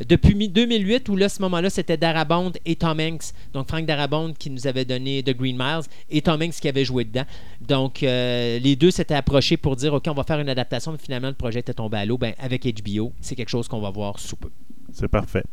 Depuis 0.08 0.36
mi- 0.36 0.50
2008, 0.50 1.08
où 1.10 1.16
là, 1.16 1.30
ce 1.30 1.42
moment-là, 1.42 1.70
c'était 1.70 1.98
Darabont 1.98 2.52
et 2.66 2.76
Tom 2.76 3.00
Hanks. 3.00 3.32
Donc, 3.54 3.68
Frank 3.70 3.86
Darabont 3.86 4.34
qui 4.38 4.50
nous 4.50 4.68
avait 4.68 4.86
donné 4.86 5.24
The 5.24 5.36
Green 5.38 5.56
Miles 5.58 5.84
et 6.10 6.22
Tom 6.22 6.42
Hanks 6.42 6.56
qui 6.60 6.68
avait 6.68 6.84
joué 6.86 7.06
dedans. 7.06 7.24
Donc, 7.66 8.04
euh, 8.04 8.60
les 8.60 8.76
deux 8.76 8.92
s'étaient 8.92 9.16
approchés 9.16 9.58
pour 9.58 9.76
dire 9.76 9.94
OK, 9.94 10.04
on 10.08 10.14
va 10.14 10.24
faire 10.24 10.40
une 10.40 10.50
adaptation, 10.50 10.92
mais 10.92 10.98
finalement, 10.98 11.30
le 11.30 11.34
projet 11.34 11.60
était 11.60 11.74
tombé 11.74 11.98
à 11.98 12.06
l'eau. 12.06 12.18
Ben, 12.18 12.34
avec 12.40 12.64
HBO, 12.66 13.14
c'est 13.22 13.36
quelque 13.36 13.50
chose 13.50 13.68
qu'on 13.68 13.80
va 13.82 13.90
voir 13.90 14.20
sous 14.20 14.36
peu. 14.36 14.50
C'est 14.94 15.08
parfait. 15.10 15.44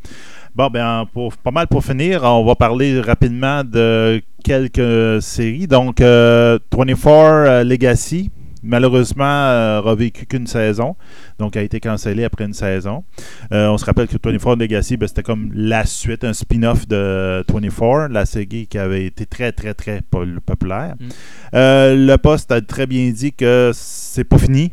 Bon, 0.55 0.69
ben, 0.69 1.05
pas 1.43 1.51
mal 1.51 1.66
pour 1.66 1.85
finir, 1.85 2.23
on 2.23 2.44
va 2.44 2.55
parler 2.55 3.01
rapidement 3.01 3.64
de 3.64 4.23
quelques 4.44 5.20
séries. 5.23 5.66
Donc, 5.66 6.01
euh, 6.01 6.59
24 6.70 7.05
euh, 7.09 7.64
Legacy, 7.64 8.31
malheureusement, 8.63 9.25
euh, 9.25 9.81
revécu 9.81 10.27
qu'une 10.27 10.47
saison. 10.47 10.97
Donc, 11.39 11.57
a 11.57 11.63
été 11.63 11.81
cancellé 11.81 12.25
après 12.25 12.45
une 12.45 12.53
saison. 12.53 13.05
Euh, 13.53 13.69
on 13.69 13.79
se 13.79 13.85
rappelle 13.85 14.09
que 14.09 14.17
24 14.23 14.59
Legacy, 14.59 14.97
ben, 14.97 15.09
c'était 15.09 15.23
comme 15.23 15.51
la 15.55 15.85
suite, 15.85 16.25
un 16.25 16.33
spin-off 16.33 16.87
de 16.87 17.45
24, 17.49 18.13
la 18.13 18.27
série 18.27 18.67
qui 18.67 18.79
avait 18.79 19.07
été 19.07 19.27
très, 19.27 19.53
très, 19.53 19.75
très 19.75 20.03
populaire. 20.47 20.95
Mm. 20.99 21.09
Euh, 21.55 22.07
le 22.07 22.17
poste 22.17 22.53
a 22.53 22.61
très 22.61 22.87
bien 22.87 23.11
dit 23.11 23.33
que 23.33 23.71
c'est 23.75 24.25
pas 24.25 24.39
fini. 24.39 24.73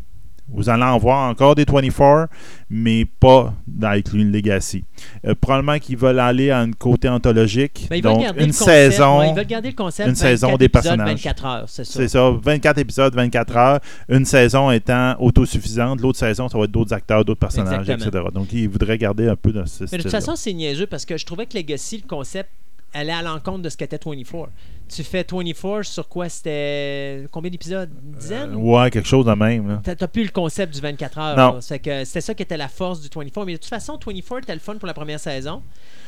Vous 0.51 0.69
allez 0.69 0.84
en 0.84 0.97
voir 0.97 1.30
encore 1.30 1.55
des 1.55 1.65
24, 1.65 2.27
mais 2.69 3.05
pas 3.05 3.53
avec 3.81 4.13
une 4.13 4.31
Legacy. 4.31 4.84
Euh, 5.26 5.35
probablement 5.39 5.77
qu'ils 5.80 5.97
veulent 5.97 6.19
aller 6.19 6.49
à 6.49 6.59
un 6.59 6.71
côté 6.71 7.07
anthologique. 7.07 7.88
Ben, 7.89 7.97
ils 7.97 8.03
veulent 8.03 8.13
donc, 8.13 8.23
garder 8.23 8.41
une 8.41 8.47
concept, 8.47 8.91
saison. 8.91 9.19
ouais, 9.19 9.30
ils 9.30 9.35
veulent 9.35 9.45
garder 9.45 9.69
le 9.69 9.76
concept. 9.76 10.09
une 10.09 10.15
24 10.15 10.30
saison 10.30 10.47
des 10.57 10.65
épisodes, 10.65 10.71
personnages. 10.71 11.09
24 11.09 11.45
heures, 11.45 11.65
c'est 11.67 11.84
ça. 11.84 11.93
C'est 11.93 12.07
ça, 12.07 12.30
24 12.31 12.77
épisodes, 12.80 13.15
24 13.15 13.57
heures. 13.57 13.80
Une 14.09 14.26
saison 14.26 14.71
étant 14.71 15.15
autosuffisante. 15.19 16.01
L'autre 16.01 16.19
saison, 16.19 16.49
ça 16.49 16.57
va 16.57 16.63
être 16.65 16.71
d'autres 16.71 16.93
acteurs, 16.93 17.23
d'autres 17.23 17.39
personnages, 17.39 17.81
Exactement. 17.89 18.09
etc. 18.09 18.26
Donc, 18.34 18.53
ils 18.53 18.67
voudraient 18.67 18.97
garder 18.97 19.27
un 19.27 19.35
peu 19.35 19.51
de 19.51 19.63
ce 19.65 19.85
Mais 19.91 19.97
de 19.97 20.03
toute 20.03 20.11
façon, 20.11 20.35
c'est 20.35 20.53
niaiseux 20.53 20.88
parce 20.88 21.05
que 21.05 21.17
je 21.17 21.26
trouvais 21.26 21.45
que 21.45 21.57
Legacy, 21.57 22.01
le 22.03 22.07
concept, 22.07 22.49
allait 22.94 23.11
à 23.14 23.22
l'encontre 23.22 23.60
de 23.64 23.70
ce 23.70 23.78
qu'était 23.78 23.99
24. 24.03 24.49
Tu 24.88 25.03
fais 25.03 25.26
24 25.32 25.84
sur 25.84 26.07
quoi? 26.07 26.30
C'était 26.30 27.26
combien 27.32 27.52
d'épisodes? 27.52 27.90
Une 28.03 28.11
dizaine? 28.20 28.53
Euh, 28.53 28.57
ouais, 28.57 28.90
quelque 28.90 29.07
chose 29.07 29.26
de 29.26 29.34
même. 29.34 29.82
T'as 29.84 30.07
plus 30.07 30.24
le 30.24 30.32
concept 30.32 30.74
du 30.74 30.82
24 30.82 31.18
heures. 31.20 31.38
Non. 31.38 31.60
que 31.80 32.03
C'était 32.06 32.22
ça 32.22 32.34
qui 32.34 32.44
était 32.44 32.57
la 32.57 32.68
force 32.68 33.02
du 33.02 33.07
24. 33.14 33.45
Mais 33.45 33.53
de 33.53 33.57
toute 33.57 33.70
façon, 33.70 33.99
24 34.03 34.44
était 34.44 34.53
le 34.53 34.60
fun 34.60 34.76
pour 34.78 34.88
la 34.88 34.94
première 34.94 35.20
saison. 35.20 35.61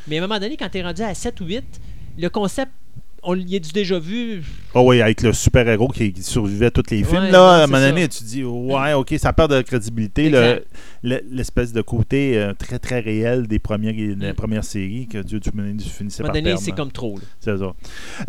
Mais 0.07 0.17
à 0.17 0.23
un 0.23 0.27
moment 0.27 0.39
donné, 0.39 0.57
quand 0.57 0.69
t'es 0.69 0.81
rendu 0.81 1.01
à 1.03 1.13
7 1.13 1.39
ou 1.41 1.45
8, 1.45 1.63
le 2.17 2.29
concept, 2.29 2.71
on 3.23 3.35
y 3.35 3.55
a 3.55 3.59
du 3.59 3.71
déjà 3.71 3.99
vu. 3.99 4.43
Oh 4.73 4.81
oui, 4.83 4.99
avec 4.99 5.21
le 5.21 5.31
super-héros 5.31 5.89
qui, 5.89 6.11
qui 6.11 6.23
survivait 6.23 6.71
tous 6.71 6.81
les 6.89 7.03
films. 7.03 7.21
Ouais, 7.25 7.29
là, 7.31 7.51
à 7.51 7.63
un 7.63 7.67
moment 7.67 7.79
donné, 7.79 8.07
tu 8.07 8.23
dis, 8.23 8.43
ouais, 8.43 8.93
ok, 8.93 9.13
ça 9.19 9.31
perd 9.31 9.53
de 9.53 9.61
crédibilité. 9.61 10.25
Exact. 10.25 10.41
le- 10.55 10.65
L'espèce 11.03 11.73
de 11.73 11.81
côté 11.81 12.37
euh, 12.37 12.53
très, 12.53 12.77
très 12.77 12.99
réel 12.99 13.47
des 13.47 13.57
premières, 13.57 13.93
des 13.93 14.15
Mm. 14.15 14.33
premières 14.33 14.63
séries 14.63 15.07
que 15.07 15.17
Dieu 15.17 15.39
moment, 15.53 15.75
tu 15.77 15.89
finissais 15.89 16.21
par 16.21 16.31
donné, 16.31 16.55
c'est 16.57 16.71
hein. 16.71 16.75
comme 16.77 16.91
trop. 16.91 17.17
C'est 17.39 17.57
ça. 17.57 17.73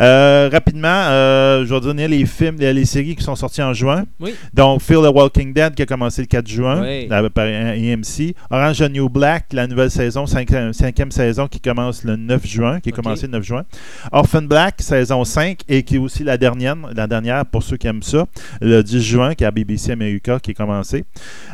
Euh, 0.00 0.48
rapidement, 0.50 0.88
euh, 0.88 1.66
je 1.66 1.74
vais 1.74 1.80
donner 1.80 2.08
les 2.08 2.24
films, 2.24 2.56
les, 2.58 2.72
les 2.72 2.84
séries 2.86 3.14
qui 3.14 3.22
sont 3.22 3.36
sorties 3.36 3.62
en 3.62 3.74
juin. 3.74 4.04
Oui. 4.20 4.34
Donc, 4.54 4.80
Fear 4.80 5.02
the 5.02 5.14
Walking 5.14 5.52
Dead 5.52 5.74
qui 5.74 5.82
a 5.82 5.86
commencé 5.86 6.22
le 6.22 6.26
4 6.28 6.48
juin 6.48 6.80
Oui. 6.80 7.08
là, 7.08 7.28
par 7.28 7.44
AMC. 7.46 8.34
Orange 8.50 8.78
the 8.78 8.90
New 8.90 9.08
Black, 9.10 9.52
la 9.52 9.66
nouvelle 9.66 9.90
saison, 9.90 10.24
cinquième, 10.26 10.72
cinquième 10.72 11.10
saison 11.10 11.48
qui 11.48 11.60
commence 11.60 12.04
le 12.04 12.16
9 12.16 12.46
juin, 12.46 12.80
qui 12.80 12.88
a 12.88 12.92
commencé 12.92 13.26
le 13.26 13.32
9 13.32 13.42
juin. 13.42 13.64
Orphan 14.12 14.42
Black, 14.42 14.80
saison 14.80 15.24
5, 15.24 15.60
et 15.68 15.82
qui 15.82 15.96
est 15.96 15.98
aussi 15.98 16.24
la 16.24 16.38
dernière, 16.38 16.76
la 16.94 17.06
dernière 17.06 17.44
pour 17.44 17.62
ceux 17.62 17.76
qui 17.76 17.86
aiment 17.86 18.02
ça, 18.02 18.26
le 18.62 18.82
10 18.82 19.02
juin, 19.02 19.34
qui 19.34 19.44
est 19.44 19.46
à 19.46 19.50
BBC 19.50 19.92
America, 19.92 20.38
qui 20.40 20.52
est 20.52 20.54
commencé. 20.54 21.04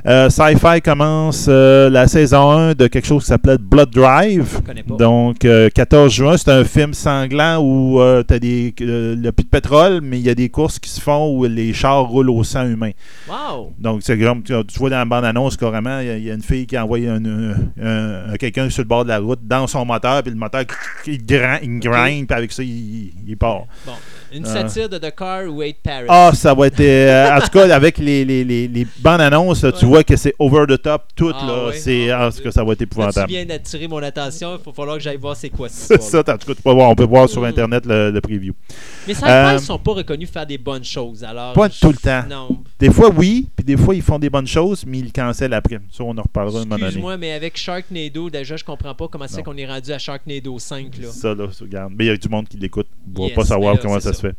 Sci-Fi 0.06 0.80
commence 0.84 1.07
euh, 1.48 1.90
la 1.90 2.06
saison 2.08 2.50
1 2.50 2.74
de 2.74 2.86
quelque 2.86 3.06
chose 3.06 3.22
qui 3.22 3.28
s'appelait 3.28 3.58
Blood 3.58 3.90
Drive. 3.90 4.56
Je 4.56 4.60
connais 4.66 4.82
pas. 4.82 4.94
Donc, 4.96 5.44
euh, 5.44 5.68
14 5.74 6.12
juin, 6.12 6.36
c'est 6.36 6.50
un 6.50 6.64
film 6.64 6.94
sanglant 6.94 7.58
où 7.62 7.98
tu 8.26 8.34
as 8.34 8.38
des, 8.38 8.74
euh, 8.82 9.16
a 9.28 9.32
plus 9.32 9.44
de 9.44 9.48
pétrole, 9.48 10.00
mais 10.02 10.18
il 10.18 10.26
y 10.26 10.30
a 10.30 10.34
des 10.34 10.48
courses 10.48 10.78
qui 10.78 10.90
se 10.90 11.00
font 11.00 11.30
où 11.36 11.44
les 11.44 11.72
chars 11.72 12.04
roulent 12.04 12.30
au 12.30 12.44
sang 12.44 12.66
humain. 12.66 12.90
Wow! 13.28 13.72
Donc, 13.78 14.00
c'est 14.02 14.18
comme 14.18 14.42
tu 14.42 14.52
tu 14.66 14.78
vois 14.78 14.90
dans 14.90 14.96
la 14.98 15.04
bande-annonce, 15.04 15.56
carrément, 15.56 16.00
il 16.00 16.06
y, 16.06 16.10
a- 16.10 16.16
il 16.16 16.24
y 16.24 16.30
a 16.30 16.34
une 16.34 16.42
fille 16.42 16.66
qui 16.66 16.76
a 16.76 16.84
envoyé 16.84 17.08
un, 17.08 17.24
un- 17.24 17.54
un- 18.32 18.36
quelqu'un 18.38 18.68
sur 18.70 18.82
le 18.82 18.88
bord 18.88 19.04
de 19.04 19.08
la 19.10 19.18
route 19.18 19.40
dans 19.42 19.66
son 19.66 19.84
moteur, 19.84 20.22
puis 20.22 20.30
le 20.32 20.38
moteur, 20.38 20.62
il 21.06 21.24
grind, 21.24 21.60
il 21.62 21.78
grind, 21.80 22.26
puis 22.26 22.36
avec 22.36 22.52
ça, 22.52 22.62
il, 22.62 22.68
il- 22.70 23.12
il 23.28 23.36
part. 23.36 23.64
Bon, 23.86 23.92
une 24.32 24.44
satire 24.44 24.88
de 24.88 24.98
The 24.98 25.14
Car 25.16 25.44
Wait 25.52 25.76
Paris. 25.82 26.06
Ah, 26.08 26.30
ça 26.34 26.54
va 26.54 26.66
être. 26.66 26.80
euh, 26.80 27.30
en 27.36 27.40
tout 27.40 27.48
cas, 27.50 27.74
avec 27.74 27.98
les, 27.98 28.24
les, 28.24 28.44
les, 28.44 28.68
les 28.68 28.86
bandes-annonces, 29.00 29.62
là, 29.64 29.72
tu 29.72 29.84
Ouais. 29.84 29.90
vois 29.90 30.04
que 30.04 30.16
c'est 30.16 30.34
over 30.38 30.64
the 30.68 30.80
top, 30.82 31.02
tout. 31.16 31.32
Ah 31.34 31.46
là. 31.46 31.72
C'est, 31.74 32.10
Ah, 32.10 32.28
en 32.28 32.30
tout 32.30 32.42
cas, 32.42 32.50
ça 32.50 32.64
va 32.64 32.72
être 32.72 32.80
Là, 32.80 32.86
tu 32.86 32.92
épouvantable. 32.92 33.28
viens 33.28 33.44
d'attirer 33.46 33.88
mon 33.88 34.02
attention, 34.02 34.56
il 34.58 34.62
faut 34.62 34.72
falloir 34.72 34.96
que 34.96 35.02
j'aille 35.02 35.16
voir 35.16 35.36
c'est 35.36 35.48
quoi 35.50 35.68
cette 35.68 35.86
C'est 36.00 36.04
histoire 36.04 36.24
ça, 36.26 36.34
en 36.34 36.38
tout 36.38 36.46
cas, 36.46 36.54
tu 36.54 36.62
peux 36.62 36.72
voir, 36.72 36.90
on 36.90 36.94
peut 36.94 37.04
voir 37.04 37.28
sur 37.28 37.42
Mm. 37.42 37.44
Internet 37.46 37.86
le, 37.86 38.10
le 38.10 38.20
preview. 38.20 38.54
Mais 39.06 39.14
Sci-Fi, 39.14 39.28
Euh, 39.30 39.52
ils 39.54 39.60
sont 39.60 39.78
pas 39.78 39.92
reconnus 39.92 40.30
faire 40.30 40.46
des 40.46 40.58
bonnes 40.58 40.84
choses, 40.84 41.24
alors... 41.24 41.52
Pas 41.54 41.68
je- 41.68 41.80
tout 41.80 41.90
le 41.90 41.96
temps. 41.96 42.22
Non. 42.28 42.58
Des 42.78 42.90
fois, 42.90 43.10
oui, 43.10 43.48
puis 43.56 43.64
des 43.64 43.76
fois, 43.76 43.94
ils 43.94 44.02
font 44.02 44.18
des 44.18 44.30
bonnes 44.30 44.46
choses, 44.46 44.84
mais 44.86 44.98
ils 44.98 45.04
le 45.06 45.10
cancellent 45.10 45.54
après. 45.54 45.78
Ça, 45.90 46.04
on 46.04 46.16
en 46.16 46.22
reparlera 46.22 46.58
un 46.60 46.62
moment 46.64 46.74
donné. 46.76 46.84
Excuse-moi, 46.86 47.16
mais 47.16 47.32
avec 47.32 47.56
Sharknado, 47.56 48.30
déjà, 48.30 48.56
je 48.56 48.64
comprends 48.64 48.94
pas 48.94 49.08
comment 49.08 49.26
c'est 49.28 49.38
Non. 49.38 49.42
qu'on 49.44 49.56
est 49.56 49.66
rendu 49.66 49.92
à 49.92 49.98
Sharknado 49.98 50.58
5, 50.58 50.98
là. 51.00 51.08
Ça, 51.10 51.34
là, 51.34 51.46
ça, 51.52 51.64
regarde. 51.64 51.92
Mais 51.96 52.04
il 52.04 52.08
y 52.08 52.10
a 52.10 52.16
du 52.16 52.28
monde 52.28 52.46
qui 52.48 52.56
l'écoute. 52.56 52.86
On 53.16 53.22
va 53.22 53.26
Yes, 53.28 53.34
pas 53.34 53.44
savoir 53.44 53.72
mais 53.72 53.76
là, 53.76 53.82
comment 53.82 54.00
c'est 54.00 54.12
ça, 54.12 54.17
se 54.18 54.26
fait. 54.28 54.34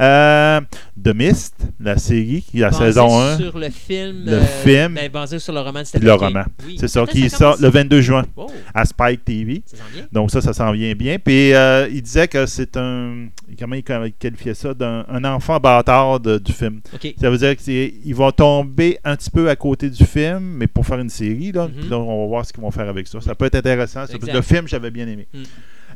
Euh, 0.00 0.60
The 1.02 1.14
Mist, 1.14 1.54
la 1.80 1.96
série, 1.98 2.44
la 2.54 2.70
Basé 2.70 2.84
saison 2.86 3.20
1. 3.20 3.38
sur 3.38 3.58
le 3.58 3.70
film... 3.70 4.24
Le 4.26 4.32
euh, 4.34 4.44
film. 4.44 4.94
ben, 4.94 5.10
basé 5.10 5.38
sur 5.38 5.52
le 5.52 5.60
roman 5.60 5.80
de 5.80 5.84
Stephen 5.84 6.08
Le 6.08 6.14
King. 6.16 6.24
roman. 6.26 6.44
Oui. 6.66 6.76
C'est 6.78 6.88
ça, 6.88 7.04
qui 7.06 7.28
sort 7.30 7.56
le 7.60 7.68
22 7.68 8.00
juin 8.00 8.24
Oh, 8.36 8.46
à 8.72 8.84
Spike 8.84 9.24
TV. 9.24 9.62
ça 9.66 9.76
s'en 9.76 9.84
vient. 9.92 10.06
Donc 10.12 10.30
ça, 10.30 10.40
ça 10.40 10.52
s'en 10.52 10.72
vient 10.72 10.92
bien. 10.94 11.18
Puis 11.18 11.52
euh, 11.52 11.88
il 11.90 12.02
disait 12.02 12.28
que 12.28 12.46
c'est 12.46 12.76
un... 12.76 13.26
Comment 13.58 13.76
il 13.76 13.82
qualifiait 13.82 14.54
ça? 14.54 14.72
D'un 14.74 15.04
un 15.08 15.24
enfant 15.24 15.58
bâtard 15.58 16.20
de- 16.20 16.38
du 16.38 16.52
film. 16.52 16.80
Ça 17.20 17.30
veut 17.30 17.38
dire 17.38 17.56
qu'ils 17.56 18.14
vont 18.14 18.30
tomber 18.32 18.98
un 19.04 19.16
petit 19.16 19.30
peu 19.30 19.48
à 19.50 19.56
côté 19.56 19.90
du 19.90 20.04
film, 20.04 20.40
mais 20.58 20.66
pour 20.66 20.86
faire 20.86 20.98
une 20.98 21.10
série. 21.10 21.52
Là. 21.52 21.68
Puis 21.68 21.88
là, 21.88 21.98
on 21.98 22.22
va 22.22 22.26
voir 22.28 22.46
ce 22.46 22.52
qu'ils 22.52 22.62
vont 22.62 22.70
faire 22.70 22.88
avec 22.88 23.06
ça. 23.06 23.20
Ça 23.20 23.34
peut 23.34 23.44
être 23.46 23.54
intéressant. 23.56 24.04
Le 24.32 24.40
film, 24.42 24.66
j'avais 24.68 24.90
bien 24.90 25.06
aimé. 25.06 25.26
Mm. 25.32 25.42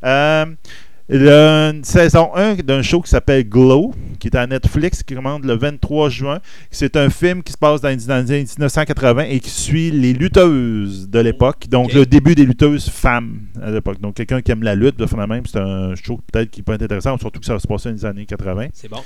Euh, 0.04 0.46
une 1.10 1.84
saison 1.84 2.30
1 2.34 2.56
d'un 2.56 2.82
show 2.82 3.00
qui 3.00 3.10
s'appelle 3.10 3.48
Glow, 3.48 3.94
qui 4.18 4.28
est 4.28 4.36
à 4.36 4.46
Netflix, 4.46 5.02
qui 5.02 5.14
commande 5.14 5.44
le 5.44 5.54
23 5.54 6.10
juin. 6.10 6.40
C'est 6.70 6.96
un 6.96 7.08
film 7.08 7.42
qui 7.42 7.52
se 7.52 7.58
passe 7.58 7.80
dans 7.80 7.88
les 7.88 8.10
années 8.10 8.40
1980 8.40 9.24
et 9.24 9.40
qui 9.40 9.50
suit 9.50 9.90
les 9.90 10.12
lutteuses 10.12 11.08
de 11.08 11.18
l'époque. 11.18 11.66
Donc, 11.68 11.92
le 11.92 12.04
début 12.04 12.34
des 12.34 12.44
lutteuses 12.44 12.90
femmes 12.90 13.40
à 13.62 13.70
l'époque. 13.70 14.00
Donc, 14.00 14.14
quelqu'un 14.14 14.42
qui 14.42 14.50
aime 14.52 14.62
la 14.62 14.74
lutte, 14.74 14.98
de 14.98 15.06
même, 15.26 15.46
c'est 15.46 15.58
un 15.58 15.94
show 15.94 16.20
peut-être 16.30 16.50
qui 16.50 16.62
peut 16.62 16.72
être 16.72 16.82
intéressant, 16.82 17.18
surtout 17.18 17.40
que 17.40 17.46
ça 17.46 17.54
va 17.54 17.58
se 17.58 17.66
passer 17.66 17.88
dans 17.88 17.94
les 17.96 18.04
années 18.04 18.26
80. 18.26 18.68
C'est 18.74 18.88
bon. 18.88 19.02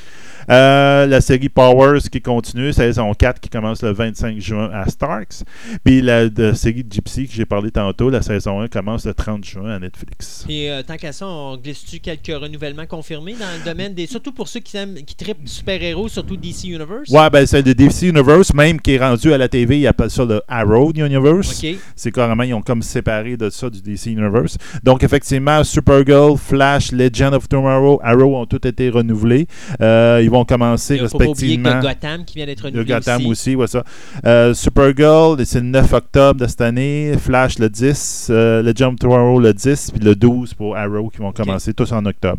Euh, 0.50 1.06
la 1.06 1.20
série 1.20 1.48
Powers 1.48 2.00
qui 2.10 2.20
continue, 2.20 2.72
saison 2.72 3.14
4 3.14 3.40
qui 3.40 3.48
commence 3.48 3.82
le 3.82 3.92
25 3.92 4.40
juin 4.40 4.70
à 4.72 4.88
Starks. 4.88 5.44
Puis 5.84 6.02
la 6.02 6.28
série 6.54 6.84
Gypsy 6.88 7.26
que 7.26 7.32
j'ai 7.32 7.46
parlé 7.46 7.70
tantôt, 7.70 8.10
la 8.10 8.22
saison 8.22 8.60
1 8.60 8.68
commence 8.68 9.06
le 9.06 9.14
30 9.14 9.44
juin 9.44 9.70
à 9.70 9.78
Netflix. 9.78 10.44
Et 10.48 10.70
euh, 10.70 10.82
tant 10.82 10.96
qu'à 10.96 11.12
ça, 11.12 11.26
on 11.26 11.56
quelques 12.00 12.26
renouvellements 12.28 12.86
confirmés 12.86 13.34
dans 13.34 13.46
le 13.58 13.64
domaine 13.64 13.94
des. 13.94 14.06
Surtout 14.06 14.32
pour 14.32 14.48
ceux 14.48 14.60
qui 14.60 14.76
aiment, 14.76 14.94
qui 15.06 15.14
trippent 15.14 15.46
super-héros, 15.48 16.08
surtout 16.08 16.36
DC 16.36 16.64
Universe? 16.64 17.08
Ouais, 17.10 17.30
ben 17.30 17.46
c'est 17.46 17.62
le 17.64 17.74
DC 17.74 18.02
Universe, 18.02 18.52
même 18.54 18.80
qui 18.80 18.92
est 18.94 18.98
rendu 18.98 19.32
à 19.32 19.38
la 19.38 19.48
TV, 19.48 19.80
ils 19.80 19.86
appellent 19.86 20.10
ça 20.10 20.24
le 20.24 20.42
Arrow 20.48 20.92
Universe. 20.94 21.62
OK. 21.62 21.76
C'est 21.96 22.10
carrément, 22.12 22.42
ils 22.42 22.54
ont 22.54 22.62
comme 22.62 22.82
séparé 22.82 23.36
de 23.36 23.50
ça 23.50 23.68
du 23.70 23.80
DC 23.80 24.06
Universe. 24.06 24.56
Donc, 24.82 25.02
effectivement, 25.02 25.62
Supergirl, 25.64 26.36
Flash, 26.36 26.92
Legend 26.92 27.34
of 27.34 27.48
Tomorrow, 27.48 28.00
Arrow 28.02 28.36
ont 28.36 28.46
tous 28.46 28.66
été 28.66 28.90
renouvelés. 28.90 29.46
Euh, 29.80 30.20
ils 30.22 30.30
vont 30.30 30.44
commencer 30.44 30.96
Il 31.00 31.08
faut 31.08 31.18
pas 31.18 31.24
oublier 31.26 31.56
que 31.58 31.62
respectivement. 31.68 31.80
Gotham 31.80 32.24
qui 32.24 32.34
vient 32.36 32.46
d'être 32.46 32.62
Le 32.62 32.68
renouvelé 32.70 32.94
Gotham 32.94 33.20
aussi. 33.22 33.30
aussi, 33.30 33.56
ouais, 33.56 33.66
ça. 33.66 33.84
Euh, 34.24 34.54
Supergirl, 34.54 35.44
c'est 35.44 35.60
le 35.60 35.66
9 35.66 35.92
octobre 35.92 36.40
de 36.40 36.46
cette 36.46 36.60
année. 36.60 37.12
Flash 37.18 37.58
le 37.58 37.68
10. 37.70 38.28
euh, 38.30 38.62
le 38.62 38.72
Jump 38.74 38.98
Tomorrow 38.98 39.40
le 39.40 39.52
10. 39.54 39.92
Puis 39.92 40.04
le 40.04 40.14
12 40.14 40.54
pour 40.54 40.76
Arrow 40.76 41.08
qui 41.10 41.18
vont 41.18 41.32
commencer 41.32 41.74
tous 41.84 41.92
en 41.92 42.04
octobre. 42.06 42.38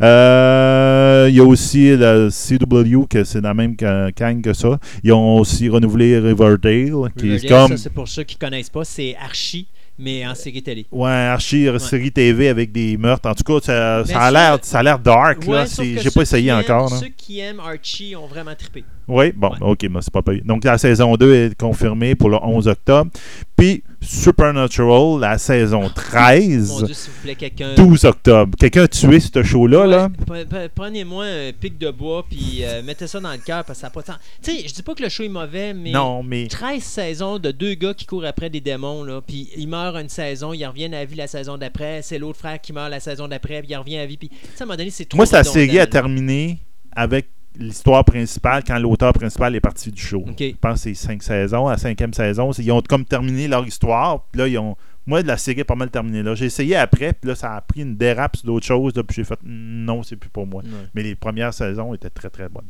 Euh, 0.00 1.26
Il 1.30 1.34
y 1.36 1.40
a 1.40 1.44
aussi 1.44 1.96
le 1.96 2.28
CW, 2.30 3.06
que 3.08 3.24
c'est 3.24 3.40
la 3.40 3.54
même 3.54 3.74
gang 3.76 4.42
que 4.42 4.52
ça. 4.52 4.78
Ils 5.02 5.12
ont 5.12 5.38
aussi 5.38 5.68
renouvelé 5.68 6.18
Riverdale, 6.18 7.10
qui 7.16 7.32
est 7.34 7.48
comme. 7.48 7.68
ça, 7.68 7.76
c'est 7.76 7.92
pour 7.92 8.08
ceux 8.08 8.24
qui 8.24 8.36
connaissent 8.36 8.70
pas, 8.70 8.84
c'est 8.84 9.16
Archie, 9.22 9.66
mais 9.98 10.26
en 10.26 10.34
série 10.34 10.62
télé. 10.62 10.86
Ouais, 10.90 11.10
archi 11.10 11.68
série 11.78 12.10
TV 12.12 12.48
avec 12.48 12.72
des 12.72 12.96
meurtres. 12.96 13.28
En 13.28 13.34
tout 13.34 13.44
cas, 13.44 13.60
ça, 13.64 14.00
a 14.20 14.30
l'air, 14.30 14.58
ça 14.62 14.80
a 14.80 14.82
l'air 14.82 14.98
dark. 14.98 15.42
Ouais, 15.46 15.64
J'ai 15.66 16.10
pas 16.10 16.22
essayé 16.22 16.50
aiment- 16.50 16.58
encore. 16.60 16.90
là. 16.90 16.96
Ceux 16.98 17.10
qui 17.16 17.38
aiment 17.40 17.60
Archie 17.60 18.14
ont 18.16 18.26
vraiment 18.26 18.54
trippé. 18.58 18.84
Oui, 19.08 19.32
bon, 19.32 19.50
Ouais. 19.50 19.56
ok, 19.60 19.86
mais 19.90 20.00
c'est 20.00 20.12
pas 20.12 20.22
payé. 20.22 20.40
Donc 20.44 20.64
la 20.64 20.78
saison 20.78 21.14
2 21.16 21.34
est 21.34 21.58
confirmée 21.58 22.14
pour 22.14 22.30
le 22.30 22.36
11 22.42 22.68
octobre. 22.68 23.10
Puis 23.56 23.82
Supernatural, 24.00 25.20
la 25.20 25.38
saison 25.38 25.82
Mon 25.82 25.88
13, 25.88 26.84
Dieu, 26.84 26.94
s'il 26.94 27.12
vous 27.12 27.20
plaît, 27.22 27.34
quelqu'un. 27.34 27.74
12 27.74 28.04
octobre. 28.04 28.56
Quelqu'un 28.58 28.82
a 28.82 28.88
tué 28.88 29.18
ce 29.20 29.42
show-là, 29.42 29.86
là? 29.86 30.08
Ouais, 30.28 30.44
Prenez-moi 30.74 31.24
un 31.24 31.52
pic 31.58 31.78
de 31.78 31.90
bois 31.90 32.24
puis 32.28 32.60
euh, 32.62 32.82
mettez 32.82 33.06
ça 33.06 33.20
dans 33.20 33.32
le 33.32 33.38
cœur 33.38 33.64
parce 33.64 33.78
que 33.78 33.80
ça 33.80 33.86
n'a 33.86 33.90
pas 33.90 34.00
de 34.02 34.06
sens. 34.06 34.16
Tu 34.42 34.50
sais, 34.52 34.68
je 34.68 34.74
dis 34.74 34.82
pas 34.82 34.94
que 34.94 35.02
le 35.02 35.08
show 35.08 35.22
est 35.22 35.28
mauvais, 35.28 35.72
mais 35.72 35.90
Non, 35.90 36.22
mais 36.22 36.46
13 36.48 36.82
saisons 36.82 37.38
de 37.38 37.50
deux 37.50 37.74
gars 37.74 37.94
qui 37.94 38.04
courent 38.06 38.24
après 38.26 38.50
des 38.50 38.60
démons, 38.60 39.04
là, 39.04 39.20
puis 39.26 39.48
ils 39.56 39.68
meurent 39.68 39.96
une 39.98 40.08
saison, 40.08 40.52
ils 40.52 40.64
reviennent 40.66 40.94
à 40.94 40.98
la 40.98 41.04
vie 41.04 41.16
la 41.16 41.26
saison 41.26 41.56
d'après, 41.56 42.00
c'est 42.02 42.18
l'autre 42.18 42.38
frère 42.38 42.60
qui 42.60 42.72
meurt 42.72 42.90
la 42.90 43.00
saison 43.00 43.28
d'après, 43.28 43.60
puis 43.62 43.70
il 43.72 43.76
revient 43.76 43.96
à 43.96 44.00
la 44.00 44.06
vie, 44.06 44.16
puis 44.16 44.30
sais, 44.54 44.62
à 44.62 44.64
un 44.64 44.66
moment 44.66 44.76
donné, 44.76 44.90
c'est 44.90 45.04
trop 45.06 45.16
moi, 45.16 45.26
sa 45.26 45.44
série 45.44 45.78
a 45.78 45.86
terminé 45.86 46.58
avec 46.94 47.28
l'histoire 47.58 48.04
principale 48.04 48.62
quand 48.66 48.78
l'auteur 48.78 49.12
principal 49.12 49.54
est 49.54 49.60
parti 49.60 49.90
du 49.90 50.00
show. 50.02 50.24
OK. 50.28 50.36
Je 50.40 50.52
pense 50.60 50.74
que 50.74 50.80
c'est 50.80 50.94
cinq 50.94 51.22
saisons. 51.22 51.66
À 51.68 51.72
la 51.72 51.78
cinquième 51.78 52.12
saison, 52.12 52.52
c'est- 52.52 52.62
ils 52.62 52.72
ont 52.72 52.82
comme 52.82 53.04
terminé 53.04 53.48
leur 53.48 53.66
histoire. 53.66 54.24
Puis 54.32 54.40
là, 54.40 54.48
ils 54.48 54.58
ont. 54.58 54.76
Moi, 55.06 55.20
la 55.22 55.36
série 55.36 55.60
est 55.60 55.64
pas 55.64 55.74
mal 55.74 55.90
terminée 55.90 56.22
là. 56.22 56.34
J'ai 56.34 56.46
essayé 56.46 56.76
après, 56.76 57.12
puis 57.12 57.28
là, 57.28 57.34
ça 57.34 57.54
a 57.56 57.60
pris 57.60 57.82
une 57.82 57.94
dérape 57.96 58.36
sur 58.36 58.46
d'autres 58.46 58.64
choses. 58.66 58.94
là, 58.96 59.02
puis 59.02 59.16
j'ai 59.16 59.24
fait 59.24 59.38
non, 59.44 60.02
c'est 60.02 60.16
plus 60.16 60.30
pour 60.30 60.46
moi. 60.46 60.62
Ouais. 60.62 60.70
Mais 60.94 61.02
les 61.02 61.14
premières 61.14 61.52
saisons 61.52 61.92
étaient 61.94 62.08
très 62.10 62.30
très 62.30 62.48
bonnes. 62.48 62.64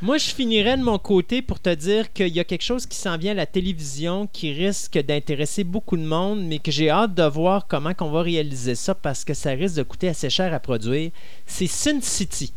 Moi, 0.00 0.16
je 0.16 0.26
finirais 0.30 0.76
de 0.76 0.82
mon 0.84 0.96
côté 0.98 1.42
pour 1.42 1.58
te 1.58 1.74
dire 1.74 2.12
qu'il 2.12 2.28
y 2.28 2.38
a 2.38 2.44
quelque 2.44 2.62
chose 2.62 2.86
qui 2.86 2.96
s'en 2.96 3.18
vient 3.18 3.32
à 3.32 3.34
la 3.34 3.46
télévision 3.46 4.28
qui 4.32 4.52
risque 4.52 4.96
d'intéresser 4.96 5.64
beaucoup 5.64 5.96
de 5.96 6.04
monde, 6.04 6.44
mais 6.46 6.60
que 6.60 6.70
j'ai 6.70 6.88
hâte 6.88 7.14
de 7.14 7.24
voir 7.24 7.66
comment 7.66 7.90
on 8.00 8.10
va 8.10 8.22
réaliser 8.22 8.76
ça 8.76 8.94
parce 8.94 9.24
que 9.24 9.34
ça 9.34 9.50
risque 9.50 9.74
de 9.76 9.82
coûter 9.82 10.08
assez 10.08 10.30
cher 10.30 10.54
à 10.54 10.60
produire. 10.60 11.10
C'est 11.46 11.66
Sin 11.66 12.00
City. 12.00 12.52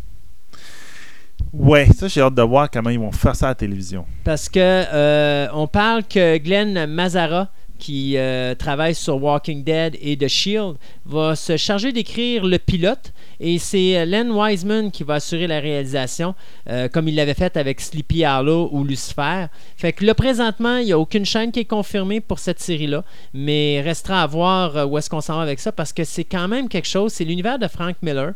Ouais, 1.53 1.88
ça, 1.88 2.07
j'ai 2.07 2.22
hâte 2.22 2.36
de 2.36 2.41
voir 2.41 2.69
comment 2.72 2.90
ils 2.90 2.99
vont 2.99 3.11
faire 3.11 3.36
ça 3.36 3.48
à 3.48 3.49
la 3.49 3.56
télévision. 3.56 4.06
Parce 4.23 4.48
que 4.48 4.60
euh, 4.60 5.48
on 5.53 5.68
parle 5.68 6.03
que 6.03 6.38
Glenn 6.38 6.86
Mazara, 6.86 7.49
qui 7.82 8.15
euh, 8.15 8.53
travaille 8.53 8.94
sur 8.94 9.22
Walking 9.22 9.64
Dead 9.64 9.98
et 9.99 10.15
The 10.15 10.28
Shield, 10.28 10.76
va 11.03 11.36
se 11.36 11.57
charger 11.57 11.91
d'écrire 11.91 12.45
le 12.45 12.60
pilote. 12.60 13.11
Et 13.40 13.57
c'est 13.57 14.06
Len 14.06 14.30
Wiseman 14.32 14.91
qui 14.91 15.03
va 15.03 15.15
assurer 15.15 15.48
la 15.48 15.60
réalisation, 15.60 16.36
euh, 16.69 16.88
comme 16.88 17.07
il 17.07 17.15
l'avait 17.15 17.34
fait 17.34 17.57
avec 17.57 17.82
Sleepy 17.82 18.23
Hollow 18.23 18.69
ou 18.72 18.84
Lucifer. 18.84 19.48
Fait 19.78 19.94
que 19.94 20.06
là, 20.06 20.14
présentement, 20.14 20.78
il 20.78 20.86
n'y 20.86 20.91
a 20.91 20.99
aucune 20.99 21.26
chaîne 21.26 21.52
qui 21.52 21.61
est 21.61 21.65
confirmée 21.65 22.22
pour 22.22 22.38
cette 22.38 22.60
série-là. 22.60 23.03
Mais 23.34 23.82
restera 23.82 24.22
à 24.22 24.28
voir 24.28 24.78
euh, 24.78 24.86
où 24.86 24.99
est-ce 24.99 25.10
qu'on 25.10 25.22
s'en 25.22 25.38
va 25.38 25.41
avec 25.41 25.60
ça, 25.60 25.72
parce 25.72 25.91
que 25.91 26.03
c'est 26.03 26.23
quand 26.23 26.48
même 26.48 26.69
quelque 26.69 26.88
chose. 26.88 27.11
C'est 27.11 27.26
l'univers 27.26 27.57
de 27.57 27.68
Frank 27.68 27.95
Miller. 28.03 28.34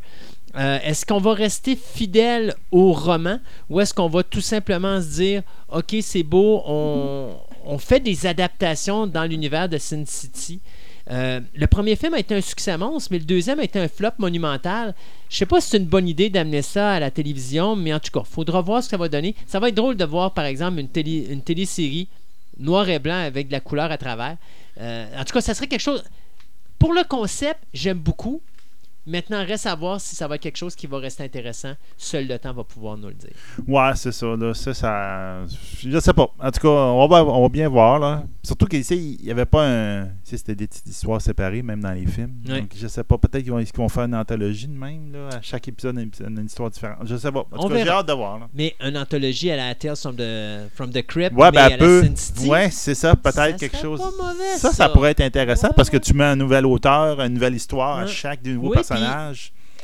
Euh, 0.58 0.80
est-ce 0.84 1.06
qu'on 1.06 1.20
va 1.20 1.34
rester 1.34 1.76
fidèle 1.76 2.56
au 2.72 2.94
roman 2.94 3.40
ou 3.70 3.82
est-ce 3.82 3.94
qu'on 3.94 4.08
va 4.08 4.24
tout 4.24 4.42
simplement 4.42 5.02
se 5.02 5.08
dire 5.16 5.44
OK, 5.72 5.96
c'est 6.02 6.24
beau, 6.24 6.64
on, 6.66 7.78
fait 7.78 8.00
des 8.00 8.26
adaptations 8.26 9.06
dans 9.06 9.26
l'univers 9.26 9.68
de 9.68 9.78
Sin 9.78 10.06
City 10.06 10.60
Euh, 11.12 11.40
le 11.54 11.68
premier 11.68 11.96
film 11.96 12.16
a 12.16 12.20
été 12.20 12.34
un 12.34 12.42
succès 12.42 12.76
monstre, 12.80 13.10
mais 13.12 13.20
le 13.20 13.26
deuxième 13.26 13.60
a 13.60 13.64
été 13.64 13.78
un 13.78 13.88
flop 13.88 14.18
monumental. 14.18 14.96
Je 15.30 15.38
sais 15.38 15.46
pas 15.46 15.62
si 15.62 15.70
c'est 15.70 15.78
une 15.78 15.86
bonne 15.86 16.08
idée 16.08 16.32
d'amener 16.32 16.64
ça 16.64 16.94
à 16.94 17.00
la 17.00 17.12
télévision, 17.12 17.76
mais 17.76 17.94
en 17.94 18.00
tout 18.00 18.12
cas, 18.12 18.24
faudra 18.24 18.62
voir 18.62 18.82
ce 18.82 18.88
que 18.88 18.92
ça 18.92 18.98
va 18.98 19.08
donner. 19.08 19.36
Ça 19.46 19.60
va 19.60 19.70
être 19.70 19.76
drôle 19.76 19.98
de 19.98 20.06
voir, 20.06 20.34
par 20.34 20.46
exemple, 20.46 20.80
une, 20.80 20.90
télé, 20.90 21.40
télésérie 21.46 22.08
noir 22.58 22.90
et 22.90 23.00
blanc 23.00 23.18
avec 23.18 23.48
de 23.48 23.52
la 23.52 23.60
couleur 23.60 23.92
à 23.92 23.98
travers. 23.98 24.38
Euh, 24.80 25.06
en 25.20 25.24
tout 25.26 25.34
cas, 25.34 25.42
ça 25.42 25.54
serait 25.54 25.68
quelque 25.68 25.82
chose. 25.82 26.04
Pour 26.80 26.94
le 26.94 27.04
concept, 27.04 27.60
j'aime 27.74 28.00
beaucoup. 28.00 28.42
Maintenant, 29.08 29.46
reste 29.46 29.66
à 29.68 29.76
voir 29.76 30.02
si 30.02 30.16
ça 30.16 30.28
va 30.28 30.36
être 30.36 30.42
quelque 30.42 30.58
chose 30.58 30.76
qui 30.76 30.88
va 30.88 30.98
rester 30.98 31.24
intéressant. 31.24 31.74
Seul 31.98 32.28
le 32.28 32.40
temps 32.40 32.54
va 32.54 32.64
pouvoir 32.64 32.98
nous 32.98 33.10
le 33.10 33.14
dire. 33.14 33.32
Ouais, 33.68 33.92
c'est 33.96 34.12
ça. 34.12 34.26
Là. 34.36 34.54
Ça, 34.54 34.74
ça. 34.74 35.38
Je 35.80 36.00
sais 36.00 36.14
pas. 36.14 36.28
En 36.40 36.52
tout 36.52 36.62
cas, 36.62 36.68
on 36.70 37.08
va, 37.08 37.24
on 37.24 37.42
va 37.44 37.50
bien 37.50 37.70
voir. 37.70 38.00
Là. 38.00 38.24
Surtout 38.44 38.66
qu'ici, 38.66 39.18
il 39.20 39.26
n'y 39.26 39.32
avait 39.32 39.46
pas 39.46 39.68
un. 39.68 40.08
C'était 40.24 40.56
des 40.56 40.68
petites 40.68 40.88
histoires 40.88 41.22
séparées, 41.22 41.62
même 41.62 41.82
dans 41.82 41.92
les 41.92 42.06
films. 42.06 42.36
Ouais. 42.48 42.62
Donc, 42.62 42.72
je 42.76 42.88
sais 42.88 43.04
pas, 43.04 43.18
peut-être 43.18 43.44
qu'ils 43.44 43.52
vont, 43.52 43.64
vont 43.76 43.90
faire 43.90 44.04
une 44.06 44.16
anthologie 44.16 44.68
de 44.68 44.74
même, 44.78 45.12
là, 45.14 45.30
à 45.38 45.42
chaque 45.42 45.68
épisode, 45.68 45.98
une, 45.98 46.38
une 46.38 46.46
histoire 46.46 46.70
différente. 46.70 47.00
Je 47.06 47.16
sais 47.16 47.32
pas. 47.32 47.40
En 47.40 47.44
tout 47.44 47.66
On 47.66 47.70
cas, 47.70 47.84
j'ai 47.84 47.90
hâte 47.90 48.08
de 48.08 48.14
voir. 48.14 48.40
là. 48.40 48.48
Mais 48.54 48.76
une 48.82 48.98
anthologie 48.98 49.52
à 49.52 49.56
la 49.58 49.76
Tales 49.76 49.96
from 49.96 50.16
the, 50.16 50.70
from 50.76 50.92
the 50.92 51.06
Crypt, 51.06 51.34
Ouais, 51.36 51.52
mais 51.52 51.70
ben, 51.70 51.74
à 51.74 51.78
la 51.78 52.16
City. 52.16 52.50
Ouais, 52.50 52.70
c'est 52.72 52.96
ça, 52.96 53.16
peut-être 53.16 53.58
quelque 53.58 53.78
chose. 53.78 54.00
pas 54.00 54.12
mauvais, 54.24 54.58
ça, 54.58 54.70
ça, 54.70 54.74
ça. 54.74 54.90
pourrait 54.90 55.12
être 55.12 55.22
intéressant 55.22 55.68
Ouais, 55.68 55.74
parce 55.76 55.90
que 55.90 55.98
tu 55.98 56.14
mets 56.14 56.24
un 56.24 56.36
nouvel 56.36 56.66
auteur, 56.66 57.20
une 57.22 57.34
nouvelle 57.34 57.56
histoire 57.56 58.00
à 58.00 58.08
chaque 58.08 58.42
des 58.42 58.54
nouveaux 58.54 58.74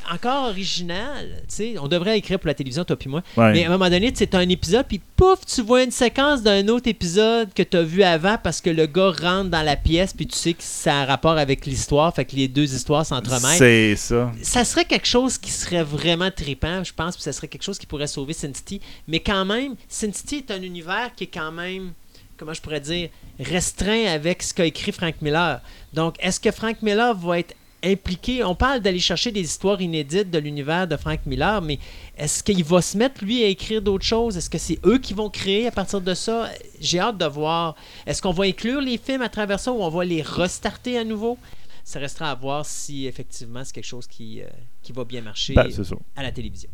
Encore 0.10 0.50
original. 0.50 1.44
tu 1.48 1.56
sais, 1.56 1.76
on 1.80 1.88
devrait 1.88 2.18
écrire 2.18 2.40
pour 2.40 2.48
la 2.48 2.54
télévision, 2.54 2.84
toi 2.84 2.96
puis 2.96 3.08
moi. 3.08 3.22
Ouais. 3.38 3.54
Mais 3.54 3.64
à 3.64 3.68
un 3.68 3.72
moment 3.72 3.90
donné, 3.90 4.12
c'est 4.14 4.34
un 4.34 4.50
épisode, 4.50 4.86
puis 4.88 5.00
pouf, 5.16 5.46
tu 5.46 5.62
vois 5.62 5.84
une 5.84 5.92
séquence 5.92 6.42
d'un 6.42 6.68
autre 6.70 6.90
épisode 6.90 7.54
que 7.54 7.62
tu 7.62 7.78
as 7.78 7.84
vu 7.84 8.02
avant 8.04 8.38
parce 8.42 8.62
que 8.62 8.70
le 8.70 8.88
gars 8.88 9.12
rentre 9.12 9.50
dans 9.50 9.62
la 9.62 9.76
pièce, 9.76 10.14
puis 10.14 10.26
tu 10.26 10.36
sais 10.36 10.54
que 10.54 10.64
ça 10.64 10.94
a 10.94 11.04
un 11.04 11.06
rapport 11.06 11.38
avec 11.38 11.66
l'histoire, 11.66 12.14
fait 12.14 12.26
que 12.26 12.36
les 12.36 12.48
deux 12.48 12.74
histoires 12.74 13.06
s'entremêlent. 13.06 13.58
C'est 13.58 13.96
ça. 13.96 14.32
Ça 14.42 14.66
serait 14.66 14.86
quelque 14.86 15.08
chose 15.08 15.38
qui 15.38 15.52
serait 15.52 15.84
vraiment 15.84 16.32
trippant, 16.32 16.84
je 16.84 16.94
pense, 16.94 17.16
puis 17.16 17.24
ça 17.24 17.32
serait 17.32 17.48
quelque 17.48 17.64
chose 17.64 17.78
qui 17.78 17.86
pourrait 17.86 18.08
sauver 18.08 18.34
Sin 18.34 18.54
City. 18.54 18.82
Mais 19.08 19.20
quand 19.20 19.46
même, 19.46 19.76
Sin 19.88 20.12
City 20.12 20.38
est 20.38 20.52
un 20.52 20.62
univers 20.62 21.12
qui 21.16 21.26
est 21.26 21.34
quand 21.34 21.52
même, 21.52 21.92
comment 22.38 22.54
je 22.54 22.62
pourrais 22.62 22.82
dire, 22.82 23.10
restreint 23.40 24.08
avec 24.08 24.42
ce 24.42 24.54
qu'a 24.54 24.66
écrit 24.66 24.92
Frank 24.92 25.16
Miller. 25.22 25.62
Donc, 25.94 26.16
est-ce 26.20 26.40
que 26.40 26.52
Frank 26.52 26.82
Miller 26.82 27.16
va 27.16 27.40
être 27.40 27.56
impliqué. 27.84 28.44
On 28.44 28.56
parle 28.56 28.80
d'aller 28.80 29.00
chercher 29.00 29.32
des 29.32 29.42
histoires 29.42 29.82
inédites 29.82 30.30
de 30.30 30.40
l'univers 30.40 30.88
de 30.88 30.98
Frank 30.98 31.20
Miller, 31.26 31.62
mais 31.62 31.80
est-ce 32.18 32.44
qu'il 32.44 32.64
va 32.64 32.82
se 32.82 32.98
mettre, 32.98 33.24
lui, 33.24 33.44
à 33.44 33.48
écrire 33.48 33.82
d'autres 33.82 34.06
choses? 34.06 34.38
Est-ce 34.38 34.50
que 34.50 34.58
c'est 34.58 34.80
eux 34.86 34.98
qui 34.98 35.14
vont 35.14 35.30
créer 35.30 35.68
à 35.68 35.72
partir 35.72 36.02
de 36.02 36.14
ça? 36.14 36.50
J'ai 36.80 37.00
hâte 37.00 37.18
de 37.18 37.26
voir. 37.26 37.76
Est-ce 38.06 38.22
qu'on 38.22 38.32
va 38.32 38.46
inclure 38.46 38.82
les 38.82 38.98
films 38.98 39.22
à 39.22 39.30
travers 39.30 39.60
ça 39.60 39.72
ou 39.72 39.82
on 39.82 39.90
va 39.90 40.06
les 40.06 40.22
restarter 40.22 40.98
à 40.98 41.04
nouveau? 41.04 41.38
Ça 41.84 42.00
restera 42.00 42.32
à 42.32 42.36
voir 42.36 42.66
si 42.66 43.08
effectivement 43.08 43.64
c'est 43.64 43.74
quelque 43.74 43.84
chose 43.86 44.08
qui, 44.08 44.42
euh, 44.42 44.46
qui 44.82 44.92
va 44.92 45.04
bien 45.04 45.22
marcher 45.22 45.54
Ben, 45.54 45.68
à 46.16 46.24
la 46.24 46.32
télévision. 46.32 46.70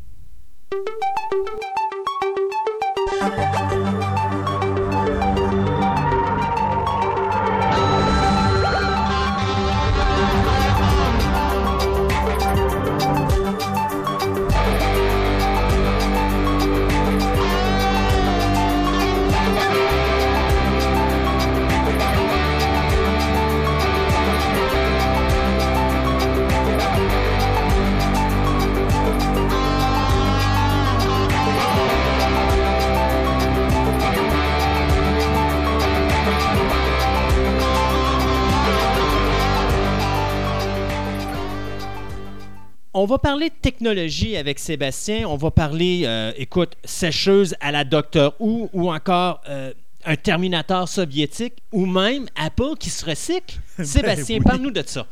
On 43.00 43.06
va 43.06 43.20
parler 43.20 43.50
de 43.50 43.56
technologie 43.62 44.36
avec 44.38 44.58
Sébastien. 44.58 45.28
On 45.28 45.36
va 45.36 45.52
parler, 45.52 46.02
euh, 46.06 46.32
écoute, 46.36 46.76
sécheuse 46.84 47.56
à 47.60 47.72
la 47.72 47.84
Docteur 47.84 48.34
Who 48.42 48.72
ou 48.74 48.92
encore 48.92 49.40
euh, 49.48 49.72
un 50.04 50.16
Terminator 50.16 50.90
soviétique 50.90 51.54
ou 51.72 51.86
même 51.86 52.26
Apple 52.36 52.76
qui 52.80 52.90
se 52.90 53.06
recycle. 53.06 53.60
Sébastien, 53.84 54.38
oui. 54.38 54.44
parle-nous 54.44 54.72
de 54.72 54.82
ça. 54.84 55.06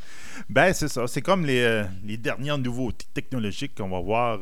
Ben, 0.49 0.73
c'est 0.73 0.87
ça. 0.87 1.05
C'est 1.05 1.21
comme 1.21 1.45
les, 1.45 1.61
euh, 1.61 1.83
les 2.03 2.17
dernières 2.17 2.57
nouveautés 2.57 3.05
technologiques 3.13 3.75
qu'on 3.77 3.89
va 3.89 3.99
voir 3.99 4.39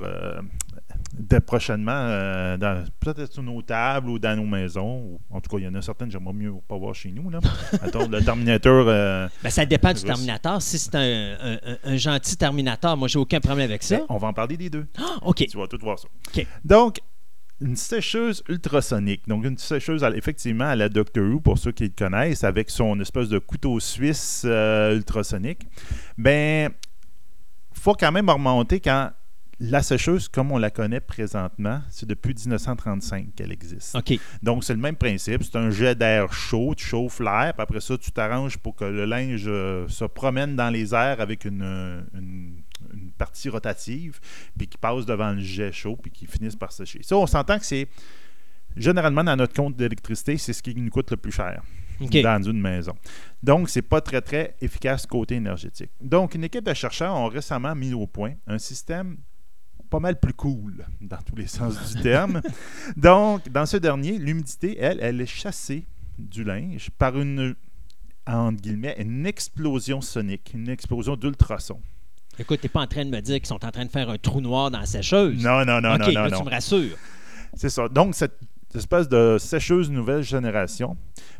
dès 1.17 1.39
prochainement, 1.39 1.91
euh, 1.93 2.57
dans- 2.57 2.83
peut-être 2.99 3.31
sur 3.31 3.43
nos 3.43 3.61
tables 3.61 4.09
ou 4.09 4.19
dans 4.19 4.35
nos 4.35 4.45
maisons. 4.45 4.97
Ou- 5.01 5.19
en 5.29 5.39
tout 5.41 5.49
cas, 5.49 5.57
il 5.59 5.65
y 5.65 5.67
en 5.67 5.75
a 5.75 5.81
certaines 5.81 6.07
que 6.07 6.13
j'aimerais 6.13 6.33
mieux 6.33 6.53
pas 6.67 6.77
voir 6.77 6.95
chez 6.95 7.11
nous. 7.11 7.29
Là. 7.29 7.39
Attends, 7.81 8.07
le 8.07 8.23
Terminator. 8.23 8.85
euh, 8.87 9.27
Ben, 9.43 9.49
ça 9.49 9.65
dépend 9.65 9.89
du 9.89 9.93
Russe. 9.99 10.03
Terminator. 10.05 10.61
Si 10.61 10.79
c'est 10.79 10.95
un, 10.95 11.57
un- 11.83 11.97
gentil 11.97 12.35
Terminator, 12.37 12.97
moi, 12.97 13.07
j'ai 13.07 13.19
aucun 13.19 13.39
problème 13.39 13.69
avec 13.69 13.83
ça. 13.83 13.97
ben, 13.97 14.05
on 14.09 14.17
va 14.17 14.27
en 14.29 14.33
parler 14.33 14.57
des 14.57 14.69
deux. 14.69 14.87
Ah, 14.97 15.17
OK. 15.21 15.45
Tu 15.47 15.57
vas 15.57 15.67
tout 15.67 15.77
voir 15.81 15.99
ça. 15.99 16.07
OK. 16.35 16.45
Donc, 16.65 16.99
une 17.61 17.75
sécheuse 17.75 18.43
ultrasonique. 18.49 19.27
Donc, 19.27 19.45
une 19.45 19.57
sécheuse, 19.57 20.03
effectivement, 20.15 20.65
à 20.65 20.75
la 20.75 20.89
Doctor 20.89 21.23
Who, 21.23 21.39
pour 21.39 21.57
ceux 21.57 21.71
qui 21.71 21.83
le 21.83 21.93
connaissent, 21.95 22.43
avec 22.43 22.69
son 22.69 22.99
espèce 22.99 23.29
de 23.29 23.37
couteau 23.39 23.79
suisse 23.79 24.41
euh, 24.45 24.95
ultrasonique. 24.95 25.61
Ben, 26.17 26.71
faut 27.71 27.93
quand 27.93 28.11
même 28.11 28.29
remonter 28.29 28.79
quand 28.79 29.11
la 29.59 29.81
sécheuse, 29.83 30.27
comme 30.27 30.51
on 30.51 30.57
la 30.57 30.69
connaît 30.71 30.99
présentement, 30.99 31.81
c'est 31.89 32.07
depuis 32.07 32.33
1935 32.33 33.35
qu'elle 33.35 33.51
existe. 33.51 33.95
Donc, 34.41 34.63
c'est 34.63 34.73
le 34.73 34.79
même 34.79 34.95
principe. 34.95 35.43
C'est 35.43 35.55
un 35.57 35.69
jet 35.69 35.95
d'air 35.95 36.33
chaud. 36.33 36.73
Tu 36.75 36.85
chauffes 36.85 37.19
l'air, 37.19 37.53
puis 37.53 37.61
après 37.63 37.79
ça, 37.81 37.97
tu 37.97 38.11
t'arranges 38.11 38.57
pour 38.57 38.75
que 38.75 38.85
le 38.85 39.05
linge 39.05 39.43
euh, 39.47 39.87
se 39.87 40.05
promène 40.05 40.55
dans 40.55 40.69
les 40.69 40.93
airs 40.93 41.21
avec 41.21 41.45
une, 41.45 41.61
euh, 41.63 42.01
une- 42.15 42.61
une 42.93 43.11
partie 43.11 43.47
rotative, 43.49 44.19
puis 44.57 44.67
qui 44.67 44.77
passe 44.77 45.05
devant 45.05 45.31
le 45.31 45.39
jet 45.39 45.71
chaud, 45.71 45.95
puis 46.01 46.11
qui 46.11 46.25
finisse 46.27 46.55
par 46.55 46.71
sécher. 46.71 46.99
Ça, 47.03 47.15
on 47.15 47.25
s'entend 47.27 47.57
que 47.57 47.65
c'est. 47.65 47.87
Généralement, 48.75 49.23
dans 49.23 49.35
notre 49.35 49.53
compte 49.53 49.75
d'électricité, 49.75 50.37
c'est 50.37 50.51
ce 50.53 50.63
qui 50.63 50.73
nous 50.75 50.89
coûte 50.89 51.11
le 51.11 51.17
plus 51.17 51.31
cher 51.31 51.61
dans 52.23 52.41
une 52.41 52.59
maison. 52.59 52.93
Donc, 53.43 53.69
c'est 53.69 53.83
pas 53.83 54.01
très, 54.01 54.19
très 54.21 54.55
efficace 54.61 55.05
côté 55.05 55.35
énergétique. 55.35 55.91
Donc, 56.01 56.33
une 56.33 56.43
équipe 56.43 56.65
de 56.65 56.73
chercheurs 56.73 57.15
ont 57.15 57.27
récemment 57.27 57.75
mis 57.75 57.93
au 57.93 58.07
point 58.07 58.33
un 58.47 58.57
système 58.57 59.17
pas 59.93 59.99
mal 59.99 60.19
plus 60.19 60.33
cool 60.33 60.87
dans 61.01 61.21
tous 61.23 61.35
les 61.35 61.45
sens 61.45 61.93
du 61.93 62.01
terme. 62.01 62.41
Donc, 62.97 63.47
dans 63.49 63.67
ce 63.67 63.77
dernier, 63.77 64.17
l'humidité, 64.17 64.75
elle, 64.79 64.97
elle 64.99 65.21
est 65.21 65.27
chassée 65.27 65.85
du 66.17 66.43
linge 66.43 66.89
par 66.97 67.15
une, 67.19 67.53
entre 68.25 68.59
guillemets, 68.59 68.95
une 68.97 69.27
explosion 69.27 70.01
sonique, 70.01 70.49
une 70.55 70.67
explosion 70.67 71.15
d'ultrasons. 71.15 71.79
Écoute, 72.39 72.61
t'es 72.61 72.69
pas 72.69 72.81
en 72.81 72.87
train 72.87 73.05
de 73.05 73.11
me 73.11 73.19
dire 73.19 73.35
qu'ils 73.35 73.45
sont 73.45 73.63
en 73.63 73.69
train 73.69 73.85
de 73.85 73.91
faire 73.91 74.09
un 74.09 74.17
trou 74.17 74.41
noir 74.41 74.71
dans 74.71 74.79
la 74.79 74.87
sécheuse. 74.87 75.43
Non, 75.43 75.63
non, 75.63 75.79
non, 75.79 75.93
OK, 75.93 75.99
non, 75.99 76.07
non, 76.07 76.21
là, 76.23 76.29
non. 76.31 76.39
tu 76.39 76.45
me 76.45 76.49
rassures. 76.49 76.97
C'est 77.53 77.69
ça. 77.69 77.87
Donc, 77.87 78.15
cette 78.15 78.39
espèce 78.73 79.07
de 79.07 79.37
sécheuse 79.39 79.91
nouvelle 79.91 80.23
génération 80.23 80.97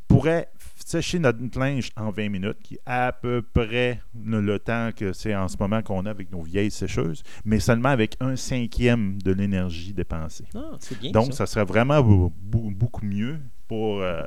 pourrait 0.08 0.48
sécher 0.90 1.20
notre 1.20 1.40
linge 1.60 1.90
en 1.98 2.12
20 2.12 2.30
minutes, 2.30 2.58
qui 2.64 2.76
est 2.76 2.82
à 2.86 3.12
peu 3.12 3.42
près 3.42 4.02
le, 4.26 4.58
temps 4.60 4.90
que 4.96 5.14
c'est 5.14 5.36
en 5.36 5.48
ce 5.48 5.58
moment 5.60 5.82
qu'on 5.82 6.06
a 6.06 6.10
avec 6.10 6.32
nos 6.32 6.42
vieilles 6.42 6.72
sécheuses, 6.72 7.24
mais 7.46 7.60
seulement 7.60 7.90
avec 7.90 8.16
un 8.20 8.36
cinquième 8.36 9.22
de 9.22 9.32
l'énergie 9.32 9.94
dépensée. 9.94 10.46
Ah, 10.56 10.78
bien 11.02 11.12
Donc, 11.12 11.28
ça. 11.28 11.40
ça 11.40 11.46
serait 11.48 11.66
vraiment 11.66 12.02
beau- 12.02 12.34
beau- 12.42 12.72
beaucoup 12.72 13.06
mieux 13.06 13.40
pour, 13.68 14.02
euh, 14.02 14.22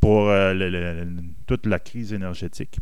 pour 0.00 0.28
euh, 0.28 0.52
le- 0.54 0.68
le- 0.68 1.04
le- 1.04 1.22
toute 1.46 1.66
la 1.66 1.78
crise 1.78 2.12
énergétique. 2.12 2.78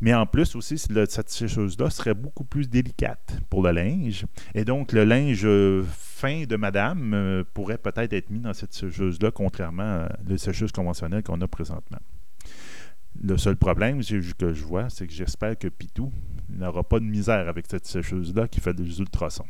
Mais 0.00 0.14
en 0.14 0.26
plus 0.26 0.54
aussi, 0.54 0.78
cette 0.78 1.30
sécheuse-là 1.30 1.90
serait 1.90 2.14
beaucoup 2.14 2.44
plus 2.44 2.68
délicate 2.68 3.38
pour 3.50 3.62
le 3.62 3.72
linge. 3.72 4.26
Et 4.54 4.64
donc, 4.64 4.92
le 4.92 5.04
linge 5.04 5.44
euh, 5.44 5.84
fin 5.84 6.44
de 6.44 6.56
madame 6.56 7.14
euh, 7.14 7.44
pourrait 7.54 7.78
peut-être 7.78 8.12
être 8.12 8.30
mis 8.30 8.40
dans 8.40 8.54
cette 8.54 8.72
sécheuse-là, 8.72 9.30
contrairement 9.30 10.06
aux 10.30 10.36
sécheuses 10.36 10.72
conventionnelles 10.72 11.22
qu'on 11.22 11.40
a 11.40 11.48
présentement. 11.48 11.98
Le 13.22 13.36
seul 13.36 13.56
problème 13.56 14.00
que 14.02 14.52
je 14.52 14.64
vois, 14.64 14.90
c'est 14.90 15.06
que 15.06 15.12
j'espère 15.12 15.56
que 15.56 15.68
Pitou 15.68 16.12
n'aura 16.48 16.82
pas 16.82 16.98
de 16.98 17.04
misère 17.04 17.48
avec 17.48 17.66
cette 17.68 17.86
sécheuse-là 17.86 18.48
qui 18.48 18.60
fait 18.60 18.74
des 18.74 18.98
ultrasons. 18.98 19.46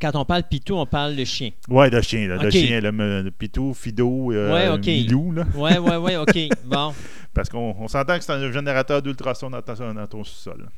Quand 0.00 0.14
on 0.16 0.24
parle 0.24 0.42
pitou, 0.44 0.74
on 0.76 0.86
parle 0.86 1.14
le 1.14 1.24
chien. 1.24 1.50
Ouais, 1.68 1.88
le 1.90 2.00
chien, 2.02 2.28
là, 2.28 2.36
le 2.36 2.48
Ok. 2.48 2.52
chien, 2.52 2.80
le, 2.80 3.30
Pitou, 3.30 3.72
Fido, 3.74 4.32
euh, 4.32 4.52
Ouais, 4.52 4.68
ok. 4.68 4.86
Milou, 4.86 5.32
là, 5.32 5.44
Ouais, 5.54 5.78
ouais, 5.78 5.96
ouais, 5.96 6.16
OK. 6.16 6.38
Bon. 6.64 6.92
parce 7.34 7.48
qu'on 7.48 7.74
on 7.78 7.88
s'entend 7.88 8.18
que 8.18 8.24
c'est 8.24 8.32
un 8.32 8.52
générateur 8.52 9.00
d'ultrasons 9.02 9.50
dans, 9.50 9.62
ton- 9.62 9.94
dans 9.94 10.06
ton 10.06 10.22
sous-sol. 10.24 10.68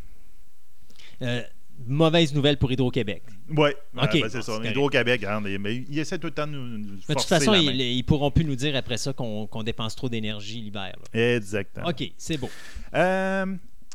Euh, 1.22 1.42
mauvaise 1.86 2.32
nouvelle 2.34 2.56
pour 2.56 2.70
Hydro-Québec. 2.70 3.22
Ouais, 3.54 3.74
Ok, 3.96 4.20
ben, 4.20 4.28
c'est 4.28 4.42
ça. 4.42 4.58
Hydro-Québec, 4.62 5.26
mais 5.60 5.84
il 5.88 5.98
essaie 5.98 6.18
tout 6.18 6.28
le 6.28 6.32
temps 6.32 6.46
de 6.46 6.52
nous, 6.52 6.78
nous 6.78 6.98
Mais 7.08 7.14
de 7.14 7.20
toute 7.20 7.28
façon, 7.28 7.54
ils, 7.54 7.80
ils 7.80 8.02
pourront 8.04 8.30
plus 8.30 8.44
nous 8.44 8.56
dire 8.56 8.76
après 8.76 8.96
ça 8.96 9.12
qu'on 9.12 9.62
dépense 9.64 9.96
trop 9.96 10.08
d'énergie 10.08 10.60
l'hiver. 10.60 10.94
Exactement. 11.12 11.88
OK, 11.88 12.10
c'est 12.16 12.38
beau. 12.38 12.48
Euh, 12.94 13.46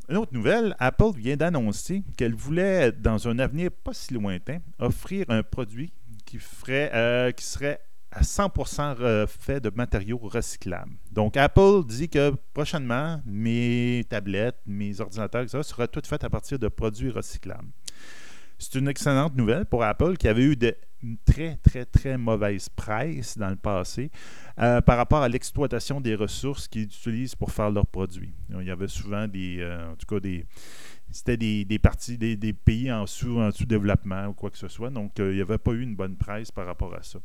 une 0.10 0.18
autre 0.18 0.34
nouvelle, 0.34 0.76
Apple 0.80 1.12
vient 1.18 1.36
d'annoncer 1.38 2.04
qu'elle 2.18 2.34
voulait, 2.36 2.92
dans 2.92 3.28
un 3.28 3.40
avenir 3.40 3.72
pas 3.72 3.94
si 3.94 4.14
lointain, 4.14 4.60
offrir 4.80 5.26
un 5.30 5.44
produit 5.44 5.92
qui, 6.26 6.40
euh, 6.70 7.32
serait 7.40 7.80
à 8.12 8.22
100% 8.24 8.94
re- 8.96 9.28
fait 9.28 9.60
de 9.60 9.70
matériaux 9.76 10.18
recyclables. 10.18 10.94
Donc, 11.12 11.36
Apple 11.38 11.84
dit 11.88 12.08
que 12.10 12.34
prochainement, 12.54 13.22
mes 13.26 14.06
tablettes, 14.10 14.58
mes 14.66 15.02
ordinateurs, 15.02 15.44
etc., 15.44 15.60
sera 15.64 15.88
tout 15.88 16.02
fait 16.06 16.24
à 16.24 16.30
partir 16.30 16.58
de 16.58 16.68
produits 16.70 17.10
recyclables. 17.12 17.68
C'est 18.58 18.76
une 18.76 18.88
excellente 18.88 19.36
nouvelle 19.36 19.66
pour 19.66 19.84
Apple 19.84 20.18
qui 20.18 20.28
avait 20.28 20.44
eu 20.44 20.56
de, 20.56 20.76
une 21.04 21.18
très, 21.18 21.58
très, 21.58 21.86
très 21.86 22.18
mauvaise 22.18 22.70
presse 22.70 23.38
dans 23.38 23.50
le 23.50 23.56
passé 23.56 24.10
euh, 24.60 24.82
par 24.82 24.98
rapport 24.98 25.22
à 25.22 25.30
l'exploitation 25.30 26.02
des 26.02 26.16
ressources 26.16 26.68
qu'ils 26.68 26.84
utilisent 26.84 27.36
pour 27.36 27.52
faire 27.52 27.70
leurs 27.70 27.88
produits. 27.88 28.34
Il 28.50 28.66
y 28.66 28.72
avait 28.72 28.88
souvent 28.88 29.28
des, 29.28 29.60
euh, 29.60 29.92
en 29.92 29.96
tout 29.96 30.08
cas 30.08 30.20
des, 30.20 30.46
c'était 31.12 31.38
des, 31.38 31.66
des 31.66 31.80
parties, 31.80 32.18
des, 32.18 32.36
des 32.36 32.54
pays 32.54 32.92
en 32.92 33.06
sous, 33.06 33.40
en 33.40 33.52
sous-développement 33.52 34.28
ou 34.28 34.34
quoi 34.34 34.50
que 34.50 34.58
ce 34.58 34.68
soit. 34.68 34.90
Donc, 34.90 35.20
euh, 35.20 35.32
il 35.32 35.36
n'y 35.36 35.42
avait 35.42 35.58
pas 35.58 35.72
eu 35.72 35.82
une 35.82 35.96
bonne 35.96 36.16
presse 36.16 36.52
par 36.52 36.66
rapport 36.66 36.94
à 36.96 37.04
ça. 37.04 37.20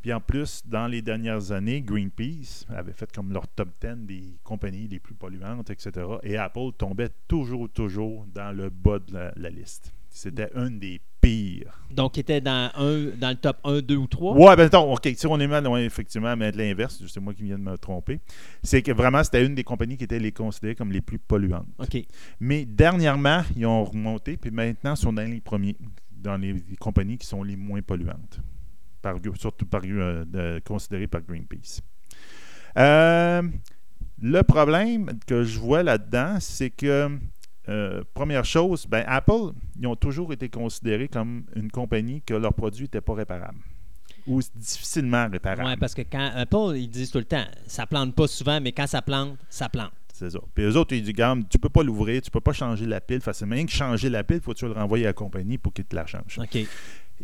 Puis 0.00 0.12
en 0.12 0.20
plus, 0.20 0.62
dans 0.64 0.86
les 0.86 1.02
dernières 1.02 1.50
années, 1.50 1.82
Greenpeace 1.82 2.66
avait 2.68 2.92
fait 2.92 3.10
comme 3.10 3.32
leur 3.32 3.48
top 3.48 3.70
10 3.80 4.06
des 4.06 4.38
compagnies 4.44 4.86
les 4.86 5.00
plus 5.00 5.14
polluantes, 5.14 5.70
etc. 5.70 6.06
Et 6.22 6.36
Apple 6.36 6.70
tombait 6.78 7.10
toujours, 7.26 7.68
toujours 7.68 8.24
dans 8.26 8.56
le 8.56 8.70
bas 8.70 9.00
de 9.00 9.32
la 9.34 9.50
liste. 9.50 9.92
C'était 10.18 10.50
un 10.56 10.68
des 10.68 11.00
pires. 11.20 11.80
Donc, 11.92 12.16
il 12.16 12.20
était 12.20 12.40
dans, 12.40 12.72
un, 12.74 13.16
dans 13.16 13.28
le 13.28 13.36
top 13.36 13.58
1, 13.62 13.82
2 13.82 13.96
ou 13.96 14.08
3. 14.08 14.34
Ouais, 14.34 14.56
ben 14.56 14.64
attends, 14.64 14.92
OK, 14.92 15.08
si 15.16 15.26
on 15.28 15.38
est 15.38 15.46
mal, 15.46 15.64
effectivement, 15.78 16.36
mais 16.36 16.50
de 16.50 16.58
l'inverse, 16.58 17.00
c'est 17.06 17.20
moi 17.20 17.32
qui 17.34 17.44
viens 17.44 17.56
de 17.56 17.62
me 17.62 17.78
tromper. 17.78 18.18
C'est 18.64 18.82
que 18.82 18.90
vraiment, 18.90 19.22
c'était 19.22 19.46
une 19.46 19.54
des 19.54 19.62
compagnies 19.62 19.96
qui 19.96 20.02
était 20.02 20.18
les 20.18 20.32
considérées 20.32 20.74
comme 20.74 20.90
les 20.90 21.02
plus 21.02 21.20
polluantes. 21.20 21.68
OK. 21.78 22.04
Mais 22.40 22.64
dernièrement, 22.64 23.42
ils 23.56 23.64
ont 23.64 23.84
remonté, 23.84 24.36
puis 24.36 24.50
maintenant, 24.50 24.94
ils 24.94 24.96
sont 24.96 25.12
dans 25.12 25.22
les 25.22 25.40
premiers, 25.40 25.76
dans 26.10 26.36
les, 26.36 26.52
les 26.52 26.76
compagnies 26.80 27.16
qui 27.16 27.26
sont 27.28 27.44
les 27.44 27.54
moins 27.54 27.80
polluantes, 27.80 28.40
par, 29.00 29.18
surtout 29.36 29.66
par, 29.66 29.82
euh, 29.84 30.58
considérées 30.64 31.06
par 31.06 31.20
Greenpeace. 31.20 31.80
Euh, 32.76 33.42
le 34.20 34.42
problème 34.42 35.10
que 35.28 35.44
je 35.44 35.60
vois 35.60 35.84
là-dedans, 35.84 36.38
c'est 36.40 36.70
que, 36.70 37.08
euh, 37.68 38.02
première 38.14 38.44
chose, 38.44 38.86
ben, 38.86 39.04
Apple, 39.06 39.52
ils 39.78 39.86
ont 39.86 39.96
toujours 39.96 40.32
été 40.32 40.48
considérés 40.48 41.08
comme 41.08 41.44
une 41.54 41.70
compagnie 41.70 42.22
que 42.22 42.34
leurs 42.34 42.54
produits 42.54 42.84
n'étaient 42.84 43.00
pas 43.00 43.14
réparables 43.14 43.58
ou 44.26 44.40
difficilement 44.54 45.28
réparables. 45.30 45.68
Ouais, 45.68 45.76
parce 45.76 45.94
que 45.94 46.02
quand 46.02 46.30
Apple, 46.34 46.76
ils 46.76 46.88
disent 46.88 47.10
tout 47.10 47.18
le 47.18 47.24
temps, 47.24 47.46
ça 47.66 47.86
plante 47.86 48.14
pas 48.14 48.26
souvent, 48.26 48.60
mais 48.60 48.72
quand 48.72 48.86
ça 48.86 49.02
plante, 49.02 49.38
ça 49.48 49.68
plante. 49.68 49.92
C'est 50.12 50.30
ça. 50.30 50.40
Puis 50.54 50.64
eux 50.64 50.76
autres, 50.76 50.94
ils 50.94 51.02
disent, 51.02 51.14
Garde, 51.14 51.44
tu 51.48 51.58
peux 51.58 51.68
pas 51.68 51.82
l'ouvrir, 51.82 52.20
tu 52.20 52.30
peux 52.30 52.40
pas 52.40 52.52
changer 52.52 52.86
la 52.86 53.00
pile 53.00 53.20
facilement. 53.20 53.54
Rien 53.54 53.66
que 53.66 53.72
changer 53.72 54.10
la 54.10 54.24
pile, 54.24 54.40
faut 54.40 54.52
que 54.52 54.58
tu 54.58 54.66
le 54.66 54.72
renvoyer 54.72 55.04
à 55.04 55.08
la 55.08 55.12
compagnie 55.12 55.58
pour 55.58 55.72
qu'ils 55.72 55.84
te 55.84 55.96
la 55.96 56.06
changent. 56.06 56.38
OK. 56.38 56.58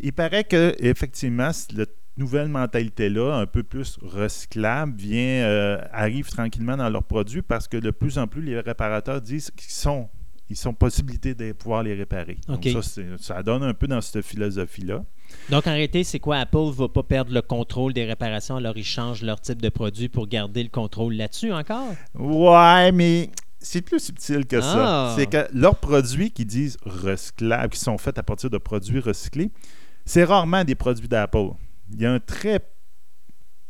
Il 0.01 0.13
paraît 0.13 0.43
que 0.43 0.75
effectivement, 0.79 1.51
cette 1.53 1.93
nouvelle 2.17 2.47
mentalité-là, 2.47 3.35
un 3.35 3.45
peu 3.45 3.63
plus 3.63 3.97
recyclable, 4.01 4.95
vient, 4.95 5.43
euh, 5.43 5.77
arrive 5.91 6.29
tranquillement 6.29 6.77
dans 6.77 6.89
leurs 6.89 7.03
produits 7.03 7.41
parce 7.41 7.67
que 7.67 7.77
de 7.77 7.91
plus 7.91 8.17
en 8.17 8.27
plus, 8.27 8.41
les 8.41 8.59
réparateurs 8.59 9.21
disent 9.21 9.51
qu'ils 9.51 9.71
sont, 9.71 10.09
ils 10.49 10.55
sont 10.55 10.73
possibilités 10.73 11.33
de 11.33 11.51
pouvoir 11.53 11.81
les 11.83 11.93
réparer. 11.95 12.37
Donc 12.47 12.67
ça, 12.81 13.01
ça 13.17 13.43
donne 13.43 13.63
un 13.63 13.73
peu 13.73 13.87
dans 13.87 14.01
cette 14.01 14.23
philosophie-là. 14.25 15.03
Donc, 15.49 15.65
en 15.65 15.71
réalité, 15.71 16.03
c'est 16.03 16.19
quoi? 16.19 16.37
Apple 16.37 16.57
ne 16.57 16.71
va 16.71 16.87
pas 16.87 17.01
perdre 17.01 17.33
le 17.33 17.41
contrôle 17.41 17.93
des 17.93 18.05
réparations, 18.05 18.57
alors 18.57 18.77
ils 18.77 18.83
changent 18.85 19.23
leur 19.23 19.41
type 19.41 19.59
de 19.61 19.69
produit 19.69 20.07
pour 20.07 20.27
garder 20.27 20.61
le 20.61 20.69
contrôle 20.69 21.15
là-dessus 21.15 21.51
encore? 21.51 21.87
Ouais, 22.13 22.91
mais 22.91 23.31
c'est 23.59 23.81
plus 23.81 23.99
subtil 23.99 24.45
que 24.45 24.57
Ah. 24.57 24.61
ça. 24.61 25.15
C'est 25.17 25.25
que 25.25 25.47
leurs 25.57 25.77
produits 25.79 26.29
qui 26.29 26.45
disent 26.45 26.77
recyclables, 26.85 27.73
qui 27.73 27.79
sont 27.79 27.97
faits 27.97 28.19
à 28.19 28.23
partir 28.23 28.51
de 28.51 28.59
produits 28.59 28.99
recyclés, 28.99 29.49
c'est 30.05 30.23
rarement 30.23 30.63
des 30.63 30.75
produits 30.75 31.07
d'Apple. 31.07 31.49
Il 31.91 31.99
y 32.01 32.05
a 32.05 32.11
un 32.13 32.19
très 32.19 32.59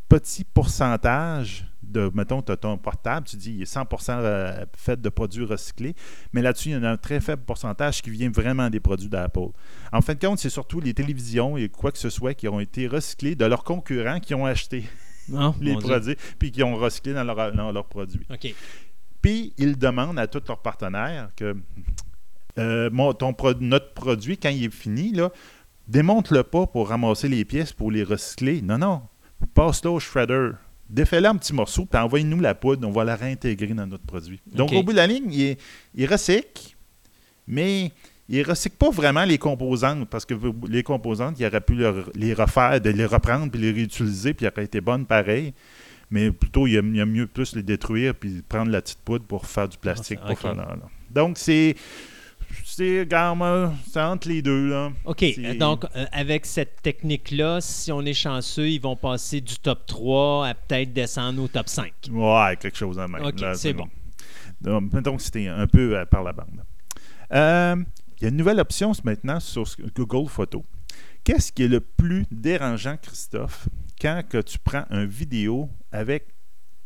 petit 0.09 0.43
pourcentage 0.43 1.65
de, 1.87 2.11
mettons, 2.13 2.41
tu 2.41 2.51
as 2.51 2.57
ton 2.57 2.77
portable, 2.77 3.27
tu 3.27 3.37
dis 3.37 3.53
il 3.53 3.61
est 3.61 3.73
100% 3.73 4.09
euh, 4.19 4.65
fait 4.75 4.99
de 4.99 5.09
produits 5.09 5.45
recyclés, 5.45 5.95
mais 6.33 6.41
là-dessus, 6.41 6.69
il 6.69 6.73
y 6.73 6.75
en 6.75 6.83
a 6.83 6.89
un 6.91 6.97
très 6.97 7.19
faible 7.19 7.43
pourcentage 7.45 8.01
qui 8.01 8.09
vient 8.09 8.29
vraiment 8.29 8.69
des 8.69 8.79
produits 8.79 9.09
d'Apple. 9.09 9.49
En 9.93 10.01
fin 10.01 10.13
de 10.15 10.19
compte, 10.19 10.39
c'est 10.39 10.49
surtout 10.49 10.79
les 10.79 10.93
télévisions 10.93 11.57
et 11.57 11.69
quoi 11.69 11.91
que 11.91 11.97
ce 11.97 12.09
soit 12.09 12.33
qui 12.33 12.47
ont 12.47 12.59
été 12.59 12.87
recyclés 12.87 13.35
de 13.35 13.45
leurs 13.45 13.63
concurrents 13.63 14.19
qui 14.19 14.33
ont 14.33 14.45
acheté 14.45 14.83
Non, 15.29 15.55
les 15.61 15.73
produits 15.81 16.15
puis 16.39 16.51
qui 16.51 16.63
ont 16.63 16.75
recyclé 16.75 17.13
dans, 17.13 17.23
leur- 17.23 17.51
dans 17.53 17.71
leurs 17.71 17.85
produits. 17.87 18.25
Puis, 19.21 19.53
ils 19.57 19.77
demandent 19.77 20.19
à 20.19 20.27
tous 20.27 20.43
leurs 20.47 20.61
partenaires 20.61 21.29
que 21.35 21.55
euh, 22.57 22.89
mon- 22.91 23.13
ton 23.13 23.33
pro- 23.33 23.53
notre 23.59 23.93
produit, 23.93 24.37
quand 24.37 24.49
il 24.49 24.65
est 24.65 24.73
fini, 24.73 25.11
là, 25.11 25.31
démonte-le 25.87 26.43
pas 26.43 26.67
pour 26.67 26.89
ramasser 26.89 27.27
les 27.27 27.43
pièces 27.45 27.73
pour 27.73 27.91
les 27.91 28.03
recycler. 28.03 28.61
Non, 28.61 28.77
non. 28.77 29.01
Passe-le 29.53 29.89
au 29.89 29.99
shredder. 29.99 30.51
Défais-le 30.89 31.27
en 31.27 31.35
petits 31.37 31.53
morceaux, 31.53 31.85
puis 31.85 31.99
envoie-nous 31.99 32.39
la 32.39 32.53
poudre. 32.55 32.87
On 32.87 32.91
va 32.91 33.03
la 33.03 33.15
réintégrer 33.15 33.73
dans 33.73 33.87
notre 33.87 34.05
produit. 34.05 34.39
Donc, 34.47 34.69
au 34.77 34.83
bout 34.83 34.91
de 34.91 34.97
la 34.97 35.07
ligne, 35.07 35.31
il, 35.31 35.41
est- 35.41 35.61
il 35.95 36.05
recycle, 36.05 36.75
mais 37.47 37.91
il 38.29 38.39
ne 38.39 38.45
recycle 38.45 38.75
pas 38.77 38.89
vraiment 38.91 39.23
les 39.25 39.37
composantes, 39.37 40.07
parce 40.09 40.25
que 40.25 40.35
les 40.67 40.83
composantes, 40.83 41.39
il 41.39 41.45
aurait 41.45 41.61
pu 41.61 41.75
leur- 41.75 42.09
les 42.15 42.33
refaire, 42.33 42.79
de 42.81 42.89
les 42.91 43.05
reprendre, 43.05 43.51
puis 43.51 43.59
les 43.61 43.71
réutiliser, 43.71 44.33
puis 44.33 44.45
elles 44.45 44.51
auraient 44.53 44.65
été 44.65 44.81
bonnes 44.81 45.05
pareil. 45.05 45.53
Mais 46.11 46.31
plutôt, 46.31 46.67
il 46.67 46.75
aime, 46.75 46.91
mieux 47.05 47.25
plus 47.27 47.55
les 47.55 47.63
détruire, 47.63 48.13
puis 48.13 48.43
prendre 48.47 48.71
la 48.71 48.81
petite 48.81 48.99
poudre 48.99 49.25
pour 49.25 49.47
faire 49.47 49.67
du 49.67 49.77
plastique. 49.77 50.19
Ah, 50.23 50.27
pour 50.27 50.39
faire 50.39 50.53
la- 50.55 50.63
la- 50.75 50.89
Donc, 51.21 51.37
c'est. 51.39 51.75
C'est, 52.63 52.99
regarde, 53.01 53.73
c'est 53.91 54.01
entre 54.01 54.27
les 54.27 54.41
deux, 54.41 54.69
là. 54.69 54.91
OK. 55.05 55.23
Donc, 55.57 55.85
euh, 55.95 56.05
avec 56.11 56.45
cette 56.45 56.81
technique-là, 56.81 57.59
si 57.61 57.91
on 57.91 58.01
est 58.01 58.13
chanceux, 58.13 58.69
ils 58.69 58.79
vont 58.81 58.95
passer 58.95 59.41
du 59.41 59.57
top 59.57 59.85
3 59.85 60.47
à 60.47 60.53
peut-être 60.53 60.93
descendre 60.93 61.41
au 61.43 61.47
top 61.47 61.67
5. 61.69 61.91
Ouais, 62.11 62.55
quelque 62.57 62.77
chose 62.77 62.97
en 62.99 63.07
même. 63.07 63.23
OK, 63.25 63.43
c'est 63.55 63.73
bon. 63.73 63.87
Donc, 64.61 64.93
mettons 64.93 65.17
que 65.17 65.21
c'était 65.21 65.47
un 65.47 65.67
peu 65.67 65.97
euh, 65.97 66.05
par 66.05 66.23
la 66.23 66.33
bande. 66.33 66.63
Euh, 67.33 67.75
Il 68.17 68.23
y 68.23 68.25
a 68.25 68.29
une 68.29 68.37
nouvelle 68.37 68.59
option 68.59 68.91
maintenant 69.03 69.39
sur 69.39 69.65
Google 69.95 70.29
Photos. 70.29 70.63
Qu'est-ce 71.23 71.51
qui 71.51 71.63
est 71.63 71.67
le 71.67 71.79
plus 71.81 72.25
dérangeant, 72.31 72.97
Christophe, 72.97 73.67
quand 73.99 74.21
que 74.27 74.41
tu 74.41 74.59
prends 74.59 74.85
une 74.91 75.05
vidéo 75.05 75.69
avec 75.91 76.27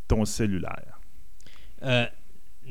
ton 0.08 0.26
cellulaire? 0.26 1.00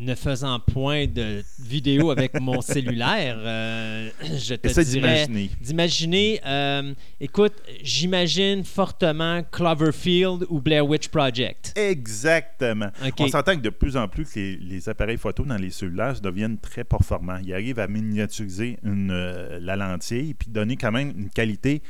Ne 0.01 0.15
faisant 0.15 0.61
point 0.61 1.07
de 1.07 1.43
vidéo 1.59 2.11
avec 2.13 2.39
mon 2.41 2.61
cellulaire, 2.63 3.37
euh, 3.41 4.09
je 4.23 4.55
te 4.55 4.69
Essaie 4.69 4.85
dirais 4.85 5.27
d'imaginer. 5.27 5.51
d'imaginer. 5.61 6.41
euh, 6.47 6.95
écoute, 7.21 7.55
j'imagine 7.83 8.63
fortement 8.63 9.43
Cloverfield 9.51 10.47
ou 10.51 10.61
Blair 10.61 10.87
Witch 10.87 11.09
Project. 11.09 11.73
Exactement. 11.77 12.91
On 13.19 13.27
s'entend 13.27 13.57
que 13.57 13.61
de 13.63 13.71
plus 13.71 13.97
en 13.97 14.07
plus 14.07 14.25
que 14.25 14.39
les, 14.39 14.57
les 14.57 14.89
appareils 14.89 15.17
photo 15.17 15.43
dans 15.45 15.57
les 15.57 15.71
cellulaires 15.71 16.21
deviennent 16.21 16.59
très 16.59 16.85
performants. 16.85 17.41
Ils 17.45 17.53
arrivent 17.53 17.81
à 17.81 17.89
miniaturiser 17.89 18.79
une, 18.85 19.11
euh, 19.11 19.59
la 19.61 19.75
lentille 19.75 20.35
puis 20.35 20.49
donner 20.49 20.77
quand 20.77 20.93
même 20.93 21.11
une 21.11 21.31
qualité 21.31 21.83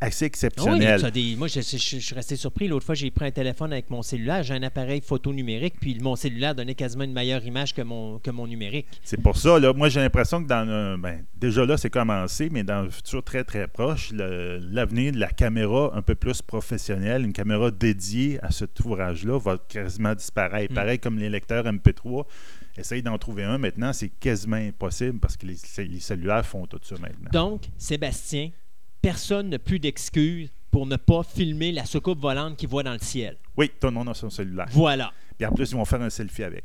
assez 0.00 0.26
Oui, 0.26 0.78
des- 1.10 1.36
moi, 1.36 1.48
je, 1.48 1.60
je- 1.60 1.76
je 1.78 1.98
suis 1.98 2.14
resté 2.14 2.36
surpris. 2.36 2.68
L'autre 2.68 2.84
fois, 2.84 2.94
j'ai 2.94 3.10
pris 3.10 3.26
un 3.26 3.30
téléphone 3.30 3.72
avec 3.72 3.88
mon 3.90 4.02
cellulaire. 4.02 4.42
J'ai 4.42 4.54
un 4.54 4.62
appareil 4.62 5.00
photo 5.00 5.32
numérique, 5.32 5.74
puis 5.80 5.98
mon 6.00 6.16
cellulaire 6.16 6.54
donnait 6.54 6.74
quasiment 6.74 7.04
une 7.04 7.12
meilleure 7.12 7.44
image 7.44 7.74
que 7.74 7.82
mon, 7.82 8.18
que 8.18 8.30
mon 8.30 8.46
numérique. 8.46 8.86
C'est 9.02 9.20
pour 9.22 9.36
ça, 9.36 9.58
là, 9.58 9.72
moi 9.72 9.88
j'ai 9.88 10.00
l'impression 10.00 10.42
que 10.42 10.48
dans 10.48 10.68
un- 10.68 10.98
ben, 10.98 11.24
déjà 11.34 11.64
là, 11.64 11.76
c'est 11.76 11.90
commencé, 11.90 12.48
mais 12.50 12.62
dans 12.62 12.82
le 12.82 12.90
futur 12.90 13.22
très 13.22 13.42
très 13.44 13.66
proche, 13.68 14.12
l'avenir 14.12 15.12
de 15.12 15.18
la 15.18 15.28
caméra 15.30 15.90
un 15.94 16.02
peu 16.02 16.14
plus 16.14 16.42
professionnelle, 16.42 17.24
une 17.24 17.32
caméra 17.32 17.70
dédiée 17.70 18.38
à 18.42 18.50
cet 18.50 18.78
ouvrage-là, 18.80 19.38
va 19.38 19.58
quasiment 19.68 20.14
disparaître. 20.14 20.72
Mm. 20.72 20.76
Pareil 20.76 20.98
comme 20.98 21.18
les 21.18 21.30
lecteurs 21.30 21.64
MP3. 21.66 22.26
Essaye 22.78 23.02
d'en 23.02 23.16
trouver 23.16 23.44
un 23.44 23.56
maintenant, 23.56 23.92
c'est 23.94 24.10
quasiment 24.10 24.56
impossible 24.56 25.18
parce 25.18 25.36
que 25.38 25.46
les, 25.46 25.56
les 25.88 26.00
cellulaires 26.00 26.44
font 26.44 26.66
tout 26.66 26.78
ça 26.82 26.96
maintenant. 27.00 27.30
Donc, 27.32 27.62
Sébastien, 27.78 28.50
personne 29.06 29.50
n'a 29.50 29.60
plus 29.60 29.78
d'excuses 29.78 30.50
pour 30.72 30.84
ne 30.84 30.96
pas 30.96 31.22
filmer 31.22 31.70
la 31.70 31.84
soucoupe 31.84 32.18
volante 32.20 32.56
qu'il 32.56 32.68
voit 32.68 32.82
dans 32.82 32.92
le 32.92 32.98
ciel. 32.98 33.36
Oui, 33.56 33.70
tout 33.80 33.86
le 33.86 33.92
monde 33.92 34.08
a 34.08 34.14
son 34.14 34.30
cellulaire. 34.30 34.66
Voilà. 34.72 35.12
Puis 35.38 35.46
en 35.46 35.52
plus, 35.52 35.70
ils 35.70 35.76
vont 35.76 35.84
faire 35.84 36.02
un 36.02 36.10
selfie 36.10 36.42
avec. 36.42 36.64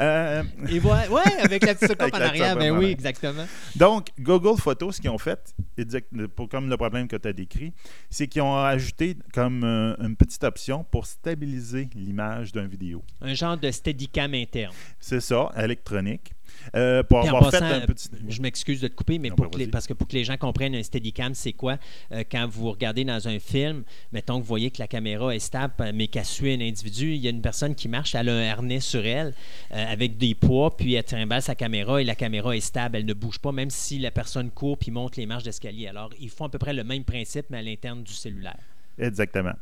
Euh, 0.00 0.42
Et 0.70 0.78
voilà. 0.78 1.10
Ouais, 1.12 1.20
avec 1.42 1.62
la 1.66 1.74
petite 1.74 1.88
soucoupe 1.90 2.14
en 2.14 2.20
arrière. 2.22 2.56
Ben 2.56 2.72
en 2.72 2.78
oui, 2.78 2.86
exactement. 2.86 3.44
Donc, 3.76 4.08
Google 4.18 4.58
Photos, 4.58 4.96
ce 4.96 5.00
qu'ils 5.02 5.10
ont 5.10 5.18
fait, 5.18 5.54
pour, 6.34 6.48
comme 6.48 6.70
le 6.70 6.76
problème 6.78 7.06
que 7.06 7.16
tu 7.16 7.28
as 7.28 7.34
décrit, 7.34 7.74
c'est 8.08 8.28
qu'ils 8.28 8.40
ont 8.40 8.56
ajouté 8.56 9.18
comme 9.34 9.62
euh, 9.62 9.94
une 9.98 10.16
petite 10.16 10.42
option 10.44 10.84
pour 10.84 11.04
stabiliser 11.04 11.90
l'image 11.94 12.52
d'une 12.52 12.66
vidéo. 12.68 13.04
Un 13.20 13.34
genre 13.34 13.58
de 13.58 13.70
steadicam 13.70 14.32
interne. 14.32 14.72
C'est 14.98 15.20
ça, 15.20 15.50
électronique. 15.54 16.32
Euh, 16.74 17.02
pour 17.02 17.20
avoir 17.20 17.50
passant, 17.50 17.66
fait 17.68 17.74
un 17.74 17.80
petit. 17.86 18.08
Je 18.28 18.40
m'excuse 18.42 18.80
de 18.80 18.88
te 18.88 18.94
couper, 18.94 19.18
mais 19.18 19.28
Non, 19.30 19.36
pour 19.36 19.46
ben, 19.46 19.50
que 19.52 19.58
les- 19.58 19.66
parce 19.68 19.86
que 19.86 19.92
pour 19.94 20.08
que 20.08 20.14
les 20.14 20.24
gens 20.24 20.36
comprennent 20.36 20.74
un 20.74 20.82
steadicam, 20.82 21.34
c'est 21.34 21.52
quoi? 21.52 21.78
Euh, 22.12 22.24
quand 22.30 22.46
vous 22.48 22.70
regardez 22.70 23.04
dans 23.04 23.28
un 23.28 23.38
film, 23.38 23.84
mettons 24.12 24.36
que 24.36 24.40
vous 24.42 24.48
voyez 24.48 24.70
que 24.70 24.78
la 24.80 24.86
caméra 24.88 25.34
est 25.34 25.38
stable, 25.38 25.74
mais 25.94 26.08
qu'elle 26.08 26.24
suit 26.24 26.52
un 26.52 26.60
individu, 26.60 27.12
il 27.14 27.20
y 27.20 27.26
a 27.26 27.30
une 27.30 27.42
personne 27.42 27.74
qui 27.74 27.88
marche, 27.88 28.14
elle 28.14 28.28
a 28.28 28.34
un 28.34 28.48
harnais 28.48 28.80
sur 28.80 29.04
elle 29.04 29.34
euh, 29.72 29.84
avec 29.92 30.16
des 30.16 30.34
poids, 30.34 30.76
puis 30.76 30.94
elle 30.94 31.04
trimballe 31.04 31.42
sa 31.42 31.54
caméra 31.54 32.00
et 32.00 32.04
la 32.04 32.14
caméra 32.14 32.56
est 32.56 32.60
stable, 32.60 32.96
elle 32.96 33.06
ne 33.06 33.14
bouge 33.14 33.38
pas, 33.38 33.52
même 33.52 33.70
si 33.70 33.98
la 33.98 34.10
personne 34.10 34.50
court 34.50 34.78
puis 34.78 34.90
monte 34.90 35.16
les 35.16 35.26
marches 35.26 35.44
d'escalier. 35.44 35.86
Alors, 35.88 36.10
ils 36.18 36.30
font 36.30 36.46
à 36.46 36.48
peu 36.48 36.58
près 36.58 36.72
le 36.72 36.84
même 36.84 37.04
principe, 37.04 37.46
mais 37.50 37.58
à 37.58 37.62
l'interne 37.62 38.02
du 38.02 38.12
cellulaire. 38.12 38.56
Exactement. 38.98 39.52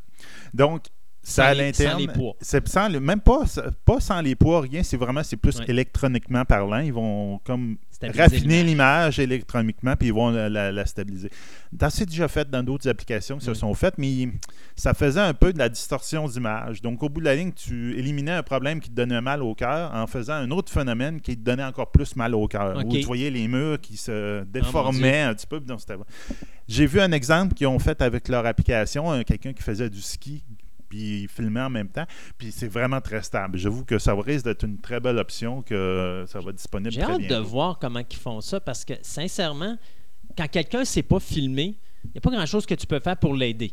Donc, 0.55 0.85
Sans 1.25 1.43
à 1.43 1.55
l'interne. 1.55 2.01
C'est 2.41 2.67
sans 2.69 2.91
même 2.91 3.21
pas, 3.21 3.43
pas 3.85 4.01
sans 4.01 4.21
les 4.21 4.35
poids, 4.35 4.63
rien. 4.63 4.83
C'est 4.83 4.97
vraiment, 4.97 5.23
c'est 5.23 5.37
plus 5.37 5.57
Ouais. 5.59 5.65
électroniquement 5.69 6.45
parlant. 6.45 6.79
Ils 6.81 6.93
vont 6.93 7.39
comme 7.45 7.77
Stabiliser 7.93 8.23
raffiner 8.23 8.65
l'image. 8.65 9.21
électroniquement, 9.21 9.95
puis 9.95 10.09
ils 10.09 10.13
vont 10.15 10.31
la, 10.31 10.49
la- 10.49 10.73
la 10.73 10.85
stabiliser. 10.85 11.31
Ça 11.81 11.91
s'est 11.91 12.07
déjà 12.07 12.27
fait 12.27 12.51
dans 12.51 12.65
d'autres 12.65 12.89
applications 12.89 13.39
qui 13.39 13.45
se 13.45 13.51
Oui. 13.53 13.57
sont 13.57 13.73
faites, 13.75 13.99
mais 13.99 14.31
ça 14.75 14.95
faisait 14.95 15.21
un 15.21 15.33
peu 15.33 15.53
de 15.53 15.59
la 15.59 15.69
distorsion 15.69 16.27
d'image. 16.27 16.83
Donc, 16.83 17.01
au 17.05 17.09
bout 17.09 17.21
de 17.21 17.27
la 17.27 17.37
ligne, 17.37 17.53
tu 17.53 17.97
éliminais 17.97 18.33
un 18.33 18.43
problème 18.43 18.81
qui 18.81 18.91
te 18.91 18.95
donnait 18.97 19.21
mal 19.21 19.43
au 19.45 19.55
cœur 19.55 19.95
en 19.95 20.09
faisant 20.09 20.35
un 20.35 20.51
autre 20.51 20.73
phénomène 20.73 21.21
qui 21.21 21.37
te 21.37 21.43
donnait 21.45 21.63
encore 21.65 21.93
plus 21.93 22.17
mal 22.17 22.35
au 22.35 22.49
cœur. 22.49 22.77
Où 22.85 22.89
tu 22.89 23.03
voyais 23.03 23.31
les 23.31 23.47
murs 23.47 23.81
qui 23.81 23.97
se 23.97 24.41
mon 24.41 24.45
déformaient 24.51 25.21
un 25.21 25.35
petit 25.35 25.47
peu. 25.47 25.61
puis 25.61 25.69
donc, 25.69 25.81
c'était- 25.81 25.95
J'ai 26.67 26.87
vu 26.87 27.01
un 27.01 27.13
exemple 27.13 27.55
qu'ils 27.55 27.69
ont 27.69 27.79
fait 27.79 28.03
avec 28.03 28.27
leur 28.29 28.45
application, 28.45 29.11
un- 29.13 29.23
quelqu'un 29.23 29.53
qui 29.53 29.63
faisait 29.63 29.89
du 29.91 30.01
ski 30.01 30.43
puis 30.93 31.23
il 31.23 31.29
filmait 31.29 31.63
en 31.63 31.71
même 31.71 31.89
temps. 31.89 32.05
Puis 32.37 32.53
c'est 32.53 32.69
vraiment 32.69 33.01
très 33.01 33.23
stable. 33.23 33.57
J'avoue 33.57 33.83
que 33.83 33.99
ça 33.99 34.13
risque 34.15 34.45
d'être 34.45 34.63
une 34.67 34.79
très 34.79 35.01
belle 35.01 35.17
option, 35.17 35.63
que 35.63 36.27
ça 36.29 36.39
va 36.41 36.51
être 36.51 36.57
disponible 36.57 36.93
J'ai 36.93 37.01
hâte 37.01 37.27
de 37.27 37.37
voir 37.37 37.79
comment 37.79 38.03
ils 38.09 38.17
font 38.17 38.43
ça 38.43 38.61
parce 38.61 38.85
que, 38.85 38.93
sincèrement, 39.01 39.79
quand 40.37 40.49
quelqu'un 40.49 40.81
ne 40.81 40.85
sait 40.85 41.03
pas 41.03 41.19
filmer, 41.19 41.79
il 42.05 42.11
n'y 42.11 42.19
a 42.19 42.21
pas 42.21 42.31
grand-chose 42.31 42.67
que 42.67 42.75
tu 42.75 42.87
peux 42.87 43.01
faire 43.01 43.17
pour 43.17 43.35
l'aider. 43.35 43.73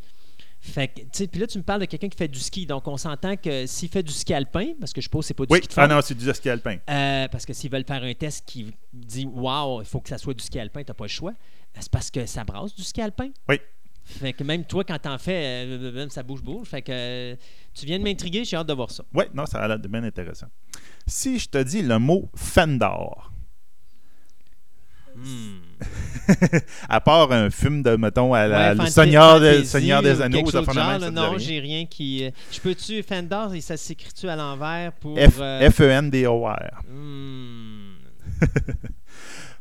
Fait 0.62 0.88
que, 0.88 1.02
tu 1.02 1.08
sais, 1.12 1.28
puis 1.28 1.42
là, 1.42 1.48
tu 1.48 1.58
me 1.58 1.64
parles 1.64 1.82
de 1.82 1.86
quelqu'un 1.86 2.08
qui 2.08 2.18
fait 2.18 2.28
du 2.30 2.40
ski. 2.40 2.66
Donc, 2.66 2.88
on 2.88 2.96
s'entend 2.96 3.36
que 3.36 3.66
s'il 3.66 3.90
fait 3.90 4.04
du 4.04 4.14
ski 4.14 4.34
alpin, 4.34 4.74
parce 4.80 4.94
que 4.94 5.02
je 5.02 5.06
suppose 5.06 5.24
que 5.24 5.28
c'est 5.28 5.34
pas 5.34 5.46
du 5.46 5.54
Oui, 5.54 5.60
ski 5.60 5.68
de 5.68 5.74
ah 5.78 5.88
fond, 5.88 5.96
non, 5.96 6.02
c'est 6.02 6.16
du 6.16 6.34
ski 6.34 6.50
alpin. 6.50 6.78
euh, 6.90 7.28
parce 7.28 7.46
que 7.46 7.52
s'ils 7.54 7.70
veulent 7.72 7.86
faire 7.86 8.04
un 8.04 8.14
test 8.14 8.46
qui 8.46 8.74
dit 8.94 9.26
Waouh, 9.26 9.82
il 9.82 9.86
faut 9.86 10.00
que 10.00 10.10
ça 10.10 10.18
soit 10.18 10.34
du 10.34 10.44
ski 10.44 10.60
alpin, 10.60 10.84
tu 10.84 10.90
n'as 10.90 10.94
pas 10.94 11.04
le 11.06 11.10
choix. 11.10 11.34
C'est 11.80 11.92
parce 11.92 12.10
que 12.12 12.26
ça 12.26 12.44
brasse 12.46 12.74
du 12.76 12.84
ski 12.84 13.02
alpin. 13.02 13.30
Oui. 13.50 13.58
Fait 14.20 14.34
que 14.34 14.44
même 14.44 14.66
toi, 14.66 14.84
quand 14.84 14.98
t'en 15.00 15.18
fais, 15.18 15.66
euh, 15.68 15.92
euh, 15.96 16.08
ça 16.10 16.24
bouge-bouge. 16.24 16.68
Fait 16.68 16.82
que 16.82 16.92
euh, 16.92 17.36
tu 17.74 17.86
viens 17.86 18.00
de 18.00 18.04
m'intriguer, 18.04 18.44
j'ai 18.44 18.56
hâte 18.58 18.68
de 18.68 18.74
voir 18.74 18.90
ça. 18.92 19.04
Oui, 19.14 19.26
non, 19.34 19.46
ça 19.46 19.60
a 19.60 19.68
l'air 19.68 19.80
de 19.80 19.88
bien 19.88 20.04
intéressant. 20.04 20.48
Si 21.06 21.38
je 21.40 21.48
te 21.48 21.62
dis 21.62 21.82
le 21.82 22.00
mot 22.00 22.30
Fendor, 22.36 23.32
Hmm. 25.16 25.60
à 26.88 27.02
part 27.02 27.32
un 27.34 27.50
film 27.50 27.82
de, 27.84 27.96
mettons, 27.98 28.34
à 28.34 28.48
la- 28.48 28.74
Ouais, 28.74 28.84
le 28.86 28.90
Seigneur, 28.90 29.40
de- 29.42 29.64
Seigneur 29.64 30.02
des 30.02 30.20
ou 30.20 30.22
Anneaux, 30.22 30.44
de 30.44 30.52
genre, 30.52 30.74
même, 30.74 31.02
ça 31.02 31.12
Non, 31.12 31.38
j'ai 31.38 31.60
rien 31.60 31.86
qui. 31.88 32.24
euh, 32.26 32.32
je 32.52 32.60
peux-tu 32.62 33.04
Fendor 33.04 33.54
et 33.54 33.60
ça 33.60 33.76
s'écrit-tu 33.76 34.30
à 34.30 34.36
l'envers 34.38 34.94
pour. 34.94 35.18
F- 35.18 35.72
F-E-N-D-O-R. 35.72 36.84
hmm, 36.88 37.96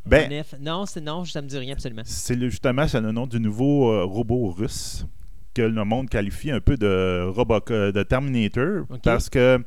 Ben, 0.09 0.45
Non, 0.61 0.87
c'est 0.87 1.01
non, 1.01 1.25
ça 1.25 1.43
me 1.43 1.47
dit 1.49 1.59
rien 1.59 1.73
absolument. 1.75 2.03
c'est 2.05 2.35
le- 2.35 2.49
justement 2.49 2.87
c'est 2.89 3.01
le 3.01 3.13
nom 3.13 3.27
du 3.27 3.41
nouveau 3.41 3.91
euh, 3.93 4.05
robot 4.05 4.51
russe 4.51 5.07
que 5.55 5.63
le 5.63 5.85
monde 5.85 6.09
qualifie 6.09 6.51
un 6.51 6.61
peu 6.61 6.77
de 6.77 7.25
robot 7.29 7.61
de 7.69 8.03
Terminator 8.03 8.85
parce 9.03 9.29
que 9.29 9.59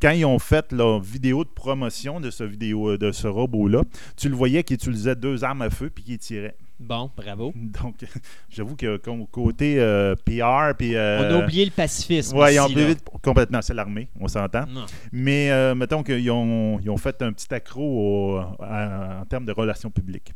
quand 0.00 0.10
ils 0.10 0.24
ont 0.24 0.38
fait 0.38 0.72
leur 0.72 1.00
vidéo 1.00 1.44
de 1.44 1.48
promotion 1.48 2.20
de 2.20 2.30
ce 2.30 2.44
vidéo 2.44 2.96
de 2.96 3.12
ce 3.12 3.28
robot 3.28 3.68
là, 3.68 3.82
tu 4.16 4.28
le 4.28 4.34
voyais 4.34 4.62
qu'il 4.64 4.74
utilisait 4.74 5.14
deux 5.16 5.44
armes 5.44 5.62
à 5.62 5.70
feu 5.70 5.90
puis 5.90 6.02
qu'il 6.04 6.18
tirait. 6.18 6.56
Bon, 6.80 7.10
bravo. 7.16 7.52
Donc 7.82 7.96
j'avoue 8.50 8.74
que 8.76 8.96
côté 9.30 9.76
euh, 9.78 10.14
PR 10.24 10.74
puis 10.76 10.96
euh, 10.96 11.20
On 11.20 11.34
a 11.40 11.44
oublié 11.44 11.64
le 11.64 11.70
pacifisme. 11.70 12.36
Ouais, 12.36 12.54
ils 12.54 12.60
ont 12.60 12.64
oublié 12.66 12.94
complètement, 13.22 13.62
c'est 13.62 13.74
l'armée, 13.74 14.08
on 14.20 14.26
s'entend. 14.28 14.64
Mais 15.12 15.50
euh, 15.50 15.74
mettons 15.74 16.02
qu'ils 16.02 16.30
ont, 16.30 16.80
ils 16.80 16.90
ont 16.90 16.96
fait 16.96 17.22
un 17.22 17.32
petit 17.32 17.52
accro 17.54 17.82
au- 17.82 18.38
à- 18.60 19.20
en 19.22 19.24
termes 19.26 19.44
de 19.44 19.52
relations 19.52 19.90
publiques. 19.90 20.32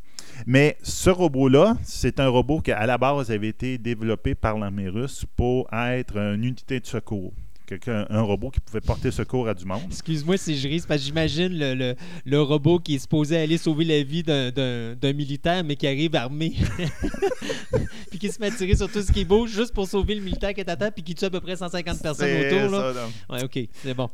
Mais 0.46 0.76
ce 0.82 1.10
robot-là, 1.10 1.76
c'est 1.82 2.20
un 2.20 2.28
robot 2.28 2.60
qui, 2.60 2.70
à 2.72 2.86
la 2.86 2.98
base, 2.98 3.30
avait 3.30 3.48
été 3.48 3.78
développé 3.78 4.34
par 4.34 4.58
l'armée 4.58 4.88
russe 4.88 5.24
pour 5.36 5.66
être 5.72 6.16
une 6.16 6.44
unité 6.44 6.78
de 6.80 6.86
secours. 6.86 7.32
Quelqu'un- 7.66 8.06
Un 8.10 8.20
robot 8.22 8.50
qui 8.50 8.60
pouvait 8.60 8.80
porter 8.80 9.10
secours 9.10 9.48
à 9.48 9.54
du 9.54 9.64
monde. 9.64 9.80
Excuse-moi 9.88 10.36
si 10.36 10.56
je 10.56 10.68
ris, 10.68 10.82
parce 10.86 11.00
que 11.00 11.06
j'imagine 11.06 11.48
le, 11.58 11.74
le, 11.74 11.94
le 12.24 12.40
robot 12.42 12.78
qui 12.78 12.94
est 12.94 12.98
supposé 12.98 13.36
aller 13.36 13.58
sauver 13.58 13.84
la 13.84 14.02
vie 14.02 14.22
d'un- 14.22 15.12
militaire, 15.12 15.64
mais 15.64 15.74
qui 15.76 15.86
arrive 15.86 16.14
armé. 16.14 16.54
puis 18.10 18.18
qui 18.18 18.30
se 18.30 18.40
met 18.40 18.46
à 18.48 18.50
tirer 18.50 18.76
sur 18.76 18.90
tout 18.90 19.02
ce 19.02 19.10
qui 19.12 19.24
bouge 19.24 19.50
juste 19.50 19.72
pour 19.74 19.86
sauver 19.88 20.14
le 20.14 20.20
militaire 20.20 20.54
qui 20.54 20.60
est 20.60 20.70
à 20.70 20.76
terre, 20.76 20.92
puis 20.92 21.02
qui 21.02 21.14
tue 21.14 21.24
à 21.24 21.30
peu 21.30 21.40
près 21.40 21.56
150 21.56 22.00
personnes 22.02 22.28
autour. 22.46 22.70
Là. 22.78 22.92
ça. 22.94 23.34
Ouais, 23.34 23.44
ok, 23.44 23.68
c'est 23.82 23.94
bon. 23.94 24.08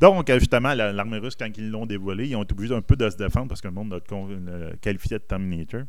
Donc, 0.00 0.28
euh, 0.28 0.38
justement, 0.38 0.74
la- 0.74 0.92
l'armée 0.92 1.18
russe, 1.18 1.36
quand 1.38 1.48
ils 1.56 1.70
l'ont 1.70 1.86
dévoilé, 1.86 2.28
ils 2.28 2.36
ont 2.36 2.42
été 2.42 2.52
obligés 2.52 2.74
un 2.74 2.82
peu 2.82 2.96
de 2.96 3.08
se 3.08 3.16
défendre 3.16 3.48
parce 3.48 3.60
que 3.60 3.68
le 3.68 3.74
monde 3.74 4.02
con- 4.08 4.26
le 4.28 4.76
qualifié 4.80 5.18
de 5.18 5.22
Terminator. 5.22 5.82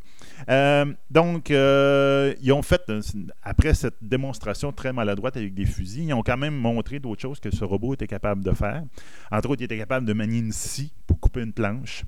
Euh, 0.49 0.85
donc, 1.11 1.51
euh, 1.51 2.33
ils 2.41 2.51
ont 2.53 2.61
fait, 2.61 2.81
euh, 2.89 3.01
après 3.43 3.73
cette 3.73 3.97
démonstration 4.01 4.71
très 4.71 4.93
maladroite 4.93 5.35
avec 5.37 5.53
des 5.53 5.65
fusils, 5.65 6.05
ils 6.05 6.13
ont 6.13 6.23
quand 6.23 6.37
même 6.37 6.55
montré 6.55 6.99
d'autres 6.99 7.21
choses 7.21 7.39
que 7.39 7.51
ce 7.53 7.63
robot 7.65 7.95
était 7.95 8.07
capable 8.07 8.43
de 8.43 8.51
faire. 8.53 8.83
Entre 9.31 9.49
autres, 9.49 9.61
il 9.61 9.65
était 9.65 9.77
capable 9.77 10.05
de 10.05 10.13
manier 10.13 10.39
une 10.39 10.51
scie 10.53 10.91
pour 11.05 11.19
couper 11.19 11.41
une 11.41 11.53
planche. 11.53 12.03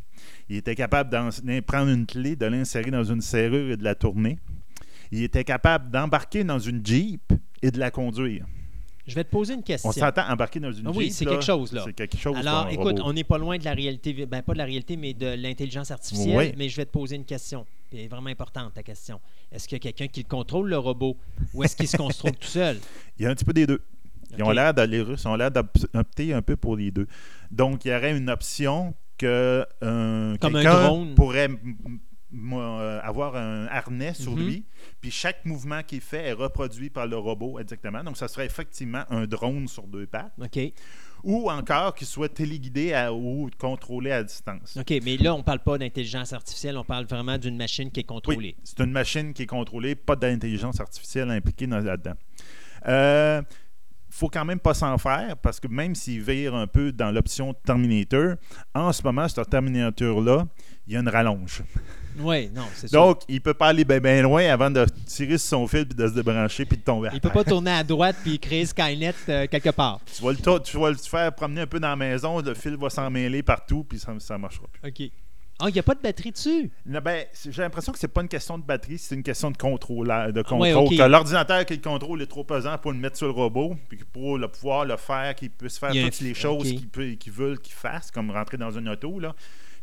Il 0.47 0.55
était 0.55 0.75
capable 0.75 1.09
d'en 1.09 1.29
prendre 1.65 1.91
une 1.91 2.05
clé, 2.05 2.35
de 2.35 2.45
l'insérer 2.45 2.91
dans 2.91 3.03
une 3.03 3.21
serrure 3.21 3.71
et 3.71 3.77
de 3.77 3.83
la 3.83 3.95
tourner. 3.95 4.39
Il 5.11 5.23
était 5.23 5.43
capable 5.43 5.89
d'embarquer 5.91 6.43
dans 6.43 6.59
une 6.59 6.85
Jeep 6.85 7.33
et 7.61 7.71
de 7.71 7.79
la 7.79 7.91
conduire. 7.91 8.45
Je 9.09 9.15
vais 9.15 9.23
te 9.23 9.29
poser 9.31 9.55
une 9.55 9.63
question. 9.63 9.89
On 9.89 9.91
s'entend 9.93 10.29
embarquer 10.29 10.59
dans 10.59 10.71
une 10.71 10.87
Ah 10.87 10.91
oui, 10.95 11.11
c'est 11.11 11.25
quelque 11.25 11.43
chose, 11.43 11.73
là. 11.73 11.81
C'est 11.85 11.93
quelque 11.93 12.17
chose. 12.17 12.37
Alors, 12.37 12.61
pour 12.63 12.67
un 12.67 12.69
écoute, 12.71 12.99
robot. 12.99 13.09
on 13.09 13.13
n'est 13.13 13.23
pas 13.23 13.37
loin 13.37 13.57
de 13.57 13.65
la 13.65 13.73
réalité, 13.73 14.13
ben 14.25 14.41
pas 14.41 14.53
de 14.53 14.57
la 14.59 14.65
réalité, 14.65 14.95
mais 14.97 15.13
de 15.13 15.27
l'intelligence 15.35 15.91
artificielle. 15.91 16.37
Oui. 16.37 16.53
Mais 16.57 16.69
je 16.69 16.77
vais 16.77 16.85
te 16.85 16.91
poser 16.91 17.15
une 17.15 17.25
question. 17.25 17.65
Elle 17.91 17.99
est 17.99 18.07
vraiment 18.07 18.29
importante, 18.29 18.73
ta 18.75 18.83
question. 18.83 19.19
Est-ce 19.51 19.67
qu'il 19.67 19.75
y 19.77 19.79
a 19.79 19.91
quelqu'un 19.91 20.07
qui 20.07 20.23
contrôle 20.23 20.69
le 20.69 20.77
robot 20.77 21.17
ou 21.53 21.63
est-ce 21.63 21.75
qu'il 21.75 21.87
se 21.87 21.97
contrôle 21.97 22.33
tout 22.33 22.47
seul? 22.47 22.77
Il 23.17 23.23
y 23.23 23.25
a 23.25 23.31
un 23.31 23.35
petit 23.35 23.45
peu 23.45 23.53
des 23.53 23.65
deux. 23.67 23.81
Ils 24.37 24.43
ont 24.43 24.51
l'air, 24.51 24.73
les 24.73 25.01
Russes 25.01 25.25
ont 25.25 25.35
l'air 25.35 25.49
d'opter 25.49 26.33
un 26.33 26.43
peu 26.43 26.55
pour 26.55 26.75
les 26.77 26.91
deux. 26.91 27.07
Donc, 27.49 27.83
il 27.83 27.91
y 27.91 27.95
aurait 27.95 28.15
une 28.15 28.29
option 28.29 28.93
que 29.17 29.65
euh, 29.83 30.37
quelqu'un 30.37 31.07
pourrait 31.15 31.49
avoir 33.03 33.35
un 33.35 33.65
harnais 33.67 34.13
sur 34.13 34.35
Mhm. 34.35 34.45
lui, 34.45 34.65
puis 35.01 35.11
chaque 35.11 35.45
mouvement 35.45 35.81
qu'il 35.83 36.01
fait 36.01 36.27
est 36.27 36.33
reproduit 36.33 36.89
par 36.89 37.07
le 37.07 37.17
robot 37.17 37.59
exactement. 37.59 38.03
Donc, 38.03 38.17
ça 38.17 38.27
serait 38.27 38.45
effectivement 38.45 39.03
un 39.09 39.25
drone 39.27 39.67
sur 39.67 39.83
deux 39.87 40.05
pattes, 40.07 40.33
OK. 40.41 40.59
ou 41.23 41.49
encore 41.49 41.95
qu'il 41.95 42.07
soit 42.07 42.29
téléguidé 42.29 42.93
à- 42.93 43.13
ou 43.13 43.49
contrôlé 43.57 44.11
à 44.11 44.23
distance. 44.23 44.77
OK, 44.77 44.93
mais 45.03 45.17
là, 45.17 45.33
on 45.35 45.43
parle 45.43 45.59
pas 45.59 45.77
d'intelligence 45.77 46.33
artificielle, 46.33 46.77
on 46.77 46.83
parle 46.83 47.05
vraiment 47.05 47.37
d'une 47.37 47.55
machine 47.57 47.89
qui 47.91 48.01
est 48.01 48.03
contrôlée. 48.03 48.37
Oui, 48.37 48.55
c'est 48.63 48.79
une 48.81 48.91
machine 48.91 49.33
qui 49.33 49.43
est 49.43 49.47
contrôlée, 49.47 49.95
pas 49.95 50.15
d'intelligence 50.15 50.79
artificielle 50.79 51.29
impliquée 51.31 51.67
dans- 51.67 51.79
là-dedans. 51.79 52.15
Euh, 52.87 53.41
faut 54.11 54.27
quand 54.29 54.43
même 54.45 54.59
pas 54.59 54.73
s'en 54.73 54.97
faire 54.97 55.37
parce 55.37 55.59
que 55.59 55.67
même 55.67 55.93
s'il 55.93 56.21
vire 56.21 56.55
un 56.55 56.65
peu 56.67 56.91
dans 56.91 57.11
l'option 57.11 57.53
Terminator, 57.53 58.35
en 58.73 58.91
ce 58.91 59.03
moment, 59.03 59.27
ce 59.27 59.39
Terminator-là, 59.41 60.47
il 60.87 60.93
y 60.93 60.97
a 60.97 60.99
une 60.99 61.09
rallonge. 61.09 61.61
Oui, 62.19 62.49
non, 62.53 62.63
c'est 62.75 62.87
sûr. 62.87 62.99
Donc, 63.01 63.21
il 63.27 63.41
peut 63.41 63.53
pas 63.53 63.67
aller 63.67 63.83
bien 63.85 64.21
loin 64.21 64.43
avant 64.51 64.69
de 64.69 64.85
tirer 65.05 65.37
sur 65.37 65.49
son 65.49 65.67
fil 65.67 65.85
puis 65.87 65.95
de 65.95 66.07
se 66.07 66.13
débrancher 66.13 66.65
puis 66.65 66.77
de 66.77 66.83
tomber. 66.83 67.07
à 67.09 67.11
Il 67.13 67.21
peut 67.21 67.29
terre. 67.29 67.43
pas 67.43 67.49
tourner 67.49 67.71
à 67.71 67.83
droite 67.83 68.15
puis 68.23 68.37
créer 68.39 68.65
Skynet 68.65 69.13
euh, 69.29 69.47
quelque 69.47 69.69
part. 69.69 69.99
Tu 70.15 70.21
vas, 70.23 70.31
le, 70.31 70.37
to- 70.37 70.59
tu 70.59 70.77
vas 70.77 70.89
le 70.89 70.95
faire 70.97 71.33
promener 71.33 71.61
un 71.61 71.67
peu 71.67 71.79
dans 71.79 71.89
la 71.89 71.95
maison, 71.95 72.39
le 72.41 72.53
fil 72.53 72.75
va 72.77 72.89
s'en 72.89 73.09
mêler 73.09 73.41
partout 73.43 73.83
puis 73.87 73.99
ça 73.99 74.11
ne 74.13 74.37
marchera 74.37 74.67
plus. 74.71 74.89
OK. 74.89 75.11
Ah, 75.61 75.65
il 75.67 75.73
n'y 75.73 75.79
a 75.79 75.83
pas 75.83 75.93
de 75.93 75.99
batterie 75.99 76.31
dessus? 76.31 76.71
Ben, 76.85 77.25
c'est- 77.33 77.51
j'ai 77.51 77.61
l'impression 77.61 77.91
que 77.91 77.99
c'est 77.99 78.07
pas 78.07 78.21
une 78.21 78.29
question 78.29 78.57
de 78.57 78.63
batterie, 78.63 78.97
c'est 78.97 79.13
une 79.15 79.23
question 79.23 79.51
de 79.51 79.57
contrôle. 79.57 80.07
De 80.33 80.41
contrôle. 80.41 80.61
ouais, 80.61 80.73
ok. 80.73 80.95
Que 80.97 81.03
l'ordinateur 81.03 81.65
qui 81.65 81.75
le 81.75 81.81
contrôle 81.81 82.21
est 82.21 82.27
trop 82.27 82.45
pesant 82.45 82.77
pour 82.77 82.93
le 82.93 82.97
mettre 82.97 83.17
sur 83.17 83.25
le 83.27 83.33
robot, 83.33 83.75
puis 83.89 83.97
que 83.97 84.05
pour 84.05 84.37
le 84.37 84.47
pouvoir 84.47 84.85
le 84.85 84.95
faire, 84.95 85.35
qu'il 85.35 85.49
puisse 85.49 85.77
faire 85.77 85.89
Il 85.93 85.99
y 85.99 86.03
a 86.03 86.05
un 86.05 86.09
toutes 86.09 86.21
les 86.21 86.33
choses 86.33 86.61
ok. 86.61 86.77
qu'il 86.77 86.87
peut- 86.87 87.11
qu'il 87.19 87.33
veulent 87.33 87.59
qu'il 87.59 87.73
fasse, 87.73 88.09
comme 88.09 88.31
rentrer 88.31 88.55
dans 88.55 88.71
une 88.71 88.87
auto, 88.87 89.19
là. 89.19 89.35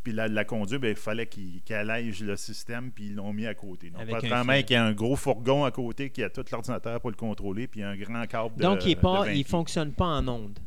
Puis 0.06 0.12
la, 0.12 0.28
la 0.28 0.44
conduire, 0.44 0.78
ben, 0.78 0.90
il 0.90 0.96
fallait 0.96 1.26
qu'il 1.26 1.60
qu'il 1.62 1.74
allège 1.74 2.22
le 2.22 2.36
système, 2.36 2.92
puis 2.92 3.06
ils 3.06 3.16
l'ont 3.16 3.32
mis 3.32 3.44
à 3.44 3.56
côté. 3.56 3.90
Donc, 3.90 4.02
Avec 4.02 4.30
un 4.30 4.44
fil. 4.44 4.64
qu'il 4.64 4.74
y 4.74 4.76
a 4.76 4.84
un 4.84 4.92
gros 4.92 5.16
fourgon 5.16 5.64
à 5.64 5.72
côté 5.72 6.10
qui 6.10 6.22
a 6.22 6.30
tout 6.30 6.44
l'ordinateur 6.52 7.00
pour 7.00 7.10
le 7.10 7.16
contrôler, 7.16 7.66
puis 7.66 7.82
un 7.82 7.96
grand 7.96 8.24
câble 8.28 8.54
de 8.54 8.62
Donc, 8.62 8.86
il 8.86 8.94
de 8.94 9.00
20 9.00 9.34
ne 9.34 9.42
fonctionne 9.42 9.90
pas 9.90 10.04
en 10.04 10.28
onde. 10.28 10.60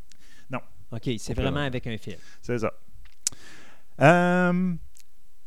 Non. 0.52 0.60
OK, 0.92 1.10
c'est 1.18 1.34
vraiment 1.34 1.62
avec 1.62 1.88
un 1.88 1.98
fil. 1.98 2.18
C'est 2.42 2.58
ça. 2.58 2.74
Euh, 4.02 4.74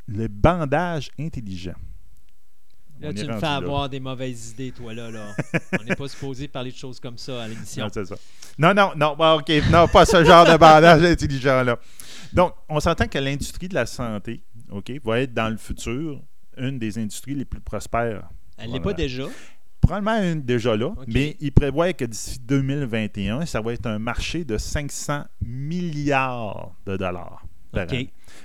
le 0.09 0.29
bandage 0.29 1.11
intelligent. 1.19 1.77
Là, 3.03 3.13
tu 3.13 3.27
me 3.27 3.35
fais 3.35 3.41
là. 3.41 3.57
avoir 3.57 3.89
des 3.89 4.01
mauvaises 4.01 4.51
idées, 4.51 4.71
toi, 4.71 4.95
là. 4.95 5.11
là. 5.11 5.35
On 5.81 5.85
n'est 5.85 5.97
pas 5.97 6.09
supposé 6.09 6.49
parler 6.49 6.71
de 6.71 6.77
choses 6.77 7.01
comme 7.01 7.19
ça 7.19 7.43
à 7.43 7.49
l'émission. 7.49 7.85
Non, 7.85 7.91
c'est 7.93 8.05
ça. 8.05 8.15
Non, 8.59 8.73
non, 8.73 8.93
non, 8.97 9.17
OK. 9.37 9.51
Non, 9.71 9.89
pas 9.89 10.05
ce 10.05 10.25
genre 10.25 10.45
de 10.47 10.57
bandage 10.57 11.03
intelligent-là. 11.03 11.79
Donc, 12.33 12.55
on 12.69 12.81
s'entend 12.81 13.07
que 13.09 13.19
l'industrie 13.19 13.69
de 13.69 13.75
la 13.75 13.87
santé, 13.87 14.43
OK, 14.71 14.93
va 15.05 15.21
être 15.21 15.35
dans 15.35 15.49
le 15.49 15.57
futur 15.57 16.21
une 16.57 16.79
des 16.79 16.99
industries 16.99 17.35
les 17.35 17.45
plus 17.45 17.61
prospères. 17.61 18.29
Elle 18.59 18.71
n'est 18.71 18.81
pas 18.81 18.93
déjà? 18.93 19.25
Probablement 19.81 20.23
une 20.23 20.43
déjà 20.43 20.77
là, 20.77 20.95
mais 21.09 21.37
il 21.41 21.51
prévoit 21.51 21.93
que 21.93 22.05
d'ici 22.05 22.39
2021, 22.39 23.47
ça 23.47 23.61
va 23.61 23.73
être 23.73 23.87
un 23.87 23.99
marché 23.99 24.45
de 24.45 24.57
500 24.57 25.25
milliards 25.45 26.73
de 26.87 26.97
dollars 26.97 27.45
par, 27.73 27.87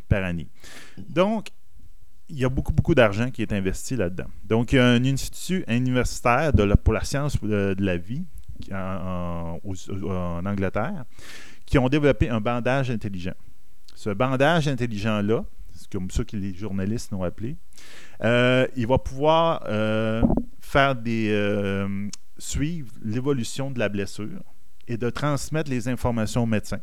par 0.09 0.23
année. 0.23 0.47
Donc, 0.97 1.49
il 2.29 2.39
y 2.39 2.45
a 2.45 2.49
beaucoup, 2.49 2.73
beaucoup 2.73 2.95
d'argent 2.95 3.29
qui 3.31 3.41
est 3.41 3.53
investi 3.53 3.95
là-dedans. 3.95 4.27
Donc, 4.43 4.73
il 4.73 4.77
y 4.77 4.79
a 4.79 4.85
un 4.87 5.03
institut 5.05 5.63
universitaire 5.67 6.51
pour 6.83 6.93
la 6.93 7.03
science 7.03 7.39
de, 7.41 7.75
la 7.79 7.97
vie 7.97 8.25
en, 8.71 9.59
aux- 9.63 9.89
Angleterre, 10.45 11.05
qui 11.65 11.77
ont 11.77 11.87
développé 11.89 12.29
un 12.29 12.41
bandage 12.41 12.89
intelligent. 12.91 13.35
Ce 13.95 14.09
bandage 14.09 14.67
intelligent-là, 14.67 15.43
c'est 15.73 15.89
comme 15.91 16.09
ça 16.11 16.23
que 16.23 16.35
les 16.35 16.53
journalistes 16.53 17.11
l'ont 17.11 17.23
appelé, 17.23 17.55
euh, 18.23 18.67
il 18.75 18.87
va 18.87 18.97
pouvoir 18.97 19.63
euh, 19.67 20.21
faire 20.59 20.95
des 20.95 21.29
euh, 21.31 22.07
suivre 22.37 22.91
l'évolution 23.03 23.71
de 23.71 23.79
la 23.79 23.89
blessure 23.89 24.43
et 24.87 24.97
de 24.97 25.09
transmettre 25.09 25.69
les 25.69 25.87
informations 25.87 26.43
au 26.43 26.45
médecin. 26.45 26.79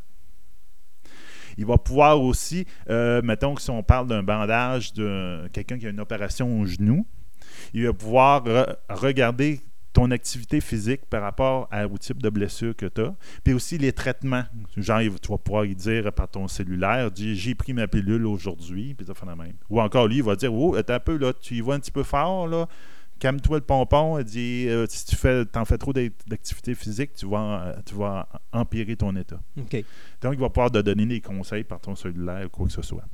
Il 1.58 1.66
va 1.66 1.78
pouvoir 1.78 2.20
aussi, 2.20 2.66
euh, 2.90 3.20
mettons 3.22 3.54
que 3.54 3.62
si 3.62 3.70
on 3.70 3.82
parle 3.82 4.06
d'un 4.08 4.22
bandage 4.22 4.92
de 4.92 5.48
quelqu'un 5.52 5.78
qui 5.78 5.86
a 5.86 5.90
une 5.90 6.00
opération 6.00 6.60
au 6.60 6.66
genou, 6.66 7.06
il 7.72 7.86
va 7.86 7.92
pouvoir 7.92 8.44
re- 8.44 8.76
regarder 8.88 9.60
ton 9.92 10.10
activité 10.10 10.60
physique 10.60 11.02
par 11.08 11.22
rapport 11.22 11.68
à- 11.70 11.86
au 11.86 11.96
type 11.98 12.20
de 12.20 12.28
blessure 12.28 12.74
que 12.74 12.86
tu 12.86 13.00
as, 13.02 13.14
puis 13.44 13.54
aussi 13.54 13.78
les 13.78 13.92
traitements. 13.92 14.42
Genre, 14.76 14.98
tu 15.22 15.28
vas 15.30 15.38
pouvoir 15.38 15.64
y 15.66 15.76
dire 15.76 16.12
par 16.12 16.28
ton 16.28 16.48
cellulaire, 16.48 17.10
j'ai 17.14 17.54
pris 17.54 17.72
ma 17.72 17.86
pilule 17.86 18.26
aujourd'hui, 18.26 18.94
puis 18.94 19.06
ça 19.06 19.14
fait 19.14 19.24
la 19.26 19.36
même. 19.36 19.54
Ou 19.70 19.80
encore, 19.80 20.08
lui, 20.08 20.16
il 20.16 20.22
va 20.24 20.34
dire, 20.34 20.52
oh, 20.52 20.74
un 20.76 20.98
peu, 20.98 21.16
là, 21.16 21.32
tu 21.32 21.54
y 21.54 21.60
vas 21.60 21.74
un 21.74 21.78
petit 21.78 21.92
peu 21.92 22.02
fort, 22.02 22.48
là, 22.48 22.66
calme-toi 23.24 23.56
le 23.56 23.64
pompon, 23.64 24.18
il 24.18 24.24
dit, 24.24 24.66
euh, 24.68 24.84
si 24.86 25.06
tu 25.06 25.16
fais, 25.16 25.44
en 25.56 25.64
fais 25.64 25.78
trop 25.78 25.94
d'act- 25.94 26.28
d'activité 26.28 26.74
physique, 26.74 27.14
tu 27.14 27.26
vas, 27.26 27.74
tu 27.86 27.94
vas 27.94 28.28
empirer 28.52 28.96
ton 28.96 29.16
état. 29.16 29.40
Donc, 30.20 30.34
il 30.34 30.40
va 30.40 30.50
pouvoir 30.50 30.70
te 30.70 30.78
donner 30.78 31.06
des 31.06 31.22
conseils 31.22 31.64
par 31.64 31.80
ton 31.80 31.94
cellulaire 31.94 32.44
ou 32.46 32.50
quoi 32.50 32.66
que 32.66 32.72
ce 32.72 32.82
soit. 32.82 33.04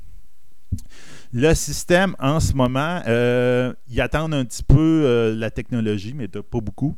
Le 1.32 1.54
système, 1.54 2.16
en 2.18 2.40
ce 2.40 2.52
moment, 2.54 3.02
euh, 3.06 3.72
ils 3.88 4.00
attendent 4.00 4.34
un 4.34 4.44
petit 4.44 4.64
peu 4.64 4.76
euh, 5.04 5.34
la 5.36 5.50
technologie, 5.50 6.12
mais 6.14 6.26
pas 6.26 6.60
beaucoup, 6.60 6.96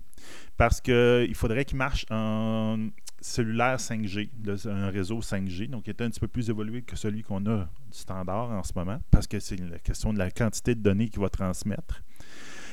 parce 0.56 0.80
qu'il 0.80 1.34
faudrait 1.34 1.64
qu'il 1.66 1.76
marche 1.76 2.06
en 2.10 2.88
cellulaire 3.20 3.78
5G, 3.78 4.30
le- 4.44 4.68
un 4.68 4.88
réseau 4.90 5.20
5G, 5.20 5.68
donc 5.68 5.82
il 5.86 5.90
est 5.90 6.00
un 6.02 6.08
petit 6.10 6.18
peu 6.20 6.28
plus 6.28 6.48
évolué 6.50 6.80
que 6.82 6.96
celui 6.96 7.22
qu'on 7.22 7.44
a 7.46 7.58
du 7.90 7.98
standard 7.98 8.50
en 8.50 8.62
ce 8.62 8.72
moment, 8.74 9.00
parce 9.10 9.26
que 9.26 9.38
c'est 9.38 9.56
la 9.60 9.78
question 9.78 10.12
de 10.14 10.18
la 10.18 10.30
quantité 10.30 10.74
de 10.74 10.80
données 10.80 11.08
qu'il 11.08 11.20
va 11.20 11.28
transmettre. 11.28 12.02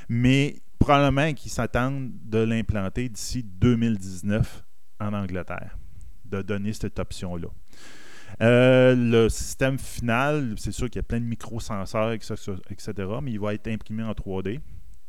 Mais 0.09 0.61
probablement 0.79 1.33
qu'ils 1.33 1.51
s'attendent 1.51 2.11
de 2.25 2.39
l'implanter 2.39 3.09
d'ici 3.09 3.43
2019 3.43 4.65
en 4.99 5.13
Angleterre, 5.13 5.77
de 6.25 6.41
donner 6.41 6.73
cette 6.73 6.99
option-là. 6.99 7.47
Euh, 8.41 8.95
le 8.95 9.29
système 9.29 9.77
final, 9.77 10.55
c'est 10.57 10.71
sûr 10.71 10.89
qu'il 10.89 10.97
y 10.97 10.99
a 10.99 11.03
plein 11.03 11.19
de 11.19 11.25
microsenseurs, 11.25 12.11
etc., 12.11 12.93
mais 13.21 13.31
il 13.31 13.39
va 13.39 13.53
être 13.53 13.67
imprimé 13.67 14.03
en 14.03 14.11
3D. 14.11 14.59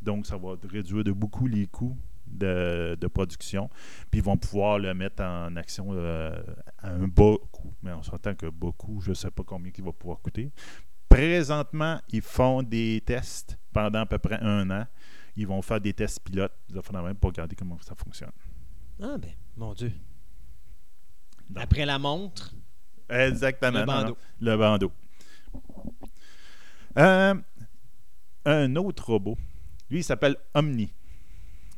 Donc, 0.03 0.27
ça 0.27 0.37
va 0.37 0.57
réduire 0.69 1.05
de 1.05 1.13
beaucoup 1.13 1.47
les 1.47 1.67
coûts 1.67 1.97
de, 2.27 3.07
production. 3.13 3.69
Puis, 4.11 4.21
ils 4.21 4.25
vont 4.25 4.37
pouvoir 4.37 4.79
le 4.79 4.95
mettre 4.95 5.23
en 5.23 5.55
action 5.57 5.89
euh, 5.91 6.35
à 6.79 6.91
un 6.91 7.07
bas 7.07 7.37
coût. 7.53 7.75
Mais 7.83 7.93
on 7.93 8.03
s'entend 8.03 8.35
que 8.35 8.47
bas 8.47 8.73
coût, 8.77 9.01
je 9.01 9.11
ne 9.11 9.15
sais 9.15 9.31
pas 9.31 9.43
combien 9.45 9.71
il 9.77 9.85
va 9.85 9.93
pouvoir 9.93 10.21
coûter. 10.21 10.51
Présentement, 11.11 12.01
ils 12.13 12.23
font 12.23 12.63
des 12.63 13.03
tests 13.05 13.59
pendant 13.73 14.01
à 14.01 14.07
peu 14.07 14.19
près 14.19 14.39
un 14.41 14.71
an. 14.71 14.87
Ils 15.37 15.47
vont 15.47 15.61
faire 15.61 15.81
des 15.81 15.93
tests 15.93 16.21
pilotes, 16.21 16.53
même, 16.93 17.17
pour 17.17 17.31
regarder 17.31 17.55
comment 17.57 17.77
ça 17.83 17.95
fonctionne. 17.95 18.31
Ah 19.03 19.17
ben, 19.19 19.33
mon 19.57 19.75
Dieu. 19.75 19.93
Donc- 21.49 21.65
Après 21.65 21.85
la 21.85 21.99
montre, 21.99 22.55
Exactement. 23.09 23.81
le 23.81 23.85
non, 23.85 23.93
non. 23.93 24.03
bandeau. 24.03 24.17
Le 24.41 24.57
bandeau. 24.57 24.93
Euh, 26.99 27.35
un 28.45 28.77
autre 28.77 29.07
robot, 29.07 29.37
lui, 29.91 29.99
il 30.01 30.05
s'appelle 30.05 30.37
Omni. 30.55 30.93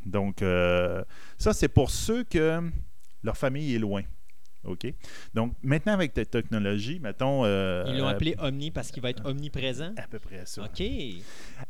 Donc, 0.05 0.43
euh, 0.43 1.03
ça, 1.39 1.53
c'est 1.53 1.69
pour 1.69 1.91
ceux 1.91 2.25
que 2.25 2.61
leur 3.23 3.37
famille 3.37 3.75
est 3.75 3.79
loin. 3.79 4.03
OK? 4.65 4.87
Donc, 5.35 5.55
maintenant, 5.63 5.93
avec 5.93 6.17
la 6.17 6.25
technologie, 6.25 7.01
mettons. 7.01 7.43
euh, 7.45 7.85
Ils 7.89 7.99
l'ont 7.99 8.07
euh, 8.07 8.11
appelé 8.11 8.37
Omni 8.39 8.71
parce 8.71 8.91
qu'il 8.91 9.03
va 9.03 9.11
être 9.11 9.25
omniprésent? 9.27 9.93
À 9.97 10.07
peu 10.09 10.19
près 10.19 10.43
ça. 10.45 10.63
OK. 10.63 10.83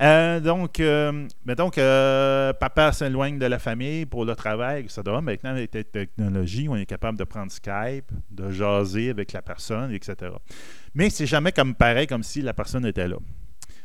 Euh, 0.01 0.41
donc, 0.41 0.79
euh, 0.81 1.27
mettons 1.45 1.71
que 1.71 1.81
euh, 1.81 2.53
papa 2.53 2.93
s'éloigne 2.93 3.39
de 3.39 3.47
la 3.47 3.59
famille 3.59 4.05
pour 4.07 4.25
le 4.25 4.35
travail, 4.35 4.83
etc. 4.83 5.03
Maintenant, 5.23 5.51
avec 5.51 5.75
la 5.75 5.85
technologie, 5.85 6.69
on 6.69 6.77
est 6.77 6.87
capable 6.87 7.19
de 7.19 7.25
prendre 7.25 7.51
Skype, 7.51 8.11
de 8.31 8.51
jaser 8.51 9.11
avec 9.11 9.33
la 9.33 9.43
personne, 9.43 9.93
etc. 9.93 10.33
Mais 10.95 11.09
c'est 11.11 11.27
jamais 11.27 11.53
comme 11.53 11.75
pareil, 11.75 12.07
comme 12.07 12.23
si 12.23 12.43
la 12.43 12.53
personne 12.53 12.85
était 12.85 13.09
là. 13.09 13.17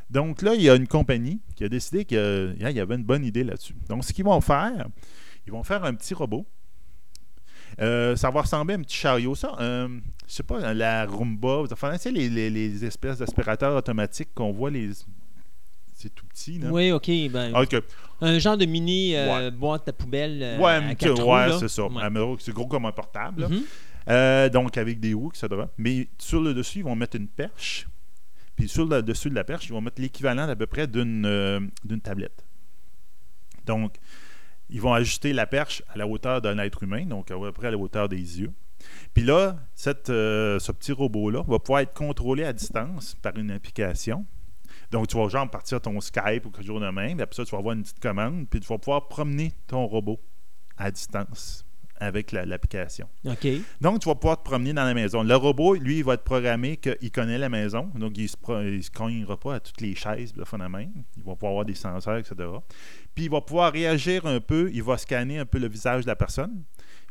Donc 0.09 0.41
là, 0.41 0.53
il 0.55 0.61
y 0.61 0.69
a 0.69 0.75
une 0.75 0.87
compagnie 0.87 1.41
qui 1.55 1.63
a 1.65 1.69
décidé 1.69 2.05
qu'il 2.05 2.55
y 2.59 2.79
avait 2.79 2.95
une 2.95 3.03
bonne 3.03 3.25
idée 3.25 3.43
là-dessus. 3.43 3.75
Donc, 3.89 4.03
ce 4.05 4.13
qu'ils 4.13 4.23
vont 4.25 4.39
faire, 4.41 4.87
ils 5.45 5.51
vont 5.51 5.63
faire 5.63 5.83
un 5.83 5.93
petit 5.93 6.13
robot. 6.13 6.45
Euh, 7.79 8.15
ça 8.15 8.29
va 8.31 8.41
ressembler 8.41 8.73
à 8.75 8.77
un 8.77 8.81
petit 8.81 8.97
chariot. 8.97 9.35
Ça, 9.35 9.55
euh, 9.59 9.87
je 10.27 10.33
sais 10.33 10.43
pas, 10.43 10.73
la 10.73 11.05
Roomba, 11.05 11.57
vous 11.61 11.67
savez, 11.75 11.97
tu 11.97 12.03
sais, 12.03 12.11
les, 12.11 12.29
les- 12.29 12.49
les 12.49 12.85
espèces 12.85 13.19
d'aspirateurs 13.19 13.75
automatiques 13.75 14.29
qu'on 14.33 14.51
voit, 14.51 14.69
les... 14.71 14.89
c'est 15.93 16.13
tout 16.13 16.25
petit. 16.25 16.59
Là. 16.59 16.69
Oui, 16.71 16.91
OK. 16.91 17.09
Ben, 17.31 17.53
OK. 17.55 17.75
Un 18.21 18.39
genre 18.39 18.57
de 18.57 18.65
mini 18.65 19.15
euh, 19.15 19.51
boîte 19.51 19.87
à 19.89 19.93
poubelle 19.93 20.39
euh, 20.41 20.57
ouais, 20.57 20.71
à 20.71 20.95
quatre 20.95 21.21
roues, 21.21 21.33
ouais, 21.33 21.59
c'est 21.59 21.67
ça. 21.67 21.85
Ouais. 21.85 22.35
C'est 22.39 22.53
gros 22.53 22.65
comme 22.67 22.85
un 22.85 22.91
portable. 22.91 23.47
Mhm. 23.47 23.61
Euh, 24.09 24.49
donc, 24.49 24.77
avec 24.77 24.99
des 24.99 25.13
roues, 25.13 25.31
etc. 25.35 25.63
Mais 25.77 26.07
sur 26.17 26.41
le 26.41 26.53
dessus, 26.53 26.79
ils 26.79 26.83
vont 26.85 26.95
mettre 26.95 27.17
une 27.17 27.27
perche. 27.27 27.87
Puis 28.55 28.67
sur 28.67 28.85
le 28.85 29.03
dessus 29.03 29.29
de 29.29 29.35
la 29.35 29.43
perche, 29.43 29.67
ils 29.67 29.71
vont 29.73 29.81
mettre 29.81 30.01
l'équivalent 30.01 30.47
d'à 30.47 30.55
peu 30.55 30.65
près 30.65 30.87
d'une 30.87 31.25
euh, 31.27 31.59
d'une 31.85 32.01
tablette. 32.01 32.43
Donc, 33.65 33.95
ils 34.69 34.81
vont 34.81 34.93
ajuster 34.93 35.33
la 35.33 35.45
perche 35.47 35.83
à 35.93 35.97
la 35.97 36.07
hauteur 36.07 36.41
d'un 36.41 36.57
être 36.59 36.83
humain, 36.83 37.05
donc 37.05 37.31
à 37.31 37.37
peu 37.37 37.51
près 37.51 37.67
à 37.67 37.71
la 37.71 37.77
hauteur 37.77 38.09
des 38.09 38.39
yeux. 38.41 38.51
Puis 39.13 39.23
là, 39.23 39.57
cette, 39.75 40.09
euh, 40.09 40.59
ce 40.59 40.71
petit 40.71 40.91
robot-là 40.91 41.43
va 41.47 41.59
pouvoir 41.59 41.81
être 41.81 41.93
contrôlé 41.93 42.43
à 42.43 42.53
distance 42.53 43.15
par 43.21 43.35
une 43.37 43.51
application. 43.51 44.25
Donc, 44.91 45.07
tu 45.07 45.17
vas 45.17 45.27
genre 45.27 45.49
partir 45.49 45.81
ton 45.81 45.99
Skype 45.99 46.45
ou 46.45 46.51
quelque 46.51 46.65
chose 46.67 46.81
de 46.81 46.89
même. 46.89 47.19
Après 47.19 47.35
ça, 47.35 47.43
tu 47.43 47.51
vas 47.51 47.57
avoir 47.57 47.75
une 47.75 47.81
petite 47.83 47.99
commande, 47.99 48.47
puis 48.49 48.59
tu 48.59 48.67
vas 48.67 48.77
pouvoir 48.77 49.07
promener 49.07 49.51
ton 49.67 49.85
robot 49.85 50.19
à 50.77 50.91
distance 50.91 51.65
avec 51.99 52.31
la- 52.31 52.45
l'application. 52.45 53.09
OK. 53.25 53.47
Donc, 53.81 53.99
tu 54.01 54.07
vas 54.07 54.13
pouvoir 54.15 54.37
te 54.37 54.43
promener 54.43 54.71
dans 54.71 54.83
la 54.85 54.93
maison. 54.93 55.23
Le 55.23 55.35
robot, 55.35 55.73
lui, 55.73 55.97
il 55.97 56.03
va 56.03 56.13
être 56.13 56.23
programmé 56.23 56.77
qu'il 56.77 57.11
connaît 57.11 57.39
la 57.39 57.49
maison. 57.49 57.89
Donc, 57.95 58.15
il 58.17 58.23
ne 58.23 58.27
se, 58.27 58.81
se 58.85 58.91
cognera 58.91 59.37
pas 59.37 59.55
à 59.55 59.59
toutes 59.59 59.81
les 59.81 59.95
chaises 59.95 60.31
de 60.33 60.43
fond 60.43 60.59
de 60.59 60.67
même. 60.67 60.91
Il 61.17 61.23
va 61.23 61.33
pouvoir 61.33 61.51
avoir 61.53 61.65
des 61.65 61.73
senseurs, 61.75 62.17
etc. 62.17 62.35
Puis, 63.17 63.25
il 63.25 63.31
va 63.31 63.41
pouvoir 63.41 63.73
réagir 63.73 64.27
un 64.27 64.39
peu. 64.39 64.69
Il 64.71 64.83
va 64.83 64.95
scanner 64.95 65.39
un 65.39 65.45
peu 65.47 65.57
le 65.57 65.67
visage 65.67 66.03
de 66.03 66.07
la 66.07 66.15
personne. 66.15 66.61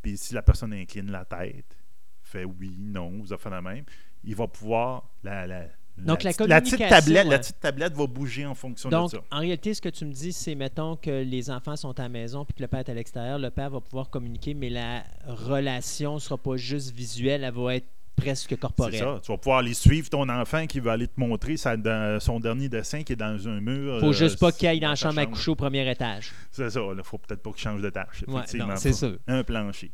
Puis, 0.04 0.16
si 0.16 0.34
la 0.34 0.42
personne 0.42 0.72
incline 0.72 1.10
la 1.10 1.24
tête, 1.24 1.76
fait 2.22 2.44
oui, 2.44 2.76
non, 2.78 3.10
vous 3.18 3.32
avez 3.32 3.42
fait 3.42 3.50
la 3.50 3.60
même, 3.60 3.84
il 4.22 4.36
va 4.36 4.46
pouvoir. 4.46 5.10
La, 5.24 5.48
la, 5.48 5.64
Donc, 5.98 6.22
la 6.22 6.30
petite 6.60 6.78
la 6.78 7.24
ouais. 7.24 7.38
petite 7.38 7.58
tablette 7.58 7.92
va 7.94 8.06
bouger 8.06 8.46
en 8.46 8.54
fonction 8.54 8.88
Donc, 8.88 9.10
de 9.10 9.16
ça. 9.16 9.22
en 9.32 9.40
réalité, 9.40 9.74
ce 9.74 9.82
que 9.82 9.88
tu 9.88 10.04
me 10.04 10.12
dis, 10.12 10.32
c'est, 10.32 10.54
mettons, 10.54 10.94
que 10.94 11.10
les 11.24 11.50
enfants 11.50 11.74
sont 11.74 11.98
à 11.98 12.04
la 12.04 12.08
maison 12.08 12.44
puis 12.44 12.54
que 12.54 12.62
le 12.62 12.68
père 12.68 12.78
est 12.78 12.88
à 12.88 12.94
l'extérieur. 12.94 13.40
Le 13.40 13.50
père 13.50 13.70
va 13.70 13.80
pouvoir 13.80 14.08
communiquer, 14.08 14.54
mais 14.54 14.70
la 14.70 15.02
relation 15.26 16.14
ne 16.14 16.18
sera 16.20 16.38
pas 16.38 16.56
juste 16.56 16.92
visuelle, 16.94 17.42
elle 17.42 17.52
va 17.52 17.74
être 17.74 17.88
presque 18.16 18.46
C'est 18.50 18.56
corporelle. 18.58 18.98
ça. 18.98 19.20
Tu 19.22 19.30
vas 19.30 19.38
pouvoir 19.38 19.58
aller 19.58 19.74
suivre 19.74 20.08
ton 20.08 20.28
enfant 20.28 20.66
qui 20.66 20.80
va 20.80 20.92
aller 20.92 21.06
te 21.06 21.20
montrer 21.20 21.56
sa- 21.56 21.76
dans- 21.76 22.18
son 22.20 22.40
dernier 22.40 22.68
dessin 22.68 23.02
qui 23.02 23.12
est 23.12 23.16
dans 23.16 23.46
un 23.48 23.60
mur. 23.60 24.00
faut 24.00 24.06
euh, 24.08 24.12
juste 24.12 24.38
pas 24.40 24.50
qu'il 24.52 24.66
aille 24.68 24.80
dans 24.80 24.88
la 24.90 24.94
chambre 24.96 25.18
à 25.18 25.26
coucher 25.26 25.50
au 25.50 25.54
premier 25.54 25.88
étage. 25.90 26.32
C'est 26.50 26.70
ça. 26.70 26.80
Il 26.96 27.02
faut 27.04 27.18
peut-être 27.18 27.42
pas 27.42 27.50
qu'il 27.50 27.60
change 27.62 27.82
de 27.82 27.90
tâche. 27.90 28.24
Ouais, 28.26 28.34
Effectivement. 28.38 28.66
non, 28.68 28.76
c'est 28.76 28.90
Faut 28.90 28.96
sûr. 29.08 29.18
Un 29.28 29.44
plancher. 29.44 29.90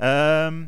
Euh, 0.00 0.62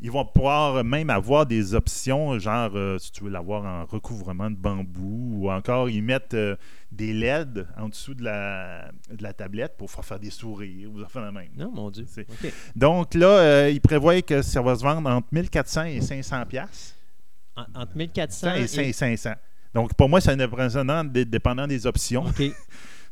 ils 0.00 0.10
vont 0.10 0.24
pouvoir 0.26 0.84
même 0.84 1.08
avoir 1.10 1.46
des 1.46 1.74
options, 1.74 2.38
genre 2.38 2.70
euh, 2.74 2.98
si 2.98 3.10
tu 3.12 3.24
veux 3.24 3.30
l'avoir 3.30 3.64
en 3.64 3.84
recouvrement 3.86 4.50
de 4.50 4.56
bambou, 4.56 5.38
ou 5.40 5.50
encore 5.50 5.88
ils 5.88 6.02
mettent 6.02 6.34
euh, 6.34 6.54
des 6.92 7.12
LED 7.14 7.66
en 7.78 7.88
dessous 7.88 8.14
de 8.14 8.22
la, 8.24 8.90
de 9.10 9.22
la 9.22 9.32
tablette 9.32 9.76
pour 9.78 9.90
faire 9.90 10.18
des 10.18 10.30
sourires 10.30 10.90
ou 10.92 11.04
faire 11.08 11.22
la 11.22 11.32
même. 11.32 11.48
Non, 11.56 11.70
mon 11.72 11.90
Dieu. 11.90 12.06
Donc 12.74 13.14
là, 13.14 13.26
euh, 13.28 13.70
ils 13.70 13.80
prévoient 13.80 14.20
que 14.22 14.42
ça 14.42 14.60
va 14.60 14.74
se 14.76 14.82
vendre 14.82 15.08
entre 15.10 15.28
1400 15.32 15.84
et 15.84 16.00
500 16.00 16.44
pièces. 16.46 16.94
En- 17.56 17.80
entre 17.82 17.96
1400 17.96 18.54
et 18.56 18.88
et... 18.88 18.92
500. 18.92 19.30
Donc 19.72 19.94
pour 19.94 20.08
moi, 20.10 20.20
c'est 20.20 20.30
indépendant, 20.30 21.04
dé- 21.04 21.24
dépendant 21.24 21.66
des 21.66 21.86
options. 21.86 22.24
OK. 22.26 22.42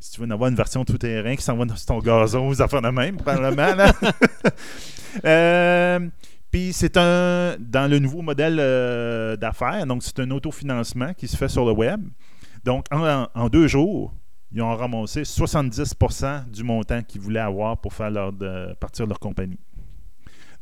Si 0.01 0.11
tu 0.11 0.21
veux 0.21 0.27
en 0.27 0.31
avoir 0.33 0.51
une 0.51 0.57
version 0.57 0.85
tout-terrain 0.85 1.35
qui 1.35 1.41
s'en 1.43 1.57
va 1.57 1.65
dans 1.65 1.75
ton 1.75 1.99
gazon, 1.99 2.47
vous 2.49 2.61
en 2.61 2.69
faites 2.69 2.83
de 2.83 2.89
même, 2.91 3.17
probablement. 3.17 3.75
là. 3.75 3.91
Euh, 5.25 6.09
Puis 6.55 6.73
c'est 6.73 6.97
un 6.97 7.57
dans 7.59 7.91
le 7.91 7.99
nouveau 7.99 8.23
modèle 8.23 8.59
euh, 8.61 9.37
d'affaires, 9.37 9.85
donc 9.89 10.05
c'est 10.05 10.21
un 10.21 10.31
autofinancement 10.31 11.13
qui 11.13 11.27
se 11.27 11.37
fait 11.37 11.49
sur 11.49 11.67
le 11.67 11.73
web. 11.73 12.01
Donc 12.63 12.87
en, 12.93 13.49
deux 13.49 13.67
jours, 13.67 14.15
ils 14.53 14.63
ont 14.63 14.73
ramassé 14.73 15.23
70% 15.23 16.49
du 16.49 16.63
montant 16.63 17.03
qu'ils 17.03 17.21
voulaient 17.21 17.41
avoir 17.41 17.79
pour 17.79 17.93
faire 17.93 18.09
leur 18.09 18.33
de- 18.33 18.73
partir 18.79 19.05
leur 19.05 19.19
compagnie. 19.19 19.59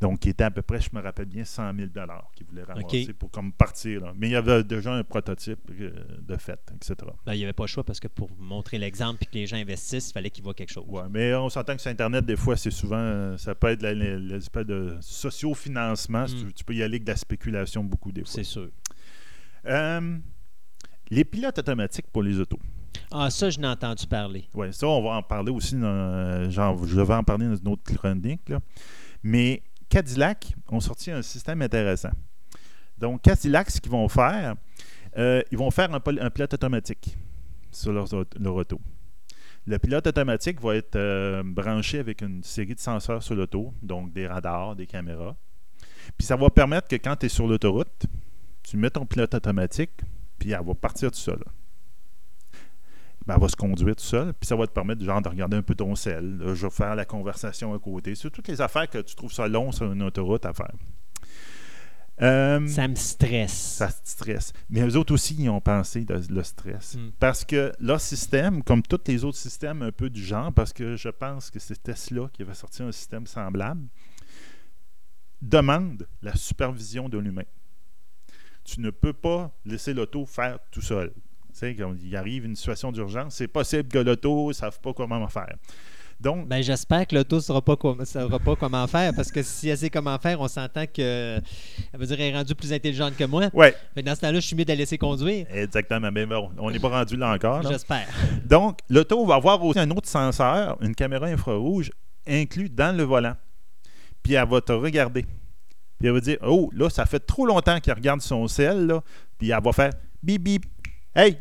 Donc, 0.02 0.18
qui 0.18 0.30
était 0.30 0.42
à 0.42 0.50
peu 0.50 0.62
près, 0.62 0.80
je 0.80 0.90
me 0.92 1.00
rappelle 1.00 1.26
bien, 1.26 1.44
100 1.44 1.74
000 1.76 1.88
qu'ils 2.34 2.46
voulaient 2.46 2.64
ramasser 2.64 3.12
pour 3.12 3.30
comme 3.30 3.52
partir. 3.52 4.00
là. 4.00 4.12
Mais 4.16 4.26
il 4.28 4.32
y 4.32 4.36
avait 4.36 4.64
déjà 4.64 4.92
un 4.92 5.04
prototype 5.04 5.60
euh, 5.70 5.92
de 6.20 6.36
fait, 6.36 6.60
etc. 6.74 6.96
Ben, 7.24 7.34
il 7.34 7.38
n'y 7.38 7.44
avait 7.44 7.52
pas 7.52 7.62
le 7.62 7.68
choix 7.68 7.84
parce 7.84 8.00
que 8.00 8.08
pour 8.08 8.28
montrer 8.36 8.78
l'exemple 8.78 9.22
et 9.22 9.26
que 9.26 9.34
les 9.34 9.46
gens 9.46 9.58
investissent, 9.58 10.10
il 10.10 10.12
fallait 10.12 10.30
qu'ils 10.30 10.42
voient 10.42 10.54
quelque 10.54 10.72
chose. 10.72 10.84
Ouais, 10.88 11.04
mais 11.08 11.32
on 11.34 11.48
s'entend 11.48 11.76
que 11.76 11.80
sur 11.82 11.90
Internet, 11.92 12.26
des 12.26 12.34
fois, 12.34 12.56
c'est 12.56 12.72
souvent, 12.72 12.96
euh, 12.98 13.36
ça 13.36 13.54
peut 13.54 13.68
être 13.68 13.82
l'espèce 13.86 14.66
de 14.66 14.96
socio-financement. 15.00 16.26
si 16.26 16.34
Mm. 16.34 16.46
Tu, 16.48 16.52
tu 16.54 16.64
peux 16.64 16.74
y 16.74 16.82
aller 16.82 16.94
avec 16.96 17.04
de 17.04 17.10
la 17.12 17.16
spéculation 17.16 17.84
beaucoup 17.84 18.10
des 18.10 18.22
fois. 18.22 18.30
C'est 18.32 18.42
sûr. 18.42 18.68
Euh, 19.66 20.18
les 21.10 21.24
pilotes 21.24 21.58
automatiques 21.60 22.06
pour 22.12 22.24
les 22.24 22.40
autos. 22.40 22.58
Ah, 23.12 23.30
ça, 23.30 23.50
je 23.50 23.60
n'ai 23.60 23.68
entendu 23.68 24.06
parler. 24.06 24.48
Oui, 24.54 24.72
ça, 24.72 24.88
on 24.88 25.00
va 25.02 25.10
en 25.10 25.22
parler 25.22 25.52
aussi. 25.52 25.76
Dans, 25.76 26.50
genre, 26.50 26.84
je 26.86 27.00
vais 27.00 27.14
en 27.14 27.22
parler 27.22 27.46
dans 27.46 27.54
une 27.54 27.68
autre 27.68 27.84
chronique. 27.84 28.48
là. 28.48 28.58
Mais 29.22 29.62
Cadillac 29.92 30.54
ont 30.70 30.80
sorti 30.80 31.10
un 31.10 31.20
système 31.20 31.60
intéressant. 31.60 32.12
Donc, 32.96 33.20
Cadillac, 33.20 33.70
ce 33.70 33.78
qu'ils 33.78 33.92
vont 33.92 34.08
faire, 34.08 34.54
euh, 35.18 35.42
ils 35.50 35.58
vont 35.58 35.70
faire 35.70 35.92
un, 35.92 36.00
pilote 36.00 36.54
automatique 36.54 37.14
sur 37.70 37.92
leur, 37.92 38.06
leur 38.40 38.54
auto. 38.54 38.80
Le 39.66 39.78
pilote 39.78 40.06
automatique 40.06 40.62
va 40.62 40.76
être 40.76 40.96
euh, 40.96 41.42
branché 41.44 41.98
avec 41.98 42.22
une 42.22 42.42
série 42.42 42.74
de 42.74 42.80
senseurs 42.80 43.22
sur 43.22 43.34
l'auto, 43.34 43.74
donc 43.82 44.14
des 44.14 44.26
radars, 44.26 44.76
des 44.76 44.86
caméras. 44.86 45.36
Puis 46.16 46.26
ça 46.26 46.36
va 46.36 46.48
permettre 46.48 46.88
que 46.88 46.96
quand 46.96 47.16
tu 47.16 47.26
es 47.26 47.28
sur 47.28 47.46
l'autoroute, 47.46 48.06
tu 48.62 48.78
mets 48.78 48.88
ton 48.88 49.04
pilote 49.04 49.34
automatique, 49.34 50.00
puis 50.38 50.52
elle 50.52 50.64
va 50.64 50.72
partir 50.72 51.10
tout 51.10 51.18
seul. 51.18 51.44
Ben, 53.26 53.34
elle 53.34 53.40
va 53.40 53.48
se 53.48 53.56
conduire 53.56 53.94
tout 53.94 54.04
seul, 54.04 54.32
puis 54.34 54.46
ça 54.46 54.56
va 54.56 54.66
te 54.66 54.72
permettre 54.72 55.04
genre, 55.04 55.22
de 55.22 55.28
regarder 55.28 55.56
un 55.56 55.62
peu 55.62 55.74
ton 55.74 55.94
sel. 55.94 56.38
là, 56.38 56.54
je 56.54 56.66
vais 56.66 56.70
faire 56.70 56.94
la 56.96 57.04
conversation 57.04 57.72
à 57.72 57.78
côté. 57.78 58.14
C'est 58.14 58.30
toutes 58.30 58.48
les 58.48 58.60
affaires 58.60 58.88
que 58.88 58.98
tu 58.98 59.14
trouves 59.14 59.32
ça 59.32 59.46
long 59.46 59.70
sur 59.70 59.92
une 59.92 60.02
autoroute 60.02 60.44
à 60.44 60.52
faire. 60.52 60.72
Euh, 62.20 62.66
Ça 62.68 62.86
me 62.86 62.94
stresse. 62.94 63.52
ça 63.52 63.88
te 63.88 64.08
stresse. 64.08 64.52
Mais 64.68 64.82
eux 64.82 64.96
autres 64.96 65.14
aussi, 65.14 65.34
ils 65.38 65.48
ont 65.48 65.60
pensé 65.60 66.04
de, 66.04 66.20
le 66.30 66.42
stress. 66.42 66.96
Mm. 66.96 67.12
Parce 67.18 67.44
que 67.44 67.72
leur 67.80 68.00
système, 68.00 68.62
comme 68.62 68.82
tous 68.82 69.00
les 69.06 69.24
autres 69.24 69.38
systèmes 69.38 69.82
un 69.82 69.92
peu 69.92 70.10
du 70.10 70.22
genre, 70.22 70.52
parce 70.52 70.72
que 70.72 70.94
je 70.96 71.08
pense 71.08 71.50
que 71.50 71.58
c'est 71.58 71.82
Tesla 71.82 72.28
qui 72.32 72.42
avait 72.42 72.54
sorti 72.54 72.82
un 72.82 72.92
système 72.92 73.26
semblable, 73.26 73.88
demande 75.40 76.06
la 76.22 76.34
supervision 76.34 77.08
de 77.08 77.18
l'humain. 77.18 77.44
Tu 78.64 78.80
ne 78.80 78.90
peux 78.90 79.12
pas 79.12 79.50
laisser 79.64 79.92
l'auto 79.92 80.24
faire 80.26 80.58
tout 80.70 80.82
seul. 80.82 81.12
Il 82.02 82.16
arrive 82.16 82.44
une 82.44 82.56
situation 82.56 82.92
d'urgence, 82.92 83.34
c'est 83.34 83.48
possible 83.48 83.88
que 83.88 83.98
l'auto 83.98 84.48
ne 84.48 84.52
sache 84.52 84.78
pas 84.78 84.92
comment 84.92 85.26
faire. 85.28 85.54
Donc, 86.20 86.46
Ben, 86.46 86.62
j'espère 86.62 87.04
que 87.08 87.16
l'auto 87.16 87.36
ne 87.36 87.40
saura 87.40 87.62
pas, 87.62 87.76
saura 88.04 88.38
pas 88.38 88.54
comment 88.54 88.86
faire 88.86 89.12
parce 89.14 89.32
que 89.32 89.42
si 89.42 89.68
elle 89.68 89.76
sait 89.78 89.90
comment 89.90 90.16
faire, 90.18 90.40
on 90.40 90.46
s'entend 90.46 90.84
que 90.86 91.40
elle 91.92 91.98
veut 91.98 92.06
dire 92.06 92.20
elle 92.20 92.32
est 92.32 92.36
rendue 92.36 92.54
plus 92.54 92.72
intelligente 92.72 93.16
que 93.16 93.24
moi. 93.24 93.48
ouais, 93.52 93.74
Mais 93.96 94.02
dans 94.04 94.14
ce 94.14 94.20
temps-là, 94.20 94.38
je 94.38 94.46
suis 94.46 94.54
mieux 94.54 94.64
de 94.64 94.68
la 94.68 94.76
laisser 94.76 94.98
conduire. 94.98 95.46
exactement. 95.52 96.10
Mais 96.12 96.24
bon, 96.24 96.50
on 96.58 96.70
n'est 96.70 96.78
pas 96.78 96.90
rendu 96.90 97.16
là 97.16 97.32
encore. 97.34 97.62
J'espère. 97.68 98.06
Donc, 98.44 98.78
l'auto 98.88 99.26
va 99.26 99.34
avoir 99.34 99.64
aussi 99.64 99.80
un 99.80 99.90
autre 99.90 100.08
senseur, 100.08 100.78
une 100.80 100.94
caméra 100.94 101.26
infrarouge, 101.26 101.90
inclus 102.26 102.70
dans 102.70 102.96
le 102.96 103.02
volant. 103.02 103.34
Puis 104.22 104.34
elle 104.34 104.48
va 104.48 104.60
te 104.60 104.70
regarder. 104.72 105.22
Puis 105.98 106.06
elle 106.06 106.12
va 106.12 106.20
dire 106.20 106.38
Oh, 106.46 106.70
là, 106.72 106.88
ça 106.88 107.04
fait 107.04 107.18
trop 107.18 107.46
longtemps 107.46 107.80
qu'elle 107.80 107.94
regarde 107.94 108.20
son 108.20 108.46
sel, 108.46 108.86
là. 108.86 109.02
Puis 109.38 109.50
elle 109.50 109.60
va 109.62 109.72
faire 109.72 109.90
bip 110.22 110.40
bip. 110.40 110.66
Hey, 111.14 111.36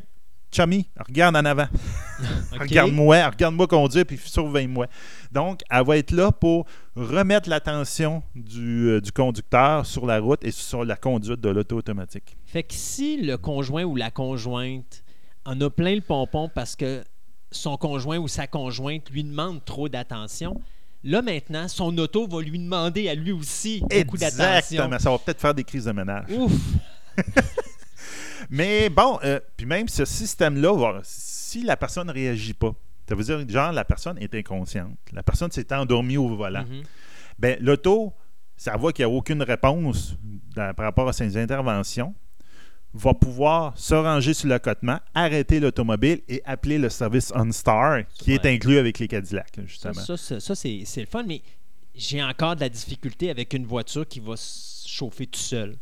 chummy, 0.51 0.90
regarde 1.08 1.38
en 1.38 1.45
avant. 1.45 1.67
Regarde-moi, 2.59 3.30
regarde-moi 3.30 3.67
conduire, 3.67 4.06
puis 4.06 4.17
surveille-moi. 4.17 4.88
Donc, 5.32 5.61
elle 5.69 5.85
va 5.85 5.98
être 5.98 6.11
là 6.11 6.30
pour 6.33 6.66
remettre 6.93 7.50
l'attention 7.50 8.22
du, 8.35 8.90
euh, 8.90 9.01
du 9.01 9.14
conducteur 9.14 9.85
sur 9.85 10.06
la 10.06 10.19
route 10.19 10.43
et 10.43 10.51
sur 10.51 10.83
la 10.83 10.98
conduite 10.98 11.40
de 11.40 11.50
l'auto 11.50 11.77
automatique. 11.77 12.35
Fait 12.45 12.64
que 12.64 12.74
si 12.74 13.16
le 13.22 13.38
conjoint 13.38 13.83
ou 13.83 13.95
la 13.95 14.11
conjointe 14.11 15.06
en 15.45 15.59
a 15.61 15.69
plein 15.69 15.95
le 15.95 16.01
pompon 16.01 16.50
parce 16.53 16.75
que 16.75 17.03
son 17.50 17.77
conjoint 17.77 18.17
ou 18.17 18.27
sa 18.27 18.45
conjointe 18.45 19.09
lui 19.09 19.24
demande 19.24 19.64
trop 19.64 19.88
d'attention, 19.88 20.59
là 21.03 21.22
maintenant, 21.22 21.69
son 21.69 21.98
auto 21.98 22.27
va 22.27 22.41
lui 22.41 22.59
demander 22.59 23.08
à 23.08 23.16
lui 23.16 23.32
aussi 23.32 23.80
beaucoup 23.80 24.17
d'attention. 24.17 24.58
Exactement. 24.58 25.00
Ça 25.00 25.11
va 25.11 25.17
peut-être 25.17 25.40
faire 25.40 25.53
des 25.53 25.64
crises 25.64 25.85
de 25.85 25.93
ménage. 25.93 26.25
Ouf! 26.30 26.51
Mais 28.49 28.89
bon, 28.89 29.19
euh, 29.23 29.39
puis 29.57 29.65
même 29.65 29.87
ce 29.87 30.05
système-là, 30.05 30.99
si 31.03 31.63
la 31.63 31.77
personne 31.77 32.07
ne 32.07 32.13
réagit 32.13 32.53
pas, 32.53 32.73
ça 33.07 33.15
veut 33.15 33.23
dire 33.23 33.47
genre 33.49 33.71
la 33.71 33.83
personne 33.85 34.17
est 34.19 34.33
inconsciente, 34.35 34.97
la 35.11 35.23
personne 35.23 35.51
s'est 35.51 35.73
endormie 35.73 36.17
au 36.17 36.29
volant, 36.35 36.63
Mhm. 36.65 36.83
ben 37.39 37.57
l'auto, 37.61 38.13
ça 38.55 38.77
voit 38.77 38.93
qu'il 38.93 39.05
n'y 39.05 39.11
a 39.11 39.15
aucune 39.15 39.41
réponse 39.43 40.15
dans- 40.55 40.73
par 40.73 40.85
rapport 40.85 41.09
à 41.09 41.13
ses 41.13 41.35
interventions, 41.37 42.13
va 42.93 43.13
pouvoir 43.13 43.77
se 43.77 43.95
ranger 43.95 44.33
sur 44.33 44.49
l'accotement, 44.49 44.99
arrêter 45.13 45.59
l'automobile 45.61 46.21
et 46.27 46.41
appeler 46.45 46.77
le 46.77 46.89
service 46.89 47.31
OnStar 47.33 48.01
qui 48.13 48.33
est 48.33 48.45
inclus 48.45 48.77
avec 48.77 48.99
les 48.99 49.07
Cadillacs, 49.07 49.59
justement. 49.65 49.93
ça, 49.93 50.17
ça, 50.17 50.39
ça, 50.41 50.55
c'est 50.55 50.83
c'est 50.85 50.99
le 51.01 51.07
fun, 51.07 51.23
mais 51.25 51.41
j'ai 51.95 52.21
encore 52.21 52.55
de 52.55 52.61
la 52.61 52.69
difficulté 52.69 53.29
avec 53.29 53.53
une 53.53 53.65
voiture 53.65 54.05
qui 54.07 54.19
va 54.19 54.35
se 54.35 54.87
chauffer 54.87 55.25
tout 55.27 55.39
seul. 55.39 55.77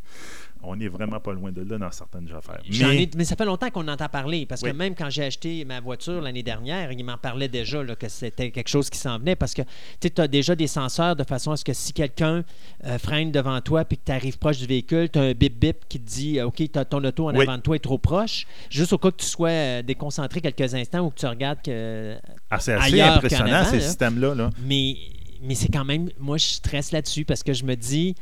On 0.62 0.76
n'est 0.76 0.90
vraiment 0.90 1.22
pas 1.22 1.32
loin 1.32 1.54
de 1.54 1.62
là 1.62 1.78
dans 1.78 1.92
certaines 1.92 2.28
affaires. 2.36 2.62
Mais, 2.70 3.04
ai- 3.04 3.10
mais 3.16 3.24
ça 3.24 3.38
fait 3.38 3.46
longtemps 3.46 3.70
qu'on 3.70 3.88
entend 3.88 4.10
parler, 4.10 4.46
parce 4.46 4.62
que 4.62 4.70
même 4.70 4.94
quand 4.94 5.10
j'ai 5.10 5.24
acheté 5.24 5.64
ma 5.64 5.80
voiture 5.80 6.20
l'année 6.22 6.44
dernière, 6.44 6.92
il 6.92 7.02
m'en 7.06 7.18
parlait 7.18 7.48
déjà 7.48 7.82
là, 7.82 7.96
que 7.96 8.10
c'était 8.10 8.52
quelque 8.52 8.68
chose 8.68 8.90
qui 8.90 8.98
s'en 9.00 9.20
venait, 9.20 9.38
parce 9.38 9.54
que 9.54 9.62
tu 10.02 10.10
as 10.22 10.28
déjà 10.28 10.56
des 10.56 10.68
senseurs 10.68 11.16
de 11.16 11.24
façon 11.24 11.52
à 11.52 11.58
ce 11.58 11.64
que 11.64 11.72
si 11.72 11.94
quelqu'un 11.94 12.44
euh, 12.86 12.98
freine 13.00 13.32
devant 13.32 13.62
toi 13.62 13.86
puis 13.86 13.98
que 13.98 14.04
tu 14.06 14.12
arrives 14.12 14.38
proche 14.38 14.58
du 14.60 14.66
véhicule, 14.68 15.10
tu 15.10 15.18
as 15.18 15.22
un 15.22 15.32
bip-bip 15.32 15.88
qui 15.88 15.98
te 16.00 16.06
dit 16.10 16.40
euh, 16.40 16.48
OK, 16.48 16.62
ton 16.90 17.04
auto 17.06 17.30
en 17.30 17.36
Oui. 17.36 17.44
avant 17.44 17.56
de 17.58 17.62
toi 17.62 17.78
est 17.78 17.80
trop 17.80 17.98
proche, 17.98 18.46
juste 18.70 18.92
au 18.92 18.98
cas 18.98 19.12
que 19.12 19.18
tu 19.22 19.28
sois 19.28 19.50
euh, 19.50 19.82
déconcentré 19.82 20.42
quelques 20.42 20.76
instants 20.76 21.06
ou 21.06 21.10
que 21.10 21.20
tu 21.20 21.26
regardes 21.26 21.62
que. 21.62 22.18
ah, 22.52 22.60
c'est 22.60 22.74
assez 22.74 22.94
ailleurs 22.96 23.14
impressionnant, 23.16 23.54
avant, 23.54 23.70
ces 23.70 23.78
là. 23.78 23.82
systèmes-là. 23.82 24.36
Là. 24.36 24.50
Mais, 24.66 24.98
mais 25.42 25.56
c'est 25.56 25.70
quand 25.70 25.86
même. 25.86 26.10
Moi, 26.20 26.38
je 26.38 26.46
stresse 26.48 26.92
là-dessus 26.92 27.24
parce 27.24 27.44
que 27.44 27.54
je 27.54 27.64
me 27.64 27.76
dis. 27.76 28.14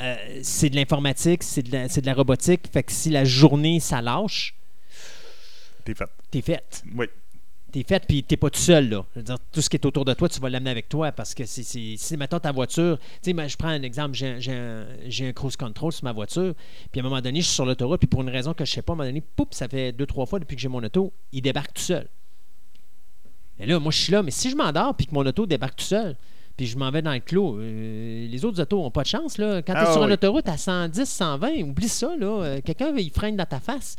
Euh, 0.00 0.40
c'est 0.42 0.70
de 0.70 0.76
l'informatique, 0.76 1.42
c'est 1.42 1.62
de, 1.62 1.72
la- 1.72 1.88
c'est 1.88 2.00
de 2.00 2.06
la 2.06 2.14
robotique. 2.14 2.68
Fait 2.72 2.82
que 2.82 2.92
si 2.92 3.10
la 3.10 3.24
journée, 3.24 3.80
ça 3.80 4.00
lâche, 4.02 4.54
T'es 5.84 5.94
fait. 5.94 6.08
t'es 6.30 6.42
faite. 6.42 6.82
Oui. 6.94 7.06
T'es 7.70 7.82
faite, 7.82 8.04
puis 8.08 8.22
t'es 8.22 8.38
pas 8.38 8.48
tout 8.48 8.58
seul, 8.60 8.88
là. 8.88 9.04
Je 9.14 9.20
veux 9.20 9.24
dire, 9.24 9.36
tout 9.52 9.60
ce 9.60 9.68
qui 9.68 9.76
est 9.76 9.84
autour 9.84 10.06
de 10.06 10.14
toi, 10.14 10.26
tu 10.28 10.40
vas 10.40 10.48
l'amener 10.48 10.70
avec 10.70 10.88
toi 10.88 11.12
parce 11.12 11.34
que 11.34 11.44
c'est, 11.44 11.62
c'est- 11.62 11.96
si, 11.98 12.16
mettons, 12.16 12.38
ta 12.40 12.50
voiture... 12.50 12.98
Tu 13.22 13.34
sais, 13.34 13.48
je 13.48 13.56
prends 13.58 13.68
un 13.68 13.82
exemple, 13.82 14.14
j'ai, 14.16 14.26
un- 14.28 14.38
j'ai 14.40 14.52
un, 14.52 14.86
j'ai 15.06 15.28
un 15.28 15.32
cruise 15.32 15.56
control 15.56 15.92
sur 15.92 16.04
ma 16.04 16.12
voiture, 16.12 16.54
puis 16.90 17.00
à 17.00 17.04
un 17.04 17.08
moment 17.08 17.20
donné, 17.20 17.40
je 17.42 17.46
suis 17.46 17.54
sur 17.54 17.66
l'autoroute, 17.66 18.00
puis 18.00 18.06
pour 18.08 18.22
une 18.22 18.30
raison 18.30 18.54
que 18.54 18.64
je 18.64 18.72
sais 18.72 18.80
pas, 18.80 18.92
à 18.92 18.94
un 18.94 18.96
moment 18.96 19.08
donné, 19.08 19.20
poup, 19.36 19.48
ça 19.52 19.68
fait 19.68 19.92
deux, 19.92 20.06
trois 20.06 20.24
fois 20.24 20.38
depuis 20.38 20.56
que 20.56 20.62
j'ai 20.62 20.68
mon 20.68 20.82
auto, 20.82 21.12
il 21.32 21.42
débarque 21.42 21.74
tout 21.74 21.82
seul. 21.82 22.08
Et 23.60 23.66
là, 23.66 23.78
moi, 23.78 23.92
je 23.92 23.98
suis 23.98 24.12
là, 24.12 24.22
mais 24.22 24.30
si 24.30 24.50
je 24.50 24.56
m'endors, 24.56 24.94
puis 24.94 25.06
que 25.06 25.14
mon 25.14 25.26
auto 25.26 25.44
débarque 25.44 25.76
tout 25.76 25.84
seul, 25.84 26.16
puis 26.58 26.66
je 26.66 26.76
m'en 26.76 26.90
vais 26.90 27.00
dans 27.02 27.12
le 27.14 27.20
clos, 27.20 27.58
euh, 27.60 28.26
les 28.28 28.44
autres 28.44 28.60
autos 28.60 28.82
n'ont 28.82 28.90
pas 28.90 29.02
de 29.02 29.06
chance, 29.08 29.38
là. 29.38 29.62
Quand 29.62 29.72
t'es 29.72 29.78
Ah 29.80 29.92
sur 29.92 30.00
oui. 30.02 30.08
une 30.08 30.12
autoroute 30.12 30.48
à 30.48 30.56
110, 30.58 31.08
120, 31.08 31.62
oublie 31.62 31.88
ça, 31.88 32.14
là. 32.18 32.26
Euh, 32.26 32.60
quelqu'un, 32.62 32.92
il 32.96 33.10
freine 33.10 33.36
dans 33.36 33.46
ta 33.46 33.60
face. 33.60 33.96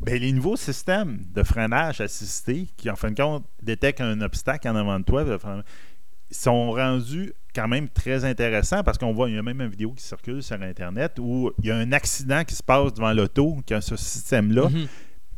Ben, 0.00 0.18
les 0.18 0.32
nouveaux 0.32 0.56
systèmes 0.56 1.18
de 1.34 1.42
freinage 1.42 2.00
assisté, 2.00 2.68
qui 2.76 2.88
en 2.88 2.96
fin 2.96 3.10
de 3.10 3.20
compte 3.20 3.44
détectent 3.62 4.00
un 4.00 4.20
obstacle 4.22 4.68
en 4.68 4.76
avant 4.76 4.98
de 5.00 5.04
toi, 5.04 5.24
enfin, 5.34 5.62
sont 6.30 6.70
rendus 6.70 7.34
quand 7.54 7.66
même 7.66 7.88
très 7.88 8.24
intéressants 8.24 8.84
parce 8.84 8.96
qu'on 8.96 9.12
voit, 9.12 9.28
il 9.28 9.34
y 9.34 9.38
a 9.38 9.42
même 9.42 9.60
une 9.60 9.68
vidéo 9.68 9.90
qui 9.92 10.04
circule 10.04 10.42
sur 10.44 10.62
Internet 10.62 11.18
où 11.18 11.50
il 11.58 11.66
y 11.66 11.70
a 11.72 11.76
un 11.76 11.90
accident 11.92 12.44
qui 12.44 12.54
se 12.54 12.62
passe 12.62 12.94
devant 12.94 13.12
l'auto, 13.12 13.58
qui 13.66 13.74
a 13.74 13.80
ce 13.80 13.96
système-là. 13.96 14.68
Mhm. 14.68 14.86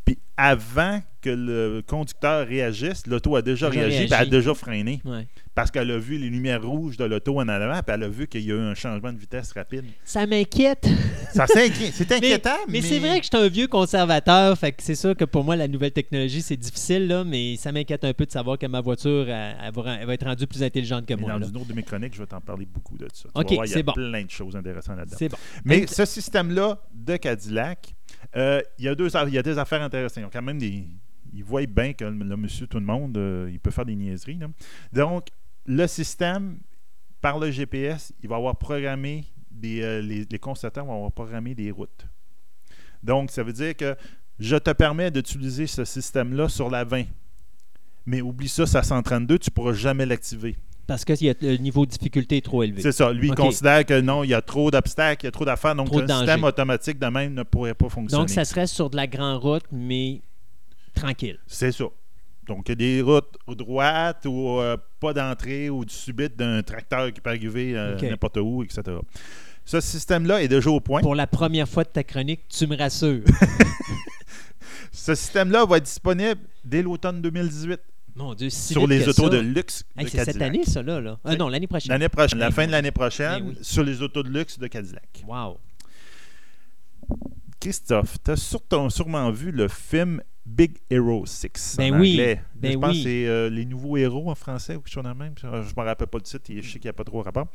Puis 0.05 0.19
avant 0.37 1.01
que 1.21 1.31
le 1.31 1.83
conducteur 1.87 2.49
réagisse, 2.49 3.07
l'auto 3.07 3.37
a 3.37 3.43
déjà, 3.43 3.69
réagi, 3.69 3.91
réagi. 3.99 4.07
puis 4.07 4.15
elle 4.21 4.27
a 4.27 4.31
déjà 4.31 4.55
freiné. 4.55 5.01
Ouais. 5.05 5.29
Parce 5.55 5.71
qu'elle 5.71 5.89
a 5.93 5.99
vu 5.99 6.19
les 6.19 6.29
lumières 6.29 6.65
rouges 6.67 6.97
de 6.97 7.05
l'auto 7.05 7.39
en 7.41 7.47
avant, 7.47 7.81
puis 7.83 7.95
elle 7.95 8.03
a 8.03 8.09
vu 8.09 8.27
qu'il 8.27 8.41
y 8.41 8.51
a 8.51 8.55
eu 8.57 8.59
un 8.59 8.75
changement 8.75 9.13
de 9.13 9.19
vitesse 9.19 9.53
rapide. 9.53 9.85
Ça 10.05 10.27
m'inquiète. 10.27 10.89
Ça, 11.33 11.47
c'est 11.47 11.69
inqui- 11.69 11.93
c'est 11.93 12.11
Mais, 12.11 12.17
inquiétant, 12.17 12.51
mais 12.69 12.83
c'est 12.83 12.99
vrai 12.99 13.19
que 13.21 13.25
je 13.25 13.31
suis 13.35 13.47
un 13.47 13.49
vieux 13.49 13.67
conservateur, 13.69 14.59
fait 14.59 14.73
que 14.73 14.83
c'est 14.83 14.95
sûr 14.97 15.17
que 15.17 15.25
pour 15.25 15.45
moi, 15.45 15.57
la 15.57 15.67
nouvelle 15.69 15.93
technologie, 15.93 16.43
c'est 16.43 16.57
difficile, 16.59 17.07
là, 17.07 17.25
mais 17.25 17.57
ça 17.57 17.73
m'inquiète 17.73 18.05
un 18.05 18.13
peu 18.13 18.27
de 18.27 18.31
savoir 18.33 18.59
que 18.59 18.67
ma 18.67 18.81
voiture, 18.83 19.27
elle, 19.31 19.57
elle 19.65 19.73
va, 19.73 19.95
elle 20.01 20.07
va 20.07 20.13
être 20.15 20.27
rendue 20.27 20.47
plus 20.47 20.63
intelligente 20.63 21.07
que 21.07 21.15
Mais 21.15 21.21
moi. 21.23 21.33
dans 21.33 21.39
là. 21.39 21.47
une 21.49 21.57
autre 21.57 21.69
de 21.69 21.73
mes 21.75 21.83
chroniques, 21.85 22.15
je 22.15 22.21
vais 22.21 22.27
t'en 22.27 22.41
parler 22.43 22.67
beaucoup 22.67 22.99
de 22.99 23.07
ça. 23.15 23.29
Tu 23.35 23.41
Ok, 23.41 23.49
vas 23.51 23.55
voir, 23.55 23.67
il 23.67 23.69
y 23.69 23.73
a 23.73 23.77
c'est 23.77 23.83
bon. 23.83 23.93
plein 23.93 24.25
de 24.25 24.31
choses 24.31 24.57
intéressantes 24.57 24.97
là-dedans. 24.99 25.17
C'est 25.19 25.29
bon. 25.31 25.39
Mais 25.65 25.87
ce 25.87 26.05
système-là 26.05 26.79
de 26.95 27.17
Cadillac, 27.17 27.95
euh, 28.37 28.61
il, 28.79 28.85
y 28.85 28.89
a 28.89 28.95
deux, 28.95 29.09
y 29.09 29.39
a 29.39 29.43
des 29.43 29.59
affaires 29.59 29.83
intéressantes. 29.83 30.35
Ils 31.35 31.45
voient 31.45 31.67
bien 31.67 31.93
que 31.93 32.05
le, 32.05 32.37
monsieur, 32.37 32.67
tout 32.67 32.79
le 32.79 32.85
monde, 32.85 33.17
euh, 33.17 33.49
il 33.51 33.59
peut 33.59 33.71
faire 33.71 33.85
des 33.87 33.97
niaiseries. 33.97 34.39
Donc, 34.93 35.29
le 35.67 35.87
système, 35.87 36.59
par 37.21 37.39
le 37.39 37.51
GPS, 37.51 38.13
il 38.23 38.29
va 38.29 38.37
avoir 38.37 38.57
programmé 38.57 39.25
des. 39.51 39.83
euh, 39.83 40.01
les, 40.01 40.27
les 40.31 40.39
constatants 40.39 40.85
vont 40.85 40.95
avoir 40.97 41.13
programmé 41.13 41.55
des 41.55 41.71
routes. 41.71 42.07
Donc, 43.03 43.31
ça 43.31 43.43
veut 43.43 43.53
dire 43.53 43.77
que 43.77 43.97
je 44.39 44.57
te 44.57 44.71
permets 44.71 45.11
d'utiliser 45.11 45.67
ce 45.67 45.85
système-là 45.85 46.49
sur 46.49 46.71
la 46.71 46.85
20. 46.85 47.05
Mais 48.07 48.21
oublie 48.21 48.49
ça, 48.49 48.67
ça 48.67 48.83
132, 48.83 49.39
tu 49.39 49.51
ne 49.51 49.55
pourras 49.55 49.73
jamais 49.73 50.07
l'activer. 50.07 50.57
Parce 50.87 51.05
que 51.05 51.13
le 51.13 51.57
niveau 51.59 51.87
de 51.87 51.91
difficulté 51.91 52.39
est 52.39 52.45
trop 52.45 52.63
élevé. 52.63 52.83
C'est 52.83 52.93
ça. 52.93 53.13
Lui, 53.13 53.29
il 53.29 53.35
considère 53.35 53.87
que 53.87 54.01
non, 54.01 54.25
il 54.25 54.31
y 54.31 54.35
a 54.35 54.43
trop 54.43 54.71
d'obstacles, 54.71 55.25
il 55.25 55.27
y 55.27 55.29
a 55.29 55.33
trop 55.33 55.45
d'affaires, 55.45 55.75
donc 55.75 55.89
un 55.95 56.07
système 56.07 56.45
automatique 56.45 56.99
de 56.99 57.07
même 57.07 57.35
ne 57.35 57.43
pourrait 57.45 57.75
pas 57.75 57.89
fonctionner. 57.89 58.23
Donc, 58.23 58.31
ça 58.31 58.45
serait 58.45 58.67
sur 58.67 58.91
de 58.91 58.97
la 58.97 59.07
grande 59.07 59.41
route, 59.43 59.65
mais 59.71 60.21
tranquille. 60.95 61.39
C'est 61.47 61.73
ça. 61.73 61.85
Donc, 62.47 62.69
il 62.69 62.71
y 62.71 62.73
a 62.73 62.75
des 62.75 63.03
routes 63.03 63.39
droites 63.47 64.27
ou 64.27 64.59
euh, 64.59 64.77
pas 64.99 65.13
d'entrée 65.13 65.71
ou 65.71 65.85
du 65.85 65.95
subit 65.95 66.29
d'un 66.29 66.63
tracteur 66.63 67.13
qui 67.13 67.21
peut 67.21 67.31
arriver 67.31 67.77
euh, 67.77 67.97
n'importe 68.03 68.39
où, 68.39 68.65
etc. 68.65 68.83
Ce 69.65 69.81
système-là 69.81 70.43
est 70.43 70.49
déjà 70.49 70.71
au 70.71 70.81
point. 70.81 71.01
Pour 71.01 71.15
la 71.15 71.29
première 71.29 71.69
fois 71.69 71.85
de 71.85 71.91
ta 71.91 72.03
chronique, 72.03 72.41
tu 72.49 72.67
me 72.67 72.77
rassures. 72.77 73.23
Ce 74.93 75.15
système-là 75.15 75.65
va 75.65 75.79
être 75.79 75.85
disponible 75.85 76.41
dès 76.65 76.83
l'automne 76.83 77.23
2018 77.23 77.81
Mon 78.15 78.35
Dieu, 78.35 78.51
si 78.51 78.73
sur 78.75 78.87
les 78.87 79.09
autos 79.09 79.25
ça. 79.25 79.29
de 79.31 79.39
luxe 79.39 79.85
Hey, 79.97 80.05
de 80.05 80.11
c'est 80.11 80.25
cette 80.25 80.43
année, 80.43 80.65
ça, 80.65 80.83
là. 80.83 81.01
là. 81.01 81.19
Euh, 81.27 81.37
non, 81.37 81.49
l'année 81.49 81.67
prochaine. 81.67 81.91
L'année 81.93 82.09
prochaine, 82.09 82.39
la 82.39 82.51
fin 82.51 82.67
de 82.67 82.73
l'année 82.73 82.91
prochaine, 82.91 83.45
oui. 83.49 83.59
sur 83.63 83.83
les 83.83 84.03
autos 84.03 84.23
de 84.23 84.29
luxe 84.31 84.59
de 84.59 84.67
Cadillac. 84.67 85.25
Wow. 85.27 85.59
Christophe, 87.61 88.17
tu 88.25 88.31
as 88.33 88.37
sûrement 88.91 89.31
vu 89.31 89.53
le 89.53 89.69
film 89.69 90.21
Big 90.45 90.79
Hero 90.91 91.25
6 91.25 91.77
Ben 91.79 91.95
en 91.95 92.01
oui, 92.01 92.13
anglais. 92.15 92.43
ben 92.57 92.73
je 92.73 92.79
pense 92.79 92.91
oui. 92.91 92.97
que 92.97 93.03
c'est 93.05 93.27
euh, 93.29 93.49
Les 93.49 93.65
Nouveaux 93.65 93.97
Héros 93.97 94.29
en 94.29 94.35
français 94.35 94.75
ou 94.75 94.81
quelque 94.81 94.93
chose 94.93 95.05
de 95.05 95.09
même. 95.13 95.35
Je 95.41 95.47
ne 95.47 95.53
me 95.53 95.83
rappelle 95.85 96.09
pas 96.09 96.19
le 96.19 96.23
titre, 96.25 96.51
et 96.51 96.61
je 96.61 96.67
sais 96.67 96.79
qu'il 96.81 96.87
n'y 96.87 96.91
a 96.91 96.93
pas 96.95 97.05
trop 97.05 97.23
rapport. 97.23 97.47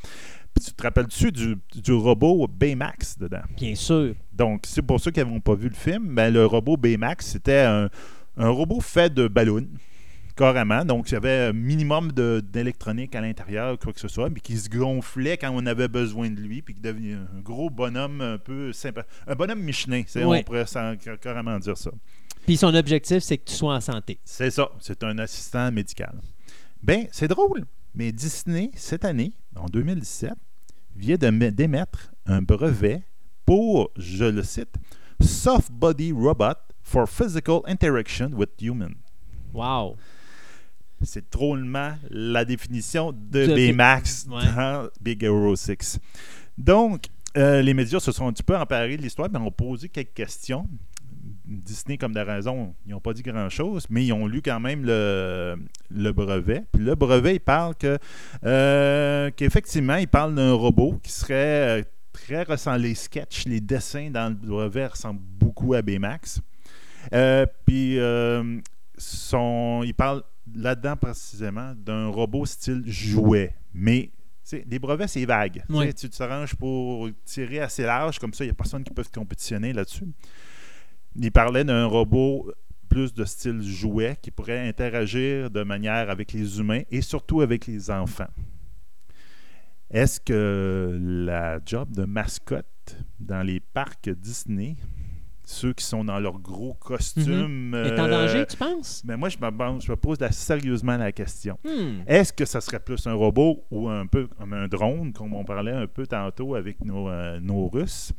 Puis 0.56 0.64
tu 0.66 0.72
te 0.74 0.82
rappelles-tu 0.84 1.32
du, 1.34 1.58
du 1.76 1.92
robot 1.92 2.48
Baymax 2.48 3.18
dedans? 3.20 3.42
Bien 3.58 3.76
sûr. 3.76 4.16
Donc, 4.32 4.62
c'est 4.66 4.82
pour 4.82 5.02
ceux 5.02 5.12
qui 5.12 5.20
n'ont 5.20 5.42
pas 5.42 5.56
vu 5.56 5.68
le 5.68 5.76
film, 5.76 6.16
ben, 6.16 6.34
le 6.34 6.46
robot 6.46 6.78
Baymax, 6.78 7.26
c'était 7.28 7.60
un, 7.66 7.90
un 8.38 8.50
robot 8.50 8.80
fait 8.80 9.14
de 9.14 9.28
ballons, 9.28 9.68
carrément. 10.38 10.86
Donc, 10.86 11.10
il 11.10 11.14
y 11.14 11.18
avait 11.18 11.48
un 11.48 11.54
minimum 11.54 12.12
d'électronique 12.14 13.14
à 13.16 13.22
l'intérieur, 13.22 13.78
quoi 13.80 13.92
que 13.92 14.00
ce 14.00 14.08
soit, 14.08 14.30
mais 14.30 14.40
qui 14.40 14.56
se 14.58 14.70
gonflait 14.70 15.38
quand 15.38 15.52
on 15.54 15.66
avait 15.66 15.88
besoin 15.88 16.30
de 16.30 16.40
lui, 16.40 16.62
puis 16.62 16.74
qui 16.76 16.82
devenait 16.82 17.14
un 17.16 17.40
gros 17.42 17.70
bonhomme 17.70 18.22
un 18.22 18.38
peu 18.38 18.72
sympa. 18.72 19.06
Un 19.28 19.36
bonhomme 19.36 19.62
Michelin, 19.62 20.04
c'est- 20.08 20.24
on 20.24 20.42
pourrait 20.44 20.66
carrément 21.22 21.58
dire 21.60 21.78
ça. 21.78 21.92
Puis 22.46 22.56
son 22.56 22.74
objectif, 22.76 23.20
c'est 23.24 23.38
que 23.38 23.46
tu 23.50 23.54
sois 23.56 23.76
en 23.76 23.82
santé. 23.82 24.20
C'est 24.24 24.52
ça, 24.52 24.70
c'est 24.80 25.04
un 25.04 25.18
assistant 25.18 25.70
médical. 25.72 26.14
Ben, 26.82 27.08
c'est 27.12 27.28
drôle, 27.28 27.66
mais 27.94 28.12
Disney, 28.14 28.72
cette 28.76 29.04
année, 29.04 29.34
en 29.56 29.66
2017, 29.66 30.32
vient 30.96 31.18
de 31.18 31.50
d'émettre 31.50 32.12
un 32.26 32.42
brevet 32.42 33.04
pour, 33.46 33.92
je 33.98 34.26
le 34.26 34.44
cite, 34.44 34.76
Soft 35.20 35.72
Body 35.72 36.12
Robot 36.12 36.54
for 36.84 37.10
Physical 37.10 37.62
Interaction 37.66 38.32
with 38.34 38.50
Human. 38.62 38.96
Wow. 39.54 39.98
C'est 41.04 41.32
drôlement 41.32 41.94
la 42.10 42.44
définition 42.46 43.12
de 43.12 43.46
De 43.46 43.54
Baymax 43.54 44.28
Ouais. 44.30 44.42
dans 44.56 44.88
Big 45.02 45.24
Hero 45.24 45.56
6. 45.56 46.00
Donc, 46.58 47.06
euh, 47.38 47.62
les 47.62 47.74
médias 47.74 48.00
se 48.00 48.12
sont 48.12 48.28
un 48.28 48.34
petit 48.34 48.44
peu 48.44 48.58
emparés 48.58 48.98
de 48.98 49.02
l'histoire, 49.04 49.30
mais 49.32 49.38
ont 49.38 49.52
posé 49.52 49.90
quelques 49.90 50.14
questions. 50.16 50.68
Disney, 51.46 51.98
comme 51.98 52.14
de 52.14 52.20
raison, 52.20 52.74
ils 52.86 52.92
n'ont 52.92 53.00
pas 53.00 53.14
dit 53.14 53.22
grand-chose, 53.22 53.86
mais 53.90 54.06
ils 54.06 54.12
ont 54.12 54.28
lu 54.28 54.42
quand 54.42 54.60
même 54.60 54.84
le, 54.84 55.56
le 55.90 56.12
brevet. 56.12 56.64
Puis 56.74 56.84
le 56.84 56.96
brevet, 56.96 57.36
il 57.36 57.40
parle 57.40 57.76
que 57.76 57.98
euh, 58.44 59.30
qu'effectivement, 59.36 59.96
il 59.96 60.08
parle 60.08 60.36
d'un 60.36 60.52
robot 60.54 61.00
qui 61.04 61.12
serait 61.12 61.80
euh, 61.80 61.84
très 62.12 62.44
ressemblant. 62.44 62.82
Les 62.82 62.96
sketchs, 62.96 63.46
les 63.46 63.62
dessins 63.62 64.10
dans 64.10 64.30
le 64.30 64.36
brevet 64.36 64.88
ressemblent 64.88 65.22
beaucoup 65.22 65.74
à 65.74 65.82
Baymax. 65.82 66.42
Puis 67.66 67.98
son, 68.98 69.84
il 69.86 69.94
parle 69.94 70.24
là-dedans 70.56 70.96
précisément 70.96 71.74
d'un 71.76 72.08
robot 72.08 72.46
style 72.46 72.84
jouet. 72.86 73.56
Mais 73.74 74.12
tu 74.44 74.58
sais, 74.58 74.66
les 74.70 74.80
brevets, 74.80 75.08
c'est 75.08 75.26
vague. 75.26 75.64
Ouais. 75.70 75.92
Tu 75.94 76.10
t'arranges 76.10 76.56
pour 76.56 77.10
tirer 77.26 77.60
assez 77.60 77.84
large, 77.84 78.20
comme 78.20 78.34
ça, 78.34 78.44
il 78.44 78.48
n'y 78.48 78.52
a 78.52 78.56
personne 78.56 78.84
qui 78.84 78.94
peut 78.94 79.04
se 79.04 79.10
compétitionner 79.10 79.74
là-dessus. 79.74 80.08
Il 81.16 81.32
parlait 81.32 81.64
d'un 81.64 81.86
robot 81.86 82.52
plus 82.88 83.14
de 83.14 83.26
style 83.26 83.62
jouet 83.62 84.18
qui 84.22 84.32
pourrait 84.32 84.68
interagir 84.68 85.52
de 85.52 85.64
manière 85.64 86.10
avec 86.10 86.32
les 86.32 86.60
humains 86.60 86.84
et 86.90 87.02
surtout 87.02 87.42
avec 87.42 87.68
les 87.68 87.92
enfants. 87.92 88.30
Est-ce 89.90 90.20
que 90.20 90.98
la 91.02 91.60
job 91.66 91.92
de 91.94 92.06
mascotte 92.06 92.98
dans 93.20 93.42
les 93.42 93.60
parcs 93.60 94.10
Disney, 94.10 94.76
ceux 95.50 95.74
qui 95.74 95.86
sont 95.86 96.04
dans 96.04 96.20
leurs 96.20 96.40
gros 96.40 96.74
costumes... 96.74 97.74
Est 97.74 97.98
en 98.00 98.06
euh, 98.06 98.10
danger, 98.10 98.46
tu 98.46 98.58
penses? 98.58 99.02
mais 99.06 99.16
moi, 99.16 99.30
je 99.30 99.38
me, 99.38 99.50
bon, 99.50 99.80
je 99.80 99.90
me 99.90 99.96
pose 99.96 100.18
sérieusement 100.32 100.98
la 100.98 101.14
question. 101.14 101.58
Hmm. 101.64 102.02
Est-ce 102.06 102.34
que 102.34 102.44
ça 102.44 102.60
serait 102.60 102.82
plus 102.82 103.08
un 103.08 103.14
robot 103.14 103.66
ou 103.72 103.88
un 103.88 104.06
peu 104.08 104.28
comme 104.28 104.52
un 104.52 104.68
drone, 104.68 105.14
comme 105.14 105.34
on 105.34 105.46
parlait 105.46 105.72
un 105.72 105.88
peu 105.88 106.06
tantôt 106.06 106.56
avec 106.56 106.84
nos, 106.84 107.08
euh, 107.08 107.40
nos 107.40 107.70
Russes? 107.70 108.12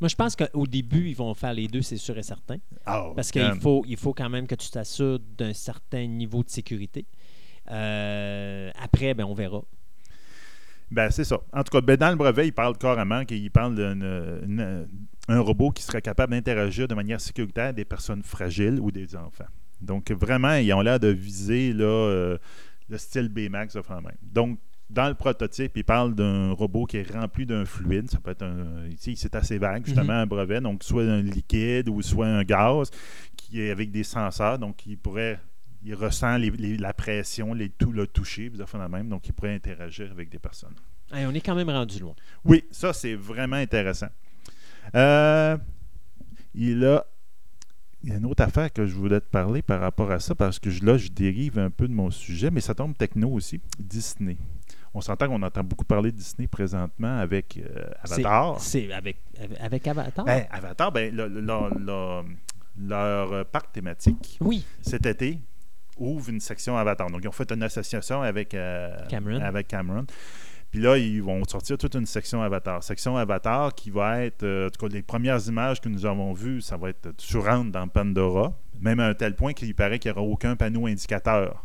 Moi, 0.00 0.08
je 0.08 0.16
pense 0.16 0.36
qu'au 0.36 0.66
début, 0.66 1.08
ils 1.08 1.16
vont 1.16 1.32
faire 1.32 1.54
les 1.54 1.66
deux, 1.66 1.82
c'est 1.82 1.96
sûr 1.96 2.16
et 2.18 2.22
certain. 2.22 2.58
Ah, 2.84 3.06
Parce 3.16 3.32
qu'il 3.32 3.60
faut, 3.60 3.82
il 3.88 3.96
faut 3.96 4.12
quand 4.12 4.28
même 4.28 4.46
que 4.46 4.54
tu 4.54 4.70
t'assures 4.70 5.18
d'un 5.18 5.54
certain 5.54 6.06
niveau 6.06 6.44
de 6.44 6.50
sécurité. 6.50 7.06
Euh, 7.70 8.70
après, 8.78 9.14
ben, 9.14 9.24
on 9.24 9.34
verra. 9.34 9.62
Ben, 10.90 11.10
c'est 11.10 11.24
ça. 11.24 11.38
En 11.52 11.62
tout 11.62 11.70
cas, 11.70 11.80
ben, 11.80 11.96
dans 11.96 12.10
le 12.10 12.16
brevet, 12.16 12.48
il 12.48 12.52
parle 12.52 12.76
carrément 12.78 13.24
qu'il 13.24 13.50
parle 13.50 13.74
d'un 13.74 14.86
un 15.28 15.40
robot 15.40 15.70
qui 15.70 15.82
serait 15.82 16.02
capable 16.02 16.32
d'interagir 16.32 16.88
de 16.88 16.94
manière 16.94 17.20
sécuritaire 17.20 17.74
des 17.74 17.84
personnes 17.84 18.22
fragiles 18.22 18.80
ou 18.80 18.90
des 18.90 19.14
enfants. 19.14 19.44
Donc, 19.80 20.10
vraiment, 20.10 20.54
ils 20.54 20.72
ont 20.72 20.80
l'air 20.80 20.98
de 20.98 21.08
viser 21.08 21.72
là, 21.72 21.84
euh, 21.84 22.38
le 22.88 22.98
style 22.98 23.28
Baymax 23.28 23.74
de 23.74 23.82
même. 23.90 24.16
Donc, 24.22 24.58
dans 24.88 25.06
le 25.06 25.14
prototype, 25.14 25.72
il 25.76 25.84
parle 25.84 26.14
d'un 26.14 26.52
robot 26.52 26.86
qui 26.86 26.96
est 26.96 27.12
rempli 27.12 27.44
d'un 27.44 27.66
fluide. 27.66 28.10
Ça 28.10 28.18
peut 28.20 28.30
être 28.30 28.42
un. 28.42 28.86
Ici, 28.88 29.16
c'est 29.16 29.34
assez 29.34 29.58
vague, 29.58 29.84
justement, 29.84 30.14
un 30.14 30.26
brevet. 30.26 30.62
Donc, 30.62 30.82
soit 30.82 31.02
un 31.02 31.20
liquide 31.20 31.90
ou 31.90 32.00
soit 32.00 32.26
un 32.26 32.42
gaz 32.42 32.90
qui 33.36 33.60
est 33.60 33.70
avec 33.70 33.90
des 33.90 34.04
senseurs. 34.04 34.58
Donc, 34.58 34.86
il 34.86 34.96
pourrait. 34.96 35.38
Il 35.84 35.94
ressent 35.94 36.36
les- 36.36 36.50
les- 36.50 36.76
la 36.76 36.92
pression, 36.92 37.54
les, 37.54 37.68
tout 37.70 37.92
le 37.92 38.06
toucher, 38.06 38.50
de 38.50 38.64
même. 38.88 39.08
Donc, 39.08 39.26
il 39.28 39.32
pourrait 39.32 39.54
interagir 39.54 40.10
avec 40.10 40.28
des 40.28 40.38
personnes. 40.38 40.74
Hey, 41.12 41.24
on 41.26 41.32
est 41.32 41.40
quand 41.40 41.54
même 41.54 41.70
rendu 41.70 42.00
loin. 42.00 42.14
Oui, 42.44 42.64
ça, 42.70 42.92
c'est 42.92 43.14
vraiment 43.14 43.56
intéressant. 43.56 44.08
Euh, 44.94 45.56
il, 46.54 46.84
a, 46.84 47.04
il 48.02 48.10
y 48.10 48.12
a 48.12 48.16
une 48.16 48.26
autre 48.26 48.42
affaire 48.42 48.72
que 48.72 48.86
je 48.86 48.94
voulais 48.94 49.20
te 49.20 49.26
parler 49.30 49.62
par 49.62 49.80
rapport 49.80 50.10
à 50.10 50.18
ça, 50.20 50.34
parce 50.34 50.58
que 50.58 50.70
je- 50.70 50.84
là, 50.84 50.96
je 50.96 51.08
dérive 51.08 51.58
un 51.58 51.70
peu 51.70 51.86
de 51.88 51.92
mon 51.94 52.10
sujet, 52.10 52.50
mais 52.50 52.60
ça 52.60 52.74
tombe 52.74 52.96
techno 52.96 53.30
aussi. 53.30 53.60
Disney. 53.78 54.36
On 54.94 55.00
s'entend 55.00 55.28
qu'on 55.28 55.42
entend 55.42 55.62
beaucoup 55.62 55.84
parler 55.84 56.10
de 56.10 56.16
Disney 56.16 56.48
présentement 56.48 57.18
avec 57.18 57.58
euh, 57.58 57.84
Avatar. 58.02 58.60
C'est 58.60 58.92
avec, 58.92 59.18
Avatar? 59.86 60.24
Ben, 60.24 60.46
Avatar, 60.50 60.90
ben, 60.92 61.14
le- 61.14 61.28
le- 61.28 61.40
le- 61.40 61.78
le- 61.78 62.22
leur 62.88 63.44
parc 63.46 63.72
thématique 63.72 64.38
oui. 64.40 64.64
cet 64.80 65.04
été 65.06 65.40
ouvre 65.98 66.30
une 66.30 66.40
section 66.40 66.76
Avatar. 66.76 67.10
Donc, 67.10 67.20
ils 67.22 67.28
ont 67.28 67.32
fait 67.32 67.50
une 67.52 67.62
association 67.62 68.22
avec, 68.22 68.54
euh, 68.54 68.96
Cameron. 69.08 69.40
avec 69.40 69.68
Cameron. 69.68 70.06
Puis 70.70 70.80
là, 70.80 70.98
ils 70.98 71.22
vont 71.22 71.42
sortir 71.44 71.78
toute 71.78 71.94
une 71.94 72.04
section 72.04 72.42
Avatar. 72.42 72.82
Section 72.82 73.16
Avatar 73.16 73.74
qui 73.74 73.90
va 73.90 74.22
être, 74.22 74.42
euh, 74.42 74.66
en 74.66 74.70
tout 74.70 74.86
cas, 74.86 74.92
les 74.94 75.02
premières 75.02 75.46
images 75.48 75.80
que 75.80 75.88
nous 75.88 76.04
avons 76.04 76.32
vues, 76.34 76.60
ça 76.60 76.76
va 76.76 76.90
être, 76.90 77.16
tu 77.16 77.38
rentres 77.38 77.72
dans 77.72 77.88
Pandora, 77.88 78.52
même 78.78 79.00
à 79.00 79.06
un 79.06 79.14
tel 79.14 79.34
point 79.34 79.54
qu'il 79.54 79.74
paraît 79.74 79.98
qu'il 79.98 80.12
n'y 80.12 80.18
aura 80.18 80.26
aucun 80.26 80.56
panneau 80.56 80.86
indicateur. 80.86 81.64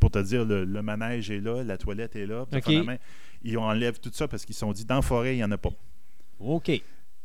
Pour 0.00 0.10
te 0.10 0.18
dire, 0.18 0.44
le, 0.44 0.64
le 0.64 0.82
manège 0.82 1.30
est 1.30 1.38
là, 1.40 1.62
la 1.62 1.78
toilette 1.78 2.16
est 2.16 2.26
là. 2.26 2.44
Puis 2.50 2.58
OK. 2.58 2.64
finalement, 2.64 2.96
ils 3.44 3.56
enlèvent 3.58 4.00
tout 4.00 4.10
ça 4.12 4.26
parce 4.26 4.44
qu'ils 4.44 4.56
se 4.56 4.60
sont 4.60 4.72
dit, 4.72 4.84
dans 4.84 4.96
la 4.96 5.02
forêt, 5.02 5.34
il 5.34 5.38
n'y 5.38 5.44
en 5.44 5.52
a 5.52 5.58
pas. 5.58 5.70
OK. 6.40 6.72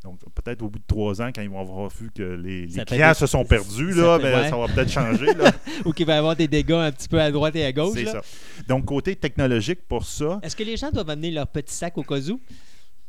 Donc, 0.03 0.19
peut-être 0.35 0.61
au 0.61 0.69
bout 0.69 0.80
de 0.80 0.84
trois 0.88 1.22
ans, 1.22 1.32
quand 1.34 1.42
ils 1.42 1.50
vont 1.50 1.59
avoir 1.59 1.90
vu 1.90 2.11
que 2.16 2.24
les, 2.24 2.67
clients 2.85 3.09
être- 3.11 3.17
se 3.17 3.27
sont 3.27 3.43
perdus, 3.43 3.93
ça 3.93 4.01
là, 4.01 4.17
peut- 4.17 4.24
ben, 4.24 4.42
ouais. 4.42 4.50
ça 4.50 4.58
va 4.58 4.67
peut-être 4.67 4.92
changer. 4.92 5.34
Là. 5.34 5.51
Ou 5.85 5.92
qu'il 5.92 6.06
va 6.06 6.16
y 6.16 6.17
avoir 6.17 6.35
des 6.35 6.48
dégâts 6.48 6.72
un 6.72 6.92
petit 6.92 7.09
peu 7.09 7.19
à 7.19 7.32
droite 7.32 7.56
et 7.56 7.66
à 7.66 7.72
gauche. 7.74 7.95
C'est 7.95 8.06
ça. 8.06 8.22
Donc, 8.67 8.85
côté 8.85 9.16
technologique, 9.16 9.80
pour 9.88 10.06
ça, 10.06 10.40
Est-ce 10.43 10.56
que 10.56 10.64
les 10.64 10.77
gens 10.77 10.92
doivent 10.92 11.09
amener 11.09 11.32
leur 11.32 11.48
petit 11.48 11.74
sac 11.74 11.98
au 11.98 12.03
cas 12.03 12.19
où? 12.30 12.40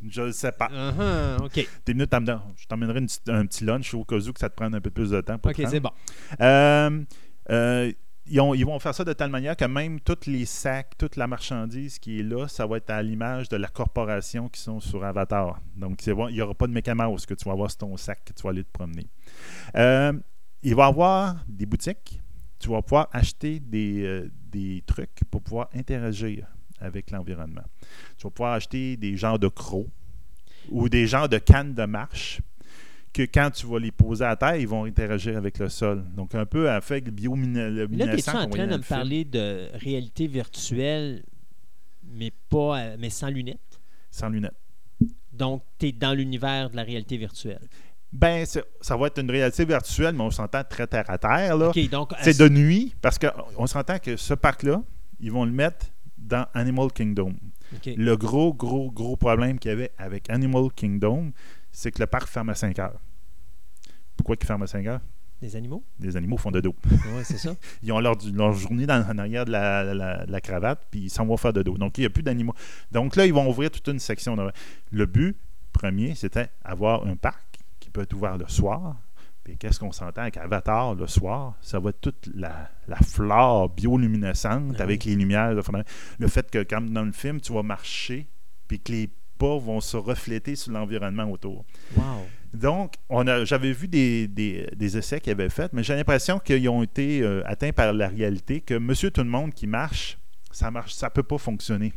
je 0.09 0.23
ne 0.23 0.33
sais 0.33 0.53
pas. 0.53 0.69
Uh-huh, 0.69 1.45
OK. 1.45 1.67
T'es 1.85 1.93
venu 1.93 2.05
je 2.57 2.67
t'emmènerai 2.67 3.01
un 3.29 3.47
petit 3.47 3.65
lunch 3.65 3.95
au 3.95 4.05
cas 4.05 4.17
où 4.17 4.33
que 4.33 4.41
ça 4.41 4.49
te 4.49 4.55
prenne 4.55 4.75
un 4.75 4.81
peu 4.81 4.91
plus 4.91 5.11
de 5.11 5.21
temps 5.21 5.39
pour 5.39 5.51
OK, 5.51 5.61
c'est 5.69 5.81
bon. 5.81 5.91
Euh, 6.41 7.01
euh, 7.51 7.93
ils, 8.31 8.41
ont- 8.41 8.55
ils 8.55 8.65
vont 8.65 8.79
faire 8.79 8.95
ça 8.95 9.05
de 9.05 9.13
telle 9.13 9.31
manière 9.31 9.57
que 9.57 9.65
même 9.65 10.01
tous 10.01 10.27
les 10.27 10.45
sacs, 10.45 10.97
toute 10.99 11.17
la 11.17 11.27
marchandise 11.27 11.99
qui 11.99 12.21
est 12.21 12.23
là, 12.23 12.49
ça 12.49 12.67
va 12.67 12.77
être 12.79 12.91
à 12.91 13.03
l'image 13.03 13.49
de 13.49 13.57
la 13.57 13.69
corporation 13.69 14.49
qui 14.49 14.61
sont 14.61 14.81
sur 14.81 15.05
Avatar. 15.05 15.61
Donc, 15.77 16.07
il 16.07 16.15
n'y 16.15 16.41
aura 16.41 16.55
pas 16.55 16.67
de 16.67 16.73
mécamouse 16.73 17.27
que 17.27 17.35
tu 17.35 17.45
vas 17.45 17.53
avoir 17.53 17.71
sur 17.71 17.79
ton 17.79 17.97
sac 17.97 18.25
que 18.25 18.33
tu 18.33 18.43
vas 18.43 18.51
aller 18.51 18.65
te 18.65 18.73
promener. 18.73 19.07
Euh, 19.77 20.13
il 20.63 20.75
va 20.75 20.85
y 20.85 20.89
avoir 20.89 21.37
des 21.49 21.67
boutiques. 21.67 22.21
Tu 22.59 22.69
vas 22.69 22.83
pouvoir 22.83 23.09
acheter 23.13 23.61
des, 23.61 24.03
euh, 24.05 24.31
des 24.51 24.83
trucs 24.87 25.21
pour 25.31 25.43
pouvoir 25.43 25.69
interagir 25.75 26.47
avec 26.81 27.11
l'environnement. 27.11 27.63
Tu 28.17 28.25
vas 28.25 28.31
pouvoir 28.31 28.53
acheter 28.55 28.97
des 28.97 29.17
genres 29.17 29.39
de 29.39 29.49
crocs 29.49 29.87
ou 30.71 30.89
des 30.89 31.07
genres 31.07 31.29
de 31.29 31.39
cannes 31.39 31.75
de 31.75 31.85
marche 31.85 32.41
que 33.13 33.23
quand 33.23 33.51
tu 33.51 33.67
vas 33.67 33.79
les 33.79 33.91
poser 33.91 34.25
à 34.25 34.37
terre, 34.37 34.57
ils 34.57 34.69
vont 34.69 34.85
interagir 34.85 35.37
avec 35.37 35.59
le 35.59 35.69
sol. 35.69 36.05
Donc, 36.17 36.35
un 36.35 36.47
peu 36.47 36.71
avec 36.71 37.07
le 37.07 37.11
Là, 37.11 37.11
bioluminescent. 37.11 38.33
tu 38.33 38.37
es 38.37 38.41
en 38.41 38.49
train 38.49 38.67
de 38.67 38.77
me 38.77 38.83
parler 38.83 39.25
de 39.25 39.69
réalité 39.75 40.27
virtuelle 40.27 41.23
mais, 42.11 42.33
pas, 42.49 42.81
euh, 42.81 42.97
mais 42.99 43.11
sans 43.11 43.29
lunettes? 43.29 43.59
sans 44.11 44.29
lunettes. 44.29 44.57
Donc, 45.33 45.63
tu 45.79 45.89
es 45.89 45.93
dans 45.93 46.15
l'univers 46.15 46.71
de 46.71 46.77
la 46.77 46.83
réalité 46.83 47.17
virtuelle. 47.17 47.61
Ben, 48.13 48.45
ça 48.47 48.97
va 48.97 49.07
être 49.09 49.21
une 49.21 49.31
réalité 49.31 49.65
virtuelle, 49.65 50.15
mais 50.15 50.23
on 50.23 50.31
s'entend 50.31 50.65
très 50.65 50.87
terre 50.87 51.09
à 51.09 51.19
terre. 51.19 51.57
Là. 51.57 51.69
OK, 51.69 51.89
donc. 51.91 52.13
C'est 52.23 52.39
de 52.39 52.49
nuit, 52.49 52.95
parce 53.03 53.19
qu'on 53.19 53.67
s'entend 53.67 53.99
que 53.99 54.17
ce 54.17 54.35
parc-là, 54.35 54.83
ils 55.21 55.31
vont 55.31 55.45
le 55.45 55.53
mettre 55.53 55.87
dans 56.17 56.47
Animal 56.55 56.91
Kingdom. 56.91 57.35
OK. 57.75 57.93
Le 57.97 58.17
gros, 58.17 58.55
gros, 58.55 58.91
gros 58.91 59.17
problème 59.17 59.59
qu'il 59.59 59.71
y 59.71 59.73
avait 59.73 59.93
avec 59.99 60.31
Animal 60.31 60.73
Kingdom, 60.75 61.33
c'est 61.79 61.93
que 61.93 62.01
le 62.01 62.07
parc 62.07 62.27
ferme 62.29 62.49
à 62.51 62.55
5 62.55 62.79
heures. 62.81 62.99
Pourquoi 64.17 64.37
il 64.41 64.45
ferme 64.45 64.63
à 64.63 64.67
5 64.67 64.85
heures? 64.87 65.01
Des 65.41 65.55
animaux? 65.55 65.85
Les 66.01 66.17
animaux 66.17 66.37
font 66.37 66.51
de 66.51 66.61
dos. 66.61 66.75
Oui, 66.91 67.23
c'est 67.23 67.39
ça. 67.39 67.55
Ils 67.85 67.93
ont 67.93 68.01
leur, 68.01 68.17
leur 68.35 68.53
journée 68.55 68.87
dans, 68.87 69.09
en 69.09 69.19
arrière 69.19 69.45
de 69.45 69.53
la, 69.53 69.95
la- 69.95 70.27
la 70.27 70.41
cravate, 70.41 70.85
puis 70.91 71.03
ils 71.03 71.11
s'en 71.11 71.25
vont 71.25 71.37
faire 71.37 71.53
de 71.53 71.63
dos. 71.63 71.79
Donc, 71.79 71.97
il 71.97 72.01
n'y 72.01 72.07
a 72.07 72.11
plus 72.11 72.25
d'animaux. 72.25 72.55
Donc 72.91 73.15
là, 73.15 73.25
ils 73.27 73.33
vont 73.33 73.49
ouvrir 73.49 73.71
toute 73.71 73.87
une 73.87 74.01
section. 74.01 74.37
Le 74.91 75.07
but 75.07 75.37
premier, 75.73 76.17
c'était 76.17 76.49
avoir 76.65 77.07
un 77.07 77.15
parc 77.15 77.59
qui 77.79 77.91
peut 77.91 78.01
être 78.01 78.13
ouvert 78.15 78.37
le 78.37 78.49
soir. 78.49 78.97
Puis 79.45 79.57
qu'est-ce 79.57 79.79
qu'on 79.79 79.93
s'entend 79.93 80.23
avec 80.23 80.37
Avatar 80.37 80.97
le 80.97 81.07
soir? 81.07 81.55
Ça 81.61 81.79
va 81.79 81.91
être 81.91 82.01
toute 82.01 82.29
la, 82.35 82.69
la 82.89 82.97
flore 82.97 83.69
bioluminescente 83.69 84.75
Ah 84.81 84.83
avec 84.83 85.05
oui. 85.05 85.11
les 85.13 85.17
lumières. 85.17 85.55
Le 85.55 86.27
fait 86.29 86.51
que, 86.51 86.65
comme 86.65 86.91
dans 86.91 87.05
le 87.05 87.13
film, 87.13 87.41
tu 87.41 87.53
vas 87.53 87.63
marcher, 87.63 88.27
puis 88.67 88.81
que 88.81 88.91
les 88.91 89.09
pas 89.39 89.57
vont 89.59 89.81
se 89.81 89.97
refléter 89.97 90.57
sur 90.57 90.73
l'environnement 90.73 91.31
autour. 91.31 91.65
Wow. 91.97 92.27
Donc, 92.53 92.95
j'avais 93.45 93.73
vu 93.73 93.89
des, 93.89 94.27
des- 94.27 94.67
des 94.75 94.97
essais 94.97 95.21
qu'ils 95.21 95.33
avaient 95.33 95.51
faits, 95.51 95.73
mais 95.73 95.83
j'ai 95.83 95.95
l'impression 95.95 96.39
qu'ils 96.39 96.69
ont 96.69 96.83
été 96.83 97.23
euh, 97.23 97.43
atteints 97.47 97.73
par 97.73 97.93
la 97.93 98.09
réalité, 98.09 98.61
que 98.61 98.75
Monsieur 98.75 99.11
Tout 99.11 99.23
le 99.23 99.29
Monde 99.29 99.53
qui 99.53 99.67
marche, 99.67 100.19
ça 100.51 100.71
marche, 100.71 100.95
ça 100.95 101.11
peut 101.11 101.23
pas 101.23 101.39
fonctionner. 101.39 101.93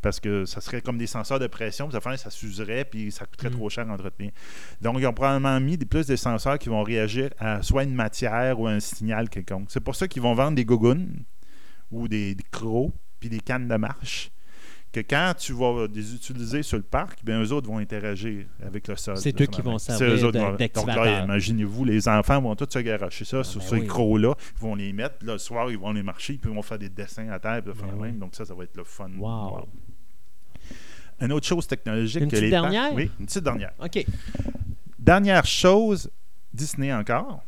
Parce 0.00 0.18
que 0.18 0.44
ça 0.44 0.60
serait 0.60 0.80
comme 0.80 0.98
des 0.98 1.06
senseurs 1.06 1.38
de 1.38 1.46
pression, 1.46 1.88
puis 1.88 1.96
ça, 2.02 2.16
ça 2.16 2.30
s'userait, 2.30 2.84
puis 2.84 3.12
ça 3.12 3.24
coûterait 3.24 3.50
Mm. 3.50 3.52
trop 3.52 3.70
cher 3.70 3.88
à 3.88 3.92
entretenir. 3.94 4.32
Donc, 4.80 4.96
ils 4.98 5.06
ont 5.06 5.12
probablement 5.12 5.60
mis 5.60 5.78
des, 5.78 5.86
plus 5.86 6.08
des 6.08 6.16
senseurs 6.16 6.58
qui 6.58 6.68
vont 6.68 6.82
réagir 6.82 7.30
à 7.38 7.62
soit 7.62 7.84
une 7.84 7.94
matière 7.94 8.58
ou 8.58 8.66
un 8.66 8.80
signal 8.80 9.28
quelconque. 9.30 9.66
C'est 9.70 9.78
pour 9.78 9.94
ça 9.94 10.08
qu'ils 10.08 10.22
vont 10.22 10.34
vendre 10.34 10.56
des 10.56 10.64
gougounes 10.64 11.22
ou 11.92 12.08
des, 12.08 12.34
des 12.34 12.44
crocs, 12.50 12.92
puis 13.20 13.28
des 13.28 13.38
cannes 13.38 13.68
de 13.68 13.76
marche, 13.76 14.32
que 14.92 15.00
quand 15.00 15.32
tu 15.38 15.52
vas 15.54 15.86
les 15.92 16.14
utiliser 16.14 16.62
sur 16.62 16.76
le 16.76 16.82
parc, 16.82 17.24
bien, 17.24 17.42
eux 17.42 17.50
autres 17.52 17.66
vont 17.66 17.78
interagir 17.78 18.44
avec 18.62 18.86
le 18.88 18.96
sol. 18.96 19.16
C'est 19.16 19.38
là, 19.38 19.44
eux 19.44 19.46
qui 19.46 19.62
vont 19.62 19.78
C'est 19.78 19.96
servir 19.96 20.30
Donc 20.32 20.86
là, 20.86 21.24
imaginez-vous, 21.24 21.84
les 21.86 22.08
enfants 22.08 22.42
vont 22.42 22.54
tous 22.54 22.68
se 22.70 22.78
garocher 22.80 23.24
ça 23.24 23.38
Ah, 23.40 23.44
sur 23.44 23.60
ben 23.60 23.66
ces 23.68 23.80
oui. 23.80 23.86
crocs-là. 23.86 24.34
Ils 24.56 24.60
vont 24.60 24.74
les 24.74 24.92
mettre. 24.92 25.24
Là, 25.24 25.32
le 25.32 25.38
soir, 25.38 25.70
ils 25.70 25.78
vont 25.78 25.92
les 25.92 26.02
marcher, 26.02 26.34
puis 26.34 26.50
ils 26.50 26.54
vont 26.54 26.62
faire 26.62 26.78
des 26.78 26.90
dessins 26.90 27.28
à 27.30 27.38
terre, 27.38 27.62
puis 27.62 27.72
faire 27.74 27.88
Ben 27.88 27.94
oui. 27.96 28.08
même. 28.08 28.18
Donc 28.18 28.34
ça, 28.34 28.44
ça 28.44 28.54
va 28.54 28.64
être 28.64 28.76
le 28.76 28.84
fun. 28.84 29.10
Wow. 29.18 29.66
Une 31.20 31.32
autre 31.32 31.46
chose 31.46 31.66
technologique 31.66 32.22
Une 32.22 32.28
que 32.28 32.36
petite 32.36 32.44
les 32.46 32.50
parcs- 32.50 32.70
dernière? 32.70 32.94
Oui, 32.94 33.10
une 33.18 33.26
petite 33.26 33.44
dernière. 33.44 33.72
OK. 33.82 34.04
Dernière 34.98 35.46
chose, 35.46 36.10
Disney 36.52 36.92
encore. 36.92 37.42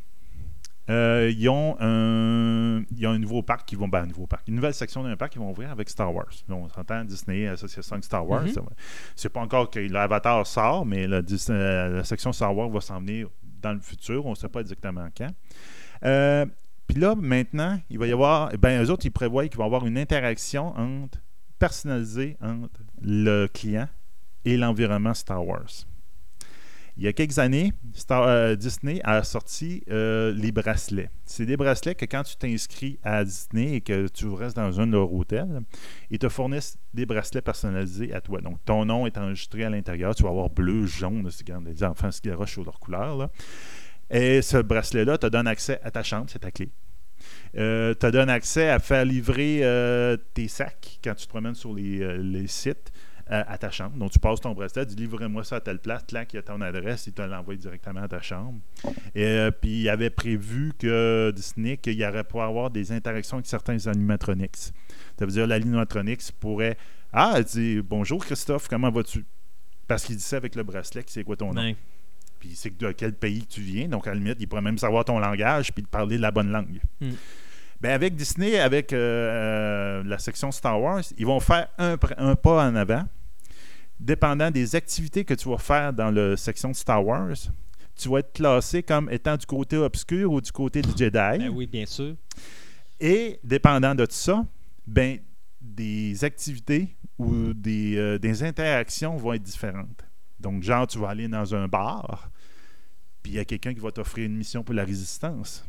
Euh, 0.90 1.32
ils, 1.34 1.48
ont 1.48 1.76
un, 1.80 2.82
ils 2.94 3.06
ont 3.06 3.10
un 3.12 3.18
nouveau 3.18 3.42
parc 3.42 3.66
qui 3.66 3.74
vont. 3.74 3.88
Ben, 3.88 4.02
un 4.02 4.06
nouveau 4.06 4.26
parc. 4.26 4.46
Une 4.48 4.54
nouvelle 4.56 4.74
section 4.74 5.02
d'un 5.02 5.16
parc 5.16 5.32
qui 5.32 5.38
vont 5.38 5.50
ouvrir 5.50 5.70
avec 5.70 5.88
Star 5.88 6.14
Wars. 6.14 6.28
On 6.50 6.68
s'entend 6.68 7.04
Disney, 7.04 7.46
association 7.48 7.94
avec 7.94 8.04
Star 8.04 8.28
Wars. 8.28 8.42
Ça 8.52 8.60
va- 8.60 8.68
C'est 9.16 9.30
pas 9.30 9.40
encore 9.40 9.70
que 9.70 9.78
l'Avatar 9.80 10.46
sort, 10.46 10.84
mais 10.84 11.06
la, 11.06 11.22
euh, 11.50 11.96
la 11.96 12.04
section 12.04 12.32
Star 12.32 12.54
Wars 12.54 12.68
va 12.68 12.80
s'en 12.82 13.00
venir 13.00 13.28
dans 13.62 13.72
le 13.72 13.80
futur. 13.80 14.26
On 14.26 14.30
ne 14.30 14.34
sait 14.34 14.48
pas 14.50 14.60
exactement 14.60 15.08
quand. 15.16 15.30
Euh, 16.04 16.44
Puis 16.86 16.98
là, 17.00 17.14
maintenant, 17.14 17.80
il 17.88 17.98
va 17.98 18.06
y 18.06 18.12
avoir. 18.12 18.50
eh 18.52 18.58
Ben, 18.58 18.82
eux 18.84 18.90
autres, 18.90 19.06
ils 19.06 19.10
prévoient 19.10 19.48
qu'il 19.48 19.56
va 19.56 19.64
y 19.64 19.66
avoir 19.66 19.86
une 19.86 19.96
interaction 19.96 20.76
entre 20.76 21.18
personnalisée 21.58 22.36
entre 22.42 22.80
le 23.00 23.46
client 23.46 23.88
et 24.44 24.58
l'environnement 24.58 25.14
Star 25.14 25.46
Wars. 25.46 25.86
Il 26.96 27.02
y 27.02 27.08
a 27.08 27.12
quelques 27.12 27.40
années, 27.40 27.72
euh, 28.12 28.54
Disney 28.54 29.00
a 29.02 29.24
sorti 29.24 29.82
euh, 29.90 30.32
les 30.32 30.52
bracelets. 30.52 31.10
C'est 31.24 31.44
des 31.44 31.56
bracelets 31.56 31.96
que 31.96 32.04
quand 32.04 32.22
tu 32.22 32.36
t'inscris 32.36 33.00
à 33.02 33.24
Disney 33.24 33.74
et 33.74 33.80
que 33.80 34.06
tu 34.06 34.28
restes 34.28 34.56
dans 34.56 34.80
un 34.80 34.86
de 34.86 34.92
leurs 34.92 35.12
hôtels, 35.12 35.62
ils 36.10 36.20
te 36.20 36.28
fournissent 36.28 36.78
des 36.92 37.04
bracelets 37.04 37.42
personnalisés 37.42 38.14
à 38.14 38.20
toi. 38.20 38.40
Donc, 38.40 38.58
ton 38.64 38.84
nom 38.84 39.06
est 39.06 39.18
enregistré 39.18 39.64
à 39.64 39.70
l'intérieur. 39.70 40.14
Tu 40.14 40.22
vas 40.22 40.28
avoir 40.28 40.50
bleu, 40.50 40.86
jaune, 40.86 41.28
c'est 41.32 41.44
quand 41.44 41.60
les 41.64 41.82
enfants 41.82 42.12
se 42.12 42.20
garochent 42.20 42.52
sur 42.52 42.64
leur 42.64 42.78
couleur. 42.78 43.28
Et 44.08 44.40
ce 44.40 44.58
bracelet-là 44.58 45.18
te 45.18 45.26
donne 45.26 45.48
accès 45.48 45.80
à 45.82 45.90
ta 45.90 46.04
chambre, 46.04 46.26
c'est 46.28 46.40
ta 46.40 46.52
clé. 46.52 46.70
Euh, 47.56 47.94
te 47.94 48.06
donne 48.06 48.30
accès 48.30 48.68
à 48.68 48.78
faire 48.78 49.04
livrer 49.04 49.60
euh, 49.62 50.16
tes 50.34 50.46
sacs 50.46 51.00
quand 51.02 51.14
tu 51.14 51.24
te 51.24 51.30
promènes 51.30 51.54
sur 51.54 51.74
les 51.74 52.46
sites 52.46 52.92
euh, 53.30 53.42
à 53.46 53.56
ta 53.56 53.70
chambre. 53.70 53.96
Donc, 53.96 54.10
tu 54.10 54.18
passes 54.18 54.40
ton 54.40 54.52
bracelet, 54.52 54.84
dis 54.84 54.96
livrez-moi 54.96 55.44
ça 55.44 55.56
à 55.56 55.60
telle 55.60 55.78
place, 55.78 56.04
là, 56.12 56.24
il 56.30 56.36
y 56.36 56.38
a 56.38 56.42
ton 56.42 56.60
adresse, 56.60 57.06
il 57.06 57.14
te 57.14 57.22
l'envoie 57.22 57.56
directement 57.56 58.02
à 58.02 58.08
ta 58.08 58.20
chambre. 58.20 58.60
Et 59.14 59.24
euh, 59.24 59.50
puis, 59.50 59.82
il 59.82 59.88
avait 59.88 60.10
prévu 60.10 60.72
que 60.78 61.32
Disney, 61.34 61.78
qu'il 61.78 61.94
y 61.94 62.06
aurait 62.06 62.24
pour 62.24 62.42
avoir 62.42 62.70
des 62.70 62.92
interactions 62.92 63.38
avec 63.38 63.46
certains 63.46 63.86
animatronics. 63.86 64.56
Ça 64.56 65.24
veut 65.24 65.32
dire 65.32 65.46
l'animatronics 65.46 66.32
pourrait 66.38 66.76
Ah, 67.14 67.34
elle 67.36 67.44
dit 67.44 67.80
Bonjour 67.80 68.22
Christophe, 68.22 68.68
comment 68.68 68.90
vas-tu? 68.90 69.24
Parce 69.88 70.04
qu'il 70.04 70.16
dit 70.16 70.22
ça 70.22 70.36
avec 70.36 70.54
le 70.54 70.62
bracelet, 70.62 71.04
c'est 71.06 71.24
quoi 71.24 71.36
ton 71.36 71.54
nom? 71.54 71.62
Ben, 71.62 71.74
puis 72.38 72.50
il 72.50 72.56
sait 72.56 72.68
de 72.68 72.92
quel 72.92 73.14
pays 73.14 73.46
tu 73.46 73.62
viens? 73.62 73.88
Donc, 73.88 74.06
à 74.06 74.10
la 74.10 74.16
limite, 74.16 74.36
il 74.38 74.46
pourrait 74.46 74.60
même 74.60 74.76
savoir 74.76 75.06
ton 75.06 75.18
langage 75.18 75.72
puis 75.72 75.82
te 75.82 75.88
parler 75.88 76.18
de 76.18 76.22
la 76.22 76.30
bonne 76.30 76.50
langue. 76.50 76.78
Mm. 77.00 77.12
Ben, 77.84 77.90
avec 77.90 78.16
Disney, 78.16 78.58
avec 78.58 78.94
euh, 78.94 78.96
euh, 78.96 80.02
la 80.04 80.18
section 80.18 80.50
Star 80.50 80.80
Wars, 80.80 81.02
ils 81.18 81.26
vont 81.26 81.38
faire 81.38 81.68
un, 81.76 81.98
pas 81.98 82.66
en 82.66 82.74
avant. 82.76 83.04
Dépendant 84.00 84.50
des 84.50 84.74
activités 84.74 85.22
que 85.26 85.34
tu 85.34 85.50
vas 85.50 85.58
faire 85.58 85.92
dans 85.92 86.10
la 86.10 86.34
section 86.38 86.72
Star 86.72 87.04
Wars, 87.04 87.36
tu 87.94 88.08
vas 88.08 88.20
être 88.20 88.32
classé 88.32 88.82
comme 88.82 89.10
étant 89.10 89.36
du 89.36 89.44
côté 89.44 89.76
obscur 89.76 90.32
ou 90.32 90.40
du 90.40 90.50
côté 90.50 90.80
du 90.80 90.96
Jedi. 90.96 91.10
ben 91.12 91.50
oui, 91.50 91.66
bien 91.66 91.84
sûr. 91.84 92.14
Et 92.98 93.38
dépendant 93.44 93.94
de 93.94 94.06
tout 94.06 94.12
ça, 94.12 94.46
ben, 94.86 95.18
des 95.60 96.24
activités 96.24 96.96
ou 97.18 97.52
des, 97.52 97.98
euh, 97.98 98.18
des 98.18 98.42
interactions 98.44 99.14
vont 99.18 99.34
être 99.34 99.42
différentes. 99.42 100.06
Donc, 100.40 100.62
genre, 100.62 100.86
tu 100.86 100.98
vas 100.98 101.10
aller 101.10 101.28
dans 101.28 101.54
un 101.54 101.68
bar, 101.68 102.30
puis 103.22 103.32
il 103.32 103.36
y 103.36 103.40
a 103.40 103.44
quelqu'un 103.44 103.74
qui 103.74 103.80
va 103.80 103.92
t'offrir 103.92 104.24
une 104.24 104.38
mission 104.38 104.64
pour 104.64 104.74
la 104.74 104.86
résistance 104.86 105.68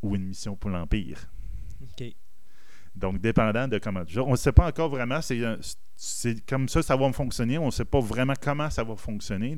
ou 0.00 0.14
une 0.14 0.26
mission 0.26 0.54
pour 0.54 0.70
l'Empire. 0.70 1.28
Donc, 2.94 3.20
dépendant 3.20 3.68
de 3.68 3.78
comment. 3.78 4.02
On 4.18 4.32
ne 4.32 4.36
sait 4.36 4.52
pas 4.52 4.66
encore 4.66 4.88
vraiment, 4.88 5.20
c'est, 5.22 6.46
comme 6.46 6.68
ça 6.68 6.82
ça 6.82 6.96
va 6.96 7.12
fonctionner. 7.12 7.58
On 7.58 7.66
ne 7.66 7.70
sait 7.70 7.84
pas 7.84 8.00
vraiment 8.00 8.34
comment 8.40 8.68
ça 8.70 8.84
va 8.84 8.96
fonctionner, 8.96 9.56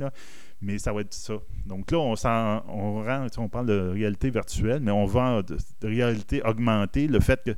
mais 0.60 0.78
ça 0.78 0.92
va 0.92 1.00
être 1.00 1.14
ça. 1.14 1.34
Donc 1.66 1.90
là, 1.90 1.98
on, 1.98 2.14
on, 2.68 3.02
rend, 3.02 3.26
on 3.38 3.48
parle 3.48 3.66
de 3.66 3.90
réalité 3.92 4.30
virtuelle, 4.30 4.80
mais 4.80 4.90
on 4.90 5.06
de, 5.06 5.56
de 5.80 5.86
réalité 5.86 6.42
augmentée, 6.42 7.08
le 7.08 7.20
fait 7.20 7.42
que 7.44 7.56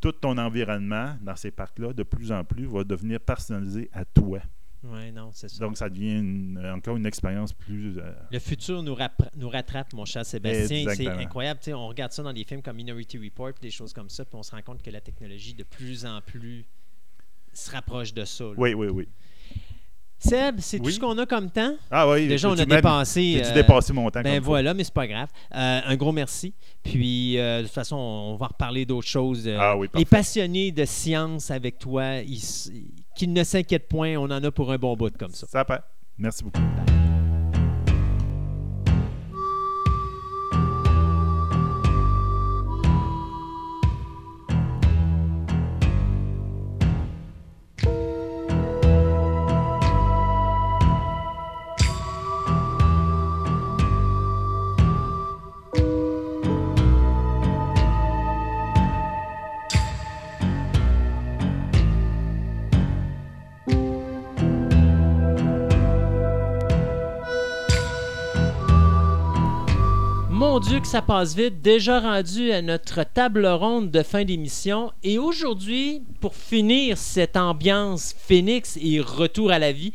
tout 0.00 0.12
ton 0.12 0.36
environnement 0.36 1.16
dans 1.20 1.36
ces 1.36 1.50
parcs-là, 1.50 1.92
de 1.92 2.02
plus 2.02 2.32
en 2.32 2.44
plus, 2.44 2.66
va 2.66 2.82
devenir 2.84 3.20
personnalisé 3.20 3.88
à 3.92 4.04
toi. 4.04 4.40
Oui, 4.84 5.12
non, 5.12 5.30
c'est 5.32 5.48
ça. 5.48 5.58
Donc, 5.58 5.76
ça 5.76 5.88
devient 5.88 6.18
une- 6.18 6.72
encore 6.74 6.96
une 6.96 7.06
expérience 7.06 7.52
plus. 7.52 7.98
euh, 7.98 8.12
Le 8.32 8.38
futur 8.40 8.82
nous, 8.82 8.94
rattrape, 8.94 9.92
mon 9.92 10.04
cher 10.04 10.26
Sébastien. 10.26 10.84
C'est 10.94 11.06
incroyable. 11.08 11.60
Tu 11.60 11.66
sais, 11.66 11.74
on 11.74 11.86
regarde 11.88 12.12
ça 12.12 12.22
dans 12.22 12.32
des 12.32 12.44
films 12.44 12.62
comme 12.62 12.76
Minority 12.76 13.18
Report, 13.18 13.52
des 13.60 13.70
choses 13.70 13.92
comme 13.92 14.08
ça, 14.08 14.24
puis 14.24 14.34
on 14.36 14.42
se 14.42 14.50
rend 14.50 14.62
compte 14.62 14.82
que 14.82 14.90
la 14.90 15.00
technologie, 15.00 15.54
de 15.54 15.62
plus 15.64 16.04
en 16.04 16.20
plus, 16.20 16.64
se 17.52 17.70
rapproche 17.70 18.12
de 18.12 18.24
ça. 18.24 18.44
là. 18.44 18.54
Oui, 18.56 18.74
oui, 18.74 18.88
oui. 18.88 19.08
Seb, 20.18 20.60
c'est 20.60 20.78
tout 20.78 20.84
Oui? 20.84 20.92
ce 20.92 21.00
qu'on 21.00 21.18
a 21.18 21.26
comme 21.26 21.50
temps? 21.50 21.74
Ah 21.90 22.08
oui, 22.08 22.28
Déjà, 22.28 22.48
on 22.48 22.56
a 22.56 22.64
dépassé. 22.64 23.32
J'ai-tu 23.34 23.48
euh, 23.48 23.54
dépassé 23.54 23.92
mon 23.92 24.08
temps? 24.08 24.22
Ben 24.22 24.40
voilà, 24.40 24.72
mais 24.72 24.84
c'est 24.84 24.94
pas 24.94 25.08
grave. 25.08 25.28
Euh, 25.52 25.80
un 25.84 25.96
gros 25.96 26.12
merci. 26.12 26.54
Puis, 26.80 27.38
euh, 27.38 27.58
de 27.58 27.64
toute 27.64 27.72
façon, 27.74 27.96
on 27.96 28.36
va 28.36 28.46
reparler 28.46 28.86
d'autres 28.86 29.08
choses. 29.08 29.48
Ah 29.58 29.76
oui, 29.76 29.88
les 29.94 30.04
passionnés 30.04 30.70
de 30.70 30.84
science 30.84 31.50
avec 31.50 31.78
toi, 31.80 32.18
ils 32.18 32.40
qu'ils 33.14 33.32
ne 33.32 33.44
s'inquiètent 33.44 33.88
point, 33.88 34.16
on 34.16 34.24
en 34.24 34.42
a 34.44 34.50
pour 34.50 34.72
un 34.72 34.78
bon 34.78 34.96
bout 34.96 35.16
comme 35.16 35.32
ça. 35.32 35.46
Ça 35.46 35.64
part. 35.64 35.82
Merci 36.18 36.44
beaucoup. 36.44 36.60
Dieu 70.62 70.80
que 70.80 70.86
ça 70.86 71.02
passe 71.02 71.34
vite, 71.34 71.60
déjà 71.60 72.00
rendu 72.00 72.52
à 72.52 72.62
notre 72.62 73.02
table 73.04 73.46
ronde 73.46 73.90
de 73.90 74.02
fin 74.02 74.24
d'émission. 74.24 74.92
Et 75.02 75.18
aujourd'hui, 75.18 76.02
pour 76.20 76.34
finir 76.34 76.96
cette 76.96 77.36
ambiance 77.36 78.14
Phoenix 78.16 78.78
et 78.80 79.00
retour 79.00 79.50
à 79.50 79.58
la 79.58 79.72
vie, 79.72 79.92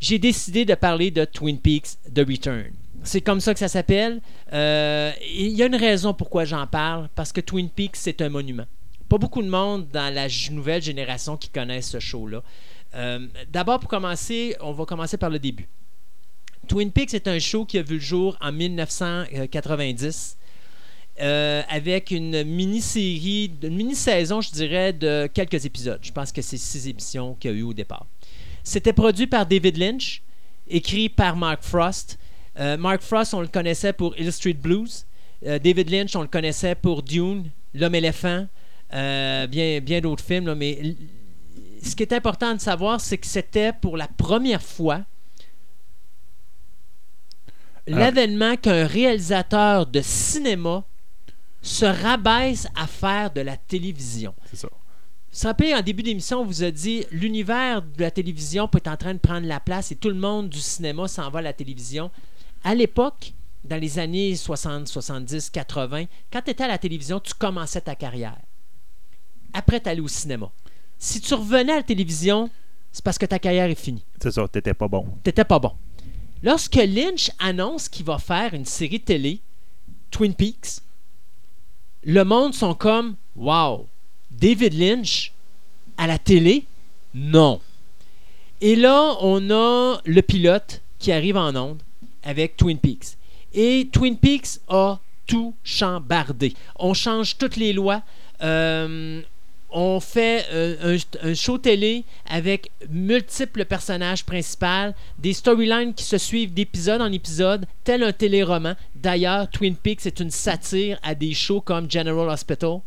j'ai 0.00 0.18
décidé 0.18 0.64
de 0.64 0.74
parler 0.74 1.10
de 1.10 1.24
Twin 1.24 1.58
Peaks 1.58 1.98
The 2.14 2.20
Return. 2.26 2.70
C'est 3.04 3.20
comme 3.20 3.40
ça 3.40 3.52
que 3.52 3.60
ça 3.60 3.68
s'appelle. 3.68 4.20
Euh, 4.52 5.12
Il 5.22 5.50
y 5.50 5.62
a 5.62 5.66
une 5.66 5.76
raison 5.76 6.14
pourquoi 6.14 6.44
j'en 6.44 6.66
parle, 6.66 7.08
parce 7.14 7.32
que 7.32 7.40
Twin 7.40 7.68
Peaks, 7.68 7.96
c'est 7.96 8.20
un 8.22 8.30
monument. 8.30 8.66
Pas 9.08 9.18
beaucoup 9.18 9.42
de 9.42 9.48
monde 9.48 9.86
dans 9.92 10.12
la 10.12 10.26
nouvelle 10.50 10.82
génération 10.82 11.36
qui 11.36 11.50
connaissent 11.50 11.90
ce 11.90 12.00
show-là. 12.00 12.42
Euh, 12.94 13.26
D'abord, 13.50 13.80
pour 13.80 13.88
commencer, 13.90 14.56
on 14.60 14.72
va 14.72 14.84
commencer 14.86 15.18
par 15.18 15.30
le 15.30 15.38
début. 15.38 15.68
Twin 16.68 16.92
Peaks 16.92 17.14
est 17.14 17.26
un 17.26 17.38
show 17.38 17.64
qui 17.64 17.78
a 17.78 17.82
vu 17.82 17.94
le 17.94 18.00
jour 18.00 18.36
en 18.42 18.52
1990 18.52 20.36
euh, 21.20 21.62
avec 21.68 22.10
une 22.10 22.44
mini-série, 22.44 23.50
une 23.62 23.74
mini-saison, 23.74 24.42
je 24.42 24.50
dirais, 24.52 24.92
de 24.92 25.28
quelques 25.32 25.64
épisodes. 25.64 25.98
Je 26.02 26.12
pense 26.12 26.30
que 26.30 26.42
c'est 26.42 26.58
six 26.58 26.86
émissions 26.86 27.34
qu'il 27.40 27.50
y 27.50 27.54
a 27.54 27.56
eu 27.56 27.62
au 27.62 27.72
départ. 27.72 28.06
C'était 28.62 28.92
produit 28.92 29.26
par 29.26 29.46
David 29.46 29.78
Lynch, 29.78 30.22
écrit 30.68 31.08
par 31.08 31.36
Mark 31.36 31.62
Frost. 31.62 32.18
Euh, 32.60 32.76
Mark 32.76 33.00
Frost, 33.00 33.32
on 33.32 33.40
le 33.40 33.48
connaissait 33.48 33.94
pour 33.94 34.16
Hill 34.18 34.30
Street 34.30 34.52
Blues. 34.52 35.06
Euh, 35.46 35.58
David 35.58 35.88
Lynch, 35.88 36.14
on 36.16 36.22
le 36.22 36.28
connaissait 36.28 36.74
pour 36.74 37.02
Dune, 37.02 37.50
L'homme 37.74 37.94
éléphant, 37.94 38.46
bien, 38.92 39.80
bien 39.80 40.00
d'autres 40.00 40.24
films. 40.24 40.54
mais 40.54 40.96
ce 41.82 41.96
qui 41.96 42.02
est 42.02 42.12
important 42.12 42.54
de 42.54 42.60
savoir, 42.60 43.00
c'est 43.00 43.18
que 43.18 43.26
c'était 43.26 43.72
pour 43.72 43.96
la 43.96 44.08
première 44.08 44.62
fois 44.62 45.04
l'avènement 47.88 48.56
qu'un 48.56 48.86
réalisateur 48.86 49.86
de 49.86 50.00
cinéma 50.02 50.84
se 51.62 51.84
rabaisse 51.84 52.68
à 52.76 52.86
faire 52.86 53.32
de 53.32 53.40
la 53.40 53.56
télévision. 53.56 54.34
C'est 54.50 54.56
ça. 54.56 54.68
Vous 54.70 55.38
vous 55.42 55.46
rappelez, 55.48 55.74
en 55.74 55.82
début 55.82 56.02
d'émission, 56.02 56.40
on 56.40 56.44
vous 56.44 56.62
a 56.64 56.70
dit 56.70 57.04
l'univers 57.10 57.82
de 57.82 58.00
la 58.00 58.10
télévision 58.10 58.66
peut 58.66 58.78
être 58.78 58.88
en 58.88 58.96
train 58.96 59.14
de 59.14 59.18
prendre 59.18 59.46
la 59.46 59.60
place 59.60 59.92
et 59.92 59.96
tout 59.96 60.08
le 60.08 60.14
monde 60.14 60.48
du 60.48 60.58
cinéma 60.60 61.06
s'en 61.06 61.30
va 61.30 61.40
à 61.40 61.42
la 61.42 61.52
télévision. 61.52 62.10
À 62.64 62.74
l'époque, 62.74 63.34
dans 63.64 63.80
les 63.80 63.98
années 63.98 64.34
60, 64.34 64.88
70, 64.88 65.50
80, 65.50 66.04
quand 66.32 66.42
tu 66.42 66.50
étais 66.50 66.64
à 66.64 66.68
la 66.68 66.78
télévision, 66.78 67.20
tu 67.20 67.34
commençais 67.34 67.80
ta 67.80 67.94
carrière. 67.94 68.38
Après, 69.52 69.80
tu 69.80 69.88
allais 69.88 70.00
au 70.00 70.08
cinéma. 70.08 70.50
Si 70.98 71.20
tu 71.20 71.34
revenais 71.34 71.72
à 71.72 71.76
la 71.76 71.82
télévision, 71.82 72.50
c'est 72.90 73.04
parce 73.04 73.18
que 73.18 73.26
ta 73.26 73.38
carrière 73.38 73.70
est 73.70 73.74
finie 73.74 74.04
C'est 74.20 74.30
ça, 74.30 74.48
t'étais 74.48 74.74
pas 74.74 74.88
bon. 74.88 75.06
t'étais 75.22 75.44
pas 75.44 75.58
bon. 75.58 75.72
Lorsque 76.42 76.76
Lynch 76.76 77.30
annonce 77.38 77.88
qu'il 77.88 78.06
va 78.06 78.18
faire 78.18 78.54
une 78.54 78.64
série 78.64 79.00
télé, 79.00 79.40
Twin 80.10 80.34
Peaks, 80.34 80.80
le 82.04 82.22
monde 82.24 82.54
sont 82.54 82.74
comme 82.74 83.16
Wow, 83.34 83.88
David 84.30 84.74
Lynch 84.74 85.32
à 85.96 86.06
la 86.06 86.18
télé? 86.18 86.64
Non. 87.14 87.60
Et 88.60 88.76
là, 88.76 89.16
on 89.20 89.50
a 89.50 90.00
le 90.04 90.22
pilote 90.22 90.80
qui 90.98 91.12
arrive 91.12 91.36
en 91.36 91.54
onde 91.56 91.82
avec 92.22 92.56
Twin 92.56 92.78
Peaks. 92.78 93.16
Et 93.52 93.88
Twin 93.92 94.16
Peaks 94.16 94.60
a 94.68 95.00
tout 95.26 95.54
chambardé. 95.64 96.54
On 96.76 96.94
change 96.94 97.36
toutes 97.36 97.56
les 97.56 97.72
lois. 97.72 98.02
Euh, 98.42 99.22
on 99.70 100.00
fait 100.00 100.46
euh, 100.52 100.96
un, 101.22 101.28
un 101.30 101.34
show 101.34 101.58
télé 101.58 102.04
avec 102.28 102.70
multiples 102.90 103.64
personnages 103.64 104.24
principaux, 104.24 104.94
des 105.18 105.32
storylines 105.32 105.92
qui 105.94 106.04
se 106.04 106.18
suivent 106.18 106.54
d'épisode 106.54 107.00
en 107.02 107.12
épisode, 107.12 107.66
tel 107.84 108.02
un 108.02 108.12
téléroman. 108.12 108.76
D'ailleurs, 108.94 109.48
Twin 109.50 109.76
Peaks 109.76 110.06
est 110.06 110.20
une 110.20 110.30
satire 110.30 110.98
à 111.02 111.14
des 111.14 111.34
shows 111.34 111.60
comme 111.60 111.90
General 111.90 112.28
Hospital. 112.28 112.78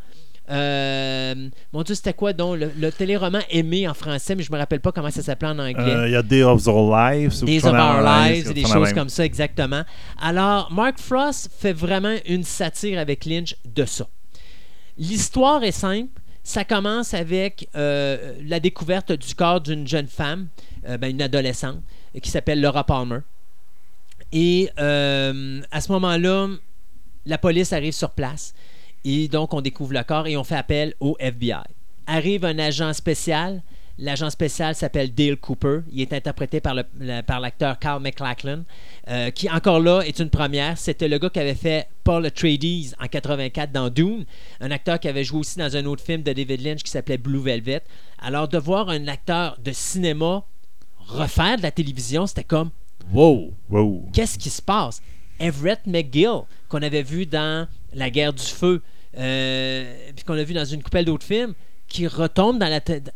Euh, 0.49 1.35
mon 1.71 1.83
Dieu, 1.83 1.95
c'était 1.95 2.13
quoi 2.13 2.33
donc 2.33 2.57
le, 2.57 2.71
le 2.77 2.91
téléroman 2.91 3.41
aimé 3.51 3.87
en 3.87 3.93
français, 3.93 4.35
mais 4.35 4.43
je 4.43 4.51
me 4.51 4.57
rappelle 4.57 4.81
pas 4.81 4.91
comment 4.91 5.11
ça 5.11 5.21
s'appelait 5.21 5.49
en 5.49 5.59
anglais. 5.59 5.93
Euh, 5.93 6.07
Il 6.09 6.11
y 6.11 6.15
a 6.15 6.23
Day 6.23 6.43
of 6.43 6.67
Our 6.67 6.91
Lives. 6.93 7.43
Days 7.45 7.65
of 7.65 7.73
Our 7.73 8.01
Lives, 8.01 8.49
et 8.51 8.53
des 8.53 8.65
choses 8.65 8.91
comme 8.91 9.07
ça, 9.07 9.23
exactement. 9.23 9.83
Alors, 10.19 10.69
Mark 10.71 10.99
Frost 10.99 11.49
fait 11.57 11.71
vraiment 11.73 12.15
une 12.25 12.43
satire 12.43 12.99
avec 12.99 13.25
Lynch 13.25 13.55
de 13.63 13.85
ça. 13.85 14.07
L'histoire 14.97 15.63
est 15.63 15.71
simple. 15.71 16.09
Ça 16.43 16.65
commence 16.65 17.13
avec 17.13 17.69
euh, 17.75 18.35
la 18.43 18.59
découverte 18.59 19.11
du 19.11 19.35
corps 19.35 19.61
d'une 19.61 19.87
jeune 19.87 20.07
femme, 20.07 20.47
euh, 20.87 20.97
ben, 20.97 21.11
une 21.11 21.21
adolescente, 21.21 21.81
qui 22.21 22.29
s'appelle 22.29 22.59
Laura 22.61 22.83
Palmer. 22.83 23.19
Et 24.31 24.69
euh, 24.79 25.61
à 25.71 25.81
ce 25.81 25.91
moment-là, 25.91 26.47
la 27.25 27.37
police 27.37 27.73
arrive 27.73 27.93
sur 27.93 28.11
place. 28.11 28.53
Et 29.03 29.27
donc, 29.27 29.53
on 29.53 29.61
découvre 29.61 29.93
le 29.93 30.03
corps 30.03 30.27
et 30.27 30.37
on 30.37 30.43
fait 30.43 30.55
appel 30.55 30.95
au 30.99 31.15
FBI. 31.19 31.63
Arrive 32.07 32.45
un 32.45 32.57
agent 32.57 32.93
spécial. 32.93 33.61
L'agent 33.99 34.29
spécial 34.29 34.73
s'appelle 34.75 35.13
Dale 35.13 35.37
Cooper. 35.37 35.79
Il 35.91 36.01
est 36.01 36.13
interprété 36.13 36.59
par, 36.61 36.73
le- 36.75 36.85
la- 36.99 37.21
par 37.23 37.39
l'acteur 37.39 37.77
Carl 37.77 38.01
McLachlan, 38.01 38.63
euh, 39.09 39.29
qui 39.31 39.49
encore 39.49 39.79
là 39.79 40.01
est 40.01 40.19
une 40.19 40.29
première. 40.29 40.77
C'était 40.77 41.07
le 41.07 41.17
gars 41.19 41.29
qui 41.29 41.39
avait 41.39 41.53
fait 41.55 41.87
Paul 42.03 42.25
Atreides 42.25 42.95
en 42.99 43.07
84 43.07 43.71
dans 43.71 43.89
Dune, 43.89 44.25
un 44.59 44.71
acteur 44.71 44.99
qui 44.99 45.07
avait 45.07 45.23
joué 45.23 45.39
aussi 45.39 45.59
dans 45.59 45.75
un 45.75 45.85
autre 45.85 46.03
film 46.03 46.23
de 46.23 46.33
David 46.33 46.61
Lynch 46.61 46.83
qui 46.83 46.91
s'appelait 46.91 47.17
Blue 47.17 47.41
Velvet. 47.41 47.81
Alors 48.19 48.47
de 48.47 48.57
voir 48.57 48.89
un 48.89 49.07
acteur 49.07 49.57
de 49.63 49.71
cinéma 49.71 50.43
refaire 50.99 51.57
de 51.57 51.63
la 51.63 51.71
télévision, 51.71 52.25
c'était 52.27 52.43
comme 52.43 52.69
wow 53.13 53.53
Wow. 53.69 54.09
qu'est-ce 54.13 54.37
qui 54.39 54.49
se 54.49 54.61
passe? 54.61 55.01
Everett 55.39 55.81
McGill, 55.85 56.41
qu'on 56.69 56.81
avait 56.81 57.03
vu 57.03 57.25
dans 57.25 57.67
La 57.93 58.09
guerre 58.09 58.31
du 58.33 58.43
feu, 58.43 58.81
euh, 59.17 59.93
puis 60.15 60.23
qu'on 60.23 60.37
a 60.37 60.43
vu 60.43 60.53
dans 60.53 60.65
une 60.65 60.81
coupelle 60.83 61.05
d'autres 61.05 61.25
films, 61.25 61.53
qui 61.87 62.07
retombe 62.07 62.57
dans 62.59 62.69
la 62.69 62.79
tête. 62.79 63.11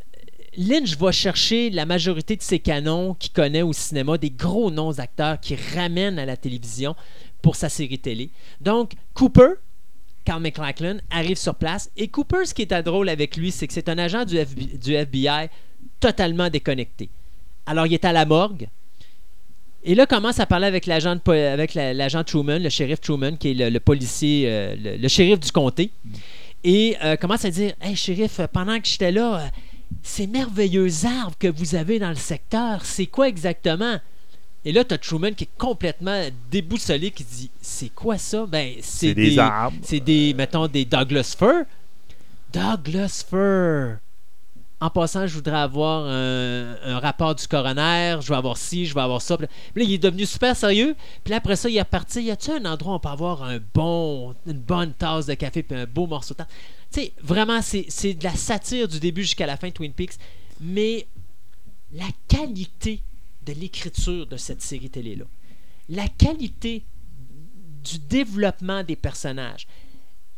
Lynch 0.57 0.97
va 0.97 1.11
chercher 1.11 1.69
la 1.69 1.85
majorité 1.85 2.35
de 2.35 2.41
ses 2.41 2.59
canons 2.59 3.13
qu'il 3.15 3.31
connaît 3.31 3.61
au 3.61 3.73
cinéma, 3.73 4.17
des 4.17 4.29
gros 4.29 4.71
noms 4.71 4.91
d'acteurs 4.91 5.39
qui 5.39 5.55
ramènent 5.75 6.19
à 6.19 6.25
la 6.25 6.37
télévision 6.37 6.95
pour 7.41 7.55
sa 7.55 7.69
série 7.69 7.99
télé. 7.99 8.29
Donc, 8.61 8.93
Cooper, 9.13 9.55
Carl 10.23 10.41
McLachlan, 10.41 10.97
arrive 11.11 11.37
sur 11.37 11.55
place. 11.55 11.91
Et 11.95 12.07
Cooper, 12.07 12.45
ce 12.45 12.53
qui 12.53 12.63
est 12.63 12.81
drôle 12.81 13.09
avec 13.09 13.37
lui, 13.37 13.51
c'est 13.51 13.67
que 13.67 13.73
c'est 13.73 13.89
un 13.89 13.97
agent 13.97 14.25
du, 14.25 14.37
FBI 14.37 15.49
totalement 15.99 16.49
déconnecté. 16.49 17.09
Alors, 17.65 17.85
il 17.85 17.93
est 17.93 18.05
à 18.05 18.11
la 18.11 18.25
morgue. 18.25 18.67
Et 19.83 19.93
là, 19.93 20.07
commence 20.07 20.39
à 20.39 20.47
parler 20.47 20.65
avec 20.65 20.87
l'agent 20.87 21.19
Truman, 22.23 22.57
le 22.57 22.69
shérif 22.69 22.99
Truman, 23.01 23.37
qui 23.37 23.51
est 23.51 23.69
le, 23.69 23.79
policier, 23.79 24.45
euh, 24.47 24.75
le, 24.99 25.07
shérif 25.07 25.39
du 25.39 25.51
comté. 25.51 25.91
Et 26.63 26.97
euh, 27.03 27.15
commence 27.17 27.45
à 27.45 27.51
dire 27.51 27.73
Hey, 27.79 27.95
shérif, 27.95 28.41
pendant 28.51 28.79
que 28.79 28.87
j'étais 28.87 29.11
là, 29.11 29.35
euh, 29.35 29.47
ces 30.03 30.27
merveilleux 30.27 30.89
arbres 31.05 31.35
que 31.37 31.47
vous 31.47 31.75
avez 31.75 31.99
dans 31.99 32.09
le 32.09 32.15
secteur, 32.15 32.85
c'est 32.85 33.07
quoi 33.07 33.27
exactement? 33.27 33.99
Et 34.65 34.71
là, 34.71 34.83
tu 34.83 34.95
as 34.95 34.97
Truman 34.97 35.31
qui 35.33 35.43
est 35.43 35.57
complètement 35.57 36.23
déboussolé, 36.49 37.11
qui 37.11 37.23
dit 37.23 37.51
C'est 37.61 37.89
quoi 37.93 38.17
ça? 38.17 38.45
Ben, 38.47 38.73
C'est 38.81 39.13
des 39.13 39.37
arbres. 39.37 39.77
C'est 39.83 39.99
des, 39.99 40.33
mettons, 40.33 40.67
des 40.67 40.85
Douglas 40.85 41.35
Fir. 41.37 41.65
Douglas 42.51 43.23
Fir. 43.29 43.99
En 44.81 44.89
passant, 44.89 45.25
je 45.25 45.35
voudrais 45.35 45.59
avoir 45.59 46.05
un, 46.05 46.75
un 46.83 46.99
rapport 46.99 47.33
du 47.33 47.47
coroner, 47.47 48.17
je 48.21 48.27
vais 48.27 48.35
avoir 48.35 48.57
ci, 48.57 48.85
je 48.85 48.93
vais 48.93 49.01
avoir 49.01 49.21
ça. 49.21 49.37
Puis 49.37 49.47
là, 49.75 49.83
il 49.83 49.93
est 49.93 49.97
devenu 49.99 50.25
super 50.25 50.55
sérieux. 50.55 50.95
Puis 51.23 51.31
là, 51.31 51.37
après 51.37 51.55
ça, 51.55 51.69
il 51.69 51.77
est 51.77 51.81
reparti. 51.81 52.23
Y 52.23 52.31
a-tu 52.31 52.51
un 52.51 52.65
endroit 52.65 52.93
où 52.93 52.95
on 52.95 52.99
peut 52.99 53.09
avoir 53.09 53.43
un 53.43 53.59
bon, 53.73 54.35
une 54.45 54.59
bonne 54.59 54.93
tasse 54.93 55.27
de 55.27 55.35
café 55.35 55.63
puis 55.63 55.77
un 55.77 55.85
beau 55.85 56.07
morceau 56.07 56.33
de 56.33 56.39
tarte? 56.39 56.51
Vraiment, 57.21 57.61
c'est 57.61 58.13
de 58.13 58.23
la 58.23 58.35
satire 58.35 58.87
du 58.87 58.99
début 58.99 59.23
jusqu'à 59.23 59.45
la 59.45 59.57
fin, 59.57 59.71
Twin 59.71 59.93
Peaks. 59.93 60.17
Mais 60.61 61.07
la 61.91 62.07
qualité 62.27 63.01
de 63.45 63.53
l'écriture 63.53 64.25
de 64.25 64.37
cette 64.37 64.61
série 64.61 64.89
télé-là, 64.89 65.25
la 65.89 66.07
qualité 66.07 66.83
du 67.83 67.99
développement 67.99 68.83
des 68.83 68.95
personnages, 68.95 69.67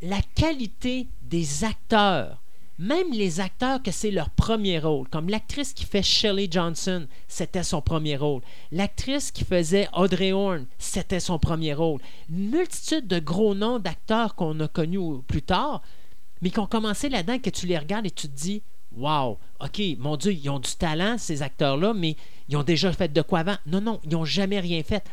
la 0.02 0.22
qualité 0.36 1.08
des 1.22 1.64
acteurs, 1.64 2.44
même 2.80 3.11
les 3.11 3.40
acteurs 3.40 3.82
que 3.82 3.90
c'est 3.90 4.11
leur 4.11 4.30
premier 4.30 4.77
rôle, 4.77 5.08
comme 5.10 5.30
l'actrice 5.30 5.74
qui 5.74 5.86
fait 5.86 6.03
Shelley 6.03 6.48
Johnson, 6.52 7.08
c'était 7.27 7.64
son 7.64 7.82
premier 7.82 8.18
rôle. 8.18 8.42
L'actrice 8.72 9.32
qui 9.32 9.44
faisait 9.44 9.88
Audrey 9.94 10.32
Horne, 10.32 10.68
c'était 10.77 11.19
son 11.19 11.40
premier 11.40 11.74
rôle. 11.74 12.02
Une 12.30 12.50
multitude 12.52 13.08
de 13.08 13.18
gros 13.18 13.56
noms 13.56 13.80
d'acteurs 13.80 14.36
qu'on 14.36 14.60
a 14.60 14.68
connus 14.68 15.22
plus 15.27 15.42
tard, 15.42 15.82
mais 16.41 16.49
qui 16.49 16.59
ont 16.59 16.67
commencé 16.67 17.09
là-dedans, 17.09 17.40
que 17.40 17.49
tu 17.49 17.66
les 17.66 17.77
regardes 17.77 18.06
et 18.06 18.11
tu 18.11 18.27
te 18.27 18.35
dis 18.35 18.61
Wow, 18.95 19.38
OK, 19.59 19.82
mon 19.99 20.17
Dieu, 20.17 20.33
ils 20.33 20.49
ont 20.49 20.59
du 20.59 20.72
talent, 20.72 21.17
ces 21.17 21.43
acteurs-là, 21.43 21.93
mais 21.93 22.16
ils 22.49 22.57
ont 22.57 22.64
déjà 22.64 22.91
fait 22.91 23.11
de 23.11 23.22
quoi 23.22 23.40
avant? 23.40 23.57
Non, 23.67 23.82
non, 23.82 23.99
ils 24.03 24.11
n'ont 24.11 24.25
jamais 24.25 24.59
rien 24.59 24.82
fait. 24.82 25.03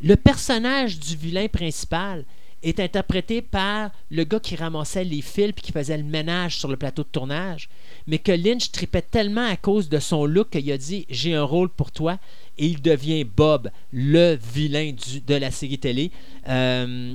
Le 0.00 0.16
personnage 0.16 0.98
du 0.98 1.16
vilain 1.16 1.46
principal 1.48 2.24
est 2.62 2.80
interprété 2.80 3.42
par 3.42 3.90
le 4.10 4.24
gars 4.24 4.40
qui 4.40 4.56
ramassait 4.56 5.04
les 5.04 5.20
fils 5.20 5.52
puis 5.52 5.62
qui 5.62 5.72
faisait 5.72 5.98
le 5.98 6.04
ménage 6.04 6.56
sur 6.56 6.68
le 6.68 6.76
plateau 6.76 7.02
de 7.02 7.08
tournage, 7.08 7.68
mais 8.06 8.18
que 8.18 8.32
Lynch 8.32 8.70
tripait 8.70 9.02
tellement 9.02 9.46
à 9.46 9.56
cause 9.56 9.88
de 9.88 9.98
son 9.98 10.24
look 10.24 10.50
qu'il 10.50 10.70
a 10.70 10.78
dit 10.78 11.06
j'ai 11.10 11.34
un 11.34 11.42
rôle 11.42 11.68
pour 11.68 11.90
toi 11.90 12.18
et 12.58 12.66
il 12.66 12.80
devient 12.80 13.24
Bob, 13.24 13.70
le 13.92 14.36
vilain 14.36 14.92
de 15.26 15.34
la 15.34 15.50
série 15.50 15.78
télé. 15.78 16.12
Euh, 16.48 17.14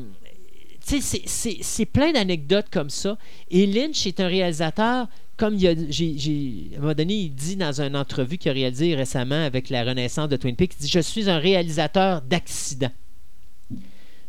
c'est- 0.88 1.86
plein 1.86 2.12
d'anecdotes 2.12 2.68
comme 2.72 2.90
ça. 2.90 3.18
Et 3.52 3.66
Lynch 3.68 4.06
est 4.08 4.20
un 4.20 4.28
réalisateur, 4.28 5.08
comme 5.36 5.56
il 5.56 5.68
a, 5.68 5.72
à 5.72 5.74
un 5.74 6.80
moment 6.82 6.94
donné, 6.94 7.14
il 7.16 7.30
dit 7.34 7.56
dans 7.56 7.82
une 7.82 7.96
entrevue 7.96 8.38
qu'il 8.38 8.50
a 8.52 8.54
réalisée 8.54 8.96
récemment 8.96 9.44
avec 9.44 9.70
la 9.70 9.84
renaissance 9.84 10.30
de 10.30 10.38
Twin 10.38 10.56
Peaks, 10.56 10.74
il 10.80 10.84
dit 10.84 10.90
Je 10.90 11.00
suis 11.00 11.30
un 11.30 11.38
réalisateur 11.40 12.22
d'accidents. 12.22 12.92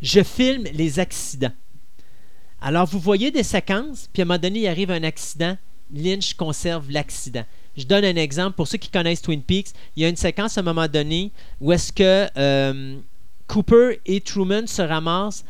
Je 0.02 0.22
filme 0.22 0.64
les 0.74 0.98
accidents. 0.98 1.52
Alors, 2.60 2.86
vous 2.86 2.98
voyez 2.98 3.30
des 3.30 3.42
séquences, 3.42 4.08
puis 4.12 4.22
à 4.22 4.24
un 4.24 4.26
moment 4.26 4.38
donné, 4.38 4.60
il 4.60 4.66
arrive 4.68 4.90
un 4.90 5.02
accident, 5.04 5.56
Lynch 5.94 6.34
conserve 6.34 6.90
l'accident. 6.90 7.44
Je 7.76 7.84
donne 7.84 8.04
un 8.04 8.16
exemple 8.16 8.56
pour 8.56 8.66
ceux 8.66 8.78
qui 8.78 8.90
connaissent 8.90 9.22
Twin 9.22 9.40
Peaks. 9.42 9.68
Il 9.96 10.02
y 10.02 10.06
a 10.06 10.08
une 10.08 10.16
séquence 10.16 10.58
à 10.58 10.60
un 10.60 10.64
moment 10.64 10.88
donné 10.88 11.30
où 11.60 11.72
est-ce 11.72 11.92
que 11.92 12.28
euh, 12.36 12.96
Cooper 13.48 14.00
et 14.06 14.20
Truman 14.20 14.66
se 14.66 14.82
ramassent 14.82 15.44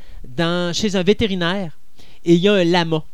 chez 0.73 0.97
un 0.97 1.03
vétérinaire 1.03 1.79
et 2.25 2.35
il 2.35 2.41
y 2.41 2.49
a 2.49 2.55
un 2.55 2.65
lama. 2.65 3.05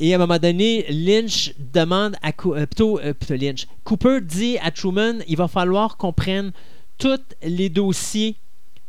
Et 0.00 0.12
à 0.12 0.16
un 0.16 0.18
moment 0.18 0.38
donné, 0.38 0.86
Lynch 0.90 1.54
demande 1.58 2.16
à 2.22 2.28
euh, 2.28 2.52
euh, 2.54 2.66
plutôt 2.66 3.00
Lynch. 3.34 3.66
Cooper 3.84 4.20
dit 4.22 4.56
à 4.58 4.70
Truman 4.70 5.18
il 5.26 5.36
va 5.36 5.48
falloir 5.48 5.96
qu'on 5.96 6.12
prenne 6.12 6.52
tous 6.98 7.20
les 7.42 7.68
dossiers 7.68 8.36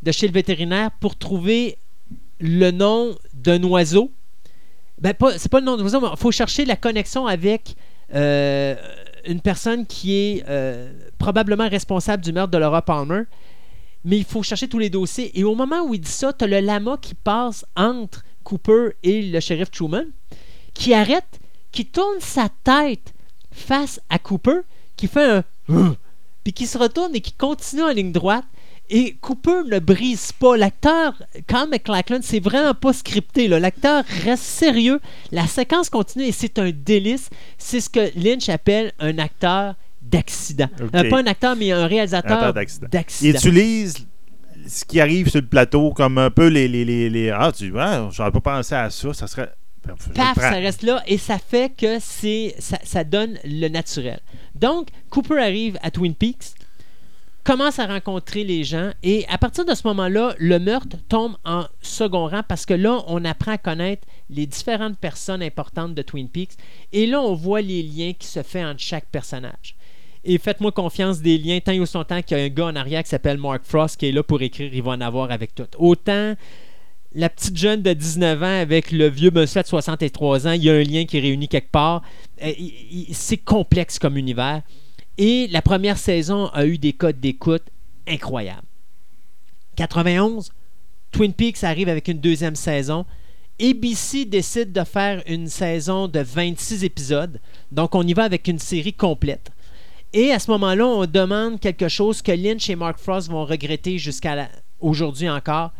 de 0.04 0.12
chez 0.12 0.28
le 0.28 0.34
vétérinaire 0.34 0.92
pour 1.00 1.18
trouver 1.18 1.78
le 2.40 2.72
nom 2.72 3.16
d'un 3.34 3.62
oiseau. 3.64 4.12
Ben, 5.00 5.14
c'est 5.38 5.52
pas 5.52 5.60
le 5.60 5.66
nom 5.66 5.78
d'un 5.78 5.84
oiseau, 5.84 6.00
mais 6.00 6.08
il 6.12 6.18
faut 6.18 6.32
chercher 6.32 6.66
la 6.66 6.76
connexion 6.76 7.26
avec 7.26 7.76
euh, 8.14 8.76
une 9.26 9.42
personne 9.42 9.86
qui 9.86 10.14
est 10.14 10.46
probablement 11.18 11.68
responsable 11.68 12.24
du 12.24 12.32
meurtre 12.32 12.52
de 12.52 12.58
Laura 12.58 12.84
Palmer. 12.84 13.24
Mais 14.06 14.18
il 14.18 14.26
faut 14.26 14.44
chercher 14.44 14.68
tous 14.68 14.80
les 14.80 14.90
dossiers. 14.90 15.38
Et 15.38 15.44
au 15.44 15.56
moment 15.56 15.82
où 15.82 15.94
il 15.94 16.02
dit 16.02 16.12
ça, 16.12 16.34
tu 16.34 16.46
as 16.46 16.48
le 16.48 16.60
lama 16.60 16.98
qui 17.02 17.16
passe 17.16 17.66
entre 17.76 18.24
Cooper 18.44 18.92
et 19.04 19.22
le 19.22 19.40
shérif 19.40 19.70
Truman, 19.72 20.06
qui 20.74 20.94
arrête, 20.94 21.40
qui 21.72 21.86
tourne 21.86 22.20
sa 22.20 22.50
tête 22.64 23.14
face 23.52 24.00
à 24.10 24.20
Cooper, 24.20 24.62
qui 24.96 25.08
fait 25.08 25.44
un 25.70 25.96
puis 26.44 26.54
qui 26.54 26.68
se 26.68 26.78
retourne 26.78 27.16
et 27.16 27.22
qui 27.22 27.34
continue 27.34 27.84
en 27.84 27.90
ligne 27.90 28.12
droite. 28.12 28.46
Et 28.90 29.16
Cooper 29.22 29.62
ne 29.70 29.78
brise 29.78 30.32
pas. 30.32 30.58
L'acteur, 30.58 31.22
Carl 31.46 31.70
McLachlan, 31.70 32.20
c'est 32.24 32.40
vraiment 32.40 32.74
pas 32.74 32.92
scripté. 32.92 33.48
L'acteur 33.48 34.04
reste 34.24 34.44
sérieux. 34.44 35.00
La 35.32 35.46
séquence 35.46 35.92
continue 35.92 36.26
et 36.26 36.32
c'est 36.32 36.58
un 36.58 36.72
délice. 36.72 37.30
C'est 37.60 37.82
ce 37.82 37.90
que 37.90 38.10
Lynch 38.16 38.50
appelle 38.50 38.94
un 39.00 39.20
acteur 39.20 39.76
d'accident. 40.02 40.70
Euh, 40.96 41.10
pas 41.10 41.20
un 41.20 41.28
acteur, 41.28 41.56
mais 41.56 41.72
un 41.72 41.88
réalisateur 41.88 42.54
d'accident. 42.54 42.88
Il 42.88 42.90
d'accident. 42.92 43.38
utilise 43.40 44.08
ce 44.68 44.86
qui 44.86 45.00
arrive 45.00 45.30
sur 45.30 45.42
le 45.42 45.48
plateau 45.48 45.92
comme 45.92 46.18
un 46.18 46.30
peu 46.32 46.48
les. 46.48 46.68
les, 46.68 46.86
les, 46.86 47.10
les- 47.10 47.30
ah, 47.30 47.52
tu 47.56 47.70
vois, 47.72 48.10
j'aurais 48.12 48.32
pas 48.32 48.42
pensé 48.42 48.76
à 48.76 48.90
ça. 48.90 49.14
Ça 49.14 49.28
serait. 49.28 49.52
Le 49.88 49.94
Paf, 50.14 50.36
ça 50.38 50.50
reste 50.52 50.84
là 50.84 51.02
et 51.08 51.18
ça 51.18 51.40
fait 51.40 51.72
que 51.76 52.00
c'est 52.00 52.54
ça, 52.60 52.78
ça 52.84 53.04
donne 53.06 53.40
le 53.46 53.70
naturel. 53.70 54.20
Donc, 54.54 54.90
Cooper 55.10 55.40
arrive 55.40 55.80
à 55.82 55.90
Twin 55.90 56.14
Peaks, 56.14 56.54
commence 57.46 57.80
à 57.80 57.88
rencontrer 57.88 58.44
les 58.44 58.64
gens 58.66 58.92
et 59.04 59.26
à 59.30 59.38
partir 59.38 59.64
de 59.66 59.74
ce 59.74 59.88
moment-là, 59.88 60.36
le 60.38 60.60
meurtre 60.60 60.98
tombe 61.08 61.38
en 61.46 61.64
second 61.82 62.28
rang 62.28 62.44
parce 62.48 62.66
que 62.66 62.74
là, 62.74 63.02
on 63.08 63.24
apprend 63.24 63.54
à 63.54 63.58
connaître 63.58 64.06
les 64.30 64.46
différentes 64.46 64.98
personnes 65.00 65.42
importantes 65.42 65.96
de 65.96 66.02
Twin 66.02 66.28
Peaks 66.28 66.58
et 66.92 67.08
là, 67.08 67.22
on 67.22 67.34
voit 67.34 67.62
les 67.62 67.82
liens 67.82 68.12
qui 68.14 68.28
se 68.28 68.44
font 68.44 68.66
entre 68.66 68.82
chaque 68.82 69.08
personnage. 69.08 69.76
Et 70.24 70.38
faites-moi 70.38 70.72
confiance 70.72 71.22
des 71.22 71.38
liens, 71.38 71.60
tant 71.60 71.72
et 71.72 71.80
aussi 71.80 71.96
longtemps 71.96 72.22
qu'il 72.22 72.38
y 72.38 72.42
a 72.42 72.44
un 72.44 72.50
gars 72.50 72.66
en 72.66 72.76
arrière 72.76 73.04
qui 73.04 73.10
s'appelle 73.10 73.38
Mark 73.38 73.62
Frost 73.64 73.98
qui 73.98 74.08
est 74.08 74.12
là 74.12 74.22
pour 74.22 74.42
écrire, 74.42 74.70
il 74.74 74.84
va 74.84 74.92
en 74.92 75.02
avoir 75.02 75.32
avec 75.32 75.56
tout. 75.56 75.68
Autant 75.78 76.36
la 77.16 77.30
petite 77.30 77.58
jeune 77.58 77.82
de 77.82 77.94
19 77.94 78.44
ans 78.44 78.62
avec 78.62 78.92
le 78.92 79.10
vieux 79.10 79.32
monsieur 79.32 79.64
de 79.64 79.68
63 79.68 80.48
ans, 80.48 80.52
il 80.52 80.64
y 80.64 80.70
a 80.70 80.74
un 80.74 80.84
lien 80.84 81.06
qui 81.06 81.18
est 81.18 81.22
réuni 81.22 81.48
quelque 81.48 81.72
part. 81.72 82.04
Euh, 82.44 82.52
C'est 83.12 83.38
complexe 83.38 83.98
comme 83.98 84.18
univers. 84.18 84.62
Et 85.18 85.48
la 85.48 85.62
première 85.62 85.98
saison 85.98 86.48
a 86.48 86.66
eu 86.66 86.78
des 86.78 86.94
codes 86.94 87.20
d'écoute 87.20 87.64
incroyables. 88.08 88.68
91, 89.76 90.52
Twin 91.12 91.34
Peaks 91.34 91.64
arrive 91.64 91.90
avec 91.90 92.08
une 92.08 92.20
deuxième 92.20 92.56
saison. 92.56 93.06
ABC 93.62 94.26
décide 94.26 94.72
de 94.72 94.84
faire 94.84 95.22
une 95.28 95.48
saison 95.48 96.08
de 96.08 96.20
26 96.20 96.84
épisodes. 96.84 97.42
Donc, 97.72 97.96
on 97.96 98.06
y 98.08 98.14
va 98.14 98.24
avec 98.24 98.48
une 98.48 98.60
série 98.60 98.94
complète. 98.94 99.52
Et 100.14 100.32
à 100.32 100.40
ce 100.40 100.50
moment-là, 100.52 100.86
on 100.88 101.06
demande 101.06 101.60
quelque 101.60 101.88
chose 101.88 102.22
que 102.22 102.32
Lynch 102.32 102.70
et 102.70 102.76
Mark 102.76 102.98
Frost 102.98 103.30
vont 103.30 103.46
regretter 103.46 104.00
jusqu'à 104.00 104.50
aujourd'hui 104.80 105.30
encore. 105.30 105.72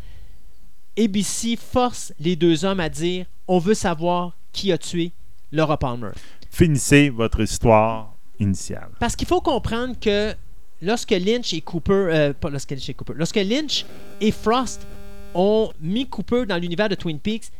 ABC 0.98 1.56
force 1.56 2.12
les 2.20 2.36
deux 2.36 2.64
hommes 2.64 2.80
à 2.80 2.88
dire 2.88 3.26
on 3.48 3.58
veut 3.58 3.74
savoir 3.74 4.36
qui 4.52 4.70
a 4.70 4.78
tué 4.78 5.12
Laura 5.50 5.76
Palmer. 5.76 6.10
Finissez 6.50 7.10
votre 7.10 7.40
histoire 7.40 8.14
initiale. 8.38 8.90
Parce 9.00 9.16
qu'il 9.16 9.26
faut 9.26 9.40
comprendre 9.40 9.96
que 10.00 10.34
lorsque 10.80 11.10
Lynch 11.10 11.52
et 11.52 11.60
Cooper, 11.60 11.92
euh, 11.92 12.32
pas 12.32 12.50
lorsque 12.50 12.70
Lynch 12.70 12.88
et 12.88 12.94
Cooper, 12.94 13.14
lorsque 13.16 13.36
Lynch 13.36 13.84
et 14.20 14.30
Frost 14.30 14.86
ont 15.34 15.72
mis 15.80 16.06
Cooper 16.06 16.46
dans 16.46 16.56
l'univers 16.56 16.88
de 16.88 16.94
Twin 16.94 17.18
Peaks, 17.18 17.50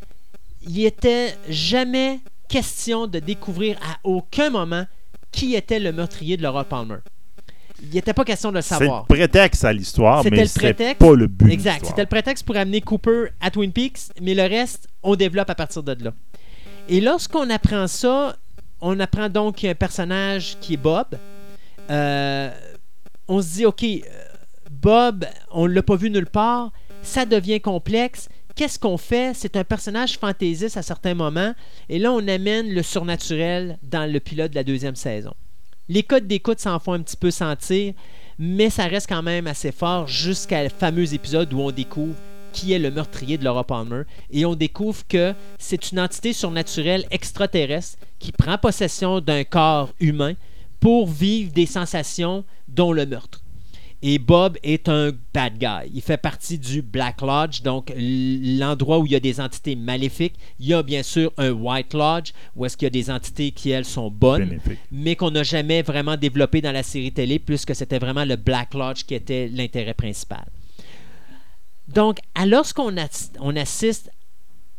il 0.63 0.85
était 0.85 1.37
jamais 1.49 2.21
question 2.49 3.07
de 3.07 3.19
découvrir 3.19 3.77
à 3.79 3.99
aucun 4.05 4.51
moment 4.51 4.85
qui 5.33 5.55
était 5.55 5.79
le 5.81 5.93
meurtrier 5.93 6.37
de 6.37 6.43
Laura 6.43 6.65
Palmer. 6.65 6.97
Il 7.83 7.91
n'était 7.95 8.13
pas 8.13 8.25
question 8.25 8.51
de 8.51 8.57
le 8.57 8.63
C'est 8.63 8.75
savoir. 8.77 9.07
le 9.09 9.15
prétexte 9.15 9.65
à 9.65 9.73
l'histoire, 9.73 10.23
C'était 10.23 10.37
mais 10.37 10.43
le 10.43 10.49
c'est 10.49 10.61
prétexte. 10.61 10.99
pas 10.99 11.15
le 11.15 11.27
but. 11.27 11.51
Exact. 11.51 11.87
C'était 11.87 12.03
le 12.03 12.09
prétexte 12.09 12.45
pour 12.45 12.57
amener 12.57 12.81
Cooper 12.83 13.27
à 13.41 13.51
Twin 13.51 13.73
Peaks, 13.73 14.01
mais 14.21 14.35
le 14.35 14.43
reste, 14.43 14.87
on 15.03 15.17
développe 15.17 15.49
à 15.49 15.55
partir 15.55 15.83
de 15.83 16.05
là. 16.05 16.13
Et 16.89 17.01
lorsqu'on 17.01 17.49
apprend 17.49 17.87
ça, 17.87 18.37
on 18.83 18.99
apprend 19.01 19.29
donc 19.31 19.57
qu'il 19.57 19.67
y 19.67 19.69
a 19.69 19.73
un 19.73 19.75
personnage 19.77 20.57
qui 20.61 20.75
est 20.75 20.79
Bob. 20.79 21.07
Euh, 21.91 22.51
on 23.29 23.41
se 23.41 23.49
dit, 23.55 23.67
OK, 23.67 23.83
euh, 23.85 23.99
Bob, 24.71 25.25
on 25.51 25.67
ne 25.69 25.73
l'a 25.73 25.83
pas 25.83 25.97
vu 25.97 26.11
nulle 26.11 26.27
part. 26.27 26.73
Ça 27.03 27.25
devient 27.25 27.61
complexe. 27.61 28.29
Qu'est-ce 28.57 28.79
qu'on 28.79 28.97
fait? 28.97 29.33
C'est 29.35 29.57
un 29.57 29.65
personnage 29.65 30.19
fantaisiste 30.19 30.77
à 30.77 30.83
certains 30.83 31.15
moments. 31.15 31.55
Et 31.89 31.99
là, 31.99 32.13
on 32.13 32.27
amène 32.29 32.73
le 32.73 32.83
surnaturel 32.83 33.79
dans 33.83 34.11
le 34.11 34.21
pilote 34.21 34.51
de 34.51 34.57
la 34.57 34.65
deuxième 34.65 34.97
saison. 34.97 35.33
Les 35.89 36.03
codes 36.03 36.27
d'écoute 36.27 36.61
s'en 36.61 36.79
font 36.79 36.93
un 36.93 37.01
petit 37.01 37.17
peu 37.17 37.31
sentir, 37.31 37.95
mais 38.39 38.71
ça 38.71 38.87
reste 38.87 39.09
quand 39.09 39.23
même 39.23 39.47
assez 39.47 39.73
fort 39.73 40.07
jusqu'à 40.07 40.63
le 40.63 40.69
fameux 40.69 41.15
épisode 41.15 41.53
où 41.53 41.61
on 41.61 41.71
découvre 41.71 42.17
qui 42.53 42.73
est 42.73 42.79
le 42.79 42.91
meurtrier 42.91 43.39
de 43.39 43.45
Laura 43.45 43.65
Palmer 43.65 44.03
et 44.31 44.45
on 44.45 44.55
découvre 44.55 45.07
que 45.09 45.35
c'est 45.59 45.93
une 45.93 46.01
entité 46.01 46.33
surnaturelle 46.33 47.07
extraterrestre 47.11 47.99
qui 48.19 48.33
prend 48.33 48.59
possession 48.59 49.21
d'un 49.21 49.45
corps 49.45 49.91
humain 50.01 50.35
pour 50.81 51.09
vivre 51.09 51.53
des 51.53 51.67
sensations 51.67 52.45
dont 52.69 52.93
le 52.93 53.07
meurtre. 53.07 53.40
Et 54.03 54.19
Bob 54.19 54.57
est 54.63 54.89
un 54.89 55.13
bad 55.35 55.59
guy. 55.59 55.91
Il 55.93 56.01
fait 56.01 56.17
partie 56.17 56.59
du 56.59 56.81
Black 56.81 57.21
Lodge, 57.21 57.61
donc 57.63 57.93
l'endroit 57.95 58.99
où 58.99 59.07
il 59.07 59.13
y 59.13 59.17
a 59.17 59.21
des 59.21 59.41
entités 59.41 59.77
maléfiques. 59.77 60.37
Il 60.59 60.69
y 60.69 60.75
a 60.75 60.83
bien 60.83 61.03
sûr 61.03 61.33
un 61.37 61.51
White 61.51 61.93
Lodge, 61.93 62.33
où 62.57 62.65
est-ce 62.65 62.79
qu'il 62.79 62.87
y 62.87 62.89
a 62.89 62.91
des 62.91 63.11
entités 63.11 63.51
qui, 63.51 63.71
elles, 63.71 63.85
sont 63.85 64.11
bonnes 64.11 64.47
Bénéfique. 64.47 64.79
mais 64.91 65.17
qu'on 65.17 65.31
n'a 65.31 65.43
jamais 65.43 65.83
vraiment 65.83 66.17
développé 66.17 66.63
dans 66.63 66.73
la 66.73 66.83
série 66.83 67.13
télé, 67.13 67.39
puisque 67.39 67.75
c'était 67.75 67.99
vraiment 67.99 68.25
le 68.25 68.37
Black 68.37 68.73
Lodge 68.73 69.05
qui 69.05 69.15
était 69.15 69.49
l'intérêt 69.49 69.95
principal. 69.95 70.47
Donc, 71.89 72.19
lorsqu'on 72.47 72.95
on 73.41 73.57
assiste 73.57 74.11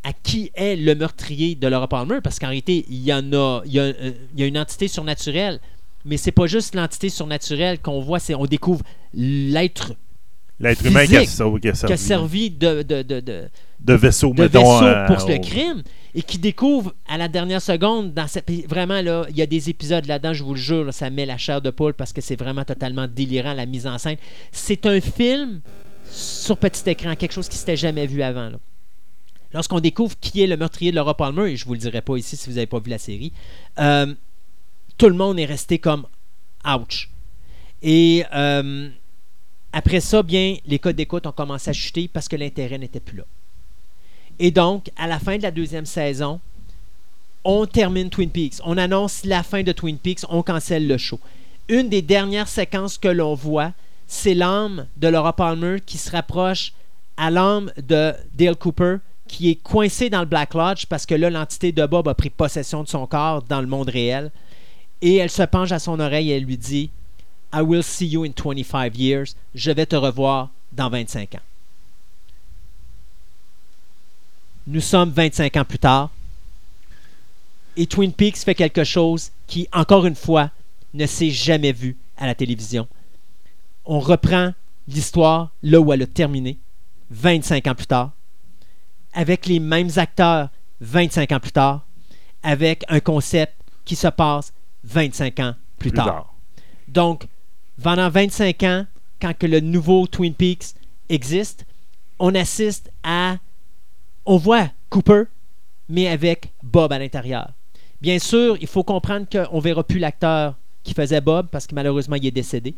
à 0.03 0.13
qui 0.13 0.51
est 0.55 0.75
le 0.75 0.95
meurtrier 0.95 1.53
de 1.53 1.67
Laura 1.67 1.87
Palmer, 1.87 2.21
parce 2.23 2.39
qu'en 2.39 2.47
réalité, 2.47 2.85
il 2.89 3.03
y 3.03 3.13
en 3.13 3.33
a, 3.33 3.61
il 3.65 3.73
y 3.73 3.79
a, 3.79 3.83
euh, 3.83 4.11
il 4.33 4.39
y 4.39 4.43
a 4.43 4.47
une 4.47 4.57
entité 4.57 4.87
surnaturelle, 4.87 5.59
mais 6.05 6.17
c'est 6.17 6.31
pas 6.31 6.47
juste 6.47 6.75
l'entité 6.75 7.09
surnaturelle 7.09 7.79
qu'on 7.79 7.99
voit, 8.01 8.19
c'est 8.19 8.35
on 8.35 8.45
découvre 8.45 8.81
l'être 9.13 9.93
L'être 10.59 10.85
humain 10.85 11.07
qui 11.07 11.15
a, 11.17 11.21
Physique, 11.21 11.35
sauvé- 11.39 11.59
qui 11.59 11.69
a 11.69 11.71
qui 11.71 11.77
servi, 11.79 11.93
a 11.93 11.97
servi. 11.97 12.51
de, 12.51 12.83
de, 12.83 13.01
de, 13.01 13.19
de- 13.19 13.49
de 13.79 13.93
vaisseau, 13.95 14.31
de 14.31 14.43
mettons, 14.43 14.61
vaisseau 14.79 14.85
euh, 14.85 15.07
pour 15.07 15.27
le 15.27 15.37
crime 15.39 15.81
et 16.13 16.21
qui 16.21 16.37
découvre 16.37 16.93
à 17.07 17.17
la 17.17 17.27
dernière 17.27 17.63
seconde 17.63 18.13
dans 18.13 18.27
cette 18.27 18.47
vraiment 18.69 19.01
là 19.01 19.25
il 19.29 19.35
y 19.37 19.41
a 19.41 19.47
des 19.47 19.71
épisodes 19.71 20.05
là-dedans 20.05 20.33
je 20.33 20.43
vous 20.43 20.53
le 20.53 20.59
jure 20.59 20.83
là, 20.83 20.91
ça 20.91 21.09
met 21.09 21.25
la 21.25 21.39
chair 21.39 21.63
de 21.63 21.71
poule 21.71 21.95
parce 21.95 22.13
que 22.13 22.21
c'est 22.21 22.35
vraiment 22.35 22.63
totalement 22.63 23.07
délirant 23.07 23.53
la 23.55 23.65
mise 23.65 23.87
en 23.87 23.97
scène. 23.97 24.17
C'est 24.51 24.85
un 24.85 25.01
film 25.01 25.61
sur 26.11 26.57
petit 26.57 26.87
écran 26.91 27.15
quelque 27.15 27.31
chose 27.33 27.49
qui 27.49 27.57
s'était 27.57 27.77
jamais 27.77 28.05
vu 28.05 28.21
avant 28.21 28.51
lorsqu'on 29.53 29.79
découvre 29.79 30.13
qui 30.21 30.43
est 30.43 30.47
le 30.47 30.57
meurtrier 30.57 30.91
de 30.91 30.95
Laura 30.97 31.17
Palmer 31.17 31.49
et 31.51 31.57
je 31.57 31.65
vous 31.65 31.73
le 31.73 31.79
dirai 31.79 32.01
pas 32.03 32.17
ici 32.17 32.37
si 32.37 32.47
vous 32.49 32.55
n'avez 32.57 32.67
pas 32.67 32.79
vu 32.79 32.91
la 32.91 32.99
série 32.99 33.33
euh, 33.79 34.13
tout 35.01 35.09
le 35.09 35.15
monde 35.15 35.39
est 35.39 35.45
resté 35.45 35.79
comme 35.79 36.05
ouch 36.63 37.09
et 37.81 38.23
euh, 38.35 38.87
après 39.73 39.99
ça, 39.99 40.21
bien, 40.21 40.57
les 40.67 40.77
codes 40.77 40.95
d'écoute 40.95 41.25
ont 41.25 41.31
commencé 41.31 41.71
à 41.71 41.73
chuter 41.73 42.07
parce 42.07 42.27
que 42.27 42.35
l'intérêt 42.35 42.77
n'était 42.77 42.99
plus 42.99 43.17
là. 43.17 43.23
Et 44.37 44.51
donc, 44.51 44.91
à 44.95 45.07
la 45.07 45.17
fin 45.17 45.37
de 45.37 45.41
la 45.41 45.49
deuxième 45.49 45.87
saison, 45.87 46.39
on 47.43 47.65
termine 47.65 48.11
Twin 48.11 48.29
Peaks. 48.29 48.61
On 48.63 48.77
annonce 48.77 49.25
la 49.25 49.41
fin 49.41 49.63
de 49.63 49.71
Twin 49.71 49.97
Peaks, 49.97 50.21
on 50.29 50.43
cancelle 50.43 50.87
le 50.87 50.99
show. 50.99 51.19
Une 51.67 51.89
des 51.89 52.03
dernières 52.03 52.47
séquences 52.47 52.99
que 52.99 53.07
l'on 53.07 53.33
voit, 53.33 53.71
c'est 54.05 54.35
l'âme 54.35 54.85
de 54.97 55.07
Laura 55.07 55.35
Palmer 55.35 55.79
qui 55.83 55.97
se 55.97 56.11
rapproche 56.11 56.73
à 57.17 57.31
l'âme 57.31 57.71
de 57.87 58.13
Dale 58.35 58.55
Cooper, 58.55 58.97
qui 59.27 59.49
est 59.49 59.55
coincé 59.55 60.11
dans 60.11 60.19
le 60.19 60.27
Black 60.27 60.53
Lodge 60.53 60.85
parce 60.85 61.07
que 61.07 61.15
là, 61.15 61.31
l'entité 61.31 61.71
de 61.71 61.87
Bob 61.87 62.07
a 62.07 62.13
pris 62.13 62.29
possession 62.29 62.83
de 62.83 62.87
son 62.87 63.07
corps 63.07 63.41
dans 63.41 63.61
le 63.61 63.67
monde 63.67 63.89
réel. 63.89 64.29
Et 65.01 65.15
elle 65.17 65.31
se 65.31 65.43
penche 65.43 65.71
à 65.71 65.79
son 65.79 65.99
oreille 65.99 66.31
et 66.31 66.37
elle 66.37 66.43
lui 66.43 66.57
dit 66.57 66.89
I 67.53 67.61
will 67.61 67.83
see 67.83 68.07
you 68.07 68.23
in 68.23 68.31
25 68.35 68.97
years. 68.97 69.35
Je 69.55 69.71
vais 69.71 69.85
te 69.85 69.95
revoir 69.95 70.49
dans 70.71 70.89
25 70.89 71.35
ans. 71.35 71.41
Nous 74.67 74.81
sommes 74.81 75.09
25 75.09 75.57
ans 75.57 75.65
plus 75.65 75.79
tard. 75.79 76.09
Et 77.77 77.87
Twin 77.87 78.13
Peaks 78.13 78.37
fait 78.37 78.55
quelque 78.55 78.83
chose 78.83 79.31
qui, 79.47 79.67
encore 79.73 80.05
une 80.05 80.15
fois, 80.15 80.51
ne 80.93 81.05
s'est 81.05 81.31
jamais 81.31 81.71
vu 81.71 81.97
à 82.17 82.27
la 82.27 82.35
télévision. 82.35 82.87
On 83.85 83.99
reprend 83.99 84.53
l'histoire 84.87 85.49
là 85.63 85.79
où 85.79 85.91
elle 85.91 86.03
a 86.03 86.07
terminé, 86.07 86.57
25 87.09 87.67
ans 87.67 87.75
plus 87.75 87.87
tard, 87.87 88.11
avec 89.13 89.45
les 89.45 89.59
mêmes 89.59 89.91
acteurs 89.95 90.49
25 90.81 91.31
ans 91.31 91.39
plus 91.39 91.51
tard, 91.51 91.85
avec 92.43 92.83
un 92.87 92.99
concept 92.99 93.53
qui 93.85 93.95
se 93.95 94.07
passe 94.07 94.53
25 94.83 95.39
ans 95.39 95.55
plus, 95.77 95.89
Plus 95.89 95.97
tard. 95.97 96.05
tard. 96.05 96.35
Donc, 96.87 97.27
pendant 97.81 98.09
25 98.09 98.63
ans, 98.63 98.85
quand 99.21 99.37
que 99.37 99.47
le 99.47 99.59
nouveau 99.59 100.07
Twin 100.07 100.33
Peaks 100.33 100.73
existe, 101.09 101.65
on 102.19 102.33
assiste 102.35 102.91
à... 103.03 103.37
On 104.25 104.37
voit 104.37 104.69
Cooper, 104.89 105.23
mais 105.89 106.07
avec 106.07 106.51
Bob 106.61 106.93
à 106.93 106.99
l'intérieur. 106.99 107.51
Bien 108.01 108.19
sûr, 108.19 108.57
il 108.61 108.67
faut 108.67 108.83
comprendre 108.83 109.25
qu'on 109.31 109.57
ne 109.57 109.61
verra 109.61 109.83
plus 109.83 109.99
l'acteur 109.99 110.55
qui 110.83 110.93
faisait 110.93 111.21
Bob, 111.21 111.47
parce 111.51 111.67
que 111.67 111.75
malheureusement, 111.75 112.15
il 112.15 112.25
est 112.25 112.31
décédé. 112.31 112.73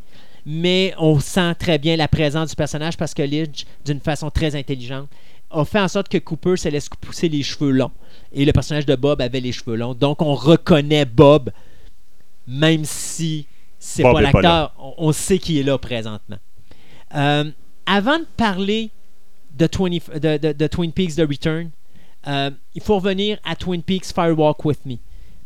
Mais 0.46 0.94
on 0.98 1.20
sent 1.20 1.56
très 1.56 1.78
bien 1.78 1.96
la 1.96 2.08
présence 2.10 2.50
du 2.50 2.56
personnage 2.56 2.98
parce 2.98 3.14
que 3.14 3.22
Lynch, 3.22 3.66
d'une 3.86 4.02
façon 4.02 4.30
très 4.30 4.56
intelligente, 4.56 5.08
a 5.52 5.64
fait 5.64 5.80
en 5.80 5.88
sorte 5.88 6.10
que 6.10 6.18
Cooper 6.18 6.58
se 6.58 6.68
laisse 6.68 6.90
pousser 6.90 7.30
les 7.30 7.44
cheveux 7.44 7.72
longs. 7.72 7.92
Et 8.34 8.44
le 8.44 8.52
personnage 8.52 8.86
de 8.86 8.96
Bob 8.96 9.22
avait 9.22 9.40
les 9.40 9.52
cheveux 9.54 9.76
longs. 9.76 9.94
Donc, 9.94 10.22
on 10.22 10.36
reconnaît 10.36 11.06
Bob, 11.06 11.52
même 12.48 12.86
si 12.86 13.46
c'est 13.80 14.04
Bob 14.04 14.14
pas 14.16 14.22
l'acteur. 14.22 14.74
On, 14.80 14.94
on 14.98 15.12
sait 15.12 15.38
qu'il 15.40 15.58
est 15.58 15.64
là 15.64 15.78
présentement. 15.78 16.38
Euh, 17.16 17.52
avant 17.86 18.20
de 18.20 18.26
parler 18.38 18.90
de, 19.56 19.68
20 19.72 19.90
de, 20.20 20.38
de- 20.38 20.54
de 20.54 20.68
Twin 20.68 20.92
Peaks 20.92 21.16
The 21.16 21.22
Return, 21.28 21.70
euh, 22.28 22.52
il 22.74 22.82
faut 22.82 22.96
revenir 22.96 23.38
à 23.44 23.56
Twin 23.56 23.82
Peaks 23.84 24.06
Firewalk 24.14 24.64
With 24.66 24.86
Me. 24.86 24.96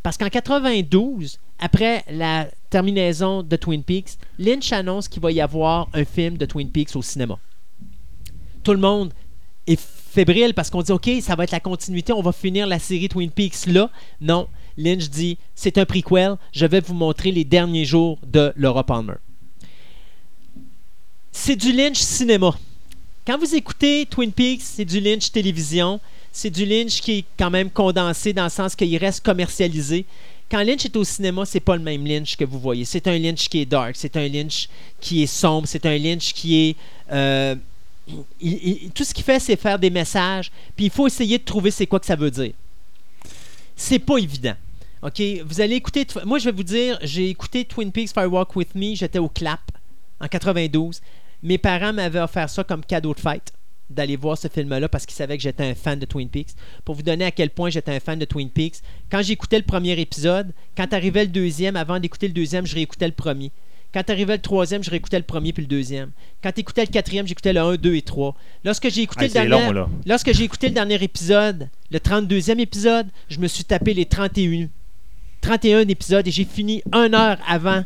Parce 0.04 0.18
qu'en 0.18 0.30
92, 0.30 1.40
après 1.60 2.04
la 2.10 2.48
terminaison 2.70 3.44
de 3.44 3.56
Twin 3.56 3.84
Peaks, 3.84 4.12
Lynch 4.38 4.72
annonce 4.72 5.08
qu'il 5.08 5.22
va 5.22 5.32
y 5.32 5.42
avoir 5.42 5.90
un 5.94 6.06
film 6.06 6.38
de 6.38 6.46
Twin 6.46 6.70
Peaks 6.70 6.96
au 6.96 7.02
cinéma. 7.02 7.38
Tout 8.64 8.74
le 8.74 8.80
monde 8.80 9.12
est 9.66 9.80
fébrile 9.80 10.54
parce 10.54 10.70
qu'on 10.70 10.82
dit 10.82 10.92
OK, 10.92 11.10
ça 11.22 11.36
va 11.36 11.44
être 11.44 11.52
la 11.52 11.60
continuité, 11.60 12.14
on 12.14 12.22
va 12.22 12.32
finir 12.32 12.68
la 12.68 12.80
série 12.80 13.10
Twin 13.10 13.30
Peaks 13.32 13.66
là. 13.68 13.90
Non, 14.22 14.48
Lynch 14.78 15.10
dit 15.10 15.38
c'est 15.56 15.78
un 15.78 15.86
prequel, 15.86 16.36
je 16.52 16.66
vais 16.66 16.80
vous 16.80 16.94
montrer 16.94 17.32
les 17.32 17.44
derniers 17.44 17.86
jours 17.86 18.20
de 18.26 18.54
Laura 18.56 18.84
Palmer. 18.84 19.16
C'est 21.32 21.56
du 21.56 21.72
Lynch 21.72 21.98
cinéma. 21.98 22.56
Quand 23.26 23.38
vous 23.38 23.56
écoutez 23.56 24.06
Twin 24.06 24.32
Peaks, 24.32 24.62
c'est 24.62 24.86
du 24.86 25.00
Lynch 25.00 25.32
télévision. 25.32 26.00
C'est 26.32 26.50
du 26.50 26.66
Lynch 26.66 27.02
qui 27.02 27.20
est 27.20 27.26
quand 27.38 27.50
même 27.50 27.70
condensé 27.70 28.34
dans 28.34 28.46
le 28.46 28.50
sens 28.50 28.76
qu'il 28.76 28.96
reste 28.98 29.24
commercialisé. 29.24 30.06
Quand 30.50 30.64
Lynch 30.64 30.86
est 30.86 30.96
au 30.96 31.04
cinéma, 31.04 31.46
c'est 31.46 31.60
pas 31.60 31.76
le 31.76 31.82
même 31.82 32.06
Lynch 32.06 32.38
que 32.38 32.46
vous 32.46 32.60
voyez. 32.60 32.86
C'est 32.86 33.08
un 33.08 33.18
Lynch 33.18 33.50
qui 33.50 33.60
est 33.60 33.66
dark, 33.66 33.96
c'est 33.96 34.16
un 34.16 34.28
Lynch 34.28 34.70
qui 35.02 35.24
est 35.24 35.28
sombre, 35.28 35.68
c'est 35.68 35.86
un 35.86 35.98
Lynch 35.98 36.34
qui 36.34 36.70
est 36.70 36.76
euh, 37.12 37.56
tout 38.94 39.04
ce 39.04 39.14
qu'il 39.14 39.24
fait, 39.24 39.40
c'est 39.40 39.56
faire 39.56 39.78
des 39.78 39.90
messages, 39.90 40.52
puis 40.76 40.86
il 40.86 40.92
faut 40.92 41.08
essayer 41.08 41.38
de 41.38 41.44
trouver 41.44 41.72
c'est 41.72 41.88
quoi 41.88 42.00
que 42.00 42.06
ça 42.06 42.16
veut 42.16 42.32
dire. 42.32 42.54
C'est 43.76 44.00
pas 44.00 44.18
évident. 44.18 44.56
OK, 45.04 45.22
vous 45.46 45.62
allez 45.62 45.76
écouter 45.76 46.08
moi 46.26 46.40
je 46.40 46.46
vais 46.46 46.52
vous 46.52 46.64
dire, 46.64 46.98
j'ai 47.04 47.30
écouté 47.30 47.66
Twin 47.66 47.92
Peaks 47.92 48.14
Firewalk 48.14 48.56
with 48.56 48.74
Me, 48.74 48.96
j'étais 48.96 49.20
au 49.20 49.30
clap 49.30 49.72
en 50.20 50.28
92. 50.28 51.02
Mes 51.44 51.58
parents 51.58 51.94
m'avaient 51.94 52.20
offert 52.20 52.50
ça 52.50 52.64
comme 52.64 52.84
cadeau 52.84 53.14
de 53.14 53.20
fête 53.20 53.54
d'aller 53.90 54.16
voir 54.16 54.38
ce 54.38 54.48
film-là 54.48 54.90
parce 54.90 55.06
qu'ils 55.06 55.16
savaient 55.16 55.38
que 55.38 55.44
j'étais 55.44 55.64
un 55.64 55.76
fan 55.76 56.00
de 56.00 56.06
Twin 56.06 56.30
Peaks. 56.30 56.52
Pour 56.84 56.96
vous 56.96 57.04
donner 57.04 57.26
à 57.26 57.32
quel 57.32 57.50
point 57.50 57.70
j'étais 57.70 57.96
un 57.96 58.00
fan 58.00 58.20
de 58.20 58.26
Twin 58.26 58.50
Peaks, 58.50 58.78
quand 59.10 59.22
j'écoutais 59.22 59.58
le 59.58 59.64
premier 59.64 59.98
épisode, 60.00 60.52
quand 60.76 60.92
arrivait 60.94 61.24
le 61.24 61.32
deuxième, 61.32 61.76
avant 61.76 62.00
d'écouter 62.00 62.28
le 62.28 62.34
deuxième, 62.34 62.66
je 62.66 62.76
réécoutais 62.76 63.08
le 63.08 63.14
premier. 63.14 63.52
Quand 63.94 64.10
arrivait 64.10 64.36
le 64.36 64.42
troisième, 64.42 64.84
je 64.84 64.90
réécoutais 64.90 65.18
le 65.18 65.24
premier 65.24 65.54
puis 65.54 65.64
le 65.64 65.68
deuxième. 65.68 66.12
Quand 66.44 66.58
écoutais 66.58 66.82
le 66.82 66.92
quatrième, 66.92 67.26
j'écoutais 67.26 67.54
le 67.54 67.62
1, 67.62 67.76
2 67.76 67.96
et 67.96 68.02
3. 68.02 68.36
Lorsque 68.66 68.90
j'ai 68.90 69.04
écouté 69.04 69.26
Hey, 69.26 69.30
le 69.30 69.34
dernier, 69.34 69.72
long, 69.72 69.90
lorsque 70.06 70.34
j'ai 70.34 70.44
écouté 70.44 70.68
le 70.68 70.74
dernier 70.74 71.02
épisode, 71.02 71.70
le 71.90 72.00
32e 72.00 72.60
épisode, 72.60 73.08
je 73.30 73.40
me 73.40 73.48
suis 73.48 73.64
tapé 73.64 73.94
les 73.94 74.06
31 74.06 74.68
31 75.42 75.88
épisodes 75.88 76.28
et 76.28 76.32
j'ai 76.32 76.46
fini 76.46 76.82
une 76.94 77.14
heure 77.14 77.38
avant 77.48 77.84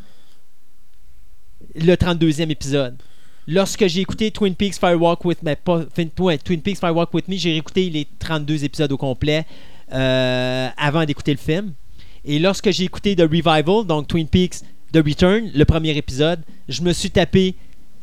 le 1.75 1.93
32e 1.93 2.49
épisode. 2.49 2.95
Lorsque 3.47 3.87
j'ai 3.87 4.01
écouté 4.01 4.31
Twin 4.31 4.55
Peaks 4.55 4.75
Firewalk 4.75 5.25
with 5.25 5.41
Me, 5.43 5.55
pas, 5.55 5.83
Twin 6.45 6.61
Peaks 6.61 6.79
Firewalk 6.79 7.13
with 7.13 7.27
Me, 7.27 7.35
j'ai 7.37 7.51
réécouté 7.51 7.89
les 7.89 8.07
32 8.19 8.63
épisodes 8.63 8.91
au 8.91 8.97
complet 8.97 9.45
euh, 9.91 10.67
avant 10.77 11.05
d'écouter 11.05 11.31
le 11.31 11.39
film. 11.39 11.73
Et 12.23 12.39
lorsque 12.39 12.69
j'ai 12.69 12.83
écouté 12.83 13.15
The 13.15 13.21
Revival, 13.21 13.85
donc 13.85 14.07
Twin 14.07 14.27
Peaks 14.27 14.59
The 14.93 14.97
Return, 14.97 15.51
le 15.53 15.65
premier 15.65 15.97
épisode, 15.97 16.41
je 16.69 16.81
me 16.81 16.93
suis 16.93 17.09
tapé 17.09 17.55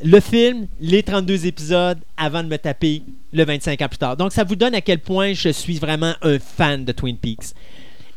le 0.03 0.19
film, 0.19 0.67
les 0.79 1.03
32 1.03 1.45
épisodes 1.45 1.99
avant 2.17 2.43
de 2.43 2.47
me 2.47 2.57
taper 2.57 3.03
le 3.31 3.43
25 3.43 3.81
ans 3.81 3.87
plus 3.87 3.97
tard. 3.97 4.17
Donc 4.17 4.33
ça 4.33 4.43
vous 4.43 4.55
donne 4.55 4.75
à 4.75 4.81
quel 4.81 4.99
point 4.99 5.33
je 5.33 5.49
suis 5.49 5.77
vraiment 5.77 6.13
un 6.21 6.39
fan 6.39 6.85
de 6.85 6.91
Twin 6.91 7.17
Peaks. 7.17 7.53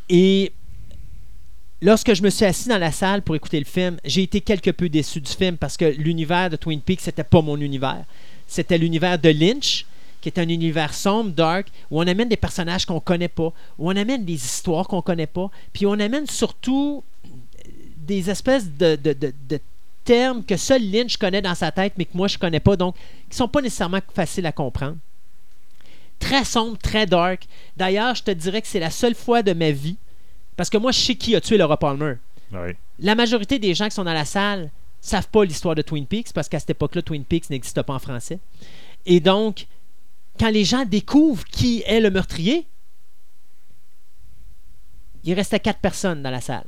Et 0.08 0.52
lorsque 1.82 2.14
je 2.14 2.22
me 2.22 2.30
suis 2.30 2.46
assis 2.46 2.68
dans 2.68 2.78
la 2.78 2.92
salle 2.92 3.22
pour 3.22 3.34
écouter 3.34 3.58
le 3.58 3.66
film, 3.66 3.98
j'ai 4.04 4.22
été 4.22 4.40
quelque 4.40 4.70
peu 4.70 4.88
déçu 4.88 5.20
du 5.20 5.30
film 5.30 5.58
parce 5.58 5.76
que 5.76 5.84
l'univers 5.84 6.48
de 6.48 6.56
Twin 6.56 6.80
Peaks, 6.80 7.02
c'était 7.02 7.24
pas 7.24 7.42
mon 7.42 7.58
univers. 7.58 8.04
C'était 8.46 8.78
l'univers 8.78 9.18
de 9.18 9.28
Lynch, 9.28 9.84
qui 10.20 10.28
est 10.28 10.38
un 10.38 10.48
univers 10.48 10.94
sombre, 10.94 11.30
dark, 11.30 11.66
où 11.90 12.00
on 12.00 12.06
amène 12.06 12.28
des 12.28 12.36
personnages 12.36 12.86
qu'on 12.86 13.00
connaît 13.00 13.28
pas, 13.28 13.52
où 13.78 13.90
on 13.90 13.96
amène 13.96 14.24
des 14.24 14.34
histoires 14.34 14.86
qu'on 14.86 15.02
connaît 15.02 15.26
pas, 15.26 15.50
puis 15.72 15.84
on 15.84 15.94
amène 15.94 16.26
surtout 16.26 17.02
des 17.96 18.30
espèces 18.30 18.70
de, 18.70 18.98
termes 20.04 20.44
que 20.44 20.56
seul 20.56 20.82
Lynch 20.90 21.16
connaît 21.16 21.42
dans 21.42 21.54
sa 21.54 21.70
tête, 21.70 21.94
mais 21.96 22.04
que 22.04 22.16
moi 22.16 22.28
je 22.28 22.38
connais 22.38 22.60
pas, 22.60 22.76
donc 22.76 22.96
qui 23.28 23.36
sont 23.36 23.48
pas 23.48 23.60
nécessairement 23.60 24.00
faciles 24.14 24.46
à 24.46 24.52
comprendre. 24.52 24.96
Très 26.18 26.44
sombre, 26.44 26.78
très 26.78 27.06
dark. 27.06 27.46
D'ailleurs, 27.76 28.14
je 28.14 28.22
te 28.22 28.30
dirais 28.30 28.62
que 28.62 28.68
c'est 28.68 28.78
la 28.78 28.90
seule 28.90 29.14
fois 29.14 29.42
de 29.42 29.52
ma 29.52 29.72
vie, 29.72 29.96
parce 30.56 30.70
que 30.70 30.78
moi 30.78 30.92
je 30.92 30.98
sais 30.98 31.14
qui 31.14 31.34
a 31.34 31.40
tué 31.40 31.56
Laura 31.56 31.76
Palmer. 31.76 32.14
La 32.98 33.14
majorité 33.14 33.58
des 33.58 33.74
gens 33.74 33.86
qui 33.86 33.94
sont 33.94 34.04
dans 34.04 34.12
la 34.12 34.24
salle 34.24 34.70
savent 35.00 35.28
pas 35.28 35.44
l'histoire 35.44 35.74
de 35.74 35.82
Twin 35.82 36.06
Peaks 36.06 36.32
parce 36.32 36.48
qu'à 36.48 36.58
cette 36.58 36.70
époque-là, 36.70 37.02
Twin 37.02 37.24
Peaks 37.24 37.50
n'existe 37.50 37.80
pas 37.82 37.94
en 37.94 37.98
français. 37.98 38.38
Et 39.06 39.20
donc, 39.20 39.66
quand 40.38 40.50
les 40.50 40.64
gens 40.64 40.84
découvrent 40.84 41.44
qui 41.44 41.82
est 41.86 42.00
le 42.00 42.10
meurtrier, 42.10 42.66
il 45.24 45.34
restait 45.34 45.60
quatre 45.60 45.80
personnes 45.80 46.22
dans 46.22 46.30
la 46.30 46.40
salle. 46.40 46.66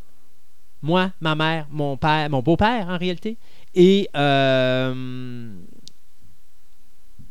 Moi, 0.83 1.13
ma 1.21 1.35
mère, 1.35 1.67
mon 1.71 1.97
père, 1.97 2.29
mon 2.29 2.41
beau-père 2.41 2.89
en 2.89 2.99
réalité, 2.99 3.37
et 3.75 4.09
euh, 4.17 5.55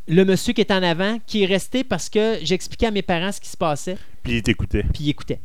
le 0.08 0.26
monsieur 0.26 0.54
qui 0.54 0.62
est 0.62 0.72
en 0.72 0.84
avant, 0.84 1.18
qui 1.26 1.44
est 1.44 1.46
resté 1.46 1.84
parce 1.84 2.10
que 2.10 2.38
j'expliquais 2.44 2.88
à 2.88 2.92
mes 2.92 3.02
parents 3.02 3.32
ce 3.32 3.40
qui 3.40 3.50
se 3.50 3.56
passait 3.58 3.98
Puis 4.22 4.38
il 4.38 4.44
t'écoutait. 4.44 4.84
puis 4.94 5.06
il 5.06 5.10
écoutait. 5.10 5.40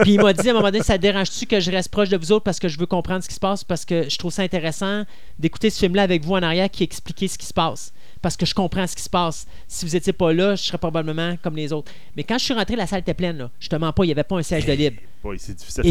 puis 0.00 0.14
il 0.14 0.20
m'a 0.20 0.32
dit 0.32 0.48
à 0.48 0.52
un 0.52 0.54
moment 0.54 0.70
donné, 0.70 0.82
ça 0.84 0.96
te 0.96 1.02
dérange-tu 1.02 1.46
que 1.46 1.58
je 1.58 1.70
reste 1.70 1.88
proche 1.88 2.08
de 2.08 2.16
vous 2.16 2.30
autres 2.30 2.44
parce 2.44 2.60
que 2.60 2.68
je 2.68 2.78
veux 2.78 2.86
comprendre 2.86 3.22
ce 3.24 3.28
qui 3.28 3.34
se 3.34 3.40
passe, 3.40 3.64
parce 3.64 3.84
que 3.84 4.08
je 4.08 4.16
trouve 4.18 4.32
ça 4.32 4.42
intéressant 4.42 5.04
d'écouter 5.38 5.70
ce 5.70 5.80
film-là 5.80 6.02
avec 6.02 6.24
vous 6.24 6.34
en 6.34 6.42
arrière 6.42 6.70
qui 6.70 6.84
expliquait 6.84 7.28
ce 7.28 7.38
qui 7.38 7.46
se 7.46 7.54
passe. 7.54 7.92
Parce 8.20 8.36
que 8.36 8.46
je 8.46 8.54
comprends 8.54 8.86
ce 8.86 8.94
qui 8.94 9.02
se 9.02 9.10
passe. 9.10 9.46
Si 9.66 9.84
vous 9.84 9.92
n'étiez 9.92 10.12
pas 10.12 10.32
là, 10.32 10.54
je 10.54 10.62
serais 10.62 10.78
probablement 10.78 11.36
comme 11.42 11.56
les 11.56 11.72
autres. 11.72 11.90
Mais 12.16 12.22
quand 12.22 12.38
je 12.38 12.44
suis 12.44 12.54
rentré, 12.54 12.76
la 12.76 12.86
salle 12.86 13.00
était 13.00 13.14
pleine. 13.14 13.36
Là. 13.36 13.50
Je 13.58 13.68
te 13.68 13.74
mens 13.74 13.92
pas, 13.92 14.04
il 14.04 14.08
n'y 14.08 14.12
avait 14.12 14.22
pas 14.22 14.36
un 14.36 14.42
siège 14.42 14.64
de 14.64 14.72
libre. 14.72 14.98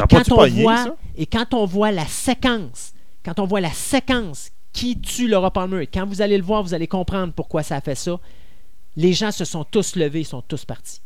Quand, 0.09 0.31
on 0.31 0.47
voit, 0.47 0.77
ça? 0.77 0.95
et 1.17 1.25
quand 1.25 1.53
on 1.53 1.65
voit 1.65 1.91
la 1.91 2.05
séquence, 2.05 2.93
quand 3.25 3.37
on 3.39 3.45
voit 3.45 3.59
la 3.59 3.71
séquence 3.71 4.49
qui 4.73 4.99
tue 4.99 5.27
Laura 5.27 5.51
Palmer, 5.51 5.87
quand 5.87 6.05
vous 6.05 6.21
allez 6.21 6.37
le 6.37 6.43
voir, 6.43 6.63
vous 6.63 6.73
allez 6.73 6.87
comprendre 6.87 7.33
pourquoi 7.33 7.63
ça 7.63 7.75
a 7.75 7.81
fait 7.81 7.95
ça. 7.95 8.19
Les 8.95 9.13
gens 9.13 9.31
se 9.31 9.45
sont 9.45 9.63
tous 9.63 9.95
levés, 9.95 10.21
ils 10.21 10.25
sont 10.25 10.41
tous 10.41 10.65
partis. 10.65 11.01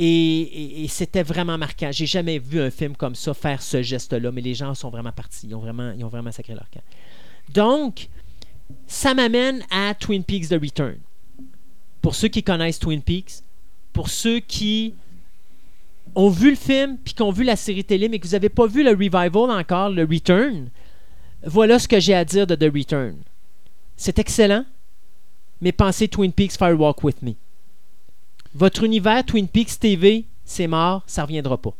Et, 0.00 0.86
c'était 0.88 1.24
vraiment 1.24 1.58
marquant. 1.58 1.90
J'ai 1.90 2.06
jamais 2.06 2.38
vu 2.38 2.60
un 2.60 2.70
film 2.70 2.94
comme 2.94 3.16
ça 3.16 3.34
faire 3.34 3.60
ce 3.60 3.82
geste-là, 3.82 4.30
mais 4.30 4.40
les 4.40 4.54
gens 4.54 4.72
sont 4.74 4.90
vraiment 4.90 5.10
partis. 5.10 5.48
Ils 5.48 5.54
ont 5.56 5.60
vraiment, 5.60 5.92
ils 5.96 6.04
ont 6.04 6.08
vraiment 6.08 6.30
sacré 6.30 6.54
leur 6.54 6.70
camp. 6.70 6.82
Donc, 7.52 8.08
ça 8.86 9.12
m'amène 9.14 9.64
à 9.70 9.94
Twin 9.94 10.22
Peaks 10.22 10.50
The 10.50 10.60
Return. 10.62 10.98
Pour 12.00 12.14
ceux 12.14 12.28
qui 12.28 12.44
connaissent 12.44 12.78
Twin 12.78 13.02
Peaks, 13.02 13.42
pour 13.92 14.08
ceux 14.08 14.38
qui 14.38 14.94
ont 16.14 16.30
vu 16.30 16.50
le 16.50 16.56
film 16.56 16.98
puis 17.02 17.14
qui 17.14 17.22
ont 17.22 17.32
vu 17.32 17.42
la 17.42 17.56
série 17.56 17.84
télé, 17.84 18.08
mais 18.08 18.20
que 18.20 18.26
vous 18.26 18.32
n'avez 18.32 18.48
pas 18.48 18.66
vu 18.66 18.84
le 18.84 18.90
revival 18.90 19.50
encore, 19.50 19.90
le 19.90 20.04
Return, 20.04 20.70
voilà 21.44 21.78
ce 21.78 21.88
que 21.88 22.00
j'ai 22.00 22.14
à 22.14 22.24
dire 22.24 22.46
de 22.46 22.54
The 22.54 22.72
Return. 22.72 23.16
C'est 23.96 24.18
excellent, 24.18 24.64
mais 25.60 25.72
pensez 25.72 26.08
Twin 26.08 26.32
Peaks 26.32 26.56
Firewalk 26.56 27.02
With 27.02 27.22
Me. 27.22 27.32
Votre 28.54 28.84
univers 28.84 29.24
Twin 29.24 29.48
Peaks 29.48 29.78
TV, 29.78 30.24
c'est 30.44 30.66
mort, 30.66 31.02
ça 31.06 31.22
ne 31.22 31.26
reviendra 31.26 31.58
pas. 31.58 31.74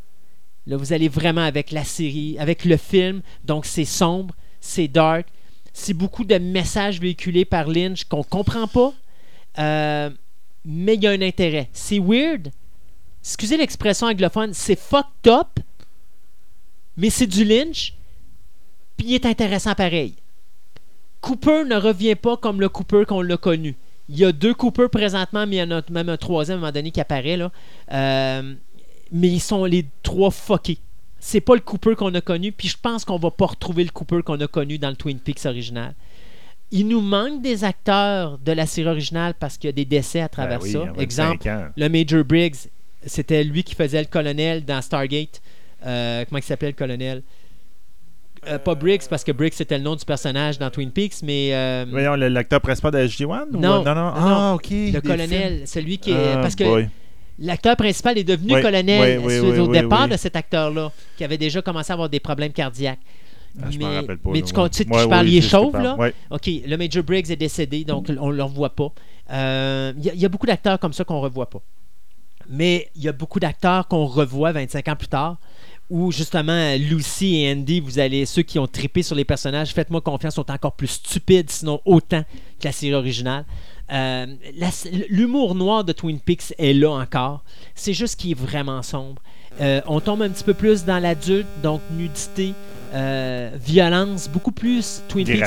Là, 0.67 0.77
vous 0.77 0.93
allez 0.93 1.09
vraiment 1.09 1.43
avec 1.43 1.73
la 1.73 1.85
série, 1.85 2.37
avec 2.39 2.65
le 2.65 2.77
film, 2.77 3.23
donc 3.45 3.65
c'est 3.65 3.85
sombre, 3.85 4.35
c'est 4.61 4.89
dark, 4.89 5.27
c'est 5.73 5.95
beaucoup 5.95 6.25
de 6.25 6.37
messages 6.37 7.01
véhiculés 7.01 7.45
par 7.45 7.69
Lynch 7.69 8.05
qu'on 8.05 8.23
comprend 8.23 8.67
pas, 8.67 8.93
euh, 9.59 10.11
mais 10.65 10.95
il 10.95 11.03
y 11.03 11.07
a 11.07 11.11
un 11.11 11.23
intérêt. 11.23 11.71
C'est 11.73 11.99
weird, 11.99 12.51
excusez 13.23 13.57
l'expression 13.57 14.09
anglophone, 14.09 14.53
c'est 14.53 14.79
fucked 14.79 15.27
up, 15.27 15.59
mais 16.97 17.11
c'est 17.11 17.27
du 17.27 17.45
Lynch, 17.45 17.95
puis 18.99 19.07
il 19.09 19.15
est 19.15 19.25
intéressant 19.25 19.75
pareil. 19.75 20.15
Cooper 21.23 21.65
ne 21.65 21.77
revient 21.77 22.15
pas 22.15 22.37
comme 22.37 22.61
le 22.61 22.69
Cooper 22.69 23.05
qu'on 23.07 23.23
l'a 23.23 23.37
connu. 23.39 23.75
Il 24.11 24.19
y 24.19 24.25
a 24.25 24.33
deux 24.33 24.55
Cooper 24.55 24.89
présentement, 24.91 25.47
mais 25.47 25.57
il 25.57 25.59
y 25.59 25.63
en 25.63 25.71
a 25.79 25.83
même 25.91 26.09
un 26.09 26.17
troisième 26.17 26.57
à 26.57 26.59
un 26.59 26.61
moment 26.61 26.73
donné 26.73 26.91
qui 26.91 27.01
apparaît. 27.01 27.37
Là. 27.37 27.51
Euh, 27.93 28.55
mais 29.11 29.29
ils 29.29 29.41
sont 29.41 29.65
les 29.65 29.87
trois 30.03 30.31
fuckés. 30.31 30.79
C'est 31.19 31.41
pas 31.41 31.55
le 31.55 31.61
Cooper 31.61 31.95
qu'on 31.97 32.15
a 32.15 32.21
connu, 32.21 32.53
puis 32.53 32.69
je 32.69 32.77
pense 32.81 33.05
qu'on 33.05 33.19
va 33.19 33.31
pas 33.31 33.47
retrouver 33.47 33.85
le 33.85 33.91
Cooper 33.91 34.23
qu'on 34.23 34.41
a 34.41 34.47
connu 34.47 34.79
dans 34.79 34.91
le 34.91 34.97
Twin 34.97 35.19
Peaks 35.19 35.45
original. 35.47 35.95
Il 36.71 36.87
nous 36.87 37.01
manque 37.01 37.43
des 37.43 37.65
acteurs 37.65 38.39
de 38.39 38.53
la 38.53 38.67
série 38.67 38.89
originale 38.89 39.35
parce 39.39 39.57
qu'il 39.57 39.69
y 39.69 39.71
a 39.71 39.73
des 39.73 39.85
décès 39.87 40.21
à 40.21 40.29
travers 40.29 40.59
Ben 40.59 40.65
oui, 40.65 40.73
ça. 40.73 40.79
il 40.79 40.85
y 40.85 40.89
a 40.89 40.93
25 40.93 41.01
Exemple, 41.03 41.73
le 41.77 41.89
Major 41.89 42.25
Briggs, 42.25 42.57
c'était 43.05 43.43
lui 43.43 43.65
qui 43.65 43.75
faisait 43.75 44.01
le 44.01 44.07
colonel 44.07 44.65
dans 44.65 44.81
Stargate. 44.83 45.41
Euh, 45.87 46.25
comment 46.29 46.39
il 46.39 46.45
s'appelait 46.45 46.69
le 46.69 46.75
colonel? 46.75 47.23
Euh, 48.49 48.59
Pas 48.59 48.75
Briggs, 48.75 49.03
parce 49.11 49.25
que 49.25 49.33
Briggs 49.33 49.53
c'était 49.55 49.77
le 49.79 49.85
nom 49.85 49.95
du 49.97 50.05
personnage 50.05 50.59
dans 50.59 50.71
Twin 50.71 50.91
Peaks, 50.91 51.23
mais 51.23 51.51
euh, 51.53 51.85
Voyons, 51.91 52.15
l'acteur 52.15 52.61
principal 52.61 52.93
de 52.93 52.99
SG-1 52.99 53.47
ou- 53.53 53.57
Non, 53.59 53.83
non, 53.85 53.85
non, 53.85 53.95
non, 53.95 54.13
Ah, 54.15 54.53
ok. 54.55 54.69
le 54.71 55.01
colonel, 55.01 55.63
celui 55.67 55.99
qui 55.99 56.11
est. 56.13 56.33
Ah, 56.35 56.39
parce 56.39 56.55
que 56.55 56.65
boy. 56.65 56.89
l'acteur 57.39 57.77
principal 57.77 58.17
est 58.19 58.25
devenu 58.25 58.55
Oui, 58.55 58.63
colonel 58.63 59.19
oui, 59.21 59.39
oui, 59.41 59.59
au 59.59 59.69
départ 59.69 60.09
de 60.09 60.17
cet 60.17 60.37
acteur-là, 60.37 60.91
qui 61.17 61.25
avait 61.25 61.39
déjà 61.39 61.61
commencé 61.63 61.91
à 61.91 61.95
avoir 61.95 62.09
des 62.09 62.21
problèmes 62.21 62.53
cardiaques. 62.53 62.99
Ah, 63.61 63.67
je 63.71 63.79
mais 63.79 63.85
rappelle 63.87 64.19
pas. 64.19 64.31
mais 64.31 64.43
tu 64.43 64.53
continues 64.53 64.91
de 64.91 64.95
qui 64.97 65.03
je 65.03 65.09
parle, 65.09 65.29
il 65.29 65.37
est 65.39 65.41
chauve, 65.49 65.77
là? 65.77 65.97
OK, 66.31 66.49
le 66.67 66.77
Major 66.77 67.03
Briggs 67.03 67.31
est 67.31 67.37
décédé, 67.37 67.85
donc 67.85 68.07
on 68.21 68.31
ne 68.31 68.37
le 68.37 68.43
revoit 68.45 68.71
pas. 68.75 68.93
Euh, 69.33 69.93
Il 69.99 70.13
y, 70.15 70.19
y 70.21 70.25
a 70.25 70.29
beaucoup 70.29 70.47
d'acteurs 70.47 70.79
comme 70.79 70.93
ça 70.93 71.05
qu'on 71.05 71.17
ne 71.17 71.23
revoit 71.23 71.51
pas. 71.51 71.61
Mais 72.49 72.89
il 72.97 73.03
y 73.03 73.09
a 73.09 73.13
beaucoup 73.13 73.41
d'acteurs 73.41 73.89
qu'on 73.89 74.07
revoit 74.07 74.53
25 74.53 74.89
ans 74.89 74.97
plus 74.97 75.09
tard, 75.09 75.37
où 75.91 76.13
justement 76.13 76.75
Lucy 76.77 77.37
et 77.37 77.53
Andy, 77.53 77.81
vous 77.81 77.99
allez, 77.99 78.27
ceux 78.27 78.43
qui 78.43 78.59
ont 78.59 78.67
trippé 78.67 79.03
sur 79.03 79.17
les 79.17 79.25
personnages, 79.25 79.73
faites-moi 79.73 80.01
confiance, 80.01 80.35
sont 80.35 80.51
encore 80.51 80.73
plus 80.73 80.89
stupides, 80.89 81.51
sinon 81.51 81.81
autant 81.85 82.23
que 82.61 82.65
la 82.65 82.73
série 82.73 82.95
originale. 82.95 83.45
Euh, 83.91 84.27
L'humour 85.09 85.55
noir 85.55 85.85
de 85.85 85.93
Twin 85.93 86.21
Peaks 86.21 86.55
est 86.59 86.75
là 86.75 86.91
encore. 86.91 87.43
C'est 87.75 87.95
juste 87.95 88.21
qu'il 88.21 88.33
est 88.33 88.35
vraiment 88.35 88.83
sombre. 88.83 89.23
Euh, 89.61 89.81
on 89.87 90.01
tombe 90.01 90.23
un 90.23 90.29
petit 90.29 90.45
peu 90.45 90.55
plus 90.55 90.85
dans 90.85 90.99
l'adulte, 90.99 91.49
donc 91.63 91.81
nudité, 91.93 92.53
euh, 92.95 93.51
violence, 93.61 94.29
beaucoup 94.29 94.53
plus 94.53 95.03
Twin 95.09 95.25
Peaks. 95.27 95.41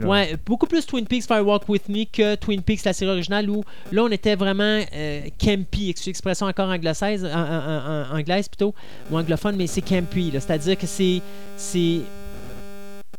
Là. 0.00 0.06
Ouais, 0.08 0.36
beaucoup 0.46 0.66
plus 0.66 0.84
Twin 0.86 1.06
Peaks 1.06 1.26
Firewalk 1.26 1.68
With 1.68 1.88
Me 1.88 2.04
que 2.10 2.34
Twin 2.36 2.62
Peaks, 2.62 2.84
la 2.84 2.92
série 2.92 3.10
originale, 3.10 3.48
où 3.50 3.62
là, 3.92 4.02
on 4.04 4.08
était 4.10 4.34
vraiment 4.36 4.80
euh, 4.94 5.20
campy, 5.38 5.90
excusez 5.90 6.10
l'expression 6.10 6.46
encore 6.46 6.70
anglaise, 6.70 7.02
en- 7.02 7.28
en- 7.28 8.12
en- 8.12 8.18
anglaise 8.18 8.48
plutôt, 8.48 8.74
ou 9.10 9.18
anglophone, 9.18 9.56
mais 9.56 9.66
c'est 9.66 9.82
campy. 9.82 10.30
C'est-à-dire 10.32 10.76
que 10.78 10.86
c'est. 10.86 11.20
C'est. 11.56 12.00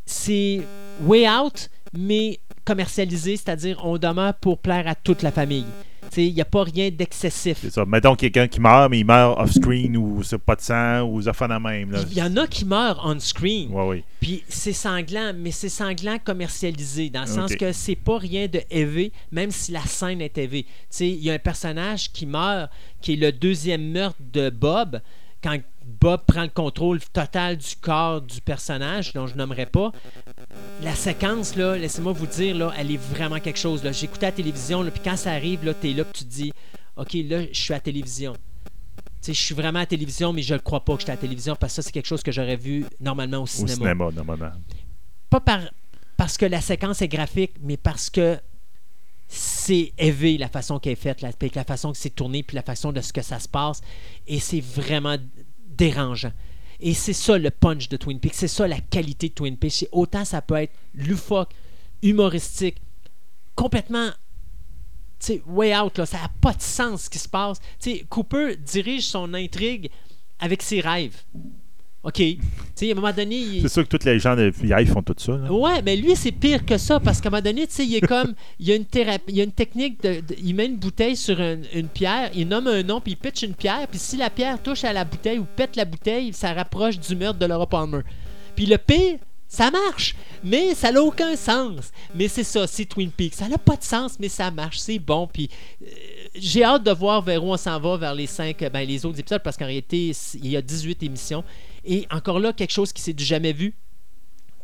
C'est 0.05 0.61
way 1.03 1.27
out, 1.29 1.69
mais 1.93 2.39
commercialisé, 2.65 3.35
c'est-à-dire 3.37 3.79
on 3.83 3.97
demeure 3.97 4.33
pour 4.35 4.57
plaire 4.57 4.87
à 4.87 4.95
toute 4.95 5.21
la 5.21 5.31
famille. 5.31 5.65
Il 6.15 6.33
n'y 6.33 6.41
a 6.41 6.45
pas 6.45 6.63
rien 6.63 6.89
d'excessif. 6.89 7.57
C'est 7.61 7.69
ça. 7.69 7.85
Mettons 7.85 8.15
quelqu'un 8.15 8.47
qui 8.47 8.59
meurt, 8.59 8.89
mais 8.89 8.99
il 8.99 9.05
meurt 9.05 9.39
off-screen 9.39 9.97
ou 9.97 10.23
c'est 10.23 10.37
pas 10.37 10.55
de 10.55 10.61
sang 10.61 11.03
ou 11.03 11.21
ça 11.21 11.33
fait 11.33 11.47
la 11.47 11.59
même. 11.59 11.95
Il 12.09 12.17
y 12.17 12.21
en 12.21 12.35
a 12.37 12.47
qui 12.47 12.65
meurent 12.65 13.01
on-screen. 13.05 13.71
Ouais, 13.71 13.87
oui. 13.87 14.03
Puis 14.19 14.43
c'est 14.47 14.73
sanglant, 14.73 15.33
mais 15.35 15.51
c'est 15.51 15.69
sanglant 15.69 16.17
commercialisé, 16.23 17.09
dans 17.09 17.21
le 17.21 17.27
sens 17.27 17.55
que 17.55 17.71
c'est 17.71 17.95
pas 17.95 18.17
rien 18.17 18.47
de 18.47 18.61
élevé, 18.71 19.11
même 19.31 19.51
si 19.51 19.71
la 19.71 19.81
scène 19.81 20.21
est 20.21 20.37
élevée. 20.37 20.65
Il 20.99 21.23
y 21.23 21.29
a 21.29 21.33
un 21.33 21.39
personnage 21.39 22.11
qui 22.11 22.25
meurt, 22.25 22.71
qui 23.01 23.13
est 23.13 23.17
le 23.17 23.31
deuxième 23.31 23.91
meurtre 23.91 24.19
de 24.33 24.49
Bob, 24.49 25.01
quand 25.43 25.57
Bob 25.87 26.21
prend 26.27 26.43
le 26.43 26.49
contrôle 26.49 26.99
total 27.13 27.57
du 27.57 27.75
corps 27.79 28.21
du 28.21 28.41
personnage, 28.41 29.13
dont 29.13 29.25
je 29.25 29.35
nommerai 29.35 29.65
pas. 29.65 29.91
La 30.83 30.93
séquence, 30.93 31.55
là, 31.55 31.77
laissez-moi 31.77 32.11
vous 32.11 32.27
dire, 32.27 32.55
là, 32.55 32.73
elle 32.77 32.91
est 32.91 32.97
vraiment 32.97 33.39
quelque 33.39 33.57
chose. 33.59 33.83
Là. 33.83 33.91
J'écoutais 33.93 34.25
la 34.27 34.31
télévision, 34.33 34.83
puis 34.83 35.01
quand 35.03 35.15
ça 35.15 35.31
arrive, 35.31 35.63
là, 35.65 35.73
t'es 35.73 35.93
là, 35.93 36.03
puis 36.03 36.13
tu 36.13 36.25
te 36.25 36.29
dis, 36.29 36.51
OK, 36.97 37.13
là, 37.13 37.43
je 37.51 37.59
suis 37.59 37.73
à 37.73 37.77
la 37.77 37.81
télévision. 37.81 38.33
Tu 38.33 38.39
sais, 39.21 39.33
je 39.33 39.41
suis 39.41 39.55
vraiment 39.55 39.79
à 39.79 39.83
la 39.83 39.87
télévision, 39.87 40.33
mais 40.33 40.41
je 40.41 40.53
ne 40.53 40.59
crois 40.59 40.83
pas 40.83 40.93
que 40.95 40.99
j'étais 40.99 41.13
à 41.13 41.15
la 41.15 41.21
télévision 41.21 41.55
parce 41.55 41.71
que 41.73 41.75
ça, 41.77 41.81
c'est 41.81 41.91
quelque 41.91 42.05
chose 42.05 42.21
que 42.21 42.31
j'aurais 42.31 42.57
vu 42.57 42.85
normalement 42.99 43.37
au 43.37 43.43
Au 43.43 43.47
cinéma 43.47 43.75
cinéma, 43.75 44.09
normalement. 44.11 44.51
pas 45.29 45.39
par, 45.39 45.61
parce 46.17 46.37
que 46.37 46.45
la 46.45 46.61
séquence 46.61 47.01
est 47.01 47.07
graphique, 47.07 47.53
mais 47.61 47.77
parce 47.77 48.09
que 48.09 48.37
c'est 49.27 49.91
élevé 49.97 50.37
la 50.37 50.47
façon 50.49 50.79
qu'elle 50.79 50.93
est 50.93 50.95
faite, 50.95 51.21
la, 51.21 51.31
la 51.55 51.63
façon 51.63 51.91
que 51.91 51.97
c'est 51.97 52.09
tourné, 52.11 52.43
puis 52.43 52.55
la 52.55 52.61
façon 52.61 52.91
de 52.91 53.01
ce 53.01 53.11
que 53.11 53.21
ça 53.21 53.39
se 53.39 53.47
passe. 53.47 53.81
Et 54.27 54.39
c'est 54.39 54.61
vraiment 54.61 55.17
dérangeant. 55.77 56.31
Et 56.79 56.93
c'est 56.93 57.13
ça 57.13 57.37
le 57.37 57.49
punch 57.49 57.89
de 57.89 57.97
Twin 57.97 58.19
Peaks, 58.19 58.35
c'est 58.35 58.47
ça 58.47 58.67
la 58.67 58.79
qualité 58.79 59.29
de 59.29 59.33
Twin 59.33 59.57
Peaks. 59.57 59.71
C'est 59.71 59.89
autant 59.91 60.25
ça 60.25 60.41
peut 60.41 60.55
être 60.55 60.73
loufoque, 60.93 61.53
humoristique, 62.01 62.77
complètement 63.55 64.09
way 65.47 65.75
out, 65.75 65.97
là, 65.97 66.05
ça 66.05 66.19
n'a 66.19 66.31
pas 66.41 66.53
de 66.53 66.61
sens 66.61 67.03
ce 67.03 67.09
qui 67.09 67.19
se 67.19 67.27
passe. 67.29 67.59
Cooper 68.09 68.55
dirige 68.57 69.05
son 69.05 69.33
intrigue 69.33 69.89
avec 70.39 70.61
ses 70.61 70.81
rêves. 70.81 71.23
OK. 72.07 72.13
Tu 72.15 72.39
sais, 72.73 72.89
à 72.89 72.91
un 72.93 72.95
moment 72.95 73.11
donné, 73.11 73.35
il- 73.35 73.61
C'est 73.63 73.69
sûr 73.73 73.87
que 73.87 73.97
tous 73.97 74.05
les 74.05 74.17
gens 74.17 74.35
de 74.35 74.43
FBI 74.51 74.85
font 74.85 75.01
tout 75.03 75.13
ça. 75.17 75.33
là. 75.33 75.51
Ouais, 75.51 75.81
mais 75.83 75.95
lui, 75.97 76.15
c'est 76.15 76.31
pire 76.31 76.65
que 76.65 76.77
ça 76.77 76.99
parce 77.01 77.19
qu'à 77.19 77.27
un 77.27 77.31
moment 77.31 77.41
donné, 77.43 77.67
tu 77.67 77.73
sais, 77.73 77.85
il 77.85 77.95
est 77.95 78.07
comme. 78.07 78.33
Il 78.59 78.67
y 78.67 78.71
a 78.71 78.75
une 78.75 78.85
thérapie, 78.85 79.25
il 79.27 79.35
y 79.35 79.41
a 79.41 79.43
une 79.43 79.51
technique 79.51 80.01
de. 80.01 80.21
de- 80.21 80.35
il 80.41 80.55
met 80.55 80.67
une 80.67 80.77
bouteille 80.77 81.15
sur 81.17 81.39
un- 81.41 81.57
une 81.73 81.87
pierre, 81.89 82.29
il 82.33 82.47
nomme 82.47 82.67
un 82.67 82.81
nom, 82.83 83.01
puis 83.01 83.11
il 83.13 83.17
pitch 83.17 83.43
une 83.43 83.53
pierre, 83.55 83.87
puis 83.89 83.99
si 83.99 84.15
la 84.17 84.29
pierre 84.29 84.61
touche 84.63 84.83
à 84.85 84.93
la 84.93 85.03
bouteille 85.03 85.39
ou 85.39 85.45
pète 85.55 85.75
la 85.75 85.85
bouteille, 85.85 86.31
ça 86.33 86.53
rapproche 86.53 86.97
du 86.99 87.15
meurtre 87.15 87.39
de 87.39 87.45
Laura 87.45 87.67
Palmer. 87.67 88.01
Puis 88.55 88.65
le 88.67 88.77
pire, 88.77 89.17
ça 89.49 89.69
marche, 89.71 90.15
mais 90.43 90.75
ça 90.75 90.91
n'a 90.91 91.01
aucun 91.01 91.35
sens. 91.35 91.91
Mais 92.15 92.27
c'est 92.27 92.43
ça, 92.43 92.67
c'est 92.67 92.85
Twin 92.85 93.09
Peaks. 93.11 93.35
Ça 93.35 93.47
n'a 93.47 93.57
pas 93.57 93.75
de 93.75 93.83
sens, 93.83 94.17
mais 94.19 94.29
ça 94.29 94.49
marche, 94.51 94.77
c'est 94.79 94.99
bon. 94.99 95.27
Puis 95.31 95.49
euh, 95.81 95.85
j'ai 96.35 96.63
hâte 96.63 96.83
de 96.83 96.91
voir 96.91 97.21
vers 97.21 97.43
où 97.43 97.51
on 97.53 97.57
s'en 97.57 97.79
va, 97.79 97.95
vers 97.97 98.13
les 98.15 98.27
cinq, 98.27 98.57
ben, 98.71 98.87
les 98.87 99.05
autres 99.05 99.19
épisodes, 99.19 99.41
parce 99.43 99.55
qu'en 99.57 99.65
réalité, 99.65 100.11
il 100.35 100.47
y 100.49 100.57
a 100.57 100.61
18 100.61 101.01
émissions. 101.03 101.43
Et 101.85 102.07
encore 102.11 102.39
là, 102.39 102.53
quelque 102.53 102.71
chose 102.71 102.93
qui 102.93 103.01
s'est 103.01 103.13
du 103.13 103.23
jamais 103.23 103.53
vu. 103.53 103.73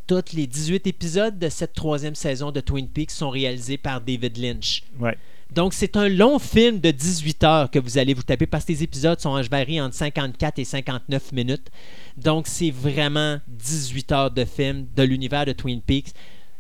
Tous 0.06 0.34
les 0.34 0.48
18 0.48 0.86
épisodes 0.88 1.40
de 1.40 1.48
cette 1.48 1.74
troisième 1.74 2.16
saison 2.16 2.52
de 2.52 2.60
Twin 2.60 2.88
Peaks 2.90 3.12
sont 3.12 3.30
réalisés 3.30 3.78
par 3.78 4.02
David 4.02 4.38
Lynch. 4.38 4.84
Ouais. 5.00 5.18
Donc, 5.54 5.74
c'est 5.74 5.98
un 5.98 6.10
long 6.10 6.40
film 6.40 6.80
de 6.80 6.90
18 6.90 7.44
heures 7.44 7.72
que 7.72 7.78
vous 7.78 7.98
allez 7.98 8.14
vous 8.14 8.24
taper 8.24 8.48
parce 8.48 8.66
que 8.66 8.72
les 8.72 8.84
épisodes 8.84 9.20
sont, 9.20 9.42
je 9.42 9.50
varie, 9.50 9.80
entre 9.80 9.96
54 9.96 10.60
et 10.60 10.66
59 10.66 11.32
minutes. 11.32 11.70
Donc, 12.18 12.48
c'est 12.48 12.72
vraiment 12.72 13.40
18 13.48 14.12
heures 14.12 14.32
de 14.32 14.46
film 14.46 14.88
de 14.96 15.04
l'univers 15.04 15.46
de 15.46 15.52
Twin 15.54 15.82
Peaks. 15.82 16.14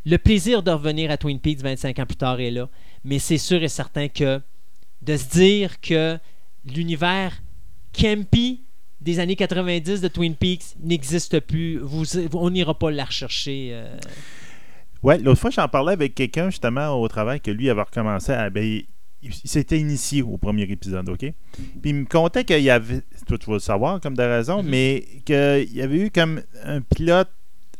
Le 0.05 0.17
plaisir 0.17 0.61
de 0.61 0.71
revenir 0.71 1.09
à 1.09 1.17
Twin 1.17 1.39
Peaks 1.39 1.61
25 1.61 1.99
ans 1.99 2.05
plus 2.05 2.17
tard 2.17 2.39
est 2.39 2.51
là, 2.51 2.69
mais 3.03 3.19
c'est 3.19 3.37
sûr 3.37 3.63
et 3.63 3.69
certain 3.69 4.09
que 4.09 4.41
de 5.01 5.17
se 5.17 5.29
dire 5.29 5.79
que 5.81 6.19
l'univers 6.65 7.41
campy 7.93 8.63
des 9.03 9.19
années 9.19 9.35
90 9.35 10.01
de 10.01 10.07
Twin 10.07 10.35
Peaks 10.35 10.75
n'existe 10.81 11.39
plus, 11.41 11.77
vous, 11.79 12.05
on 12.33 12.49
n'ira 12.49 12.77
pas 12.77 12.89
la 12.91 13.05
rechercher. 13.05 13.69
euh, 13.73 13.97
Ouais, 15.03 15.17
l'autre 15.17 15.41
fois, 15.41 15.49
j'en 15.49 15.67
parlais 15.67 15.91
avec 15.93 16.15
quelqu'un 16.15 16.49
justement 16.49 16.99
au 17.01 17.07
travail 17.09 17.41
que 17.41 17.51
lui 17.51 17.69
avait 17.69 17.81
recommencé 17.81 18.31
à. 18.31 18.49
Ben, 18.49 18.63
il, 19.21 19.33
s'était 19.45 19.77
initié 19.79 20.21
au 20.21 20.37
premier 20.37 20.63
épisode, 20.63 21.07
OK? 21.09 21.19
Puis 21.19 21.33
il 21.85 21.95
me 21.95 22.05
contait 22.05 22.43
qu'il 22.45 22.61
y 22.61 22.69
avait. 22.69 23.01
Toi, 23.27 23.37
tu 23.37 23.45
vas 23.47 23.53
le 23.53 23.59
savoir 23.59 23.99
comme 24.01 24.15
de 24.15 24.23
raison, 24.23 24.63
Mhm. 24.63 24.69
mais 24.69 25.05
qu'il 25.25 25.69
y 25.73 25.81
avait 25.81 25.97
eu 25.97 26.09
comme 26.11 26.41
un 26.63 26.81
pilote 26.81 27.29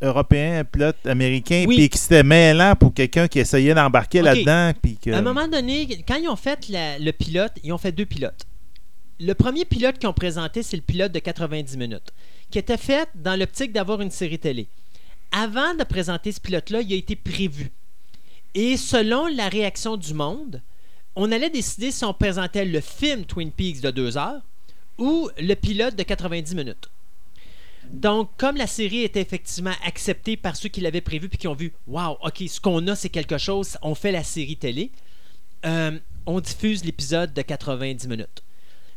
européen, 0.01 0.59
un 0.59 0.63
pilote 0.65 1.05
américain, 1.05 1.63
Oui. 1.67 1.75
puis 1.77 1.89
qui 1.89 1.97
c'était 1.97 2.23
mêlant 2.23 2.75
pour 2.75 2.93
quelqu'un 2.93 3.27
qui 3.29 3.39
essayait 3.39 3.73
d'embarquer 3.73 4.21
là-dedans. 4.21 4.71
Puis 4.81 4.97
que... 4.97 5.11
À 5.11 5.19
un 5.19 5.21
moment 5.21 5.47
donné, 5.47 5.87
quand 6.05 6.15
ils 6.15 6.27
ont 6.27 6.35
fait 6.35 6.67
la- 6.69 6.99
le 6.99 7.11
pilote, 7.11 7.53
ils 7.63 7.71
ont 7.71 7.77
fait 7.77 7.93
deux 7.93 8.05
pilotes. 8.05 8.45
Le 9.19 9.33
premier 9.33 9.65
pilote 9.65 9.99
qu'ils 9.99 10.09
ont 10.09 10.13
présenté, 10.13 10.63
c'est 10.63 10.75
le 10.75 10.81
pilote 10.81 11.11
de 11.11 11.19
90 11.19 11.77
minutes, 11.77 12.13
qui 12.49 12.59
était 12.59 12.77
fait 12.77 13.07
dans 13.15 13.39
l'optique 13.39 13.71
d'avoir 13.71 14.01
une 14.01 14.11
série 14.11 14.39
télé. 14.39 14.67
Avant 15.31 15.75
de 15.75 15.83
présenter 15.83 16.31
ce 16.31 16.39
pilote-là, 16.39 16.81
il 16.81 16.93
a 16.93 16.95
été 16.95 17.15
prévu. 17.15 17.71
Et 18.55 18.77
selon 18.77 19.27
la 19.27 19.49
réaction 19.49 19.97
du 19.97 20.13
monde, 20.13 20.61
on 21.15 21.31
allait 21.31 21.49
décider 21.49 21.91
si 21.91 22.03
on 22.05 22.13
présentait 22.13 22.65
le 22.65 22.81
film 22.81 23.25
Twin 23.25 23.51
Peaks 23.51 23.81
de 23.81 23.91
2 23.91 24.17
heures 24.17 24.41
ou 24.97 25.29
le 25.39 25.53
pilote 25.55 25.95
de 25.95 26.03
90 26.03 26.55
minutes. 26.55 26.89
Donc, 27.91 28.29
comme 28.37 28.55
la 28.55 28.67
série 28.67 29.03
était 29.03 29.21
effectivement 29.21 29.73
acceptée 29.85 30.37
par 30.37 30.55
ceux 30.55 30.69
qui 30.69 30.81
l'avaient 30.81 31.01
prévu 31.01 31.29
puis 31.29 31.37
qui 31.37 31.47
ont 31.47 31.53
vu, 31.53 31.73
waouh, 31.87 32.17
ok, 32.23 32.43
ce 32.47 32.59
qu'on 32.59 32.87
a, 32.87 32.95
c'est 32.95 33.09
quelque 33.09 33.37
chose, 33.37 33.77
on 33.81 33.93
fait 33.93 34.11
la 34.11 34.23
série 34.23 34.57
télé, 34.57 34.91
euh, 35.65 35.99
on 36.25 36.39
diffuse 36.39 36.83
l'épisode 36.85 37.33
de 37.33 37.41
90 37.41 38.07
minutes. 38.07 38.43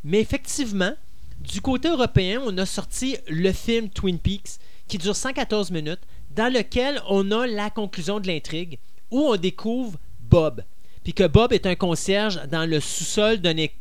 Mais 0.07 0.19
effectivement, 0.21 0.93
du 1.41 1.61
côté 1.61 1.89
européen, 1.89 2.41
on 2.45 2.57
a 2.57 2.65
sorti 2.65 3.17
le 3.27 3.51
film 3.51 3.89
Twin 3.89 4.17
Peaks 4.17 4.57
qui 4.87 4.97
dure 4.97 5.15
114 5.15 5.69
minutes, 5.71 5.99
dans 6.35 6.51
lequel 6.51 7.01
on 7.09 7.29
a 7.31 7.45
la 7.45 7.69
conclusion 7.69 8.19
de 8.21 8.27
l'intrigue, 8.27 8.79
où 9.11 9.19
on 9.19 9.35
découvre 9.35 9.97
Bob. 10.29 10.63
Puis 11.03 11.13
que 11.13 11.27
Bob 11.27 11.51
est 11.51 11.65
un 11.65 11.75
concierge 11.75 12.39
dans 12.49 12.65
le 12.69 12.79
sous-sol 12.79 13.37
d'un 13.39 13.57
é- 13.57 13.71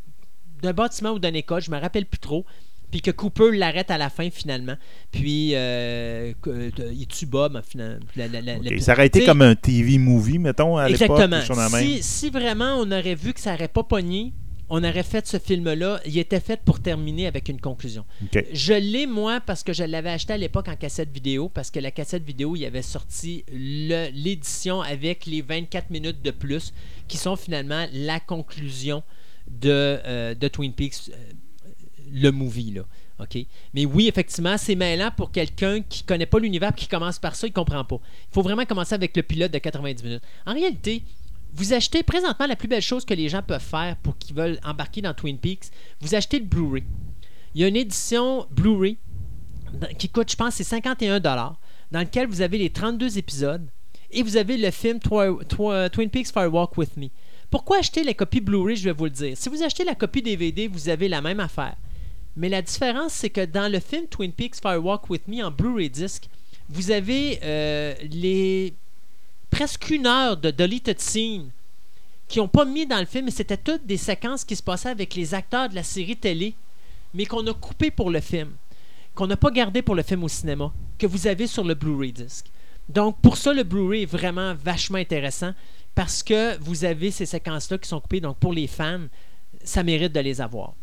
d'un 0.62 0.72
bâtiment 0.72 1.10
ou 1.12 1.18
d'une 1.18 1.36
école, 1.36 1.62
je 1.62 1.70
me 1.70 1.78
rappelle 1.78 2.06
plus 2.06 2.18
trop. 2.18 2.44
Puis 2.90 3.02
que 3.02 3.10
Cooper 3.10 3.50
l'arrête 3.52 3.90
à 3.90 3.98
la 3.98 4.10
fin 4.10 4.30
finalement. 4.30 4.76
Puis 5.12 5.50
euh, 5.54 6.32
euh, 6.46 6.70
il 6.92 7.06
tue 7.08 7.26
Bob 7.26 7.60
finalement. 7.68 7.98
La- 8.16 8.28
la- 8.28 8.40
la- 8.40 8.56
Ok, 8.56 8.64
la- 8.70 8.80
Ça 8.80 8.92
aurait 8.92 9.06
été 9.08 9.20
comme 9.26 9.42
un 9.42 9.54
TV 9.54 9.98
movie, 9.98 10.38
mettons, 10.38 10.76
à 10.76 10.88
l'époque. 10.88 11.10
Exactement. 11.20 11.42
Si, 11.80 12.02
si 12.02 12.30
vraiment 12.30 12.76
on 12.78 12.90
aurait 12.90 13.14
vu 13.16 13.32
que 13.34 13.40
ça 13.40 13.52
n'aurait 13.52 13.68
pas 13.68 13.82
pogné, 13.82 14.32
on 14.68 14.82
aurait 14.82 15.02
fait 15.02 15.26
ce 15.26 15.38
film-là. 15.38 16.00
Il 16.06 16.18
était 16.18 16.40
fait 16.40 16.60
pour 16.64 16.80
terminer 16.80 17.26
avec 17.26 17.48
une 17.48 17.60
conclusion. 17.60 18.04
Je 18.52 18.72
l'ai, 18.74 19.06
moi, 19.06 19.40
parce 19.40 19.62
que 19.62 19.72
je 19.72 19.84
l'avais 19.84 20.10
acheté 20.10 20.32
à 20.32 20.36
l'époque 20.36 20.68
en 20.68 20.76
cassette 20.76 21.12
vidéo, 21.12 21.48
parce 21.48 21.70
que 21.70 21.78
la 21.78 21.90
cassette 21.90 22.24
vidéo, 22.24 22.56
il 22.56 22.60
y 22.60 22.66
avait 22.66 22.82
sorti 22.82 23.44
le- 23.52 24.10
l'édition 24.12 24.80
avec 24.82 25.26
les 25.26 25.42
24 25.42 25.90
minutes 25.90 26.22
de 26.22 26.30
plus, 26.32 26.72
qui 27.08 27.16
sont 27.16 27.36
finalement 27.36 27.86
la 27.92 28.18
conclusion 28.20 29.02
de, 29.48 29.70
euh, 29.70 30.34
de 30.34 30.48
Twin 30.48 30.72
Peaks, 30.72 31.10
euh, 31.10 31.14
le 32.12 32.30
movie, 32.30 32.72
là. 32.72 32.82
OK? 33.18 33.38
Mais 33.72 33.86
oui, 33.86 34.08
effectivement, 34.08 34.58
c'est 34.58 34.74
mêlant 34.74 35.10
pour 35.16 35.30
quelqu'un 35.32 35.80
qui 35.80 36.02
connaît 36.02 36.26
pas 36.26 36.38
l'univers 36.38 36.74
qui 36.74 36.86
commence 36.86 37.18
par 37.18 37.34
ça, 37.34 37.46
il 37.46 37.52
comprend 37.52 37.82
pas. 37.84 37.96
Il 38.30 38.34
faut 38.34 38.42
vraiment 38.42 38.64
commencer 38.66 38.94
avec 38.94 39.16
le 39.16 39.22
pilote 39.22 39.50
de 39.52 39.58
90 39.58 40.02
minutes. 40.04 40.22
En 40.44 40.52
réalité, 40.52 41.02
vous 41.56 41.72
achetez 41.72 42.02
présentement 42.02 42.46
la 42.46 42.56
plus 42.56 42.68
belle 42.68 42.82
chose 42.82 43.04
que 43.04 43.14
les 43.14 43.28
gens 43.28 43.42
peuvent 43.42 43.60
faire 43.60 43.96
pour 43.96 44.16
qu'ils 44.18 44.36
veulent 44.36 44.58
embarquer 44.64 45.00
dans 45.02 45.14
Twin 45.14 45.38
Peaks, 45.38 45.70
vous 46.00 46.14
achetez 46.14 46.38
le 46.38 46.44
Blu-ray. 46.44 46.84
Il 47.54 47.62
y 47.62 47.64
a 47.64 47.68
une 47.68 47.76
édition 47.76 48.46
Blu-ray 48.50 48.98
qui 49.98 50.08
coûte, 50.08 50.30
je 50.30 50.36
pense, 50.36 50.54
c'est 50.54 50.64
51 50.64 51.20
dans 51.20 51.56
lequel 51.92 52.26
vous 52.28 52.40
avez 52.42 52.58
les 52.58 52.70
32 52.70 53.18
épisodes 53.18 53.66
et 54.10 54.22
vous 54.22 54.36
avez 54.36 54.56
le 54.56 54.70
film 54.70 54.98
Twi- 54.98 55.44
Twi- 55.48 55.90
Twin 55.90 56.10
Peaks 56.10 56.28
Fire 56.32 56.52
Walk 56.52 56.76
With 56.76 56.96
Me. 56.96 57.08
Pourquoi 57.50 57.78
acheter 57.78 58.04
la 58.04 58.12
copie 58.14 58.40
Blu-ray, 58.40 58.76
je 58.76 58.84
vais 58.84 58.92
vous 58.92 59.04
le 59.04 59.10
dire. 59.10 59.36
Si 59.36 59.48
vous 59.48 59.62
achetez 59.62 59.84
la 59.84 59.94
copie 59.94 60.22
DVD, 60.22 60.68
vous 60.68 60.88
avez 60.88 61.08
la 61.08 61.20
même 61.22 61.40
affaire. 61.40 61.76
Mais 62.36 62.48
la 62.50 62.60
différence, 62.60 63.12
c'est 63.14 63.30
que 63.30 63.44
dans 63.44 63.70
le 63.72 63.80
film 63.80 64.06
Twin 64.08 64.32
Peaks 64.32 64.56
Fire 64.60 64.84
Walk 64.84 65.08
With 65.08 65.26
Me 65.26 65.42
en 65.42 65.50
Blu-ray 65.50 65.88
disc, 65.88 66.28
vous 66.68 66.90
avez 66.90 67.38
euh, 67.42 67.94
les 68.10 68.74
presque 69.56 69.88
une 69.88 70.06
heure 70.06 70.36
de 70.36 70.50
deleted 70.50 71.00
scene 71.00 71.50
qui 72.28 72.40
n'ont 72.40 72.48
pas 72.48 72.66
mis 72.66 72.84
dans 72.84 72.98
le 72.98 73.06
film, 73.06 73.30
c'était 73.30 73.56
toutes 73.56 73.86
des 73.86 73.96
séquences 73.96 74.44
qui 74.44 74.54
se 74.54 74.62
passaient 74.62 74.90
avec 74.90 75.14
les 75.14 75.32
acteurs 75.32 75.70
de 75.70 75.74
la 75.74 75.82
série 75.82 76.18
télé, 76.18 76.54
mais 77.14 77.24
qu'on 77.24 77.46
a 77.46 77.54
coupé 77.54 77.90
pour 77.90 78.10
le 78.10 78.20
film, 78.20 78.50
qu'on 79.14 79.26
n'a 79.26 79.38
pas 79.38 79.50
gardé 79.50 79.80
pour 79.80 79.94
le 79.94 80.02
film 80.02 80.24
au 80.24 80.28
cinéma, 80.28 80.70
que 80.98 81.06
vous 81.06 81.26
avez 81.26 81.46
sur 81.46 81.64
le 81.64 81.72
Blu-ray 81.72 82.12
disc. 82.12 82.44
Donc 82.90 83.18
pour 83.22 83.38
ça, 83.38 83.54
le 83.54 83.62
Blu-ray 83.62 84.02
est 84.02 84.04
vraiment 84.04 84.54
vachement 84.62 84.98
intéressant 84.98 85.54
parce 85.94 86.22
que 86.22 86.58
vous 86.58 86.84
avez 86.84 87.10
ces 87.10 87.24
séquences-là 87.24 87.78
qui 87.78 87.88
sont 87.88 88.00
coupées. 88.00 88.20
Donc 88.20 88.36
pour 88.36 88.52
les 88.52 88.66
fans, 88.66 89.06
ça 89.64 89.82
mérite 89.82 90.12
de 90.12 90.20
les 90.20 90.42
avoir. 90.42 90.74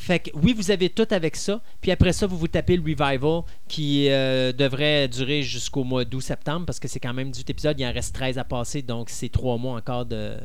Fait 0.00 0.20
que 0.20 0.30
oui, 0.34 0.52
vous 0.54 0.70
avez 0.70 0.88
tout 0.90 1.06
avec 1.10 1.34
ça. 1.34 1.60
Puis 1.80 1.90
après 1.90 2.12
ça, 2.12 2.26
vous 2.26 2.38
vous 2.38 2.46
tapez 2.48 2.76
le 2.76 2.82
revival 2.82 3.42
qui 3.66 4.08
euh, 4.08 4.52
devrait 4.52 5.08
durer 5.08 5.42
jusqu'au 5.42 5.82
mois 5.82 6.04
d'août-septembre 6.04 6.66
parce 6.66 6.78
que 6.78 6.86
c'est 6.86 7.00
quand 7.00 7.12
même 7.12 7.30
18 7.32 7.50
épisodes. 7.50 7.78
Il 7.80 7.84
en 7.84 7.92
reste 7.92 8.14
13 8.14 8.38
à 8.38 8.44
passer. 8.44 8.80
Donc 8.80 9.10
c'est 9.10 9.28
trois 9.28 9.58
mois 9.58 9.76
encore 9.76 10.06
de, 10.06 10.36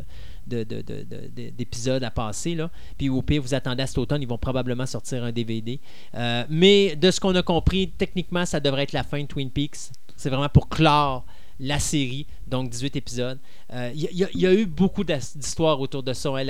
de- 0.48 0.64
de- 0.64 0.82
de- 0.82 1.03
de- 1.03 1.27
de- 1.33 1.49
d'épisodes 1.51 2.03
à 2.03 2.09
passer. 2.11 2.56
Là. 2.56 2.72
Puis 2.98 3.09
au 3.09 3.22
pire, 3.22 3.41
vous 3.43 3.53
attendez 3.53 3.83
à 3.83 3.88
cet 3.88 3.99
automne. 3.99 4.22
Ils 4.23 4.27
vont 4.27 4.40
probablement 4.40 4.88
sortir 4.88 5.23
un 5.23 5.32
DVD. 5.32 5.80
Euh, 6.15 6.43
mais 6.49 6.95
de 6.95 7.11
ce 7.11 7.19
qu'on 7.19 7.35
a 7.35 7.43
compris, 7.43 7.90
techniquement, 7.95 8.45
ça 8.48 8.59
devrait 8.59 8.83
être 8.83 8.91
la 8.93 9.03
fin 9.03 9.22
de 9.22 9.27
Twin 9.27 9.49
Peaks. 9.51 9.91
C'est 10.17 10.30
vraiment 10.30 10.49
pour 10.49 10.67
clore 10.67 11.25
la 11.59 11.77
série, 11.80 12.25
donc 12.48 12.69
18 12.72 12.95
épisodes. 12.95 13.40
Euh, 13.72 13.91
Il 13.95 14.01
y, 14.35 14.45
a- 14.48 14.53
eu 14.53 14.65
beaucoup 14.65 15.03
d'histoires 15.03 15.80
autour 15.80 16.01
de 16.01 16.11
ça. 16.14 16.30
hein. 16.30 16.43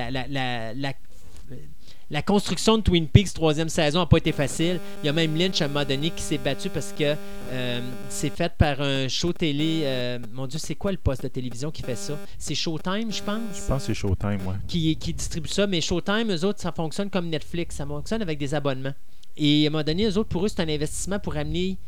La 2.14 2.22
construction 2.22 2.77
de 2.77 2.83
Twin 2.83 3.08
Peaks 3.08 3.33
troisième 3.33 3.69
saison 3.69 4.00
n'a 4.01 4.06
pas 4.06 4.17
été 4.17 4.32
facile. 4.32 4.80
Il 5.01 5.08
y 5.08 5.09
a 5.09 5.14
même 5.14 5.35
Lynch 5.35 5.64
à 5.64 5.66
un 5.66 5.67
moment 5.67 5.83
donné 5.83 6.11
qui 6.11 6.22
s'est 6.22 6.38
battu 6.38 6.69
parce 6.69 6.93
que 6.93 7.16
euh, 7.51 7.82
c'est 8.08 8.30
fait 8.30 8.53
par 8.56 8.80
un 8.82 9.08
show 9.08 9.33
télé. 9.33 9.82
euh, 9.83 10.19
mon 10.32 10.45
Dieu, 10.45 10.59
c'est 10.59 10.75
quoi 10.75 10.92
le 10.92 11.00
poste 11.00 11.24
de 11.24 11.27
télévision 11.27 11.72
qui 11.72 11.82
fait 11.82 11.95
ça? 11.95 12.16
C'est 12.38 12.53
Showtime, 12.53 13.11
je 13.11 13.24
pense? 13.24 13.42
Je 13.56 13.67
pense 13.67 13.82
que 13.82 13.88
c'est 13.88 13.93
Showtime, 13.95 14.45
ouais. 14.45 14.53
qui, 14.67 14.95
qui 14.95 15.11
distribue 15.11 15.50
ça, 15.50 15.66
mais 15.66 15.82
Showtime, 15.82 16.32
eux 16.32 16.45
autres, 16.45 16.61
ça 16.61 16.72
fonctionne 16.72 17.09
comme 17.09 17.30
Netflix, 17.30 17.77
ça 17.77 17.85
fonctionne 17.88 18.22
avec 18.22 18.38
des 18.38 18.53
abonnements. 18.53 18.93
Et 19.35 19.66
à 19.66 19.69
un 19.69 19.72
moment 19.72 19.83
donné, 19.83 20.06
eux 20.06 20.16
autres, 20.16 20.30
pour 20.30 20.45
eux, 20.45 20.50
c'est 20.50 20.61
un 20.61 20.69
investissement 20.69 21.17
pour 21.17 21.35
amener 21.35 21.80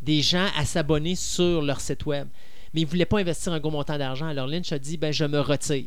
des 0.00 0.22
gens 0.22 0.46
à 0.56 0.64
s'abonner 0.64 1.16
sur 1.16 1.62
leur 1.62 1.80
site 1.80 2.06
web. 2.06 2.28
Mais 2.74 2.82
ils 2.82 2.84
ne 2.84 2.90
voulaient 2.90 3.06
pas 3.06 3.18
investir 3.18 3.52
un 3.52 3.58
gros 3.58 3.72
montant 3.72 3.98
d'argent. 3.98 4.28
Alors 4.28 4.46
Lynch 4.46 4.70
a 4.70 4.78
dit, 4.78 4.98
ben, 4.98 5.12
je 5.12 5.24
me 5.24 5.40
retire. 5.40 5.86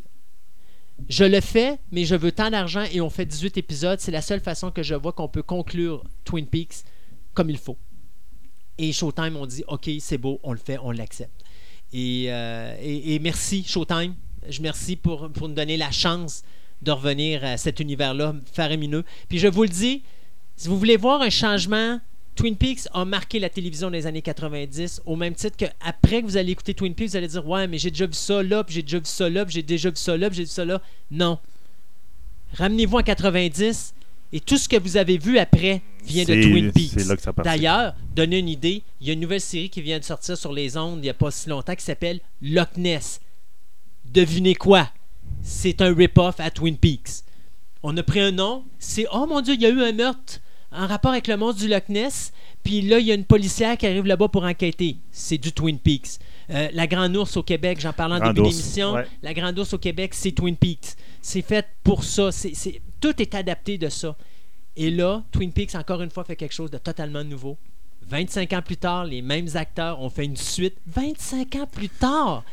Je 1.10 1.26
le 1.26 1.42
fais, 1.42 1.78
mais 1.92 2.06
je 2.06 2.16
veux 2.16 2.32
tant 2.32 2.50
d'argent 2.50 2.84
et 2.92 3.02
on 3.02 3.10
fait 3.10 3.26
18 3.26 3.58
épisodes. 3.58 4.00
C'est 4.00 4.12
la 4.12 4.22
seule 4.22 4.40
façon 4.40 4.72
que 4.72 4.82
je 4.82 4.96
vois 4.96 5.12
qu'on 5.12 5.28
peut 5.28 5.44
conclure 5.44 6.04
Twin 6.24 6.48
Peaks 6.48 6.84
comme 7.34 7.50
il 7.50 7.58
faut. 7.58 7.78
Et 8.78 8.92
Showtime 8.92 9.38
ont 9.38 9.46
dit, 9.46 9.64
OK, 9.68 9.90
c'est 10.00 10.18
beau, 10.18 10.40
on 10.44 10.52
le 10.52 10.58
fait, 10.58 10.78
on 10.82 10.92
l'accepte. 10.92 11.44
Et, 11.94 12.26
euh, 12.30 12.76
et 12.82 13.20
merci 13.20 13.64
Showtime. 13.64 14.16
Je 14.48 14.62
merci 14.62 14.96
pour, 14.96 15.30
pour 15.32 15.48
nous 15.48 15.56
donner 15.56 15.78
la 15.78 15.92
chance 15.92 16.44
de 16.82 16.92
revenir 16.92 17.44
à 17.44 17.58
cet 17.58 17.80
univers-là 17.80 18.36
faramineux. 18.52 19.04
Puis 19.28 19.40
je 19.40 19.48
vous 19.48 19.64
le 19.64 19.70
dis, 19.70 20.04
si 20.56 20.68
vous 20.68 20.78
voulez 20.78 20.98
voir 20.98 21.22
un 21.22 21.30
changement, 21.30 22.00
Twin 22.36 22.56
Peaks 22.58 22.88
a 22.94 23.06
marqué 23.06 23.40
la 23.40 23.50
télévision 23.50 23.90
des 23.90 24.06
années 24.08 24.22
90 24.22 25.02
au 25.06 25.16
même 25.16 25.34
titre 25.34 25.56
que 25.56 25.66
après 25.80 26.22
que 26.22 26.28
vous 26.28 26.38
allez 26.38 26.52
écouter 26.52 26.74
Twin 26.74 26.94
Peaks, 26.94 27.10
vous 27.10 27.16
allez 27.16 27.28
dire 27.28 27.48
ouais 27.48 27.68
mais 27.68 27.78
j'ai 27.78 27.92
déjà 27.92 28.06
vu 28.06 28.14
ça 28.14 28.44
là, 28.44 28.64
puis 28.64 28.76
j'ai 28.76 28.82
déjà 28.82 29.00
vu 29.00 29.06
ça 29.06 29.30
là, 29.30 29.46
puis 29.46 29.56
j'ai 29.56 29.64
déjà 29.64 29.90
vu 29.90 29.96
ça 29.96 30.18
là, 30.18 30.30
puis 30.30 30.38
j'ai 30.38 30.44
vu 30.44 30.50
ça 30.50 30.66
là. 30.66 30.82
Non. 31.10 31.40
Ramenez-vous 32.54 32.98
en 32.98 33.04
90 33.04 33.94
et 34.34 34.40
tout 34.42 34.58
ce 34.58 34.68
que 34.68 34.78
vous 34.78 34.98
avez 34.98 35.18
vu 35.18 35.38
après 35.38 35.82
vient 36.04 36.26
de 36.26 36.42
Twin 36.42 36.72
Peaks. 36.72 36.96
D'ailleurs, 37.44 37.96
donner 38.14 38.40
une 38.40 38.50
idée, 38.50 38.84
il 39.00 39.08
y 39.08 39.10
a 39.12 39.14
une 39.14 39.22
nouvelle 39.22 39.42
série 39.42 39.70
qui 39.70 39.82
vient 39.82 40.00
de 40.00 40.04
sortir 40.04 40.38
sur 40.38 40.52
les 40.52 40.76
ondes 40.76 41.00
il 41.00 41.04
n'y 41.04 41.10
a 41.10 41.14
pas 41.14 41.32
si 41.32 41.50
longtemps 41.50 41.76
qui 41.76 41.84
s'appelle 41.84 42.20
Loch 42.42 42.76
Ness. 42.76 43.22
Devinez 44.04 44.56
quoi? 44.56 44.90
C'est 45.42 45.82
un 45.82 45.94
rip-off 45.94 46.40
à 46.40 46.52
Twin 46.52 46.78
Peaks. 46.78 47.24
On 47.82 47.96
a 47.96 48.04
pris 48.04 48.20
un 48.20 48.32
nom, 48.32 48.66
c'est 48.78 49.06
Oh 49.14 49.26
mon 49.26 49.42
Dieu, 49.42 49.54
il 49.54 49.62
y 49.62 49.66
a 49.66 49.70
eu 49.70 49.82
un 49.82 49.92
meurtre 49.94 50.42
en 50.72 50.88
rapport 50.88 51.12
avec 51.12 51.28
le 51.28 51.38
monstre 51.38 51.62
du 51.62 51.68
Loch 51.68 51.88
Ness, 51.90 52.32
puis 52.64 52.82
là, 52.82 53.00
il 53.00 53.06
y 53.06 53.12
a 53.12 53.16
une 53.16 53.26
policière 53.26 53.78
qui 53.78 53.88
arrive 53.88 54.06
là-bas 54.06 54.28
pour 54.28 54.44
enquêter. 54.44 54.98
C'est 55.12 55.38
du 55.38 55.52
Twin 55.52 55.80
Peaks. 55.80 56.20
Euh, 56.50 56.70
la 56.74 56.88
Grande 56.88 57.16
Ourse 57.16 57.38
au 57.38 57.44
Québec, 57.44 57.80
j'en 57.80 57.94
parlais 57.94 58.16
en 58.16 58.20
Grande 58.20 58.36
début 58.36 58.50
d'émission. 58.50 58.94
ouais. 58.94 59.08
La 59.24 59.34
Grande 59.34 59.58
Ourse 59.58 59.74
au 59.74 59.78
Québec, 59.78 60.14
c'est 60.14 60.32
Twin 60.32 60.56
Peaks. 60.56 60.96
C'est 61.22 61.42
fait 61.42 61.66
pour 61.84 62.04
ça. 62.04 62.30
Tout 63.02 63.22
est 63.22 63.34
adapté 63.36 63.78
de 63.78 63.90
ça. 63.90 64.16
Et 64.76 64.92
là, 64.92 65.24
Twin 65.32 65.52
Peaks, 65.52 65.76
encore 65.76 66.02
une 66.02 66.12
fois, 66.12 66.24
fait 66.24 66.36
quelque 66.36 66.54
chose 66.54 66.70
de 66.72 66.78
totalement 66.78 67.24
nouveau. 67.24 67.58
25 68.08 68.54
ans 68.54 68.62
plus 68.62 68.78
tard, 68.78 69.06
les 69.06 69.22
mêmes 69.22 69.48
acteurs 69.56 70.00
ont 70.02 70.10
fait 70.10 70.26
une 70.26 70.38
suite. 70.38 70.78
25 70.88 71.56
ans 71.56 71.68
plus 71.72 71.90
tard! 71.90 72.44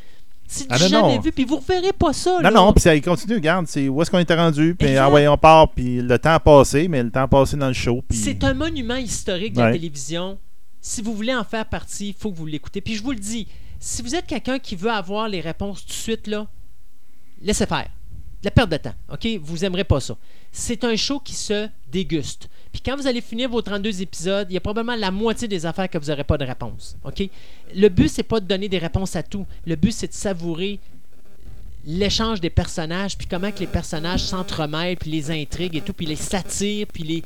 C'est 0.47 0.65
du 0.65 0.69
Ah, 0.71 0.79
non, 0.79 0.87
jamais 0.89 1.17
non. 1.17 1.21
vu, 1.21 1.33
puis 1.33 1.45
vous 1.45 1.57
reverrez 1.57 1.93
pas 1.93 2.13
ça. 2.13 2.33
Non, 2.35 2.41
là. 2.41 2.51
non, 2.51 2.73
puis 2.73 2.83
ça 2.83 2.99
continue, 3.01 3.35
regarde, 3.35 3.67
c'est 3.67 3.89
où 3.89 4.03
est-ce 4.03 4.11
qu'on 4.11 4.19
était 4.19 4.35
rendu, 4.35 4.75
puis 4.79 4.97
ah 4.97 5.09
ouais, 5.11 5.27
on 5.29 5.39
part, 5.39 5.71
puis 5.71 6.03
le 6.03 6.19
temps 6.19 6.35
a 6.35 6.41
passé, 6.41 6.89
mais 6.89 7.03
le 7.03 7.11
temps 7.11 7.23
a 7.23 7.29
passé 7.29 7.57
dans 7.57 7.69
le 7.69 7.73
show. 7.73 8.03
C'est 8.11 8.45
un 8.45 8.53
monument 8.55 8.97
historique 8.97 9.55
de 9.55 9.61
la 9.61 9.73
télévision. 9.73 10.39
Si 10.81 11.01
vous 11.01 11.15
voulez 11.15 11.35
en 11.35 11.45
faire 11.45 11.65
partie, 11.67 12.09
il 12.09 12.15
faut 12.15 12.31
que 12.33 12.37
vous 12.37 12.47
l'écoutez. 12.47 12.81
Puis 12.81 12.97
je 12.97 13.03
vous 13.03 13.13
le 13.13 13.19
dis, 13.19 13.47
si 13.79 14.03
vous 14.03 14.15
êtes 14.15 14.27
quelqu'un 14.27 14.59
qui 14.59 14.77
veut 14.77 14.91
avoir 14.91 15.29
les 15.29 15.41
réponses 15.41 15.83
tout 15.83 15.89
de 15.89 15.93
suite, 15.93 16.27
là, 16.27 16.47
laissez 17.41 17.67
faire. 17.67 17.89
La 18.45 18.51
perte 18.51 18.71
de 18.71 18.77
temps, 18.77 18.95
OK? 19.13 19.27
Vous 19.41 19.65
aimerez 19.65 19.85
pas 19.85 20.01
ça. 20.01 20.17
C'est 20.51 20.83
un 20.85 20.97
show 20.97 21.21
qui 21.21 21.35
se 21.35 21.69
déguste. 21.91 22.49
Puis 22.73 22.81
quand 22.81 22.97
vous 22.97 23.07
allez 23.07 23.21
finir 23.21 23.51
vos 23.51 23.61
32 23.61 24.01
épisodes, 24.03 24.47
il 24.51 24.55
y 24.55 24.57
a 24.57 24.61
probablement 24.61 24.97
la 24.97 25.11
moitié 25.11 25.47
des 25.47 25.67
affaires 25.67 25.89
que 25.91 25.99
vous 25.99 26.07
n'aurez 26.07 26.25
pas 26.25 26.39
de 26.39 26.45
réponse, 26.45 26.97
OK? 27.05 27.29
Le 27.75 27.89
but, 27.89 28.09
c'est 28.09 28.23
pas 28.23 28.41
de 28.41 28.47
donner 28.47 28.69
des 28.69 28.79
réponses 28.79 29.15
à 29.15 29.23
tout. 29.23 29.47
Le 29.67 29.77
but, 29.77 29.93
c'est 29.93 30.09
de 30.09 30.15
savourer 30.15 30.81
l'échange 31.85 32.41
des 32.41 32.51
personnages, 32.51 33.19
puis 33.19 33.27
comment 33.27 33.51
que 33.51 33.59
les 33.59 33.67
personnages 33.67 34.23
s'entremêlent, 34.23 34.97
puis 34.97 35.11
les 35.11 35.31
intrigues 35.31 35.77
et 35.77 35.81
tout, 35.81 35.93
puis 35.93 36.07
les 36.07 36.17
satires, 36.17 36.87
puis 36.87 37.03
les, 37.03 37.23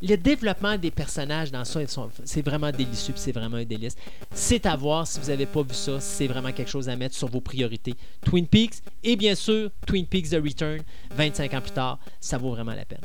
le 0.00 0.16
développement 0.16 0.78
des 0.78 0.90
personnages 0.90 1.50
dans 1.50 1.64
ça, 1.64 1.80
c'est 2.24 2.42
vraiment 2.42 2.70
délicieux, 2.70 3.14
c'est 3.16 3.32
vraiment 3.32 3.56
un 3.56 3.64
délice. 3.64 3.96
C'est 4.32 4.64
à 4.66 4.76
voir 4.76 5.06
si 5.06 5.18
vous 5.18 5.26
n'avez 5.26 5.46
pas 5.46 5.62
vu 5.62 5.74
ça, 5.74 6.00
c'est 6.00 6.28
vraiment 6.28 6.52
quelque 6.52 6.70
chose 6.70 6.88
à 6.88 6.96
mettre 6.96 7.16
sur 7.16 7.28
vos 7.28 7.40
priorités. 7.40 7.94
Twin 8.24 8.46
Peaks 8.46 8.76
et 9.02 9.16
bien 9.16 9.34
sûr 9.34 9.70
Twin 9.86 10.06
Peaks 10.06 10.30
The 10.30 10.40
Return, 10.42 10.80
25 11.10 11.54
ans 11.54 11.60
plus 11.60 11.72
tard, 11.72 11.98
ça 12.20 12.38
vaut 12.38 12.50
vraiment 12.50 12.74
la 12.74 12.84
peine. 12.84 13.00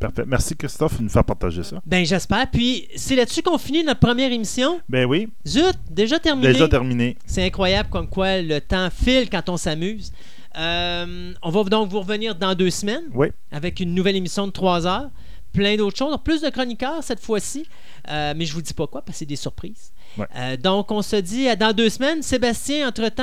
Parfait. 0.00 0.24
Merci, 0.26 0.56
Christophe, 0.56 0.96
de 0.98 1.02
nous 1.04 1.08
faire 1.10 1.24
partager 1.24 1.62
ça. 1.62 1.80
Ben 1.86 2.04
j'espère. 2.06 2.50
Puis 2.50 2.88
c'est 2.96 3.14
là-dessus 3.14 3.42
qu'on 3.42 3.58
finit 3.58 3.84
notre 3.84 4.00
première 4.00 4.32
émission? 4.32 4.80
Ben 4.88 5.04
oui, 5.04 5.28
Zut, 5.46 5.76
déjà 5.90 6.18
terminé. 6.18 6.52
déjà 6.52 6.66
terminé. 6.68 7.16
C'est 7.26 7.44
incroyable 7.44 7.90
comme 7.90 8.08
quoi 8.08 8.40
le 8.40 8.60
temps 8.60 8.88
file 8.90 9.28
quand 9.30 9.48
on 9.50 9.56
s'amuse. 9.58 10.10
Euh, 10.58 11.32
on 11.42 11.50
va 11.50 11.62
donc 11.64 11.90
vous 11.90 12.00
revenir 12.00 12.34
dans 12.34 12.54
deux 12.54 12.70
semaines 12.70 13.04
Oui. 13.14 13.28
avec 13.52 13.78
une 13.78 13.94
nouvelle 13.94 14.16
émission 14.16 14.46
de 14.46 14.52
trois 14.52 14.86
heures. 14.86 15.10
Plein 15.52 15.76
d'autres 15.76 15.96
choses. 15.98 16.16
Plus 16.24 16.40
de 16.42 16.48
chroniqueurs 16.48 17.02
cette 17.04 17.20
fois-ci. 17.20 17.66
Euh, 18.08 18.32
mais 18.36 18.46
je 18.46 18.54
vous 18.54 18.62
dis 18.62 18.74
pas 18.74 18.86
quoi 18.86 19.02
parce 19.02 19.16
que 19.16 19.18
c'est 19.20 19.26
des 19.26 19.36
surprises. 19.36 19.92
Ouais. 20.16 20.26
Euh, 20.36 20.56
donc 20.56 20.90
on 20.90 21.02
se 21.02 21.16
dit 21.16 21.46
à 21.48 21.56
dans 21.56 21.72
deux 21.72 21.88
semaines. 21.90 22.22
Sébastien, 22.22 22.88
entre-temps, 22.88 23.22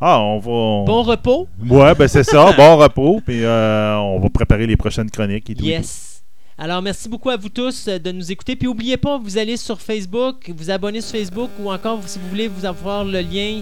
Ah, 0.00 0.20
on 0.20 0.38
va. 0.38 0.50
on- 0.50 0.84
bon 0.84 1.02
repos? 1.02 1.48
Ouais, 1.68 1.94
ben 1.94 2.06
c'est 2.08 2.24
ça. 2.24 2.52
bon 2.56 2.76
repos. 2.76 3.20
Puis 3.24 3.42
euh, 3.44 3.96
on 3.96 4.20
va 4.20 4.28
préparer 4.28 4.66
les 4.66 4.76
prochaines 4.76 5.10
chroniques 5.10 5.48
et 5.50 5.54
tout. 5.54 5.64
et 5.64 5.68
Yes. 5.68 6.22
Alors, 6.58 6.80
merci 6.80 7.08
beaucoup 7.08 7.28
à 7.30 7.36
vous 7.36 7.50
tous 7.50 7.86
euh, 7.88 7.98
de 7.98 8.10
nous 8.12 8.32
écouter. 8.32 8.56
Puis, 8.56 8.66
n'oubliez 8.66 8.96
pas, 8.96 9.18
vous 9.18 9.36
allez 9.36 9.58
sur 9.58 9.78
Facebook, 9.80 10.50
vous 10.56 10.70
abonnez 10.70 11.02
sur 11.02 11.18
Facebook 11.18 11.50
ou 11.60 11.70
encore, 11.70 12.00
si 12.06 12.18
vous 12.18 12.28
voulez, 12.28 12.48
vous 12.48 12.64
avoir 12.64 13.04
le 13.04 13.20
lien. 13.20 13.60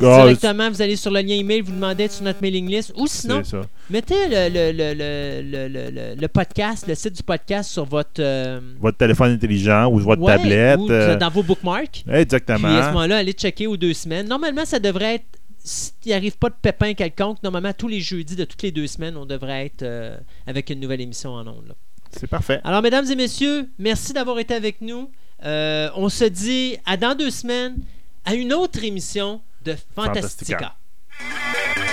Ah, 0.00 0.22
directement, 0.24 0.70
vous 0.70 0.80
allez 0.80 0.96
sur 0.96 1.10
le 1.10 1.20
lien 1.20 1.34
email, 1.34 1.60
vous 1.60 1.72
demandez 1.72 2.08
sur 2.08 2.24
notre 2.24 2.40
mailing 2.40 2.68
list. 2.70 2.92
Ou 2.96 3.06
sinon, 3.06 3.42
mettez 3.90 4.14
le, 4.30 4.48
le, 4.48 4.72
le, 4.72 6.14
le, 6.20 6.28
podcast, 6.28 6.86
le 6.88 6.94
site 6.94 7.16
du 7.16 7.22
podcast 7.22 7.70
sur 7.70 7.84
votre. 7.84 8.10
euh, 8.20 8.60
Votre 8.80 8.96
téléphone 8.96 9.32
intelligent 9.32 9.88
ou 9.90 9.98
votre 9.98 10.22
ouais, 10.22 10.36
tablette. 10.36 10.78
ou 10.78 10.88
dans 10.88 11.30
vos 11.30 11.42
bookmarks. 11.42 12.04
exactement. 12.10 12.68
Puis 12.68 12.76
à 12.78 12.82
ce 12.84 12.88
moment-là, 12.88 13.18
allez 13.18 13.32
checker 13.32 13.66
aux 13.66 13.76
deux 13.76 13.92
semaines. 13.92 14.26
Normalement, 14.28 14.64
ça 14.64 14.78
devrait 14.78 15.16
être. 15.16 15.24
S'il 15.66 15.94
n'y 16.04 16.12
arrive 16.12 16.36
pas 16.36 16.50
de 16.50 16.54
pépin 16.60 16.92
quelconque, 16.92 17.42
normalement, 17.42 17.72
tous 17.72 17.88
les 17.88 18.00
jeudis 18.00 18.36
de 18.36 18.44
toutes 18.44 18.62
les 18.62 18.70
deux 18.70 18.86
semaines, 18.86 19.16
on 19.16 19.24
devrait 19.24 19.64
être 19.64 19.82
euh, 19.82 20.18
avec 20.46 20.68
une 20.68 20.78
nouvelle 20.78 21.00
émission 21.00 21.32
en 21.32 21.46
ondes. 21.46 21.74
C'est 22.12 22.26
parfait. 22.26 22.60
Alors, 22.64 22.82
mesdames 22.82 23.10
et 23.10 23.16
messieurs, 23.16 23.70
merci 23.78 24.12
d'avoir 24.12 24.38
été 24.38 24.52
avec 24.54 24.82
nous. 24.82 25.10
Euh, 25.42 25.88
on 25.96 26.10
se 26.10 26.24
dit 26.24 26.76
à 26.84 26.98
dans 26.98 27.16
deux 27.16 27.30
semaines 27.30 27.78
à 28.26 28.34
une 28.34 28.52
autre 28.52 28.84
émission 28.84 29.40
de 29.64 29.74
Fantastica. 29.94 30.76
Fantastica. 31.18 31.83